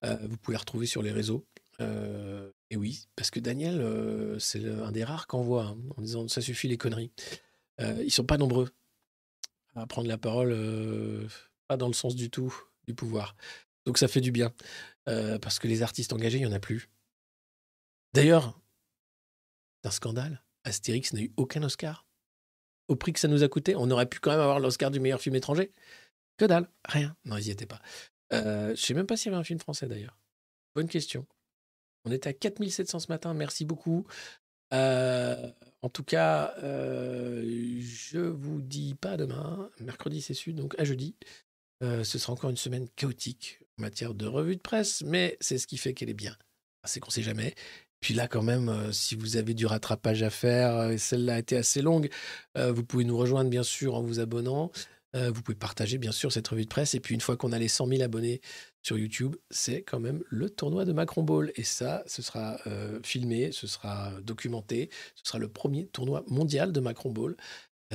Euh, 0.05 0.17
vous 0.28 0.36
pouvez 0.36 0.55
la 0.55 0.58
retrouver 0.58 0.86
sur 0.86 1.02
les 1.02 1.12
réseaux. 1.12 1.47
Euh, 1.81 2.50
et 2.70 2.76
oui, 2.76 3.07
parce 3.15 3.31
que 3.31 3.39
Daniel, 3.39 3.81
euh, 3.81 4.41
c'est 4.41 4.65
un 4.65 4.91
des 4.91 5.05
rares 5.05 5.28
qu'on 5.28 5.42
voit 5.42 5.67
hein, 5.67 5.78
en 5.97 6.02
disant 6.02 6.26
ça 6.26 6.41
suffit 6.41 6.67
les 6.67 6.76
conneries. 6.76 7.12
Ils 7.81 8.10
sont 8.10 8.25
pas 8.25 8.39
nombreux 8.39 8.68
à 9.76 9.86
prendre 9.86 10.08
la 10.08 10.18
parole, 10.18 11.28
pas 11.68 11.76
dans 11.76 11.86
le 11.86 11.92
sens 11.92 12.17
du 12.17 12.28
tout 12.28 12.52
du 12.89 12.94
pouvoir. 12.94 13.36
Donc 13.86 13.99
ça 13.99 14.08
fait 14.08 14.20
du 14.20 14.33
bien. 14.33 14.52
Parce 15.05 15.60
que 15.60 15.68
les 15.68 15.83
artistes 15.83 16.12
engagés, 16.12 16.39
il 16.39 16.44
n'y 16.44 16.52
en 16.52 16.57
a 16.57 16.58
plus. 16.58 16.91
D'ailleurs, 18.15 18.58
un 19.84 19.90
scandale. 19.90 20.42
Astérix 20.65 21.12
n'a 21.12 21.23
eu 21.23 21.32
aucun 21.36 21.62
Oscar 21.62 22.08
au 22.89 22.97
prix 22.97 23.12
que 23.12 23.20
ça 23.20 23.28
nous 23.28 23.42
a 23.42 23.48
coûté, 23.48 23.76
on 23.76 23.90
aurait 23.90 24.07
pu 24.08 24.18
quand 24.18 24.31
même 24.31 24.40
avoir 24.40 24.60
l'Oscar 24.60 24.90
du 24.90 24.98
meilleur 24.98 25.20
film 25.20 25.36
étranger. 25.36 25.73
Que 26.39 26.47
dalle, 26.47 26.68
rien. 26.86 27.16
Non, 27.24 27.36
ils 27.36 27.44
n'y 27.44 27.50
étaient 27.50 27.66
pas. 27.66 27.81
Euh, 28.32 28.74
je 28.74 28.81
sais 28.81 28.94
même 28.94 29.07
pas 29.07 29.16
s'il 29.16 29.26
y 29.31 29.34
avait 29.34 29.40
un 29.40 29.44
film 29.44 29.60
français 29.60 29.86
d'ailleurs. 29.86 30.18
Bonne 30.74 30.89
question. 30.89 31.26
On 32.05 32.12
était 32.12 32.31
à 32.31 32.32
4700 32.32 33.00
ce 33.00 33.08
matin, 33.08 33.34
merci 33.34 33.65
beaucoup. 33.65 34.07
Euh, 34.73 35.50
en 35.82 35.89
tout 35.89 36.05
cas, 36.05 36.55
euh, 36.62 37.42
je 37.81 38.18
vous 38.18 38.60
dis 38.62 38.94
pas 38.94 39.16
demain. 39.16 39.70
Mercredi, 39.81 40.23
c'est 40.23 40.34
su, 40.34 40.52
donc 40.52 40.78
à 40.78 40.84
jeudi. 40.84 41.16
Euh, 41.82 42.05
ce 42.05 42.18
sera 42.18 42.32
encore 42.32 42.50
une 42.50 42.57
semaine 42.57 42.89
chaotique 42.97 43.60
en 43.78 43.82
matière 43.82 44.15
de 44.15 44.26
revue 44.26 44.57
de 44.57 44.60
presse, 44.60 45.02
mais 45.02 45.36
c'est 45.40 45.58
ce 45.58 45.66
qui 45.66 45.76
fait 45.76 45.94
qu'elle 45.94 46.10
est 46.10 46.15
bien. 46.15 46.36
C'est 46.84 47.00
qu'on 47.00 47.10
sait 47.10 47.23
jamais. 47.23 47.55
Puis 48.01 48.15
là, 48.15 48.28
quand 48.28 48.43
même, 48.43 48.68
euh, 48.68 48.93
si 48.93 49.17
vous 49.17 49.36
avez 49.36 49.55
du 49.55 49.67
rattrapage 49.67 50.23
à 50.23 50.31
faire, 50.31 50.77
euh, 50.77 50.91
et 50.91 50.99
celle-là 50.99 51.35
a 51.35 51.39
été 51.39 51.57
assez 51.57 51.83
longue, 51.83 52.09
euh, 52.57 52.73
vous 52.73 52.85
pouvez 52.85 53.05
nous 53.05 53.17
rejoindre, 53.17 53.51
bien 53.51 53.62
sûr, 53.62 53.94
en 53.94 54.02
vous 54.02 54.20
abonnant. 54.20 54.70
Vous 55.15 55.43
pouvez 55.43 55.57
partager, 55.57 55.99
bien 55.99 56.12
sûr, 56.12 56.31
cette 56.31 56.47
revue 56.47 56.62
de 56.62 56.68
presse. 56.68 56.94
Et 56.94 57.01
puis, 57.01 57.12
une 57.12 57.20
fois 57.20 57.36
qu'on 57.36 57.51
a 57.51 57.59
les 57.59 57.67
100 57.67 57.89
000 57.89 58.02
abonnés 58.02 58.41
sur 58.83 58.97
YouTube, 58.97 59.35
c'est 59.51 59.83
quand 59.83 59.99
même 59.99 60.23
le 60.28 60.49
tournoi 60.49 60.85
de 60.85 60.93
Macron 60.93 61.25
Ball. 61.25 61.51
Et 61.57 61.65
ça, 61.65 62.05
ce 62.07 62.23
sera 62.23 62.59
filmé, 63.02 63.51
ce 63.51 63.67
sera 63.67 64.12
documenté. 64.23 64.91
Ce 65.17 65.25
sera 65.25 65.39
le 65.39 65.49
premier 65.49 65.89
tournoi 65.89 66.23
mondial 66.28 66.70
de 66.70 66.78
Macron 66.78 67.10
Ball. 67.10 67.36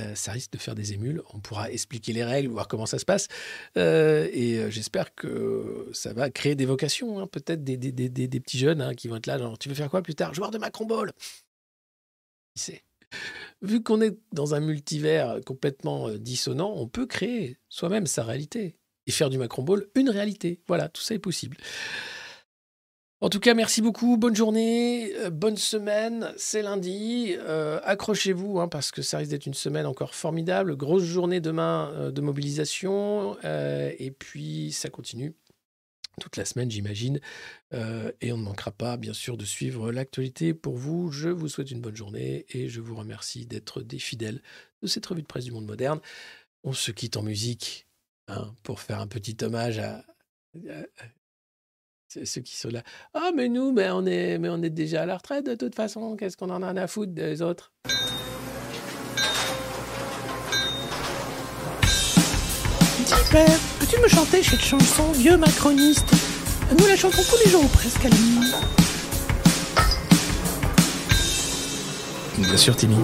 Euh, 0.00 0.14
ça 0.16 0.32
risque 0.32 0.52
de 0.52 0.58
faire 0.58 0.74
des 0.74 0.92
émules. 0.92 1.22
On 1.32 1.38
pourra 1.38 1.70
expliquer 1.70 2.12
les 2.12 2.24
règles, 2.24 2.48
voir 2.48 2.66
comment 2.66 2.86
ça 2.86 2.98
se 2.98 3.04
passe. 3.04 3.28
Euh, 3.76 4.28
et 4.32 4.58
euh, 4.58 4.70
j'espère 4.70 5.14
que 5.14 5.88
ça 5.92 6.12
va 6.12 6.30
créer 6.30 6.56
des 6.56 6.66
vocations. 6.66 7.20
hein. 7.20 7.28
Peut-être 7.28 7.62
des, 7.62 7.76
des, 7.76 8.40
petits 8.40 8.58
jeunes 8.58 8.82
hein, 8.82 8.94
qui 8.94 9.06
vont 9.06 9.16
être 9.16 9.26
là. 9.26 9.38
Genre, 9.38 9.56
tu 9.56 9.68
veux 9.68 9.74
faire 9.74 9.90
quoi 9.90 10.02
plus 10.02 10.14
tard? 10.16 10.34
Joueur 10.34 10.50
de 10.50 10.58
Macron 10.58 10.84
Ball 10.84 11.12
Qui 12.54 12.62
sait? 12.62 12.84
Vu 13.62 13.82
qu'on 13.82 14.00
est 14.00 14.18
dans 14.32 14.54
un 14.56 14.60
multivers 14.60 15.38
complètement 15.46 16.10
dissonant, 16.10 16.72
on 16.74 16.88
peut 16.88 17.06
créer 17.06 17.56
soi-même 17.68 18.06
sa 18.08 18.24
réalité 18.24 18.76
et 19.06 19.12
faire 19.12 19.30
du 19.30 19.38
Macron 19.38 19.62
Ball 19.62 19.86
une 19.94 20.10
réalité. 20.10 20.60
Voilà, 20.66 20.88
tout 20.88 21.02
ça 21.02 21.14
est 21.14 21.20
possible. 21.20 21.56
En 23.24 23.30
tout 23.30 23.40
cas, 23.40 23.54
merci 23.54 23.80
beaucoup. 23.80 24.18
Bonne 24.18 24.36
journée, 24.36 25.14
euh, 25.20 25.30
bonne 25.30 25.56
semaine. 25.56 26.34
C'est 26.36 26.60
lundi. 26.60 27.34
Euh, 27.38 27.80
accrochez-vous 27.82 28.60
hein, 28.60 28.68
parce 28.68 28.90
que 28.90 29.00
ça 29.00 29.16
risque 29.16 29.30
d'être 29.30 29.46
une 29.46 29.54
semaine 29.54 29.86
encore 29.86 30.14
formidable. 30.14 30.76
Grosse 30.76 31.04
journée 31.04 31.40
demain 31.40 31.90
euh, 31.94 32.10
de 32.10 32.20
mobilisation. 32.20 33.38
et 33.42 34.10
puis, 34.10 34.72
ça 34.72 34.90
continue 34.90 35.32
toute 36.20 36.36
la 36.36 36.44
semaine, 36.44 36.70
j'imagine. 36.70 37.18
et 37.72 38.30
on 38.30 38.36
ne 38.36 38.42
manquera 38.42 38.72
pas, 38.72 38.98
bien 38.98 39.14
sûr, 39.14 39.38
de 39.38 39.46
suivre 39.46 39.90
l'actualité 39.90 40.52
pour 40.52 40.76
vous. 40.76 41.10
Je 41.10 41.30
vous 41.30 41.48
souhaite 41.48 41.70
une 41.70 41.80
bonne 41.80 41.96
journée 41.96 42.44
et 42.50 42.68
je 42.68 42.82
vous 42.82 42.94
remercie 42.94 43.46
d'être 43.46 43.80
des 43.80 43.98
fidèles 43.98 44.42
de 44.82 44.86
cette 44.86 45.06
revue 45.06 45.22
de 45.22 45.26
presse 45.26 45.46
du 45.46 45.52
monde 45.52 45.64
moderne. 45.64 46.00
On 46.62 46.74
se 46.74 46.90
quitte 46.90 47.16
en 47.16 47.22
musique 47.22 47.86
hein, 48.28 48.52
pour 48.62 48.80
faire 48.80 49.00
un 49.00 49.06
petit 49.06 49.38
hommage 49.42 49.78
à 49.78 50.04
ceux 52.24 52.40
qui 52.40 52.56
sont 52.56 52.68
là. 52.68 52.82
Ah, 53.14 53.30
mais 53.34 53.48
nous, 53.48 53.72
mais 53.72 53.90
on, 53.90 54.06
est, 54.06 54.38
mais 54.38 54.48
on 54.48 54.62
est 54.62 54.70
déjà 54.70 55.02
à 55.02 55.06
la 55.06 55.16
retraite 55.16 55.46
de 55.46 55.54
toute 55.54 55.74
façon. 55.74 56.16
Qu'est-ce 56.16 56.36
qu'on 56.36 56.50
en 56.50 56.62
a 56.62 56.80
à 56.80 56.86
foutre 56.86 57.12
des 57.12 57.42
autres 57.42 57.72
Dis, 63.06 63.12
père, 63.30 63.58
peux-tu 63.78 64.00
me 64.00 64.08
chanter 64.08 64.42
cette 64.42 64.62
chanson, 64.62 65.12
vieux 65.12 65.36
macroniste? 65.36 66.08
Nous 66.78 66.86
la 66.86 66.96
chantons 66.96 67.22
tous 67.22 67.36
les 67.44 67.50
jours, 67.50 67.68
presque 67.70 68.04
à 68.04 68.08
la 68.08 68.16
nuit. 68.16 68.52
Bien 72.38 72.56
sûr, 72.56 72.74
Timmy. 72.74 72.96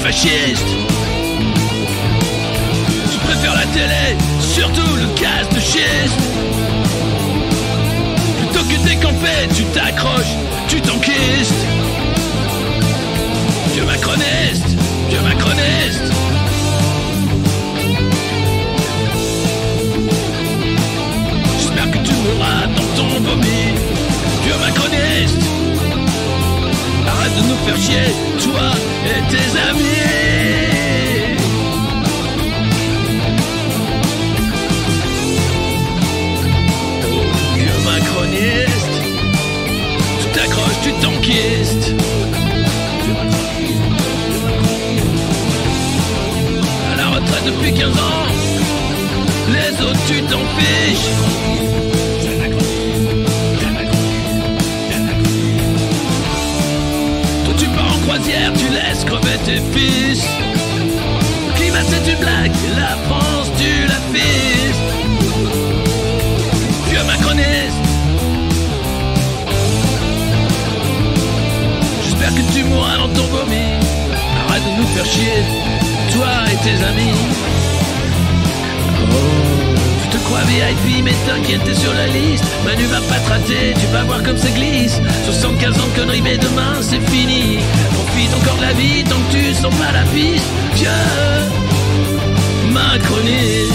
Fasciste. 0.00 0.66
Tu 3.12 3.18
préfères 3.18 3.54
la 3.54 3.66
télé, 3.66 4.16
surtout 4.40 4.96
le 4.96 5.06
casse 5.14 5.48
de 5.54 5.60
schiste 5.60 6.20
Plutôt 8.38 8.64
que 8.64 8.88
décamper, 8.88 9.48
tu 9.54 9.64
t'accroches, 9.66 10.36
tu 10.68 10.80
t'enquistes 10.80 11.66
de 27.42 27.48
nous 27.48 27.56
faire 27.66 27.76
chier, 27.76 28.12
toi 28.42 28.70
et 29.06 29.20
tes 29.30 29.48
amis. 29.68 31.00
Oh, 37.12 37.22
Vieux 37.56 37.78
macroniste 37.84 38.94
Tu 40.20 40.26
t'accroches, 40.34 40.80
tu 40.82 40.92
t'enquistes. 40.94 41.94
À 46.92 46.96
la 46.96 47.08
retraite 47.08 47.44
depuis 47.46 47.72
15 47.72 47.86
ans 47.88 48.26
Les 49.48 49.82
autres 49.84 50.00
tu 50.06 50.22
t'en 50.22 50.44
fiches 50.56 51.89
tu 58.56 58.68
laisses 58.68 59.04
crever 59.04 59.38
tes 59.44 59.60
fils. 59.72 60.24
Climat 61.56 61.82
c'est 61.88 62.10
une 62.10 62.18
blague, 62.18 62.52
la 62.76 62.96
France 63.08 63.50
tu 63.58 63.86
la 63.86 64.00
fils. 64.12 64.76
Vieux 66.88 67.04
macroniste. 67.04 67.80
J'espère 72.04 72.34
que 72.34 72.52
tu 72.52 72.64
mourras 72.64 72.96
dans 72.98 73.08
ton 73.08 73.26
vomi. 73.28 73.78
Arrête 74.48 74.64
de 74.64 74.80
nous 74.80 74.86
faire 74.94 75.04
chier, 75.04 75.42
toi 76.12 76.32
et 76.50 76.56
tes 76.64 76.84
amis. 76.84 77.14
Oh 79.12 79.49
VIP, 80.38 81.04
mais 81.04 81.14
t'inquiète, 81.26 81.64
t'es 81.64 81.74
sur 81.74 81.92
la 81.94 82.06
liste. 82.06 82.44
Manu 82.64 82.84
va 82.84 83.00
pas 83.00 83.18
te 83.18 83.28
rater, 83.30 83.74
tu 83.78 83.86
vas 83.92 84.04
voir 84.04 84.22
comme 84.22 84.36
ça 84.36 84.50
glisse. 84.50 85.00
75 85.24 85.78
ans 85.78 85.86
de 85.94 86.00
conneries, 86.00 86.22
mais 86.22 86.38
demain 86.38 86.74
c'est 86.80 87.00
fini. 87.10 87.58
Profite 87.92 88.34
encore 88.34 88.56
de 88.56 88.62
la 88.62 88.72
vie 88.72 89.04
tant 89.04 89.16
que 89.16 89.36
tu 89.36 89.54
sens 89.54 89.74
pas 89.74 89.92
la 89.92 90.04
piste. 90.12 90.46
Vieux 90.74 90.88
macroniste. 92.70 93.72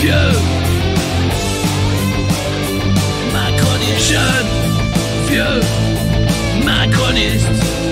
Vieux. 0.00 0.14
Macroniste. 3.32 4.10
Jeune, 4.10 4.46
vieux. 5.28 5.60
Macroniste. 6.64 7.87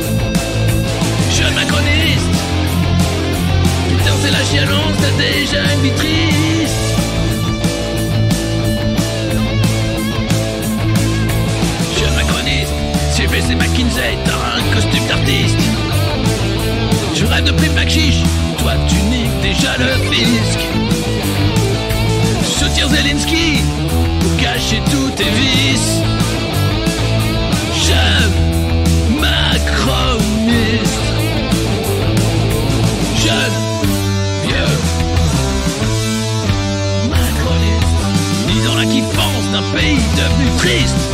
Jeune 1.36 1.54
macroniste. 1.54 2.30
Putain 3.90 4.14
c'est 4.22 4.30
la 4.30 4.42
chialance, 4.42 4.94
t'as 5.02 5.22
déjà 5.22 5.62
une 5.74 5.82
vie 5.82 6.66
Jeune 11.98 12.14
macroniste 12.14 12.72
CBC 13.12 13.54
McKinsey, 13.54 14.16
t'as 14.24 14.56
un 14.56 14.74
costume 14.74 15.06
d'artiste. 15.08 15.58
Je 17.14 17.26
rêve 17.26 17.44
de 17.44 17.52
prix 17.52 17.90
chiche, 17.90 18.22
toi 18.58 18.72
tu 18.88 18.96
niques 19.10 19.40
déjà 19.42 19.76
le 19.76 19.92
fisc. 20.10 20.58
Soutiens 22.58 22.88
Zelensky 22.88 23.62
pour 24.20 24.36
cacher 24.38 24.80
tous 24.90 25.10
tes 25.10 25.24
vices. 25.24 26.00
Jeune 27.86 28.55
macroniste, 40.16 40.36
ni 40.38 40.44
dans 40.44 41.05